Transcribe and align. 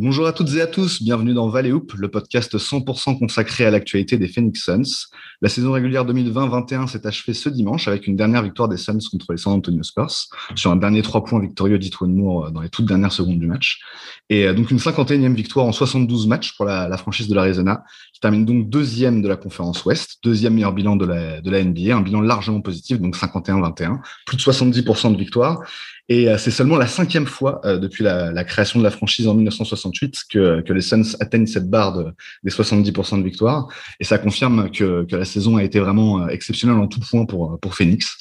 Bonjour 0.00 0.28
à 0.28 0.32
toutes 0.32 0.54
et 0.54 0.60
à 0.60 0.68
tous, 0.68 1.02
bienvenue 1.02 1.34
dans 1.34 1.48
Valley 1.48 1.72
Hoop, 1.72 1.92
le 1.94 2.08
podcast 2.08 2.56
100% 2.56 3.18
consacré 3.18 3.66
à 3.66 3.72
l'actualité 3.72 4.16
des 4.16 4.28
Phoenix 4.28 4.62
Suns. 4.62 5.08
La 5.42 5.48
saison 5.48 5.72
régulière 5.72 6.06
2020-21 6.06 6.86
s'est 6.86 7.04
achevée 7.04 7.34
ce 7.34 7.48
dimanche 7.48 7.88
avec 7.88 8.06
une 8.06 8.14
dernière 8.14 8.44
victoire 8.44 8.68
des 8.68 8.76
Suns 8.76 9.00
contre 9.10 9.32
les 9.32 9.38
San 9.38 9.54
Antonio 9.54 9.82
Spurs 9.82 10.28
sur 10.54 10.70
un 10.70 10.76
dernier 10.76 11.02
trois 11.02 11.24
points 11.24 11.40
victorieux 11.40 11.80
d'Itwan 11.80 12.14
Moore 12.14 12.46
euh, 12.46 12.50
dans 12.52 12.60
les 12.60 12.68
toutes 12.68 12.86
dernières 12.86 13.10
secondes 13.10 13.40
du 13.40 13.48
match. 13.48 13.80
Et 14.30 14.46
euh, 14.46 14.54
donc 14.54 14.70
une 14.70 14.78
51e 14.78 15.34
victoire 15.34 15.66
en 15.66 15.72
72 15.72 16.28
matchs 16.28 16.56
pour 16.56 16.64
la, 16.64 16.96
franchise 16.96 17.26
de 17.26 17.34
l'Arizona, 17.34 17.82
qui 18.14 18.20
termine 18.20 18.44
donc 18.44 18.70
deuxième 18.70 19.20
de 19.20 19.26
la 19.26 19.34
conférence 19.34 19.84
Ouest, 19.84 20.18
deuxième 20.22 20.54
meilleur 20.54 20.74
bilan 20.74 20.94
de 20.94 21.06
la, 21.06 21.40
de 21.40 21.50
la 21.50 21.64
NBA, 21.64 21.96
un 21.96 22.02
bilan 22.02 22.20
largement 22.20 22.60
positif, 22.60 23.00
donc 23.00 23.16
51-21, 23.16 23.98
plus 24.26 24.36
de 24.36 24.42
70% 24.42 25.12
de 25.12 25.18
victoires. 25.18 25.60
Et 26.08 26.28
euh, 26.28 26.38
c'est 26.38 26.50
seulement 26.50 26.76
la 26.76 26.86
cinquième 26.86 27.26
fois 27.26 27.60
euh, 27.64 27.78
depuis 27.78 28.02
la, 28.02 28.32
la, 28.32 28.44
création 28.44 28.78
de 28.78 28.84
la 28.84 28.90
franchise 28.90 29.28
en 29.28 29.34
1968 29.34 30.22
que, 30.30 30.60
que 30.62 30.72
les 30.72 30.80
Suns 30.80 31.16
atteignent 31.20 31.46
cette 31.46 31.68
barre 31.68 31.92
de, 31.92 32.12
des 32.42 32.50
70% 32.50 33.18
de 33.18 33.24
victoire. 33.24 33.68
Et 34.00 34.04
ça 34.04 34.18
confirme 34.18 34.70
que, 34.70 35.04
que, 35.04 35.16
la 35.16 35.26
saison 35.26 35.56
a 35.58 35.64
été 35.64 35.80
vraiment 35.80 36.22
euh, 36.22 36.28
exceptionnelle 36.28 36.78
en 36.78 36.86
tout 36.86 37.00
point 37.00 37.26
pour, 37.26 37.58
pour 37.60 37.74
Phoenix. 37.74 38.16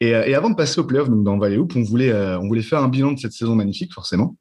Et, 0.00 0.08
et 0.08 0.34
avant 0.34 0.50
de 0.50 0.56
passer 0.56 0.78
au 0.78 0.84
playoff, 0.84 1.08
donc 1.08 1.24
dans 1.24 1.38
Valley 1.38 1.56
Hoop, 1.56 1.74
on 1.74 1.82
voulait, 1.82 2.12
on 2.12 2.48
voulait 2.48 2.60
faire 2.60 2.82
un 2.82 2.88
bilan 2.88 3.12
de 3.12 3.18
cette 3.18 3.32
saison 3.32 3.54
magnifique, 3.54 3.94
forcément. 3.94 4.36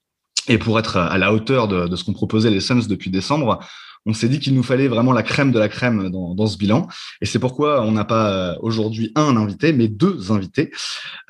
Et 0.49 0.57
pour 0.57 0.77
être 0.77 0.97
à 0.97 1.17
la 1.17 1.33
hauteur 1.33 1.69
de, 1.69 1.87
de 1.87 1.95
ce 1.95 2.03
qu'ont 2.03 2.11
proposé 2.11 2.49
les 2.49 2.59
Suns 2.59 2.87
depuis 2.89 3.09
décembre, 3.09 3.59
on 4.05 4.13
s'est 4.13 4.29
dit 4.29 4.39
qu'il 4.39 4.53
nous 4.53 4.63
fallait 4.63 4.87
vraiment 4.87 5.11
la 5.11 5.23
crème 5.23 5.51
de 5.51 5.59
la 5.59 5.67
crème 5.67 6.09
dans, 6.09 6.47
ce 6.47 6.57
bilan. 6.57 6.87
Et 7.21 7.25
c'est 7.25 7.39
pourquoi 7.39 7.81
on 7.83 7.91
n'a 7.91 8.05
pas 8.05 8.31
euh, 8.31 8.55
aujourd'hui 8.61 9.11
un 9.15 9.35
invité, 9.35 9.73
mais 9.73 9.87
deux 9.87 10.31
invités. 10.31 10.71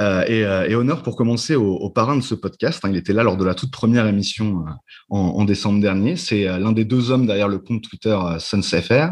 Euh, 0.01 0.23
et, 0.27 0.43
euh, 0.43 0.67
et, 0.67 0.75
honneur 0.75 1.01
pour 1.01 1.15
commencer 1.15 1.55
au, 1.55 1.75
au, 1.75 1.89
parrain 1.89 2.17
de 2.17 2.21
ce 2.21 2.35
podcast. 2.35 2.83
Hein, 2.83 2.89
il 2.91 2.97
était 2.97 3.13
là 3.13 3.23
lors 3.23 3.37
de 3.37 3.45
la 3.45 3.55
toute 3.55 3.71
première 3.71 4.07
émission 4.07 4.65
en, 5.09 5.45
décembre 5.45 5.79
dernier. 5.79 6.15
C'est 6.17 6.43
l'un 6.43 6.71
des 6.71 6.85
deux 6.85 7.11
hommes 7.11 7.25
derrière 7.25 7.47
le 7.47 7.59
compte 7.59 7.83
Twitter 7.83 8.17
SunsFR 8.39 9.11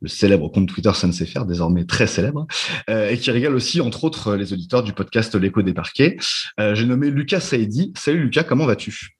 le 0.00 0.08
célèbre 0.08 0.48
compte 0.48 0.68
Twitter 0.68 0.90
SunsFR, 0.92 1.44
désormais 1.44 1.84
très 1.84 2.08
célèbre, 2.08 2.48
et 2.88 3.16
qui 3.16 3.30
régale 3.30 3.54
aussi, 3.54 3.80
entre 3.80 4.02
autres, 4.02 4.34
les 4.34 4.52
auditeurs 4.52 4.82
du 4.82 4.92
podcast 4.92 5.36
L'écho 5.36 5.62
des 5.62 5.72
parquets. 5.72 6.16
Euh, 6.58 6.74
J'ai 6.74 6.86
nommé 6.86 7.08
Lucas 7.08 7.38
Saidi. 7.38 7.92
Salut 7.96 8.24
Lucas, 8.24 8.42
comment 8.42 8.66
vas-tu? 8.66 9.16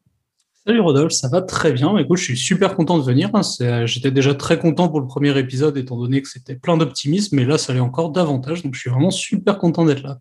Salut 0.64 0.78
Rodolphe, 0.78 1.10
ça 1.10 1.26
va 1.26 1.42
très 1.42 1.72
bien. 1.72 1.98
Écoute, 1.98 2.18
je 2.18 2.22
suis 2.22 2.36
super 2.36 2.76
content 2.76 2.96
de 2.96 3.02
venir. 3.02 3.30
Hein. 3.34 3.40
J'étais 3.84 4.12
déjà 4.12 4.32
très 4.32 4.60
content 4.60 4.88
pour 4.88 5.00
le 5.00 5.08
premier 5.08 5.36
épisode, 5.36 5.76
étant 5.76 5.98
donné 5.98 6.22
que 6.22 6.28
c'était 6.28 6.54
plein 6.54 6.76
d'optimisme, 6.76 7.34
mais 7.34 7.44
là, 7.44 7.58
ça 7.58 7.72
allait 7.72 7.80
encore 7.80 8.10
davantage. 8.10 8.62
Donc, 8.62 8.76
je 8.76 8.80
suis 8.80 8.90
vraiment 8.90 9.10
super 9.10 9.58
content 9.58 9.84
d'être 9.84 10.04
là. 10.04 10.18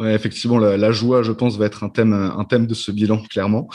Ouais, 0.00 0.14
effectivement, 0.14 0.56
la, 0.56 0.92
joie, 0.92 1.22
je 1.22 1.30
pense, 1.30 1.58
va 1.58 1.66
être 1.66 1.84
un 1.84 1.90
thème, 1.90 2.14
un 2.14 2.44
thème 2.46 2.66
de 2.66 2.72
ce 2.72 2.90
bilan, 2.90 3.22
clairement. 3.28 3.68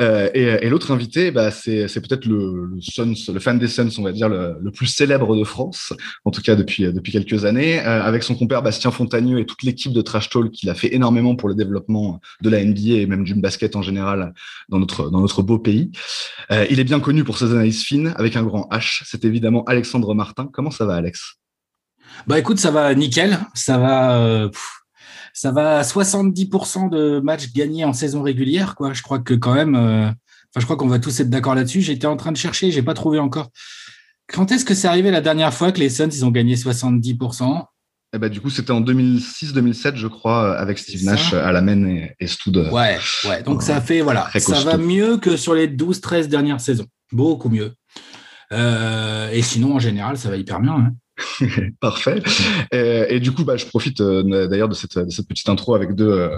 Euh, 0.00 0.30
et, 0.32 0.68
l'autre 0.68 0.92
invité, 0.92 1.32
bah, 1.32 1.50
c'est, 1.50 1.88
peut-être 2.00 2.24
le, 2.24 2.66
le, 2.66 2.80
Suns, 2.80 3.32
le 3.34 3.40
fan 3.40 3.58
des 3.58 3.66
Suns, 3.66 3.88
on 3.98 4.02
va 4.02 4.12
dire, 4.12 4.28
le, 4.28 4.70
plus 4.70 4.86
célèbre 4.86 5.36
de 5.36 5.42
France, 5.42 5.92
en 6.24 6.30
tout 6.30 6.40
cas 6.40 6.54
depuis, 6.54 6.84
depuis 6.84 7.10
quelques 7.10 7.44
années, 7.44 7.80
euh, 7.80 8.00
avec 8.00 8.22
son 8.22 8.36
compère 8.36 8.62
Bastien 8.62 8.92
Fontagneux 8.92 9.40
et 9.40 9.44
toute 9.44 9.64
l'équipe 9.64 9.92
de 9.92 10.00
Trash 10.02 10.30
Talk 10.30 10.52
qu'il 10.52 10.70
a 10.70 10.74
fait 10.76 10.94
énormément 10.94 11.34
pour 11.34 11.48
le 11.48 11.56
développement 11.56 12.20
de 12.42 12.48
la 12.48 12.64
NBA 12.64 13.00
et 13.00 13.06
même 13.06 13.24
du 13.24 13.34
basket 13.34 13.74
en 13.74 13.82
général 13.82 14.34
dans 14.68 14.78
notre, 14.78 15.10
dans 15.10 15.20
notre 15.20 15.42
beau 15.42 15.58
pays. 15.58 15.90
Euh, 16.52 16.64
il 16.70 16.78
est 16.78 16.84
bien 16.84 17.00
connu 17.00 17.24
pour 17.24 17.38
ses 17.38 17.50
analyses 17.50 17.82
fines, 17.82 18.14
avec 18.18 18.36
un 18.36 18.44
grand 18.44 18.68
H. 18.70 19.02
C'est 19.04 19.24
évidemment 19.24 19.64
Alexandre 19.64 20.14
Martin. 20.14 20.48
Comment 20.52 20.70
ça 20.70 20.86
va, 20.86 20.94
Alex? 20.94 21.38
Bah 22.28 22.38
écoute, 22.38 22.60
ça 22.60 22.70
va 22.70 22.94
nickel. 22.94 23.40
Ça 23.54 23.78
va. 23.78 24.48
Ça 25.32 25.52
va 25.52 25.78
à 25.78 25.82
70% 25.82 26.90
de 26.90 27.20
matchs 27.20 27.52
gagnés 27.52 27.84
en 27.84 27.92
saison 27.92 28.22
régulière, 28.22 28.74
quoi. 28.74 28.92
Je 28.92 29.02
crois 29.02 29.18
que 29.18 29.34
quand 29.34 29.54
même, 29.54 29.74
euh, 29.74 30.06
enfin, 30.06 30.58
je 30.58 30.64
crois 30.64 30.76
qu'on 30.76 30.88
va 30.88 30.98
tous 30.98 31.20
être 31.20 31.30
d'accord 31.30 31.54
là-dessus. 31.54 31.80
J'étais 31.80 32.06
en 32.06 32.16
train 32.16 32.32
de 32.32 32.36
chercher, 32.36 32.70
j'ai 32.70 32.82
pas 32.82 32.94
trouvé 32.94 33.18
encore. 33.18 33.50
Quand 34.32 34.52
est-ce 34.52 34.64
que 34.64 34.74
c'est 34.74 34.88
arrivé 34.88 35.10
la 35.10 35.20
dernière 35.20 35.52
fois 35.52 35.72
que 35.72 35.80
les 35.80 35.90
Suns 35.90 36.08
ils 36.10 36.24
ont 36.24 36.30
gagné 36.30 36.54
70% 36.54 37.64
eh 38.14 38.18
ben, 38.18 38.28
du 38.28 38.42
coup, 38.42 38.50
c'était 38.50 38.72
en 38.72 38.82
2006-2007, 38.82 39.96
je 39.96 40.06
crois, 40.06 40.54
avec 40.58 40.78
Steve 40.78 41.02
Nash 41.04 41.32
à 41.32 41.50
la 41.50 41.62
main 41.62 41.82
et, 41.86 42.14
et 42.20 42.26
Stud. 42.26 42.58
Ouais, 42.70 42.98
ouais. 43.24 43.42
Donc, 43.42 43.62
ça 43.62 43.80
fait, 43.80 44.02
voilà, 44.02 44.28
ça 44.38 44.60
va 44.60 44.76
mieux 44.76 45.16
que 45.16 45.38
sur 45.38 45.54
les 45.54 45.66
12-13 45.66 46.26
dernières 46.26 46.60
saisons. 46.60 46.84
Beaucoup 47.10 47.48
mieux. 47.48 47.72
Euh, 48.52 49.30
et 49.30 49.40
sinon, 49.40 49.76
en 49.76 49.78
général, 49.78 50.18
ça 50.18 50.28
va 50.28 50.36
hyper 50.36 50.60
bien. 50.60 50.74
Hein. 50.74 50.92
Parfait. 51.80 52.22
Et, 52.72 53.20
du 53.20 53.32
coup, 53.32 53.44
bah, 53.44 53.56
je 53.56 53.66
profite 53.66 54.00
euh, 54.00 54.46
d'ailleurs 54.46 54.68
de 54.68 54.74
cette, 54.74 54.94
petite 55.28 55.48
intro 55.48 55.74
avec 55.74 55.94
deux, 55.94 56.10
euh, 56.10 56.36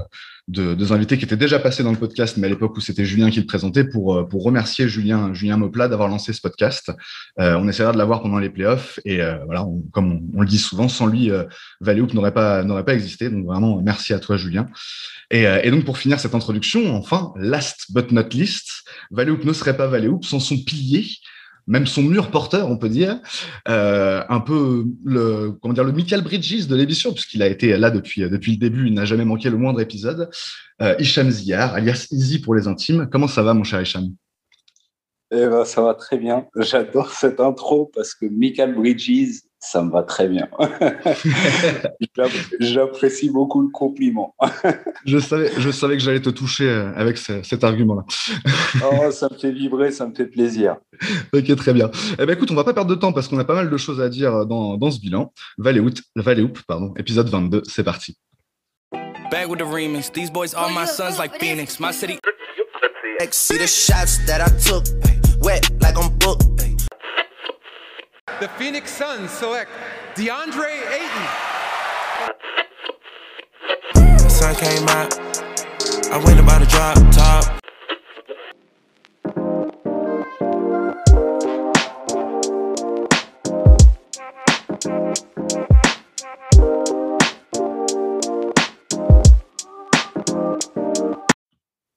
deux, 0.49 0.93
invités 0.93 1.19
qui 1.19 1.25
étaient 1.25 1.37
déjà 1.37 1.59
passés 1.59 1.83
dans 1.83 1.93
le 1.93 1.99
podcast, 1.99 2.37
mais 2.37 2.47
à 2.47 2.51
l'époque 2.51 2.77
où 2.77 2.81
c'était 2.81 3.05
Julien 3.05 3.31
qui 3.31 3.41
le 3.41 3.47
présentait, 3.47 3.85
pour, 3.85 4.15
euh, 4.15 4.29
remercier 4.33 4.89
Julien, 4.89 5.33
Julien 5.33 5.57
Moplat 5.57 5.89
d'avoir 5.89 6.09
lancé 6.09 6.33
ce 6.33 6.41
podcast. 6.41 6.93
On 7.39 7.69
essaiera 7.69 7.93
de 7.93 7.99
l'avoir 7.99 8.23
pendant 8.23 8.39
les 8.39 8.51
playoffs 8.51 9.01
et 9.05 9.21
voilà, 9.47 9.67
comme 9.93 10.21
on, 10.35 10.41
le 10.41 10.47
dit 10.47 10.59
souvent, 10.59 10.89
sans 10.89 11.07
lui, 11.07 11.31
Valley 11.81 12.03
n'aurait 12.13 12.33
pas 12.33 12.95
existé. 12.95 13.31
Donc 13.31 13.47
vraiment, 13.47 13.81
merci 13.83 14.13
à 14.13 14.19
toi, 14.19 14.37
Julien. 14.37 14.67
Et, 15.31 15.71
donc 15.71 15.85
pour 15.85 15.99
finir 15.99 16.21
cette 16.21 16.35
introduction, 16.35 16.95
enfin, 16.97 17.33
last 17.37 17.87
but 17.91 18.13
not 18.13 18.29
least, 18.33 18.69
Valley 19.11 19.33
ne 19.43 19.53
serait 19.53 19.77
pas 19.77 19.87
Valley 19.87 20.11
sans 20.23 20.41
son 20.41 20.59
pilier 20.59 21.07
même 21.67 21.87
son 21.87 22.03
mur 22.03 22.31
porteur, 22.31 22.69
on 22.69 22.77
peut 22.77 22.89
dire, 22.89 23.21
euh, 23.69 24.23
un 24.29 24.41
peu 24.41 24.85
le 25.05 25.53
comment 25.61 25.75
dire 25.75 25.85
le 25.85 25.93
Michael 25.93 26.23
Bridges 26.23 26.67
de 26.67 26.77
l'émission, 26.77 27.13
puisqu'il 27.13 27.43
a 27.43 27.49
été 27.49 27.77
là 27.77 27.91
depuis 27.91 28.23
depuis 28.23 28.53
le 28.53 28.59
début, 28.59 28.87
il 28.87 28.95
n'a 28.95 29.05
jamais 29.05 29.25
manqué 29.25 29.51
le 29.51 29.57
moindre 29.57 29.81
épisode. 29.81 30.31
Euh, 30.83 30.95
Hicham 30.99 31.31
Ziyar, 31.31 31.75
alias 31.75 32.09
Easy 32.11 32.41
pour 32.41 32.55
les 32.55 32.67
intimes. 32.69 33.09
Comment 33.11 33.29
ça 33.29 33.43
va, 33.43 33.55
mon 33.55 33.65
cher 33.65 33.81
Hicham? 33.81 34.11
Eh 35.31 35.47
ben, 35.47 35.65
ça 35.65 35.83
va 35.83 35.95
très 35.95 36.19
bien. 36.19 36.47
J'adore 36.57 37.11
cette 37.11 37.41
intro 37.41 37.91
parce 37.95 38.15
que 38.15 38.27
Michael 38.27 38.75
Bridges, 38.75 39.41
ça 39.65 39.83
me 39.83 39.91
va 39.91 40.03
très 40.03 40.29
bien. 40.29 40.49
J'apprécie 42.61 43.31
beaucoup 43.31 43.63
le 43.63 43.69
compliment. 43.69 44.35
je, 45.07 45.19
savais, 45.19 45.51
je 45.59 45.71
savais 45.71 45.97
que 45.97 46.03
j'allais 46.03 46.21
te 46.21 46.31
toucher 46.31 46.69
euh, 46.69 46.93
avec 46.95 47.17
ce, 47.17 47.43
cet 47.43 47.65
argument-là. 47.65 48.05
oh, 48.85 49.11
ça 49.11 49.29
me 49.31 49.39
fait 49.39 49.53
vibrer, 49.53 49.91
ça 49.91 50.07
me 50.07 50.15
fait 50.15 50.27
plaisir. 50.27 50.77
Ok, 51.33 51.55
très 51.57 51.73
bien. 51.73 51.91
Eh 52.19 52.27
ben, 52.27 52.31
écoute, 52.31 52.51
on 52.51 52.55
va 52.55 52.65
pas 52.65 52.75
perdre 52.75 52.91
de 52.91 52.95
temps 52.95 53.13
parce 53.13 53.29
qu'on 53.29 53.39
a 53.39 53.45
pas 53.45 53.55
mal 53.55 53.71
de 53.71 53.77
choses 53.77 54.01
à 54.01 54.09
dire 54.09 54.47
dans, 54.47 54.77
dans 54.77 54.91
ce 54.91 55.01
bilan. 55.01 55.33
Valley 55.59 55.81
Hoop 55.81 56.59
pardon, 56.67 56.93
épisode 56.97 57.29
22, 57.29 57.63
c'est 57.67 57.85
parti. 57.85 58.19
Back 59.31 59.49
with 59.49 59.59
the 59.59 59.65
remix. 59.65 60.13
These 60.13 60.31
boys 60.31 60.55
are 60.55 60.71
my 60.71 60.87
sons 60.87 61.19
like 61.19 61.33
Phoenix. 61.41 61.81
My 61.81 61.93
city. 61.93 62.19
See 63.31 63.57
the 63.57 63.67
shots 63.67 64.19
that 64.27 64.43
I 64.43 64.51
took, 64.59 64.85
wet 65.41 65.71
like 65.81 65.97
I'm 65.97 66.11
booked. 66.19 66.74
The 68.45 68.51
Phoenix 68.59 68.93
Suns 68.93 69.31
select 69.31 69.71
DeAndre 70.17 70.83
Ayton. 70.93 71.27
Sun 74.29 74.55
came 74.57 74.87
out. 74.87 75.19
I 76.13 76.23
went 76.23 76.39
about 76.39 76.59
to 76.59 76.67
drop 76.67 76.99
top. 77.15 77.64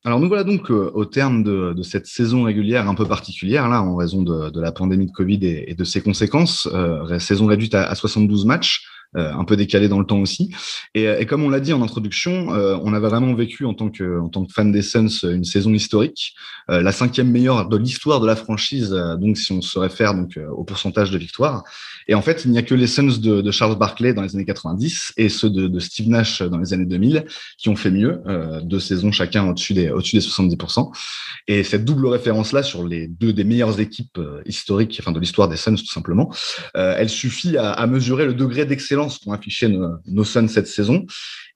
Alors 0.07 0.21
nous 0.21 0.29
voilà 0.29 0.45
donc 0.45 0.71
euh, 0.71 0.89
au 0.93 1.03
terme 1.03 1.43
de, 1.43 1.83
cette 1.83 2.07
saison 2.07 2.43
régulière 2.43 2.87
un 2.87 2.95
peu 2.95 3.05
particulière 3.05 3.67
là 3.67 3.81
en 3.81 3.97
raison 3.97 4.21
de, 4.21 4.57
la 4.57 4.71
pandémie 4.71 5.07
de 5.07 5.11
Covid 5.11 5.45
et, 5.45 5.69
et 5.69 5.75
de 5.75 5.83
ses 5.83 5.99
conséquences, 5.99 6.65
euh, 6.73 7.19
saison 7.19 7.45
réduite 7.45 7.75
à, 7.75 7.83
à 7.83 7.93
72 7.93 8.45
matchs. 8.45 8.87
Euh, 9.17 9.33
un 9.33 9.45
peu 9.45 9.55
décalé 9.55 9.87
dans 9.87 9.99
le 9.99 10.05
temps 10.05 10.19
aussi. 10.19 10.51
Et, 10.93 11.05
et 11.05 11.25
comme 11.25 11.43
on 11.43 11.49
l'a 11.49 11.59
dit 11.59 11.73
en 11.73 11.81
introduction, 11.81 12.53
euh, 12.53 12.77
on 12.83 12.93
avait 12.93 13.07
vraiment 13.07 13.33
vécu 13.33 13.65
en 13.65 13.73
tant 13.73 13.89
que, 13.89 14.19
fan 14.53 14.71
des 14.71 14.83
Suns 14.83 15.07
une 15.23 15.43
saison 15.43 15.73
historique, 15.73 16.35
euh, 16.69 16.83
la 16.83 16.91
cinquième 16.91 17.31
meilleure 17.31 17.67
de 17.67 17.77
l'histoire 17.77 18.19
de 18.19 18.27
la 18.27 18.35
franchise, 18.35 18.91
donc 19.19 19.37
si 19.37 19.51
on 19.51 19.61
se 19.61 19.79
réfère 19.79 20.13
donc 20.13 20.39
au 20.55 20.63
pourcentage 20.63 21.09
de 21.09 21.17
victoires. 21.17 21.63
Et 22.07 22.15
en 22.15 22.21
fait, 22.21 22.45
il 22.45 22.51
n'y 22.51 22.59
a 22.59 22.61
que 22.61 22.75
les 22.75 22.85
Suns 22.85 23.17
de, 23.19 23.51
Charles 23.51 23.77
Barkley 23.77 24.13
dans 24.13 24.21
les 24.21 24.35
années 24.35 24.45
90 24.45 25.13
et 25.17 25.29
ceux 25.29 25.49
de, 25.49 25.79
Steve 25.79 26.09
Nash 26.09 26.41
dans 26.41 26.57
les 26.57 26.73
années 26.73 26.85
2000 26.85 27.25
qui 27.57 27.69
ont 27.69 27.75
fait 27.75 27.91
mieux, 27.91 28.21
deux 28.63 28.79
saisons 28.79 29.11
chacun 29.11 29.49
au-dessus 29.49 29.73
des, 29.73 29.89
au-dessus 29.89 30.17
des 30.17 30.21
70%. 30.21 30.91
Et 31.47 31.63
cette 31.63 31.85
double 31.85 32.07
référence-là 32.07 32.61
sur 32.61 32.85
les 32.85 33.07
deux 33.07 33.33
des 33.33 33.43
meilleures 33.43 33.79
équipes 33.79 34.19
historiques, 34.45 34.97
enfin 35.01 35.11
de 35.11 35.19
l'histoire 35.19 35.47
des 35.47 35.57
Suns 35.57 35.75
tout 35.75 35.91
simplement, 35.91 36.31
elle 36.73 37.09
suffit 37.09 37.57
à 37.57 37.85
mesurer 37.87 38.25
le 38.25 38.33
degré 38.33 38.65
d'excellence 38.65 39.06
qu'ont 39.09 39.31
affiché 39.31 39.67
nos, 39.67 39.97
nos 40.05 40.23
Suns 40.23 40.47
cette 40.47 40.67
saison. 40.67 41.05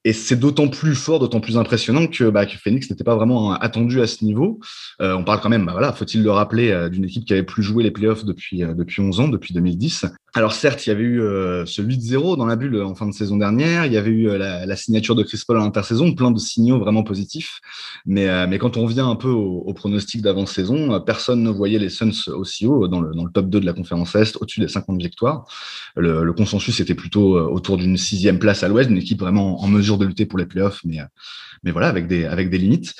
Et 0.04 0.14
c'est 0.14 0.36
d'autant 0.36 0.68
plus 0.68 0.96
fort, 0.96 1.20
d'autant 1.20 1.40
plus 1.40 1.58
impressionnant 1.58 2.08
que, 2.08 2.30
bah, 2.30 2.48
que 2.48 2.58
Phoenix 2.58 2.90
n'était 2.90 3.04
pas 3.04 3.16
vraiment 3.16 3.54
attendu 3.54 4.02
à 4.02 4.08
ce 4.08 4.26
niveau. 4.26 4.60
Euh, 5.00 5.16
on 5.16 5.24
parle 5.24 5.42
quand 5.42 5.50
même, 5.50 5.66
bah, 5.66 5.74
voilà, 5.74 5.94
faut-il 5.94 6.24
le 6.24 6.32
rappeler, 6.32 6.72
euh, 6.72 6.90
d'une 6.90 7.06
équipe 7.06 7.24
qui 7.26 7.34
avait 7.34 7.44
plus 7.44 7.62
joué 7.62 7.84
les 7.84 7.92
playoffs 7.92 8.26
depuis, 8.26 8.64
euh, 8.64 8.74
depuis 8.74 9.02
11 9.02 9.20
ans, 9.20 9.28
depuis 9.28 9.54
2010. 9.54 10.08
Alors 10.34 10.54
certes, 10.54 10.88
il 10.88 10.90
y 10.90 10.94
avait 10.94 11.04
eu 11.04 11.18
ce 11.66 11.82
8-0 11.82 12.38
dans 12.38 12.46
la 12.46 12.56
bulle 12.56 12.82
en 12.82 12.96
fin 12.96 13.06
de 13.06 13.12
saison 13.12 13.36
dernière, 13.36 13.86
il 13.86 13.92
y 13.92 13.98
avait 13.98 14.12
eu 14.12 14.38
la, 14.38 14.66
la, 14.66 14.76
signature 14.78 15.14
de 15.14 15.24
Chris 15.24 15.42
Paul 15.46 15.58
à 15.58 15.60
l'intersaison, 15.60 16.14
plein 16.14 16.32
de 16.32 16.40
signaux 16.40 16.80
vraiment 16.80 17.04
positifs. 17.04 17.60
Mais, 18.06 18.48
mais 18.48 18.58
quand 18.58 18.78
on 18.78 18.86
revient 18.86 19.02
un 19.02 19.18
peu 19.18 19.28
au, 19.28 19.58
au 19.58 19.74
pronostic 19.74 20.22
d'avant-saison, 20.22 21.02
personne 21.02 21.44
ne 21.44 21.50
voyait 21.50 21.80
les 21.80 21.90
Suns 21.90 22.30
aussi 22.30 22.66
haut 22.66 22.88
dans 22.88 23.02
le, 23.02 23.14
dans 23.14 23.26
le 23.26 23.32
top 23.32 23.50
2 23.50 23.60
de 23.60 23.66
la 23.66 23.74
conférence 23.74 24.16
Est, 24.16 24.38
au-dessus 24.40 24.62
des 24.62 24.70
50 24.70 25.02
victoires. 25.02 25.44
Le, 25.98 26.24
le 26.24 26.32
consensus 26.32 26.80
était 26.80 26.96
plutôt 26.96 27.38
autour 27.38 27.76
d'une 27.76 27.98
sixième 27.98 28.40
place 28.40 28.64
à 28.64 28.70
l'Ouest, 28.70 28.90
une 28.90 29.00
équipe 29.00 29.20
vraiment 29.20 29.62
en 29.62 29.68
mesure 29.68 29.91
de 29.98 30.06
lutter 30.06 30.26
pour 30.26 30.40
les 30.40 30.46
playoffs, 30.46 30.82
mais, 30.86 31.00
mais 31.64 31.72
voilà, 31.72 31.88
avec 31.88 32.08
des, 32.08 32.26
avec 32.26 32.50
des 32.50 32.58
limites. 32.58 32.94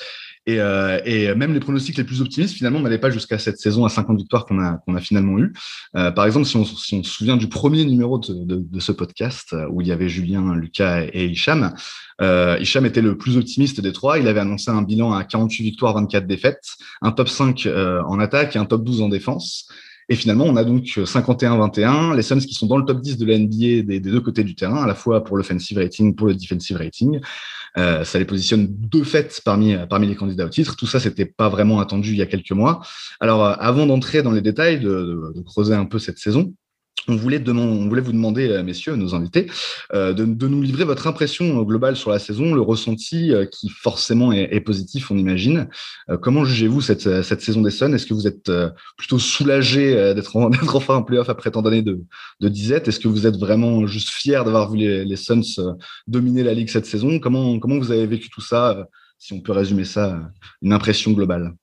Et, 0.44 0.60
euh, 0.60 1.00
et, 1.04 1.32
même 1.36 1.54
les 1.54 1.60
pronostics 1.60 1.96
les 1.96 2.02
plus 2.02 2.20
optimistes, 2.20 2.56
finalement, 2.56 2.80
n'allaient 2.80 2.98
pas 2.98 3.10
jusqu'à 3.10 3.38
cette 3.38 3.58
saison 3.58 3.84
à 3.84 3.88
50 3.88 4.18
victoires 4.18 4.44
qu'on 4.44 4.58
a, 4.58 4.78
qu'on 4.84 4.96
a 4.96 5.00
finalement 5.00 5.38
eu. 5.38 5.52
Euh, 5.96 6.10
par 6.10 6.26
exemple, 6.26 6.46
si 6.46 6.56
on, 6.56 6.64
si 6.64 6.96
on, 6.96 7.04
se 7.04 7.10
souvient 7.10 7.36
du 7.36 7.48
premier 7.48 7.84
numéro 7.84 8.18
de, 8.18 8.56
de, 8.56 8.80
ce 8.80 8.90
podcast, 8.90 9.54
où 9.70 9.80
il 9.80 9.86
y 9.86 9.92
avait 9.92 10.08
Julien, 10.08 10.56
Lucas 10.56 11.04
et 11.12 11.26
Hicham, 11.26 11.72
euh, 12.20 12.56
Hicham 12.60 12.86
était 12.86 13.02
le 13.02 13.16
plus 13.16 13.36
optimiste 13.36 13.80
des 13.80 13.92
trois. 13.92 14.18
Il 14.18 14.28
avait 14.28 14.40
annoncé 14.40 14.70
un 14.70 14.82
bilan 14.82 15.12
à 15.12 15.24
48 15.24 15.62
victoires, 15.62 15.94
24 15.94 16.26
défaites, 16.26 16.64
un 17.00 17.12
top 17.12 17.28
5 17.28 17.66
euh, 17.66 18.02
en 18.02 18.18
attaque 18.18 18.56
et 18.56 18.58
un 18.58 18.64
top 18.64 18.84
12 18.84 19.02
en 19.02 19.08
défense. 19.08 19.68
Et 20.12 20.14
finalement, 20.14 20.44
on 20.44 20.56
a 20.56 20.64
donc 20.64 20.84
51-21, 20.84 22.14
les 22.14 22.20
Suns 22.20 22.40
qui 22.40 22.52
sont 22.52 22.66
dans 22.66 22.76
le 22.76 22.84
top 22.84 23.00
10 23.00 23.16
de 23.16 23.24
la 23.24 23.38
NBA 23.38 23.80
des, 23.86 23.98
deux 23.98 24.20
côtés 24.20 24.44
du 24.44 24.54
terrain, 24.54 24.82
à 24.82 24.86
la 24.86 24.94
fois 24.94 25.24
pour 25.24 25.38
l'offensive 25.38 25.78
rating, 25.78 26.14
pour 26.14 26.26
le 26.26 26.34
defensive 26.34 26.76
rating. 26.76 27.18
Euh, 27.78 28.04
ça 28.04 28.18
les 28.18 28.26
positionne 28.26 28.68
de 28.70 29.02
fait 29.04 29.40
parmi, 29.42 29.74
parmi 29.88 30.06
les 30.06 30.14
candidats 30.14 30.44
au 30.44 30.50
titre. 30.50 30.76
Tout 30.76 30.86
ça, 30.86 31.00
c'était 31.00 31.24
pas 31.24 31.48
vraiment 31.48 31.80
attendu 31.80 32.10
il 32.10 32.18
y 32.18 32.20
a 32.20 32.26
quelques 32.26 32.52
mois. 32.52 32.82
Alors, 33.20 33.42
euh, 33.42 33.54
avant 33.58 33.86
d'entrer 33.86 34.22
dans 34.22 34.32
les 34.32 34.42
détails, 34.42 34.80
de 34.80 35.32
creuser 35.46 35.72
un 35.72 35.86
peu 35.86 35.98
cette 35.98 36.18
saison, 36.18 36.52
on 37.08 37.16
voulait, 37.16 37.42
on 37.48 37.88
voulait, 37.88 38.00
vous 38.00 38.12
demander, 38.12 38.48
euh, 38.48 38.62
messieurs, 38.62 38.94
nos 38.96 39.14
invités, 39.14 39.50
euh, 39.92 40.12
de, 40.12 40.24
de, 40.24 40.48
nous 40.48 40.62
livrer 40.62 40.84
votre 40.84 41.06
impression 41.06 41.62
globale 41.62 41.96
sur 41.96 42.10
la 42.10 42.18
saison, 42.18 42.54
le 42.54 42.60
ressenti 42.60 43.32
euh, 43.32 43.46
qui 43.46 43.68
forcément 43.68 44.32
est, 44.32 44.48
est, 44.54 44.60
positif, 44.60 45.10
on 45.10 45.18
imagine. 45.18 45.68
Euh, 46.10 46.16
comment 46.16 46.44
jugez-vous 46.44 46.80
cette, 46.80 47.22
cette, 47.22 47.40
saison 47.40 47.62
des 47.62 47.70
Suns 47.70 47.92
Est-ce 47.92 48.06
que 48.06 48.14
vous 48.14 48.26
êtes 48.26 48.48
euh, 48.48 48.70
plutôt 48.96 49.18
soulagé 49.18 49.94
d'être 50.14 50.36
enfin 50.74 50.96
en 50.96 51.02
playoff 51.02 51.28
après 51.28 51.50
tant 51.50 51.62
d'années 51.62 51.82
de, 51.82 52.00
de 52.40 52.48
disette? 52.48 52.88
Est-ce 52.88 53.00
que 53.00 53.08
vous 53.08 53.26
êtes 53.26 53.36
vraiment 53.36 53.86
juste 53.86 54.10
fier 54.10 54.44
d'avoir 54.44 54.70
vu 54.70 54.78
les, 54.78 55.04
les, 55.04 55.16
Suns 55.16 55.42
dominer 56.06 56.42
la 56.42 56.54
ligue 56.54 56.68
cette 56.68 56.86
saison? 56.86 57.18
Comment, 57.18 57.58
comment 57.58 57.78
vous 57.78 57.90
avez 57.90 58.06
vécu 58.06 58.28
tout 58.28 58.40
ça 58.40 58.88
Si 59.18 59.32
on 59.32 59.40
peut 59.40 59.52
résumer 59.52 59.84
ça, 59.84 60.20
une 60.62 60.72
impression 60.72 61.12
globale? 61.12 61.54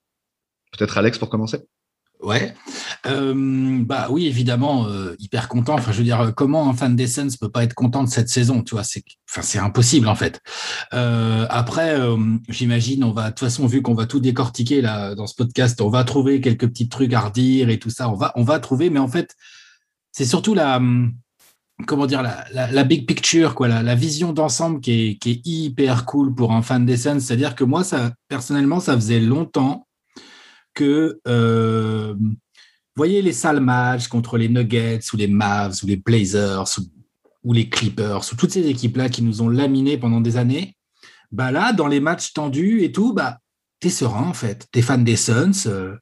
Peut-être 0.72 0.98
Alex 0.98 1.18
pour 1.18 1.28
commencer? 1.28 1.58
Ouais, 2.22 2.54
euh, 3.06 3.82
bah 3.84 4.08
oui, 4.10 4.26
évidemment, 4.26 4.86
euh, 4.86 5.14
hyper 5.18 5.48
content. 5.48 5.74
Enfin, 5.74 5.92
je 5.92 5.98
veux 5.98 6.04
dire, 6.04 6.32
comment 6.36 6.68
un 6.68 6.74
fan 6.74 6.96
des 6.96 7.06
Suns 7.06 7.28
peut 7.40 7.50
pas 7.50 7.64
être 7.64 7.74
content 7.74 8.04
de 8.04 8.08
cette 8.08 8.28
saison 8.28 8.62
Tu 8.62 8.74
vois, 8.74 8.84
c'est, 8.84 9.02
enfin, 9.30 9.42
c'est 9.42 9.58
impossible 9.58 10.08
en 10.08 10.14
fait. 10.14 10.40
Euh, 10.92 11.46
après, 11.48 11.98
j'imagine, 12.48 13.04
on 13.04 13.12
va, 13.12 13.24
de 13.24 13.28
toute 13.30 13.40
façon, 13.40 13.66
vu 13.66 13.82
qu'on 13.82 13.94
va 13.94 14.06
tout 14.06 14.20
décortiquer 14.20 14.80
là 14.82 15.14
dans 15.14 15.26
ce 15.26 15.34
podcast, 15.34 15.80
on 15.80 15.88
va 15.88 16.04
trouver 16.04 16.40
quelques 16.40 16.68
petits 16.68 16.88
trucs 16.88 17.12
à 17.14 17.20
redire 17.20 17.70
et 17.70 17.78
tout 17.78 17.90
ça. 17.90 18.10
On 18.10 18.14
va, 18.14 18.32
on 18.36 18.44
va 18.44 18.58
trouver, 18.58 18.90
mais 18.90 19.00
en 19.00 19.08
fait, 19.08 19.34
c'est 20.12 20.26
surtout 20.26 20.54
la, 20.54 20.80
comment 21.86 22.06
dire, 22.06 22.22
la, 22.22 22.44
la, 22.52 22.84
big 22.84 23.06
picture, 23.06 23.54
quoi, 23.54 23.68
la, 23.68 23.82
la 23.82 23.94
vision 23.94 24.32
d'ensemble 24.32 24.80
qui 24.80 24.92
est, 24.92 25.18
qui 25.18 25.30
est 25.30 25.46
hyper 25.46 26.04
cool 26.04 26.34
pour 26.34 26.52
un 26.52 26.62
fan 26.62 26.84
des 26.84 26.96
Suns. 26.96 27.20
C'est-à-dire 27.20 27.54
que 27.54 27.64
moi, 27.64 27.84
ça, 27.84 28.12
personnellement, 28.28 28.80
ça 28.80 28.94
faisait 28.94 29.20
longtemps 29.20 29.86
que, 30.74 31.20
voyez 33.00 33.22
les 33.22 33.32
sales 33.32 33.60
matchs 33.60 34.08
contre 34.08 34.36
les 34.36 34.50
Nuggets 34.50 35.00
ou 35.14 35.16
les 35.16 35.26
Mavs 35.26 35.74
ou 35.82 35.86
les 35.86 35.96
Blazers 35.96 36.66
ou, 37.42 37.54
les 37.54 37.66
Clippers 37.70 38.20
ou 38.30 38.36
toutes 38.36 38.50
ces 38.50 38.68
équipes-là 38.68 39.08
qui 39.08 39.22
nous 39.22 39.40
ont 39.40 39.48
laminés 39.48 39.96
pendant 39.96 40.20
des 40.20 40.36
années, 40.36 40.76
bah 41.32 41.50
là, 41.50 41.72
dans 41.72 41.86
les 41.86 42.00
matchs 42.00 42.34
tendus 42.34 42.82
et 42.82 42.92
tout, 42.92 43.14
bah, 43.14 43.38
t'es 43.80 43.88
serein 43.88 44.28
en 44.28 44.34
fait. 44.34 44.68
T'es 44.70 44.82
fan 44.82 45.02
des 45.02 45.16
Suns, 45.16 45.64
euh, 45.64 45.96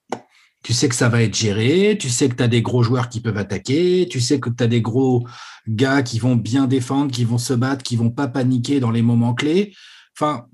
tu 0.65 0.73
sais 0.73 0.89
que 0.89 0.97
ça 0.97 1.09
va 1.09 1.23
être 1.23 1.37
géré, 1.37 1.97
tu 2.01 2.09
sais 2.09 2.29
que 2.29 2.35
tu 2.35 2.43
as 2.43 2.49
des 2.49 2.63
gros 2.63 2.83
joueurs 2.83 3.09
qui 3.09 3.21
peuvent 3.21 3.39
attaquer, 3.39 4.09
tu 4.11 4.21
sais 4.21 4.41
que 4.41 4.51
tu 4.51 4.65
as 4.65 4.67
des 4.67 4.83
gros 4.83 5.25
gars 5.69 6.03
qui 6.03 6.19
vont 6.19 6.35
bien 6.35 6.67
défendre, 6.67 7.13
qui 7.13 7.25
vont 7.25 7.39
se 7.39 7.53
battre, 7.53 7.85
qui 7.85 7.95
vont 7.95 8.11
pas 8.11 8.27
paniquer 8.27 8.81
dans 8.81 8.91
les 8.91 9.03
moments 9.03 9.35
clés. 9.35 9.73
Enfin, 10.17 10.47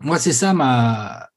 moi, 0.00 0.18
c'est 0.18 0.32
ça 0.32 0.54
ma, 0.54 1.28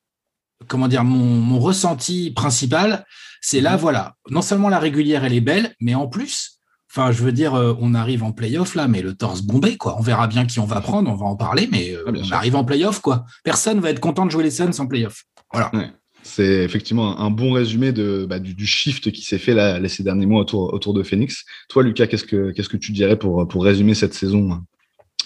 comment 0.67 0.87
dire, 0.87 1.03
mon, 1.03 1.17
mon 1.17 1.59
ressenti 1.59 2.31
principal, 2.31 3.05
c'est 3.41 3.61
là, 3.61 3.77
voilà, 3.77 4.15
non 4.29 4.41
seulement 4.41 4.69
la 4.69 4.79
régulière, 4.79 5.23
elle 5.23 5.33
est 5.33 5.41
belle, 5.41 5.73
mais 5.79 5.95
en 5.95 6.07
plus, 6.07 6.59
enfin, 6.91 7.11
je 7.11 7.23
veux 7.23 7.31
dire, 7.31 7.55
euh, 7.55 7.73
on 7.79 7.93
arrive 7.95 8.23
en 8.23 8.31
playoff 8.31 8.75
là, 8.75 8.87
mais 8.87 9.01
le 9.01 9.13
torse 9.13 9.41
bombé, 9.41 9.77
quoi. 9.77 9.95
On 9.97 10.01
verra 10.01 10.27
bien 10.27 10.45
qui 10.45 10.59
on 10.59 10.65
va 10.65 10.81
prendre, 10.81 11.09
on 11.11 11.15
va 11.15 11.25
en 11.25 11.35
parler, 11.35 11.69
mais 11.71 11.91
euh, 11.93 12.03
Ah, 12.07 12.11
on 12.15 12.23
sûr. 12.23 12.35
arrive 12.35 12.55
en 12.55 12.63
playoff, 12.65 12.99
quoi. 12.99 13.25
Personne 13.43 13.79
va 13.79 13.91
être 13.91 13.99
content 13.99 14.25
de 14.25 14.31
jouer 14.31 14.43
les 14.43 14.51
Suns 14.51 14.71
en 14.79 14.87
playoff. 14.87 15.23
Voilà. 15.53 15.73
Ouais. 15.73 15.89
C'est 16.21 16.63
effectivement 16.63 17.17
un 17.19 17.31
bon 17.31 17.53
résumé 17.53 17.93
de, 17.93 18.25
bah, 18.29 18.39
du, 18.39 18.53
du 18.53 18.67
shift 18.67 19.09
qui 19.11 19.21
s'est 19.21 19.37
fait 19.37 19.53
là, 19.53 19.79
ces 19.87 20.03
derniers 20.03 20.25
mois 20.25 20.41
autour, 20.41 20.73
autour 20.73 20.93
de 20.93 21.01
Phoenix. 21.01 21.45
Toi, 21.69 21.81
Lucas, 21.81 22.07
qu'est-ce 22.07 22.25
que, 22.25 22.51
qu'est-ce 22.51 22.67
que 22.69 22.77
tu 22.77 22.91
dirais 22.91 23.17
pour, 23.17 23.47
pour 23.47 23.63
résumer 23.63 23.93
cette 23.93 24.13
saison 24.13 24.51
hein, 24.51 24.63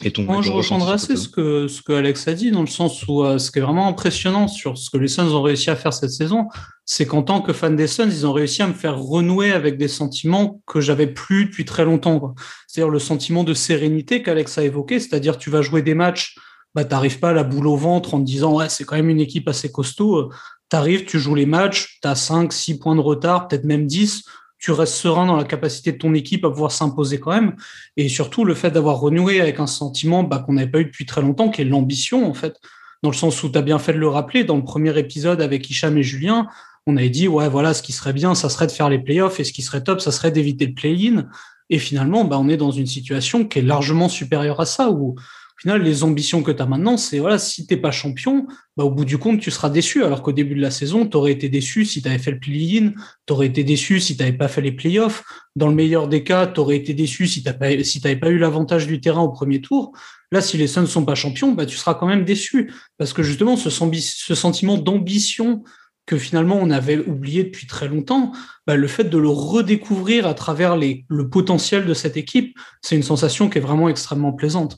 et 0.01 0.11
ton, 0.11 0.23
Moi, 0.23 0.39
et 0.39 0.41
je 0.41 0.49
ton 0.49 0.55
ressenti 0.55 0.73
rejoindrai 0.73 0.97
sur 0.97 1.07
cette 1.07 1.11
assez 1.11 1.23
ce 1.23 1.29
que, 1.29 1.67
ce 1.67 1.81
que 1.81 1.93
Alex 1.93 2.27
a 2.27 2.33
dit, 2.33 2.51
dans 2.51 2.61
le 2.61 2.67
sens 2.67 3.07
où 3.07 3.23
euh, 3.23 3.37
ce 3.37 3.51
qui 3.51 3.59
est 3.59 3.61
vraiment 3.61 3.87
impressionnant 3.87 4.47
sur 4.47 4.77
ce 4.77 4.89
que 4.89 4.97
les 4.97 5.07
Suns 5.07 5.31
ont 5.33 5.41
réussi 5.41 5.69
à 5.69 5.75
faire 5.75 5.93
cette 5.93 6.09
saison, 6.09 6.47
c'est 6.85 7.05
qu'en 7.05 7.21
tant 7.21 7.41
que 7.41 7.53
fan 7.53 7.75
des 7.75 7.87
Suns, 7.87 8.09
ils 8.09 8.25
ont 8.25 8.33
réussi 8.33 8.61
à 8.63 8.67
me 8.67 8.73
faire 8.73 8.97
renouer 8.97 9.51
avec 9.51 9.77
des 9.77 9.87
sentiments 9.87 10.61
que 10.65 10.81
j'avais 10.81 11.07
plus 11.07 11.45
depuis 11.45 11.65
très 11.65 11.85
longtemps. 11.85 12.33
C'est-à-dire 12.67 12.89
le 12.89 12.99
sentiment 12.99 13.43
de 13.43 13.53
sérénité 13.53 14.23
qu'Alex 14.23 14.57
a 14.57 14.63
évoqué, 14.63 14.99
c'est-à-dire 14.99 15.37
tu 15.37 15.49
vas 15.49 15.61
jouer 15.61 15.83
des 15.83 15.93
matchs, 15.93 16.37
bah, 16.73 16.85
t'arrives 16.85 17.19
pas 17.19 17.29
à 17.29 17.33
la 17.33 17.43
boule 17.43 17.67
au 17.67 17.77
ventre 17.77 18.15
en 18.15 18.19
te 18.19 18.25
disant 18.25 18.55
ouais, 18.55 18.69
c'est 18.69 18.83
quand 18.83 18.95
même 18.95 19.09
une 19.09 19.21
équipe 19.21 19.47
assez 19.47 19.71
costaud. 19.71 20.31
T'arrives, 20.69 21.05
tu 21.05 21.19
joues 21.19 21.35
les 21.35 21.45
matchs, 21.45 21.99
t'as 22.01 22.15
5, 22.15 22.51
6 22.51 22.79
points 22.79 22.95
de 22.95 23.01
retard, 23.01 23.47
peut-être 23.47 23.63
même 23.63 23.85
10 23.85 24.23
tu 24.63 24.71
restes 24.71 24.93
serein 24.93 25.25
dans 25.25 25.35
la 25.35 25.43
capacité 25.43 25.91
de 25.91 25.97
ton 25.97 26.13
équipe 26.13 26.45
à 26.45 26.49
pouvoir 26.49 26.71
s'imposer 26.71 27.19
quand 27.19 27.31
même. 27.31 27.57
Et 27.97 28.07
surtout, 28.07 28.45
le 28.45 28.55
fait 28.55 28.71
d'avoir 28.71 28.97
renoué 29.01 29.41
avec 29.41 29.59
un 29.59 29.67
sentiment 29.67 30.23
bah, 30.23 30.39
qu'on 30.39 30.53
n'avait 30.53 30.71
pas 30.71 30.79
eu 30.79 30.85
depuis 30.85 31.05
très 31.05 31.21
longtemps, 31.21 31.49
qui 31.49 31.63
est 31.63 31.65
l'ambition, 31.65 32.25
en 32.25 32.33
fait. 32.33 32.61
Dans 33.01 33.09
le 33.09 33.15
sens 33.15 33.43
où 33.43 33.49
tu 33.49 33.57
as 33.57 33.61
bien 33.61 33.77
fait 33.77 33.91
de 33.91 33.97
le 33.97 34.07
rappeler, 34.07 34.45
dans 34.45 34.55
le 34.55 34.63
premier 34.63 34.97
épisode 34.97 35.41
avec 35.41 35.69
Hicham 35.69 35.97
et 35.97 36.03
Julien, 36.03 36.47
on 36.87 36.95
avait 36.95 37.09
dit, 37.09 37.27
ouais, 37.27 37.49
voilà, 37.49 37.73
ce 37.73 37.83
qui 37.83 37.91
serait 37.91 38.13
bien, 38.13 38.35
ça 38.35 38.47
serait 38.47 38.67
de 38.67 38.71
faire 38.71 38.87
les 38.87 38.99
playoffs, 38.99 39.41
et 39.41 39.43
ce 39.43 39.51
qui 39.51 39.63
serait 39.63 39.83
top, 39.83 39.99
ça 39.99 40.13
serait 40.13 40.31
d'éviter 40.31 40.65
le 40.67 40.73
play-in. 40.73 41.25
Et 41.69 41.77
finalement, 41.77 42.23
bah, 42.23 42.39
on 42.39 42.47
est 42.47 42.55
dans 42.55 42.71
une 42.71 42.87
situation 42.87 43.43
qui 43.43 43.59
est 43.59 43.63
largement 43.63 44.07
supérieure 44.07 44.61
à 44.61 44.65
ça, 44.65 44.91
où 44.91 45.15
au 45.55 45.61
final, 45.61 45.83
les 45.83 46.03
ambitions 46.03 46.41
que 46.41 46.51
tu 46.51 46.61
as 46.61 46.65
maintenant, 46.65 46.97
c'est 46.97 47.19
voilà, 47.19 47.37
si 47.37 47.67
t'es 47.67 47.77
pas 47.77 47.91
champion, 47.91 48.47
bah, 48.75 48.83
au 48.83 48.89
bout 48.89 49.05
du 49.05 49.17
compte, 49.17 49.39
tu 49.39 49.51
seras 49.51 49.69
déçu. 49.69 50.03
Alors 50.03 50.23
qu'au 50.23 50.31
début 50.31 50.55
de 50.55 50.61
la 50.61 50.71
saison, 50.71 51.07
tu 51.07 51.15
aurais 51.15 51.31
été 51.31 51.47
déçu 51.47 51.85
si 51.85 52.01
tu 52.01 52.09
avais 52.09 52.17
fait 52.17 52.31
le 52.31 52.39
play-in, 52.39 52.93
tu 53.27 53.33
aurais 53.33 53.47
été 53.47 53.63
déçu 53.63 53.99
si 53.99 54.17
tu 54.17 54.23
n'avais 54.23 54.35
pas 54.35 54.47
fait 54.47 54.61
les 54.61 54.71
playoffs. 54.71 55.23
Dans 55.55 55.67
le 55.67 55.75
meilleur 55.75 56.07
des 56.07 56.23
cas, 56.23 56.47
tu 56.47 56.59
aurais 56.59 56.77
été 56.77 56.93
déçu 56.93 57.27
si 57.27 57.43
tu 57.43 57.49
n'avais 57.49 58.15
pas 58.15 58.29
eu 58.29 58.37
l'avantage 58.39 58.87
du 58.87 58.99
terrain 58.99 59.21
au 59.21 59.29
premier 59.29 59.61
tour. 59.61 59.93
Là, 60.31 60.41
si 60.41 60.57
les 60.57 60.67
Suns 60.67 60.81
ne 60.81 60.87
sont 60.87 61.05
pas 61.05 61.15
champions, 61.15 61.51
bah, 61.51 61.67
tu 61.67 61.77
seras 61.77 61.93
quand 61.93 62.07
même 62.07 62.25
déçu. 62.25 62.73
Parce 62.97 63.13
que 63.13 63.21
justement, 63.21 63.55
ce, 63.55 63.69
ce 63.69 64.35
sentiment 64.35 64.77
d'ambition 64.77 65.63
que 66.05 66.17
finalement 66.17 66.57
on 66.61 66.69
avait 66.69 66.97
oublié 66.97 67.43
depuis 67.43 67.67
très 67.67 67.87
longtemps, 67.87 68.33
bah, 68.67 68.75
le 68.75 68.87
fait 68.87 69.05
de 69.05 69.17
le 69.17 69.29
redécouvrir 69.29 70.27
à 70.27 70.33
travers 70.33 70.75
le 70.75 71.29
potentiel 71.29 71.85
de 71.85 71.93
cette 71.93 72.17
équipe, 72.17 72.57
c'est 72.81 72.95
une 72.95 73.03
sensation 73.03 73.49
qui 73.49 73.59
est 73.59 73.61
vraiment 73.61 73.87
extrêmement 73.87 74.33
plaisante. 74.33 74.77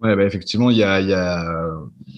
Ouais, 0.00 0.16
bah 0.16 0.24
effectivement, 0.24 0.70
il 0.70 0.76
y 0.76 0.82
a, 0.82 1.00
y 1.00 1.14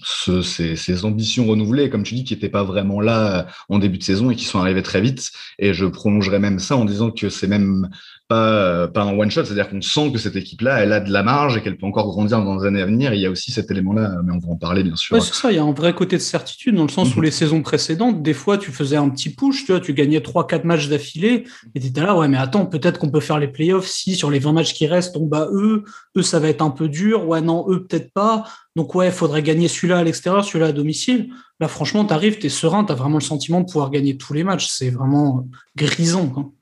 ces, 0.03 0.75
ces, 0.75 1.05
ambitions 1.05 1.45
renouvelées, 1.45 1.89
comme 1.89 2.03
tu 2.03 2.15
dis, 2.15 2.23
qui 2.23 2.33
n'étaient 2.33 2.49
pas 2.49 2.63
vraiment 2.63 2.99
là 2.99 3.47
en 3.69 3.79
début 3.79 3.97
de 3.97 4.03
saison 4.03 4.29
et 4.31 4.35
qui 4.35 4.45
sont 4.45 4.59
arrivées 4.59 4.81
très 4.83 4.99
vite. 4.99 5.31
Et 5.59 5.73
je 5.73 5.85
prolongerai 5.85 6.39
même 6.39 6.59
ça 6.59 6.75
en 6.75 6.85
disant 6.85 7.11
que 7.11 7.29
c'est 7.29 7.47
même 7.47 7.89
pas, 8.27 8.87
pas 8.87 9.03
un 9.03 9.17
one-shot, 9.17 9.45
c'est-à-dire 9.45 9.69
qu'on 9.69 9.81
sent 9.81 10.11
que 10.11 10.17
cette 10.17 10.35
équipe-là, 10.35 10.79
elle 10.79 10.91
a 10.91 10.99
de 10.99 11.11
la 11.11 11.23
marge 11.23 11.57
et 11.57 11.61
qu'elle 11.61 11.77
peut 11.77 11.85
encore 11.85 12.07
grandir 12.07 12.43
dans 12.43 12.57
les 12.57 12.67
années 12.67 12.81
à 12.81 12.85
venir. 12.85 13.13
Et 13.13 13.15
il 13.15 13.21
y 13.21 13.25
a 13.25 13.31
aussi 13.31 13.51
cet 13.51 13.71
élément-là, 13.71 14.17
mais 14.23 14.33
on 14.33 14.39
va 14.39 14.49
en 14.49 14.55
parler 14.55 14.83
bien 14.83 14.95
sûr. 14.95 15.15
Ouais, 15.15 15.21
c'est 15.21 15.33
ça, 15.33 15.51
il 15.51 15.55
y 15.55 15.59
a 15.59 15.63
un 15.63 15.71
vrai 15.71 15.93
côté 15.93 16.17
de 16.17 16.21
certitude 16.21 16.75
dans 16.75 16.83
le 16.83 16.89
sens 16.89 17.15
où 17.15 17.21
les 17.21 17.31
saisons 17.31 17.61
précédentes, 17.61 18.21
des 18.21 18.33
fois, 18.33 18.57
tu 18.57 18.71
faisais 18.71 18.97
un 18.97 19.09
petit 19.09 19.29
push, 19.29 19.65
tu 19.65 19.71
vois, 19.71 19.79
tu 19.79 19.93
gagnais 19.93 20.19
3-4 20.19 20.65
matchs 20.65 20.89
d'affilée 20.89 21.45
et 21.73 21.79
tu 21.79 21.87
étais 21.87 22.01
là, 22.01 22.17
ouais, 22.17 22.27
mais 22.27 22.37
attends, 22.37 22.65
peut-être 22.65 22.99
qu'on 22.99 23.11
peut 23.11 23.19
faire 23.19 23.39
les 23.39 23.47
playoffs 23.47 23.87
si 23.87 24.15
sur 24.15 24.29
les 24.29 24.39
20 24.39 24.51
matchs 24.51 24.73
qui 24.73 24.87
restent, 24.87 25.15
on 25.17 25.25
bat 25.25 25.47
eux, 25.51 25.83
eux, 26.17 26.21
ça 26.21 26.39
va 26.39 26.49
être 26.49 26.61
un 26.61 26.71
peu 26.71 26.89
dur, 26.89 27.27
ouais, 27.27 27.41
non, 27.41 27.65
eux, 27.69 27.85
peut-être 27.85 28.11
pas. 28.11 28.45
Donc, 28.75 28.93
ouais, 28.93 29.07
il 29.07 29.11
faudrait 29.11 29.41
gagner 29.41 29.67
celui-là 29.67 29.97
à 29.99 30.03
l'extérieur, 30.03 30.45
celui-là 30.45 30.67
à 30.67 30.71
domicile. 30.71 31.29
Là, 31.59 31.67
franchement, 31.67 32.05
tu 32.05 32.13
arrives, 32.13 32.37
tu 32.37 32.45
es 32.45 32.49
serein, 32.49 32.83
tu 32.83 32.91
as 32.91 32.95
vraiment 32.95 33.17
le 33.17 33.23
sentiment 33.23 33.61
de 33.61 33.65
pouvoir 33.65 33.89
gagner 33.89 34.17
tous 34.17 34.33
les 34.33 34.43
matchs. 34.43 34.67
C'est 34.67 34.91
vraiment 34.91 35.47
grisant. 35.75 36.53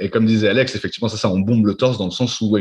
Et 0.00 0.10
comme 0.10 0.26
disait 0.26 0.48
Alex, 0.48 0.74
effectivement, 0.74 1.08
c'est 1.08 1.16
ça, 1.16 1.30
on 1.30 1.38
bombe 1.38 1.66
le 1.66 1.74
torse 1.74 1.98
dans 1.98 2.06
le 2.06 2.10
sens 2.10 2.40
où, 2.40 2.56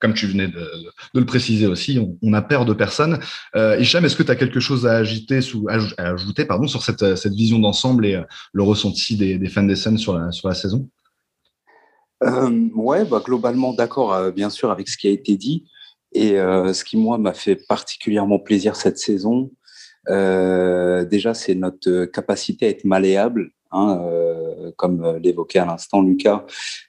comme 0.00 0.14
tu 0.14 0.26
venais 0.26 0.48
de, 0.48 0.70
le 1.14 1.24
préciser 1.24 1.66
aussi, 1.66 1.98
on, 2.22 2.32
a 2.32 2.42
peur 2.42 2.64
de 2.64 2.74
personne. 2.74 3.18
Euh, 3.56 3.78
Hicham, 3.78 4.04
est-ce 4.04 4.16
que 4.16 4.22
tu 4.22 4.30
as 4.30 4.36
quelque 4.36 4.60
chose 4.60 4.86
à, 4.86 4.96
ajouter 4.96 5.40
sur 5.40 6.82
cette, 6.82 7.26
vision 7.32 7.58
d'ensemble 7.58 8.06
et 8.06 8.14
euh, 8.14 8.22
le 8.52 8.62
ressenti 8.62 9.16
des, 9.16 9.48
fans 9.48 9.62
des 9.62 9.76
Suns 9.76 9.96
sur 9.96 10.18
la, 10.18 10.54
saison? 10.54 10.88
Euh, 12.22 12.68
Ouais, 12.74 13.04
bah, 13.04 13.22
globalement 13.24 13.72
d'accord, 13.72 14.12
euh, 14.12 14.30
bien 14.30 14.50
sûr, 14.50 14.70
avec 14.70 14.88
ce 14.88 14.98
qui 14.98 15.08
a 15.08 15.10
été 15.10 15.36
dit. 15.36 15.64
Et 16.12 16.38
euh, 16.38 16.72
ce 16.72 16.84
qui, 16.84 16.96
moi, 16.96 17.16
m'a 17.16 17.32
fait 17.32 17.56
particulièrement 17.56 18.38
plaisir 18.38 18.76
cette 18.76 18.98
saison, 18.98 19.50
déjà, 20.08 21.34
c'est 21.34 21.54
notre 21.54 22.04
capacité 22.06 22.66
à 22.66 22.68
être 22.68 22.84
malléable 22.84 23.52
Hein, 23.72 24.02
comme 24.76 25.18
l'évoquait 25.22 25.58
à 25.58 25.66
l'instant 25.66 26.02
Lucas, 26.02 26.44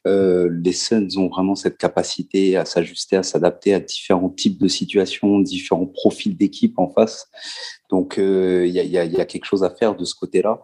euh, 0.08 0.50
les 0.64 0.74
Suns 0.74 1.18
ont 1.18 1.28
vraiment 1.28 1.56
cette 1.56 1.78
capacité 1.78 2.58
à 2.58 2.66
s'ajuster, 2.66 3.18
à 3.18 3.24
s'adapter 3.24 3.74
à 3.74 3.80
différents 3.80 4.30
types 4.30 4.60
de 4.60 4.68
situations, 4.68 5.40
différents 5.40 5.86
profils 5.86 6.36
d'équipe 6.36 6.78
en 6.78 6.90
face. 6.90 7.28
Donc 7.90 8.18
euh, 8.18 8.66
il 8.68 8.74
y, 8.74 8.80
a, 8.80 8.84
y, 8.84 9.22
a, 9.22 9.26
quelque 9.26 9.46
chose 9.46 9.64
à 9.64 9.70
faire 9.70 9.96
de 9.96 10.06
ce 10.06 10.16
côté-là. 10.16 10.62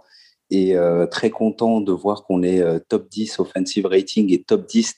Et 0.50 0.76
très 1.12 1.30
content 1.30 1.82
de 1.82 1.92
voir 1.92 2.24
qu'on 2.24 2.42
est 2.42 2.64
top 2.88 3.10
10 3.10 3.40
offensive 3.40 3.86
rating 3.86 4.32
et 4.32 4.44
top 4.44 4.66
10 4.66 4.96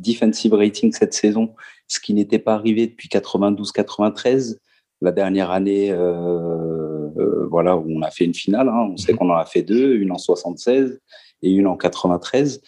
defensive 0.00 0.52
rating 0.52 0.90
cette 0.92 1.14
saison, 1.14 1.54
ce 1.86 2.00
qui 2.00 2.12
n'était 2.12 2.40
pas 2.40 2.54
arrivé 2.54 2.88
depuis 2.88 3.08
92-93 3.08 4.56
la 5.00 5.12
dernière 5.12 5.50
année, 5.50 5.90
euh, 5.90 7.08
euh, 7.16 7.46
voilà, 7.50 7.76
où 7.76 7.86
on 7.88 8.02
a 8.02 8.10
fait 8.10 8.24
une 8.24 8.34
finale. 8.34 8.68
Hein. 8.68 8.88
on 8.92 8.96
sait 8.96 9.12
mhm. 9.12 9.18
qu'on 9.18 9.30
en 9.30 9.36
a 9.36 9.46
fait 9.46 9.62
deux, 9.62 9.94
une 9.96 10.12
en 10.12 10.18
76 10.18 11.00
et 11.42 11.50
une 11.50 11.66
en 11.66 11.76
93. 11.76 12.60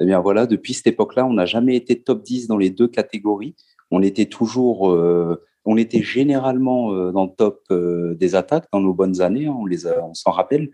Eh 0.00 0.04
bien 0.04 0.20
voilà, 0.20 0.46
depuis 0.46 0.74
cette 0.74 0.86
époque-là, 0.86 1.26
on 1.26 1.32
n'a 1.32 1.46
jamais 1.46 1.76
été 1.76 2.00
top 2.00 2.22
10 2.22 2.46
dans 2.46 2.56
les 2.56 2.70
deux 2.70 2.88
catégories. 2.88 3.54
On 3.90 4.02
était 4.02 4.26
toujours 4.26 4.90
euh, 4.90 5.42
on 5.70 5.76
était 5.76 6.02
généralement 6.02 6.94
euh, 6.94 7.12
dans 7.12 7.24
le 7.24 7.30
top 7.36 7.60
euh, 7.70 8.14
des 8.14 8.34
attaques 8.34 8.68
dans 8.72 8.80
nos 8.80 8.94
bonnes 8.94 9.20
années, 9.20 9.46
hein, 9.46 9.56
on 9.58 9.66
les 9.66 9.86
on 9.86 10.14
s'en 10.14 10.30
rappelle. 10.30 10.70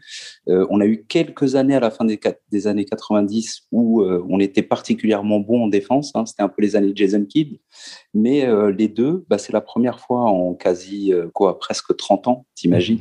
On 0.47 0.81
a 0.81 0.87
eu 0.87 1.05
quelques 1.09 1.57
années 1.57 1.75
à 1.75 1.81
la 1.81 1.91
fin 1.91 2.05
des, 2.05 2.21
des 2.51 2.67
années 2.67 2.85
90 2.85 3.67
où 3.73 4.03
on 4.05 4.39
était 4.39 4.63
particulièrement 4.63 5.41
bon 5.41 5.65
en 5.65 5.69
défense. 5.69 6.13
Hein, 6.15 6.27
C'était 6.27 6.43
un 6.43 6.49
peu 6.49 6.63
les 6.63 6.77
années 6.77 6.93
de 6.93 6.97
Jason 6.97 7.25
Kidd. 7.25 7.59
Mais 8.13 8.47
les 8.73 8.89
deux, 8.89 9.25
bah, 9.29 9.39
c'est 9.39 9.53
la 9.53 9.61
première 9.61 10.01
fois 10.01 10.21
en 10.21 10.55
quasi 10.55 11.13
quoi, 11.33 11.59
presque 11.59 11.97
30 11.97 12.29
ans, 12.29 12.47
t'imagines 12.55 13.01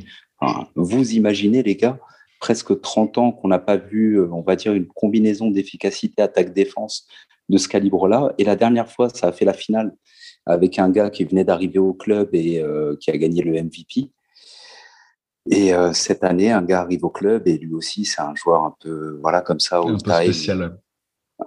Vous 0.74 1.12
imaginez 1.12 1.62
les 1.62 1.76
gars, 1.76 1.98
presque 2.44 2.78
30 2.78 3.16
ans 3.16 3.32
qu'on 3.32 3.48
n'a 3.48 3.58
pas 3.58 3.78
vu, 3.78 4.22
on 4.22 4.42
va 4.42 4.54
dire, 4.54 4.74
une 4.74 4.86
combinaison 4.86 5.50
d'efficacité 5.50 6.20
attaque-défense 6.20 7.08
de 7.48 7.56
ce 7.56 7.68
calibre-là. 7.68 8.34
Et 8.36 8.44
la 8.44 8.54
dernière 8.54 8.90
fois, 8.90 9.08
ça 9.08 9.28
a 9.28 9.32
fait 9.32 9.46
la 9.46 9.54
finale 9.54 9.94
avec 10.44 10.78
un 10.78 10.90
gars 10.90 11.08
qui 11.08 11.24
venait 11.24 11.44
d'arriver 11.44 11.78
au 11.78 11.94
club 11.94 12.28
et 12.34 12.60
euh, 12.60 12.96
qui 13.00 13.10
a 13.10 13.16
gagné 13.16 13.40
le 13.40 13.52
MVP. 13.52 14.10
Et 15.50 15.72
euh, 15.72 15.94
cette 15.94 16.22
année, 16.22 16.52
un 16.52 16.60
gars 16.60 16.82
arrive 16.82 17.06
au 17.06 17.08
club 17.08 17.48
et 17.48 17.56
lui 17.56 17.72
aussi, 17.72 18.04
c'est 18.04 18.20
un 18.20 18.34
joueur 18.34 18.62
un 18.62 18.74
peu, 18.78 19.18
voilà, 19.22 19.40
comme 19.40 19.60
ça, 19.60 19.78
un 19.78 19.94
peu 19.94 19.98
spécial. 19.98 20.78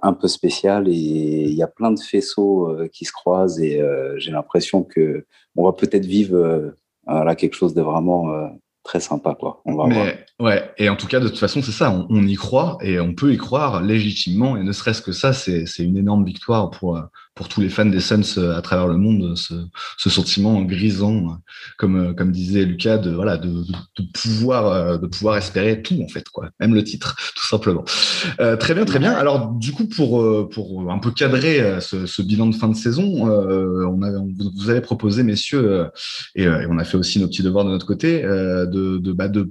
Un 0.02 0.14
peu 0.14 0.26
spécial 0.26 0.88
et 0.88 0.90
il 0.90 1.54
y 1.54 1.62
a 1.62 1.68
plein 1.68 1.92
de 1.92 2.00
faisceaux 2.00 2.70
euh, 2.70 2.88
qui 2.88 3.04
se 3.04 3.12
croisent 3.12 3.60
et 3.60 3.80
j'ai 4.16 4.32
l'impression 4.32 4.82
que 4.82 5.24
on 5.54 5.64
va 5.64 5.72
peut-être 5.72 6.06
vivre 6.06 6.74
là 7.06 7.36
quelque 7.36 7.54
chose 7.54 7.72
de 7.72 7.82
vraiment 7.82 8.50
très 8.84 9.00
sympa, 9.00 9.34
quoi. 9.34 9.62
On 9.64 9.76
va 9.76 9.86
Mais, 9.86 10.26
Ouais, 10.40 10.70
et 10.78 10.88
en 10.88 10.96
tout 10.96 11.08
cas, 11.08 11.18
de 11.18 11.28
toute 11.28 11.38
façon, 11.38 11.62
c'est 11.62 11.72
ça, 11.72 11.90
on, 11.90 12.06
on, 12.10 12.26
y 12.26 12.36
croit 12.36 12.78
et 12.80 13.00
on 13.00 13.12
peut 13.12 13.32
y 13.32 13.36
croire 13.36 13.82
légitimement, 13.82 14.56
et 14.56 14.62
ne 14.62 14.72
serait-ce 14.72 15.02
que 15.02 15.12
ça, 15.12 15.32
c'est 15.32 15.64
une 15.78 15.96
énorme 15.96 16.24
victoire 16.24 16.70
pour, 16.70 17.00
pour 17.38 17.46
tous 17.48 17.60
les 17.60 17.68
fans 17.68 17.86
des 17.86 18.00
Suns 18.00 18.36
euh, 18.36 18.58
à 18.58 18.62
travers 18.62 18.88
le 18.88 18.96
monde, 18.96 19.36
ce, 19.36 19.54
ce 19.96 20.10
sentiment 20.10 20.60
grisant, 20.62 21.38
comme, 21.76 21.96
euh, 21.96 22.12
comme 22.12 22.32
disait 22.32 22.64
Lucas, 22.64 22.98
de, 22.98 23.12
voilà, 23.12 23.36
de, 23.36 23.48
de, 23.48 24.02
pouvoir, 24.12 24.66
euh, 24.66 24.98
de 24.98 25.06
pouvoir 25.06 25.36
espérer 25.36 25.80
tout, 25.80 26.02
en 26.02 26.08
fait, 26.08 26.28
quoi, 26.30 26.50
même 26.58 26.74
le 26.74 26.82
titre, 26.82 27.14
tout 27.36 27.46
simplement. 27.46 27.84
Euh, 28.40 28.56
très 28.56 28.74
bien, 28.74 28.84
très 28.84 28.98
bien. 28.98 29.12
Alors, 29.12 29.52
du 29.52 29.70
coup, 29.70 29.86
pour, 29.86 30.50
pour 30.50 30.90
un 30.90 30.98
peu 30.98 31.12
cadrer 31.12 31.80
ce, 31.80 32.06
ce 32.06 32.22
bilan 32.22 32.46
de 32.48 32.56
fin 32.56 32.66
de 32.66 32.74
saison, 32.74 33.30
euh, 33.30 33.86
on, 33.86 34.02
a, 34.02 34.10
vous 34.10 34.68
avez 34.68 34.80
proposé, 34.80 35.22
messieurs, 35.22 35.86
et, 36.34 36.42
et, 36.42 36.66
on 36.68 36.76
a 36.76 36.82
fait 36.82 36.96
aussi 36.96 37.20
nos 37.20 37.28
petits 37.28 37.44
devoirs 37.44 37.66
de 37.66 37.70
notre 37.70 37.86
côté, 37.86 38.22
de, 38.22 38.98
de, 38.98 39.12
bah, 39.12 39.28
de 39.28 39.48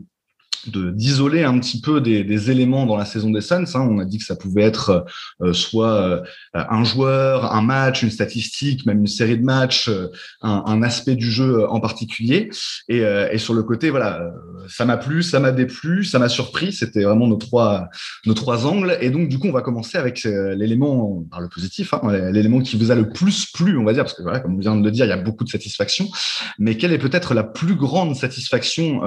d'isoler 0.66 1.44
un 1.44 1.58
petit 1.60 1.80
peu 1.82 2.02
des, 2.02 2.24
des, 2.24 2.52
éléments 2.52 2.86
dans 2.86 2.98
la 2.98 3.06
saison 3.06 3.30
des 3.30 3.42
Suns. 3.42 3.66
Hein. 3.76 3.88
On 3.90 4.00
a 4.00 4.06
dit 4.06 4.18
que 4.18 4.26
ça 4.26 4.36
pouvait 4.36 4.64
être 4.64 5.06
euh, 5.42 5.54
soit 5.54 5.94
euh, 5.94 6.22
un 6.54 6.84
joueur, 6.84 7.54
un 7.54 7.62
match, 7.62 8.04
une 8.04 8.10
statistique, 8.10 8.86
même 8.86 9.00
une 9.00 9.08
série 9.08 9.38
de 9.38 9.44
matchs, 9.44 9.90
euh, 9.90 10.08
un, 10.42 10.64
un, 10.66 10.84
aspect 10.84 11.16
du 11.16 11.30
jeu 11.30 11.70
en 11.70 11.80
particulier. 11.80 12.50
Et, 12.88 13.00
et 13.00 13.38
sur 13.38 13.54
le 13.54 13.64
côté, 13.64 13.90
voilà, 13.90 14.32
ça 14.68 14.86
m'a 14.86 14.98
plu, 14.98 15.24
ça 15.24 15.40
m'a 15.40 15.52
déplu, 15.52 16.04
ça 16.04 16.20
m'a 16.20 16.30
surpris. 16.30 16.72
C'était 16.72 17.04
vraiment 17.04 17.28
nos 17.28 17.36
trois 17.36 17.90
nos 18.26 18.34
trois 18.34 18.66
angles. 18.66 18.98
Et 19.02 19.10
donc 19.10 19.30
du 19.30 19.40
coup, 19.40 19.48
on 19.48 19.52
va 19.52 19.62
commencer 19.62 19.98
avec 19.98 20.24
l'élément 20.24 21.24
par 21.30 21.42
le 21.42 21.50
positif, 21.50 21.94
hein, 21.94 22.32
l'élément 22.32 22.62
qui 22.62 22.78
vous 22.78 22.92
a 22.92 22.96
le 22.96 23.10
plus 23.10 23.48
plu, 23.52 23.78
on 23.78 23.84
va 23.84 23.94
dire, 23.94 24.04
parce 24.04 24.14
que 24.14 24.22
voilà, 24.22 24.40
comme 24.40 24.56
on 24.56 24.60
vient 24.60 24.76
de 24.76 24.84
le 24.84 24.92
dire, 24.92 25.06
il 25.06 25.10
y 25.10 25.14
a 25.14 25.18
beaucoup 25.18 25.44
de 25.44 25.50
satisfaction. 25.50 26.08
Mais 26.60 26.78
quelle 26.78 26.94
est 26.94 26.98
peut-être 26.98 27.34
la 27.34 27.44
plus 27.44 27.76
grande 27.76 28.16
satisfaction 28.16 29.02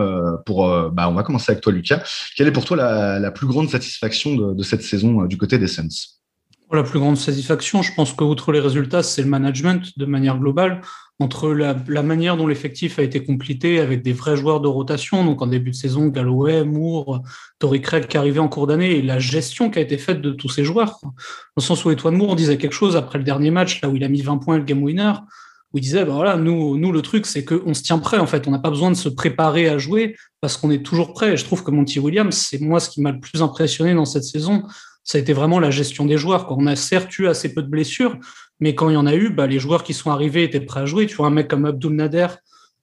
pour 0.44 0.68
bah, 0.90 1.08
on 1.08 1.14
va 1.14 1.22
commencer 1.22 1.39
avec 1.48 1.62
toi, 1.62 1.72
Lucas. 1.72 2.02
Quelle 2.36 2.48
est 2.48 2.52
pour 2.52 2.64
toi 2.64 2.76
la, 2.76 3.30
plus 3.30 3.46
grande 3.46 3.70
satisfaction 3.70 4.34
de, 4.34 4.62
cette 4.62 4.82
saison 4.82 5.22
euh, 5.22 5.26
du 5.26 5.36
côté 5.36 5.58
des 5.58 5.68
Suns? 5.68 5.88
La 6.72 6.84
plus 6.84 7.00
grande 7.00 7.16
satisfaction, 7.16 7.82
je 7.82 7.92
pense 7.94 8.12
qu'outre 8.12 8.52
les 8.52 8.60
résultats, 8.60 9.02
c'est 9.02 9.22
le 9.22 9.28
management 9.28 9.98
de 9.98 10.04
manière 10.04 10.38
globale, 10.38 10.82
entre 11.18 11.52
la, 11.52 11.74
manière 12.02 12.36
dont 12.36 12.46
l'effectif 12.46 12.98
a 12.98 13.02
été 13.02 13.24
complété 13.24 13.80
avec 13.80 14.02
des 14.02 14.12
vrais 14.12 14.36
joueurs 14.36 14.60
de 14.60 14.68
rotation, 14.68 15.24
donc 15.24 15.42
en 15.42 15.48
début 15.48 15.70
de 15.70 15.76
saison, 15.76 16.06
Galloway, 16.06 16.64
Moore, 16.64 17.22
Tory 17.58 17.82
Craig 17.82 18.06
qui 18.06 18.16
arrivait 18.16 18.38
en 18.38 18.48
cours 18.48 18.68
d'année, 18.68 18.92
et 18.92 19.02
la 19.02 19.18
gestion 19.18 19.68
qui 19.68 19.80
a 19.80 19.82
été 19.82 19.98
faite 19.98 20.22
de 20.22 20.30
tous 20.30 20.48
ces 20.48 20.64
joueurs. 20.64 21.00
Dans 21.02 21.12
le 21.56 21.62
sens 21.62 21.84
où 21.84 21.90
Etwan 21.90 22.16
Moore 22.16 22.36
disait 22.36 22.56
quelque 22.56 22.72
chose 22.72 22.96
après 22.96 23.18
le 23.18 23.24
dernier 23.24 23.50
match, 23.50 23.82
là 23.82 23.88
où 23.88 23.96
il 23.96 24.04
a 24.04 24.08
mis 24.08 24.22
20 24.22 24.38
points 24.38 24.56
le 24.56 24.64
game 24.64 24.82
winner, 24.82 25.12
où 25.72 25.78
il 25.78 25.80
disait, 25.80 26.04
ben 26.04 26.14
voilà, 26.14 26.36
nous, 26.36 26.76
nous, 26.76 26.92
le 26.92 27.02
truc, 27.02 27.26
c'est 27.26 27.44
qu'on 27.44 27.74
se 27.74 27.82
tient 27.82 27.98
prêt, 27.98 28.18
en 28.18 28.26
fait. 28.26 28.48
On 28.48 28.50
n'a 28.50 28.58
pas 28.58 28.70
besoin 28.70 28.90
de 28.90 28.96
se 28.96 29.08
préparer 29.08 29.68
à 29.68 29.78
jouer 29.78 30.16
parce 30.40 30.56
qu'on 30.56 30.70
est 30.70 30.82
toujours 30.84 31.12
prêt. 31.12 31.36
Je 31.36 31.44
trouve 31.44 31.62
que 31.62 31.70
Monty 31.70 32.00
Williams, 32.00 32.34
c'est 32.34 32.60
moi 32.60 32.80
ce 32.80 32.90
qui 32.90 33.00
m'a 33.00 33.12
le 33.12 33.20
plus 33.20 33.42
impressionné 33.42 33.94
dans 33.94 34.04
cette 34.04 34.24
saison. 34.24 34.64
Ça 35.04 35.18
a 35.18 35.20
été 35.20 35.32
vraiment 35.32 35.60
la 35.60 35.70
gestion 35.70 36.06
des 36.06 36.16
joueurs. 36.16 36.46
Quand 36.46 36.56
on 36.58 36.66
a 36.66 36.76
certes 36.76 37.16
eu 37.18 37.28
assez 37.28 37.54
peu 37.54 37.62
de 37.62 37.68
blessures, 37.68 38.18
mais 38.58 38.74
quand 38.74 38.90
il 38.90 38.94
y 38.94 38.96
en 38.96 39.06
a 39.06 39.14
eu, 39.14 39.30
bah, 39.30 39.46
les 39.46 39.58
joueurs 39.58 39.84
qui 39.84 39.94
sont 39.94 40.10
arrivés 40.10 40.42
étaient 40.44 40.60
prêts 40.60 40.80
à 40.80 40.86
jouer. 40.86 41.06
Tu 41.06 41.16
vois, 41.16 41.28
un 41.28 41.30
mec 41.30 41.48
comme 41.48 41.64
Abdul 41.64 41.92
Nader, 41.92 42.28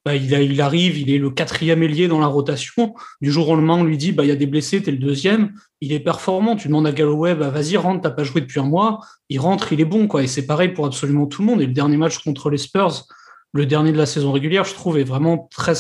il, 0.08 0.32
il, 0.32 0.62
arrive, 0.62 0.98
il 0.98 1.12
est 1.12 1.18
le 1.18 1.30
quatrième 1.30 1.84
ailier 1.84 2.08
dans 2.08 2.20
la 2.20 2.28
rotation. 2.28 2.96
Du 3.22 3.32
jour 3.32 3.50
au 3.50 3.56
lendemain, 3.56 3.76
on 3.76 3.84
lui 3.84 3.98
dit, 3.98 4.12
bah, 4.14 4.24
il 4.24 4.30
y 4.30 4.32
a 4.32 4.36
des 4.36 4.48
blessés, 4.48 4.82
t'es 4.82 4.92
le 4.92 4.98
deuxième. 4.98 5.54
Il 5.82 5.94
est 5.94 6.00
performant. 6.00 6.56
Tu 6.56 6.68
demandes 6.68 6.88
à 6.88 6.92
Galloway, 6.92 7.36
bah, 7.36 7.50
vas-y, 7.50 7.78
rentre, 7.78 8.02
t'as 8.02 8.12
pas 8.12 8.24
joué 8.24 8.42
depuis 8.42 8.60
un 8.60 8.66
mois. 8.66 9.00
Il 9.30 9.40
rentre, 9.40 9.74
il 9.74 9.82
est 9.82 9.86
bon, 9.86 10.08
quoi. 10.08 10.24
Et 10.24 10.28
c'est 10.28 10.46
pareil 10.46 10.70
pour 10.70 10.86
absolument 10.86 11.28
tout 11.28 11.42
le 11.42 11.48
monde. 11.48 11.62
Et 11.62 11.66
le 11.66 11.74
dernier 11.74 11.98
match 11.98 12.20
contre 12.20 12.50
les 12.50 12.58
Spurs, 12.58 13.06
le 13.54 13.66
dernier 13.66 13.92
de 13.92 13.98
la 13.98 14.06
saison 14.06 14.32
régulière, 14.32 14.64
je 14.64 14.74
trouve, 14.74 14.98
est 14.98 15.04
vraiment 15.04 15.48
très, 15.52 15.74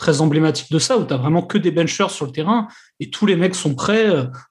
très 0.00 0.22
emblématique 0.22 0.72
de 0.72 0.78
ça, 0.78 0.96
où 0.96 1.04
tu 1.04 1.12
n'as 1.12 1.18
vraiment 1.18 1.42
que 1.42 1.58
des 1.58 1.70
benchers 1.70 2.08
sur 2.08 2.24
le 2.24 2.32
terrain 2.32 2.68
et 3.00 3.10
tous 3.10 3.26
les 3.26 3.36
mecs 3.36 3.54
sont 3.54 3.74
prêts, 3.74 4.08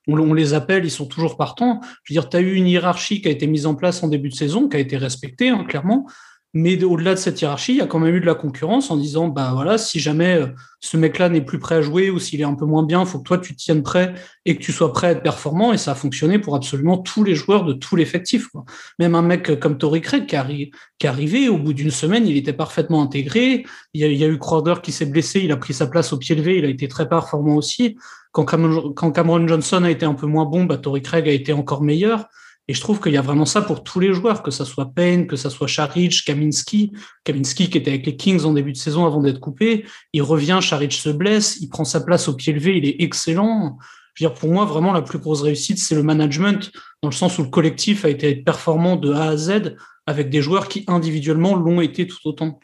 on, 0.07 0.33
les 0.33 0.53
appelle, 0.53 0.85
ils 0.85 0.91
sont 0.91 1.07
toujours 1.07 1.37
partants. 1.37 1.81
Je 2.03 2.13
veux 2.13 2.21
dire, 2.21 2.29
tu 2.29 2.37
as 2.37 2.39
eu 2.39 2.53
une 2.53 2.67
hiérarchie 2.67 3.21
qui 3.21 3.27
a 3.27 3.31
été 3.31 3.47
mise 3.47 3.65
en 3.65 3.73
place 3.73 4.03
en 4.03 4.07
début 4.07 4.29
de 4.29 4.35
saison, 4.35 4.69
qui 4.69 4.77
a 4.77 4.79
été 4.79 4.95
respectée, 4.95 5.49
hein, 5.49 5.65
clairement, 5.67 6.05
mais 6.53 6.83
au-delà 6.83 7.13
de 7.13 7.19
cette 7.19 7.39
hiérarchie, 7.41 7.73
il 7.73 7.77
y 7.77 7.81
a 7.81 7.85
quand 7.85 7.99
même 7.99 8.15
eu 8.15 8.19
de 8.19 8.25
la 8.25 8.33
concurrence 8.33 8.89
en 8.89 8.97
disant, 8.97 9.27
bah 9.27 9.51
voilà, 9.53 9.77
si 9.77 9.99
jamais 9.99 10.35
euh, 10.35 10.47
ce 10.79 10.97
mec-là 10.97 11.29
n'est 11.29 11.41
plus 11.41 11.59
prêt 11.59 11.75
à 11.75 11.81
jouer 11.81 12.09
ou 12.09 12.17
s'il 12.17 12.41
est 12.41 12.45
un 12.45 12.55
peu 12.55 12.65
moins 12.65 12.81
bien, 12.83 13.01
il 13.01 13.07
faut 13.07 13.19
que 13.19 13.27
toi 13.27 13.37
tu 13.37 13.55
tiennes 13.55 13.83
prêt 13.83 14.15
et 14.45 14.55
que 14.55 14.61
tu 14.61 14.71
sois 14.71 14.91
prêt 14.91 15.07
à 15.07 15.11
être 15.11 15.21
performant. 15.21 15.73
Et 15.73 15.77
ça 15.77 15.91
a 15.91 15.95
fonctionné 15.95 16.39
pour 16.39 16.55
absolument 16.55 16.97
tous 16.97 17.23
les 17.23 17.35
joueurs 17.35 17.65
de 17.65 17.73
tout 17.73 17.95
l'effectif. 17.95 18.47
Même 18.97 19.13
un 19.13 19.21
mec 19.21 19.59
comme 19.59 19.77
Tory 19.77 20.01
Craig 20.01 20.25
qui, 20.25 20.35
est 20.35 20.71
qui 20.97 21.05
arrivé, 21.05 21.49
au 21.49 21.59
bout 21.59 21.73
d'une 21.73 21.91
semaine, 21.91 22.25
il 22.25 22.35
était 22.35 22.53
parfaitement 22.53 23.03
intégré. 23.03 23.63
Il 23.93 24.01
y 24.01 24.23
a, 24.23 24.27
eu 24.27 24.39
Crowder 24.39 24.75
qui 24.81 24.91
s'est 24.91 25.05
blessé, 25.05 25.41
il 25.41 25.51
a 25.51 25.57
pris 25.57 25.75
sa 25.75 25.85
place 25.85 26.13
au 26.13 26.17
pied 26.17 26.33
levé, 26.33 26.57
il 26.57 26.65
a 26.65 26.69
été 26.69 26.87
très 26.87 27.07
performant 27.07 27.57
aussi. 27.57 27.95
Quand 28.31 28.45
Cameron, 28.45 28.91
quand 28.93 29.11
Cameron 29.11 29.47
Johnson 29.47 29.83
a 29.83 29.91
été 29.91 30.05
un 30.05 30.15
peu 30.15 30.25
moins 30.25 30.45
bon, 30.45 30.63
bah, 30.63 30.77
Tory 30.77 31.03
Craig 31.03 31.29
a 31.29 31.31
été 31.31 31.53
encore 31.53 31.83
meilleur. 31.83 32.27
Et 32.69 32.73
je 32.75 32.81
trouve 32.81 33.01
qu'il 33.01 33.13
y 33.13 33.17
a 33.17 33.23
vraiment 33.23 33.47
ça 33.47 33.63
pour 33.63 33.83
tous 33.83 33.99
les 33.99 34.13
joueurs, 34.13 34.43
que 34.43 34.51
ça 34.51 34.63
soit 34.63 34.93
Payne, 34.93 35.25
que 35.25 35.35
ça 35.35 35.49
soit 35.49 35.65
Charic, 35.65 36.23
Kaminski. 36.23 36.91
Kaminski 37.23 37.67
qui 37.67 37.79
était 37.79 37.89
avec 37.89 38.05
les 38.05 38.15
Kings 38.15 38.45
en 38.45 38.53
début 38.53 38.73
de 38.73 38.77
saison 38.77 39.07
avant 39.07 39.21
d'être 39.21 39.39
coupé. 39.39 39.87
Il 40.13 40.21
revient, 40.21 40.59
Charic 40.61 40.93
se 40.93 41.09
blesse, 41.09 41.57
il 41.61 41.69
prend 41.69 41.83
sa 41.83 41.99
place 41.99 42.27
au 42.27 42.35
pied 42.35 42.53
levé, 42.53 42.77
il 42.77 42.85
est 42.85 42.97
excellent. 42.99 43.79
Je 44.13 44.23
veux 44.23 44.29
dire, 44.29 44.39
pour 44.39 44.51
moi, 44.51 44.65
vraiment, 44.65 44.93
la 44.93 45.01
plus 45.01 45.17
grosse 45.17 45.41
réussite, 45.41 45.79
c'est 45.79 45.95
le 45.95 46.03
management, 46.03 46.71
dans 47.01 47.09
le 47.09 47.15
sens 47.15 47.39
où 47.39 47.43
le 47.43 47.49
collectif 47.49 48.05
a 48.05 48.09
été 48.09 48.35
performant 48.35 48.97
de 48.97 49.13
A 49.13 49.29
à 49.29 49.35
Z, 49.35 49.75
avec 50.05 50.29
des 50.29 50.43
joueurs 50.43 50.67
qui 50.67 50.83
individuellement 50.85 51.55
l'ont 51.55 51.81
été 51.81 52.05
tout 52.05 52.19
autant. 52.25 52.59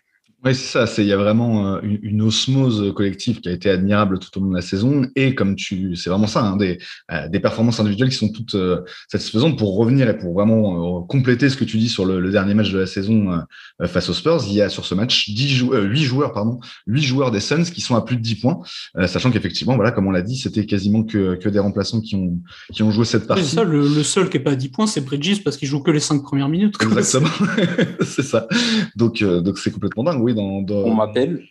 Oui, 0.46 0.54
c'est 0.54 0.86
ça. 0.86 1.02
Il 1.02 1.08
y 1.08 1.12
a 1.14 1.18
vraiment 1.18 1.76
euh, 1.76 1.80
une, 2.04 2.22
osmose 2.22 2.94
collective 2.94 3.42
qui 3.42 3.50
a 3.50 3.52
été 3.52 3.68
admirable 3.68 4.20
tout 4.20 4.38
au 4.38 4.44
long 4.44 4.52
de 4.52 4.56
la 4.56 4.62
saison. 4.62 5.08
Et 5.16 5.34
comme 5.34 5.56
tu, 5.56 5.96
c'est 5.96 6.12
vraiment 6.12 6.28
ça, 6.28 6.44
hein, 6.44 6.56
des, 6.56 6.78
euh, 7.12 7.28
des 7.30 7.40
performances 7.40 7.80
individuelles 7.80 8.10
qui 8.10 8.18
sont 8.18 8.30
toutes 8.30 8.54
euh, 8.54 8.82
satisfaisantes 9.12 9.58
pour 9.58 9.76
revenir 9.76 10.08
et 10.08 10.16
pour 10.16 10.36
vraiment 10.36 11.02
compléter 11.02 11.50
ce 11.50 11.58
que 11.58 11.64
tu 11.64 11.78
dis 11.78 11.90
sur 11.90 12.06
le, 12.06 12.30
dernier 12.30 12.54
match 12.54 12.72
de 12.72 12.80
la 12.80 12.86
saison 12.86 13.42
face 13.86 14.10
aux 14.10 14.14
Spurs. 14.14 14.44
Il 14.48 14.54
y 14.54 14.62
a 14.62 14.70
sur 14.70 14.86
ce 14.86 14.94
match 14.94 15.30
10 15.30 15.50
joueurs, 15.56 15.84
8 15.84 16.04
joueurs, 16.04 16.34
pardon, 16.34 16.60
8 16.88 17.02
joueurs 17.02 17.32
des 17.32 17.40
Suns 17.40 17.64
qui 17.64 17.82
sont 17.82 17.96
à 17.96 18.02
plus 18.02 18.18
de 18.18 18.22
10 18.22 18.36
points, 18.36 18.60
sachant 19.08 19.32
qu'effectivement, 19.32 19.76
voilà, 19.76 19.92
comme 19.92 20.06
on 20.08 20.12
l'a 20.12 20.22
dit, 20.22 20.38
c'était 20.38 20.66
quasiment 20.66 21.04
que, 21.04 21.36
que 21.36 21.50
des 21.50 21.60
remplaçants 21.60 22.02
qui 22.02 22.16
ont, 22.16 22.40
qui 22.74 22.84
ont 22.84 22.92
joué 22.92 23.06
cette 23.06 23.26
partie. 23.26 23.46
C'est 23.46 23.56
ça, 23.56 23.64
le, 23.64 24.04
seul 24.04 24.30
qui 24.30 24.38
est 24.38 24.42
pas 24.42 24.52
à 24.52 24.56
10 24.56 24.70
points, 24.70 24.88
c'est 24.88 25.02
Bridges 25.02 25.44
parce 25.44 25.56
qu'il 25.56 25.68
joue 25.68 25.82
que 25.82 25.92
les 25.92 26.00
5 26.00 26.22
premières 26.24 26.50
minutes. 26.50 26.76
Exactement. 26.82 27.30
c'est 28.02 28.24
ça. 28.24 28.48
Donc, 28.96 29.24
donc 29.24 29.58
c'est 29.58 29.72
complètement 29.72 30.04
dingue, 30.04 30.22
oui 30.22 30.35
on 30.38 30.94
m'appelle. 30.94 31.44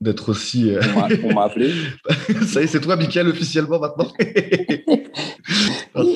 D'être 0.00 0.28
aussi. 0.28 0.72
Euh, 0.72 0.80
on 1.24 1.34
m'a 1.34 1.44
appelé. 1.46 1.72
Ça 2.46 2.60
y 2.60 2.64
est, 2.64 2.66
c'est 2.68 2.80
toi, 2.80 2.94
Michael, 2.94 3.26
officiellement 3.28 3.80
maintenant. 3.80 4.12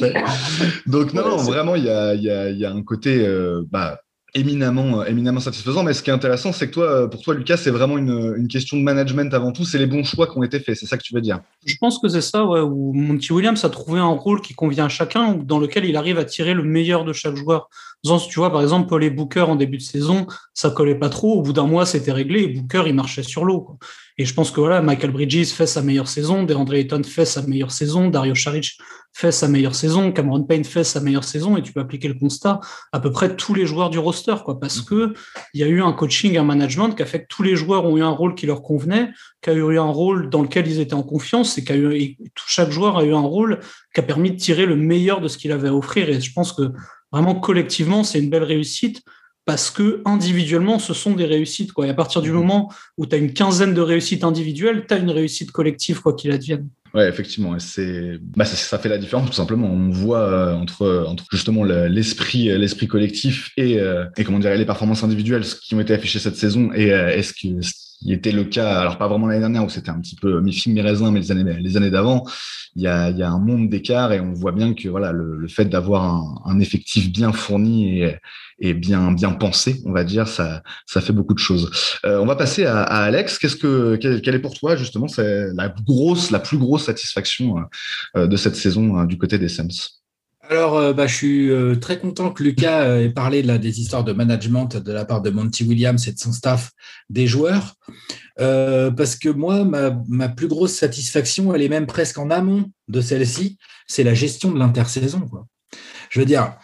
Donc, 0.86 1.12
non, 1.12 1.28
non, 1.28 1.36
vraiment, 1.38 1.74
il 1.74 1.86
y 1.86 1.90
a, 1.90 2.14
y, 2.14 2.30
a, 2.30 2.50
y 2.50 2.64
a, 2.64 2.70
un 2.70 2.84
côté. 2.84 3.26
Euh, 3.26 3.64
bah, 3.68 4.00
éminemment, 4.34 5.00
euh, 5.00 5.04
éminemment 5.04 5.40
satisfaisant. 5.40 5.82
Mais 5.82 5.94
ce 5.94 6.02
qui 6.02 6.10
est 6.10 6.12
intéressant, 6.12 6.52
c'est 6.52 6.68
que 6.68 6.72
toi, 6.72 7.10
pour 7.10 7.22
toi, 7.22 7.34
Lucas, 7.34 7.56
c'est 7.56 7.70
vraiment 7.70 7.98
une, 7.98 8.48
question 8.48 8.76
de 8.76 8.82
management 8.82 9.32
avant 9.34 9.52
tout. 9.52 9.64
C'est 9.64 9.78
les 9.78 9.86
bons 9.86 10.04
choix 10.04 10.26
qui 10.26 10.36
ont 10.36 10.42
été 10.42 10.60
faits. 10.60 10.76
C'est 10.76 10.86
ça 10.86 10.96
que 10.98 11.02
tu 11.02 11.14
veux 11.14 11.20
dire? 11.20 11.40
Je 11.64 11.76
pense 11.80 11.98
que 11.98 12.08
c'est 12.08 12.20
ça, 12.20 12.44
où 12.44 12.92
Monty 12.92 13.32
Williams 13.32 13.64
a 13.64 13.70
trouvé 13.70 14.00
un 14.00 14.06
rôle 14.06 14.40
qui 14.40 14.54
convient 14.54 14.86
à 14.86 14.88
chacun, 14.88 15.34
dans 15.34 15.58
lequel 15.58 15.84
il 15.84 15.96
arrive 15.96 16.18
à 16.18 16.24
tirer 16.24 16.54
le 16.54 16.62
meilleur 16.62 17.04
de 17.04 17.12
chaque 17.12 17.36
joueur. 17.36 17.68
Tu 18.02 18.40
vois, 18.40 18.50
par 18.50 18.62
exemple, 18.62 19.02
et 19.02 19.10
Booker 19.10 19.42
en 19.42 19.54
début 19.54 19.76
de 19.76 19.82
saison, 19.82 20.26
ça 20.54 20.70
collait 20.70 20.96
pas 20.96 21.08
trop. 21.08 21.38
Au 21.38 21.42
bout 21.42 21.52
d'un 21.52 21.66
mois, 21.66 21.86
c'était 21.86 22.12
réglé 22.12 22.42
et 22.42 22.48
Booker, 22.48 22.82
il 22.86 22.94
marchait 22.94 23.22
sur 23.22 23.44
l'eau. 23.44 23.78
Et 24.18 24.24
je 24.24 24.34
pense 24.34 24.50
que 24.50 24.60
voilà, 24.60 24.82
Michael 24.82 25.10
Bridges 25.10 25.46
fait 25.46 25.66
sa 25.66 25.82
meilleure 25.82 26.08
saison, 26.08 26.42
DeAndre 26.42 26.74
Ayton 26.74 27.02
fait 27.02 27.24
sa 27.24 27.42
meilleure 27.42 27.70
saison, 27.70 28.08
Dario 28.08 28.34
Saric 28.34 28.78
fait 29.14 29.32
sa 29.32 29.48
meilleure 29.48 29.74
saison, 29.74 30.10
Cameron 30.12 30.42
Payne 30.44 30.64
fait 30.64 30.84
sa 30.84 31.00
meilleure 31.00 31.24
saison 31.24 31.56
et 31.56 31.62
tu 31.62 31.72
peux 31.72 31.80
appliquer 31.80 32.08
le 32.08 32.14
constat 32.14 32.60
à 32.92 33.00
peu 33.00 33.10
près 33.10 33.36
tous 33.36 33.54
les 33.54 33.66
joueurs 33.66 33.90
du 33.90 33.98
roster, 33.98 34.36
quoi, 34.44 34.58
parce 34.58 34.80
que 34.80 35.12
il 35.54 35.60
y 35.60 35.64
a 35.64 35.66
eu 35.66 35.82
un 35.82 35.92
coaching, 35.92 36.36
un 36.38 36.44
management 36.44 36.94
qui 36.94 37.02
a 37.02 37.06
fait 37.06 37.22
que 37.22 37.26
tous 37.28 37.42
les 37.42 37.56
joueurs 37.56 37.84
ont 37.84 37.96
eu 37.96 38.02
un 38.02 38.10
rôle 38.10 38.34
qui 38.34 38.46
leur 38.46 38.62
convenait, 38.62 39.10
qui 39.42 39.50
a 39.50 39.54
eu 39.54 39.78
un 39.78 39.90
rôle 39.90 40.30
dans 40.30 40.42
lequel 40.42 40.66
ils 40.66 40.80
étaient 40.80 40.94
en 40.94 41.02
confiance 41.02 41.58
et, 41.58 41.64
eu, 41.74 42.16
chaque 42.46 42.70
joueur 42.70 42.98
a 42.98 43.04
eu 43.04 43.14
un 43.14 43.20
rôle 43.20 43.60
qui 43.94 44.00
a 44.00 44.02
permis 44.02 44.30
de 44.30 44.36
tirer 44.36 44.66
le 44.66 44.76
meilleur 44.76 45.20
de 45.20 45.28
ce 45.28 45.36
qu'il 45.36 45.52
avait 45.52 45.68
à 45.68 45.74
offrir. 45.74 46.08
Et 46.08 46.20
je 46.20 46.32
pense 46.32 46.52
que 46.52 46.70
vraiment 47.10 47.34
collectivement, 47.34 48.04
c'est 48.04 48.18
une 48.18 48.30
belle 48.30 48.44
réussite 48.44 49.02
parce 49.44 49.70
que 49.70 50.02
individuellement, 50.04 50.78
ce 50.78 50.94
sont 50.94 51.12
des 51.12 51.24
réussites. 51.24 51.72
Quoi. 51.72 51.86
Et 51.86 51.90
à 51.90 51.94
partir 51.94 52.22
du 52.22 52.30
mmh. 52.30 52.34
moment 52.34 52.72
où 52.96 53.06
tu 53.06 53.14
as 53.14 53.18
une 53.18 53.32
quinzaine 53.32 53.74
de 53.74 53.80
réussites 53.80 54.24
individuelles, 54.24 54.84
tu 54.86 54.94
as 54.94 54.98
une 54.98 55.10
réussite 55.10 55.50
collective, 55.50 56.00
quoi 56.00 56.14
qu'il 56.14 56.30
advienne. 56.30 56.68
Ouais, 56.94 57.08
effectivement, 57.08 57.58
c'est 57.58 58.18
bah, 58.36 58.44
ça, 58.44 58.78
fait 58.78 58.90
la 58.90 58.98
différence 58.98 59.30
tout 59.30 59.36
simplement. 59.36 59.66
On 59.66 59.90
voit 59.90 60.28
euh, 60.28 60.54
entre, 60.54 61.06
entre 61.08 61.24
justement 61.30 61.64
l'esprit 61.64 62.56
l'esprit 62.58 62.86
collectif 62.86 63.50
et, 63.56 63.78
euh, 63.78 64.04
et 64.18 64.24
comment 64.24 64.38
dire 64.38 64.54
les 64.54 64.66
performances 64.66 65.02
individuelles 65.02 65.44
qui 65.62 65.74
ont 65.74 65.80
été 65.80 65.94
affichées 65.94 66.18
cette 66.18 66.36
saison 66.36 66.70
et 66.74 66.92
euh, 66.92 67.08
est-ce 67.08 67.32
que 67.32 67.66
qui 68.02 68.12
était 68.12 68.32
le 68.32 68.44
cas, 68.44 68.80
alors 68.80 68.98
pas 68.98 69.08
vraiment 69.08 69.26
l'année 69.26 69.40
dernière 69.40 69.64
où 69.64 69.68
c'était 69.68 69.90
un 69.90 70.00
petit 70.00 70.16
peu 70.16 70.40
mi-film, 70.40 70.74
mi-raisin, 70.74 71.10
mais 71.12 71.20
les 71.20 71.30
années, 71.30 71.56
les 71.60 71.76
années 71.76 71.90
d'avant, 71.90 72.24
il 72.74 72.82
y 72.82 72.86
a, 72.86 73.06
un 73.06 73.38
monde 73.38 73.68
d'écart 73.68 74.12
et 74.12 74.20
on 74.20 74.32
voit 74.32 74.52
bien 74.52 74.74
que 74.74 74.88
voilà 74.88 75.12
le, 75.12 75.46
fait 75.48 75.66
d'avoir 75.66 76.42
un, 76.46 76.58
effectif 76.60 77.12
bien 77.12 77.32
fourni 77.32 78.02
et, 78.60 78.74
bien 78.74 79.12
bien 79.12 79.32
pensé, 79.32 79.82
on 79.84 79.92
va 79.92 80.04
dire, 80.04 80.28
ça, 80.28 80.62
ça 80.86 81.00
fait 81.00 81.12
beaucoup 81.12 81.34
de 81.34 81.38
choses. 81.38 81.70
Euh, 82.04 82.18
on 82.18 82.26
va 82.26 82.36
passer 82.36 82.64
à, 82.64 82.82
Alex. 82.82 83.38
Qu'est-ce 83.38 83.56
que 83.56 83.96
quelle, 83.96 84.34
est 84.34 84.38
pour 84.38 84.54
toi 84.54 84.76
justement 84.76 85.08
c'est 85.08 85.48
la 85.54 85.68
grosse, 85.68 86.30
la 86.30 86.38
plus 86.38 86.58
grosse 86.58 86.84
satisfaction 86.86 87.56
euh, 88.16 88.26
de 88.26 88.36
cette 88.36 88.56
saison 88.56 88.98
euh, 89.00 89.06
du 89.06 89.18
côté 89.18 89.38
des 89.38 89.48
Suns? 89.48 90.01
Alors, 90.48 90.76
euh, 90.76 90.92
bah, 90.92 91.06
je 91.06 91.14
suis 91.14 91.50
euh, 91.50 91.76
très 91.76 92.00
content 92.00 92.32
que 92.32 92.42
Lucas 92.42 92.82
euh, 92.82 93.04
ait 93.04 93.10
parlé 93.10 93.42
des 93.42 93.80
histoires 93.80 94.02
de 94.02 94.12
management 94.12 94.76
de 94.76 94.92
la 94.92 95.04
part 95.04 95.22
de 95.22 95.30
Monty 95.30 95.62
Williams 95.64 96.08
et 96.08 96.12
de 96.12 96.18
son 96.18 96.32
staff 96.32 96.72
des 97.10 97.26
joueurs, 97.26 97.74
parce 98.36 99.16
que 99.16 99.28
moi, 99.28 99.64
ma, 99.64 100.28
plus 100.28 100.48
grosse 100.48 100.74
satisfaction, 100.74 101.54
elle 101.54 101.62
est 101.62 101.68
même 101.68 101.86
presque 101.86 102.18
en 102.18 102.30
amont 102.30 102.70
de 102.88 103.00
celle-ci, 103.00 103.58
c'est 103.86 104.02
la 104.02 104.14
gestion 104.14 104.50
de 104.50 104.58
l'intersaison. 104.58 105.28
Je 106.10 106.20
veux 106.20 106.26
dire, 106.26 106.56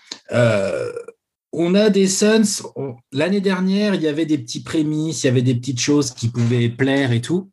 on 1.53 1.75
a 1.75 1.91
des 1.91 2.09
Suns, 2.09 2.63
l'année 3.13 3.41
dernière, 3.41 3.95
il 3.95 4.03
y 4.03 4.09
avait 4.09 4.27
des 4.27 4.39
petits 4.39 4.63
prémices, 4.63 5.23
il 5.23 5.27
y 5.27 5.31
avait 5.31 5.43
des 5.43 5.55
petites 5.55 5.81
choses 5.81 6.13
qui 6.13 6.29
pouvaient 6.29 6.69
plaire 6.69 7.13
et 7.13 7.21
tout. 7.21 7.51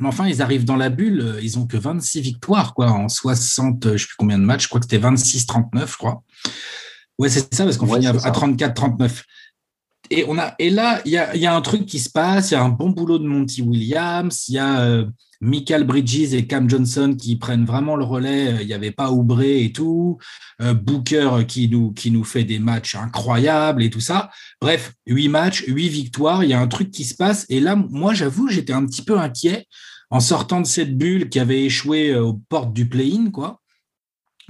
Mais 0.00 0.08
enfin, 0.08 0.26
ils 0.26 0.42
arrivent 0.42 0.64
dans 0.64 0.76
la 0.76 0.90
bulle, 0.90 1.20
euh, 1.20 1.40
ils 1.42 1.58
ont 1.58 1.66
que 1.66 1.76
26 1.76 2.20
victoires, 2.20 2.74
quoi, 2.74 2.90
en 2.90 3.08
60, 3.08 3.86
euh, 3.86 3.88
je 3.90 3.92
ne 3.92 3.98
sais 3.98 4.06
plus 4.06 4.16
combien 4.18 4.38
de 4.38 4.44
matchs, 4.44 4.64
je 4.64 4.68
crois 4.68 4.80
que 4.80 4.86
c'était 4.90 5.04
26-39, 5.04 5.90
je 5.90 5.96
crois. 5.96 6.22
Ouais, 7.18 7.28
c'est 7.28 7.52
ça, 7.52 7.64
parce 7.64 7.76
qu'on 7.76 7.86
finit 7.86 8.06
à 8.06 8.12
34-39. 8.12 9.24
Et, 10.10 10.24
on 10.28 10.38
a, 10.38 10.54
là, 10.58 11.00
il 11.04 11.12
y 11.12 11.16
a, 11.46 11.54
un 11.54 11.60
truc 11.60 11.86
qui 11.86 11.98
se 11.98 12.10
passe, 12.10 12.50
il 12.50 12.54
y 12.54 12.56
a 12.56 12.62
un 12.62 12.68
bon 12.68 12.90
boulot 12.90 13.18
de 13.18 13.26
Monty 13.26 13.62
Williams, 13.62 14.44
il 14.48 14.54
y 14.54 14.58
a 14.58 14.80
euh, 14.80 15.06
Michael 15.40 15.84
Bridges 15.84 16.34
et 16.34 16.46
Cam 16.46 16.68
Johnson 16.68 17.14
qui 17.18 17.36
prennent 17.36 17.64
vraiment 17.64 17.96
le 17.96 18.04
relais, 18.04 18.56
il 18.60 18.66
n'y 18.66 18.72
avait 18.72 18.90
pas 18.90 19.10
Oubré 19.10 19.64
et 19.64 19.72
tout, 19.72 20.18
Booker 20.60 21.44
qui 21.46 21.68
nous, 21.68 21.92
qui 21.92 22.10
nous 22.10 22.24
fait 22.24 22.44
des 22.44 22.58
matchs 22.58 22.96
incroyables 22.96 23.82
et 23.82 23.90
tout 23.90 24.00
ça. 24.00 24.30
Bref, 24.60 24.92
huit 25.06 25.28
matchs, 25.28 25.64
huit 25.68 25.88
victoires, 25.88 26.42
il 26.42 26.50
y 26.50 26.54
a 26.54 26.60
un 26.60 26.66
truc 26.66 26.90
qui 26.90 27.04
se 27.04 27.14
passe. 27.14 27.46
Et 27.48 27.60
là, 27.60 27.76
moi, 27.76 28.14
j'avoue, 28.14 28.48
j'étais 28.48 28.72
un 28.72 28.84
petit 28.84 29.02
peu 29.02 29.18
inquiet 29.18 29.66
en 30.10 30.20
sortant 30.20 30.60
de 30.60 30.66
cette 30.66 30.96
bulle 30.96 31.28
qui 31.28 31.38
avait 31.38 31.64
échoué 31.64 32.10
euh, 32.10 32.24
aux 32.24 32.40
portes 32.48 32.72
du 32.72 32.88
play-in, 32.88 33.30
quoi. 33.30 33.60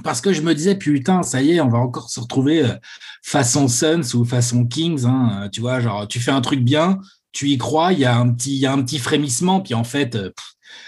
Parce 0.04 0.20
que 0.20 0.32
je 0.32 0.42
me 0.42 0.54
disais, 0.54 0.76
putain, 0.76 1.22
ça 1.22 1.42
y 1.42 1.52
est, 1.52 1.60
on 1.60 1.68
va 1.68 1.78
encore 1.78 2.10
se 2.10 2.20
retrouver 2.20 2.62
euh, 2.62 2.74
façon 3.22 3.68
Suns 3.68 4.14
ou 4.14 4.24
façon 4.24 4.66
Kings. 4.66 5.04
Hein, 5.04 5.42
euh, 5.44 5.48
tu 5.48 5.60
vois, 5.60 5.80
genre, 5.80 6.06
tu 6.06 6.20
fais 6.20 6.30
un 6.30 6.40
truc 6.40 6.60
bien, 6.60 6.98
tu 7.32 7.48
y 7.48 7.58
crois, 7.58 7.92
il 7.92 8.00
y 8.00 8.04
a 8.04 8.16
un 8.16 8.32
petit, 8.32 8.54
il 8.54 8.58
y 8.58 8.66
a 8.66 8.72
un 8.72 8.82
petit 8.82 8.98
frémissement, 8.98 9.60
puis 9.60 9.74
en 9.74 9.84
fait, 9.84 10.16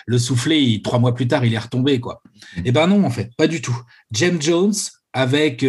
le 0.07 0.19
soufflet, 0.19 0.81
trois 0.83 0.99
mois 0.99 1.15
plus 1.15 1.29
tard, 1.29 1.45
il 1.45 1.55
est 1.55 1.59
retombé, 1.59 2.01
quoi. 2.01 2.23
Mmh. 2.57 2.63
Eh 2.65 2.73
ben 2.73 2.87
non, 2.87 3.05
en 3.05 3.11
fait, 3.11 3.31
pas 3.37 3.47
du 3.47 3.61
tout. 3.61 3.77
James 4.13 4.41
Jones, 4.41 4.75
avec, 5.13 5.67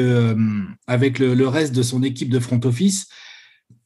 avec 0.85 1.17
le, 1.17 1.33
le, 1.33 1.47
reste 1.47 1.73
de 1.73 1.81
son 1.81 2.03
équipe 2.03 2.29
de 2.29 2.39
front 2.39 2.59
office, 2.63 3.07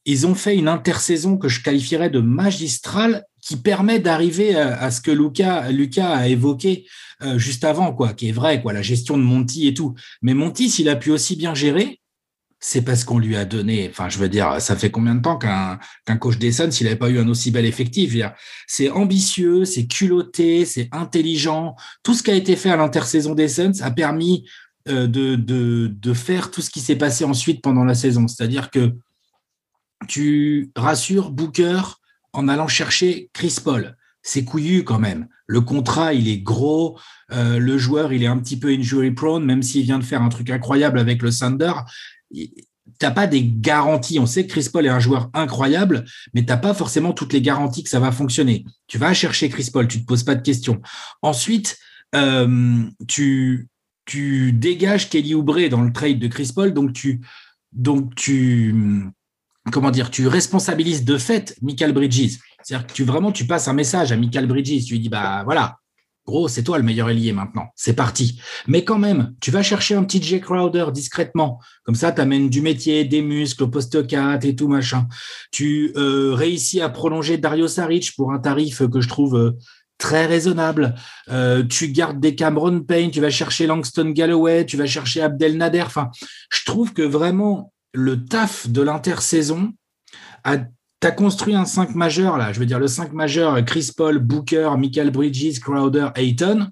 ils 0.06 0.26
ont 0.26 0.34
fait 0.34 0.56
une 0.56 0.68
intersaison 0.68 1.36
que 1.36 1.48
je 1.48 1.62
qualifierais 1.62 2.10
de 2.10 2.20
magistrale 2.20 3.24
qui 3.42 3.56
permet 3.56 3.98
d'arriver 3.98 4.56
à, 4.56 4.90
ce 4.90 5.00
que 5.00 5.10
Lucas, 5.10 5.66
a 5.66 6.28
évoqué 6.28 6.86
euh, 7.22 7.38
juste 7.38 7.64
avant, 7.64 7.92
quoi, 7.92 8.12
qui 8.12 8.28
est 8.28 8.32
vrai, 8.32 8.62
quoi, 8.62 8.72
la 8.72 8.82
gestion 8.82 9.18
de 9.18 9.22
Monty 9.22 9.66
et 9.68 9.74
tout. 9.74 9.94
Mais 10.22 10.34
Monty, 10.34 10.70
s'il 10.70 10.88
a 10.88 10.96
pu 10.96 11.10
aussi 11.10 11.36
bien 11.36 11.54
gérer, 11.54 12.00
c'est 12.58 12.82
parce 12.82 13.04
qu'on 13.04 13.18
lui 13.18 13.36
a 13.36 13.44
donné. 13.44 13.88
Enfin, 13.90 14.08
je 14.08 14.18
veux 14.18 14.28
dire, 14.28 14.60
ça 14.60 14.76
fait 14.76 14.90
combien 14.90 15.14
de 15.14 15.22
temps 15.22 15.36
qu'un 15.36 15.78
qu'un 16.06 16.16
coach 16.16 16.38
des 16.38 16.52
Suns, 16.52 16.70
s'il 16.70 16.86
n'avait 16.86 16.96
pas 16.96 17.10
eu 17.10 17.18
un 17.18 17.28
aussi 17.28 17.50
bel 17.50 17.66
effectif 17.66 18.16
C'est 18.66 18.90
ambitieux, 18.90 19.64
c'est 19.64 19.86
culotté, 19.86 20.64
c'est 20.64 20.88
intelligent. 20.92 21.76
Tout 22.02 22.14
ce 22.14 22.22
qui 22.22 22.30
a 22.30 22.34
été 22.34 22.56
fait 22.56 22.70
à 22.70 22.76
l'intersaison 22.76 23.34
des 23.34 23.48
Suns 23.48 23.82
a 23.82 23.90
permis 23.90 24.48
euh, 24.88 25.06
de, 25.06 25.36
de, 25.36 25.88
de 25.88 26.14
faire 26.14 26.50
tout 26.50 26.62
ce 26.62 26.70
qui 26.70 26.80
s'est 26.80 26.96
passé 26.96 27.24
ensuite 27.24 27.60
pendant 27.62 27.84
la 27.84 27.94
saison. 27.94 28.26
C'est-à-dire 28.26 28.70
que 28.70 28.92
tu 30.08 30.70
rassures 30.76 31.30
Booker, 31.30 31.80
en 32.36 32.48
allant 32.48 32.68
chercher 32.68 33.30
Chris 33.32 33.56
Paul. 33.62 33.96
C'est 34.22 34.44
couillu 34.44 34.84
quand 34.84 34.98
même. 34.98 35.28
Le 35.46 35.60
contrat, 35.60 36.12
il 36.12 36.28
est 36.28 36.38
gros. 36.38 36.98
Euh, 37.32 37.58
le 37.58 37.78
joueur, 37.78 38.12
il 38.12 38.22
est 38.22 38.28
un 38.28 38.38
petit 38.38 38.58
peu 38.58 38.68
injury 38.68 39.12
prone, 39.12 39.44
même 39.44 39.62
s'il 39.62 39.84
vient 39.84 39.98
de 39.98 40.04
faire 40.04 40.22
un 40.22 40.28
truc 40.28 40.50
incroyable 40.50 40.98
avec 40.98 41.22
le 41.22 41.32
Thunder. 41.32 41.72
T'as 42.98 43.10
pas 43.10 43.26
des 43.26 43.44
garanties. 43.44 44.18
On 44.18 44.26
sait 44.26 44.46
que 44.46 44.50
Chris 44.52 44.68
Paul 44.72 44.86
est 44.86 44.90
un 44.90 45.00
joueur 45.00 45.30
incroyable, 45.32 46.04
mais 46.34 46.44
t'as 46.44 46.56
pas 46.56 46.74
forcément 46.74 47.12
toutes 47.12 47.32
les 47.32 47.40
garanties 47.40 47.84
que 47.84 47.90
ça 47.90 48.00
va 48.00 48.12
fonctionner. 48.12 48.64
Tu 48.86 48.98
vas 48.98 49.14
chercher 49.14 49.48
Chris 49.48 49.70
Paul, 49.72 49.88
tu 49.88 50.00
te 50.00 50.06
poses 50.06 50.24
pas 50.24 50.34
de 50.34 50.42
questions. 50.42 50.80
Ensuite, 51.22 51.78
euh, 52.14 52.82
tu, 53.06 53.68
dégages 54.52 55.08
Kelly 55.08 55.34
Oubre 55.34 55.68
dans 55.68 55.82
le 55.82 55.92
trade 55.92 56.18
de 56.18 56.28
Chris 56.28 56.50
Paul, 56.54 56.74
donc 56.74 56.92
tu, 56.92 57.22
comment 59.72 59.90
dire, 59.90 60.10
tu 60.10 60.26
responsabilises 60.28 61.04
de 61.04 61.18
fait 61.18 61.56
Michael 61.62 61.92
Bridges. 61.92 62.38
C'est-à-dire 62.62 62.86
que 62.86 62.92
tu 62.92 63.04
vraiment 63.04 63.32
tu 63.32 63.46
passes 63.46 63.68
un 63.68 63.72
message 63.72 64.12
à 64.12 64.16
Michael 64.16 64.46
Bridges, 64.46 64.84
tu 64.86 64.94
lui 64.94 65.00
dis 65.00 65.08
bah 65.08 65.42
voilà, 65.44 65.78
gros, 66.26 66.48
c'est 66.48 66.62
toi 66.62 66.78
le 66.78 66.84
meilleur 66.84 67.08
ailier 67.08 67.32
maintenant, 67.32 67.68
c'est 67.76 67.94
parti. 67.94 68.40
Mais 68.66 68.84
quand 68.84 68.98
même, 68.98 69.34
tu 69.40 69.50
vas 69.50 69.62
chercher 69.62 69.94
un 69.94 70.04
petit 70.04 70.22
Jay 70.22 70.40
Crowder 70.40 70.86
discrètement, 70.92 71.60
comme 71.84 71.94
ça 71.94 72.12
tu 72.12 72.20
amènes 72.20 72.50
du 72.50 72.60
métier, 72.60 73.04
des 73.04 73.22
muscles 73.22 73.64
au 73.64 73.68
poste 73.68 74.06
4 74.06 74.44
et 74.44 74.56
tout 74.56 74.68
machin. 74.68 75.06
Tu 75.52 75.92
euh, 75.96 76.34
réussis 76.34 76.80
à 76.80 76.88
prolonger 76.88 77.38
Dario 77.38 77.68
Saric 77.68 78.14
pour 78.16 78.32
un 78.32 78.38
tarif 78.38 78.86
que 78.88 79.00
je 79.00 79.08
trouve 79.08 79.36
euh, 79.36 79.52
très 79.98 80.26
raisonnable. 80.26 80.94
Euh, 81.30 81.62
tu 81.62 81.88
gardes 81.88 82.20
des 82.20 82.34
Cameron 82.34 82.80
Payne, 82.80 83.10
tu 83.10 83.20
vas 83.20 83.30
chercher 83.30 83.66
Langston 83.66 84.10
Galloway, 84.10 84.66
tu 84.66 84.76
vas 84.76 84.86
chercher 84.86 85.22
Abdel 85.22 85.56
Nader. 85.56 85.82
Enfin, 85.82 86.10
je 86.50 86.64
trouve 86.64 86.92
que 86.92 87.02
vraiment 87.02 87.72
le 87.96 88.24
taf 88.24 88.68
de 88.68 88.82
l'intersaison 88.82 89.72
a, 90.44 90.58
construit 91.16 91.54
un 91.54 91.64
5 91.64 91.94
majeur, 91.94 92.36
là, 92.36 92.52
je 92.52 92.58
veux 92.58 92.66
dire 92.66 92.80
le 92.80 92.88
5 92.88 93.12
majeur, 93.12 93.64
Chris 93.64 93.90
Paul, 93.96 94.18
Booker, 94.18 94.70
Michael 94.76 95.10
Bridges, 95.10 95.60
Crowder, 95.60 96.08
Ayton, 96.16 96.68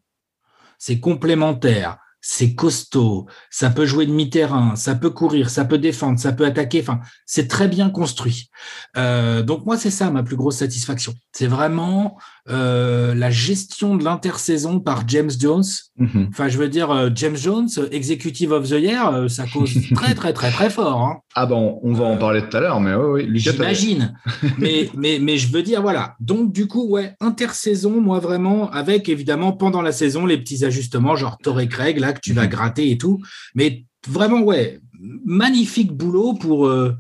c'est 0.79 0.99
complémentaire 0.99 1.99
c'est 2.27 2.55
costaud, 2.55 3.27
ça 3.51 3.69
peut 3.69 3.85
jouer 3.85 4.07
demi-terrain, 4.07 4.77
ça 4.77 4.95
peut 4.95 5.11
courir, 5.11 5.51
ça 5.51 5.67
peut 5.67 5.77
défendre, 5.77 6.19
ça 6.19 6.33
peut 6.33 6.47
attaquer. 6.47 6.81
Enfin, 6.81 7.01
c'est 7.27 7.49
très 7.49 7.69
bien 7.69 7.91
construit. 7.91 8.49
Euh, 8.97 9.43
donc 9.43 9.67
moi, 9.67 9.77
c'est 9.77 9.91
ça 9.91 10.11
ma 10.11 10.23
plus 10.23 10.37
grosse 10.37 10.57
satisfaction. 10.57 11.13
C'est 11.33 11.47
vraiment 11.47 12.19
euh, 12.51 13.15
la 13.15 13.31
gestion 13.31 13.97
de 13.97 14.05
l'intersaison 14.05 14.79
par 14.79 15.09
James 15.09 15.31
Jones. 15.39 15.65
Mhm. 15.97 16.29
Enfin, 16.31 16.49
je 16.49 16.59
veux 16.59 16.69
dire, 16.69 16.91
euh, 16.91 17.09
James 17.15 17.37
Jones, 17.37 17.69
Executive 17.91 18.53
of 18.53 18.69
the 18.69 18.81
Year, 18.81 19.31
ça 19.31 19.47
cause 19.47 19.75
très 19.95 20.15
très 20.15 20.33
très 20.33 20.51
très 20.51 20.69
fort. 20.69 21.01
Hein. 21.01 21.21
Ah 21.35 21.47
bon, 21.47 21.81
on 21.83 21.93
va 21.95 22.05
en 22.05 22.19
parler 22.19 22.43
tout 22.43 22.57
à 22.57 22.61
l'heure, 22.61 22.81
mais 22.81 22.95
oui, 22.95 23.27
oui. 23.29 23.39
J'imagine. 23.39 24.15
mais, 24.59 24.91
mais, 24.97 25.19
mais 25.21 25.39
je 25.39 25.51
veux 25.51 25.63
dire, 25.63 25.81
voilà. 25.81 26.17
Donc 26.21 26.53
du 26.53 26.67
coup, 26.67 26.89
ouais, 26.89 27.15
intersaison, 27.21 28.01
moi 28.01 28.19
vraiment, 28.19 28.71
avec 28.71 29.09
évidemment 29.09 29.53
pendant 29.53 29.81
la 29.81 29.93
saison 29.93 30.27
les 30.27 30.37
petits 30.37 30.65
ajustements, 30.65 31.17
genre 31.17 31.39
Torrey 31.39 31.69
Craig, 31.69 31.99
là, 31.99 32.13
que 32.13 32.21
tu 32.21 32.35
vas 32.35 32.45
mhm. 32.45 32.51
gratter 32.51 32.91
et 32.91 32.99
tout. 32.99 33.21
Mais 33.55 33.87
vraiment, 34.07 34.41
ouais, 34.43 34.81
magnifique 35.25 35.93
boulot 35.93 36.35
pour, 36.35 36.67
euh, 36.67 36.95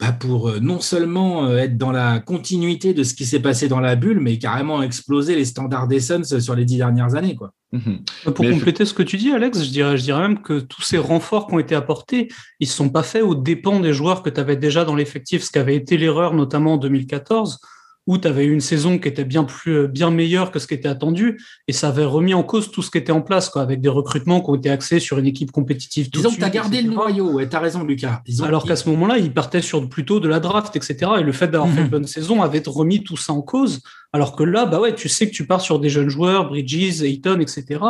bah, 0.00 0.12
pour 0.12 0.48
euh, 0.48 0.58
non 0.60 0.80
seulement 0.80 1.46
euh, 1.46 1.58
être 1.58 1.78
dans 1.78 1.92
la 1.92 2.18
continuité 2.18 2.94
de 2.94 3.04
ce 3.04 3.14
qui 3.14 3.24
s'est 3.24 3.40
passé 3.40 3.68
dans 3.68 3.78
la 3.78 3.94
bulle, 3.94 4.18
mais 4.18 4.38
carrément 4.38 4.82
exploser 4.82 5.36
les 5.36 5.44
standards 5.44 5.86
des 5.86 6.00
Suns 6.00 6.40
sur 6.40 6.56
les 6.56 6.64
dix 6.64 6.78
dernières 6.78 7.14
années. 7.14 7.36
Quoi. 7.36 7.52
Mhm. 7.70 8.00
Pour 8.24 8.44
compléter 8.44 8.84
ce 8.86 8.94
que 8.94 9.04
tu 9.04 9.16
dis, 9.16 9.30
Alex, 9.30 9.62
je 9.62 9.70
dirais, 9.70 9.96
je 9.96 10.02
dirais 10.02 10.20
même 10.20 10.42
que 10.42 10.58
tous 10.58 10.82
ces 10.82 10.98
renforts 10.98 11.46
qui 11.46 11.54
ont 11.54 11.58
été 11.60 11.76
apportés, 11.76 12.28
ils 12.58 12.66
ne 12.66 12.72
sont 12.72 12.88
pas 12.88 13.04
faits 13.04 13.22
aux 13.22 13.36
dépens 13.36 13.78
des 13.78 13.92
joueurs 13.92 14.22
que 14.22 14.30
tu 14.30 14.40
avais 14.40 14.56
déjà 14.56 14.84
dans 14.84 14.96
l'effectif, 14.96 15.44
ce 15.44 15.52
qui 15.52 15.58
avait 15.58 15.76
été 15.76 15.96
l'erreur 15.96 16.34
notamment 16.34 16.74
en 16.74 16.76
2014 16.76 17.60
où 18.06 18.18
tu 18.18 18.28
avais 18.28 18.44
eu 18.44 18.52
une 18.52 18.60
saison 18.60 18.98
qui 18.98 19.08
était 19.08 19.24
bien 19.24 19.44
plus 19.44 19.72
euh, 19.72 19.86
bien 19.86 20.10
meilleure 20.10 20.50
que 20.50 20.58
ce 20.58 20.66
qui 20.66 20.74
était 20.74 20.88
attendu 20.88 21.40
et 21.68 21.72
ça 21.72 21.88
avait 21.88 22.04
remis 22.04 22.34
en 22.34 22.42
cause 22.42 22.70
tout 22.70 22.82
ce 22.82 22.90
qui 22.90 22.98
était 22.98 23.12
en 23.12 23.22
place 23.22 23.48
quoi 23.48 23.62
avec 23.62 23.80
des 23.80 23.88
recrutements 23.88 24.40
qui 24.40 24.50
ont 24.50 24.54
été 24.54 24.70
axés 24.70 25.00
sur 25.00 25.18
une 25.18 25.26
équipe 25.26 25.52
compétitive 25.52 26.10
disons 26.10 26.30
que 26.30 26.36
tu 26.36 26.44
as 26.44 26.50
gardé 26.50 26.82
le 26.82 26.90
noyau 26.90 27.32
ouais 27.32 27.48
tu 27.48 27.56
as 27.56 27.60
raison 27.60 27.82
Lucas. 27.82 28.22
Alors 28.42 28.64
qu'à 28.64 28.76
ce 28.76 28.88
moment-là 28.90 29.18
ils 29.18 29.32
partaient 29.32 29.62
sur 29.62 29.88
plutôt 29.88 30.20
de 30.20 30.28
la 30.28 30.40
draft 30.40 30.76
etc 30.76 31.12
et 31.18 31.22
le 31.22 31.32
fait 31.32 31.48
d'avoir 31.48 31.70
fait 31.70 31.80
une 31.80 31.84
mhm. 31.84 31.90
bonne 31.90 32.06
saison 32.06 32.42
avait 32.42 32.62
remis 32.66 33.02
tout 33.02 33.16
ça 33.16 33.32
en 33.32 33.42
cause. 33.42 33.80
Alors 34.12 34.36
que 34.36 34.44
là 34.44 34.66
bah 34.66 34.80
ouais 34.80 34.94
tu 34.94 35.08
sais 35.08 35.28
que 35.28 35.34
tu 35.34 35.46
pars 35.46 35.60
sur 35.60 35.80
des 35.80 35.88
jeunes 35.88 36.08
joueurs 36.08 36.48
Bridges 36.48 37.02
Ayton 37.02 37.40
etc 37.40 37.80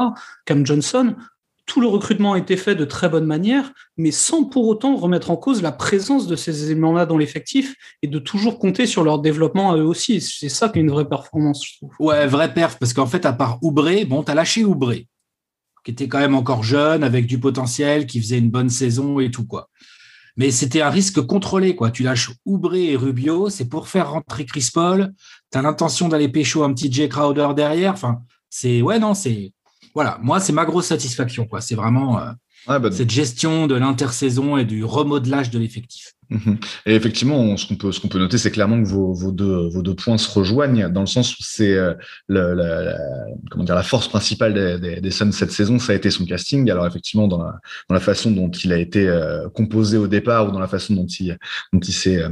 Cam 0.44 0.64
Johnson 0.64 1.14
tout 1.66 1.80
le 1.80 1.86
recrutement 1.86 2.34
a 2.34 2.38
été 2.38 2.56
fait 2.56 2.74
de 2.74 2.84
très 2.84 3.08
bonne 3.08 3.24
manière, 3.24 3.72
mais 3.96 4.10
sans 4.10 4.44
pour 4.44 4.68
autant 4.68 4.96
remettre 4.96 5.30
en 5.30 5.36
cause 5.36 5.62
la 5.62 5.72
présence 5.72 6.26
de 6.26 6.36
ces 6.36 6.64
éléments-là 6.64 7.06
dans 7.06 7.16
l'effectif 7.16 7.74
et 8.02 8.06
de 8.06 8.18
toujours 8.18 8.58
compter 8.58 8.86
sur 8.86 9.02
leur 9.02 9.18
développement 9.18 9.72
à 9.72 9.76
eux 9.76 9.84
aussi. 9.84 10.20
C'est 10.20 10.48
ça 10.48 10.68
qui 10.68 10.78
est 10.78 10.82
une 10.82 10.90
vraie 10.90 11.08
performance, 11.08 11.64
je 11.66 11.76
trouve. 11.78 11.90
Ouais, 11.98 12.26
vraie 12.26 12.52
perf, 12.52 12.78
parce 12.78 12.92
qu'en 12.92 13.06
fait, 13.06 13.24
à 13.24 13.32
part 13.32 13.58
Oubré, 13.62 14.04
bon, 14.04 14.22
t'as 14.22 14.34
lâché 14.34 14.64
Oubré, 14.64 15.08
qui 15.84 15.90
était 15.90 16.08
quand 16.08 16.18
même 16.18 16.34
encore 16.34 16.64
jeune, 16.64 17.02
avec 17.02 17.26
du 17.26 17.38
potentiel, 17.38 18.06
qui 18.06 18.20
faisait 18.20 18.38
une 18.38 18.50
bonne 18.50 18.70
saison 18.70 19.18
et 19.20 19.30
tout, 19.30 19.46
quoi. 19.46 19.70
Mais 20.36 20.50
c'était 20.50 20.82
un 20.82 20.90
risque 20.90 21.20
contrôlé, 21.22 21.76
quoi. 21.76 21.90
Tu 21.90 22.02
lâches 22.02 22.30
Oubré 22.44 22.90
et 22.90 22.96
Rubio, 22.96 23.48
c'est 23.48 23.68
pour 23.68 23.88
faire 23.88 24.10
rentrer 24.10 24.44
Chris 24.44 24.68
Paul. 24.72 25.14
Tu 25.50 25.58
as 25.58 25.62
l'intention 25.62 26.08
d'aller 26.08 26.28
pécho 26.28 26.64
un 26.64 26.74
petit 26.74 26.92
Jay 26.92 27.08
Crowder 27.08 27.48
derrière. 27.54 27.92
Enfin, 27.92 28.20
c'est, 28.50 28.82
ouais, 28.82 28.98
non, 28.98 29.14
c'est, 29.14 29.52
voilà, 29.94 30.18
moi, 30.22 30.40
c'est 30.40 30.52
ma 30.52 30.64
grosse 30.64 30.86
satisfaction. 30.86 31.46
Quoi. 31.46 31.60
C'est 31.60 31.76
vraiment 31.76 32.18
euh, 32.18 32.32
bah, 32.66 32.90
cette 32.90 33.10
gestion 33.10 33.66
de 33.66 33.76
l'intersaison 33.76 34.56
et 34.56 34.64
du 34.64 34.84
remodelage 34.84 35.50
de 35.50 35.58
l'effectif. 35.58 36.12
Mhm. 36.30 36.58
Et 36.86 36.94
effectivement, 36.94 37.56
ce 37.56 37.66
qu'on 37.66 37.76
peut, 37.76 37.92
ce 37.92 38.00
qu'on 38.00 38.08
peut 38.08 38.18
noter, 38.18 38.38
c'est 38.38 38.50
clairement 38.50 38.82
que 38.82 38.88
vos, 38.88 39.12
vos, 39.12 39.30
deux, 39.30 39.68
vos 39.68 39.82
deux 39.82 39.94
points 39.94 40.18
se 40.18 40.30
rejoignent 40.30 40.88
dans 40.88 41.02
le 41.02 41.06
sens 41.06 41.38
où 41.38 41.42
c'est 41.42 41.74
euh, 41.74 41.94
la, 42.28 42.96
comment 43.50 43.64
dire, 43.64 43.74
la 43.74 43.82
force 43.82 44.08
principale 44.08 44.54
des, 44.54 44.78
des, 44.78 45.00
des, 45.00 45.10
Suns 45.10 45.32
cette 45.32 45.52
saison, 45.52 45.78
ça 45.78 45.92
a 45.92 45.96
été 45.96 46.10
son 46.10 46.24
casting. 46.24 46.68
Alors 46.70 46.86
effectivement, 46.86 47.28
dans 47.28 47.38
la, 47.38 47.54
dans 47.88 47.94
la 47.94 48.00
façon 48.00 48.30
dont 48.30 48.50
il 48.50 48.72
a 48.72 48.78
été 48.78 49.06
euh, 49.06 49.48
composé 49.50 49.98
au 49.98 50.08
départ 50.08 50.48
ou 50.48 50.50
dans 50.50 50.58
la 50.58 50.68
façon 50.68 50.94
dont 50.94 51.06
il, 51.06 51.38
dont 51.72 51.80
il 51.80 51.94
s'est 51.94 52.22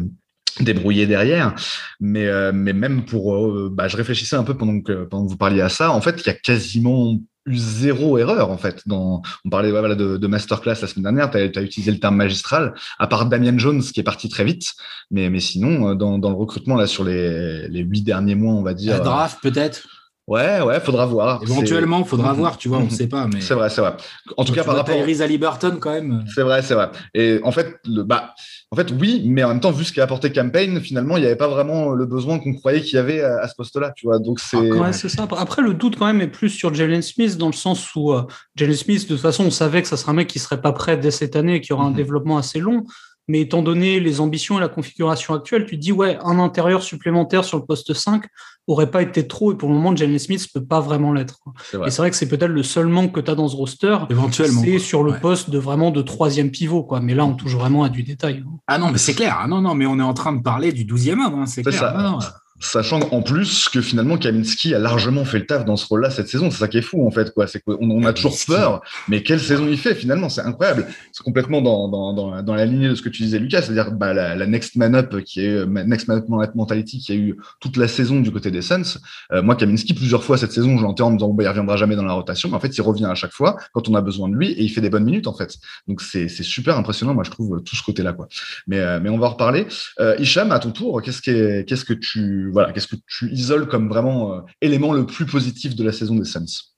débrouillé 0.60 1.06
derrière 1.06 1.54
mais 1.98 2.28
mais 2.52 2.74
même 2.74 3.06
pour 3.06 3.70
bah, 3.70 3.88
je 3.88 3.96
réfléchissais 3.96 4.36
un 4.36 4.44
peu 4.44 4.54
pendant 4.54 4.82
que 4.82 5.04
pendant 5.04 5.24
que 5.24 5.30
vous 5.30 5.38
parliez 5.38 5.62
à 5.62 5.70
ça 5.70 5.90
en 5.92 6.02
fait 6.02 6.20
il 6.20 6.26
y 6.26 6.30
a 6.30 6.34
quasiment 6.34 7.18
eu 7.46 7.56
zéro 7.56 8.18
erreur 8.18 8.50
en 8.50 8.58
fait. 8.58 8.82
Dans, 8.86 9.22
on 9.44 9.50
parlait 9.50 9.70
voilà, 9.70 9.94
de, 9.94 10.16
de 10.16 10.26
masterclass 10.26 10.76
la 10.80 10.86
semaine 10.86 11.02
dernière, 11.04 11.30
tu 11.30 11.38
as, 11.38 11.62
utilisé 11.62 11.90
le 11.90 11.98
terme 11.98 12.16
magistral, 12.16 12.74
à 12.98 13.06
part 13.06 13.26
Damien 13.26 13.56
Jones 13.58 13.82
qui 13.82 14.00
est 14.00 14.04
parti 14.04 14.28
très 14.28 14.44
vite, 14.44 14.72
mais, 15.10 15.30
mais 15.30 15.40
sinon, 15.40 15.90
euh, 15.90 15.94
dans, 15.94 16.18
dans 16.18 16.30
le 16.30 16.36
recrutement 16.36 16.76
là 16.76 16.86
sur 16.86 17.04
les 17.04 17.68
huit 17.70 18.02
derniers 18.02 18.34
mois, 18.34 18.54
on 18.54 18.62
va 18.62 18.74
dire. 18.74 18.92
La 18.92 19.00
draft 19.00 19.38
peut-être? 19.42 19.82
Ouais, 20.28 20.60
ouais, 20.60 20.78
faudra 20.78 21.04
voir. 21.04 21.42
Éventuellement, 21.42 22.04
faudra 22.04 22.32
voir, 22.32 22.56
tu 22.56 22.68
vois, 22.68 22.78
on 22.78 22.84
ne 22.84 22.90
sait 22.90 23.08
pas. 23.08 23.26
Mais... 23.26 23.40
C'est 23.40 23.54
vrai, 23.54 23.68
c'est 23.70 23.80
vrai. 23.80 23.96
En 24.36 24.44
tout 24.44 24.52
cas, 24.52 24.62
par 24.62 24.76
rapport. 24.76 24.94
à 24.94 25.26
Liberton, 25.26 25.78
quand 25.80 25.92
même. 25.92 26.24
C'est 26.32 26.42
vrai, 26.42 26.62
c'est 26.62 26.74
vrai. 26.74 26.90
Et 27.12 27.40
en 27.42 27.50
fait, 27.50 27.74
le, 27.84 28.04
bah, 28.04 28.32
en 28.70 28.76
fait, 28.76 28.92
oui, 29.00 29.24
mais 29.26 29.42
en 29.42 29.48
même 29.48 29.60
temps, 29.60 29.72
vu 29.72 29.84
ce 29.84 29.92
qu'a 29.92 30.04
apporté 30.04 30.32
Campaign, 30.32 30.80
finalement, 30.80 31.16
il 31.16 31.20
n'y 31.20 31.26
avait 31.26 31.36
pas 31.36 31.48
vraiment 31.48 31.92
le 31.92 32.06
besoin 32.06 32.38
qu'on 32.38 32.54
croyait 32.54 32.82
qu'il 32.82 32.94
y 32.94 32.98
avait 32.98 33.20
à, 33.20 33.48
ce 33.48 33.54
poste-là, 33.56 33.92
tu 33.96 34.06
vois. 34.06 34.20
Donc 34.20 34.38
c'est. 34.38 34.70
Ah, 34.80 34.92
c'est 34.92 35.08
ça. 35.08 35.26
Après, 35.36 35.60
le 35.60 35.74
doute 35.74 35.96
quand 35.98 36.06
même 36.06 36.20
est 36.20 36.28
plus 36.28 36.50
sur 36.50 36.72
Jalen 36.72 37.02
Smith 37.02 37.36
dans 37.36 37.48
le 37.48 37.52
sens 37.52 37.94
où 37.96 38.12
euh, 38.12 38.22
Jalen 38.54 38.76
Smith, 38.76 39.02
de 39.02 39.14
toute 39.14 39.20
façon, 39.20 39.46
on 39.46 39.50
savait 39.50 39.82
que 39.82 39.88
ça 39.88 39.96
serait 39.96 40.12
un 40.12 40.14
mec 40.14 40.28
qui 40.28 40.38
serait 40.38 40.60
pas 40.60 40.72
prêt 40.72 40.96
dès 40.96 41.10
cette 41.10 41.34
année 41.34 41.56
et 41.56 41.60
qui 41.60 41.72
aura 41.72 41.84
un 41.84 41.90
mhm. 41.90 41.96
développement 41.96 42.38
assez 42.38 42.60
long. 42.60 42.84
Mais 43.28 43.40
étant 43.40 43.62
donné 43.62 44.00
les 44.00 44.20
ambitions 44.20 44.58
et 44.58 44.60
la 44.60 44.68
configuration 44.68 45.34
actuelle, 45.34 45.64
tu 45.66 45.76
te 45.76 45.80
dis, 45.80 45.92
ouais, 45.92 46.18
un 46.24 46.38
intérieur 46.38 46.82
supplémentaire 46.82 47.44
sur 47.44 47.58
le 47.58 47.64
poste 47.64 47.92
5 47.94 48.24
aurait 48.66 48.90
pas 48.90 49.02
été 49.02 49.26
trop. 49.26 49.52
Et 49.52 49.56
pour 49.56 49.68
le 49.68 49.74
moment, 49.74 49.94
Jalen 49.94 50.18
Smith 50.18 50.46
peut 50.52 50.64
pas 50.64 50.80
vraiment 50.80 51.12
l'être. 51.12 51.40
Et 51.84 51.90
c'est 51.90 51.98
vrai 51.98 52.10
que 52.10 52.16
c'est 52.16 52.28
peut-être 52.28 52.50
le 52.50 52.62
seul 52.62 52.86
manque 52.86 53.12
que 53.12 53.20
tu 53.20 53.30
as 53.30 53.34
dans 53.34 53.48
ce 53.48 53.56
roster. 53.56 53.96
Éventuellement. 54.10 54.62
C'est 54.64 54.78
sur 54.78 55.02
le 55.02 55.14
poste 55.14 55.50
de 55.50 55.58
vraiment 55.58 55.90
de 55.90 56.02
troisième 56.02 56.50
pivot, 56.50 56.82
quoi. 56.84 57.00
Mais 57.00 57.14
là, 57.14 57.24
on 57.24 57.34
touche 57.34 57.54
vraiment 57.54 57.84
à 57.84 57.88
du 57.88 58.02
détail. 58.02 58.44
Ah 58.66 58.78
non, 58.78 58.90
mais 58.90 58.98
c'est 58.98 59.14
clair. 59.14 59.38
Ah 59.40 59.48
non, 59.48 59.60
non, 59.60 59.74
mais 59.74 59.86
on 59.86 59.98
est 59.98 60.02
en 60.02 60.14
train 60.14 60.32
de 60.32 60.42
parler 60.42 60.72
du 60.72 60.84
12e 60.84 61.20
homme, 61.24 61.40
hein, 61.40 61.46
c'est 61.46 61.62
clair. 61.62 61.80
Ça. 61.80 62.41
Sachant 62.62 63.00
en 63.10 63.22
plus 63.22 63.68
que 63.68 63.80
finalement 63.80 64.16
Kaminski 64.16 64.72
a 64.72 64.78
largement 64.78 65.24
fait 65.24 65.40
le 65.40 65.46
taf 65.46 65.64
dans 65.64 65.76
ce 65.76 65.84
rôle-là 65.84 66.10
cette 66.10 66.28
saison, 66.28 66.48
c'est 66.48 66.58
ça 66.58 66.68
qui 66.68 66.78
est 66.78 66.82
fou 66.82 67.04
en 67.04 67.10
fait 67.10 67.34
quoi. 67.34 67.48
C'est 67.48 67.58
qu'on 67.60 67.76
on 67.80 68.04
a 68.04 68.12
toujours 68.12 68.36
peur, 68.46 68.82
mais 69.08 69.24
quelle 69.24 69.40
saison 69.40 69.66
il 69.68 69.76
fait 69.76 69.96
finalement, 69.96 70.28
c'est 70.28 70.42
incroyable. 70.42 70.86
C'est 71.10 71.24
complètement 71.24 71.60
dans, 71.60 71.88
dans, 71.88 72.12
dans, 72.12 72.40
dans, 72.40 72.54
la 72.54 72.64
lignée 72.64 72.88
de 72.88 72.94
ce 72.94 73.02
que 73.02 73.08
tu 73.08 73.24
disais 73.24 73.40
Lucas, 73.40 73.62
c'est-à-dire 73.62 73.90
bah, 73.90 74.14
la, 74.14 74.36
la, 74.36 74.46
next 74.46 74.76
man 74.76 74.94
up 74.94 75.24
qui 75.24 75.44
est 75.44 75.66
next 75.66 76.06
man 76.06 76.18
up 76.18 76.54
mentality 76.54 77.00
qui 77.00 77.12
a 77.12 77.16
eu 77.16 77.36
toute 77.58 77.76
la 77.76 77.88
saison 77.88 78.20
du 78.20 78.30
côté 78.30 78.52
des 78.52 78.62
Suns. 78.62 79.00
Euh, 79.32 79.42
moi 79.42 79.56
Kaminski 79.56 79.92
plusieurs 79.92 80.22
fois 80.22 80.38
cette 80.38 80.52
saison, 80.52 80.78
je 80.78 80.84
l'entends 80.84 81.08
en 81.08 81.10
me 81.10 81.16
disant 81.16 81.30
bah, 81.30 81.42
il 81.42 81.48
reviendra 81.48 81.76
jamais 81.76 81.96
dans 81.96 82.04
la 82.04 82.12
rotation, 82.12 82.48
mais 82.48 82.54
en 82.54 82.60
fait 82.60 82.76
il 82.76 82.82
revient 82.82 83.06
à 83.06 83.16
chaque 83.16 83.32
fois 83.32 83.56
quand 83.72 83.88
on 83.88 83.96
a 83.96 84.00
besoin 84.00 84.28
de 84.28 84.36
lui 84.36 84.52
et 84.52 84.62
il 84.62 84.68
fait 84.68 84.80
des 84.80 84.90
bonnes 84.90 85.04
minutes 85.04 85.26
en 85.26 85.34
fait. 85.34 85.56
Donc 85.88 86.00
c'est 86.00 86.28
super 86.28 86.78
impressionnant, 86.78 87.12
moi 87.12 87.24
je 87.24 87.30
trouve 87.32 87.60
tout 87.64 87.74
ce 87.74 87.82
côté-là 87.82 88.12
quoi. 88.12 88.28
Mais 88.68 88.78
euh, 88.78 89.00
mais 89.02 89.08
on 89.08 89.18
va 89.18 89.26
en 89.26 89.30
reparler. 89.30 89.66
Euh, 89.98 90.14
Hicham, 90.20 90.52
à 90.52 90.60
ton 90.60 90.70
tour, 90.70 91.02
qu'est-ce 91.02 91.20
qu'est-ce 91.20 91.84
que 91.84 91.92
tu 91.92 92.51
voilà, 92.52 92.72
qu'est-ce 92.72 92.88
que 92.88 92.96
tu 93.06 93.30
isoles 93.30 93.66
comme 93.66 93.88
vraiment 93.88 94.34
euh, 94.34 94.40
élément 94.60 94.92
le 94.92 95.06
plus 95.06 95.26
positif 95.26 95.74
de 95.74 95.84
la 95.84 95.92
saison 95.92 96.14
des 96.14 96.24
Suns? 96.24 96.74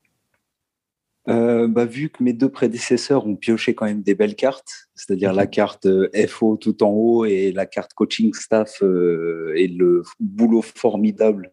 Euh, 1.28 1.68
bah, 1.68 1.86
vu 1.86 2.10
que 2.10 2.22
mes 2.22 2.34
deux 2.34 2.50
prédécesseurs 2.50 3.26
ont 3.26 3.34
pioché 3.34 3.74
quand 3.74 3.86
même 3.86 4.02
des 4.02 4.14
belles 4.14 4.36
cartes, 4.36 4.88
c'est-à-dire 4.94 5.32
la 5.32 5.46
carte 5.46 5.86
euh, 5.86 6.08
FO 6.28 6.56
tout 6.56 6.82
en 6.82 6.90
haut 6.90 7.24
et 7.24 7.50
la 7.50 7.66
carte 7.66 7.94
coaching 7.94 8.32
staff 8.34 8.82
et 8.82 9.68
le 9.68 10.02
boulot 10.20 10.62
formidable 10.62 11.52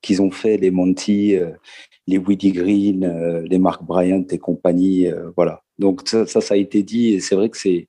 qu'ils 0.00 0.20
ont 0.20 0.32
fait, 0.32 0.56
les 0.56 0.72
Monty, 0.72 1.36
les 2.08 2.18
Woody 2.18 2.50
Green, 2.50 3.44
les 3.48 3.58
Mark 3.58 3.84
Bryant 3.84 4.24
et 4.30 4.38
compagnie. 4.38 5.06
voilà. 5.36 5.62
Donc 5.78 6.08
ça, 6.08 6.26
ça, 6.26 6.54
a 6.54 6.56
été 6.56 6.82
dit 6.82 7.14
et 7.14 7.20
c'est 7.20 7.36
vrai 7.36 7.48
que 7.50 7.56
c'est 7.56 7.86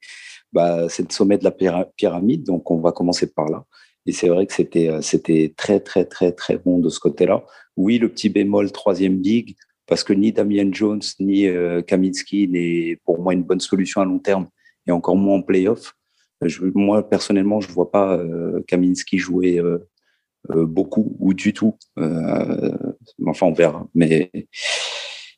bah, 0.52 0.84
le 0.84 1.06
sommet 1.10 1.40
de 1.40 1.44
la 1.44 1.52
pyramide, 1.98 2.44
donc 2.44 2.70
on 2.70 2.80
va 2.80 2.92
commencer 2.92 3.34
par 3.34 3.50
là. 3.50 3.66
Et 4.06 4.12
c'est 4.12 4.28
vrai 4.28 4.46
que 4.46 4.54
c'était, 4.54 4.90
euh, 4.90 5.02
c'était 5.02 5.54
très, 5.56 5.80
très, 5.80 6.06
très, 6.06 6.32
très 6.32 6.58
bon 6.58 6.80
de 6.80 6.90
ce 6.90 7.00
côté-là. 7.00 7.44
Oui, 7.78 7.98
le 7.98 8.10
petit 8.10 8.30
bémol, 8.30 8.72
troisième 8.72 9.18
big, 9.18 9.56
parce 9.88 10.04
que 10.04 10.14
ni 10.14 10.32
Damien 10.32 10.70
Jones 10.72 11.02
ni 11.20 11.48
euh, 11.48 11.82
Kaminski 11.82 12.48
n'est 12.48 12.98
pour 13.06 13.22
moi 13.22 13.34
une 13.34 13.44
bonne 13.44 13.60
solution 13.60 14.02
à 14.02 14.06
long 14.06 14.20
terme 14.20 14.48
et 14.88 14.92
encore 14.92 15.16
moins 15.16 15.38
en 15.38 15.42
playoff. 15.42 15.94
Je, 16.42 16.62
moi, 16.74 17.08
personnellement, 17.08 17.62
je 17.62 17.70
vois 17.70 17.92
pas 17.92 18.18
euh, 18.18 18.62
Kaminski 18.68 19.18
jouer 19.18 19.60
euh, 19.60 19.90
euh, 20.52 20.66
beaucoup 20.66 21.16
ou 21.20 21.34
du 21.34 21.54
tout. 21.54 21.78
enfin, 21.98 23.48
on 23.48 23.54
verra. 23.54 23.88
Mais 23.96 24.32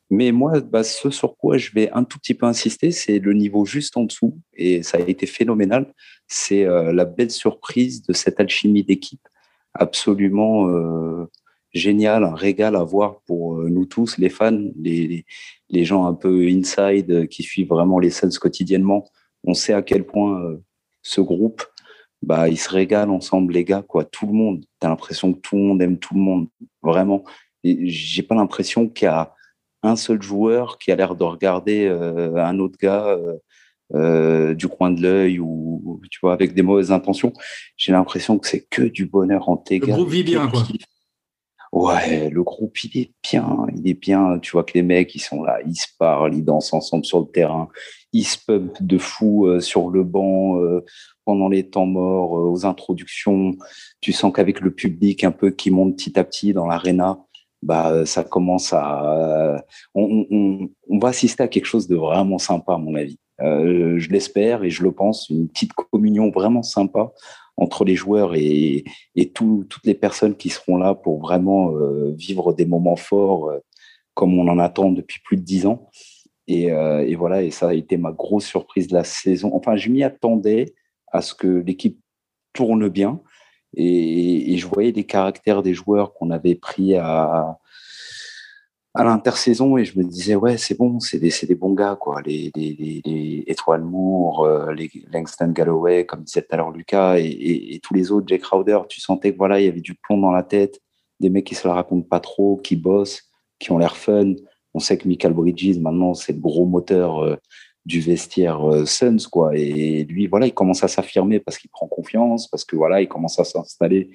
mais 0.09 0.31
moi, 0.31 0.59
bah, 0.61 0.83
ce 0.83 1.09
sur 1.09 1.35
quoi 1.37 1.57
je 1.57 1.71
vais 1.71 1.89
un 1.91 2.03
tout 2.03 2.19
petit 2.19 2.33
peu 2.33 2.45
insister, 2.45 2.91
c'est 2.91 3.19
le 3.19 3.33
niveau 3.33 3.65
juste 3.65 3.97
en 3.97 4.03
dessous, 4.03 4.39
et 4.53 4.83
ça 4.83 4.97
a 4.97 5.01
été 5.01 5.25
phénoménal. 5.25 5.93
C'est 6.27 6.65
euh, 6.65 6.93
la 6.93 7.05
belle 7.05 7.31
surprise 7.31 8.03
de 8.03 8.13
cette 8.13 8.39
alchimie 8.39 8.83
d'équipe, 8.83 9.27
absolument 9.73 10.69
euh, 10.69 11.25
génial, 11.73 12.23
un 12.23 12.35
régal 12.35 12.75
à 12.75 12.83
voir 12.83 13.21
pour 13.25 13.57
euh, 13.57 13.69
nous 13.69 13.85
tous, 13.85 14.17
les 14.17 14.29
fans, 14.29 14.59
les, 14.79 15.25
les, 15.69 15.85
gens 15.85 16.05
un 16.05 16.13
peu 16.13 16.47
inside 16.47 17.27
qui 17.27 17.43
suivent 17.43 17.69
vraiment 17.69 17.99
les 17.99 18.11
scènes 18.11 18.31
quotidiennement. 18.31 19.09
On 19.43 19.53
sait 19.53 19.73
à 19.73 19.81
quel 19.81 20.05
point 20.05 20.57
ce 21.01 21.21
groupe 21.21 21.63
bah, 22.21 22.49
ils 22.49 22.57
se 22.57 22.69
régalent 22.69 23.13
ensemble, 23.13 23.53
les 23.53 23.63
gars, 23.63 23.83
quoi. 23.83 24.03
Tout 24.03 24.25
le 24.25 24.33
monde. 24.33 24.61
Tu 24.81 24.87
as 24.87 24.89
l'impression 24.89 25.33
que 25.33 25.39
tout 25.39 25.55
le 25.55 25.61
monde 25.61 25.81
aime 25.81 25.99
tout 25.99 26.15
le 26.15 26.21
monde, 26.21 26.47
vraiment. 26.81 27.23
J'ai 27.63 28.23
pas 28.23 28.35
l'impression 28.35 28.89
qu'il 28.89 29.05
y 29.05 29.09
a 29.09 29.34
un 29.85 29.95
seul 29.95 30.21
joueur 30.21 30.77
qui 30.77 30.91
a 30.91 30.95
l'air 30.95 31.15
de 31.15 31.23
regarder 31.23 31.85
euh, 31.85 32.35
un 32.37 32.59
autre 32.59 32.77
gars 32.81 33.07
euh, 33.07 33.35
euh, 33.93 34.53
du 34.53 34.67
coin 34.67 34.91
de 34.91 35.01
l'œil 35.01 35.39
ou, 35.39 36.01
tu 36.09 36.19
vois, 36.21 36.33
avec 36.33 36.53
des 36.53 36.61
mauvaises 36.61 36.91
intentions. 36.91 37.33
J'ai 37.77 37.91
l'impression 37.91 38.37
que 38.39 38.47
c'est 38.47 38.65
que 38.69 38.81
du 38.81 39.05
bonheur 39.05 39.49
en 39.49 39.63
Le 39.69 39.79
groupe 39.79 40.09
vit 40.09 40.23
bien, 40.23 40.47
quoi. 40.47 40.63
Ouais, 41.71 42.29
le 42.29 42.41
groupe, 42.41 42.81
il 42.85 42.97
est 43.01 43.11
bien, 43.29 43.65
il 43.75 43.87
est 43.89 43.99
bien. 43.99 44.39
Tu 44.39 44.51
vois 44.51 44.63
que 44.63 44.71
les 44.75 44.81
mecs, 44.81 45.13
ils 45.13 45.19
sont 45.19 45.43
là, 45.43 45.59
ils 45.65 45.75
se 45.75 45.87
parlent, 45.99 46.33
ils 46.33 46.43
dansent 46.43 46.71
ensemble 46.71 47.03
sur 47.03 47.19
le 47.19 47.25
terrain, 47.25 47.67
ils 48.13 48.23
se 48.23 48.37
pumpent 48.37 48.81
de 48.81 48.97
fou 48.97 49.59
sur 49.59 49.89
le 49.89 50.05
banc 50.05 50.57
pendant 51.25 51.49
les 51.49 51.69
temps 51.69 51.85
morts, 51.85 52.31
aux 52.31 52.65
introductions. 52.65 53.51
Tu 53.99 54.13
sens 54.13 54.31
qu'avec 54.33 54.61
le 54.61 54.73
public 54.73 55.25
un 55.25 55.31
peu 55.31 55.51
qui 55.51 55.69
monte 55.69 55.97
petit 55.97 56.17
à 56.17 56.23
petit 56.23 56.53
dans 56.53 56.65
l'aréna, 56.65 57.24
bah, 57.65 58.05
ça 58.05 58.23
commence 58.23 58.73
à. 58.73 59.65
On, 59.95 60.69
va 61.01 61.09
assister 61.09 61.41
à 61.41 61.47
quelque 61.47 61.65
chose 61.65 61.87
de 61.87 61.95
vraiment 61.95 62.37
sympa, 62.37 62.75
à 62.75 62.77
mon 62.77 62.93
avis. 62.93 63.17
Euh, 63.41 63.97
je 63.97 64.09
l'espère 64.11 64.63
et 64.63 64.69
je 64.69 64.83
le 64.83 64.91
pense, 64.91 65.29
une 65.29 65.49
petite 65.49 65.73
communion 65.73 66.29
vraiment 66.29 66.61
sympa 66.61 67.11
entre 67.57 67.83
les 67.83 67.95
joueurs 67.95 68.35
et, 68.35 68.83
et 69.15 69.29
toutes 69.31 69.79
les 69.83 69.95
personnes 69.95 70.35
qui 70.35 70.49
seront 70.49 70.77
là 70.77 70.93
pour 70.93 71.19
vraiment 71.19 71.71
euh, 71.71 72.13
vivre 72.15 72.53
des 72.53 72.65
moments 72.65 72.95
forts 72.95 73.49
euh, 73.49 73.59
comme 74.13 74.37
on 74.37 74.47
en 74.47 74.59
attend 74.59 74.91
depuis 74.91 75.19
plus 75.23 75.37
de 75.37 75.41
dix 75.41 75.65
ans. 75.65 75.89
Et, 76.47 76.65
et, 76.67 77.15
voilà, 77.15 77.41
et 77.41 77.49
ça 77.49 77.69
a 77.69 77.73
été 77.73 77.97
ma 77.97 78.11
grosse 78.11 78.45
surprise 78.45 78.87
de 78.87 78.93
la 78.93 79.03
saison. 79.03 79.49
Enfin, 79.55 79.75
je 79.77 79.89
m'y 79.89 80.03
attendais 80.03 80.75
à 81.11 81.23
ce 81.23 81.33
que 81.33 81.47
l'équipe 81.47 81.99
tourne 82.53 82.87
bien. 82.87 83.19
Et, 83.75 84.57
je 84.57 84.67
voyais 84.67 84.91
les 84.91 85.03
caractères 85.03 85.61
des 85.61 85.73
joueurs 85.73 86.13
qu'on 86.13 86.31
avait 86.31 86.55
pris 86.55 86.95
à, 86.95 87.57
l'intersaison 88.97 89.77
et 89.77 89.83
je 89.83 89.99
me 89.99 90.05
disais, 90.05 90.35
ouais, 90.35 90.57
c'est 90.57 90.77
bon, 90.77 90.99
c'est 91.01 91.19
des, 91.19 91.31
des, 91.43 91.55
bons 91.55 91.73
gars, 91.73 91.97
quoi. 91.99 92.21
Les, 92.25 92.51
les, 92.55 93.01
les, 93.05 93.43
Étoile 93.47 93.83
Moore, 93.83 94.45
euh, 94.45 94.71
les 94.73 94.89
Langston 95.11 95.49
Galloway, 95.49 96.05
comme 96.05 96.23
disait 96.23 96.41
tout 96.41 96.47
à 96.51 96.57
l'heure 96.57 96.71
Lucas, 96.71 97.17
et, 97.19 97.75
et, 97.75 97.79
tous 97.79 97.93
les 97.93 98.11
autres, 98.11 98.25
Jake 98.27 98.41
Crowder, 98.41 98.79
tu 98.87 99.01
sentais 99.01 99.33
que 99.33 99.37
voilà, 99.37 99.59
il 99.59 99.65
y 99.65 99.67
avait 99.67 99.81
du 99.81 99.95
plomb 99.95 100.17
dans 100.17 100.31
la 100.31 100.43
tête, 100.43 100.79
des 101.19 101.29
mecs 101.29 101.45
qui 101.45 101.55
se 101.55 101.67
la 101.67 101.73
racontent 101.73 102.07
pas 102.07 102.21
trop, 102.21 102.57
qui 102.57 102.77
bossent, 102.77 103.23
qui 103.59 103.71
ont 103.71 103.77
l'air 103.77 103.97
fun. 103.97 104.33
On 104.73 104.79
sait 104.79 104.97
que 104.97 105.07
Michael 105.07 105.33
Bridges, 105.33 105.79
maintenant, 105.79 106.13
c'est 106.13 106.33
le 106.33 106.39
gros 106.39 106.65
moteur 106.65 107.19
euh, 107.19 107.35
du 107.85 108.01
vestiaire 108.01 108.67
euh, 108.67 108.85
Suns, 108.85 109.27
quoi. 109.31 109.55
Et 109.55 110.03
lui, 110.05 110.27
voilà, 110.27 110.47
il 110.47 110.53
commence 110.53 110.83
à 110.83 110.87
s'affirmer 110.87 111.39
parce 111.39 111.57
qu'il 111.57 111.69
prend 111.69 111.87
confiance, 111.87 112.47
parce 112.47 112.65
que 112.65 112.75
voilà, 112.75 113.01
il 113.01 113.07
commence 113.07 113.39
à 113.39 113.43
s'installer 113.43 114.09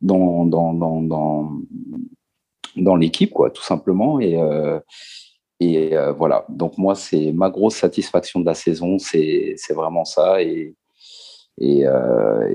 dans, 0.00 0.46
dans, 0.46 0.72
dans, 0.72 1.52
dans, 2.76 2.96
l'équipe, 2.96 3.32
quoi, 3.32 3.50
tout 3.50 3.62
simplement. 3.62 4.20
Et, 4.20 4.36
euh, 4.36 4.80
et 5.60 5.96
euh, 5.96 6.12
voilà. 6.12 6.46
Donc, 6.48 6.78
moi, 6.78 6.94
c'est 6.94 7.32
ma 7.32 7.50
grosse 7.50 7.76
satisfaction 7.76 8.40
de 8.40 8.46
la 8.46 8.54
saison, 8.54 8.98
c'est 8.98 9.56
vraiment 9.70 10.06
ça. 10.06 10.42
Et, 10.42 10.74
et, 11.58 11.84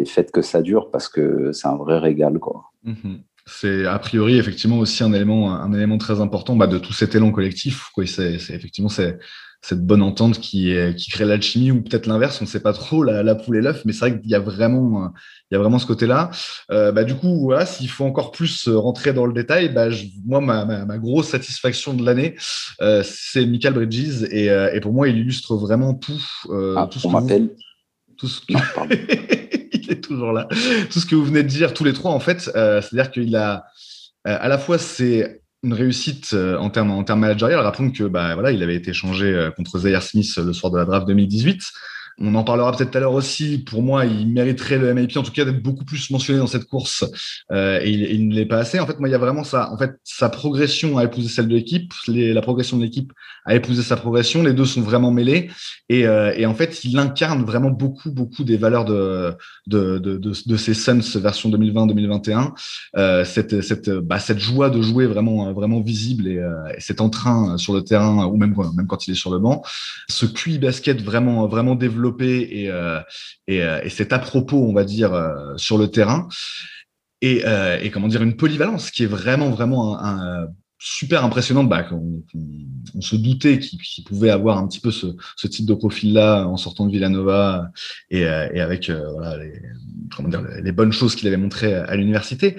faites 0.06 0.32
que 0.32 0.42
ça 0.42 0.62
dure 0.62 0.90
parce 0.90 1.10
que 1.10 1.52
c'est 1.52 1.68
un 1.68 1.76
vrai 1.76 2.00
régal, 2.00 2.40
quoi. 2.40 2.72
Mm-hmm 2.86 3.20
c'est 3.48 3.86
a 3.86 4.00
priori 4.00 4.38
effectivement 4.38 4.80
aussi 4.80 5.04
un 5.04 5.14
élément, 5.14 5.54
un 5.54 5.72
élément 5.72 5.98
très 5.98 6.20
important 6.20 6.56
bah, 6.56 6.68
de 6.68 6.80
tout 6.80 6.94
cet 6.94 7.16
élan 7.16 7.32
collectif. 7.32 7.92
C'est, 8.06 8.34
effectivement 8.34 8.90
c'est, 8.90 9.20
cette 9.68 9.86
bonne 9.86 10.02
entente 10.02 10.40
qui, 10.40 10.72
est, 10.72 10.96
qui 10.96 11.10
crée 11.10 11.26
l'alchimie 11.26 11.72
ou 11.72 11.82
peut-être 11.82 12.06
l'inverse, 12.06 12.40
on 12.42 12.46
ne 12.46 12.50
sait 12.50 12.60
pas 12.60 12.74
trop 12.74 13.04
la, 13.04 13.24
la 13.24 13.34
poule 13.34 13.58
et 13.58 13.62
l'œuf, 13.62 13.84
mais 13.86 13.94
c'est 13.94 14.10
vrai 14.10 14.20
qu'il 14.20 14.30
y 14.30 14.36
a 14.36 14.40
vraiment, 14.40 15.12
il 15.50 15.56
y 15.56 15.58
a 15.58 15.60
vraiment 15.60 15.80
ce 15.80 15.88
côté-là. 15.88 16.30
Euh, 16.72 16.92
bah, 16.92 17.04
du 17.04 17.16
coup, 17.16 17.42
voilà, 17.42 17.66
s'il 17.66 17.90
faut 17.90 18.06
encore 18.06 18.32
plus 18.32 18.68
rentrer 18.68 19.12
dans 19.12 19.26
le 19.26 19.34
détail, 19.34 19.70
bah, 19.70 19.88
moi, 20.26 20.40
ma, 20.40 20.66
ma, 20.66 20.98
grosse 20.98 21.30
satisfaction 21.30 21.94
de 21.94 22.06
l'année, 22.06 22.36
euh, 22.82 23.02
c'est 23.04 23.46
Michael 23.46 23.74
Bridges 23.74 24.28
et, 24.30 24.52
euh, 24.52 24.72
et, 24.74 24.80
pour 24.80 24.94
moi, 24.94 25.08
il 25.08 25.18
illustre 25.18 25.56
vraiment 25.56 25.96
tout. 25.96 26.24
Ah, 26.76 26.88
tout 26.92 27.00
ce 27.00 27.08
on 27.08 27.12
m'appelle. 27.12 27.50
Tout 28.18 28.28
ce 28.28 28.42
il 29.86 29.92
est 29.92 30.02
toujours 30.02 30.32
là. 30.32 30.48
Tout 30.90 31.00
ce 31.00 31.06
que 31.06 31.16
vous 31.16 31.26
venez 31.26 31.44
de 31.44 31.48
dire 31.48 31.74
tous 31.74 31.84
les 31.84 31.94
trois, 31.94 32.12
en 32.12 32.20
fait, 32.20 32.52
euh, 32.56 32.82
c'est-à-dire 32.82 33.12
qu'il 33.12 33.36
a 33.36 33.66
euh, 34.28 34.38
à 34.40 34.48
la 34.48 34.58
fois 34.58 34.78
c'est 34.78 35.42
une 35.66 35.74
réussite 35.74 36.32
euh, 36.34 36.58
en 36.58 36.70
termes 36.70 36.92
en 36.92 37.04
termes 37.04 37.20
managériels. 37.20 37.60
Rappelons 37.60 37.92
que 37.92 38.04
bah 38.04 38.34
voilà, 38.36 38.52
il 38.52 38.64
avait 38.64 38.76
été 38.76 38.94
changé 38.94 39.50
contre 39.56 39.80
Zaire 39.80 40.04
Smith 40.04 40.38
le 40.38 40.54
soir 40.54 40.72
de 40.72 40.78
la 40.78 40.86
draft 40.86 41.08
2018. 41.08 41.62
On 42.18 42.34
en 42.36 42.44
parlera 42.44 42.72
peut-être 42.72 42.92
tout 42.92 42.98
à 42.98 43.02
l'heure 43.02 43.14
aussi. 43.14 43.60
Pour 43.60 43.84
moi, 43.84 44.06
il 44.06 44.28
mériterait 44.30 44.78
le 44.78 44.94
MIP, 44.94 45.18
en 45.18 45.24
tout 45.24 45.34
cas, 45.34 45.44
d'être 45.44 45.62
beaucoup 45.62 45.84
plus 45.84 46.10
mentionné 46.12 46.40
dans 46.40 46.48
cette 46.48 46.66
course. 46.66 47.04
Euh, 47.52 47.80
et, 47.84 47.92
il, 47.92 48.30
ne 48.30 48.36
l'est 48.36 48.46
pas 48.46 48.60
assez. 48.60 48.80
En 48.80 48.88
fait, 48.88 49.00
moi, 49.00 49.10
il 49.10 49.12
y 49.12 49.16
a 49.16 49.20
vraiment 49.20 49.44
ça. 49.44 49.70
En 49.72 49.78
fait, 49.78 49.92
sa 50.04 50.30
progression 50.30 50.98
a 50.98 51.04
épousé 51.04 51.28
celle 51.28 51.48
de 51.48 51.56
l'équipe. 51.56 51.94
La 52.08 52.42
progression 52.42 52.78
de 52.78 52.84
l'équipe 52.84 53.12
a 53.46 53.56
épousé 53.56 53.82
sa 53.84 53.98
progression. 53.98 54.44
Les 54.44 54.54
deux 54.54 54.66
sont 54.66 54.82
vraiment 54.82 55.12
mêlés. 55.12 55.50
Et, 55.90 56.08
euh, 56.08 56.48
en 56.48 56.56
fait, 56.56 56.86
il 56.86 56.98
incarne 56.98 57.44
vraiment 57.44 57.70
beaucoup, 57.70 58.12
beaucoup 58.12 58.46
des 58.46 58.56
valeurs 58.56 58.86
de, 58.86 59.34
de, 59.68 59.98
de, 59.98 60.18
de, 60.18 60.58
ces 60.58 60.74
Suns 60.74 61.20
version 61.20 61.50
2020-2021. 61.50 62.54
Euh, 62.96 63.26
cette, 63.26 63.62
cette, 63.62 63.90
bah, 63.90 64.20
cette 64.20 64.40
joie 64.40 64.70
de 64.70 64.82
jouer 64.82 65.06
vraiment, 65.06 65.52
vraiment 65.52 65.82
visible 65.82 66.28
et, 66.28 66.36
et 66.36 66.80
cet 66.80 67.02
entrain 67.02 67.58
sur 67.58 67.74
le 67.74 67.84
terrain 67.84 68.26
ou 68.26 68.38
même, 68.38 68.56
même 68.76 68.88
quand 68.88 69.06
il 69.08 69.12
est 69.12 69.16
sur 69.16 69.32
le 69.32 69.40
banc. 69.40 69.64
Ce 70.08 70.26
QI 70.26 70.60
basket 70.60 71.02
vraiment, 71.02 71.48
vraiment 71.48 71.76
développé 71.76 72.05
et, 72.22 72.70
euh, 72.70 73.00
euh, 73.50 73.82
c'est 73.90 74.14
à 74.14 74.20
propos, 74.20 74.58
on 74.58 74.74
va 74.74 74.84
dire, 74.84 75.14
euh, 75.14 75.56
sur 75.58 75.78
le 75.78 75.88
terrain. 75.90 76.28
Et, 77.22 77.44
et, 77.82 77.90
comment 77.90 78.08
dire, 78.08 78.22
une 78.22 78.36
polyvalence 78.36 78.92
qui 78.92 79.04
est 79.04 79.08
vraiment, 79.08 79.50
vraiment 79.50 80.00
super 80.78 81.26
impressionnante. 81.26 81.68
Bah, 81.70 81.88
on, 81.92 83.02
se 83.02 83.16
doutait 83.16 83.58
qu'il 83.58 84.04
pouvait 84.04 84.30
avoir 84.30 84.60
un 84.60 84.68
petit 84.68 84.80
peu 84.80 84.92
ce, 84.92 85.08
type 85.48 85.66
de 85.66 85.74
profil-là 85.74 86.46
en 86.46 86.58
sortant 86.58 86.86
de 86.86 86.92
Villanova 86.92 87.72
et, 88.12 88.28
avec 88.28 88.90
les, 88.90 90.62
les 90.62 90.72
bonnes 90.72 90.94
choses 90.94 91.16
qu'il 91.16 91.28
avait 91.28 91.38
montrées 91.38 91.74
à 91.74 91.96
l'université 91.96 92.58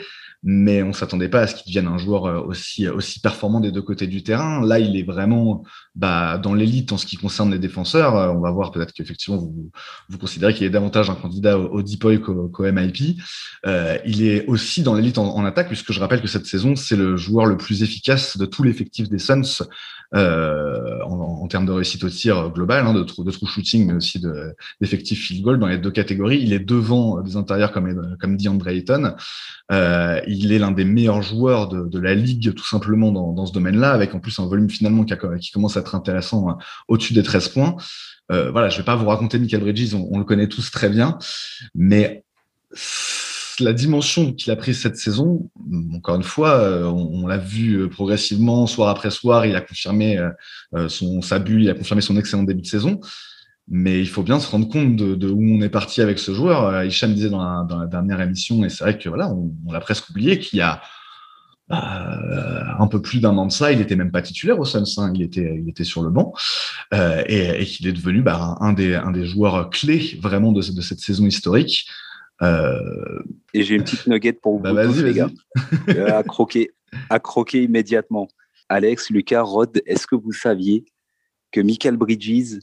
mais 0.48 0.80
on 0.84 0.92
s'attendait 0.92 1.28
pas 1.28 1.40
à 1.40 1.46
ce 1.48 1.56
qu'il 1.56 1.74
devienne 1.74 1.92
un 1.92 1.98
joueur 1.98 2.26
euh, 2.26 2.40
aussi, 2.40 2.88
aussi 2.88 3.18
performant 3.18 3.58
des 3.58 3.72
deux 3.72 3.82
côtés 3.82 4.06
du 4.06 4.22
terrain. 4.22 4.64
Là, 4.64 4.78
il 4.78 4.96
est 4.96 5.02
vraiment 5.02 5.64
bah, 5.96 6.38
dans 6.38 6.54
l'élite 6.54 6.92
en 6.92 6.98
ce 6.98 7.04
qui 7.04 7.16
concerne 7.16 7.50
les 7.50 7.58
défenseurs. 7.58 8.16
Euh, 8.16 8.28
on 8.28 8.40
va 8.40 8.52
voir 8.52 8.70
peut-être 8.70 8.92
qu'effectivement, 8.92 9.38
vous, 9.38 9.72
vous 10.08 10.18
considérez 10.18 10.54
qu'il 10.54 10.64
est 10.64 10.70
davantage 10.70 11.10
un 11.10 11.16
candidat 11.16 11.58
au, 11.58 11.82
Deepoy 11.82 12.20
qu'au 12.20 12.62
MIP. 12.62 13.20
Euh, 13.66 13.98
il 14.06 14.22
est 14.22 14.46
aussi 14.46 14.84
dans 14.84 14.94
l'élite 14.94 15.18
en, 15.18 15.44
attaque, 15.44 15.66
puisque 15.66 15.90
je 15.90 15.98
rappelle 15.98 16.22
que 16.22 16.28
cette 16.28 16.46
saison, 16.46 16.76
c'est 16.76 16.96
le 16.96 17.16
joueur 17.16 17.46
le 17.46 17.56
plus 17.56 17.82
efficace 17.82 18.36
de 18.36 18.46
tout 18.46 18.62
l'effectif 18.62 19.08
des 19.08 19.18
Suns 19.18 19.64
euh, 20.14 21.02
en, 21.02 21.48
termes 21.48 21.66
de 21.66 21.72
réussite 21.72 22.04
au 22.04 22.08
tir 22.08 22.50
global, 22.50 22.86
hein, 22.86 22.94
de, 22.94 23.02
true 23.02 23.46
shooting, 23.46 23.86
mais 23.86 23.94
aussi 23.94 24.22
d'effectif 24.80 25.26
field 25.26 25.42
goal 25.42 25.58
dans 25.58 25.66
les 25.66 25.78
deux 25.78 25.90
catégories. 25.90 26.40
Il 26.40 26.52
est 26.52 26.60
devant 26.60 27.20
des 27.20 27.36
intérieurs 27.36 27.72
comme, 27.72 28.16
comme 28.20 28.36
dit 28.36 28.48
Andre 28.48 28.68
Ayton. 28.68 29.14
Euh, 29.72 30.20
est 30.52 30.58
l'un 30.58 30.70
des 30.70 30.84
meilleurs 30.84 31.22
joueurs 31.22 31.68
de, 31.68 31.98
la 31.98 32.14
ligue, 32.14 32.54
tout 32.54 32.66
simplement, 32.66 33.12
dans, 33.12 33.46
ce 33.46 33.52
domaine-là, 33.52 33.92
avec 33.92 34.14
en 34.14 34.20
plus 34.20 34.38
un 34.38 34.46
volume 34.46 34.68
finalement 34.68 35.04
qui, 35.04 35.50
commence 35.52 35.76
à 35.76 35.80
être 35.80 35.94
intéressant 35.94 36.48
hein, 36.48 36.58
au-dessus 36.88 37.14
des 37.14 37.22
13 37.22 37.48
points. 37.48 37.76
Euh, 38.32 38.50
voilà, 38.50 38.68
je 38.68 38.78
vais 38.78 38.84
pas 38.84 38.96
vous 38.96 39.06
raconter 39.06 39.38
Michael 39.38 39.60
Bridges, 39.60 39.94
on, 39.94 40.18
le 40.18 40.24
connaît 40.24 40.48
tous 40.48 40.70
très 40.70 40.88
bien, 40.88 41.18
mais 41.74 42.24
la 43.60 43.72
dimension 43.72 44.32
qu'il 44.32 44.52
a 44.52 44.56
prise 44.56 44.80
cette 44.80 44.96
saison, 44.96 45.48
encore 45.94 46.16
une 46.16 46.22
fois, 46.22 46.58
euh, 46.58 46.84
on, 46.84 47.26
l'a 47.26 47.38
vu 47.38 47.76
euh, 47.76 47.88
progressivement, 47.88 48.66
soir 48.66 48.88
après 48.90 49.10
soir, 49.10 49.46
il 49.46 49.56
a 49.56 49.60
confirmé 49.60 50.18
son, 50.88 51.22
sa 51.22 51.38
bulle, 51.38 51.62
il 51.62 51.70
a 51.70 51.74
confirmé 51.74 52.02
son 52.02 52.16
excellent 52.16 52.42
début 52.42 52.62
de 52.62 52.66
saison. 52.66 53.00
Mais 53.68 54.00
il 54.00 54.08
faut 54.08 54.22
bien 54.22 54.38
se 54.38 54.48
rendre 54.50 54.68
compte 54.68 54.94
de, 54.94 55.14
de 55.16 55.28
où 55.28 55.42
on 55.42 55.60
est 55.60 55.68
parti 55.68 56.00
avec 56.00 56.18
ce 56.18 56.32
joueur. 56.32 56.84
Hicham 56.84 57.12
disait 57.12 57.30
dans 57.30 57.42
la, 57.42 57.64
dans 57.68 57.78
la 57.78 57.86
dernière 57.86 58.20
émission, 58.20 58.64
et 58.64 58.68
c'est 58.68 58.84
vrai 58.84 58.96
que 58.96 59.08
voilà, 59.08 59.28
on, 59.28 59.52
on 59.66 59.72
l'a 59.72 59.80
presque 59.80 60.08
oublié, 60.10 60.38
qu'il 60.38 60.60
y 60.60 60.62
a 60.62 60.80
euh, 61.72 62.62
un 62.78 62.86
peu 62.86 63.02
plus 63.02 63.20
d'un 63.20 63.36
an 63.36 63.46
de 63.46 63.50
ça, 63.50 63.72
il 63.72 63.80
était 63.80 63.96
même 63.96 64.12
pas 64.12 64.22
titulaire 64.22 64.60
au 64.60 64.64
Suns, 64.64 64.84
hein, 64.98 65.10
il 65.16 65.22
était 65.22 65.60
il 65.60 65.68
était 65.68 65.82
sur 65.82 66.02
le 66.04 66.10
banc 66.10 66.32
euh, 66.94 67.24
et, 67.26 67.60
et 67.60 67.64
qu'il 67.64 67.88
est 67.88 67.92
devenu 67.92 68.22
bah, 68.22 68.56
un 68.60 68.72
des 68.72 68.94
un 68.94 69.10
des 69.10 69.26
joueurs 69.26 69.68
clés 69.70 70.16
vraiment 70.22 70.52
de, 70.52 70.62
de 70.62 70.80
cette 70.80 71.00
saison 71.00 71.26
historique. 71.26 71.88
Euh... 72.42 73.20
Et 73.52 73.64
j'ai 73.64 73.74
une 73.74 73.82
petite 73.82 74.06
nugget 74.06 74.34
pour 74.34 74.58
vous 74.58 74.62
bah 74.62 74.86
tous, 74.86 75.02
les 75.02 75.14
gars. 75.14 75.30
Euh, 75.88 76.16
à 76.16 76.22
croquer, 76.22 76.70
à 77.10 77.18
croquer 77.18 77.64
immédiatement. 77.64 78.28
Alex, 78.68 79.10
Lucas, 79.10 79.42
Rod, 79.42 79.82
est-ce 79.86 80.06
que 80.06 80.14
vous 80.14 80.32
saviez 80.32 80.84
que 81.50 81.60
Michael 81.60 81.96
Bridges 81.96 82.60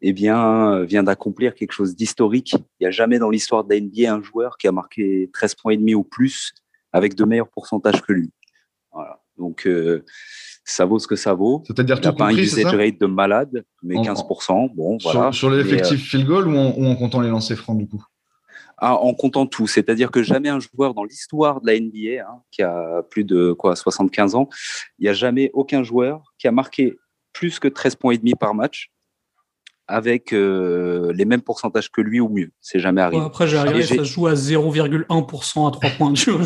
eh 0.00 0.12
bien, 0.12 0.84
vient 0.84 1.02
d'accomplir 1.02 1.54
quelque 1.54 1.72
chose 1.72 1.96
d'historique 1.96 2.54
Il 2.78 2.82
n'y 2.82 2.86
a 2.86 2.90
jamais 2.90 3.18
dans 3.18 3.30
l'histoire 3.30 3.64
de 3.64 3.74
la 3.74 3.80
NBA 3.80 4.12
un 4.12 4.22
joueur 4.22 4.56
qui 4.56 4.68
a 4.68 4.72
marqué 4.72 5.28
13 5.32 5.54
points 5.56 5.72
et 5.72 5.76
demi 5.76 5.94
ou 5.94 6.04
plus 6.04 6.52
avec 6.92 7.14
de 7.14 7.24
meilleurs 7.24 7.48
pourcentages 7.48 8.02
que 8.02 8.12
lui. 8.12 8.30
Voilà. 8.92 9.20
Donc, 9.36 9.66
euh, 9.66 10.04
ça 10.64 10.84
vaut 10.84 10.98
ce 10.98 11.06
que 11.06 11.16
ça 11.16 11.34
vaut. 11.34 11.62
C'est-à-dire 11.66 12.00
tout 12.00 12.12
pas 12.12 12.26
un 12.26 12.36
usage 12.36 12.74
rate 12.74 13.00
de 13.00 13.06
malade, 13.06 13.64
mais 13.82 13.96
15%. 13.96 14.74
Bon, 14.74 14.98
sur, 14.98 15.12
voilà. 15.12 15.32
Sur 15.32 15.50
l'effectif 15.50 16.00
euh, 16.00 16.04
field 16.04 16.26
goal 16.26 16.48
ou 16.48 16.56
en, 16.56 16.74
ou 16.76 16.84
en 16.86 16.96
comptant 16.96 17.20
les 17.20 17.28
lancers 17.28 17.58
francs, 17.58 17.78
du 17.78 17.86
coup? 17.86 18.04
Ah, 18.76 18.96
en 18.96 19.12
comptant 19.14 19.46
tout. 19.46 19.66
C'est-à-dire 19.66 20.10
que 20.10 20.22
jamais 20.22 20.48
un 20.48 20.60
joueur 20.60 20.94
dans 20.94 21.04
l'histoire 21.04 21.60
de 21.60 21.66
la 21.66 21.80
NBA, 21.80 22.22
hein, 22.22 22.42
qui 22.50 22.62
a 22.62 23.02
plus 23.10 23.24
de 23.24 23.52
quoi 23.52 23.74
75 23.74 24.34
ans, 24.34 24.48
il 24.98 25.04
n'y 25.04 25.08
a 25.08 25.14
jamais 25.14 25.50
aucun 25.52 25.82
joueur 25.82 26.22
qui 26.38 26.46
a 26.46 26.52
marqué 26.52 26.96
plus 27.32 27.58
que 27.58 27.68
13 27.68 27.96
points 27.96 28.12
et 28.14 28.18
demi 28.18 28.34
par 28.34 28.54
match 28.54 28.90
avec 29.88 30.32
euh, 30.32 31.12
les 31.14 31.24
mêmes 31.24 31.40
pourcentages 31.40 31.90
que 31.90 32.00
lui 32.00 32.20
ou 32.20 32.28
mieux. 32.28 32.50
C'est 32.60 32.78
jamais 32.78 33.00
arrivé. 33.00 33.22
après, 33.22 33.48
j'ai 33.48 33.82
ça 33.82 34.02
joue 34.04 34.26
à 34.26 34.34
0,1% 34.34 35.68
à 35.68 35.70
3 35.70 35.90
points 35.96 36.10
de 36.10 36.16
jeu. 36.16 36.38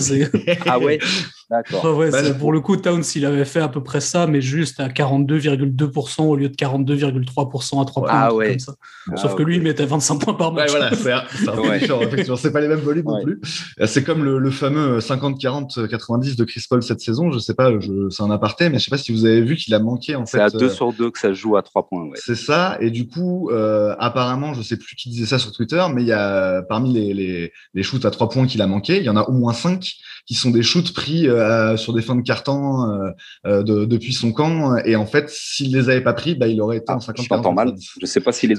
ah 0.67 0.79
ouais? 0.79 0.99
D'accord. 1.53 1.99
Ouais, 1.99 2.11
bah, 2.11 2.23
pour 2.39 2.51
le 2.51 2.61
coup, 2.61 2.79
Towns, 2.79 3.03
il 3.15 3.27
avait 3.27 3.45
fait 3.45 3.61
à 3.61 3.69
peu 3.69 3.83
près 3.83 4.01
ça, 4.01 4.27
mais 4.27 4.41
juste 4.41 4.81
à 4.81 4.89
42,2% 4.89 6.23
au 6.23 6.35
lieu 6.35 6.49
de 6.49 6.55
42,3% 6.55 7.83
à 7.83 7.85
3 7.85 8.03
points. 8.03 8.11
Ah 8.11 8.33
ouais. 8.33 8.57
Sauf 8.59 9.33
ah, 9.33 9.35
que 9.37 9.43
lui, 9.43 9.57
il 9.57 9.63
mettait 9.63 9.85
25 9.85 10.19
points 10.19 10.33
par 10.33 10.53
match. 10.55 10.73
Ouais, 10.73 10.79
voilà, 10.79 11.27
c'est 11.31 11.49
un 11.49 11.53
peu 11.53 11.79
différent, 11.79 12.01
effectivement. 12.01 12.37
C'est 12.37 12.53
pas 12.53 12.63
les 12.63 12.69
mêmes 12.69 12.81
volumes 12.81 13.05
non 13.05 13.23
plus. 13.23 13.39
C'est 13.85 14.03
comme 14.03 14.25
le, 14.25 14.51
fameux 14.51 14.99
50-40-90 15.01 16.37
de 16.37 16.45
Chris 16.45 16.65
Paul 16.71 16.83
cette 16.83 17.03
saison. 17.03 17.31
Je 17.31 17.39
sais 17.39 17.53
pas, 17.53 17.71
c'est 18.09 18.23
un 18.23 18.31
aparté, 18.31 18.71
mais 18.71 18.79
je 18.79 18.85
sais 18.85 18.91
pas 18.91 18.97
si 18.97 19.13
vous 19.13 19.27
avez 19.27 19.43
vu 19.43 19.57
qu'il 19.57 19.75
a 19.75 19.79
manqué 19.79 20.17
en 20.17 20.25
fait. 20.25 20.39
C'est 20.39 20.43
à 20.43 20.49
2 20.49 20.65
euh, 20.65 20.69
sur 20.71 20.95
2 20.95 21.11
que 21.11 21.19
ça 21.19 21.35
joue 21.35 21.57
à 21.57 21.63
3 21.63 21.87
points. 21.87 22.09
C'est 22.15 22.35
ça. 22.35 22.79
Et 22.81 22.91
du 22.91 23.07
coup, 23.09 23.51
euh, 23.51 23.95
apparemment, 23.99 24.55
je 24.55 24.63
sais 24.63 24.79
plus 24.79 24.97
qui 24.97 25.11
disait 25.11 25.27
ça 25.27 25.39
sur 25.39 25.53
Twitter, 25.53 25.85
mais 25.93 26.01
il 26.01 26.09
y 26.09 26.13
a 26.13 26.63
parmi 26.63 26.95
les, 26.95 27.13
les, 27.13 27.53
les 27.75 27.83
shoots 27.83 28.07
à 28.07 28.11
3 28.11 28.31
points 28.31 28.47
qu'il 28.47 28.63
a 28.63 28.67
manqué, 28.67 28.97
il 28.97 29.05
y 29.05 29.11
en 29.11 29.17
a 29.17 29.23
au 29.23 29.33
moins 29.33 29.53
5 29.53 29.83
qui 30.27 30.35
sont 30.35 30.51
des 30.51 30.63
shoots 30.63 30.93
pris 30.93 31.29
euh, 31.29 31.77
sur 31.77 31.93
des 31.93 32.03
fins 32.03 32.15
de 32.15 32.23
carton 32.23 32.89
euh, 32.89 33.11
euh, 33.47 33.63
de, 33.63 33.85
depuis 33.85 34.13
son 34.13 34.33
camp. 34.33 34.77
Et 34.85 34.97
en 34.97 35.07
fait, 35.07 35.29
s'il 35.31 35.75
les 35.75 35.89
avait 35.89 36.03
pas 36.03 36.13
pris, 36.13 36.35
bah, 36.35 36.47
il 36.47 36.61
aurait 36.61 36.79
été 36.79 36.93
en 36.93 37.01
50 37.01 37.27
ah, 37.31 37.41
Je 37.43 37.49
mal. 37.51 37.75
Je 38.01 38.07
sais 38.07 38.21
pas 38.21 38.33
s'il 38.33 38.51
les. 38.51 38.57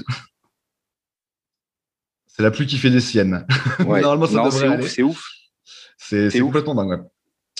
C'est 2.26 2.42
la 2.42 2.50
pluie 2.50 2.66
qui 2.66 2.78
fait 2.78 2.90
des 2.90 3.00
siennes. 3.00 3.46
Normalement, 3.78 4.26
ça 4.26 4.44
devrait 4.44 4.68
aller. 4.68 4.88
C'est 4.88 5.02
ouf. 5.02 5.24
C'est 5.96 6.40
complètement 6.40 6.74
dingue. 6.74 7.04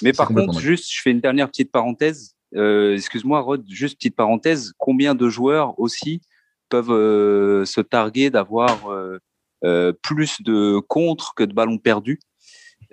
Mais 0.02 0.12
par 0.12 0.28
contre, 0.28 0.58
juste, 0.58 0.92
je 0.92 1.00
fais 1.00 1.12
une 1.12 1.20
dernière 1.20 1.48
petite 1.48 1.70
parenthèse. 1.70 2.34
Excuse-moi, 2.52 3.40
Rod, 3.40 3.64
juste 3.68 3.96
petite 3.96 4.16
parenthèse. 4.16 4.72
Combien 4.76 5.14
de 5.14 5.28
joueurs 5.28 5.78
aussi 5.78 6.20
peuvent 6.68 7.64
se 7.64 7.80
targuer 7.80 8.30
d'avoir 8.30 8.90
plus 10.02 10.42
de 10.42 10.80
contre 10.80 11.32
que 11.34 11.44
de 11.44 11.54
ballons 11.54 11.78
perdus? 11.78 12.18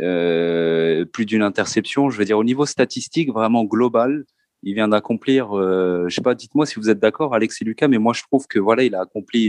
Plus 0.01 1.25
d'une 1.25 1.43
interception. 1.43 2.09
Je 2.09 2.17
veux 2.17 2.25
dire, 2.25 2.37
au 2.37 2.43
niveau 2.43 2.65
statistique, 2.65 3.31
vraiment 3.31 3.63
global, 3.63 4.25
il 4.63 4.75
vient 4.75 4.87
d'accomplir, 4.87 5.57
euh, 5.57 6.05
je 6.07 6.15
sais 6.15 6.21
pas, 6.21 6.35
dites-moi 6.35 6.65
si 6.65 6.75
vous 6.75 6.89
êtes 6.89 6.99
d'accord, 6.99 7.33
Alex 7.33 7.61
et 7.61 7.65
Lucas, 7.65 7.87
mais 7.87 7.97
moi 7.97 8.13
je 8.13 8.21
trouve 8.23 8.47
que 8.47 8.59
voilà, 8.59 8.83
il 8.83 8.93
a 8.95 9.01
accompli 9.01 9.47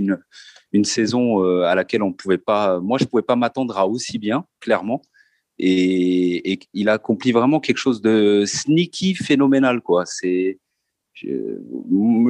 une, 0.73 0.85
saison 0.85 1.45
euh, 1.45 1.65
à 1.65 1.75
laquelle 1.75 2.03
on 2.03 2.13
pouvait 2.13 2.39
pas, 2.39 2.81
moi 2.81 2.99
je 2.99 3.05
pouvais 3.05 3.23
pas 3.23 3.37
m'attendre 3.37 3.77
à 3.77 3.87
aussi 3.87 4.19
bien, 4.19 4.47
clairement. 4.61 5.03
Et, 5.59 6.59
il 6.73 6.89
a 6.89 6.95
accompli 6.95 7.31
vraiment 7.31 7.61
quelque 7.61 7.77
chose 7.77 8.01
de 8.01 8.45
sneaky, 8.47 9.15
phénoménal, 9.15 9.81
quoi. 9.83 10.07
C'est, 10.07 10.59
je, 11.13 11.29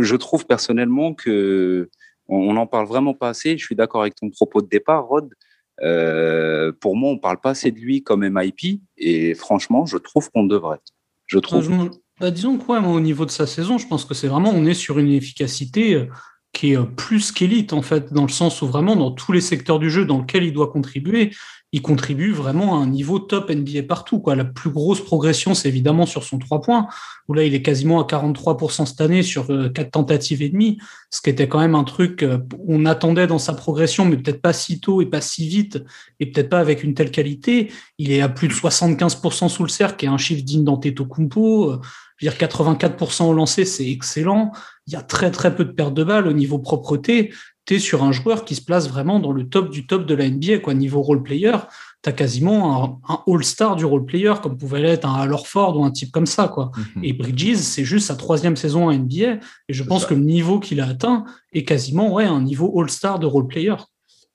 je, 0.01 0.17
trouve 0.17 0.45
personnellement 0.45 1.15
que 1.15 1.89
on 2.29 2.53
n'en 2.53 2.67
parle 2.67 2.87
vraiment 2.87 3.15
pas 3.15 3.31
assez. 3.31 3.57
Je 3.57 3.65
suis 3.65 3.77
d'accord 3.77 4.03
avec 4.03 4.17
ton 4.17 4.29
propos 4.29 4.61
de 4.61 4.69
départ, 4.69 5.07
Rod. 5.07 5.33
Euh, 5.81 6.73
pour 6.73 6.97
moi, 6.97 7.11
on 7.11 7.19
parle 7.19 7.41
pas 7.41 7.51
assez 7.51 7.71
de 7.71 7.79
lui 7.79 8.03
comme 8.03 8.29
MIP, 8.29 8.83
et 8.99 9.35
franchement, 9.35 9.87
je 9.87 9.97
trouve 9.97 10.31
qu'on 10.31 10.45
devrait. 10.45 10.81
Je 11.27 11.39
trouve. 11.39 11.91
Bah, 12.21 12.31
disons 12.31 12.59
quoi, 12.59 12.81
au 12.81 13.01
niveau 13.01 13.25
de 13.25 13.31
sa 13.31 13.47
saison, 13.47 13.79
je 13.79 13.87
pense 13.87 14.05
que 14.05 14.15
c'est 14.15 14.29
vraiment, 14.29 14.51
on 14.55 14.67
est 14.67 14.75
sur 14.75 14.99
une 14.99 15.11
efficacité 15.11 15.95
euh, 15.95 16.07
qui 16.53 16.73
est 16.73 16.77
euh, 16.77 16.85
plus 16.85 17.33
qu'élite, 17.33 17.73
en 17.73 17.83
fait, 17.83 18.13
dans 18.13 18.23
le 18.23 18.29
sens 18.29 18.63
où 18.63 18.67
vraiment, 18.67 18.97
dans 18.97 19.11
tous 19.11 19.33
les 19.33 19.41
secteurs 19.41 19.79
du 19.79 19.91
jeu 19.91 20.05
dans 20.05 20.21
lesquels 20.21 20.45
il 20.45 20.53
doit 20.53 20.71
contribuer, 20.71 21.31
il 21.75 21.81
contribue 21.81 22.33
vraiment 22.33 22.79
à 22.79 22.83
un 22.83 22.87
niveau 22.87 23.19
top 23.19 23.51
NBA 23.51 23.85
partout. 23.85 24.21
Quoi. 24.21 24.37
La 24.37 24.45
plus 24.45 24.69
grosse 24.69 25.03
progression, 25.03 25.55
c'est 25.55 25.69
évidemment 25.69 26.05
sur 26.05 26.23
son 26.23 26.39
3 26.39 26.61
points, 26.61 26.87
où 27.29 27.35
là, 27.35 27.45
il 27.45 27.55
est 27.55 27.63
quasiment 27.63 28.03
à 28.03 28.07
43% 28.07 28.85
cette 28.85 29.01
année 29.01 29.23
sur 29.23 29.51
euh, 29.51 29.71
quatre 29.71 29.93
tentatives 29.93 30.43
et 30.43 30.51
demie, 30.51 30.79
ce 31.11 31.23
qui 31.23 31.31
était 31.31 31.49
quand 31.49 31.61
même 31.61 31.75
un 31.75 31.85
truc 31.85 32.23
euh, 32.23 32.39
on 32.69 32.85
attendait 32.85 33.27
dans 33.27 33.39
sa 33.39 33.55
progression, 33.55 34.05
mais 34.05 34.19
peut-être 34.19 34.43
pas 34.43 34.53
si 34.53 34.81
tôt 34.81 35.01
et 35.01 35.07
pas 35.07 35.23
si 35.23 35.49
vite, 35.49 35.83
et 36.21 36.27
peut-être 36.27 36.51
pas 36.51 36.61
avec 36.61 36.85
une 36.85 36.93
telle 36.93 37.11
qualité. 37.11 37.73
Il 37.97 38.13
est 38.13 38.21
à 38.21 38.29
plus 38.29 38.49
de 38.49 38.53
75% 38.53 39.49
sous 39.49 39.63
le 39.63 39.71
cercle, 39.71 39.97
qui 39.97 40.05
est 40.05 40.11
un 40.11 40.19
chiffre 40.19 40.43
digne 40.43 40.65
d'Antetokounmpo. 40.65 41.81
Je 42.23 42.31
veux 42.31 42.37
dire, 42.37 42.49
84% 42.49 43.25
au 43.25 43.33
lancer, 43.33 43.65
c'est 43.65 43.89
excellent. 43.89 44.53
Il 44.87 44.93
y 44.93 44.97
a 44.97 45.03
très, 45.03 45.31
très 45.31 45.55
peu 45.55 45.65
de 45.65 45.73
pertes 45.73 45.95
de 45.95 46.05
balles 46.05 46.29
au 46.29 46.33
niveau 46.33 46.59
propreté 46.59 47.33
tu 47.65 47.75
es 47.75 47.79
sur 47.79 48.03
un 48.03 48.13
joueur 48.13 48.45
qui 48.45 48.55
se 48.55 48.63
place 48.63 48.89
vraiment 48.89 49.21
dans 49.21 49.33
le 49.33 49.49
top 49.49 49.71
du 49.71 49.87
top 49.87 50.07
de 50.07 50.15
la 50.15 50.29
NBA, 50.29 50.59
quoi. 50.59 50.75
Niveau 50.75 51.03
role 51.03 51.23
player, 51.23 51.57
tu 52.03 52.11
as 52.11 52.13
quasiment 52.13 53.01
un, 53.09 53.19
all-star 53.27 53.77
du 53.77 53.85
role 53.85 54.05
player, 54.05 54.35
comme 54.43 54.57
pouvait 54.57 54.81
l'être 54.81 55.07
un 55.07 55.15
Al 55.15 55.33
Ford 55.45 55.79
ou 55.79 55.85
un 55.85 55.91
type 55.91 56.11
comme 56.11 56.27
ça, 56.27 56.49
quoi. 56.49 56.73
Mhm. 56.97 57.05
Et 57.05 57.13
Bridges, 57.13 57.59
c'est 57.59 57.85
juste 57.85 58.09
sa 58.09 58.17
troisième 58.17 58.57
saison 58.57 58.89
en 58.89 58.93
NBA, 58.93 59.39
et 59.69 59.73
je 59.73 59.85
pense 59.85 60.07
que 60.07 60.15
le 60.15 60.21
niveau 60.21 60.59
qu'il 60.59 60.81
a 60.81 60.89
atteint 60.89 61.25
est 61.53 61.65
quasiment, 61.65 62.13
ouais, 62.13 62.25
un 62.25 62.41
niveau 62.41 62.81
all-star 62.81 63.19
de 63.19 63.27
role 63.27 63.47
player. 63.47 63.77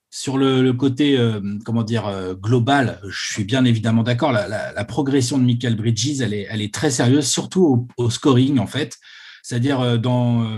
Sur 0.09 0.37
le, 0.37 0.71
côté, 0.71 1.17
euh, 1.17 1.41
comment 1.65 1.83
dire, 1.83 2.07
euh, 2.07 2.33
global, 2.33 2.99
je 3.09 3.33
suis 3.33 3.43
bien 3.43 3.65
évidemment 3.65 4.03
d'accord. 4.03 4.31
La, 4.31 4.85
progression 4.85 5.37
de 5.37 5.43
Michael 5.43 5.75
Bridges, 5.75 6.21
elle 6.21 6.33
est, 6.33 6.73
très 6.73 6.91
sérieuse, 6.91 7.27
surtout 7.27 7.87
au, 7.97 8.09
scoring, 8.09 8.57
en 8.57 8.67
fait. 8.67 8.95
C'est-à-dire 9.43 9.81
euh, 9.81 9.97
dans 9.97 10.57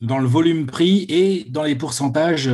le 0.00 0.26
volume 0.26 0.66
pris 0.66 1.06
et 1.08 1.46
dans 1.48 1.62
les 1.62 1.76
pourcentages. 1.76 2.50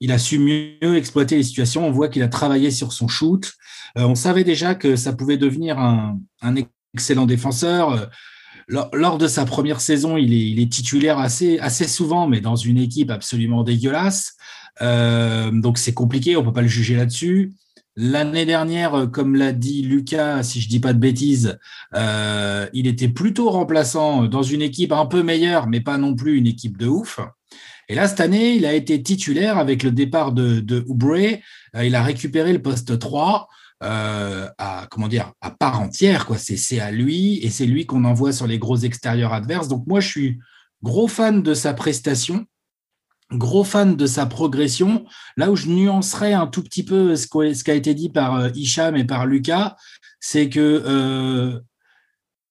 Il 0.00 0.12
a 0.12 0.18
su 0.18 0.38
mieux 0.38 0.96
exploiter 0.96 1.36
les 1.36 1.42
situations. 1.42 1.86
On 1.86 1.90
voit 1.90 2.08
qu'il 2.08 2.22
a 2.22 2.28
travaillé 2.28 2.70
sur 2.70 2.92
son 2.92 3.06
shoot. 3.06 3.52
On 3.96 4.14
savait 4.14 4.44
déjà 4.44 4.74
que 4.74 4.96
ça 4.96 5.12
pouvait 5.12 5.36
devenir 5.36 5.78
un, 5.78 6.18
excellent 6.94 7.26
défenseur. 7.26 8.10
Lors, 8.66 9.18
de 9.18 9.28
sa 9.28 9.44
première 9.44 9.80
saison, 9.80 10.16
il 10.16 10.58
est, 10.60 10.70
titulaire 10.70 11.18
assez 11.18 11.60
souvent, 11.86 12.26
mais 12.26 12.40
dans 12.40 12.56
une 12.56 12.78
équipe 12.78 13.10
absolument 13.10 13.62
dégueulasse. 13.62 14.34
Donc 14.80 15.78
c'est 15.78 15.94
compliqué, 15.94 16.36
on 16.36 16.40
ne 16.40 16.46
peut 16.46 16.52
pas 16.52 16.62
le 16.62 16.68
juger 16.68 16.96
là-dessus. 16.96 17.54
L'année 17.96 18.44
dernière, 18.44 18.94
euh, 18.94 19.06
comme 19.06 19.36
l'a 19.36 19.52
dit 19.52 19.82
Lucas, 19.82 20.42
si 20.42 20.60
je 20.60 20.68
dis 20.68 20.80
pas 20.80 20.92
de 20.92 20.98
bêtises, 20.98 21.58
euh, 21.94 22.66
il 22.72 22.88
était 22.88 23.08
plutôt 23.08 23.50
remplaçant 23.50 24.24
dans 24.24 24.42
une 24.42 24.62
équipe 24.62 24.90
un 24.90 25.06
peu 25.06 25.22
meilleure, 25.22 25.68
mais 25.68 25.80
pas 25.80 25.96
non 25.96 26.16
plus 26.16 26.36
une 26.36 26.48
équipe 26.48 26.76
de 26.76 26.88
ouf. 26.88 27.20
Et 27.88 27.94
là, 27.94 28.08
cette 28.08 28.20
année, 28.20 28.56
il 28.56 28.66
a 28.66 28.72
été 28.72 29.00
titulaire 29.00 29.58
avec 29.58 29.84
le 29.84 29.92
départ 29.92 30.32
de, 30.32 30.58
de. 30.58 30.84
Euh, 31.76 31.84
il 31.84 31.94
a 31.94 32.02
récupéré 32.02 32.52
le 32.52 32.62
poste 32.62 32.98
3 32.98 33.48
à, 33.80 34.86
comment 34.90 35.08
dire, 35.08 35.32
à 35.42 35.50
part 35.50 35.80
entière. 35.80 36.24
Quoi. 36.24 36.38
C'est, 36.38 36.80
à 36.80 36.90
lui 36.90 37.38
et 37.44 37.50
c'est 37.50 37.66
lui 37.66 37.84
qu'on 37.84 38.04
envoie 38.04 38.32
sur 38.32 38.46
les 38.46 38.58
gros 38.58 38.78
extérieurs 38.78 39.34
adverses. 39.34 39.68
Donc 39.68 39.86
moi, 39.86 40.00
je 40.00 40.08
suis 40.08 40.38
gros 40.82 41.06
fan 41.06 41.42
de 41.42 41.52
sa 41.52 41.74
prestation 41.74 42.46
gros 43.34 43.64
fan 43.64 43.96
de 43.96 44.06
sa 44.06 44.26
progression. 44.26 45.04
Là 45.36 45.50
où 45.50 45.56
je 45.56 45.68
nuancerais 45.68 46.32
un 46.32 46.46
tout 46.46 46.62
petit 46.62 46.84
peu 46.84 47.16
ce 47.16 47.26
qui 47.26 47.70
a 47.70 47.74
été 47.74 47.94
dit 47.94 48.10
par 48.10 48.36
euh, 48.36 48.50
Hicham 48.54 48.96
et 48.96 49.04
par 49.04 49.26
Lucas, 49.26 49.76
c'est 50.20 50.48
que 50.48 50.82
euh, 50.86 51.60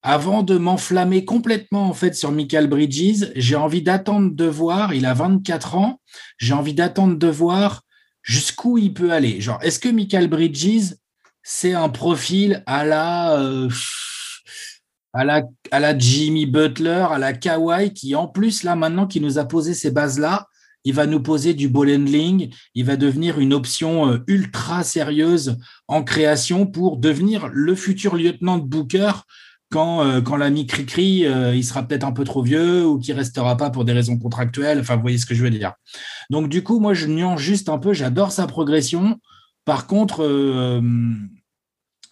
avant 0.01 0.43
de 0.43 0.57
m'enflammer 0.57 1.25
complètement 1.25 1.87
en 1.87 1.93
fait 1.93 2.15
sur 2.15 2.31
Michael 2.31 2.67
Bridges, 2.67 3.31
j'ai 3.35 3.55
envie 3.55 3.81
d'attendre 3.81 4.31
de 4.33 4.45
voir. 4.45 4.93
Il 4.93 5.05
a 5.05 5.13
24 5.13 5.75
ans. 5.75 6.01
J'ai 6.37 6.53
envie 6.53 6.73
d'attendre 6.73 7.17
de 7.17 7.27
voir 7.27 7.81
jusqu'où 8.21 8.77
il 8.77 8.93
peut 8.93 9.11
aller. 9.11 9.41
Genre, 9.41 9.59
est-ce 9.61 9.79
que 9.79 9.89
Michael 9.89 10.27
Bridges 10.27 10.95
c'est 11.45 11.73
un 11.73 11.89
profil 11.89 12.63
à 12.65 12.85
la 12.85 13.37
euh, 13.37 13.69
à 15.13 15.23
la, 15.23 15.43
à 15.71 15.79
la 15.79 15.97
Jimmy 15.97 16.47
Butler, 16.47 17.05
à 17.09 17.19
la 17.19 17.33
Kawhi, 17.33 17.93
qui 17.93 18.15
en 18.15 18.27
plus, 18.27 18.63
là, 18.63 18.75
maintenant, 18.75 19.07
qui 19.07 19.21
nous 19.21 19.37
a 19.37 19.45
posé 19.45 19.73
ces 19.73 19.91
bases-là, 19.91 20.47
il 20.83 20.93
va 20.93 21.05
nous 21.05 21.21
poser 21.21 21.53
du 21.53 21.69
ball 21.69 21.89
handling, 21.89 22.53
il 22.75 22.85
va 22.85 22.95
devenir 22.95 23.39
une 23.39 23.53
option 23.53 24.09
euh, 24.09 24.17
ultra 24.27 24.83
sérieuse 24.83 25.57
en 25.87 26.03
création 26.03 26.65
pour 26.65 26.97
devenir 26.97 27.47
le 27.51 27.75
futur 27.75 28.15
lieutenant 28.15 28.57
de 28.57 28.65
Booker 28.65 29.11
quand, 29.71 30.05
euh, 30.05 30.21
quand 30.21 30.37
l'ami 30.37 30.67
Cricri, 30.67 31.25
euh, 31.25 31.55
il 31.55 31.63
sera 31.63 31.83
peut-être 31.83 32.03
un 32.03 32.11
peu 32.11 32.23
trop 32.23 32.43
vieux 32.43 32.85
ou 32.85 32.99
qui 32.99 33.11
restera 33.11 33.57
pas 33.57 33.71
pour 33.71 33.85
des 33.85 33.93
raisons 33.93 34.19
contractuelles. 34.19 34.79
Enfin, 34.79 34.95
vous 34.95 35.01
voyez 35.01 35.17
ce 35.17 35.25
que 35.25 35.33
je 35.33 35.43
veux 35.43 35.49
dire. 35.49 35.73
Donc, 36.29 36.47
du 36.47 36.61
coup, 36.61 36.79
moi, 36.79 36.93
je 36.93 37.07
nuance 37.07 37.39
juste 37.39 37.69
un 37.69 37.79
peu. 37.79 37.91
J'adore 37.91 38.31
sa 38.31 38.45
progression. 38.45 39.19
Par 39.65 39.87
contre, 39.87 40.81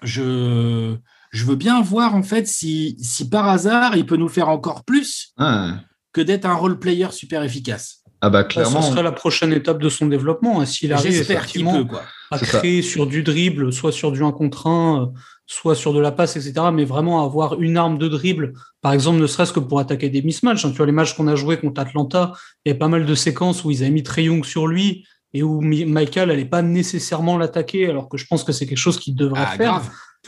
je, 0.02 0.98
je 1.32 1.46
veux 1.46 1.56
bien 1.56 1.82
voir, 1.82 2.16
en 2.16 2.24
fait, 2.24 2.48
si, 2.48 2.98
si 3.00 3.30
par 3.30 3.48
hasard, 3.48 3.96
il 3.96 4.08
peut 4.08 4.18
nous 4.18 4.30
faire 4.30 4.50
encore 4.50 4.84
plus 4.84 5.34
ah. 5.38 5.82
que 6.14 6.22
d'être 6.22 6.46
un 6.46 6.56
role 6.56 6.80
player 6.80 7.12
super 7.12 7.44
efficace. 7.44 8.01
Ah 8.22 8.30
bah 8.30 8.44
clairement. 8.44 8.82
Ce 8.82 8.92
sera 8.92 9.02
la 9.02 9.12
prochaine 9.12 9.52
étape 9.52 9.80
de 9.80 9.90
son 9.90 10.06
développement. 10.06 10.62
Hein, 10.62 10.66
s'il 10.66 10.94
arrive 10.94 11.20
effectivement 11.20 11.84
à 12.30 12.38
créer 12.38 12.82
sur 12.82 13.08
du 13.08 13.24
dribble, 13.24 13.74
soit 13.74 13.92
sur 13.92 14.12
du 14.12 14.24
1 14.24 14.32
contre 14.32 14.68
1, 14.68 15.02
euh, 15.02 15.06
soit 15.48 15.76
sur 15.76 15.92
de 15.92 16.00
la 16.00 16.12
passe, 16.12 16.36
etc. 16.36 16.54
Mais 16.72 16.86
vraiment 16.86 17.26
avoir 17.26 17.60
une 17.60 17.78
arme 17.78 17.98
de 17.98 18.08
dribble, 18.08 18.54
par 18.82 18.94
exemple, 18.94 19.20
ne 19.20 19.28
serait-ce 19.28 19.52
que 19.52 19.60
pour 19.60 19.80
attaquer 19.80 20.10
des 20.10 20.22
mismatchs. 20.22 20.66
Hein. 20.66 20.70
Tu 20.70 20.78
vois, 20.78 20.86
les 20.86 20.92
matchs 20.92 21.16
qu'on 21.16 21.28
a 21.28 21.36
joués 21.36 21.58
contre 21.58 21.82
Atlanta, 21.82 22.34
il 22.64 22.70
y 22.70 22.72
avait 22.72 22.80
pas 22.80 22.88
mal 22.88 23.06
de 23.06 23.16
séquences 23.16 23.66
où 23.66 23.72
ils 23.72 23.82
avaient 23.82 23.92
mis 23.92 24.04
Trey 24.04 24.26
Young 24.26 24.46
sur 24.46 24.68
lui 24.68 25.04
et 25.34 25.44
où 25.44 25.62
Michael 25.62 26.30
n'allait 26.30 26.46
pas 26.46 26.62
nécessairement 26.62 27.38
l'attaquer, 27.38 27.90
alors 27.90 28.10
que 28.10 28.18
je 28.18 28.28
pense 28.28 28.44
que 28.44 28.52
c'est 28.52 28.68
quelque 28.68 28.78
chose 28.78 29.00
qu'il 29.00 29.16
devrait 29.16 29.46
ah, 29.46 29.58
faire. 29.58 29.82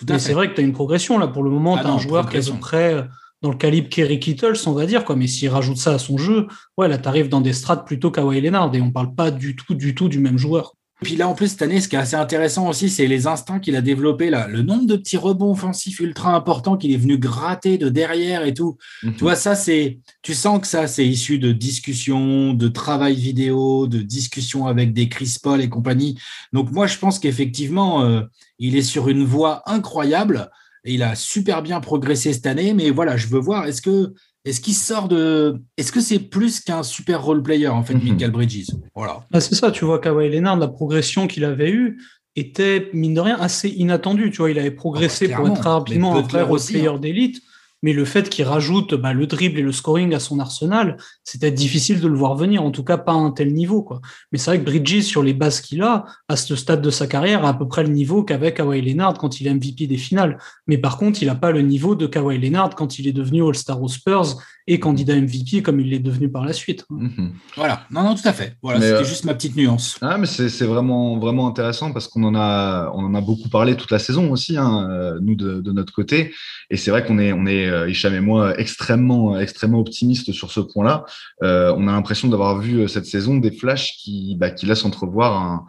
Mais 0.09 0.17
c'est 0.17 0.33
vrai 0.33 0.49
que 0.49 0.55
tu 0.55 0.61
as 0.61 0.63
une 0.63 0.73
progression 0.73 1.19
là. 1.19 1.27
Pour 1.27 1.43
le 1.43 1.51
moment, 1.51 1.75
ah 1.75 1.81
tu 1.81 1.87
as 1.87 1.91
un 1.91 1.99
joueur 1.99 2.27
qui 2.29 2.37
est 2.37 2.49
à 2.49 2.51
peu 2.51 2.59
près 2.59 2.93
euh, 2.93 3.03
dans 3.43 3.51
le 3.51 3.57
calibre 3.57 3.89
Kerry 3.89 4.19
Kittles, 4.19 4.57
on 4.65 4.71
va 4.71 4.85
dire, 4.85 5.03
quoi. 5.03 5.17
mais 5.17 5.27
s'il 5.27 5.49
rajoute 5.49 5.77
ça 5.77 5.91
à 5.91 5.99
son 5.99 6.17
jeu, 6.17 6.47
ouais, 6.77 6.87
là, 6.87 6.97
tu 6.97 7.09
arrives 7.09 7.27
dans 7.27 7.41
des 7.41 7.51
strates 7.51 7.85
plutôt 7.85 8.09
Kawhi 8.09 8.39
Leonard 8.39 8.73
et 8.73 8.81
on 8.81 8.89
parle 8.89 9.13
pas 9.13 9.31
du 9.31 9.55
tout, 9.55 9.75
du 9.75 9.93
tout 9.93 10.07
du 10.07 10.19
même 10.19 10.37
joueur. 10.37 10.75
Et 11.01 11.05
puis 11.05 11.15
là, 11.17 11.27
en 11.27 11.33
plus, 11.33 11.49
cette 11.49 11.61
année, 11.61 11.81
ce 11.81 11.89
qui 11.89 11.97
est 11.97 11.99
assez 11.99 12.15
intéressant 12.15 12.69
aussi, 12.69 12.89
c'est 12.89 13.07
les 13.07 13.27
instincts 13.27 13.59
qu'il 13.59 13.75
a 13.75 13.81
développés 13.81 14.29
là. 14.29 14.47
Le 14.47 14.61
nombre 14.61 14.85
de 14.85 14.95
petits 14.95 15.17
rebonds 15.17 15.51
offensifs 15.51 15.99
ultra 15.99 16.33
importants 16.33 16.77
qu'il 16.77 16.93
est 16.93 16.97
venu 16.97 17.17
gratter 17.17 17.77
de 17.77 17.89
derrière 17.89 18.45
et 18.45 18.53
tout. 18.53 18.77
Mhm. 19.03 19.15
Tu 19.15 19.19
vois, 19.25 19.35
ça, 19.35 19.55
c'est. 19.55 19.99
Tu 20.21 20.33
sens 20.33 20.61
que 20.61 20.67
ça, 20.67 20.87
c'est 20.87 21.05
issu 21.05 21.39
de 21.39 21.51
discussions, 21.51 22.53
de 22.53 22.67
travail 22.69 23.15
vidéo, 23.15 23.87
de 23.87 23.99
discussions 23.99 24.67
avec 24.67 24.93
des 24.93 25.09
Chris 25.09 25.35
Paul 25.43 25.59
et 25.59 25.67
compagnie. 25.67 26.17
Donc, 26.53 26.71
moi, 26.71 26.87
je 26.87 26.97
pense 26.97 27.19
qu'effectivement, 27.19 28.05
euh, 28.05 28.21
il 28.57 28.77
est 28.77 28.83
sur 28.83 29.09
une 29.09 29.25
voie 29.25 29.63
incroyable. 29.65 30.49
Et 30.85 30.95
il 30.95 31.03
a 31.03 31.15
super 31.15 31.61
bien 31.61 31.79
progressé 31.79 32.33
cette 32.33 32.45
année. 32.45 32.73
Mais 32.73 32.89
voilà, 32.89 33.17
je 33.17 33.27
veux 33.27 33.39
voir, 33.39 33.65
est-ce 33.65 33.81
que 33.81 34.13
est-ce 34.45 34.59
qu'il 34.59 34.73
sort 34.73 35.07
de. 35.07 35.61
Est-ce 35.77 35.91
que 35.91 36.01
c'est 36.01 36.19
plus 36.19 36.59
qu'un 36.59 36.83
super 36.83 37.23
role 37.23 37.41
player, 37.41 37.69
en 37.69 37.83
fait, 37.83 37.93
mhm. 37.93 38.03
Michael 38.03 38.31
Bridges? 38.31 38.71
Voilà. 38.93 39.25
Ah, 39.31 39.39
c'est 39.39 39.55
ça, 39.55 39.71
tu 39.71 39.85
vois, 39.85 39.99
Kawhi 39.99 40.29
Leonard, 40.29 40.57
la 40.57 40.67
progression 40.67 41.27
qu'il 41.27 41.45
avait 41.45 41.71
eue 41.71 41.97
était, 42.35 42.89
mine 42.93 43.13
de 43.13 43.21
rien, 43.21 43.37
assez 43.39 43.69
inattendue. 43.69 44.31
Tu 44.31 44.37
vois, 44.37 44.51
il 44.51 44.59
avait 44.59 44.71
progressé 44.71 45.31
ah, 45.31 45.37
pour 45.37 45.47
être 45.47 45.61
rapidement 45.61 46.17
un 46.17 46.21
vrai 46.21 46.41
role 46.41 46.59
player 46.59 46.87
hein. 46.87 46.99
d'élite 46.99 47.41
mais 47.83 47.93
le 47.93 48.05
fait 48.05 48.29
qu'il 48.29 48.45
rajoute 48.45 48.95
bah, 48.95 49.13
le 49.13 49.27
dribble 49.27 49.59
et 49.59 49.61
le 49.61 49.71
scoring 49.71 50.15
à 50.15 50.19
son 50.19 50.39
arsenal, 50.39 50.97
c'était 51.23 51.51
difficile 51.51 51.99
de 51.99 52.07
le 52.07 52.17
voir 52.17 52.35
venir, 52.35 52.63
en 52.63 52.71
tout 52.71 52.83
cas 52.83 52.97
pas 52.97 53.11
à 53.11 53.15
un 53.15 53.31
tel 53.31 53.53
niveau. 53.53 53.87
Mais 54.31 54.39
c'est 54.39 54.49
vrai 54.49 54.59
que 54.59 54.65
Bridges, 54.65 55.03
sur 55.03 55.21
les 55.21 55.33
bases 55.33 55.61
qu'il 55.61 55.83
a, 55.83 56.05
à 56.27 56.35
ce 56.35 56.55
stade 56.55 56.81
de 56.81 56.89
sa 56.89 57.05
carrière, 57.05 57.45
a 57.45 57.49
à 57.49 57.53
peu 57.53 57.67
près 57.67 57.83
le 57.83 57.89
niveau 57.89 58.23
qu'avait 58.23 58.53
Kawhi 58.53 58.81
Leonard 58.81 59.17
quand 59.19 59.39
il 59.39 59.47
est 59.47 59.53
MVP 59.53 59.85
des 59.85 59.97
finales. 59.97 60.39
Mais 60.65 60.77
par 60.77 60.97
contre, 60.97 61.21
il 61.21 61.27
n'a 61.27 61.35
pas 61.35 61.51
le 61.51 61.61
niveau 61.61 61.95
de 61.95 62.07
Kawhi 62.07 62.39
Leonard 62.39 62.75
quand 62.75 62.97
il 62.97 63.07
est 63.07 63.13
devenu 63.13 63.45
All-Star 63.45 63.81
aux 63.81 63.89
Spurs 63.89 64.37
et 64.65 64.79
candidat 64.79 65.15
MVP 65.15 65.61
comme 65.61 65.79
il 65.79 65.89
l'est 65.89 65.99
devenu 65.99 66.29
par 66.29 66.45
la 66.45 66.53
suite. 66.53 66.85
Mhm. 66.89 67.33
Voilà, 67.55 67.85
non, 67.91 68.03
non, 68.03 68.15
tout 68.15 68.27
à 68.27 68.31
fait. 68.31 68.55
Voilà, 68.61 68.79
c'était 68.79 68.93
euh, 68.93 69.03
juste 69.03 69.25
ma 69.25 69.33
petite 69.33 69.55
nuance. 69.55 69.97
Ah, 70.01 70.17
mais 70.17 70.25
c'est 70.25 70.65
vraiment, 70.65 71.17
vraiment 71.19 71.47
intéressant 71.47 71.91
parce 71.91 72.07
qu'on 72.07 72.23
en 72.23 72.35
a, 72.35 72.89
on 72.93 73.03
en 73.03 73.13
a 73.13 73.21
beaucoup 73.21 73.49
parlé 73.49 73.75
toute 73.75 73.91
la 73.91 73.99
saison 73.99 74.31
aussi, 74.31 74.57
hein, 74.57 74.87
euh, 74.89 75.19
nous 75.21 75.35
de, 75.35 75.59
de, 75.59 75.71
notre 75.71 75.91
côté. 75.91 76.33
Et 76.69 76.77
c'est 76.77 76.91
vrai 76.91 77.05
qu'on 77.05 77.19
est, 77.19 77.33
on 77.33 77.45
est, 77.45 77.67
euh, 77.67 77.89
Hicham 77.89 78.13
et 78.13 78.21
moi, 78.21 78.57
extrêmement, 78.57 79.37
extrêmement 79.37 79.79
optimistes 79.79 80.31
sur 80.31 80.51
ce 80.51 80.61
point-là. 80.61 81.03
Euh, 81.43 81.73
on 81.77 81.87
a 81.87 81.91
l'impression 81.91 82.29
d'avoir 82.29 82.59
vu 82.59 82.87
cette 82.87 83.05
saison 83.05 83.37
des 83.37 83.51
flashs 83.51 83.97
qui, 83.97 84.37
bah, 84.37 84.51
qui 84.51 84.65
laissent 84.65 84.85
entrevoir 84.85 85.41
un 85.41 85.65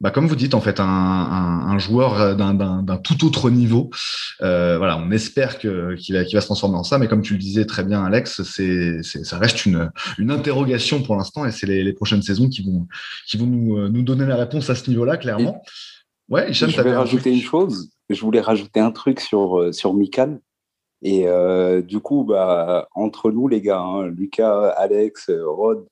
bah, 0.00 0.10
comme 0.10 0.26
vous 0.26 0.36
dites, 0.36 0.54
en 0.54 0.60
fait, 0.60 0.78
un, 0.78 0.84
un, 0.84 1.68
un 1.70 1.78
joueur 1.78 2.36
d'un 2.36 2.96
tout 2.98 3.24
autre 3.24 3.48
niveau. 3.48 3.90
Euh, 4.42 4.76
voilà, 4.76 4.98
on 4.98 5.10
espère 5.10 5.58
qu'il 5.58 5.96
qu 5.98 6.12
va, 6.12 6.22
va, 6.22 6.40
se 6.40 6.46
transformer 6.46 6.76
en 6.76 6.84
ça, 6.84 6.98
mais 6.98 7.08
comme 7.08 7.22
tu 7.22 7.32
le 7.32 7.38
disais 7.38 7.64
très 7.64 7.82
bien, 7.82 8.04
Alex, 8.04 8.42
c'est 8.42 9.02
ça 9.02 9.38
reste 9.38 9.64
une, 9.64 9.90
une 10.18 10.30
interrogation 10.30 11.02
pour 11.02 11.16
l'instant, 11.16 11.46
et 11.46 11.50
c'est 11.50 11.66
les, 11.66 11.82
les, 11.82 11.94
prochaines 11.94 12.22
saisons 12.22 12.48
qui 12.48 12.62
vont, 12.62 12.86
qui 13.26 13.38
vont 13.38 13.46
nous, 13.46 13.88
nous 13.88 14.02
donner 14.02 14.26
la 14.26 14.36
réponse 14.36 14.68
à 14.68 14.74
ce 14.74 14.90
niveau-là, 14.90 15.16
clairement. 15.16 15.62
ouais, 16.28 16.52
je 16.52 16.66
vais 16.66 16.94
rajouter 16.94 17.32
une 17.32 17.42
chose. 17.42 17.90
Je 18.10 18.20
voulais 18.20 18.40
rajouter 18.40 18.80
un 18.80 18.92
truc 18.92 19.20
sur 19.20 19.58
euh, 19.58 19.72
sur 19.72 19.94
Mikan. 19.94 20.38
Et 21.02 21.26
euh, 21.26 21.82
du 21.82 22.00
coup, 22.00 22.24
bah, 22.24 22.88
entre 22.94 23.30
nous, 23.30 23.48
les 23.48 23.60
gars, 23.60 23.80
hein, 23.80 24.06
Lucas, 24.06 24.68
Alex, 24.76 25.30
Rod, 25.44 25.86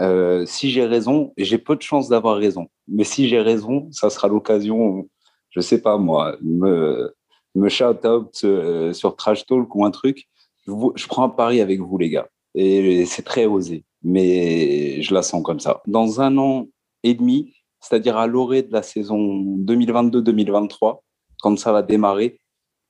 euh, 0.00 0.44
si 0.46 0.70
j'ai 0.70 0.84
raison, 0.84 1.32
j'ai 1.36 1.58
peu 1.58 1.76
de 1.76 1.82
chances 1.82 2.08
d'avoir 2.08 2.36
raison, 2.36 2.68
mais 2.88 3.04
si 3.04 3.28
j'ai 3.28 3.40
raison, 3.40 3.88
ça 3.92 4.10
sera 4.10 4.28
l'occasion, 4.28 5.08
je 5.50 5.60
sais 5.60 5.80
pas 5.80 5.98
moi, 5.98 6.36
me, 6.42 7.14
me 7.54 7.68
shout 7.68 8.04
out 8.06 8.40
euh, 8.44 8.92
sur 8.92 9.16
Trash 9.16 9.46
Talk 9.46 9.74
ou 9.74 9.84
un 9.84 9.90
truc. 9.90 10.24
Je, 10.66 11.06
prends 11.06 11.24
un 11.24 11.28
pari 11.28 11.60
avec 11.60 11.80
vous, 11.80 11.98
les 11.98 12.10
gars. 12.10 12.28
Et 12.54 13.04
c'est 13.06 13.22
très 13.22 13.46
osé, 13.46 13.84
mais 14.02 15.02
je 15.02 15.12
la 15.12 15.22
sens 15.22 15.42
comme 15.42 15.60
ça. 15.60 15.82
Dans 15.86 16.20
un 16.20 16.36
an 16.38 16.66
et 17.02 17.14
demi, 17.14 17.54
c'est-à-dire 17.80 18.16
à, 18.16 18.26
l'orée 18.26 18.62
de 18.62 18.72
la 18.72 18.82
saison 18.82 19.18
2022-2023, 19.58 21.00
quand 21.40 21.58
ça 21.58 21.72
va 21.72 21.82
démarrer, 21.82 22.38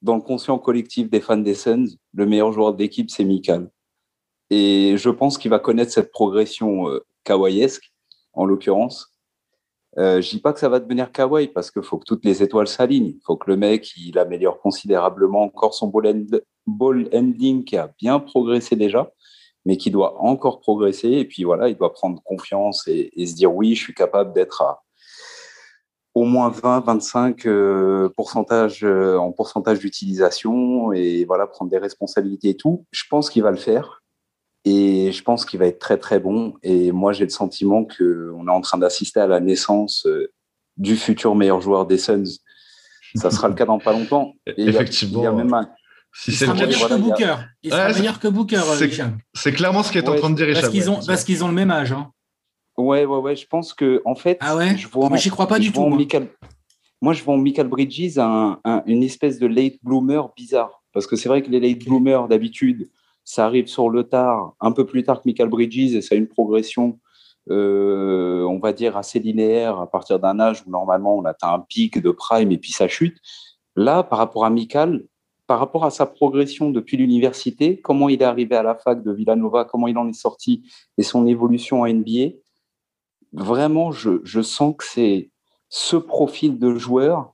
dans 0.02 0.16
le 0.16 0.22
conscient 0.22 0.59
collectif 0.59 1.11
des 1.11 1.20
fans 1.20 1.36
des 1.36 1.55
Suns, 1.55 1.86
le 2.12 2.26
meilleur 2.26 2.52
joueur 2.52 2.74
d'équipe, 2.74 3.11
c'est 3.11 3.24
Mikal. 3.24 3.70
Et 4.57 4.96
je 4.96 5.11
pense 5.11 5.36
qu'il 5.36 5.50
va 5.50 5.59
connaître 5.59 5.90
cette 5.90 6.12
progression 6.12 6.88
euh, 6.88 7.05
en 8.34 8.44
l'occurrence. 8.44 9.12
Euh, 9.98 10.20
je 10.20 10.30
dis 10.30 10.40
pas 10.40 10.52
que 10.52 10.61
ça 10.61 10.68
va 10.68 10.78
devenir 10.78 11.11
kawaii 11.11 11.48
parce 11.48 11.72
qu'il 11.72 11.82
faut 11.82 11.98
que 11.98 12.05
toutes 12.05 12.24
les 12.24 12.40
étoiles 12.40 12.68
s'alignent. 12.68 13.14
Il 13.16 13.20
faut 13.26 13.36
que 13.36 13.50
le 13.50 13.57
mec 13.57 13.90
il 13.96 14.16
améliore 14.16 14.61
considérablement 14.61 15.42
encore 15.42 15.74
son 15.74 15.88
ball, 15.88 17.09
ending 17.12 17.64
qui 17.64 17.76
a 17.76 17.90
bien 17.98 18.20
progressé 18.20 18.76
déjà, 18.76 19.11
mais 19.64 19.76
qui 19.76 19.90
doit 19.90 20.20
encore 20.22 20.61
progresser. 20.61 21.11
Et 21.11 21.24
puis 21.24 21.42
voilà, 21.42 21.68
il 21.68 21.76
doit 21.76 21.92
prendre 21.92 22.22
confiance 22.22 22.86
et, 22.86 23.26
se 23.26 23.34
dire 23.34 23.52
oui, 23.52 23.74
je 23.74 23.82
suis 23.82 23.94
capable 23.94 24.32
d'être 24.34 24.62
à 24.62 24.82
au 26.14 26.22
moins 26.22 26.48
20, 26.48 26.84
25 26.84 27.46
euh, 27.46 28.09
pourcentage, 28.16 28.84
euh, 28.84 29.16
en 29.16 29.32
pourcentage 29.32 29.80
d'utilisation 29.80 30.92
et 30.92 31.24
voilà 31.24 31.48
prendre 31.48 31.72
des 31.72 31.78
responsabilités 31.78 32.50
et 32.50 32.57
tout. 32.57 32.86
Je 32.92 33.02
pense 33.11 33.30
qu'il 33.30 33.42
va 33.42 33.50
le 33.50 33.57
faire. 33.57 34.03
Et 34.64 35.12
je 35.12 35.22
pense 35.22 35.44
qu'il 35.44 35.58
va 35.58 35.66
être 35.66 35.78
très 35.78 35.98
très 35.98 36.18
bon. 36.18 36.54
Et 36.62 36.90
moi, 36.90 37.12
j'ai 37.12 37.24
le 37.24 37.30
sentiment 37.30 37.84
qu'on 37.84 38.46
est 38.46 38.50
en 38.50 38.60
train 38.60 38.78
d'assister 38.78 39.20
à 39.20 39.26
la 39.26 39.40
naissance 39.40 40.06
euh, 40.06 40.32
du 40.76 40.96
futur 40.96 41.34
meilleur 41.34 41.60
joueur 41.60 41.86
des 41.86 41.98
Suns. 41.98 42.38
Ça 43.14 43.30
sera 43.30 43.48
le 43.48 43.54
cas 43.54 43.66
dans 43.66 43.78
pas 43.78 43.92
longtemps. 43.92 44.34
Effectivement. 44.56 45.20
Il 45.20 45.24
y 45.24 45.26
a 45.26 45.32
même 45.32 45.52
un, 45.52 45.68
si 46.14 46.30
il 46.30 46.36
sera 46.36 46.54
meilleur 46.54 46.88
que 46.88 46.94
Booker. 46.94 47.34
Il 47.62 47.70
sera 47.70 47.92
meilleur 47.92 48.20
que 48.20 48.28
Booker. 48.28 48.62
C'est 49.34 49.52
clairement 49.52 49.82
ce 49.82 49.92
qu'il 49.92 50.00
est 50.00 50.08
en 50.08 50.16
train 50.16 50.30
de 50.30 50.36
dire, 50.36 50.54
Parce 50.54 50.68
qu'ils 50.68 50.90
ont, 50.90 51.00
parce 51.04 51.24
qu'ils 51.24 51.44
ont 51.44 51.48
le 51.48 51.54
même 51.54 51.70
âge. 51.70 51.92
Hein. 51.92 52.10
Ouais, 52.76 53.04
ouais, 53.04 53.18
ouais. 53.18 53.36
Je 53.36 53.46
pense 53.46 53.74
que, 53.74 54.00
en 54.04 54.14
fait. 54.14 54.38
Ah 54.40 54.56
ouais 54.56 54.76
je 54.76 54.88
vois, 54.88 55.08
Moi, 55.08 55.18
j'y 55.18 55.30
crois 55.30 55.46
pas 55.46 55.58
du 55.58 55.72
tout. 55.72 55.86
Moi. 57.00 57.12
je 57.12 57.22
vois 57.22 57.34
en 57.34 57.38
Michael 57.38 57.68
Bridges 57.68 58.18
un, 58.18 58.60
une 58.86 59.02
espèce 59.02 59.38
de 59.38 59.46
late 59.46 59.74
bloomer 59.82 60.32
bizarre. 60.36 60.82
Parce 60.92 61.06
que 61.06 61.16
c'est 61.16 61.28
vrai 61.28 61.42
que 61.42 61.50
les 61.50 61.60
late 61.60 61.84
bloomers, 61.84 62.28
d'habitude, 62.28 62.88
ça 63.24 63.46
arrive 63.46 63.66
sur 63.66 63.88
le 63.88 64.04
tard, 64.04 64.54
un 64.60 64.72
peu 64.72 64.84
plus 64.84 65.02
tard 65.02 65.22
que 65.22 65.28
Michael 65.28 65.48
Bridges, 65.48 65.94
et 65.94 66.02
ça 66.02 66.14
a 66.14 66.18
une 66.18 66.28
progression, 66.28 67.00
euh, 67.50 68.44
on 68.44 68.58
va 68.58 68.72
dire, 68.72 68.96
assez 68.96 69.18
linéaire 69.18 69.80
à 69.80 69.90
partir 69.90 70.20
d'un 70.20 70.38
âge 70.38 70.62
où 70.66 70.70
normalement 70.70 71.16
on 71.16 71.24
atteint 71.24 71.52
un 71.52 71.60
pic 71.60 72.00
de 72.00 72.10
prime 72.10 72.52
et 72.52 72.58
puis 72.58 72.72
ça 72.72 72.86
chute. 72.86 73.16
Là, 73.76 74.02
par 74.02 74.18
rapport 74.18 74.44
à 74.44 74.50
Michael, 74.50 75.06
par 75.46 75.58
rapport 75.58 75.84
à 75.84 75.90
sa 75.90 76.06
progression 76.06 76.70
depuis 76.70 76.96
l'université, 76.96 77.80
comment 77.80 78.08
il 78.08 78.20
est 78.20 78.24
arrivé 78.24 78.56
à 78.56 78.62
la 78.62 78.74
fac 78.74 79.02
de 79.02 79.12
Villanova, 79.12 79.64
comment 79.64 79.88
il 79.88 79.98
en 79.98 80.08
est 80.08 80.12
sorti 80.12 80.62
et 80.96 81.02
son 81.02 81.26
évolution 81.26 81.82
en 81.82 81.88
NBA, 81.88 82.36
vraiment, 83.32 83.90
je, 83.90 84.42
sens 84.42 84.74
que 84.78 84.84
c'est 84.84 85.30
ce 85.68 85.96
profil 85.96 86.58
de 86.58 86.74
joueur 86.76 87.32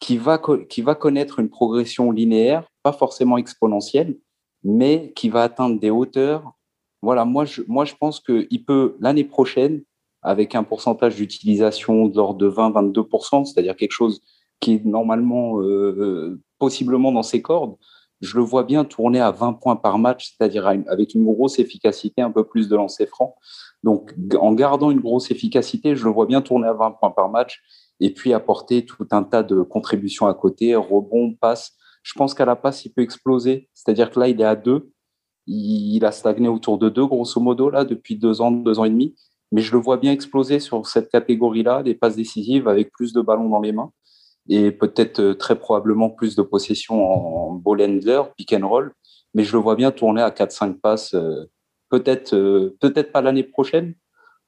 qui 0.00 0.18
va 0.18 0.38
connaître 0.38 1.38
une 1.38 1.48
progression 1.48 2.10
linéaire, 2.10 2.68
pas 2.82 2.92
forcément 2.92 3.38
exponentielle, 3.38 4.18
mais 4.66 5.12
qui 5.14 5.28
va 5.28 5.44
atteindre 5.44 5.78
des 5.78 5.90
hauteurs. 5.90 6.52
Voilà, 7.00 7.24
moi 7.24 7.44
je, 7.44 7.62
moi, 7.68 7.84
je 7.84 7.94
pense 7.94 8.18
qu'il 8.20 8.64
peut, 8.64 8.96
l'année 9.00 9.24
prochaine, 9.24 9.82
avec 10.22 10.56
un 10.56 10.64
pourcentage 10.64 11.14
d'utilisation 11.14 12.08
de 12.08 12.16
l'ordre 12.16 12.38
de 12.38 12.50
20-22%, 12.50 13.44
c'est-à-dire 13.44 13.76
quelque 13.76 13.92
chose 13.92 14.20
qui 14.58 14.74
est 14.74 14.84
normalement, 14.84 15.60
euh, 15.60 15.62
euh, 15.62 16.42
possiblement 16.58 17.12
dans 17.12 17.22
ses 17.22 17.42
cordes, 17.42 17.76
je 18.20 18.36
le 18.36 18.42
vois 18.42 18.64
bien 18.64 18.84
tourner 18.84 19.20
à 19.20 19.30
20 19.30 19.52
points 19.52 19.76
par 19.76 19.98
match, 19.98 20.34
c'est-à-dire 20.36 20.66
avec 20.66 21.14
une 21.14 21.24
grosse 21.24 21.60
efficacité, 21.60 22.22
un 22.22 22.32
peu 22.32 22.44
plus 22.44 22.68
de 22.68 22.74
lancers 22.74 23.08
francs. 23.08 23.34
Donc, 23.84 24.14
en 24.40 24.52
gardant 24.54 24.90
une 24.90 25.00
grosse 25.00 25.30
efficacité, 25.30 25.94
je 25.94 26.04
le 26.04 26.10
vois 26.10 26.26
bien 26.26 26.40
tourner 26.40 26.66
à 26.66 26.72
20 26.72 26.92
points 26.92 27.10
par 27.10 27.28
match 27.28 27.62
et 28.00 28.12
puis 28.12 28.32
apporter 28.32 28.84
tout 28.84 29.06
un 29.12 29.22
tas 29.22 29.42
de 29.42 29.60
contributions 29.60 30.26
à 30.26 30.34
côté, 30.34 30.74
rebonds, 30.74 31.34
passes. 31.34 31.76
Je 32.06 32.12
pense 32.14 32.34
qu'à 32.34 32.44
la 32.44 32.54
passe, 32.54 32.84
il 32.84 32.92
peut 32.92 33.02
exploser. 33.02 33.68
C'est-à-dire 33.74 34.12
que 34.12 34.20
là, 34.20 34.28
il 34.28 34.40
est 34.40 34.44
à 34.44 34.54
deux. 34.54 34.92
Il 35.48 36.04
a 36.04 36.12
stagné 36.12 36.46
autour 36.46 36.78
de 36.78 36.88
deux, 36.88 37.04
grosso 37.04 37.40
modo, 37.40 37.68
là, 37.68 37.84
depuis 37.84 38.14
deux 38.14 38.40
ans, 38.40 38.52
deux 38.52 38.78
ans 38.78 38.84
et 38.84 38.90
demi. 38.90 39.16
Mais 39.50 39.60
je 39.60 39.72
le 39.72 39.78
vois 39.78 39.96
bien 39.96 40.12
exploser 40.12 40.60
sur 40.60 40.86
cette 40.86 41.10
catégorie-là, 41.10 41.82
des 41.82 41.96
passes 41.96 42.14
décisives 42.14 42.68
avec 42.68 42.92
plus 42.92 43.12
de 43.12 43.20
ballons 43.20 43.48
dans 43.48 43.60
les 43.60 43.72
mains 43.72 43.90
et 44.48 44.70
peut-être 44.70 45.18
euh, 45.20 45.34
très 45.34 45.58
probablement 45.58 46.08
plus 46.08 46.36
de 46.36 46.42
possession 46.42 47.04
en 47.04 47.54
ball 47.54 47.82
handler, 47.82 48.22
pick 48.36 48.52
and 48.52 48.68
roll. 48.68 48.92
Mais 49.34 49.42
je 49.42 49.52
le 49.52 49.58
vois 49.58 49.74
bien 49.74 49.90
tourner 49.90 50.22
à 50.22 50.30
4-5 50.30 50.78
passes, 50.78 51.14
euh, 51.14 51.50
peut-être 51.90 52.34
euh, 52.34 52.76
peut-être 52.80 53.10
pas 53.10 53.20
l'année 53.20 53.42
prochaine, 53.42 53.94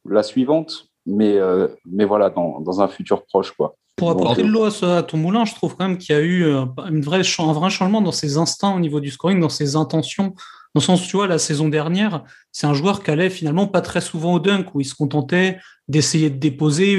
la 0.09 0.23
suivante, 0.23 0.87
mais, 1.07 1.39
mais 1.87 2.05
voilà, 2.05 2.31
dans, 2.31 2.61
dans 2.61 2.81
un 2.83 2.89
futur 2.89 3.25
proche. 3.27 3.53
quoi. 3.53 3.77
Pour 3.99 4.11
apporter 4.11 4.43
de 4.43 4.49
l'eau 4.49 4.65
à, 4.85 5.03
ton 5.03 5.19
moulin, 5.19 5.45
je 5.45 5.55
trouve 5.55 5.77
quand 5.77 5.89
même 5.89 5.99
qu'il 5.99 6.15
y 6.15 6.19
a 6.19 6.23
eu 6.23 6.45
euh, 6.45 6.65
une 6.89 7.03
vraie, 7.03 7.23
un 7.39 7.53
vrai 7.53 7.69
changement 7.69 8.01
dans 8.01 8.13
ses 8.13 8.39
instincts 8.39 8.75
au 8.75 8.81
niveau 8.81 9.01
du 9.01 9.11
scoring, 9.11 9.41
dans 9.41 9.49
ses 9.49 9.75
intentions 9.75 10.29
Dans 10.29 10.77
le 10.77 10.81
sens, 10.81 11.07
tu 11.07 11.17
vois, 11.17 11.27
la 11.27 11.39
saison 11.39 11.69
dernière, 11.69 12.23
c'est 12.53 12.67
un 12.67 12.75
joueur 12.75 13.03
qui 13.03 13.11
allait 13.11 13.29
finalement 13.29 13.67
pas 13.67 13.81
très 13.81 14.01
souvent 14.01 14.35
au 14.35 14.39
dunk, 14.39 14.75
où 14.75 14.81
il 14.81 14.85
se 14.85 14.95
contentait 14.95 15.59
d'essayer 15.89 16.31
de 16.31 16.39
déposer, 16.39 16.93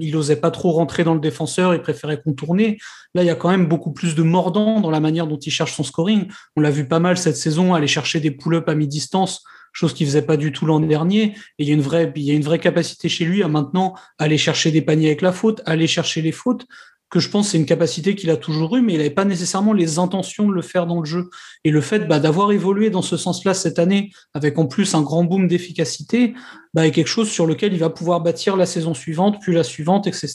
il 0.00 0.12
n'osait 0.12 0.36
pas 0.36 0.50
trop 0.50 0.72
rentrer 0.72 1.04
dans 1.04 1.14
le 1.14 1.20
défenseur, 1.20 1.74
il 1.74 1.80
préférait 1.80 2.20
contourner. 2.20 2.78
Là, 3.14 3.22
il 3.22 3.26
y 3.26 3.30
a 3.30 3.34
quand 3.34 3.50
même 3.50 3.66
beaucoup 3.66 3.92
plus 3.92 4.14
de 4.14 4.22
mordant 4.22 4.80
dans 4.80 4.90
la 4.90 5.00
manière 5.00 5.26
dont 5.26 5.38
il 5.38 5.50
cherche 5.50 5.72
son 5.72 5.84
scoring. 5.84 6.26
On 6.56 6.60
l'a 6.60 6.70
vu 6.70 6.86
pas 6.86 6.98
mal 6.98 7.16
cette 7.16 7.36
saison, 7.36 7.72
aller 7.72 7.86
chercher 7.86 8.20
des 8.20 8.32
pull-ups 8.32 8.68
à 8.68 8.74
mi-distance, 8.74 9.44
chose 9.72 9.94
qu'il 9.94 10.06
faisait 10.06 10.22
pas 10.22 10.36
du 10.36 10.52
tout 10.52 10.66
l'an 10.66 10.80
dernier. 10.80 11.34
Et 11.58 11.64
il 11.64 11.68
y 11.68 11.70
a 11.70 11.74
une 11.74 11.80
vraie, 11.80 12.12
il 12.16 12.22
y 12.22 12.30
a 12.30 12.34
une 12.34 12.42
vraie 12.42 12.58
capacité 12.58 13.08
chez 13.08 13.24
lui 13.24 13.42
à 13.42 13.48
maintenant 13.48 13.94
aller 14.18 14.38
chercher 14.38 14.70
des 14.70 14.82
paniers 14.82 15.06
avec 15.06 15.22
la 15.22 15.32
faute, 15.32 15.62
aller 15.66 15.86
chercher 15.86 16.22
les 16.22 16.32
fautes 16.32 16.66
que 17.12 17.20
je 17.20 17.28
pense 17.28 17.50
c'est 17.50 17.58
une 17.58 17.66
capacité 17.66 18.16
qu'il 18.16 18.30
a 18.30 18.38
toujours 18.38 18.74
eue, 18.74 18.80
mais 18.80 18.94
il 18.94 18.96
n'avait 18.96 19.10
pas 19.10 19.26
nécessairement 19.26 19.74
les 19.74 19.98
intentions 19.98 20.48
de 20.48 20.54
le 20.54 20.62
faire 20.62 20.86
dans 20.86 20.98
le 20.98 21.04
jeu. 21.04 21.28
Et 21.62 21.70
le 21.70 21.82
fait 21.82 22.08
bah, 22.08 22.18
d'avoir 22.18 22.52
évolué 22.52 22.88
dans 22.88 23.02
ce 23.02 23.18
sens-là 23.18 23.52
cette 23.52 23.78
année, 23.78 24.10
avec 24.32 24.58
en 24.58 24.66
plus 24.66 24.94
un 24.94 25.02
grand 25.02 25.22
boom 25.22 25.46
d'efficacité, 25.46 26.32
bah, 26.72 26.86
est 26.86 26.90
quelque 26.90 27.08
chose 27.08 27.28
sur 27.28 27.46
lequel 27.46 27.74
il 27.74 27.78
va 27.78 27.90
pouvoir 27.90 28.22
bâtir 28.22 28.56
la 28.56 28.64
saison 28.64 28.94
suivante, 28.94 29.36
puis 29.42 29.52
la 29.52 29.62
suivante, 29.62 30.06
etc. 30.06 30.34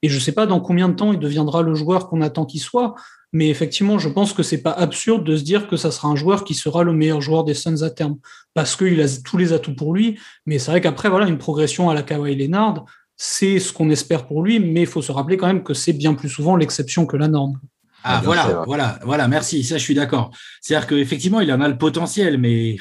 Et 0.00 0.08
je 0.08 0.14
ne 0.14 0.20
sais 0.20 0.32
pas 0.32 0.46
dans 0.46 0.60
combien 0.60 0.88
de 0.88 0.94
temps 0.94 1.12
il 1.12 1.18
deviendra 1.18 1.60
le 1.60 1.74
joueur 1.74 2.08
qu'on 2.08 2.22
attend 2.22 2.46
qu'il 2.46 2.62
soit, 2.62 2.94
mais 3.36 3.50
effectivement, 3.50 3.98
je 3.98 4.08
pense 4.08 4.32
que 4.32 4.42
c'est 4.42 4.62
pas 4.62 4.72
absurde 4.72 5.22
de 5.22 5.36
se 5.36 5.42
dire 5.42 5.68
que 5.68 5.76
ça 5.76 5.90
sera 5.90 6.08
un 6.08 6.16
joueur 6.16 6.42
qui 6.42 6.54
sera 6.54 6.82
le 6.84 6.94
meilleur 6.94 7.20
joueur 7.20 7.44
des 7.44 7.52
Suns 7.52 7.82
à 7.82 7.90
terme, 7.90 8.16
parce 8.54 8.76
qu'il 8.76 8.98
a 9.02 9.06
tous 9.22 9.36
les 9.36 9.52
atouts 9.52 9.74
pour 9.74 9.92
lui. 9.92 10.18
Mais 10.46 10.58
c'est 10.58 10.70
vrai 10.70 10.80
qu'après, 10.80 11.10
voilà, 11.10 11.26
une 11.26 11.36
progression 11.36 11.90
à 11.90 11.94
la 11.94 12.02
Kawhi 12.02 12.34
Leonard, 12.34 12.86
c'est 13.18 13.58
ce 13.58 13.74
qu'on 13.74 13.90
espère 13.90 14.26
pour 14.26 14.42
lui, 14.42 14.58
mais 14.58 14.80
il 14.82 14.86
faut 14.86 15.02
se 15.02 15.12
rappeler 15.12 15.36
quand 15.36 15.48
même 15.48 15.62
que 15.62 15.74
c'est 15.74 15.92
bien 15.92 16.14
plus 16.14 16.30
souvent 16.30 16.56
l'exception 16.56 17.04
que 17.04 17.18
la 17.18 17.28
norme. 17.28 17.60
Ah, 18.04 18.22
voilà, 18.24 18.62
voilà, 18.66 18.98
voilà, 19.02 19.28
merci, 19.28 19.62
ça 19.64 19.76
je 19.76 19.82
suis 19.82 19.94
d'accord. 19.94 20.30
C'est-à-dire 20.62 20.86
qu'effectivement, 20.86 21.40
il 21.40 21.52
en 21.52 21.60
a 21.60 21.68
le 21.68 21.76
potentiel, 21.76 22.38
mais 22.38 22.78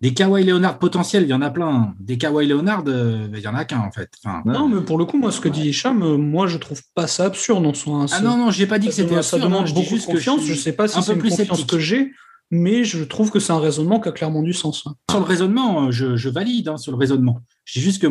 des 0.00 0.14
Kawhi 0.14 0.44
Leonard 0.44 0.78
potentiels, 0.78 1.24
il 1.24 1.28
y 1.28 1.34
en 1.34 1.42
a 1.42 1.50
plein. 1.50 1.94
Des 1.98 2.18
Kawhi 2.18 2.46
Leonard, 2.46 2.84
euh, 2.86 3.28
il 3.32 3.40
y 3.40 3.48
en 3.48 3.54
a 3.54 3.64
qu'un 3.64 3.80
en 3.80 3.90
fait. 3.90 4.10
non, 4.44 4.68
mais 4.68 4.80
pour 4.80 4.98
le 4.98 5.04
coup, 5.04 5.18
moi, 5.18 5.32
ce 5.32 5.40
que 5.40 5.48
dit 5.48 5.68
Hicham, 5.68 6.02
euh, 6.02 6.16
moi, 6.16 6.46
je 6.46 6.56
trouve 6.56 6.80
pas 6.94 7.06
ça 7.06 7.24
absurde 7.24 7.66
en 7.66 7.74
soi. 7.74 8.06
Ah 8.12 8.20
non, 8.20 8.36
non, 8.36 8.50
j'ai 8.50 8.66
pas 8.66 8.78
dit 8.78 8.88
que 8.88 8.94
c'était 8.94 9.16
absurde. 9.16 9.42
Ça 9.42 9.46
demande 9.46 9.72
beaucoup 9.72 9.98
de 9.98 10.04
confiance. 10.04 10.42
Je, 10.44 10.52
ne 10.52 10.56
sais 10.56 10.72
pas 10.72 10.86
si 10.86 11.02
c'est 11.02 11.14
une 11.14 11.22
confiance 11.22 11.64
que 11.64 11.78
j'ai, 11.78 12.12
mais 12.50 12.84
je 12.84 13.02
trouve 13.02 13.30
que 13.30 13.40
c'est 13.40 13.52
un 13.52 13.60
raisonnement 13.60 14.00
qui 14.00 14.08
a 14.08 14.12
clairement 14.12 14.42
du 14.42 14.52
sens. 14.52 14.84
Hein. 14.86 14.94
Sur 15.10 15.20
le 15.20 15.26
raisonnement, 15.26 15.90
je, 15.90 16.28
valide 16.28 16.68
hein, 16.68 16.76
sur 16.76 16.92
le 16.92 16.98
raisonnement. 16.98 17.40
C'est 17.64 17.80
juste 17.80 18.00
que 18.00 18.08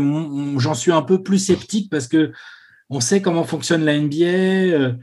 j'en 0.58 0.74
suis 0.74 0.92
un 0.92 1.02
peu 1.02 1.24
plus 1.24 1.40
sceptique 1.40 1.90
parce 1.90 2.08
que 2.08 2.32
on 2.90 3.00
sait 3.00 3.22
comment 3.22 3.44
fonctionne 3.44 3.84
la 3.84 3.98
NBA. 3.98 4.26
Euh, 4.26 4.94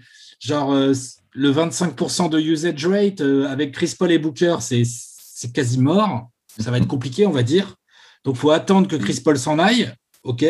genre, 0.41 0.73
euh, 0.73 0.93
le 1.33 1.53
25% 1.53 2.31
de 2.31 2.39
usage 2.39 2.87
rate 2.87 3.21
euh, 3.21 3.47
avec 3.49 3.73
Chris 3.73 3.95
Paul 3.99 4.13
et 4.13 4.19
Booker, 4.19 4.57
c'est 4.61 5.53
quasi 5.53 5.81
mort. 5.81 6.31
Ça 6.59 6.71
va 6.71 6.79
être 6.79 6.87
compliqué, 6.87 7.27
on 7.27 7.33
va 7.33 7.43
dire. 7.43 7.77
Donc, 8.25 8.37
il 8.37 8.41
faut 8.41 8.51
attendre 8.51 8.89
que 8.89 8.97
Chris 8.97 9.21
Paul 9.25 9.39
s'en 9.39 9.59
aille. 9.59 9.93
OK. 10.23 10.45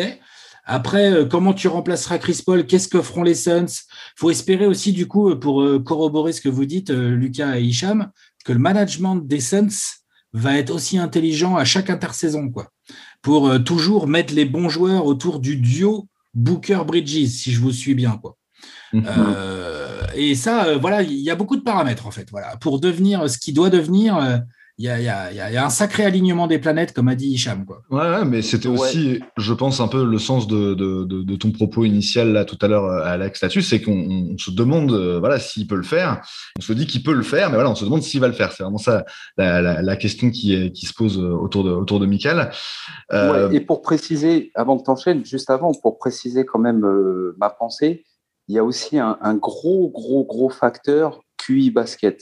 Après, 0.65 1.27
comment 1.29 1.53
tu 1.53 1.67
remplaceras 1.67 2.17
Chris 2.17 2.41
Paul? 2.45 2.65
Qu'est-ce 2.65 2.87
que 2.87 3.01
feront 3.01 3.23
les 3.23 3.35
Suns? 3.35 3.65
Il 3.65 4.19
faut 4.19 4.31
espérer 4.31 4.65
aussi, 4.65 4.93
du 4.93 5.07
coup, 5.07 5.35
pour 5.35 5.63
corroborer 5.83 6.33
ce 6.33 6.41
que 6.41 6.49
vous 6.49 6.65
dites, 6.65 6.89
Lucas 6.89 7.57
et 7.57 7.63
Hicham, 7.63 8.09
que 8.45 8.53
le 8.53 8.59
management 8.59 9.17
des 9.17 9.41
Suns 9.41 9.99
va 10.35 10.57
être 10.57 10.69
aussi 10.69 10.97
intelligent 10.97 11.55
à 11.55 11.63
chaque 11.63 11.89
intersaison, 11.89 12.49
quoi, 12.49 12.69
pour 13.21 13.47
euh, 13.47 13.59
toujours 13.59 14.05
mettre 14.05 14.33
les 14.33 14.43
bons 14.43 14.67
joueurs 14.67 15.05
autour 15.05 15.39
du 15.39 15.55
duo 15.55 16.09
Booker-Bridges, 16.33 17.27
si 17.27 17.53
je 17.53 17.61
vous 17.61 17.71
suis 17.71 17.95
bien, 17.95 18.19
quoi. 18.21 18.37
Mhm. 18.91 19.05
Euh, 19.07 20.01
et 20.13 20.35
ça, 20.35 20.65
euh, 20.65 20.77
voilà, 20.77 21.03
il 21.03 21.19
y 21.19 21.29
a 21.29 21.35
beaucoup 21.35 21.55
de 21.55 21.61
paramètres 21.61 22.05
en 22.05 22.11
fait. 22.11 22.27
Voilà, 22.31 22.57
pour 22.57 22.81
devenir 22.81 23.29
ce 23.29 23.37
qui 23.37 23.53
doit 23.53 23.69
devenir, 23.69 24.41
il 24.77 24.83
y, 24.83 24.89
a, 24.89 25.65
un 25.65 25.69
sacré 25.69 26.03
alignement 26.03 26.47
des 26.47 26.59
planètes, 26.59 26.91
comme 26.91 27.07
a 27.07 27.15
dit 27.15 27.29
Hicham. 27.29 27.65
Quoi. 27.65 27.81
Ouais, 27.89 28.25
mais 28.25 28.41
c'était 28.41 28.67
aussi, 28.67 29.21
je 29.37 29.53
pense, 29.53 29.79
un 29.79 29.87
peu 29.87 30.03
le 30.03 30.19
sens 30.19 30.47
de, 30.47 31.35
ton 31.37 31.51
propos 31.51 31.85
initial 31.85 32.33
là 32.33 32.43
tout 32.43 32.57
à 32.61 32.67
l'heure, 32.67 32.83
euh, 32.83 33.05
Alex, 33.05 33.41
là-dessus, 33.41 33.61
c'est 33.61 33.81
qu'on 33.81 34.35
se 34.37 34.51
demande 34.51 34.91
euh, 34.91 35.19
voilà, 35.19 35.39
s'il 35.39 35.65
peut 35.67 35.77
le 35.77 35.83
faire. 35.83 36.21
On 36.59 36.61
se 36.61 36.73
dit 36.73 36.87
qu'il 36.87 37.03
peut 37.03 37.13
le 37.13 37.23
faire, 37.23 37.49
mais 37.49 37.55
voilà, 37.55 37.71
on 37.71 37.75
se 37.75 37.85
demande 37.85 38.03
s'il 38.03 38.19
va 38.19 38.27
le 38.27 38.33
faire. 38.33 38.51
C'est 38.51 38.63
vraiment 38.63 38.77
ça 38.77 39.05
la, 39.37 39.95
question 39.95 40.29
qui, 40.29 40.71
qui, 40.73 40.85
se 40.85 40.93
pose 40.93 41.19
euh, 41.19 41.31
autour 41.31 41.63
de, 41.63 41.71
autour 41.71 42.01
de 42.01 42.05
Michael. 42.05 42.51
et 43.53 43.61
pour 43.61 43.81
préciser, 43.81 44.51
avant 44.55 44.77
que 44.77 44.83
tu 44.83 44.89
enchaînes, 44.89 45.23
juste 45.23 45.49
avant, 45.49 45.71
pour 45.73 45.97
préciser 45.97 46.45
quand 46.45 46.59
même 46.59 46.85
ma 47.37 47.49
pensée, 47.49 48.03
il 48.49 48.55
y 48.55 48.59
a 48.59 48.63
aussi 48.63 48.99
un, 48.99 49.17
un 49.21 49.35
gros, 49.35 49.89
gros, 49.89 50.25
gros 50.25 50.49
facteur 50.49 51.21
QI 51.37 51.71
basket 51.71 52.19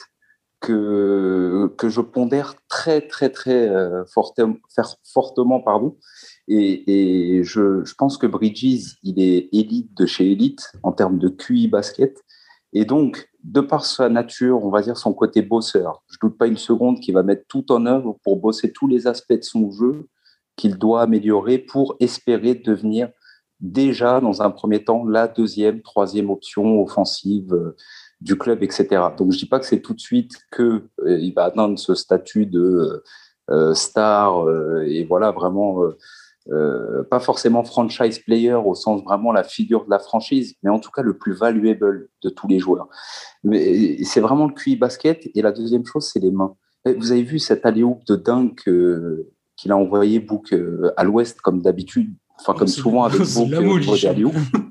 que, 0.64 1.72
que 1.78 1.89
je 1.89 1.99
pondère 1.99 2.55
très, 2.70 3.01
très, 3.01 3.30
très 3.30 3.70
euh, 3.70 4.05
fortement. 4.05 5.59
Pardon. 5.59 5.97
Et, 6.47 7.41
je, 7.43 7.84
je, 7.84 7.93
pense 7.95 8.18
que 8.18 8.26
Bridges, 8.26 8.95
il 9.03 9.22
est 9.22 9.49
élite 9.51 9.93
de 9.95 10.05
chez 10.05 10.32
élite 10.32 10.72
en 10.82 10.93
termes 10.93 11.20
de 11.20 11.28
QI 11.28 11.68
basket. 11.68 12.18
Et 12.72 12.86
donc, 12.86 13.30
de 13.43 13.59
par 13.59 13.86
sa 13.86 14.07
nature, 14.07 14.64
on 14.64 14.70
va 14.70 14.82
dire 14.82 14.97
son 14.97 15.14
côté 15.14 15.41
bosseur, 15.41 16.01
je 16.07 16.18
doute 16.22 16.38
pas 16.38 16.47
une 16.47 16.57
seconde 16.57 17.01
qu'il 17.01 17.14
va 17.14 17.24
mettre 17.24 17.43
tout 17.47 17.72
en 17.72 17.86
œuvre 17.86 18.18
pour 18.24 18.38
bosser 18.38 18.72
tous 18.72 18.88
les 18.88 19.05
aspects 19.05 19.34
de 19.34 19.43
son 19.43 19.70
jeu 19.70 20.07
qu'il 20.55 20.78
doit 20.78 21.01
améliorer 21.01 21.57
pour 21.59 21.97
espérer 21.99 22.55
devenir 22.55 23.09
déjà, 23.64 24.20
dans 24.20 24.41
un 24.41 24.51
premier 24.51 24.84
temps, 24.84 25.05
la 25.05 25.28
deuxième, 25.28 25.82
troisième 25.82 26.30
option 26.30 26.82
offensive 26.82 27.53
euh, 27.53 27.76
du 28.24 28.38
club, 28.38 28.63
etc. 28.63 28.88
Donc 29.17 29.34
je 29.34 29.38
dis 29.38 29.45
pas 29.45 29.59
que 29.59 29.65
c'est 29.65 29.82
tout 29.82 29.93
de 29.93 29.99
suite 29.99 30.38
que 30.49 30.84
euh, 31.05 31.19
il 31.19 31.34
va 31.34 31.43
atteindre 31.43 31.78
ce 31.78 31.93
statut 31.93 32.45
de 32.45 33.03
euh, 33.51 33.74
star 33.74 34.47
euh, 34.47 34.86
et 34.88 35.03
voilà 35.03 35.32
vraiment 35.32 35.82
pas 37.09 37.21
forcément 37.21 37.63
franchise 37.63 38.19
player 38.19 38.53
au 38.53 38.76
sens 38.76 39.01
vraiment 39.01 39.32
la 39.32 39.45
figure 39.45 39.86
de 39.86 39.89
la 39.89 39.99
franchise, 39.99 40.55
mais 40.61 40.69
en 40.69 40.80
tout 40.80 40.91
cas 40.91 41.01
le 41.01 41.17
plus 41.17 41.32
valuable 41.32 42.09
de 42.21 42.30
tous 42.30 42.49
les 42.49 42.59
joueurs. 42.59 42.89
Mais 43.45 44.03
c'est 44.03 44.19
vraiment 44.19 44.47
le 44.47 44.53
QI 44.53 44.76
basket. 44.76 45.30
Et 45.36 45.41
la 45.41 45.53
deuxième 45.53 45.86
chose, 45.86 46.09
c'est 46.11 46.19
les 46.19 46.32
mains. 46.32 46.53
Vous 46.86 47.13
avez 47.13 47.24
vu 47.24 47.39
cet 47.39 47.65
alley 47.65 47.86
de 48.09 48.15
dingue 48.17 48.55
qu'il 48.55 49.71
a 49.71 49.78
envoyé 49.78 50.19
Book 50.19 50.53
à 50.97 51.05
l'ouest 51.05 51.39
comme 51.39 51.61
d'habitude, 51.61 52.13
enfin 52.38 52.53
comme 52.53 52.67
souvent 52.67 53.05
avec 53.05 53.21
Book 53.21 53.49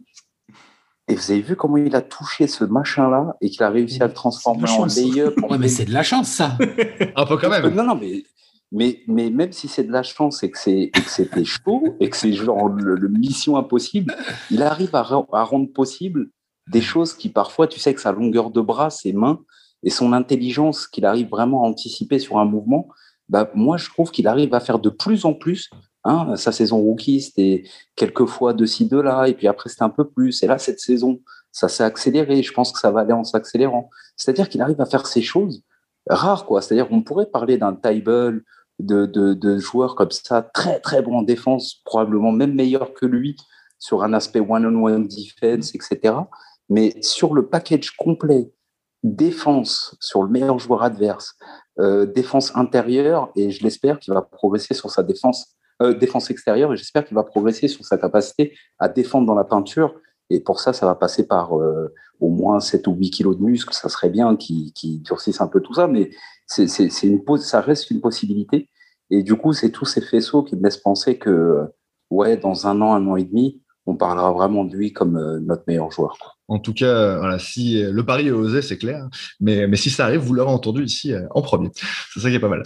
Et 1.09 1.15
vous 1.15 1.31
avez 1.31 1.41
vu 1.41 1.57
comment 1.57 1.77
il 1.79 1.95
a 1.97 2.01
touché 2.01 2.47
ce 2.47 2.65
machin-là 2.65 3.37
et 3.41 3.51
qu'il 3.51 3.63
a 3.63 3.71
réussi 3.71 4.03
à 4.03 4.07
le 4.07 4.13
transformer 4.13 4.71
en 4.71 4.87
lay-up. 4.87 5.35
Ouais, 5.51 5.59
mais 5.59 5.69
c'est 5.69 5.85
de 5.85 5.93
la 5.93 6.03
chance, 6.03 6.29
ça. 6.29 6.57
Un 7.17 7.27
peu 7.27 7.37
quand 7.37 7.51
même. 7.51 7.75
Non, 7.75 7.85
non, 7.85 7.97
mais, 7.97 8.23
mais, 8.71 9.01
mais 9.09 9.31
même 9.31 9.53
si 9.53 9.67
c'est 9.69 9.85
de 9.85 9.93
la 9.93 10.03
chance 10.03 10.43
et 10.43 10.51
que 10.51 10.59
c'était 10.59 11.45
chaud 11.45 11.97
et 12.01 12.09
que 12.09 12.17
c'est 12.17 12.33
genre 12.33 12.69
le, 12.69 13.09
mission 13.09 13.57
impossible, 13.57 14.15
il 14.51 14.63
arrive 14.63 14.95
à, 14.95 15.01
à, 15.01 15.45
rendre 15.45 15.73
possible 15.73 16.31
des 16.71 16.81
choses 16.81 17.15
qui 17.15 17.29
parfois, 17.29 17.67
tu 17.67 17.81
sais 17.81 17.93
que 17.93 18.01
sa 18.01 18.13
longueur 18.13 18.51
de 18.51 18.61
bras, 18.61 18.91
ses 18.91 19.13
mains 19.13 19.41
et 19.83 19.91
son 19.91 20.13
intelligence 20.13 20.87
qu'il 20.87 21.05
arrive 21.05 21.29
vraiment 21.29 21.65
à 21.65 21.69
anticiper 21.69 22.21
sur 22.21 22.39
un 22.39 22.45
mouvement, 22.45 22.89
bah, 23.29 23.51
moi, 23.55 23.77
je 23.77 23.89
trouve 23.89 24.11
qu'il 24.11 24.29
arrive 24.29 24.55
à 24.55 24.61
faire 24.61 24.79
de 24.79 24.91
plus 24.91 25.25
en 25.25 25.35
plus 25.35 25.71
Hein, 26.05 26.35
sa 26.37 26.51
saison 26.51 26.79
rookie, 26.79 27.21
c'était 27.21 27.63
quelques 27.95 28.27
fois 28.27 28.55
de 28.55 28.67
ci, 28.67 28.87
de 28.87 28.99
là, 28.99 29.27
et 29.27 29.35
puis 29.35 29.47
après, 29.47 29.69
c'était 29.69 29.85
un 29.85 29.91
peu 29.91 30.09
plus. 30.09 30.43
Et 30.43 30.47
là, 30.47 30.59
cette 30.59 30.81
saison, 30.81 31.21
ça 31.53 31.69
s'est 31.69 31.85
accéléré. 31.85 32.43
Je 32.43 32.53
pense 32.53 32.73
que 32.73 32.81
ça 32.81 32.91
va 32.91 33.01
aller 33.01 33.13
en 33.13 33.25
s'accélérant. 33.25 33.89
C'est-à-dire 34.17 34.49
qu'il 34.49 34.61
arrive 34.63 34.81
à 34.81 34.87
faire 34.87 35.07
ces 35.07 35.23
choses 35.23 35.63
rares, 36.09 36.45
quoi. 36.47 36.61
C'est-à-dire 36.61 36.89
qu'on 36.89 37.03
pourrait 37.03 37.27
parler 37.27 37.57
d'un 37.57 37.75
table 37.75 38.43
de, 38.81 39.07
de, 39.07 39.59
joueurs 39.59 39.95
comme 39.95 40.11
ça, 40.11 40.43
très, 40.43 40.81
très 40.81 41.03
bon 41.03 41.19
en 41.19 41.23
défense, 41.23 41.81
probablement 41.85 42.33
même 42.33 42.55
meilleur 42.55 42.95
que 42.95 43.07
lui 43.07 43.37
sur 43.79 44.03
un 44.03 44.13
aspect 44.13 44.41
one-on-one 44.41 45.09
defense, 45.09 45.75
etc. 45.75 46.15
Mais 46.69 47.01
sur 47.03 47.35
le 47.35 47.47
package 47.47 47.93
complet, 47.93 48.53
défense 49.03 49.97
sur 50.01 50.23
le 50.23 50.31
meilleur 50.31 50.59
joueur 50.59 50.83
adverse, 50.83 51.37
euh, 51.79 52.07
défense 52.07 52.55
intérieure, 52.57 53.31
et 53.37 53.51
je 53.51 53.63
l'espère 53.63 53.99
qu'il 53.99 54.15
va 54.15 54.23
progresser 54.23 54.75
sur 54.75 54.91
sa 54.91 55.03
défense 55.03 55.57
euh, 55.83 55.95
défense 55.95 56.31
extérieure 56.31 56.73
et 56.73 56.77
j'espère 56.77 57.05
qu'il 57.05 57.15
va 57.15 57.25
progresser 57.25 57.69
sur 57.69 57.85
sa 57.85 57.99
capacité 57.99 58.55
à 58.79 58.89
défendre 58.89 59.27
dans 59.27 59.35
la 59.35 59.45
peinture. 59.45 59.95
Et 60.31 60.41
pour 60.41 60.61
ça, 60.61 60.73
ça 60.73 60.87
va 60.87 60.95
passer 60.95 61.27
par 61.27 61.59
euh, 61.59 61.93
au 62.21 62.31
moins 62.31 62.61
7 62.61 62.87
ou 62.87 62.95
8 62.95 63.11
kilos 63.11 63.37
de 63.37 63.43
muscle. 63.43 63.75
Ça 63.75 63.89
serait 63.89 64.09
bien 64.09 64.37
qu'il 64.37 65.03
durcisse 65.03 65.41
un 65.41 65.49
peu 65.49 65.61
tout 65.61 65.75
ça, 65.75 65.89
mais 65.89 66.11
une, 66.59 66.69
ça 67.39 67.61
reste 67.61 67.91
une 67.91 68.01
possibilité. 68.01 68.69
Et 69.11 69.23
du 69.23 69.35
coup, 69.35 69.53
c'est 69.53 69.71
tous 69.71 69.85
ces 69.85 70.01
faisceaux 70.01 70.43
qui 70.43 70.57
me 70.57 70.63
laissent 70.63 70.79
penser 70.79 71.19
que, 71.19 71.67
ouais, 72.11 72.37
dans 72.37 72.67
un 72.67 72.81
an, 72.81 72.95
un 72.95 73.07
an 73.09 73.17
et 73.17 73.25
demi, 73.25 73.61
on 73.85 73.97
parlera 73.97 74.33
vraiment 74.33 74.65
de 74.65 74.75
lui 74.75 74.93
comme 74.93 75.17
euh, 75.17 75.41
notre 75.41 75.65
meilleur 75.67 75.91
joueur. 75.91 76.17
En 76.49 76.59
tout 76.59 76.73
cas, 76.73 77.39
si 77.39 77.83
le 77.83 78.05
pari 78.05 78.29
est 78.29 78.33
osé, 78.33 78.63
c'est 78.63 78.79
clair. 78.79 79.09
Mais, 79.41 79.67
mais 79.67 79.77
si 79.77 79.91
ça 79.91 80.05
arrive, 80.05 80.21
vous 80.21 80.35
l'aurez 80.35 80.53
entendu 80.53 80.85
ici 80.85 81.15
en 81.31 81.41
premier. 81.41 81.71
C'est 82.13 82.21
ça 82.21 82.29
qui 82.29 82.37
est 82.37 82.41
pas 82.41 82.49
mal. 82.49 82.63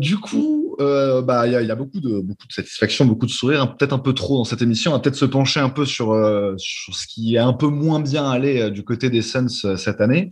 du 0.00 0.18
coup, 0.18 0.59
euh, 0.80 1.22
bah, 1.22 1.46
il 1.46 1.52
y, 1.52 1.70
a 1.70 1.74
beaucoup 1.74 2.00
de, 2.00 2.24
satisfaction, 2.48 3.04
beaucoup 3.04 3.26
de 3.26 3.30
sourire, 3.30 3.62
hein, 3.62 3.66
peut-être 3.66 3.92
un 3.92 3.98
peu 3.98 4.14
trop 4.14 4.38
dans 4.38 4.44
cette 4.44 4.62
émission. 4.62 4.92
On 4.92 4.94
va 4.94 5.00
peut-être 5.00 5.16
se 5.16 5.24
pencher 5.24 5.60
un 5.60 5.68
peu 5.68 5.84
sur, 5.84 6.12
euh, 6.12 6.54
sur 6.56 6.94
ce 6.94 7.06
qui 7.06 7.34
est 7.34 7.38
un 7.38 7.52
peu 7.52 7.66
moins 7.66 8.00
bien 8.00 8.28
allé 8.30 8.60
euh, 8.60 8.70
du 8.70 8.82
côté 8.82 9.10
des 9.10 9.22
Suns 9.22 9.76
cette 9.76 10.00
année. 10.00 10.30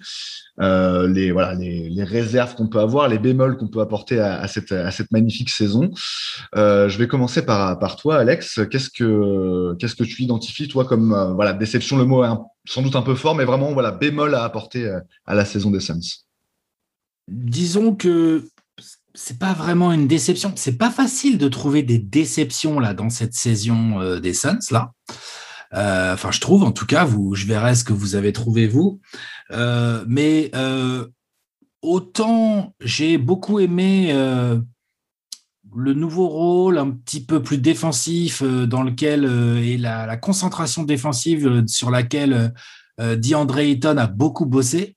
les, 0.59 2.05
réserves 2.05 2.55
qu'on 2.55 2.69
peut 2.69 2.81
avoir, 2.81 3.09
les 3.09 3.19
bémols 3.19 3.57
qu'on 3.59 3.69
peut 3.69 3.81
apporter 3.81 4.19
à, 4.19 4.41
à, 4.41 4.49
cette, 4.49 4.73
à 4.73 4.91
magnifique 5.11 5.51
saison. 5.51 5.91
je 6.55 6.99
vais 6.99 7.09
commencer 7.09 7.45
par, 7.45 7.97
toi, 7.97 8.17
Alex. 8.17 8.61
Qu'est-ce 8.71 8.91
que, 8.91 10.05
tu 10.05 10.23
identifies, 10.23 10.69
toi, 10.69 10.85
comme 10.85 11.37
déception 11.59 11.99
Le 11.99 12.05
mot 12.05 12.25
est 12.25 12.29
sans 12.67 12.83
doute 12.83 12.97
un 12.97 13.03
peu 13.03 13.15
fort, 13.15 13.35
mais 13.35 13.45
vraiment 13.45 13.71
bémol 13.93 14.35
à 14.35 14.45
apporter 14.45 14.91
à 15.27 15.35
la 15.35 15.45
saison 15.45 15.71
des 15.71 15.81
Suns? 15.81 16.25
Disons 17.29 17.95
que 17.95 18.45
c'est 19.19 19.39
pas 19.39 19.53
vraiment 19.53 19.93
une 19.93 20.07
déception. 20.07 20.53
C'est 20.55 20.79
pas 20.79 20.91
facile 20.91 21.39
de 21.39 21.49
trouver 21.49 21.83
des 21.83 21.99
déceptions 21.99 22.79
là 22.79 22.95
dans 22.95 23.11
cette 23.11 23.35
saison 23.35 24.01
euh, 24.01 24.21
des 24.21 24.33
Suns 24.33 24.71
là. 24.71 24.93
Euh, 25.75 26.15
enfin, 26.15 26.31
je 26.31 26.41
trouve 26.41 26.63
en 26.63 26.71
tout 26.71 26.87
cas. 26.87 27.07
Je 27.33 27.47
verrai 27.47 27.75
ce 27.75 27.83
que 27.83 27.93
vous 27.93 28.15
avez 28.15 28.33
trouvé 28.33 28.69
vous. 28.69 29.01
Euh, 29.51 30.05
mais 30.07 30.53
autant 31.83 32.75
j'ai 32.81 33.19
beaucoup 33.19 33.59
aimé 33.59 34.13
le 34.13 35.95
nouveau 35.95 36.29
rôle 36.29 36.79
un 36.79 36.91
petit 36.91 37.25
peu 37.25 37.43
plus 37.43 37.59
défensif 37.59 38.43
dans 38.43 38.83
lequel 38.83 39.25
et 39.25 39.79
la, 39.79 40.07
la, 40.07 40.17
concentration 40.17 40.85
défensive 40.85 41.65
sur 41.67 41.91
laquelle 41.91 42.55
DeAndre 42.99 43.59
Ayton 43.59 43.97
a 43.97 44.07
beaucoup 44.07 44.47
bossé. 44.47 44.97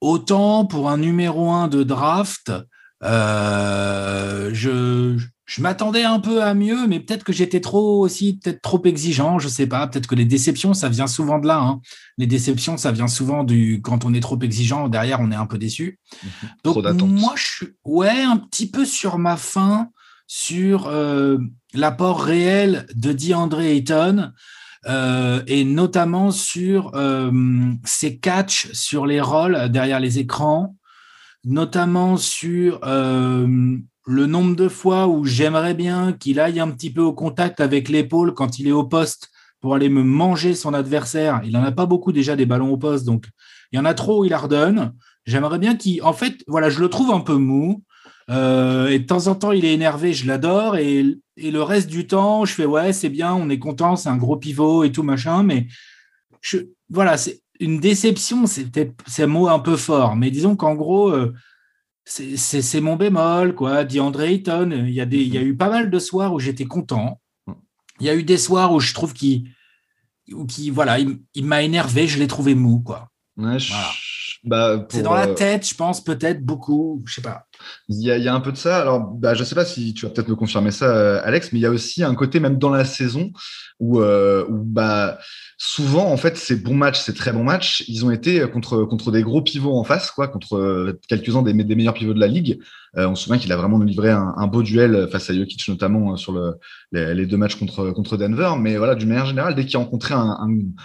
Autant 0.00 0.64
pour 0.64 0.90
un 0.90 0.96
numéro 0.96 1.50
1 1.50 1.68
de 1.68 1.82
draft, 1.82 2.52
euh, 3.04 4.50
je, 4.52 5.16
je 5.44 5.62
m'attendais 5.62 6.04
un 6.04 6.20
peu 6.20 6.42
à 6.42 6.54
mieux, 6.54 6.86
mais 6.86 7.00
peut-être 7.00 7.24
que 7.24 7.32
j'étais 7.32 7.60
trop 7.60 8.00
aussi, 8.00 8.38
peut-être 8.38 8.60
trop 8.60 8.82
exigeant, 8.84 9.38
je 9.38 9.48
sais 9.48 9.66
pas. 9.66 9.86
Peut-être 9.86 10.06
que 10.06 10.14
les 10.14 10.24
déceptions, 10.24 10.74
ça 10.74 10.88
vient 10.88 11.06
souvent 11.06 11.38
de 11.38 11.46
là. 11.46 11.58
Hein. 11.58 11.80
Les 12.18 12.26
déceptions, 12.26 12.76
ça 12.76 12.92
vient 12.92 13.08
souvent 13.08 13.44
du 13.44 13.80
quand 13.82 14.04
on 14.04 14.12
est 14.12 14.20
trop 14.20 14.38
exigeant, 14.40 14.88
derrière 14.88 15.20
on 15.20 15.30
est 15.30 15.36
un 15.36 15.46
peu 15.46 15.58
déçu. 15.58 15.98
Mhm. 16.22 16.50
Donc 16.64 17.02
moi, 17.02 17.32
je 17.36 17.44
suis 17.44 17.66
ouais 17.84 18.22
un 18.22 18.36
petit 18.36 18.70
peu 18.70 18.84
sur 18.84 19.18
ma 19.18 19.36
fin 19.36 19.90
sur 20.26 20.86
euh, 20.88 21.38
l'apport 21.72 22.22
réel 22.22 22.86
de 22.94 23.12
DeAndre 23.12 23.60
Ayton. 23.60 24.32
Euh, 24.86 25.42
et 25.48 25.64
notamment 25.64 26.30
sur 26.30 26.92
euh, 26.94 27.32
ses 27.84 28.18
catchs 28.18 28.70
sur 28.72 29.06
les 29.06 29.20
rôles 29.20 29.68
derrière 29.70 29.98
les 29.98 30.20
écrans, 30.20 30.76
notamment 31.44 32.16
sur 32.16 32.80
euh, 32.84 33.76
le 34.06 34.26
nombre 34.26 34.56
de 34.56 34.68
fois 34.68 35.06
où 35.06 35.24
j'aimerais 35.24 35.74
bien 35.74 36.12
qu'il 36.12 36.40
aille 36.40 36.60
un 36.60 36.70
petit 36.70 36.90
peu 36.90 37.02
au 37.02 37.12
contact 37.12 37.60
avec 37.60 37.88
l'épaule 37.88 38.34
quand 38.34 38.58
il 38.58 38.68
est 38.68 38.72
au 38.72 38.84
poste 38.84 39.28
pour 39.60 39.74
aller 39.74 39.88
me 39.88 40.02
manger 40.02 40.54
son 40.54 40.74
adversaire. 40.74 41.40
Il 41.44 41.52
n'en 41.52 41.62
a 41.62 41.72
pas 41.72 41.86
beaucoup 41.86 42.12
déjà 42.12 42.36
des 42.36 42.46
ballons 42.46 42.72
au 42.72 42.76
poste, 42.76 43.04
donc 43.04 43.26
il 43.72 43.76
y 43.76 43.78
en 43.78 43.84
a 43.84 43.94
trop 43.94 44.20
où 44.20 44.24
il 44.24 44.34
redonne. 44.34 44.94
J'aimerais 45.26 45.58
bien 45.58 45.76
qu'il, 45.76 46.02
en 46.02 46.12
fait, 46.12 46.42
voilà, 46.46 46.70
je 46.70 46.80
le 46.80 46.88
trouve 46.88 47.10
un 47.10 47.20
peu 47.20 47.36
mou. 47.36 47.82
Euh, 48.30 48.88
et 48.88 48.98
de 48.98 49.06
temps 49.06 49.26
en 49.26 49.34
temps, 49.34 49.52
il 49.52 49.64
est 49.64 49.72
énervé, 49.72 50.12
je 50.12 50.26
l'adore. 50.26 50.76
Et, 50.76 51.18
le 51.36 51.62
reste 51.62 51.88
du 51.88 52.06
temps, 52.06 52.44
je 52.44 52.52
fais 52.52 52.64
ouais, 52.64 52.92
c'est 52.92 53.08
bien, 53.08 53.32
on 53.32 53.48
est 53.48 53.60
content, 53.60 53.94
c'est 53.94 54.08
un 54.08 54.16
gros 54.16 54.36
pivot 54.36 54.84
et 54.84 54.90
tout 54.90 55.04
machin. 55.04 55.44
Mais 55.44 55.68
voilà, 56.90 57.16
c'est 57.16 57.42
une 57.60 57.80
déception, 57.80 58.44
c'est 58.46 59.22
un 59.22 59.26
mot 59.26 59.48
un 59.48 59.58
peu 59.58 59.76
fort, 59.76 60.16
mais 60.16 60.30
disons 60.30 60.56
qu'en 60.56 60.74
gros, 60.74 61.10
euh, 61.10 61.34
c'est 62.04 62.80
mon 62.80 62.96
bémol, 62.96 63.54
quoi. 63.54 63.84
Dit 63.84 64.00
André 64.00 64.32
Ayton, 64.32 64.70
il 64.70 64.90
y, 64.90 65.00
a 65.00 65.06
des, 65.06 65.18
il 65.18 65.34
y 65.34 65.38
a 65.38 65.42
eu 65.42 65.56
pas 65.56 65.68
mal 65.68 65.90
de 65.90 65.98
soirs 65.98 66.32
où 66.32 66.38
j'étais 66.38 66.64
content. 66.64 67.20
Il 68.00 68.06
y 68.06 68.10
a 68.10 68.14
eu 68.14 68.22
des 68.22 68.38
soirs 68.38 68.72
où 68.72 68.80
je 68.80 68.94
trouve 68.94 69.12
qu'il, 69.12 69.50
qui, 70.48 70.70
voilà, 70.70 70.98
il, 70.98 71.44
m'a 71.44 71.62
énervé, 71.62 72.06
je 72.06 72.18
l'ai 72.18 72.28
trouvé 72.28 72.54
mou, 72.54 72.80
quoi. 72.80 73.10
Bah, 74.44 74.86
c'est 74.90 75.02
dans 75.02 75.14
la 75.14 75.28
euh, 75.28 75.34
tête, 75.34 75.68
je 75.68 75.74
pense, 75.74 76.02
peut-être 76.02 76.44
beaucoup, 76.44 77.02
je 77.06 77.14
sais 77.14 77.22
pas. 77.22 77.47
Il 77.88 78.00
y, 78.00 78.28
a, 78.28 78.34
un 78.34 78.40
peu 78.40 78.52
de 78.52 78.56
ça. 78.56 78.80
Alors, 78.80 79.00
bah, 79.00 79.34
je 79.34 79.44
sais 79.44 79.54
pas 79.54 79.64
si 79.64 79.94
tu 79.94 80.06
vas 80.06 80.12
peut-être 80.12 80.28
me 80.28 80.36
confirmer 80.36 80.70
ça, 80.70 80.86
euh, 80.86 81.20
Alex, 81.24 81.52
mais 81.52 81.58
il 81.58 81.62
y 81.62 81.66
a 81.66 81.70
aussi 81.70 82.02
un 82.02 82.14
côté, 82.14 82.40
même 82.40 82.58
dans 82.58 82.70
la 82.70 82.84
saison, 82.84 83.32
où, 83.80 84.00
où 84.00 84.64
bah, 84.64 85.18
souvent, 85.58 86.10
en 86.10 86.16
fait, 86.16 86.36
ces 86.36 86.54
bons 86.54 86.74
matchs, 86.74 87.00
ces 87.00 87.12
très 87.12 87.32
bons 87.32 87.42
matchs, 87.42 87.84
ils 87.88 88.04
ont 88.04 88.12
été 88.12 88.48
contre, 88.48 88.84
contre 88.84 89.10
des 89.10 89.22
gros 89.22 89.42
pivots 89.42 89.76
en 89.76 89.82
face, 89.82 90.12
quoi, 90.12 90.28
contre 90.28 90.56
euh, 90.56 91.00
quelques-uns 91.08 91.42
des, 91.42 91.52
meilleurs 91.52 91.94
pivots 91.94 92.14
de 92.14 92.20
la 92.20 92.28
ligue. 92.28 92.60
Euh, 92.96 93.08
on 93.08 93.16
se 93.16 93.24
souvient 93.24 93.38
qu'il 93.38 93.52
a 93.52 93.56
vraiment 93.56 93.78
livré 93.80 94.10
un, 94.10 94.46
beau 94.46 94.62
duel 94.62 95.08
face 95.10 95.28
à 95.30 95.34
Jokic, 95.34 95.68
notamment 95.68 96.12
euh, 96.12 96.16
sur 96.16 96.32
le, 96.32 96.54
les, 96.92 97.26
deux 97.26 97.36
matchs 97.36 97.56
contre, 97.56 97.90
contre 97.90 98.16
Denver. 98.16 98.52
Mais 98.60 98.76
voilà, 98.76 98.94
d'une 98.94 99.08
manière 99.08 99.26
générale, 99.26 99.56
dès 99.56 99.66
qu'il 99.66 99.76
rencontrait 99.78 100.14
un, 100.14 100.38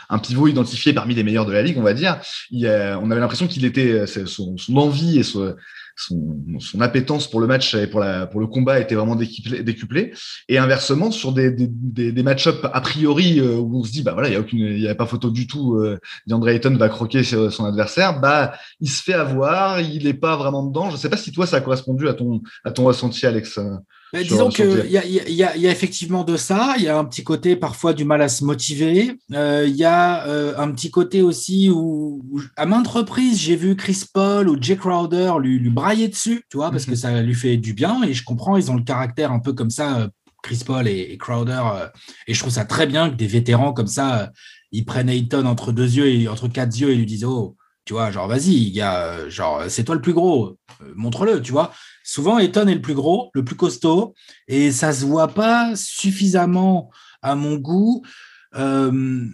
un, 0.09 0.19
pivot 0.19 0.47
identifié 0.47 0.91
parmi 0.91 1.13
les 1.13 1.23
meilleurs 1.23 1.45
de 1.45 1.53
la 1.53 1.61
ligue, 1.61 1.77
on 1.77 1.83
va 1.83 1.93
dire, 1.93 2.19
on 2.51 3.11
avait 3.11 3.21
l'impression 3.21 3.47
qu'il 3.47 3.65
était 3.65 4.07
son, 4.07 4.57
son, 4.57 4.77
envie 4.77 5.19
et 5.19 5.23
son, 5.23 5.55
son, 5.95 6.37
son, 6.59 6.81
appétence 6.81 7.29
pour 7.29 7.39
le 7.39 7.47
match 7.47 7.75
et 7.75 7.87
pour, 7.87 7.99
la, 7.99 8.25
pour 8.25 8.39
le 8.39 8.47
combat 8.47 8.79
était 8.79 8.95
vraiment 8.95 9.15
décuplée. 9.15 9.63
décuplé. 9.63 10.13
Et 10.49 10.57
inversement, 10.57 11.11
sur 11.11 11.31
des, 11.31 11.51
des, 11.51 12.11
des, 12.11 12.23
match-ups 12.23 12.59
a 12.63 12.81
priori 12.81 13.39
euh, 13.39 13.57
où 13.57 13.79
on 13.79 13.83
se 13.83 13.91
dit, 13.91 14.01
bah 14.01 14.13
voilà, 14.13 14.29
il 14.29 14.79
n'y 14.79 14.87
a, 14.87 14.91
a 14.91 14.95
pas 14.95 15.05
photo 15.05 15.29
du 15.29 15.47
tout, 15.47 15.75
euh, 15.75 15.99
DeAndre 16.27 16.49
Ayton 16.49 16.75
va 16.75 16.89
croquer 16.89 17.23
son 17.23 17.65
adversaire, 17.65 18.19
bah 18.19 18.53
il 18.79 18.89
se 18.89 19.03
fait 19.03 19.13
avoir, 19.13 19.81
il 19.81 20.03
n'est 20.05 20.13
pas 20.13 20.35
vraiment 20.35 20.63
dedans. 20.65 20.89
Je 20.89 20.95
ne 20.95 20.99
sais 20.99 21.09
pas 21.09 21.17
si 21.17 21.31
toi, 21.31 21.45
ça 21.45 21.57
a 21.57 21.61
correspondu 21.61 22.07
à 22.07 22.13
ton, 22.13 22.41
à 22.63 22.71
ton 22.71 22.85
ressenti, 22.85 23.25
Alex. 23.25 23.59
Disons 24.21 24.49
qu'il 24.49 24.91
y 24.91 24.97
a, 24.97 25.05
y, 25.05 25.43
a, 25.43 25.57
y 25.57 25.67
a 25.67 25.71
effectivement 25.71 26.23
de 26.23 26.37
ça. 26.37 26.75
Il 26.77 26.83
y 26.83 26.87
a 26.87 26.97
un 26.97 27.05
petit 27.05 27.23
côté 27.23 27.55
parfois 27.55 27.93
du 27.93 28.05
mal 28.05 28.21
à 28.21 28.29
se 28.29 28.43
motiver. 28.45 29.17
Euh, 29.33 29.65
il 29.67 29.75
y 29.75 29.85
a 29.85 30.27
euh, 30.27 30.53
un 30.57 30.71
petit 30.71 30.91
côté 30.91 31.23
aussi 31.23 31.69
où, 31.71 32.21
à 32.55 32.67
maintes 32.67 32.87
reprises, 32.87 33.39
j'ai 33.39 33.55
vu 33.55 33.75
Chris 33.75 34.03
Paul 34.13 34.49
ou 34.49 34.57
Jay 34.61 34.77
Crowder 34.77 35.33
lui, 35.39 35.57
lui 35.57 35.71
brailler 35.71 36.09
dessus, 36.09 36.43
tu 36.49 36.57
vois, 36.57 36.69
parce 36.69 36.85
que 36.85 36.91
mhm. 36.91 36.97
ça 36.97 37.21
lui 37.21 37.33
fait 37.33 37.57
du 37.57 37.73
bien. 37.73 38.03
Et 38.03 38.13
je 38.13 38.23
comprends, 38.23 38.55
ils 38.55 38.69
ont 38.69 38.75
le 38.75 38.83
caractère 38.83 39.31
un 39.31 39.39
peu 39.39 39.53
comme 39.53 39.71
ça, 39.71 39.99
euh, 39.99 40.07
Chris 40.43 40.61
Paul 40.65 40.87
et, 40.87 41.17
Crowder. 41.17 41.61
et 42.27 42.33
je 42.33 42.39
trouve 42.39 42.51
ça 42.51 42.65
très 42.65 42.85
bien 42.85 43.09
que 43.09 43.15
des 43.15 43.27
vétérans 43.27 43.73
comme 43.73 43.87
ça, 43.87 44.31
ils 44.71 44.85
prennent 44.85 45.09
Ayton 45.09 45.45
entre 45.45 45.71
deux 45.71 45.95
yeux 45.95 46.07
et 46.07 46.27
entre 46.27 46.49
quatre 46.49 46.77
yeux 46.77 46.89
et 46.89 46.95
lui 46.95 47.05
disent 47.05 47.25
Oh, 47.25 47.55
tu 47.85 47.93
vois, 47.93 48.11
genre, 48.11 48.27
vas-y, 48.27 48.71
gars, 48.71 49.27
genre, 49.29 49.63
c'est 49.67 49.83
toi 49.83 49.95
le 49.95 50.01
plus 50.01 50.13
gros, 50.13 50.57
montre-le, 50.95 51.41
tu 51.41 51.51
vois. 51.51 51.73
Souvent, 52.03 52.39
Eton 52.39 52.67
est 52.67 52.75
le 52.75 52.81
plus 52.81 52.93
gros, 52.93 53.29
le 53.33 53.43
plus 53.43 53.55
costaud, 53.55 54.13
et 54.47 54.71
ça 54.71 54.93
se 54.93 55.05
voit 55.05 55.27
pas 55.27 55.75
suffisamment 55.75 56.91
à 57.21 57.35
mon 57.35 57.55
goût. 57.55 58.03
Euh, 58.55 59.25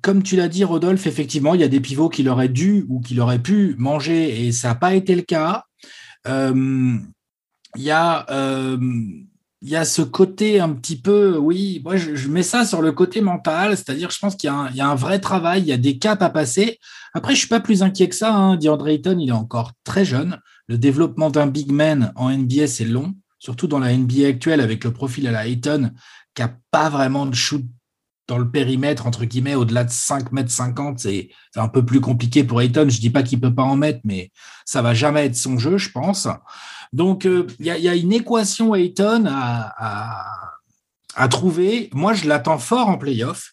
comme 0.00 0.22
tu 0.22 0.36
l'as 0.36 0.48
dit, 0.48 0.64
Rodolphe, 0.64 1.06
effectivement, 1.06 1.54
il 1.54 1.60
y 1.60 1.64
a 1.64 1.68
des 1.68 1.80
pivots 1.80 2.08
qu'il 2.08 2.28
aurait 2.28 2.48
dû 2.48 2.86
ou 2.88 3.00
qu'il 3.00 3.20
aurait 3.20 3.42
pu 3.42 3.74
manger, 3.78 4.46
et 4.46 4.52
ça 4.52 4.68
n'a 4.68 4.74
pas 4.74 4.94
été 4.94 5.14
le 5.14 5.22
cas. 5.22 5.64
Euh, 6.26 6.96
il 7.76 7.82
y 7.82 7.90
a 7.90 8.26
euh, 8.30 8.78
il 9.62 9.68
y 9.68 9.76
a 9.76 9.84
ce 9.84 10.02
côté 10.02 10.58
un 10.58 10.70
petit 10.70 11.00
peu, 11.00 11.38
oui, 11.38 11.80
moi 11.84 11.96
je, 11.96 12.28
mets 12.28 12.42
ça 12.42 12.66
sur 12.66 12.82
le 12.82 12.90
côté 12.90 13.20
mental, 13.20 13.76
c'est-à-dire 13.76 14.10
je 14.10 14.18
pense 14.18 14.34
qu'il 14.34 14.48
y, 14.74 14.80
a 14.80 14.88
un 14.88 14.94
vrai 14.96 15.20
travail, 15.20 15.62
il 15.62 15.68
y 15.68 15.72
a 15.72 15.76
des 15.76 15.98
caps 15.98 16.20
à 16.20 16.30
passer. 16.30 16.80
Après, 17.14 17.34
je 17.34 17.38
suis 17.38 17.48
pas 17.48 17.60
plus 17.60 17.84
inquiet 17.84 18.08
que 18.08 18.14
ça. 18.16 18.34
Hein. 18.34 18.56
DeAndre 18.56 18.88
Ayton, 18.88 19.18
il 19.20 19.28
est 19.28 19.32
encore 19.32 19.72
très 19.84 20.04
jeune. 20.04 20.40
Le 20.66 20.78
développement 20.78 21.30
d'un 21.30 21.46
big 21.46 21.70
man 21.70 22.12
en 22.16 22.30
NBA, 22.30 22.66
c'est 22.66 22.84
long, 22.84 23.14
surtout 23.38 23.68
dans 23.68 23.78
la 23.78 23.96
NBA 23.96 24.26
actuelle 24.26 24.60
avec 24.60 24.82
le 24.82 24.92
profil 24.92 25.28
à 25.28 25.30
la 25.30 25.46
Ayton, 25.46 25.92
qui 26.34 26.42
a 26.42 26.52
pas 26.72 26.88
vraiment 26.88 27.26
de 27.26 27.34
shoot 27.34 27.64
dans 28.26 28.38
le 28.38 28.50
périmètre, 28.50 29.06
entre 29.06 29.24
guillemets, 29.26 29.54
au-delà 29.54 29.84
de 29.84 29.90
5 29.90 30.32
mètres 30.32 30.50
50, 30.50 30.98
c'est 30.98 31.28
un 31.54 31.68
peu 31.68 31.84
plus 31.84 32.00
compliqué 32.00 32.42
pour 32.42 32.60
Ayton. 32.62 32.88
Je 32.88 32.98
dis 32.98 33.10
pas 33.10 33.22
qu'il 33.22 33.40
peut 33.40 33.54
pas 33.54 33.62
en 33.62 33.76
mettre, 33.76 34.00
mais 34.04 34.32
ça 34.64 34.82
va 34.82 34.92
jamais 34.92 35.26
être 35.26 35.36
son 35.36 35.58
jeu, 35.58 35.78
je 35.78 35.90
pense. 35.90 36.26
Donc, 36.92 37.24
euh, 37.24 37.46
il 37.58 37.66
y, 37.66 37.88
a, 37.88 37.94
une 37.94 38.12
équation 38.12 38.74
Ayton 38.74 39.24
à, 39.26 40.24
à, 41.14 41.28
trouver. 41.28 41.88
Moi, 41.92 42.12
je 42.12 42.28
l'attends 42.28 42.58
fort 42.58 42.88
en 42.88 42.98
playoff. 42.98 43.52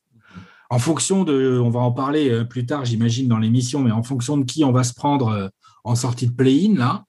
En 0.70 0.78
fonction 0.78 1.24
de, 1.24 1.60
on 1.64 1.70
va 1.70 1.80
en 1.80 1.92
parler 1.92 2.30
euh, 2.30 2.44
plus 2.44 2.66
tard, 2.66 2.86
j'imagine, 2.86 3.28
dans 3.28 3.40
l'émission, 3.40 3.80
mais 3.80 3.92
en 3.92 4.04
fonction 4.04 4.38
de 4.38 4.44
qui 4.44 4.64
on 4.64 4.72
va 4.72 4.84
se 4.84 4.94
prendre 4.94 5.30
euh, 5.30 5.48
en 5.84 5.96
sortie 5.96 6.28
de 6.28 6.34
play-in, 6.34 6.76
là. 6.76 7.06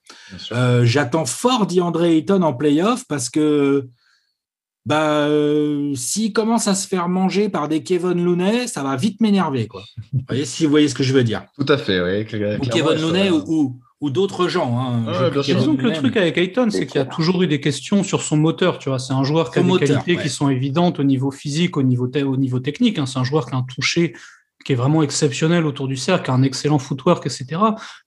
J'attends 0.85 1.27
fort 1.27 1.67
DeAndre 1.67 2.05
Ayton 2.05 2.43
en 2.43 2.55
playoff 2.55 3.05
parce 3.09 3.29
que 3.29 3.89
bah, 4.87 5.29
s'il 5.95 6.33
commence 6.33 6.69
à 6.69 6.75
se 6.77 6.87
faire 6.87 7.09
manger 7.09 7.49
par 7.49 7.69
des 7.69 7.83
Kevin 7.83 8.25
Looney, 8.25 8.69
ça 8.69 8.83
va 8.85 8.97
vite 8.97 9.21
m'énerver. 9.21 9.67
Quoi. 9.67 9.83
Vous 10.13 10.21
voyez, 10.27 10.45
si 10.45 10.65
vous 10.65 10.71
voyez 10.71 10.89
ce 10.89 10.95
que 10.95 11.03
je 11.03 11.13
veux 11.13 11.25
dire. 11.25 11.45
Tout 11.59 11.71
à 11.71 11.77
fait, 11.77 12.01
oui. 12.01 12.59
Ou 12.59 12.69
Kevin 12.71 13.01
Looney 13.01 13.31
ou, 13.31 13.79
ou 14.01 14.09
d'autres 14.09 14.49
gens. 14.49 14.79
Hein. 14.79 15.05
Ah 15.09 15.31
disons 15.43 15.77
que 15.77 15.83
le 15.83 15.93
truc 15.93 16.17
avec 16.17 16.39
Ayton, 16.39 16.71
c'est 16.71 16.87
qu'il 16.87 16.97
y 16.97 17.03
a 17.03 17.05
toujours 17.05 17.43
eu 17.43 17.47
des 17.47 17.61
questions 17.61 18.03
sur 18.03 18.23
son 18.23 18.37
moteur. 18.37 18.79
Tu 18.79 18.89
vois, 18.89 18.99
c'est 18.99 19.13
un 19.13 19.25
joueur 19.25 19.51
qui 19.51 19.59
a 19.59 19.63
des 19.63 19.79
qualités 19.79 20.17
qui 20.17 20.29
sont 20.31 20.49
évidentes 20.49 20.99
au 20.99 21.05
niveau 21.05 21.31
physique, 21.31 21.77
au 21.77 21.83
niveau, 21.83 22.09
au 22.09 22.37
niveau 22.37 22.61
technique. 22.61 22.99
Hein. 22.99 23.07
C'est 23.07 23.19
un 23.19 23.25
joueur 23.25 23.47
qui 23.47 23.55
a 23.55 23.59
un 23.59 23.63
toucher 23.63 24.15
qui 24.65 24.73
est 24.73 24.77
vraiment 24.77 25.03
exceptionnel 25.03 25.65
autour 25.65 25.89
du 25.89 25.97
cercle, 25.97 26.31
un 26.31 26.43
excellent 26.43 26.79
footwork, 26.79 27.25
etc. 27.27 27.61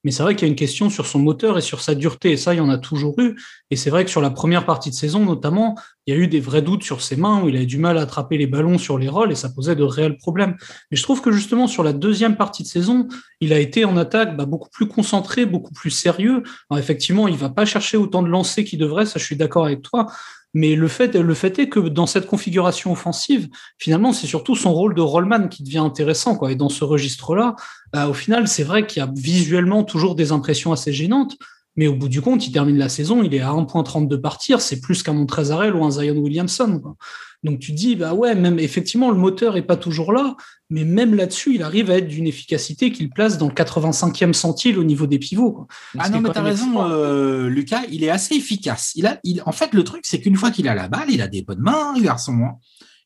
Mais 0.04 0.12
c'est 0.12 0.24
vrai 0.24 0.36
qu'il 0.36 0.48
y 0.48 0.50
a 0.50 0.52
une 0.52 0.56
question 0.56 0.90
sur 0.90 1.08
son 1.08 1.20
moteur 1.20 1.58
et 1.58 1.62
sur 1.62 1.82
sa 1.82 1.96
dureté. 1.96 2.32
Et 2.32 2.38
ça, 2.38 2.54
il 2.54 2.58
y 2.58 2.62
en 2.62 2.70
a 2.70 2.78
toujours 2.78 3.20
eu. 3.20 3.36
Et 3.72 3.76
c'est 3.76 3.90
vrai 3.90 4.06
que 4.06 4.12
sur 4.12 4.22
la 4.22 4.30
première 4.30 4.66
partie 4.66 4.92
de 4.92 4.96
saison, 4.96 5.26
notamment, 5.26 5.76
il 6.06 6.14
y 6.14 6.18
a 6.18 6.20
eu 6.20 6.28
des 6.28 6.40
vrais 6.40 6.62
doutes 6.62 6.84
sur 6.84 7.02
ses 7.02 7.16
mains 7.16 7.42
où 7.42 7.50
il 7.50 7.56
avait 7.56 7.66
du 7.66 7.78
mal 7.80 7.98
à 7.98 8.02
attraper 8.02 8.38
les 8.38 8.46
ballons 8.46 8.78
sur 8.78 8.98
les 8.98 9.10
rôles 9.10 9.32
et 9.32 9.36
ça 9.36 9.50
posait 9.50 9.76
de 9.76 9.84
réels 9.84 10.18
problèmes. 10.18 10.56
Mais 10.92 10.98
je 10.98 11.04
trouve 11.04 11.22
que 11.22 11.32
justement, 11.32 11.68
sur 11.68 11.82
la 11.82 11.94
deuxième 11.94 12.36
partie 12.36 12.62
de 12.62 12.68
saison, 12.68 13.08
il 13.40 13.52
a 13.52 13.60
été 13.60 13.86
en 13.86 13.98
attaque 13.98 14.38
bah, 14.38 14.46
beaucoup 14.46 14.70
plus 14.70 14.88
concentré, 14.88 15.46
beaucoup 15.46 15.74
plus 15.74 15.92
sérieux. 15.92 16.44
Effectivement, 16.76 17.28
il 17.28 17.36
va 17.36 17.50
pas 17.50 17.66
chercher 17.66 17.98
autant 17.98 18.22
de 18.22 18.28
lancers 18.28 18.66
qu'il 18.66 18.80
devrait, 18.80 19.06
ça 19.06 19.18
je 19.18 19.26
suis 19.26 19.38
d'accord 19.38 19.66
avec 19.66 19.82
toi. 19.82 20.08
Mais 20.54 20.76
le 20.76 20.88
fait, 20.88 21.16
le 21.16 21.34
fait 21.34 21.58
est 21.58 21.70
que 21.70 21.80
dans 21.80 22.06
cette 22.06 22.28
configuration 22.28 22.92
offensive, 22.92 23.50
finalement, 23.80 24.14
c'est 24.14 24.28
surtout 24.28 24.56
son 24.56 24.74
rôle 24.74 24.94
de 24.94 25.02
rollman 25.02 25.48
qui 25.48 25.64
devient 25.64 25.80
intéressant. 25.80 26.36
Quoi. 26.36 26.52
Et 26.52 26.56
dans 26.56 26.70
ce 26.70 26.84
registre-là, 26.84 27.56
bah, 27.92 28.08
au 28.08 28.14
final, 28.14 28.48
c'est 28.48 28.64
vrai 28.64 28.86
qu'il 28.86 29.00
y 29.00 29.04
a 29.04 29.12
visuellement 29.16 29.84
toujours 29.84 30.16
des 30.16 30.32
impressions 30.32 30.72
assez 30.72 30.94
gênantes. 30.94 31.36
Mais 31.76 31.88
au 31.88 31.96
bout 31.96 32.10
du 32.10 32.22
compte, 32.22 32.46
il 32.46 32.52
termine 32.52 32.78
la 32.78 32.90
saison, 32.90 33.24
il 33.24 33.34
est 33.34 33.40
à 33.40 33.50
1.30 33.50 34.08
de 34.08 34.16
partir, 34.16 34.62
c'est 34.62 34.80
plus 34.80 35.02
qu'un 35.02 35.14
Montrezarel 35.14 35.76
ou 35.76 35.84
un 35.84 35.90
Zion 35.90 36.18
Williamson. 36.18 36.96
Donc 37.44 37.60
tu 37.60 37.72
te 37.72 37.78
dis, 37.78 37.96
bah 37.96 38.14
ouais, 38.14 38.36
même 38.36 38.58
effectivement, 38.58 39.12
le 39.12 39.18
moteur 39.18 39.58
est 39.58 39.64
pas 39.64 39.76
toujours 39.76 40.14
là, 40.14 40.36
mais 40.70 40.86
même 40.86 41.14
là-dessus, 41.14 41.56
il 41.56 41.64
arrive 41.64 41.92
à 41.92 41.98
être 41.98 42.08
d'une 42.08 42.26
efficacité 42.26 42.92
qu'il 42.92 43.10
place 43.10 43.38
dans 43.38 43.48
le 43.48 43.54
85e 43.54 44.32
centile 44.32 44.80
au 44.80 44.84
niveau 44.86 45.08
des 45.08 45.20
pivots. 45.20 45.52
Quoi. 45.52 45.68
Ah 46.00 46.10
non, 46.10 46.22
mais 46.22 46.30
t'as 46.30 46.42
raison, 46.42 46.90
euh, 46.90 47.50
Lucas, 47.50 47.82
il 47.92 48.04
est 48.04 48.10
assez 48.10 48.36
efficace. 48.36 48.94
Il 48.96 49.06
a, 49.06 49.20
il, 49.24 49.44
en 49.46 49.52
fait, 49.52 49.74
le 49.74 49.84
truc, 49.84 50.06
c'est 50.06 50.22
qu'une 50.22 50.38
fois 50.38 50.52
qu'il 50.52 50.70
a 50.70 50.76
la 50.76 50.88
balle, 50.88 51.10
il 51.10 51.22
a 51.22 51.28
des 51.28 51.42
bonnes 51.42 51.62
mains, 51.62 51.94
le 51.96 52.02
garçon. 52.02 52.34
Hein. 52.44 52.56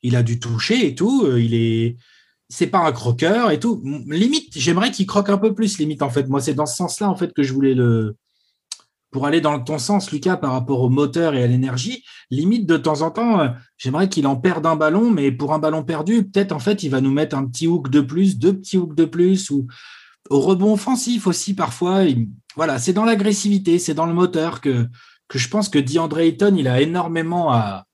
Il 0.04 0.16
a 0.16 0.22
du 0.22 0.40
toucher 0.40 0.86
et 0.86 0.94
tout. 0.94 1.26
Euh, 1.26 1.42
il 1.42 1.56
est, 1.56 1.98
c'est 2.48 2.68
pas 2.68 2.80
un 2.80 2.92
croqueur 2.92 3.50
et 3.50 3.60
tout. 3.60 3.84
Limite, 4.08 4.54
j'aimerais 4.56 4.92
qu'il 4.92 5.08
croque 5.08 5.30
un 5.30 5.40
peu 5.40 5.56
plus. 5.56 5.80
Limite, 5.80 6.04
en 6.04 6.10
fait, 6.10 6.30
moi, 6.30 6.42
c'est 6.42 6.54
dans 6.54 6.68
ce 6.68 6.76
sens-là, 6.76 7.10
en 7.10 7.16
fait, 7.16 7.34
que 7.34 7.42
je 7.42 7.54
voulais 7.54 7.74
le, 7.74 8.16
pour 9.12 9.26
aller 9.26 9.42
dans 9.42 9.60
ton 9.60 9.78
sens, 9.78 10.12
Lucas, 10.12 10.38
par 10.38 10.52
rapport 10.52 10.82
au 10.82 10.90
moteur 10.90 11.34
et 11.34 11.44
à 11.44 11.48
l'énergie, 11.48 12.04
limite 12.30 12.66
de 12.66 12.78
temps 12.78 13.02
en 13.02 13.12
temps, 13.12 13.40
euh, 13.40 13.48
j'aimerais 13.78 14.10
qu'il 14.10 14.28
en 14.28 14.36
perde 14.36 14.66
un 14.66 14.76
ballon, 14.76 15.10
mais 15.10 15.32
pour 15.32 15.54
un 15.54 15.60
ballon 15.60 15.84
perdu, 15.84 16.24
peut-être 16.24 16.52
en 16.52 16.60
fait, 16.60 16.84
il 16.84 16.90
va 16.90 17.02
nous 17.02 17.12
mettre 17.12 17.36
un 17.36 17.46
petit 17.46 17.68
hook 17.68 17.90
de 17.90 18.02
plus, 18.02 18.38
deux 18.38 18.54
petits 18.54 18.78
hooks 18.78 18.96
de 18.96 19.06
plus, 19.06 19.50
ou 19.50 19.68
au 20.30 20.42
rebond 20.42 20.74
offensif 20.74 21.26
aussi 21.26 21.54
parfois. 21.54 22.04
voilà, 22.56 22.80
c'est 22.80 22.94
dans 22.94 23.06
l'agressivité, 23.06 23.80
c'est 23.80 23.94
dans 23.94 24.06
le 24.06 24.14
moteur 24.14 24.62
que, 24.62 24.88
que 25.28 25.40
je 25.40 25.48
pense 25.48 25.70
que 25.70 25.80
DeAndre 25.80 26.20
Ayton, 26.20 26.56
il 26.58 26.68
a 26.68 26.82
énormément 26.82 27.52
à, 27.52 27.87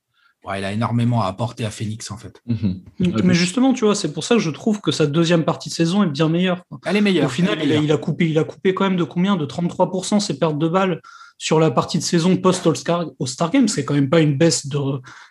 il 0.48 0.64
a 0.64 0.72
énormément 0.72 1.22
à 1.22 1.28
apporter 1.28 1.66
à 1.66 1.72
Phoenix 1.72 2.12
en 2.12 2.18
fait. 2.18 2.42
Mhm. 2.46 2.82
Mais 3.24 3.34
justement, 3.34 3.74
tu 3.74 3.86
vois, 3.86 3.96
c'est 3.96 4.12
pour 4.14 4.24
ça 4.24 4.36
que 4.36 4.42
je 4.42 4.50
trouve 4.50 4.82
que 4.82 4.92
sa 4.92 5.06
deuxième 5.06 5.44
partie 5.44 5.70
de 5.70 5.74
saison 5.74 6.04
est 6.04 6.10
bien 6.10 6.30
meilleure. 6.30 6.64
Elle 6.86 6.98
est 6.98 7.02
meilleure. 7.02 7.26
Au 7.26 7.30
final, 7.30 7.60
il, 7.64 7.92
a, 7.92 7.98
coupé, 7.98 8.30
il 8.30 8.38
a 8.38 8.44
coupé 8.44 8.74
quand 8.74 8.84
même 8.84 8.98
de 8.98 9.04
combien? 9.04 9.36
De 9.36 9.46
33% 9.46 10.20
ses 10.20 10.38
pertes 10.38 10.58
de 10.58 10.68
balles 10.68 11.02
sur 11.38 11.60
la 11.60 11.72
partie 11.72 11.98
de 11.98 12.04
saison 12.04 12.38
post-All-Star 12.38 13.06
Star 13.26 13.52
Game. 13.52 13.68
C'est 13.68 13.86
quand 13.86 13.94
même 13.94 14.10
pas 14.10 14.20
une 14.20 14.38
baisse 14.38 14.68
de, 14.68 14.80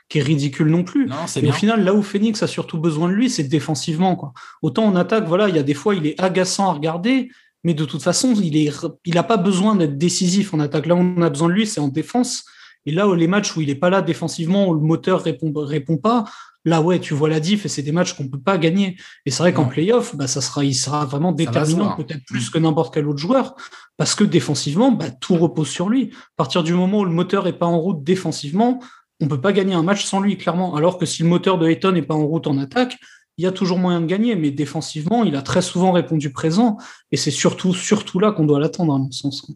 qui 0.08 0.18
est 0.18 0.22
ridicule 0.22 0.68
non 0.68 0.84
plus. 0.84 1.06
Non, 1.06 1.16
Mais 1.42 1.48
au 1.48 1.52
final, 1.52 1.84
là 1.84 1.94
où 1.94 2.02
Phoenix 2.02 2.42
a 2.42 2.46
surtout 2.46 2.78
besoin 2.78 3.08
de 3.08 3.14
lui, 3.14 3.30
c'est 3.30 3.44
défensivement. 3.44 4.16
Quoi. 4.16 4.32
Autant 4.62 4.84
en 4.84 4.96
attaque, 4.96 5.26
voilà, 5.26 5.48
il 5.48 5.56
y 5.56 5.58
a 5.58 5.62
des 5.62 5.74
fois, 5.74 5.94
il 5.94 6.06
est 6.06 6.20
agaçant 6.20 6.70
à 6.70 6.72
regarder. 6.72 7.30
Mais 7.64 7.74
de 7.74 7.84
toute 7.84 8.02
façon, 8.02 8.34
il 8.34 8.64
n'a 8.64 8.90
il 9.04 9.14
pas 9.14 9.36
besoin 9.36 9.76
d'être 9.76 9.96
décisif 9.96 10.52
en 10.52 10.60
attaque. 10.60 10.86
Là, 10.86 10.96
on 10.96 11.22
a 11.22 11.30
besoin 11.30 11.48
de 11.48 11.54
lui, 11.54 11.66
c'est 11.66 11.80
en 11.80 11.88
défense. 11.88 12.44
Et 12.86 12.92
là, 12.92 13.06
les 13.14 13.28
matchs 13.28 13.56
où 13.56 13.60
il 13.60 13.68
n'est 13.68 13.74
pas 13.74 13.90
là 13.90 14.02
défensivement, 14.02 14.68
où 14.68 14.74
le 14.74 14.80
moteur 14.80 15.22
répond, 15.22 15.52
répond 15.54 15.96
pas, 15.96 16.24
là, 16.64 16.80
ouais, 16.80 17.00
tu 17.00 17.14
vois 17.14 17.28
la 17.28 17.40
diff 17.40 17.64
et 17.64 17.68
c'est 17.68 17.82
des 17.82 17.92
matchs 17.92 18.14
qu'on 18.14 18.28
peut 18.28 18.40
pas 18.40 18.58
gagner. 18.58 18.96
Et 19.26 19.30
c'est 19.30 19.42
vrai 19.42 19.52
qu'en 19.52 19.66
playoff, 19.66 20.16
bah, 20.16 20.26
ça 20.26 20.40
sera, 20.40 20.64
il 20.64 20.74
sera 20.74 21.04
vraiment 21.04 21.32
déterminant, 21.32 21.96
peut-être 21.96 22.24
plus 22.26 22.50
que 22.50 22.58
n'importe 22.58 22.94
quel 22.94 23.08
autre 23.08 23.18
joueur, 23.18 23.54
parce 23.96 24.14
que 24.14 24.24
défensivement, 24.24 24.92
bah, 24.92 25.10
tout 25.10 25.36
repose 25.36 25.68
sur 25.68 25.88
lui. 25.88 26.10
À 26.12 26.36
partir 26.36 26.62
du 26.62 26.74
moment 26.74 27.00
où 27.00 27.04
le 27.04 27.10
moteur 27.10 27.46
est 27.46 27.58
pas 27.58 27.66
en 27.66 27.78
route 27.78 28.02
défensivement, 28.02 28.80
on 29.20 29.28
peut 29.28 29.40
pas 29.40 29.52
gagner 29.52 29.74
un 29.74 29.82
match 29.82 30.04
sans 30.04 30.20
lui, 30.20 30.36
clairement. 30.36 30.74
Alors 30.74 30.98
que 30.98 31.06
si 31.06 31.22
le 31.22 31.28
moteur 31.28 31.58
de 31.58 31.68
Hayton 31.68 31.92
n'est 31.92 32.02
pas 32.02 32.14
en 32.14 32.26
route 32.26 32.46
en 32.46 32.58
attaque, 32.58 32.98
il 33.38 33.44
y 33.44 33.46
a 33.46 33.52
toujours 33.52 33.78
moyen 33.78 34.00
de 34.00 34.06
gagner, 34.06 34.36
mais 34.36 34.50
défensivement, 34.50 35.24
il 35.24 35.36
a 35.36 35.42
très 35.42 35.62
souvent 35.62 35.92
répondu 35.92 36.30
présent, 36.32 36.76
et 37.10 37.16
c'est 37.16 37.30
surtout, 37.30 37.72
surtout 37.72 38.18
là 38.18 38.32
qu'on 38.32 38.44
doit 38.44 38.60
l'attendre, 38.60 38.94
à 38.94 38.98
mon 38.98 39.10
sens. 39.10 39.50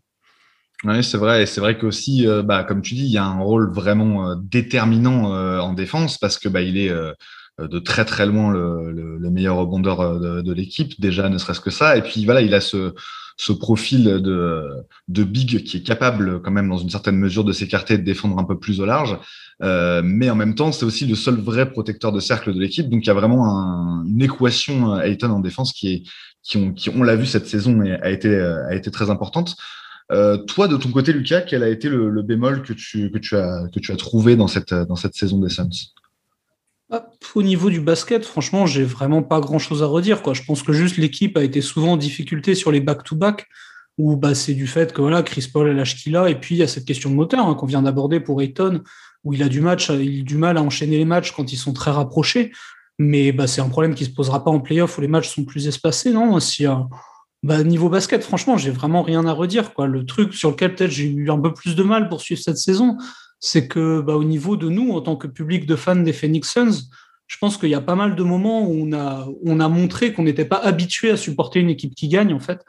Oui, 0.84 1.02
c'est 1.02 1.16
vrai. 1.16 1.42
Et 1.42 1.46
c'est 1.46 1.60
vrai 1.60 1.78
qu'aussi, 1.78 2.26
euh, 2.26 2.42
bah, 2.42 2.62
comme 2.64 2.82
tu 2.82 2.94
dis, 2.94 3.04
il 3.04 3.10
y 3.10 3.18
a 3.18 3.24
un 3.24 3.40
rôle 3.40 3.72
vraiment 3.72 4.30
euh, 4.30 4.34
déterminant 4.38 5.34
euh, 5.34 5.58
en 5.58 5.72
défense 5.72 6.18
parce 6.18 6.38
que 6.38 6.48
bah, 6.48 6.60
il 6.60 6.76
est 6.76 6.92
de 7.58 7.78
très 7.78 8.04
très 8.04 8.26
loin 8.26 8.52
le, 8.52 8.92
le, 8.92 9.30
meilleur 9.30 9.56
rebondeur 9.56 10.20
de, 10.20 10.42
de 10.42 10.52
l'équipe, 10.52 11.00
déjà, 11.00 11.30
ne 11.30 11.38
serait-ce 11.38 11.60
que 11.60 11.70
ça. 11.70 11.96
Et 11.96 12.02
puis 12.02 12.24
voilà, 12.26 12.42
il 12.42 12.52
a 12.52 12.60
ce, 12.60 12.92
ce 13.38 13.52
profil 13.52 14.04
de, 14.04 14.62
de 15.08 15.24
big 15.24 15.64
qui 15.64 15.78
est 15.78 15.82
capable 15.82 16.42
quand 16.42 16.50
même 16.50 16.68
dans 16.68 16.76
une 16.76 16.90
certaine 16.90 17.16
mesure 17.16 17.44
de 17.44 17.52
s'écarter 17.52 17.94
et 17.94 17.98
de 17.98 18.04
défendre 18.04 18.38
un 18.38 18.44
peu 18.44 18.58
plus 18.58 18.80
au 18.80 18.84
large. 18.84 19.18
Euh, 19.62 20.02
mais 20.04 20.28
en 20.28 20.34
même 20.34 20.54
temps, 20.54 20.70
c'est 20.70 20.84
aussi 20.84 21.06
le 21.06 21.14
seul 21.14 21.36
vrai 21.36 21.70
protecteur 21.70 22.12
de 22.12 22.20
cercle 22.20 22.52
de 22.52 22.60
l'équipe. 22.60 22.90
Donc 22.90 23.04
il 23.04 23.06
y 23.06 23.10
a 23.10 23.14
vraiment 23.14 23.46
un, 23.46 24.04
une 24.04 24.20
équation 24.20 25.00
Ayton 25.00 25.30
en 25.30 25.40
défense 25.40 25.72
qui 25.72 25.88
est 25.92 26.02
qui 26.42 26.58
ont 26.58 26.72
qui 26.72 26.90
on 26.90 27.02
l'a 27.02 27.16
vu 27.16 27.24
cette 27.26 27.46
saison 27.48 27.80
a 27.80 28.10
été 28.10 28.38
a 28.38 28.74
été 28.74 28.90
très 28.90 29.08
importante. 29.08 29.56
Euh, 30.12 30.38
toi, 30.38 30.68
de 30.68 30.76
ton 30.76 30.90
côté, 30.90 31.12
Lucas, 31.12 31.42
quel 31.42 31.62
a 31.62 31.68
été 31.68 31.88
le, 31.88 32.22
bémol 32.22 32.62
que 32.62 32.72
tu, 32.72 33.10
que, 33.10 33.18
tu 33.18 33.36
as, 33.36 33.68
que 33.72 33.80
tu 33.80 33.92
as 33.92 33.96
trouvé 33.96 34.36
dans 34.36 34.46
cette, 34.46 34.72
dans 34.72 34.96
cette 34.96 35.14
saison 35.14 35.38
des 35.40 35.48
Suns? 35.48 35.68
Au 37.34 37.42
niveau 37.42 37.68
du 37.68 37.80
basket, 37.80 38.24
franchement, 38.24 38.66
j'ai 38.66 38.84
vraiment 38.84 39.22
pas 39.22 39.40
grand 39.40 39.58
chose 39.58 39.82
à 39.82 39.86
redire. 39.86 40.20
Je 40.32 40.44
pense 40.44 40.62
que 40.62 40.72
juste 40.72 40.96
l'équipe 40.96 41.36
a 41.36 41.42
été 41.42 41.60
souvent 41.60 41.92
en 41.92 41.96
difficulté 41.96 42.54
sur 42.54 42.70
les 42.70 42.80
back-to-back, 42.80 43.46
où 43.98 44.16
bah, 44.16 44.34
c'est 44.34 44.54
du 44.54 44.66
fait 44.66 44.92
que 44.92 45.00
voilà, 45.00 45.22
Chris 45.22 45.48
Paul 45.52 45.68
l'âge 45.68 45.96
qu'il 45.96 46.16
a, 46.16 46.30
et 46.30 46.38
puis 46.38 46.54
il 46.54 46.58
y 46.58 46.62
a 46.62 46.68
cette 46.68 46.84
question 46.84 47.10
de 47.10 47.16
moteur 47.16 47.46
hein, 47.46 47.54
qu'on 47.54 47.66
vient 47.66 47.82
d'aborder 47.82 48.20
pour 48.20 48.40
Ayton, 48.40 48.82
où 49.24 49.34
il 49.34 49.42
a 49.42 49.48
du 49.48 49.60
match, 49.60 49.88
il 49.88 50.20
a 50.20 50.22
du 50.22 50.36
mal 50.36 50.56
à 50.56 50.62
enchaîner 50.62 50.98
les 50.98 51.04
matchs 51.04 51.32
quand 51.32 51.52
ils 51.52 51.56
sont 51.56 51.72
très 51.72 51.90
rapprochés. 51.90 52.52
Mais 52.98 53.32
bah, 53.32 53.46
c'est 53.46 53.60
un 53.60 53.68
problème 53.68 53.94
qui 53.94 54.04
se 54.04 54.10
posera 54.10 54.44
pas 54.44 54.50
en 54.50 54.60
playoff 54.60 54.96
où 54.96 55.00
les 55.00 55.08
matchs 55.08 55.34
sont 55.34 55.44
plus 55.44 55.66
espacés, 55.66 56.12
non? 56.12 56.38
Si, 56.40 56.64
bah, 57.42 57.62
niveau 57.62 57.88
basket, 57.88 58.22
franchement, 58.24 58.56
j'ai 58.56 58.70
vraiment 58.70 59.02
rien 59.02 59.24
à 59.26 59.32
redire. 59.32 59.74
Quoi. 59.74 59.86
Le 59.86 60.04
truc 60.04 60.34
sur 60.34 60.50
lequel 60.50 60.74
peut-être 60.74 60.90
j'ai 60.90 61.06
eu 61.06 61.30
un 61.30 61.38
peu 61.38 61.52
plus 61.52 61.76
de 61.76 61.82
mal 61.82 62.08
pour 62.08 62.20
suivre 62.20 62.40
cette 62.40 62.58
saison, 62.58 62.96
c'est 63.40 63.68
que 63.68 64.00
bah, 64.00 64.16
au 64.16 64.24
niveau 64.24 64.56
de 64.56 64.68
nous, 64.68 64.92
en 64.92 65.00
tant 65.00 65.16
que 65.16 65.26
public 65.26 65.66
de 65.66 65.76
fans 65.76 65.96
des 65.96 66.12
Phoenix 66.12 66.50
Suns, 66.52 66.88
je 67.26 67.38
pense 67.38 67.58
qu'il 67.58 67.70
y 67.70 67.74
a 67.74 67.80
pas 67.80 67.96
mal 67.96 68.14
de 68.14 68.22
moments 68.22 68.66
où 68.68 68.72
on 68.72 68.92
a, 68.92 69.28
on 69.44 69.60
a 69.60 69.68
montré 69.68 70.12
qu'on 70.12 70.22
n'était 70.22 70.44
pas 70.44 70.58
habitué 70.58 71.10
à 71.10 71.16
supporter 71.16 71.60
une 71.60 71.70
équipe 71.70 71.94
qui 71.94 72.08
gagne, 72.08 72.32
en 72.32 72.40
fait 72.40 72.64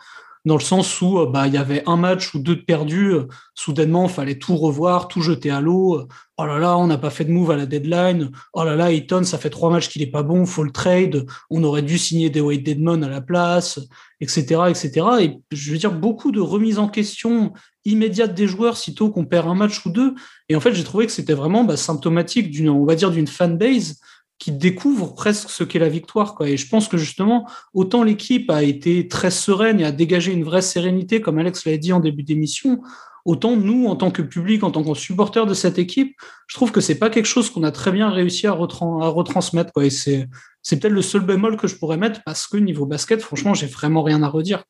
dans 0.47 0.55
le 0.55 0.63
sens 0.63 1.01
où 1.01 1.19
euh, 1.19 1.25
bah, 1.25 1.45
il 1.47 1.53
y 1.53 1.57
avait 1.57 1.83
un 1.85 1.97
match 1.97 2.33
ou 2.33 2.39
deux 2.39 2.55
de 2.55 2.61
perdus, 2.61 3.11
euh, 3.11 3.27
soudainement, 3.53 4.05
il 4.05 4.13
fallait 4.13 4.39
tout 4.39 4.55
revoir, 4.55 5.07
tout 5.07 5.21
jeter 5.21 5.51
à 5.51 5.61
l'eau. 5.61 6.07
Oh 6.37 6.45
là 6.45 6.57
là, 6.57 6.77
on 6.77 6.87
n'a 6.87 6.97
pas 6.97 7.09
fait 7.09 7.25
de 7.25 7.31
move 7.31 7.51
à 7.51 7.57
la 7.57 7.65
deadline. 7.65 8.31
Oh 8.53 8.63
là 8.63 8.75
là, 8.75 8.91
Eaton, 8.91 9.23
ça 9.23 9.37
fait 9.37 9.49
trois 9.49 9.69
matchs 9.69 9.89
qu'il 9.89 10.01
est 10.01 10.11
pas 10.11 10.23
bon, 10.23 10.45
faut 10.45 10.63
le 10.63 10.71
trade. 10.71 11.25
On 11.49 11.63
aurait 11.63 11.81
dû 11.81 11.97
signer 11.97 12.29
des 12.29 12.41
Wade 12.41 12.63
Deadmon 12.63 13.01
à 13.01 13.09
la 13.09 13.21
place, 13.21 13.79
etc., 14.21 14.61
etc. 14.69 15.05
Et 15.21 15.37
je 15.51 15.71
veux 15.71 15.77
dire, 15.77 15.91
beaucoup 15.91 16.31
de 16.31 16.39
remises 16.39 16.79
en 16.79 16.87
question 16.87 17.53
immédiate 17.85 18.33
des 18.33 18.47
joueurs 18.47 18.77
sitôt 18.77 19.09
qu'on 19.09 19.25
perd 19.25 19.47
un 19.47 19.55
match 19.55 19.85
ou 19.85 19.89
deux. 19.89 20.15
Et 20.49 20.55
en 20.55 20.59
fait, 20.59 20.73
j'ai 20.73 20.83
trouvé 20.83 21.05
que 21.05 21.11
c'était 21.11 21.33
vraiment 21.33 21.63
bah, 21.63 21.77
symptomatique 21.77 22.51
d'une, 22.51 22.69
on 22.69 22.85
va 22.85 22.95
dire, 22.95 23.11
d'une 23.11 23.27
fanbase 23.27 23.99
qui 24.39 24.51
découvre 24.51 25.15
presque 25.15 25.49
ce 25.49 25.63
qu'est 25.63 25.79
la 25.79 25.89
victoire. 25.89 26.35
Quoi. 26.35 26.49
Et 26.49 26.57
je 26.57 26.67
pense 26.67 26.87
que 26.87 26.97
justement, 26.97 27.49
autant 27.73 28.03
l'équipe 28.03 28.49
a 28.51 28.63
été 28.63 29.07
très 29.07 29.31
sereine 29.31 29.79
et 29.79 29.85
a 29.85 29.91
dégagé 29.91 30.31
une 30.31 30.43
vraie 30.43 30.61
sérénité, 30.61 31.21
comme 31.21 31.39
Alex 31.39 31.65
l'a 31.65 31.77
dit 31.77 31.91
en 31.91 31.99
début 31.99 32.23
d'émission, 32.23 32.81
autant 33.25 33.55
nous, 33.55 33.87
en 33.87 33.95
tant 33.95 34.11
que 34.11 34.21
public, 34.21 34.63
en 34.63 34.71
tant 34.71 34.83
que 34.83 34.93
supporter 34.97 35.45
de 35.45 35.53
cette 35.53 35.79
équipe, 35.79 36.15
je 36.47 36.55
trouve 36.55 36.71
que 36.71 36.81
c'est 36.81 36.99
pas 36.99 37.09
quelque 37.09 37.25
chose 37.25 37.49
qu'on 37.49 37.63
a 37.63 37.71
très 37.71 37.91
bien 37.91 38.09
réussi 38.09 38.47
à, 38.47 38.51
à 38.51 38.53
retransmettre. 38.53 39.73
Quoi. 39.73 39.85
Et 39.85 39.89
c'est, 39.89 40.29
peut-être 40.69 40.87
le 40.87 41.01
seul 41.01 41.21
bémol 41.21 41.57
que 41.57 41.67
je 41.67 41.75
pourrais 41.75 41.97
mettre 41.97 42.21
parce 42.23 42.47
que 42.47 42.57
niveau 42.57 42.85
basket, 42.85 43.21
franchement, 43.21 43.53
j'ai 43.53 43.67
vraiment 43.67 44.03
rien 44.03 44.21
à 44.23 44.27
redire 44.27 44.63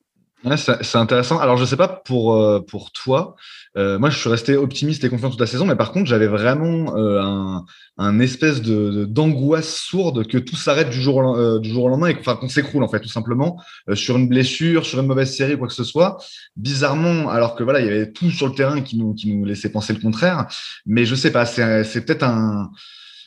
c'est 0.56 0.96
intéressant. 0.98 1.40
Alors, 1.40 1.58
je 1.58 1.66
sais 1.66 1.78
pas 1.78 1.88
pour, 1.88 2.36
euh, 2.36 2.60
pour 2.60 2.92
toi. 2.92 3.36
Euh, 3.78 4.00
moi, 4.00 4.10
je 4.10 4.18
suis 4.18 4.30
resté 4.30 4.56
optimiste 4.56 5.04
et 5.04 5.10
confiant 5.10 5.30
toute 5.30 5.40
la 5.40 5.46
saison, 5.46 5.66
mais 5.66 5.76
par 5.76 5.92
contre, 5.92 6.08
j'avais 6.08 6.28
vraiment 6.28 6.98
euh, 6.98 7.22
un, 7.22 7.66
un, 7.98 8.20
espèce 8.20 8.62
de 8.62 9.06
d'angoisse 9.06 9.76
sourde 9.76 10.26
que 10.26 10.38
tout 10.40 10.56
s'arrête 10.56 10.90
du, 10.90 11.00
jour 11.00 11.18
au, 11.18 11.60
du 11.60 11.70
jour 11.70 11.84
au 11.84 11.90
lendemain 11.90 12.08
et 12.08 12.16
qu'on 12.16 12.50
s'écroule, 12.50 12.84
en 12.84 12.90
fait, 12.90 13.00
tout 13.00 13.10
simplement, 13.10 13.62
sur 13.94 14.18
une 14.18 14.28
blessure, 14.28 14.86
sur 14.86 15.00
une 15.00 15.06
mauvaise 15.06 15.36
série, 15.36 15.58
quoi 15.58 15.68
que 15.68 15.74
ce 15.74 15.84
soit. 15.84 16.18
Bizarrement, 16.56 17.30
alors 17.30 17.56
que 17.56 17.64
voilà, 17.64 17.80
il 17.82 17.86
y 17.86 17.90
avait 17.90 18.12
tout 18.12 18.32
sur 18.32 18.48
le 18.48 18.54
terrain 18.54 18.82
qui 18.82 18.98
nous, 18.98 19.14
qui 19.14 19.34
nous 19.36 19.46
laissait 19.46 19.70
penser 19.70 19.94
le 19.94 20.00
contraire. 20.00 20.48
Mais 20.86 21.06
je 21.06 21.14
sais 21.14 21.32
pas, 21.32 21.46
c'est 21.46 22.06
peut-être 22.06 22.24
un. 22.24 22.72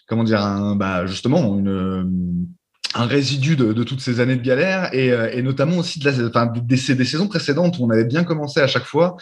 Comment 0.09 0.25
dire 0.25 0.43
un, 0.43 0.75
bah, 0.75 1.07
Justement, 1.07 1.57
une 1.57 2.49
un 2.95 3.07
résidu 3.07 3.57
de, 3.57 3.73
toutes 3.85 4.01
ces 4.01 4.21
années 4.21 4.37
de 4.37 4.43
galère 4.43 4.93
et, 4.93 5.43
notamment 5.43 5.79
aussi 5.79 6.01
de 6.01 6.11
la, 6.11 6.29
enfin, 6.29 6.47
des, 6.47 6.77
saisons 6.77 7.29
précédentes 7.29 7.79
où 7.79 7.85
on 7.85 7.91
avait 7.91 8.05
bien 8.05 8.25
commencé 8.25 8.61
à 8.61 8.67
chaque 8.67 8.85
fois 8.85 9.17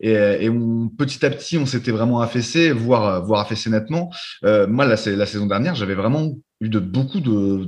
et, 0.00 0.50
petit 0.98 1.24
à 1.24 1.30
petit 1.30 1.56
on 1.56 1.66
s'était 1.66 1.90
vraiment 1.90 2.20
affaissé, 2.20 2.70
voire, 2.70 3.24
voire 3.24 3.40
affaissé 3.40 3.70
nettement. 3.70 4.10
moi, 4.42 4.84
la, 4.84 4.96
la 5.06 5.26
saison 5.26 5.46
dernière, 5.46 5.74
j'avais 5.74 5.94
vraiment 5.94 6.34
eu 6.60 6.68
de 6.68 6.78
beaucoup 6.78 7.20
de, 7.20 7.64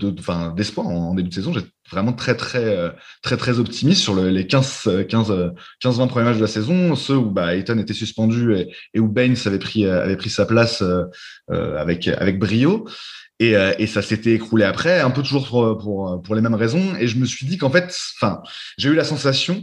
d'espoir 0.55 0.87
en, 0.87 1.15
début 1.15 1.29
de 1.29 1.35
saison. 1.35 1.53
J'étais 1.53 1.69
vraiment 1.91 2.13
très, 2.13 2.37
très, 2.37 2.93
très, 3.23 3.37
très 3.37 3.59
optimiste 3.59 4.03
sur 4.03 4.15
les 4.15 4.47
15, 4.47 5.07
15, 5.09 5.53
15, 5.81 5.99
20 5.99 6.07
premiers 6.07 6.25
matchs 6.27 6.37
de 6.37 6.43
la 6.43 6.47
saison, 6.47 6.95
ceux 6.95 7.17
où 7.17 7.31
bah, 7.31 7.55
Ayton 7.55 7.79
était 7.79 7.95
suspendu 7.95 8.55
et, 8.95 9.01
où 9.01 9.09
Baines 9.09 9.37
avait 9.47 9.59
pris, 9.59 9.87
avait 9.87 10.17
pris 10.17 10.31
sa 10.31 10.47
place 10.47 10.83
euh, 10.83 11.77
avec, 11.79 12.09
avec 12.09 12.39
brio. 12.39 12.87
Et, 13.39 13.55
et, 13.79 13.87
ça 13.87 14.01
s'était 14.01 14.33
écroulé 14.33 14.65
après, 14.65 15.01
un 15.01 15.11
peu 15.11 15.23
toujours 15.23 15.47
pour, 15.47 15.77
pour, 15.77 16.23
pour, 16.23 16.35
les 16.35 16.41
mêmes 16.41 16.55
raisons. 16.55 16.97
Et 16.99 17.07
je 17.07 17.19
me 17.19 17.27
suis 17.27 17.47
dit 17.47 17.59
qu'en 17.59 17.71
fait, 17.71 17.95
enfin, 18.17 18.41
j'ai 18.79 18.89
eu 18.89 18.95
la 18.95 19.05
sensation 19.05 19.63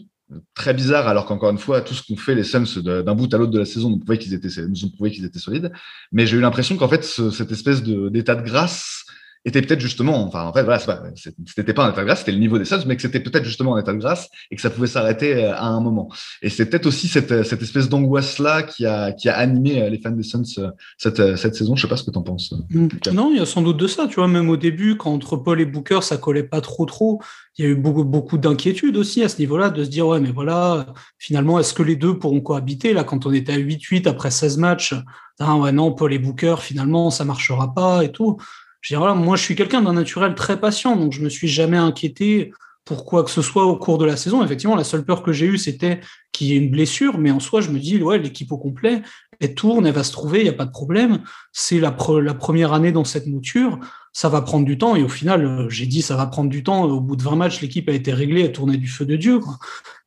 très 0.53 0.73
bizarre, 0.73 1.07
alors 1.07 1.25
qu'encore 1.25 1.49
une 1.49 1.57
fois, 1.57 1.81
tout 1.81 1.93
ce 1.93 2.03
qu'ont 2.03 2.15
fait 2.15 2.35
les 2.35 2.43
Suns 2.43 2.81
d'un 2.83 3.15
bout 3.15 3.33
à 3.33 3.37
l'autre 3.37 3.51
de 3.51 3.59
la 3.59 3.65
saison 3.65 3.89
nous 3.89 3.99
prouvait 3.99 4.17
qu'ils 4.17 4.33
étaient, 4.33 4.49
nous 4.67 4.85
ont 4.85 4.89
prouvé 4.89 5.11
qu'ils 5.11 5.25
étaient 5.25 5.39
solides. 5.39 5.71
Mais 6.11 6.25
j'ai 6.25 6.37
eu 6.37 6.41
l'impression 6.41 6.77
qu'en 6.77 6.87
fait, 6.87 7.03
cette 7.03 7.51
espèce 7.51 7.83
d'état 7.83 8.35
de 8.35 8.43
grâce 8.43 9.05
était 9.45 9.61
peut-être 9.61 9.81
justement, 9.81 10.25
enfin 10.25 10.43
en 10.43 10.53
fait 10.53 10.63
voilà, 10.63 10.79
c'était 11.45 11.73
pas 11.73 11.85
un 11.85 11.91
état 11.91 12.01
de 12.01 12.05
grâce, 12.05 12.19
c'était 12.19 12.31
le 12.31 12.37
niveau 12.37 12.57
des 12.57 12.65
Suns, 12.65 12.83
mais 12.85 12.95
que 12.95 13.01
c'était 13.01 13.19
peut-être 13.19 13.43
justement 13.43 13.75
un 13.75 13.81
état 13.81 13.91
de 13.91 13.97
grâce 13.97 14.29
et 14.49 14.55
que 14.55 14.61
ça 14.61 14.69
pouvait 14.69 14.87
s'arrêter 14.87 15.35
euh, 15.35 15.53
à 15.53 15.67
un 15.67 15.81
moment. 15.81 16.09
Et 16.41 16.49
c'est 16.49 16.65
peut-être 16.65 16.85
aussi 16.85 17.07
cette, 17.07 17.43
cette 17.43 17.61
espèce 17.61 17.89
d'angoisse 17.89 18.39
là 18.39 18.63
qui 18.63 18.85
a 18.85 19.11
qui 19.11 19.27
a 19.27 19.37
animé 19.37 19.81
euh, 19.81 19.89
les 19.89 19.99
fans 19.99 20.11
des 20.11 20.23
Suns 20.23 20.43
euh, 20.59 20.69
cette, 20.97 21.35
cette 21.35 21.55
saison. 21.55 21.75
Je 21.75 21.81
sais 21.81 21.89
pas 21.89 21.97
ce 21.97 22.03
que 22.03 22.11
tu 22.11 22.17
en 22.17 22.23
penses. 22.23 22.53
Mm. 22.69 22.87
Non, 23.11 23.31
il 23.31 23.37
y 23.37 23.41
a 23.41 23.45
sans 23.45 23.61
doute 23.61 23.77
de 23.77 23.87
ça. 23.87 24.07
Tu 24.07 24.15
vois, 24.15 24.29
même 24.29 24.49
au 24.49 24.57
début, 24.57 24.95
quand 24.95 25.11
entre 25.11 25.35
Paul 25.35 25.59
et 25.59 25.65
Booker 25.65 25.99
ça 26.01 26.15
collait 26.15 26.43
pas 26.43 26.61
trop 26.61 26.85
trop, 26.85 27.21
il 27.57 27.65
y 27.65 27.67
a 27.67 27.71
eu 27.71 27.75
beaucoup 27.75 28.05
beaucoup 28.05 28.37
d'inquiétude 28.37 28.95
aussi 28.95 29.23
à 29.23 29.29
ce 29.29 29.39
niveau-là, 29.39 29.69
de 29.69 29.83
se 29.83 29.89
dire 29.89 30.07
ouais 30.07 30.21
mais 30.21 30.31
voilà, 30.31 30.87
finalement 31.19 31.59
est-ce 31.59 31.73
que 31.73 31.83
les 31.83 31.97
deux 31.97 32.17
pourront 32.17 32.41
cohabiter 32.41 32.93
là 32.93 33.03
quand 33.03 33.25
on 33.25 33.33
était 33.33 33.53
à 33.53 33.57
8-8 33.57 34.07
après 34.07 34.31
16 34.31 34.57
matchs, 34.57 34.95
ah 35.39 35.57
ouais 35.57 35.71
non 35.71 35.91
Paul 35.91 36.13
et 36.13 36.19
Booker 36.19 36.55
finalement 36.59 37.11
ça 37.11 37.25
marchera 37.25 37.73
pas 37.73 38.03
et 38.03 38.11
tout 38.11 38.37
moi, 38.91 39.35
je 39.35 39.43
suis 39.43 39.55
quelqu'un 39.55 39.81
d'un 39.81 39.93
naturel 39.93 40.35
très 40.35 40.59
patient, 40.59 40.95
donc 40.95 41.13
je 41.13 41.21
me 41.21 41.29
suis 41.29 41.47
jamais 41.47 41.77
inquiété 41.77 42.51
pour 42.85 43.05
quoi 43.05 43.23
que 43.23 43.31
ce 43.31 43.41
soit 43.41 43.65
au 43.65 43.77
cours 43.77 43.97
de 43.97 44.05
la 44.05 44.17
saison. 44.17 44.43
Effectivement, 44.43 44.75
la 44.75 44.83
seule 44.83 45.05
peur 45.05 45.23
que 45.23 45.31
j'ai 45.31 45.45
eue, 45.45 45.57
c'était 45.57 46.01
qu'il 46.31 46.47
y 46.47 46.53
ait 46.53 46.57
une 46.57 46.69
blessure, 46.69 47.17
mais 47.17 47.31
en 47.31 47.39
soi, 47.39 47.61
je 47.61 47.69
me 47.69 47.79
dis, 47.79 48.01
ouais, 48.01 48.17
l'équipe 48.17 48.51
au 48.51 48.57
complet, 48.57 49.01
elle 49.39 49.55
tourne, 49.55 49.87
elle 49.87 49.93
va 49.93 50.03
se 50.03 50.11
trouver, 50.11 50.39
il 50.39 50.43
n'y 50.43 50.49
a 50.49 50.53
pas 50.53 50.65
de 50.65 50.71
problème. 50.71 51.23
C'est 51.53 51.79
la, 51.79 51.91
première 51.91 52.73
année 52.73 52.91
dans 52.91 53.05
cette 53.05 53.27
mouture, 53.27 53.79
ça 54.11 54.27
va 54.27 54.41
prendre 54.41 54.65
du 54.65 54.77
temps, 54.77 54.95
et 54.95 55.03
au 55.03 55.09
final, 55.09 55.67
j'ai 55.69 55.85
dit, 55.85 56.01
ça 56.01 56.17
va 56.17 56.27
prendre 56.27 56.49
du 56.49 56.63
temps. 56.63 56.83
Au 56.83 56.99
bout 56.99 57.15
de 57.15 57.23
20 57.23 57.35
matchs, 57.37 57.61
l'équipe 57.61 57.87
a 57.87 57.93
été 57.93 58.11
réglée, 58.11 58.41
elle 58.41 58.51
tournait 58.51 58.77
du 58.77 58.87
feu 58.87 59.05
de 59.05 59.15
Dieu. 59.15 59.39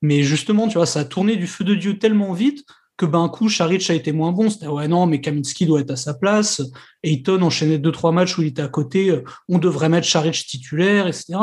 Mais 0.02 0.22
justement, 0.22 0.68
tu 0.68 0.74
vois, 0.74 0.86
ça 0.86 1.00
a 1.00 1.04
tourné 1.04 1.36
du 1.36 1.46
feu 1.46 1.64
de 1.64 1.74
Dieu 1.74 1.98
tellement 1.98 2.32
vite 2.34 2.66
que 2.96 3.06
ben 3.06 3.20
un 3.20 3.28
coup 3.28 3.48
Charic 3.48 3.88
a 3.90 3.94
été 3.94 4.12
moins 4.12 4.32
bon, 4.32 4.48
c'était 4.48 4.68
ouais 4.68 4.88
non 4.88 5.06
mais 5.06 5.20
Kaminski 5.20 5.66
doit 5.66 5.80
être 5.80 5.90
à 5.90 5.96
sa 5.96 6.14
place, 6.14 6.62
Ayton 7.02 7.42
enchaînait 7.42 7.78
deux 7.78 7.92
trois 7.92 8.12
matchs 8.12 8.38
où 8.38 8.42
il 8.42 8.48
était 8.48 8.62
à 8.62 8.68
côté, 8.68 9.10
euh, 9.10 9.22
on 9.48 9.58
devrait 9.58 9.88
mettre 9.88 10.06
Charic 10.06 10.46
titulaire, 10.46 11.06
etc. 11.06 11.34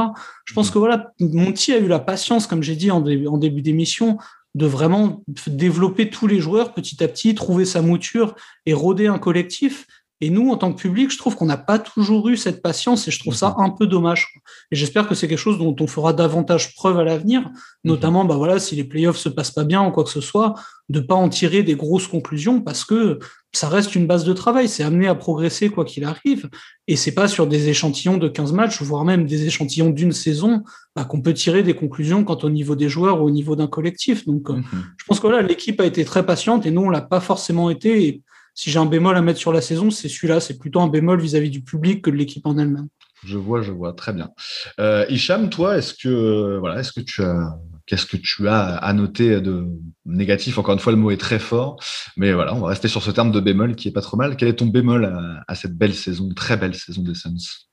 Je 0.45 0.54
pense 0.54 0.68
mhm. 0.68 0.74
que 0.74 0.80
voilà, 0.80 1.12
Monty 1.20 1.74
a 1.74 1.78
eu 1.78 1.88
la 1.88 1.99
patience, 1.99 2.47
comme 2.47 2.64
j'ai 2.64 2.76
dit 2.76 2.91
en, 2.91 3.04
en 3.06 3.38
début 3.38 3.62
d'émission, 3.62 4.18
de 4.56 4.66
vraiment 4.66 5.24
développer 5.47 6.10
tous 6.10 6.28
les 6.28 6.39
joueurs 6.39 6.74
petit 6.74 7.04
à 7.04 7.08
petit, 7.08 7.34
trouver 7.34 7.66
sa 7.66 7.82
mouture 7.82 8.36
et 8.66 8.74
rôder 8.74 9.08
un 9.08 9.18
collectif. 9.18 9.88
Et 10.24 10.30
nous, 10.30 10.52
en 10.52 10.56
tant 10.56 10.72
que 10.72 10.80
public, 10.80 11.12
je 11.12 11.18
trouve 11.18 11.36
qu'on 11.36 11.48
n'a 11.48 11.58
pas 11.58 11.80
toujours 11.80 12.30
eu 12.30 12.38
cette 12.38 12.62
patience 12.62 13.10
et 13.10 13.12
je 13.12 13.20
trouve 13.20 13.36
ça 13.36 13.56
mhm. 13.58 13.66
un 13.66 13.70
peu 13.72 13.88
dommage. 13.88 14.30
Et 14.72 14.76
j'espère 14.78 15.06
que 15.06 15.16
c'est 15.16 15.28
quelque 15.28 15.38
chose 15.38 15.58
dont 15.58 15.76
on 15.78 15.86
fera 15.86 16.14
davantage 16.14 16.76
preuve 16.76 16.98
à 16.98 17.04
l'avenir, 17.04 17.42
mhm. 17.42 17.52
notamment, 17.84 18.24
bah 18.24 18.38
voilà, 18.38 18.58
si 18.58 18.78
les 18.78 18.86
playoffs 18.86 19.18
se 19.18 19.28
passent 19.28 19.52
pas 19.52 19.66
bien 19.66 19.86
ou 19.86 19.92
quoi 19.92 20.06
que 20.06 20.10
ce 20.10 20.22
soit, 20.22 20.54
de 20.88 21.02
pas 21.02 21.16
en 21.16 21.28
tirer 21.28 21.62
des 21.62 21.76
grosses 21.76 22.08
conclusions 22.08 22.62
parce 22.62 22.86
que 22.86 23.20
ça 23.52 23.68
reste 23.68 23.96
une 23.96 24.08
base 24.08 24.24
de 24.24 24.32
travail, 24.32 24.70
c'est 24.70 24.84
amené 24.84 25.10
à 25.10 25.16
progresser 25.16 25.68
quoi 25.68 25.84
qu'il 25.84 26.06
arrive. 26.06 26.50
Et 26.88 26.96
c'est 26.96 27.12
pas 27.12 27.28
sur 27.28 27.46
des 27.46 27.68
échantillons 27.68 28.18
de 28.18 28.30
15 28.30 28.54
matchs, 28.54 28.82
voire 28.82 29.04
même 29.04 29.26
des 29.26 29.46
échantillons 29.46 29.90
d'une 29.90 30.14
saison, 30.14 30.64
bah, 30.96 31.04
qu'on 31.04 31.20
peut 31.20 31.34
tirer 31.34 31.64
des 31.64 31.74
conclusions 31.74 32.24
quant 32.24 32.38
au 32.44 32.50
niveau 32.50 32.78
des 32.78 32.88
joueurs 32.88 33.22
ou 33.22 33.26
au 33.26 33.30
niveau 33.30 33.58
d'un 33.58 33.68
collectif. 33.68 34.26
Donc, 34.26 34.50
euh, 34.50 34.54
mhm. 34.54 34.64
je 34.96 35.04
pense 35.04 35.20
que 35.20 35.28
là, 35.28 35.42
l'équipe 35.42 35.82
a 35.82 35.86
été 35.86 36.06
très 36.06 36.26
patiente 36.26 36.66
et 36.66 36.72
nous, 36.72 36.84
on 36.84 36.90
l'a 36.90 37.02
pas 37.02 37.20
forcément 37.20 37.70
été. 37.70 38.08
Et 38.08 38.22
si 38.54 38.70
j'ai 38.70 38.80
un 38.80 38.86
bémol 38.86 39.16
à 39.16 39.22
mettre 39.22 39.39
sur 39.39 39.51
la 39.51 39.62
saison, 39.62 39.89
c'est 39.91 40.10
celui-là. 40.10 40.39
C'est 40.39 40.58
plutôt 40.58 40.82
un 40.82 40.88
bémol 40.88 41.20
vis-à-vis 41.20 41.49
du 41.49 41.64
public 41.64 42.01
que 42.04 42.10
de 42.10 42.16
l'équipe 42.16 42.45
en 42.45 42.58
elle-même. 42.58 42.88
Je 43.26 43.38
vois, 43.38 43.62
je 43.62 43.72
vois, 43.72 43.93
très 43.93 44.14
bien. 44.14 44.32
Euh, 44.80 45.06
Hicham, 45.10 45.49
toi, 45.49 45.78
est-ce 45.78 45.93
que 45.93 46.58
voilà, 46.60 46.80
est-ce 46.80 46.91
que 46.91 46.99
tu 46.99 47.24
as 47.24 47.58
qu'est-ce 47.86 48.06
que 48.06 48.18
tu 48.18 48.47
as 48.47 48.76
à 48.76 48.93
noter 48.93 49.41
de 49.41 49.68
négatif? 50.06 50.58
Encore 50.58 50.74
une 50.74 50.80
fois, 50.80 50.91
le 50.91 50.97
mot 50.97 51.12
est 51.12 51.18
très 51.18 51.39
fort, 51.39 51.78
mais 52.18 52.34
voilà, 52.34 52.54
on 52.56 52.60
va 52.60 52.68
rester 52.68 52.88
sur 52.88 53.01
ce 53.01 53.12
terme 53.12 53.32
de 53.32 53.39
bémol 53.39 53.76
qui 53.76 53.88
est 53.89 53.91
pas 53.91 54.01
trop 54.01 54.18
mal. 54.18 54.36
Quel 54.38 54.49
est 54.49 54.56
ton 54.56 54.68
bémol 54.68 55.06
à, 55.47 55.56
cette 55.56 55.76
belle 55.78 55.93
saison, 55.93 56.30
très 56.36 56.58
belle 56.58 56.76
saison 56.76 57.01
des 57.01 57.16
Suns? 57.16 57.68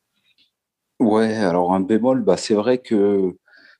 Ouais, 0.99 1.35
alors 1.35 1.72
un 1.72 1.81
bémol, 1.81 2.22
bah, 2.22 2.37
c'est 2.37 2.55
vrai 2.55 2.78
que 2.78 3.35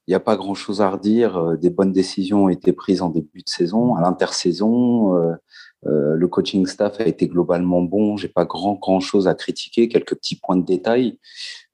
il 0.07 0.13
n'y 0.13 0.17
a 0.17 0.21
pas 0.21 0.37
grand-chose 0.37 0.81
à 0.81 0.91
redire. 0.91 1.37
Euh, 1.37 1.57
des 1.57 1.71
bonnes 1.71 1.93
décisions 1.93 2.47
ont 2.47 2.49
été 2.49 2.73
prises 2.73 3.03
en 3.03 3.11
début 3.11 3.43
de 3.43 3.49
saison, 3.49 3.95
à 3.95 4.01
l'intersaison. 4.01 5.17
Euh, 5.17 5.35
euh, 5.87 6.15
le 6.15 6.29
coaching 6.29 6.67
staff 6.67 7.01
a 7.01 7.07
été 7.07 7.27
globalement 7.29 7.83
bon. 7.83 8.17
J'ai 8.17 8.29
pas 8.29 8.45
grand 8.45 8.75
grand 8.75 9.01
chose 9.01 9.29
à 9.29 9.35
critiquer. 9.35 9.89
Quelques 9.89 10.15
petits 10.15 10.37
points 10.37 10.57
de 10.57 10.65
détail. 10.65 11.19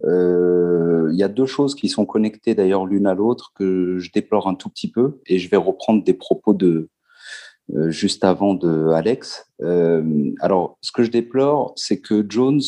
Euh, 0.05 1.09
il 1.13 1.19
y 1.19 1.23
a 1.23 1.29
deux 1.29 1.47
choses 1.47 1.75
qui 1.75 1.89
sont 1.89 2.07
connectées 2.07 2.55
d'ailleurs 2.55 2.87
l'une 2.87 3.07
à 3.07 3.15
l'autre 3.15 3.53
que 3.55 3.99
je 3.99 4.11
déplore 4.13 4.49
un 4.49 4.55
tout 4.55 4.69
petit 4.69 4.91
peu 4.91 5.21
et 5.27 5.39
je 5.39 5.49
vais 5.49 5.57
reprendre 5.57 6.05
des 6.05 6.15
propos 6.15 6.55
de 6.55 6.89
euh, 7.75 7.91
juste 7.91 8.23
avant 8.25 8.55
de 8.55 8.91
Alex. 8.91 9.51
alors, 10.41 10.79
ce 10.83 10.93
que 10.93 11.03
je 11.03 11.11
déplore, 11.11 11.73
c'est 11.77 12.01
que 12.01 12.25
Jones 12.29 12.61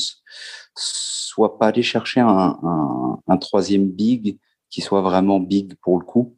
soit 0.74 1.58
pas 1.58 1.68
allé 1.68 1.82
chercher 1.82 2.20
un, 2.20 2.58
un, 2.62 3.20
un 3.26 3.36
troisième 3.36 3.88
big 3.88 4.38
qui 4.70 4.80
soit 4.80 5.02
vraiment 5.02 5.40
big 5.40 5.74
pour 5.82 5.98
le 5.98 6.04
coup. 6.04 6.36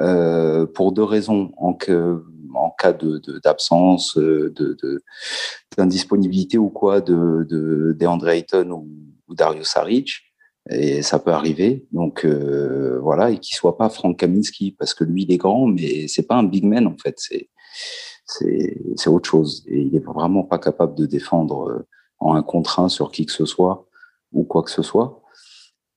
Euh, 0.00 0.66
pour 0.66 0.92
deux 0.92 1.04
raisons. 1.04 1.52
En, 1.56 1.74
que, 1.74 2.24
en 2.54 2.70
cas 2.70 2.92
de 2.92 3.20
d'absence, 3.42 4.16
de, 4.16 4.76
d'indisponibilité 5.76 6.58
ou 6.58 6.68
quoi 6.68 7.00
de, 7.00 7.46
de 7.48 7.94
DeAndre 7.98 8.28
Ayton 8.28 8.70
ou, 8.70 8.88
ou 9.28 9.34
Dario 9.34 9.64
Saric, 9.64 10.22
et 10.70 11.02
ça 11.02 11.18
peut 11.18 11.32
arriver. 11.32 11.86
Donc 11.92 12.24
euh, 12.24 12.98
voilà, 13.02 13.30
et 13.30 13.38
qu'il 13.38 13.56
soit 13.56 13.76
pas 13.76 13.88
Frank 13.88 14.18
Kaminski 14.18 14.74
parce 14.78 14.94
que 14.94 15.04
lui 15.04 15.24
il 15.24 15.32
est 15.32 15.38
grand, 15.38 15.66
mais 15.66 16.08
c'est 16.08 16.26
pas 16.26 16.36
un 16.36 16.44
big 16.44 16.64
man 16.64 16.86
en 16.86 16.96
fait. 16.96 17.14
C'est 17.18 17.48
c'est 18.24 19.08
autre 19.08 19.28
chose 19.28 19.64
et 19.66 19.80
il 19.80 19.94
est 19.96 20.04
vraiment 20.04 20.44
pas 20.44 20.58
capable 20.58 20.94
de 20.94 21.06
défendre 21.06 21.68
euh, 21.68 21.86
en 22.18 22.34
un 22.34 22.42
contre 22.42 22.80
un 22.80 22.88
sur 22.88 23.10
qui 23.10 23.26
que 23.26 23.32
ce 23.32 23.44
soit 23.44 23.86
ou 24.32 24.44
quoi 24.44 24.62
que 24.62 24.70
ce 24.70 24.82
soit. 24.82 25.21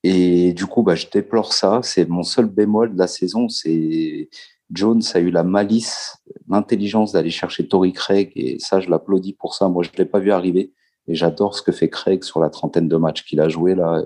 Et 0.08 0.54
du 0.54 0.68
coup, 0.68 0.84
bah, 0.84 0.94
je 0.94 1.08
déplore 1.12 1.52
ça. 1.52 1.80
C'est 1.82 2.08
mon 2.08 2.22
seul 2.22 2.46
bémol 2.46 2.94
de 2.94 3.00
la 3.00 3.08
saison. 3.08 3.50
C'est 3.50 4.30
Jones 4.70 5.02
a 5.16 5.20
eu 5.20 5.32
la 5.32 5.44
malice, 5.44 6.18
l'intelligence 6.48 7.14
d'aller 7.14 7.32
chercher 7.32 7.68
Tory 7.68 7.92
Craig. 7.92 8.32
Et 8.36 8.60
ça, 8.60 8.80
je 8.80 8.92
l'applaudis 8.92 9.34
pour 9.34 9.56
ça. 9.56 9.68
Moi, 9.68 9.82
je 9.82 9.90
l'ai 9.98 10.06
pas 10.06 10.20
vu 10.20 10.32
arriver. 10.32 10.72
Et 11.08 11.16
j'adore 11.16 11.56
ce 11.56 11.64
que 11.64 11.72
fait 11.72 11.90
Craig 11.90 12.24
sur 12.24 12.40
la 12.40 12.52
trentaine 12.52 12.88
de 12.88 12.98
matchs 12.98 13.26
qu'il 13.26 13.42
a 13.42 13.50
joué 13.50 13.74
là. 13.74 14.04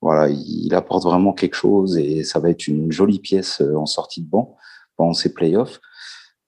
Voilà, 0.00 0.30
il 0.30 0.74
apporte 0.74 1.04
vraiment 1.04 1.34
quelque 1.34 1.56
chose 1.56 1.98
et 1.98 2.24
ça 2.24 2.38
va 2.38 2.48
être 2.48 2.66
une 2.66 2.90
jolie 2.90 3.18
pièce 3.18 3.60
euh, 3.60 3.74
en 3.74 3.84
sortie 3.84 4.22
de 4.22 4.30
banc 4.30 4.56
pendant 4.96 5.12
ces 5.12 5.34
playoffs. 5.34 5.78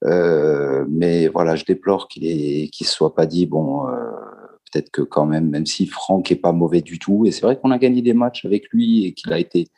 Euh, 0.05 0.87
mais 0.89 1.29
voilà, 1.29 1.57
je 1.57 1.67
déplore 1.67 2.09
qu'il 2.09 2.23
ne 2.23 2.87
se 2.87 2.91
soit 2.91 3.15
pas 3.15 3.27
dit 3.27 3.45
bon, 3.45 3.89
euh, 3.89 4.11
peut-être 4.71 4.91
que 4.91 5.03
quand 5.03 5.27
même, 5.27 5.49
même 5.49 5.67
si 5.67 5.87
Franck 5.87 6.31
est 6.31 6.37
pas 6.37 6.53
mauvais 6.53 6.81
du 6.81 6.99
tout, 6.99 7.27
et 7.27 7.33
c'est 7.33 7.43
vrai 7.43 7.59
qu'on 7.59 7.71
a 7.71 7.79
gagné 7.79 8.03
des 8.03 8.15
matchs 8.15 8.45
avec 8.45 8.69
lui 8.71 9.05
et 9.07 9.13
qu'il 9.13 9.33
a 9.33 9.39
été 9.39 9.69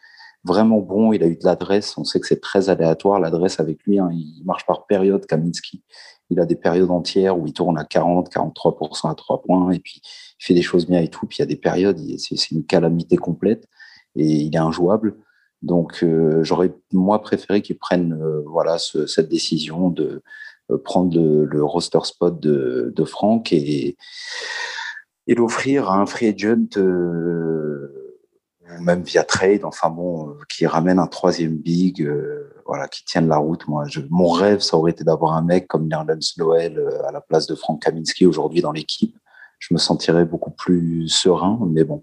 vraiment 0.45 0.81
bon, 0.81 1.13
il 1.13 1.23
a 1.23 1.27
eu 1.27 1.37
de 1.37 1.45
l'adresse, 1.45 1.97
on 1.97 2.05
sait 2.05 2.21
que 2.21 2.27
c'est 2.27 2.41
très 2.41 2.69
aléatoire 2.69 3.21
l'adresse 3.21 3.61
avec 3.61 3.83
lui, 3.85 3.99
hein. 3.99 4.11
il 4.13 4.43
marche 4.45 4.67
par 4.67 4.87
période, 4.87 5.25
Kaminski. 5.27 5.83
Il 6.31 6.41
a 6.41 6.47
des 6.47 6.57
périodes 6.57 6.91
entières 6.91 7.39
où 7.39 7.47
il 7.47 7.53
tourne 7.53 7.79
à 7.79 7.85
40, 7.85 8.33
43% 8.33 9.11
à 9.11 9.15
3 9.15 9.43
points, 9.43 9.71
et 9.71 9.79
puis 9.79 10.01
il 10.05 10.45
fait 10.45 10.55
des 10.55 10.63
choses 10.63 10.87
bien 10.87 11.01
et 11.01 11.09
tout. 11.09 11.27
Puis 11.27 11.39
il 11.39 11.43
y 11.43 11.45
a 11.45 11.47
des 11.47 11.57
périodes, 11.57 12.01
c'est 12.19 12.51
une 12.51 12.65
calamité 12.65 13.17
complète, 13.17 13.69
et 14.17 14.25
il 14.25 14.55
est 14.55 14.59
injouable. 14.59 15.17
Donc 15.63 16.03
euh, 16.03 16.43
j'aurais 16.43 16.73
moi 16.93 17.23
préféré 17.23 17.63
qu'il 17.63 17.79
prenne 17.79 18.15
euh, 18.21 18.43
voilà 18.47 18.79
cette 18.79 19.29
décision 19.29 19.91
de 19.91 20.23
euh, 20.71 20.79
prendre 20.79 21.17
le, 21.17 21.65
roster 21.65 22.01
spot 22.03 22.41
de, 22.41 22.93
de 22.95 23.05
Franck 23.05 23.53
et 23.53 23.97
et 25.27 25.35
l'offrir 25.35 25.91
à 25.91 25.97
un 25.99 26.07
free 26.07 26.29
agent 26.29 26.77
euh, 26.77 27.89
ou 28.79 28.83
même 28.83 29.03
via 29.03 29.23
trade, 29.23 29.65
enfin 29.65 29.91
bon, 29.91 30.31
euh, 30.31 30.33
qui 30.49 30.67
ramène 30.67 30.99
un 30.99 31.07
troisième 31.07 31.57
big, 31.57 32.03
euh, 32.03 32.53
voilà, 32.67 32.89
qui 32.89 33.05
tienne 33.05 33.29
la 33.29 33.37
route. 33.37 33.67
Moi, 33.69 33.85
je, 33.87 34.01
mon 34.11 34.31
rêve, 34.31 34.61
ça 34.61 34.77
aurait 34.77 34.93
été 34.93 35.05
d'avoir 35.05 35.35
un 35.35 35.43
mec 35.43 35.69
comme 35.69 35.89
Nerlens 35.89 36.37
Noël 36.39 36.83
à 37.07 37.13
la 37.13 37.21
place 37.21 37.47
de 37.47 37.55
Frank 37.55 37.83
Kaminski 37.83 38.27
aujourd'hui 38.27 38.63
dans 38.63 38.73
l'équipe. 38.73 39.17
Je 39.59 39.75
me 39.75 39.79
sentirais 39.79 40.25
beaucoup 40.25 40.51
plus 40.51 41.09
serein, 41.09 41.61
mais 41.71 41.85
bon, 41.85 42.03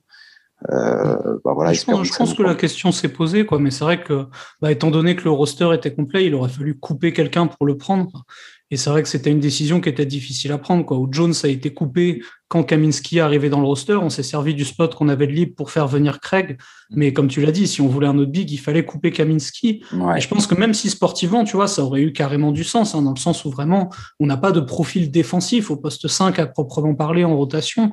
bah 0.69 1.19
voilà, 1.43 1.73
je 1.73 1.83
pense, 1.83 2.33
que, 2.33 2.43
la 2.43 2.55
question 2.55 2.91
s'est 2.93 3.09
posée, 3.09 3.45
quoi, 3.45 3.59
mais 3.59 3.71
c'est 3.71 3.83
vrai 3.83 4.01
que, 4.01 4.27
bah, 4.61 4.71
étant 4.71 4.91
donné 4.91 5.15
que 5.17 5.23
le 5.23 5.31
roster 5.31 5.69
était 5.73 5.93
complet, 5.93 6.25
il 6.25 6.35
aurait 6.35 6.49
fallu 6.49 6.77
couper 6.79 7.11
quelqu'un 7.11 7.47
pour 7.47 7.65
le 7.65 7.77
prendre. 7.77 8.25
Et 8.71 8.77
c'est 8.77 8.89
vrai 8.89 9.01
que 9.01 9.09
c'était 9.09 9.31
une 9.31 9.39
décision 9.39 9.81
qui 9.81 9.89
était 9.89 10.05
difficile 10.05 10.51
à 10.51 10.57
prendre. 10.57 10.85
Quoi. 10.85 10.97
Où 10.97 11.07
Jones 11.11 11.33
a 11.43 11.47
été 11.47 11.73
coupé 11.73 12.21
quand 12.47 12.63
Kaminski 12.63 13.17
est 13.17 13.21
arrivé 13.21 13.49
dans 13.49 13.59
le 13.59 13.65
roster. 13.65 13.95
On 13.95 14.09
s'est 14.09 14.23
servi 14.23 14.53
du 14.53 14.63
spot 14.63 14.93
qu'on 14.93 15.09
avait 15.09 15.25
de 15.25 15.31
libre 15.31 15.55
pour 15.55 15.71
faire 15.71 15.87
venir 15.87 16.19
Craig. 16.19 16.57
Mais 16.91 17.11
comme 17.11 17.27
tu 17.27 17.41
l'as 17.41 17.51
dit, 17.51 17.67
si 17.67 17.81
on 17.81 17.87
voulait 17.87 18.07
un 18.07 18.17
autre 18.17 18.31
big, 18.31 18.51
il 18.51 18.57
fallait 18.57 18.85
couper 18.85 19.11
Kaminski. 19.11 19.83
Et 20.15 20.21
je 20.21 20.27
pense 20.27 20.45
que 20.45 20.55
même 20.55 20.73
si 20.73 20.89
sportivement, 20.89 21.43
tu 21.43 21.55
vois, 21.55 21.67
ça 21.67 21.83
aurait 21.83 22.01
eu 22.01 22.13
carrément 22.13 22.51
du 22.51 22.63
sens, 22.63 22.93
hein, 22.93 23.01
dans 23.01 23.13
le 23.13 23.19
sens 23.19 23.43
où 23.45 23.49
vraiment, 23.49 23.89
on 24.19 24.27
n'a 24.27 24.37
pas 24.37 24.51
de 24.51 24.59
profil 24.59 25.09
défensif 25.09 25.71
au 25.71 25.77
poste 25.77 26.07
5 26.07 26.37
à 26.37 26.45
proprement 26.45 26.93
parler 26.93 27.23
en 27.23 27.35
rotation. 27.35 27.91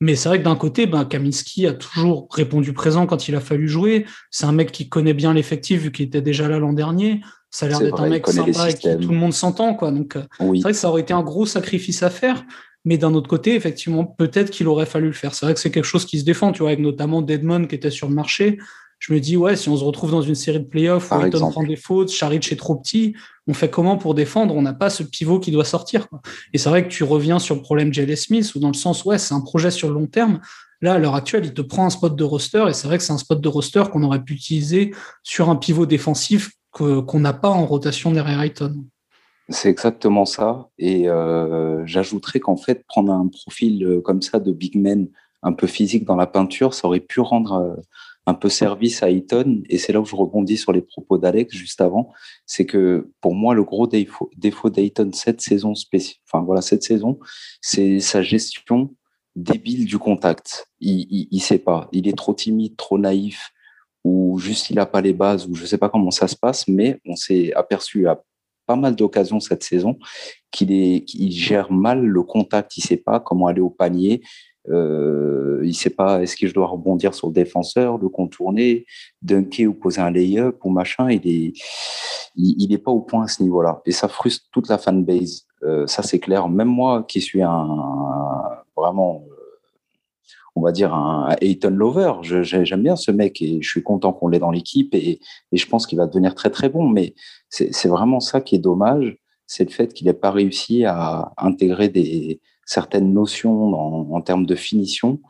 Mais 0.00 0.16
c'est 0.16 0.28
vrai 0.28 0.38
que 0.38 0.44
d'un 0.44 0.56
côté, 0.56 0.86
ben, 0.86 1.04
Kaminski 1.04 1.66
a 1.66 1.72
toujours 1.72 2.28
répondu 2.30 2.72
présent 2.72 3.06
quand 3.06 3.28
il 3.28 3.36
a 3.36 3.40
fallu 3.40 3.68
jouer. 3.68 4.06
C'est 4.30 4.46
un 4.46 4.52
mec 4.52 4.72
qui 4.72 4.88
connaît 4.88 5.14
bien 5.14 5.32
l'effectif 5.32 5.82
vu 5.82 5.92
qu'il 5.92 6.06
était 6.06 6.20
déjà 6.20 6.48
là 6.48 6.58
l'an 6.58 6.72
dernier. 6.72 7.20
Ça 7.54 7.66
a 7.66 7.68
l'air 7.68 7.78
d'être 7.78 8.02
un 8.02 8.08
mec 8.08 8.26
sympa 8.26 8.68
et 8.68 8.74
qui 8.74 8.88
tout 8.96 9.10
le 9.10 9.16
monde 9.16 9.32
s'entend. 9.32 9.74
quoi. 9.74 9.92
Donc, 9.92 10.16
euh, 10.16 10.22
c'est 10.40 10.60
vrai 10.60 10.72
que 10.72 10.78
ça 10.78 10.88
aurait 10.88 11.02
été 11.02 11.12
un 11.12 11.22
gros 11.22 11.46
sacrifice 11.46 12.02
à 12.02 12.10
faire. 12.10 12.44
Mais 12.84 12.98
d'un 12.98 13.14
autre 13.14 13.28
côté, 13.28 13.54
effectivement, 13.54 14.04
peut-être 14.04 14.50
qu'il 14.50 14.66
aurait 14.66 14.86
fallu 14.86 15.06
le 15.06 15.12
faire. 15.12 15.36
C'est 15.36 15.46
vrai 15.46 15.54
que 15.54 15.60
c'est 15.60 15.70
quelque 15.70 15.84
chose 15.84 16.04
qui 16.04 16.18
se 16.18 16.24
défend, 16.24 16.50
tu 16.50 16.62
vois, 16.62 16.70
avec 16.70 16.80
notamment 16.80 17.22
Deadmon 17.22 17.66
qui 17.66 17.76
était 17.76 17.92
sur 17.92 18.08
le 18.08 18.14
marché. 18.14 18.58
Je 18.98 19.12
me 19.12 19.20
dis, 19.20 19.36
ouais, 19.36 19.54
si 19.54 19.68
on 19.68 19.76
se 19.76 19.84
retrouve 19.84 20.10
dans 20.10 20.20
une 20.20 20.34
série 20.34 20.58
de 20.58 20.64
playoffs 20.64 21.12
où 21.12 21.22
Ayton 21.22 21.48
prend 21.48 21.62
des 21.62 21.76
fautes, 21.76 22.10
Charic 22.10 22.50
est 22.50 22.56
trop 22.56 22.74
petit, 22.74 23.14
on 23.46 23.54
fait 23.54 23.70
comment 23.70 23.98
pour 23.98 24.16
défendre? 24.16 24.56
On 24.56 24.62
n'a 24.62 24.72
pas 24.72 24.90
ce 24.90 25.04
pivot 25.04 25.38
qui 25.38 25.52
doit 25.52 25.64
sortir. 25.64 26.08
Et 26.52 26.58
c'est 26.58 26.70
vrai 26.70 26.82
que 26.82 26.88
tu 26.88 27.04
reviens 27.04 27.38
sur 27.38 27.54
le 27.54 27.62
problème 27.62 27.94
J.L. 27.94 28.16
Smith, 28.16 28.52
où 28.56 28.58
dans 28.58 28.68
le 28.68 28.74
sens, 28.74 29.04
ouais, 29.04 29.18
c'est 29.18 29.32
un 29.32 29.40
projet 29.40 29.70
sur 29.70 29.86
le 29.86 29.94
long 29.94 30.08
terme. 30.08 30.40
Là, 30.80 30.94
à 30.94 30.98
l'heure 30.98 31.14
actuelle, 31.14 31.44
il 31.46 31.54
te 31.54 31.62
prend 31.62 31.86
un 31.86 31.90
spot 31.90 32.16
de 32.16 32.24
roster, 32.24 32.64
et 32.68 32.72
c'est 32.72 32.88
vrai 32.88 32.98
que 32.98 33.04
c'est 33.04 33.12
un 33.12 33.18
spot 33.18 33.40
de 33.40 33.48
roster 33.48 33.84
qu'on 33.92 34.02
aurait 34.02 34.24
pu 34.24 34.34
utiliser 34.34 34.92
sur 35.22 35.50
un 35.50 35.54
pivot 35.56 35.86
défensif 35.86 36.50
qu'on 36.74 37.20
n'a 37.20 37.32
pas 37.32 37.48
en 37.48 37.64
rotation 37.66 38.10
derrière 38.10 38.40
Ayton. 38.40 38.84
C'est 39.48 39.70
exactement 39.70 40.24
ça. 40.24 40.68
Et 40.78 41.08
euh, 41.08 41.86
j'ajouterais 41.86 42.40
qu'en 42.40 42.56
fait, 42.56 42.84
prendre 42.86 43.12
un 43.12 43.28
profil 43.28 43.84
euh, 43.84 44.00
comme 44.00 44.22
ça 44.22 44.40
de 44.40 44.52
big 44.52 44.76
man 44.76 45.08
un 45.42 45.52
peu 45.52 45.66
physique 45.66 46.04
dans 46.04 46.16
la 46.16 46.26
peinture, 46.26 46.74
ça 46.74 46.88
aurait 46.88 47.00
pu 47.00 47.20
rendre 47.20 47.52
euh, 47.52 47.76
un 48.26 48.34
peu 48.34 48.48
service 48.48 49.02
à 49.02 49.10
Ayton. 49.10 49.62
Et 49.68 49.78
c'est 49.78 49.92
là 49.92 50.00
où 50.00 50.04
je 50.04 50.16
rebondis 50.16 50.56
sur 50.56 50.72
les 50.72 50.80
propos 50.80 51.18
d'Alex 51.18 51.54
juste 51.54 51.80
avant. 51.80 52.12
C'est 52.46 52.66
que 52.66 53.10
pour 53.20 53.34
moi, 53.34 53.54
le 53.54 53.62
gros 53.62 53.86
défaut, 53.86 54.70
d'Ayton 54.70 55.10
cette 55.12 55.42
saison, 55.42 55.74
enfin 56.26 56.42
voilà, 56.42 56.62
cette 56.62 56.82
saison, 56.82 57.20
c'est 57.60 58.00
sa 58.00 58.22
gestion 58.22 58.94
débile 59.36 59.84
du 59.84 59.98
contact. 59.98 60.68
Il, 60.80 61.28
il 61.30 61.40
sait 61.40 61.58
pas. 61.58 61.88
Il 61.92 62.08
est 62.08 62.16
trop 62.16 62.34
timide, 62.34 62.76
trop 62.76 62.98
naïf 62.98 63.53
ou 64.04 64.38
juste 64.38 64.70
il 64.70 64.76
n'a 64.76 64.86
pas 64.86 65.00
les 65.00 65.14
bases, 65.14 65.46
ou 65.48 65.54
je 65.54 65.62
ne 65.62 65.66
sais 65.66 65.78
pas 65.78 65.88
comment 65.88 66.10
ça 66.10 66.28
se 66.28 66.36
passe, 66.36 66.68
mais 66.68 67.00
on 67.06 67.16
s'est 67.16 67.52
aperçu 67.54 68.06
à 68.06 68.22
pas 68.66 68.76
mal 68.76 68.94
d'occasions 68.94 69.40
cette 69.40 69.62
saison 69.62 69.98
qu'il 70.50 70.72
est, 70.72 71.04
gère 71.30 71.72
mal 71.72 72.04
le 72.04 72.22
contact, 72.22 72.76
il 72.76 72.80
ne 72.80 72.86
sait 72.86 72.96
pas 72.96 73.20
comment 73.20 73.46
aller 73.46 73.60
au 73.60 73.70
panier, 73.70 74.22
euh, 74.70 75.60
il 75.62 75.68
ne 75.68 75.72
sait 75.72 75.90
pas 75.90 76.22
est-ce 76.22 76.36
que 76.36 76.46
je 76.46 76.54
dois 76.54 76.66
rebondir 76.66 77.14
sur 77.14 77.28
le 77.28 77.34
défenseur, 77.34 77.98
le 77.98 78.08
contourner, 78.08 78.86
dunker 79.20 79.66
ou 79.66 79.74
poser 79.74 80.00
un 80.00 80.10
lay-up 80.10 80.58
ou 80.64 80.70
machin, 80.70 81.10
il 81.10 81.26
est, 81.26 81.52
il, 82.36 82.72
est 82.72 82.78
pas 82.78 82.90
au 82.90 83.00
point 83.00 83.24
à 83.24 83.28
ce 83.28 83.42
niveau-là, 83.42 83.82
et 83.84 83.92
ça 83.92 84.08
frustre 84.08 84.46
toute 84.52 84.68
la 84.68 84.78
fanbase. 84.78 85.46
Euh, 85.62 85.86
ça 85.86 86.02
c'est 86.02 86.18
clair. 86.18 86.48
Même 86.48 86.68
moi 86.68 87.04
qui 87.04 87.20
suis 87.20 87.42
un 87.42 87.68
vraiment 88.76 89.24
on 90.56 90.62
va 90.62 90.72
dire, 90.72 90.94
un 90.94 91.34
Ayton 91.40 91.70
Lover. 91.70 92.12
J'aime 92.22 92.82
bien 92.82 92.96
ce 92.96 93.10
mec 93.10 93.42
et 93.42 93.60
je 93.60 93.68
suis 93.68 93.82
content 93.82 94.12
qu'on 94.12 94.28
l'ait 94.28 94.38
dans 94.38 94.50
l'équipe 94.50 94.94
et, 94.94 95.20
je 95.52 95.66
pense 95.66 95.86
qu'il 95.86 95.98
va 95.98 96.06
devenir 96.06 96.34
très 96.34 96.50
très 96.50 96.68
bon. 96.68 96.88
Mais 96.88 97.14
c'est 97.48 97.88
vraiment 97.88 98.20
ça 98.20 98.40
qui 98.40 98.54
est 98.54 98.60
dommage, 98.60 99.16
c'est 99.46 99.64
le 99.64 99.70
fait 99.70 99.92
qu'il 99.92 100.06
n'ait 100.06 100.12
pas 100.12 100.30
réussi 100.30 100.84
à 100.84 101.32
intégrer 101.38 101.88
des, 101.88 102.40
certaines 102.66 103.12
notions 103.12 104.14
en, 104.14 104.20
termes 104.20 104.46
de 104.46 104.54
finition 104.54 105.20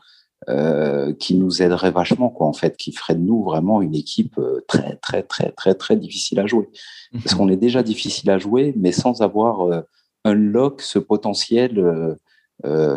euh, 0.47 1.13
qui 1.13 1.35
nous 1.35 1.61
aideraient 1.61 1.91
vachement, 1.91 2.29
quoi, 2.29 2.47
en 2.47 2.53
fait, 2.53 2.77
qui 2.77 2.91
ferait 2.91 3.15
de 3.15 3.21
nous 3.21 3.43
vraiment 3.43 3.81
une 3.81 3.95
équipe 3.95 4.37
euh, 4.37 4.63
très 4.67 4.95
très 4.97 5.23
très 5.23 5.51
très 5.51 5.73
très 5.73 5.95
difficile 5.95 6.39
à 6.39 6.45
jouer. 6.45 6.69
Parce 7.13 7.33
qu'on 7.35 7.49
est 7.49 7.57
déjà 7.57 7.81
difficile 7.83 8.29
à 8.29 8.37
jouer, 8.37 8.73
mais 8.77 8.91
sans 8.91 9.21
avoir 9.21 9.61
euh, 9.61 9.81
unlock 10.25 10.81
ce 10.81 10.99
potentiel 10.99 11.79
euh, 11.79 12.15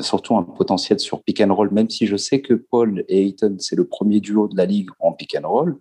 surtout 0.00 0.36
un 0.36 0.44
potentiel 0.44 0.98
sur 1.00 1.22
pick 1.22 1.40
and 1.40 1.54
roll, 1.54 1.70
même 1.70 1.90
si 1.90 2.06
je 2.06 2.16
sais 2.16 2.40
que 2.40 2.54
Paul 2.54 3.04
et 3.08 3.22
Ayton, 3.24 3.56
c'est 3.58 3.76
le 3.76 3.86
premier 3.86 4.20
duo 4.20 4.48
de 4.48 4.56
la 4.56 4.64
ligue 4.64 4.88
en 5.00 5.12
pick 5.12 5.36
and 5.36 5.48
roll, 5.48 5.78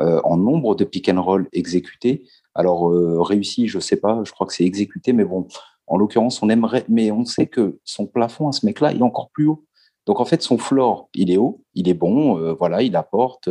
euh, 0.00 0.20
en 0.24 0.36
nombre 0.36 0.74
de 0.74 0.84
pick 0.84 1.08
and 1.08 1.22
roll 1.22 1.48
exécutés. 1.52 2.24
Alors, 2.54 2.90
euh, 2.90 3.20
réussi, 3.20 3.68
je 3.68 3.78
sais 3.78 3.96
pas, 3.96 4.22
je 4.24 4.32
crois 4.32 4.46
que 4.46 4.52
c'est 4.52 4.64
exécuté, 4.64 5.12
mais 5.12 5.24
bon, 5.24 5.46
en 5.86 5.96
l'occurrence, 5.96 6.42
on 6.42 6.48
aimerait, 6.48 6.84
mais 6.88 7.12
on 7.12 7.24
sait 7.24 7.46
que 7.46 7.78
son 7.84 8.06
plafond 8.06 8.48
à 8.48 8.52
ce 8.52 8.66
mec-là, 8.66 8.92
est 8.92 9.02
encore 9.02 9.30
plus 9.30 9.46
haut. 9.46 9.64
Donc, 10.06 10.20
en 10.20 10.24
fait, 10.24 10.42
son 10.42 10.58
floor, 10.58 11.08
il 11.14 11.30
est 11.30 11.36
haut, 11.36 11.62
il 11.74 11.88
est 11.88 11.94
bon, 11.94 12.54
voilà, 12.54 12.82
il 12.82 12.96
apporte 12.96 13.48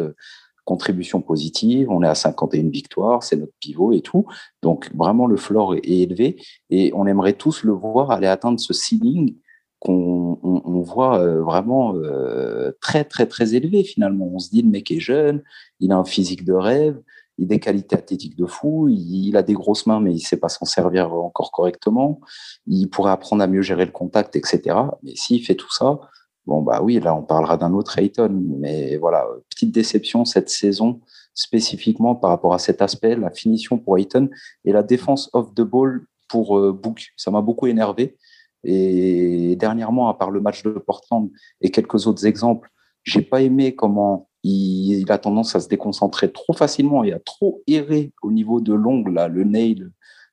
contribution 0.66 1.22
positive, 1.22 1.90
on 1.90 2.04
est 2.04 2.08
à 2.08 2.16
51 2.16 2.70
victoires, 2.70 3.24
c'est 3.24 3.36
notre 3.36 3.54
pivot 3.60 3.92
et 3.94 4.02
tout. 4.02 4.26
Donc, 4.62 4.92
vraiment, 4.94 5.28
le 5.28 5.38
floor 5.38 5.76
est 5.76 5.86
élevé 5.86 6.42
et 6.70 6.92
on 6.94 7.06
aimerait 7.08 7.34
tous 7.34 7.64
le 7.64 7.74
voir 7.74 8.12
aller 8.12 8.28
atteindre 8.28 8.60
ce 8.60 8.74
ceiling 8.74 9.36
qu'on 9.84 10.40
on, 10.44 10.82
voit 10.82 11.20
euh, 11.20 11.42
vraiment 11.42 11.96
euh, 11.96 12.72
très, 12.82 13.04
très, 13.04 13.26
très 13.26 13.54
élevé 13.54 13.84
finalement. 13.84 14.30
On 14.34 14.40
se 14.40 14.50
dit, 14.50 14.62
le 14.62 14.70
mec 14.70 14.92
est 14.92 15.00
jeune, 15.00 15.44
il 15.80 15.92
a 15.92 15.98
un 15.98 16.06
physique 16.06 16.46
de 16.46 16.54
rêve, 16.54 17.02
il 17.38 17.46
a 17.46 17.48
des 17.48 17.60
qualités 17.60 17.96
athlétiques 17.96 18.38
de 18.38 18.46
fou, 18.46 18.88
il, 18.90 19.36
a 19.36 19.44
des 19.44 19.54
grosses 19.54 19.86
mains, 19.86 20.00
mais 20.00 20.12
il 20.12 20.16
ne 20.16 20.20
sait 20.20 20.38
pas 20.38 20.50
s'en 20.50 20.66
servir 20.66 21.14
encore 21.14 21.52
correctement. 21.52 22.22
Il 22.68 22.90
pourrait 22.90 23.12
apprendre 23.12 23.44
à 23.44 23.48
mieux 23.48 23.62
gérer 23.62 23.86
le 23.86 23.92
contact, 23.92 24.36
etc. 24.36 24.62
Mais 25.04 25.16
s'il 25.16 25.44
fait 25.44 25.56
tout 25.56 25.72
ça, 25.72 26.00
bon, 26.46 26.62
bah 26.62 26.82
oui, 26.82 27.00
là, 27.00 27.16
on 27.16 27.24
parlera 27.24 27.58
d'un 27.58 27.74
autre 27.74 27.98
Ayton. 28.00 28.42
Mais 28.60 28.98
voilà, 28.98 29.26
petite 29.50 29.74
déception 29.74 30.26
cette 30.26 30.50
saison, 30.50 31.02
spécifiquement 31.34 32.16
par 32.16 32.30
rapport 32.30 32.54
à 32.54 32.60
cet 32.60 32.82
aspect, 32.82 33.16
la 33.16 33.32
finition 33.32 33.78
pour 33.78 33.98
Ayton 33.98 34.30
et 34.64 34.72
la 34.72 34.84
défense 34.84 35.30
off 35.34 35.54
the 35.56 35.62
ball 35.62 36.06
pour 36.30 36.58
euh, 36.58 36.72
Book. 36.72 37.14
Ça 37.18 37.32
m'a 37.32 37.42
beaucoup 37.42 37.68
énervé 37.68 38.18
et 38.64 39.56
dernièrement, 39.58 40.10
à 40.10 40.14
part 40.14 40.32
le 40.32 40.42
match 40.42 40.64
de 40.64 40.72
Portland 40.72 41.30
et 41.62 41.70
quelques 41.70 42.08
autres 42.08 42.26
exemples, 42.26 42.70
j'ai 43.04 43.22
pas 43.22 43.42
aimé 43.42 43.76
comment 43.76 44.30
il, 44.44 45.12
a 45.12 45.18
tendance 45.18 45.56
à 45.56 45.60
se 45.60 45.68
déconcentrer 45.68 46.32
trop 46.32 46.54
facilement 46.54 47.04
et 47.04 47.14
à 47.14 47.20
trop 47.20 47.64
errer 47.68 48.12
au 48.22 48.32
niveau 48.32 48.62
de 48.62 48.74
l'ongle, 48.74 49.26
le 49.32 49.44
nail, 49.44 49.88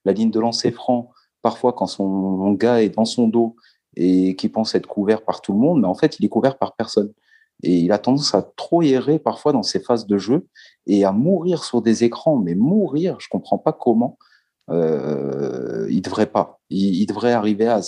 la 0.05 0.13
ligne 0.13 0.31
de 0.31 0.41
lancer 0.41 0.71
franc. 0.71 1.11
Parfois, 1.43 1.73
quand 1.73 1.87
son 1.87 2.53
gars 2.53 2.83
est 2.83 2.91
dans 2.91 3.05
son 3.05 3.29
dos 3.29 3.57
et 3.97 4.37
qui 4.37 4.49
pense 4.49 4.75
être 4.75 4.87
couvert 4.87 5.23
par 5.23 5.41
tout 5.41 5.53
le 5.53 5.59
monde, 5.59 5.81
mais 5.81 5.89
en 5.89 5.95
fait, 5.95 6.19
il 6.19 6.25
est 6.25 6.29
couvert 6.29 6.59
par 6.59 6.75
personne. 6.75 7.13
Et 7.63 7.79
il 7.79 7.93
a 7.93 7.99
tendance 7.99 8.35
à 8.35 8.43
trop 8.57 8.83
errer 8.83 9.19
parfois 9.19 9.53
dans 9.53 9.63
ses 9.63 9.81
phases 9.81 10.07
de 10.07 10.17
jeu 10.17 10.47
et 10.87 11.05
à 11.05 11.13
mourir 11.13 11.65
sur 11.65 11.83
des 11.83 12.05
écrans, 12.05 12.37
mais 12.37 12.55
mourir, 12.55 13.17
je 13.21 13.29
comprends 13.29 13.59
pas 13.59 13.73
comment. 13.73 14.19
Euh, 14.71 15.87
il 15.91 16.01
devrait 16.01 16.31
pas. 16.31 16.61
Il, 16.71 16.95
il 16.95 17.07
devrait 17.07 17.33
arriver 17.33 17.67
à, 17.67 17.81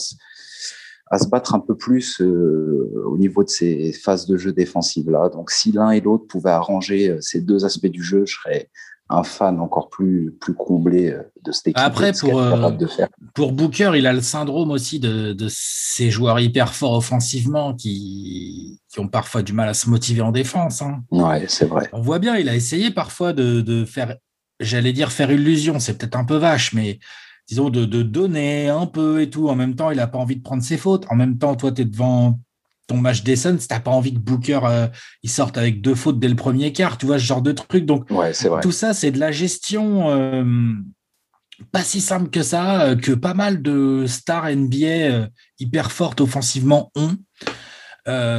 à 1.12 1.18
se 1.18 1.28
battre 1.28 1.54
un 1.54 1.60
peu 1.60 1.76
plus 1.76 2.22
euh, 2.22 3.04
au 3.04 3.18
niveau 3.18 3.44
de 3.44 3.50
ces 3.50 3.92
phases 3.92 4.26
de 4.26 4.38
jeu 4.38 4.52
défensives 4.52 5.10
là. 5.10 5.28
Donc 5.28 5.50
si 5.50 5.70
l'un 5.70 5.90
et 5.90 6.00
l'autre 6.00 6.26
pouvaient 6.26 6.50
arranger 6.50 7.10
euh, 7.10 7.18
ces 7.20 7.42
deux 7.42 7.66
aspects 7.66 7.86
du 7.86 8.02
jeu, 8.02 8.24
je 8.24 8.34
serais 8.34 8.70
un 9.10 9.22
fan 9.22 9.60
encore 9.60 9.90
plus 9.90 10.34
plus 10.40 10.54
comblé 10.54 11.10
euh, 11.10 11.22
de 11.44 11.52
cette 11.52 11.68
équipe. 11.68 11.84
Après 11.84 12.12
pour 12.18 12.40
de 12.72 12.86
faire. 12.86 13.08
pour 13.34 13.52
Booker, 13.52 13.92
il 13.94 14.06
a 14.06 14.14
le 14.14 14.22
syndrome 14.22 14.70
aussi 14.70 15.00
de, 15.00 15.34
de 15.34 15.48
ces 15.50 16.10
joueurs 16.10 16.40
hyper 16.40 16.74
forts 16.74 16.96
offensivement 16.96 17.74
qui 17.74 18.80
qui 18.88 18.98
ont 18.98 19.08
parfois 19.08 19.42
du 19.42 19.52
mal 19.52 19.68
à 19.68 19.74
se 19.74 19.90
motiver 19.90 20.22
en 20.22 20.32
défense. 20.32 20.80
Hein. 20.80 21.02
Ouais, 21.10 21.44
c'est 21.46 21.66
vrai. 21.66 21.90
On 21.92 22.00
voit 22.00 22.20
bien, 22.20 22.36
il 22.36 22.48
a 22.48 22.54
essayé 22.54 22.90
parfois 22.90 23.34
de, 23.34 23.60
de 23.60 23.84
faire, 23.84 24.16
j'allais 24.60 24.94
dire 24.94 25.12
faire 25.12 25.30
illusion, 25.30 25.78
c'est 25.78 25.98
peut-être 25.98 26.16
un 26.16 26.24
peu 26.24 26.36
vache, 26.36 26.72
mais 26.72 27.00
disons, 27.48 27.70
de, 27.70 27.84
donner 28.02 28.68
un 28.68 28.86
peu 28.86 29.20
et 29.20 29.30
tout. 29.30 29.48
En 29.48 29.54
même 29.54 29.74
temps, 29.74 29.90
il 29.90 29.96
n'a 29.96 30.06
pas 30.06 30.18
envie 30.18 30.36
de 30.36 30.42
prendre 30.42 30.62
ses 30.62 30.76
fautes. 30.76 31.06
En 31.10 31.16
même 31.16 31.38
temps, 31.38 31.54
toi, 31.54 31.72
tu 31.72 31.82
es 31.82 31.84
devant 31.84 32.38
ton 32.86 32.96
match 32.96 33.22
des 33.22 33.36
Suns, 33.36 33.58
tu 33.58 33.66
n'as 33.70 33.80
pas 33.80 33.90
envie 33.90 34.12
que 34.12 34.18
Booker 34.18 34.60
euh, 34.64 34.88
il 35.22 35.30
sorte 35.30 35.56
avec 35.56 35.80
deux 35.80 35.94
fautes 35.94 36.18
dès 36.18 36.28
le 36.28 36.34
premier 36.34 36.72
quart, 36.72 36.98
tu 36.98 37.06
vois, 37.06 37.18
ce 37.18 37.24
genre 37.24 37.42
de 37.42 37.52
truc. 37.52 37.86
Donc, 37.86 38.08
tout 38.62 38.72
ça, 38.72 38.92
c'est 38.92 39.10
de 39.10 39.18
la 39.18 39.32
gestion 39.32 40.10
euh, 40.10 40.44
pas 41.70 41.82
si 41.82 42.00
simple 42.00 42.28
que 42.30 42.42
ça, 42.42 42.82
euh, 42.82 42.96
que 42.96 43.12
pas 43.12 43.34
mal 43.34 43.62
de 43.62 44.04
stars 44.06 44.50
NBA 44.50 45.28
hyper 45.60 45.92
fortes 45.92 46.20
offensivement 46.20 46.90
ont. 46.96 47.16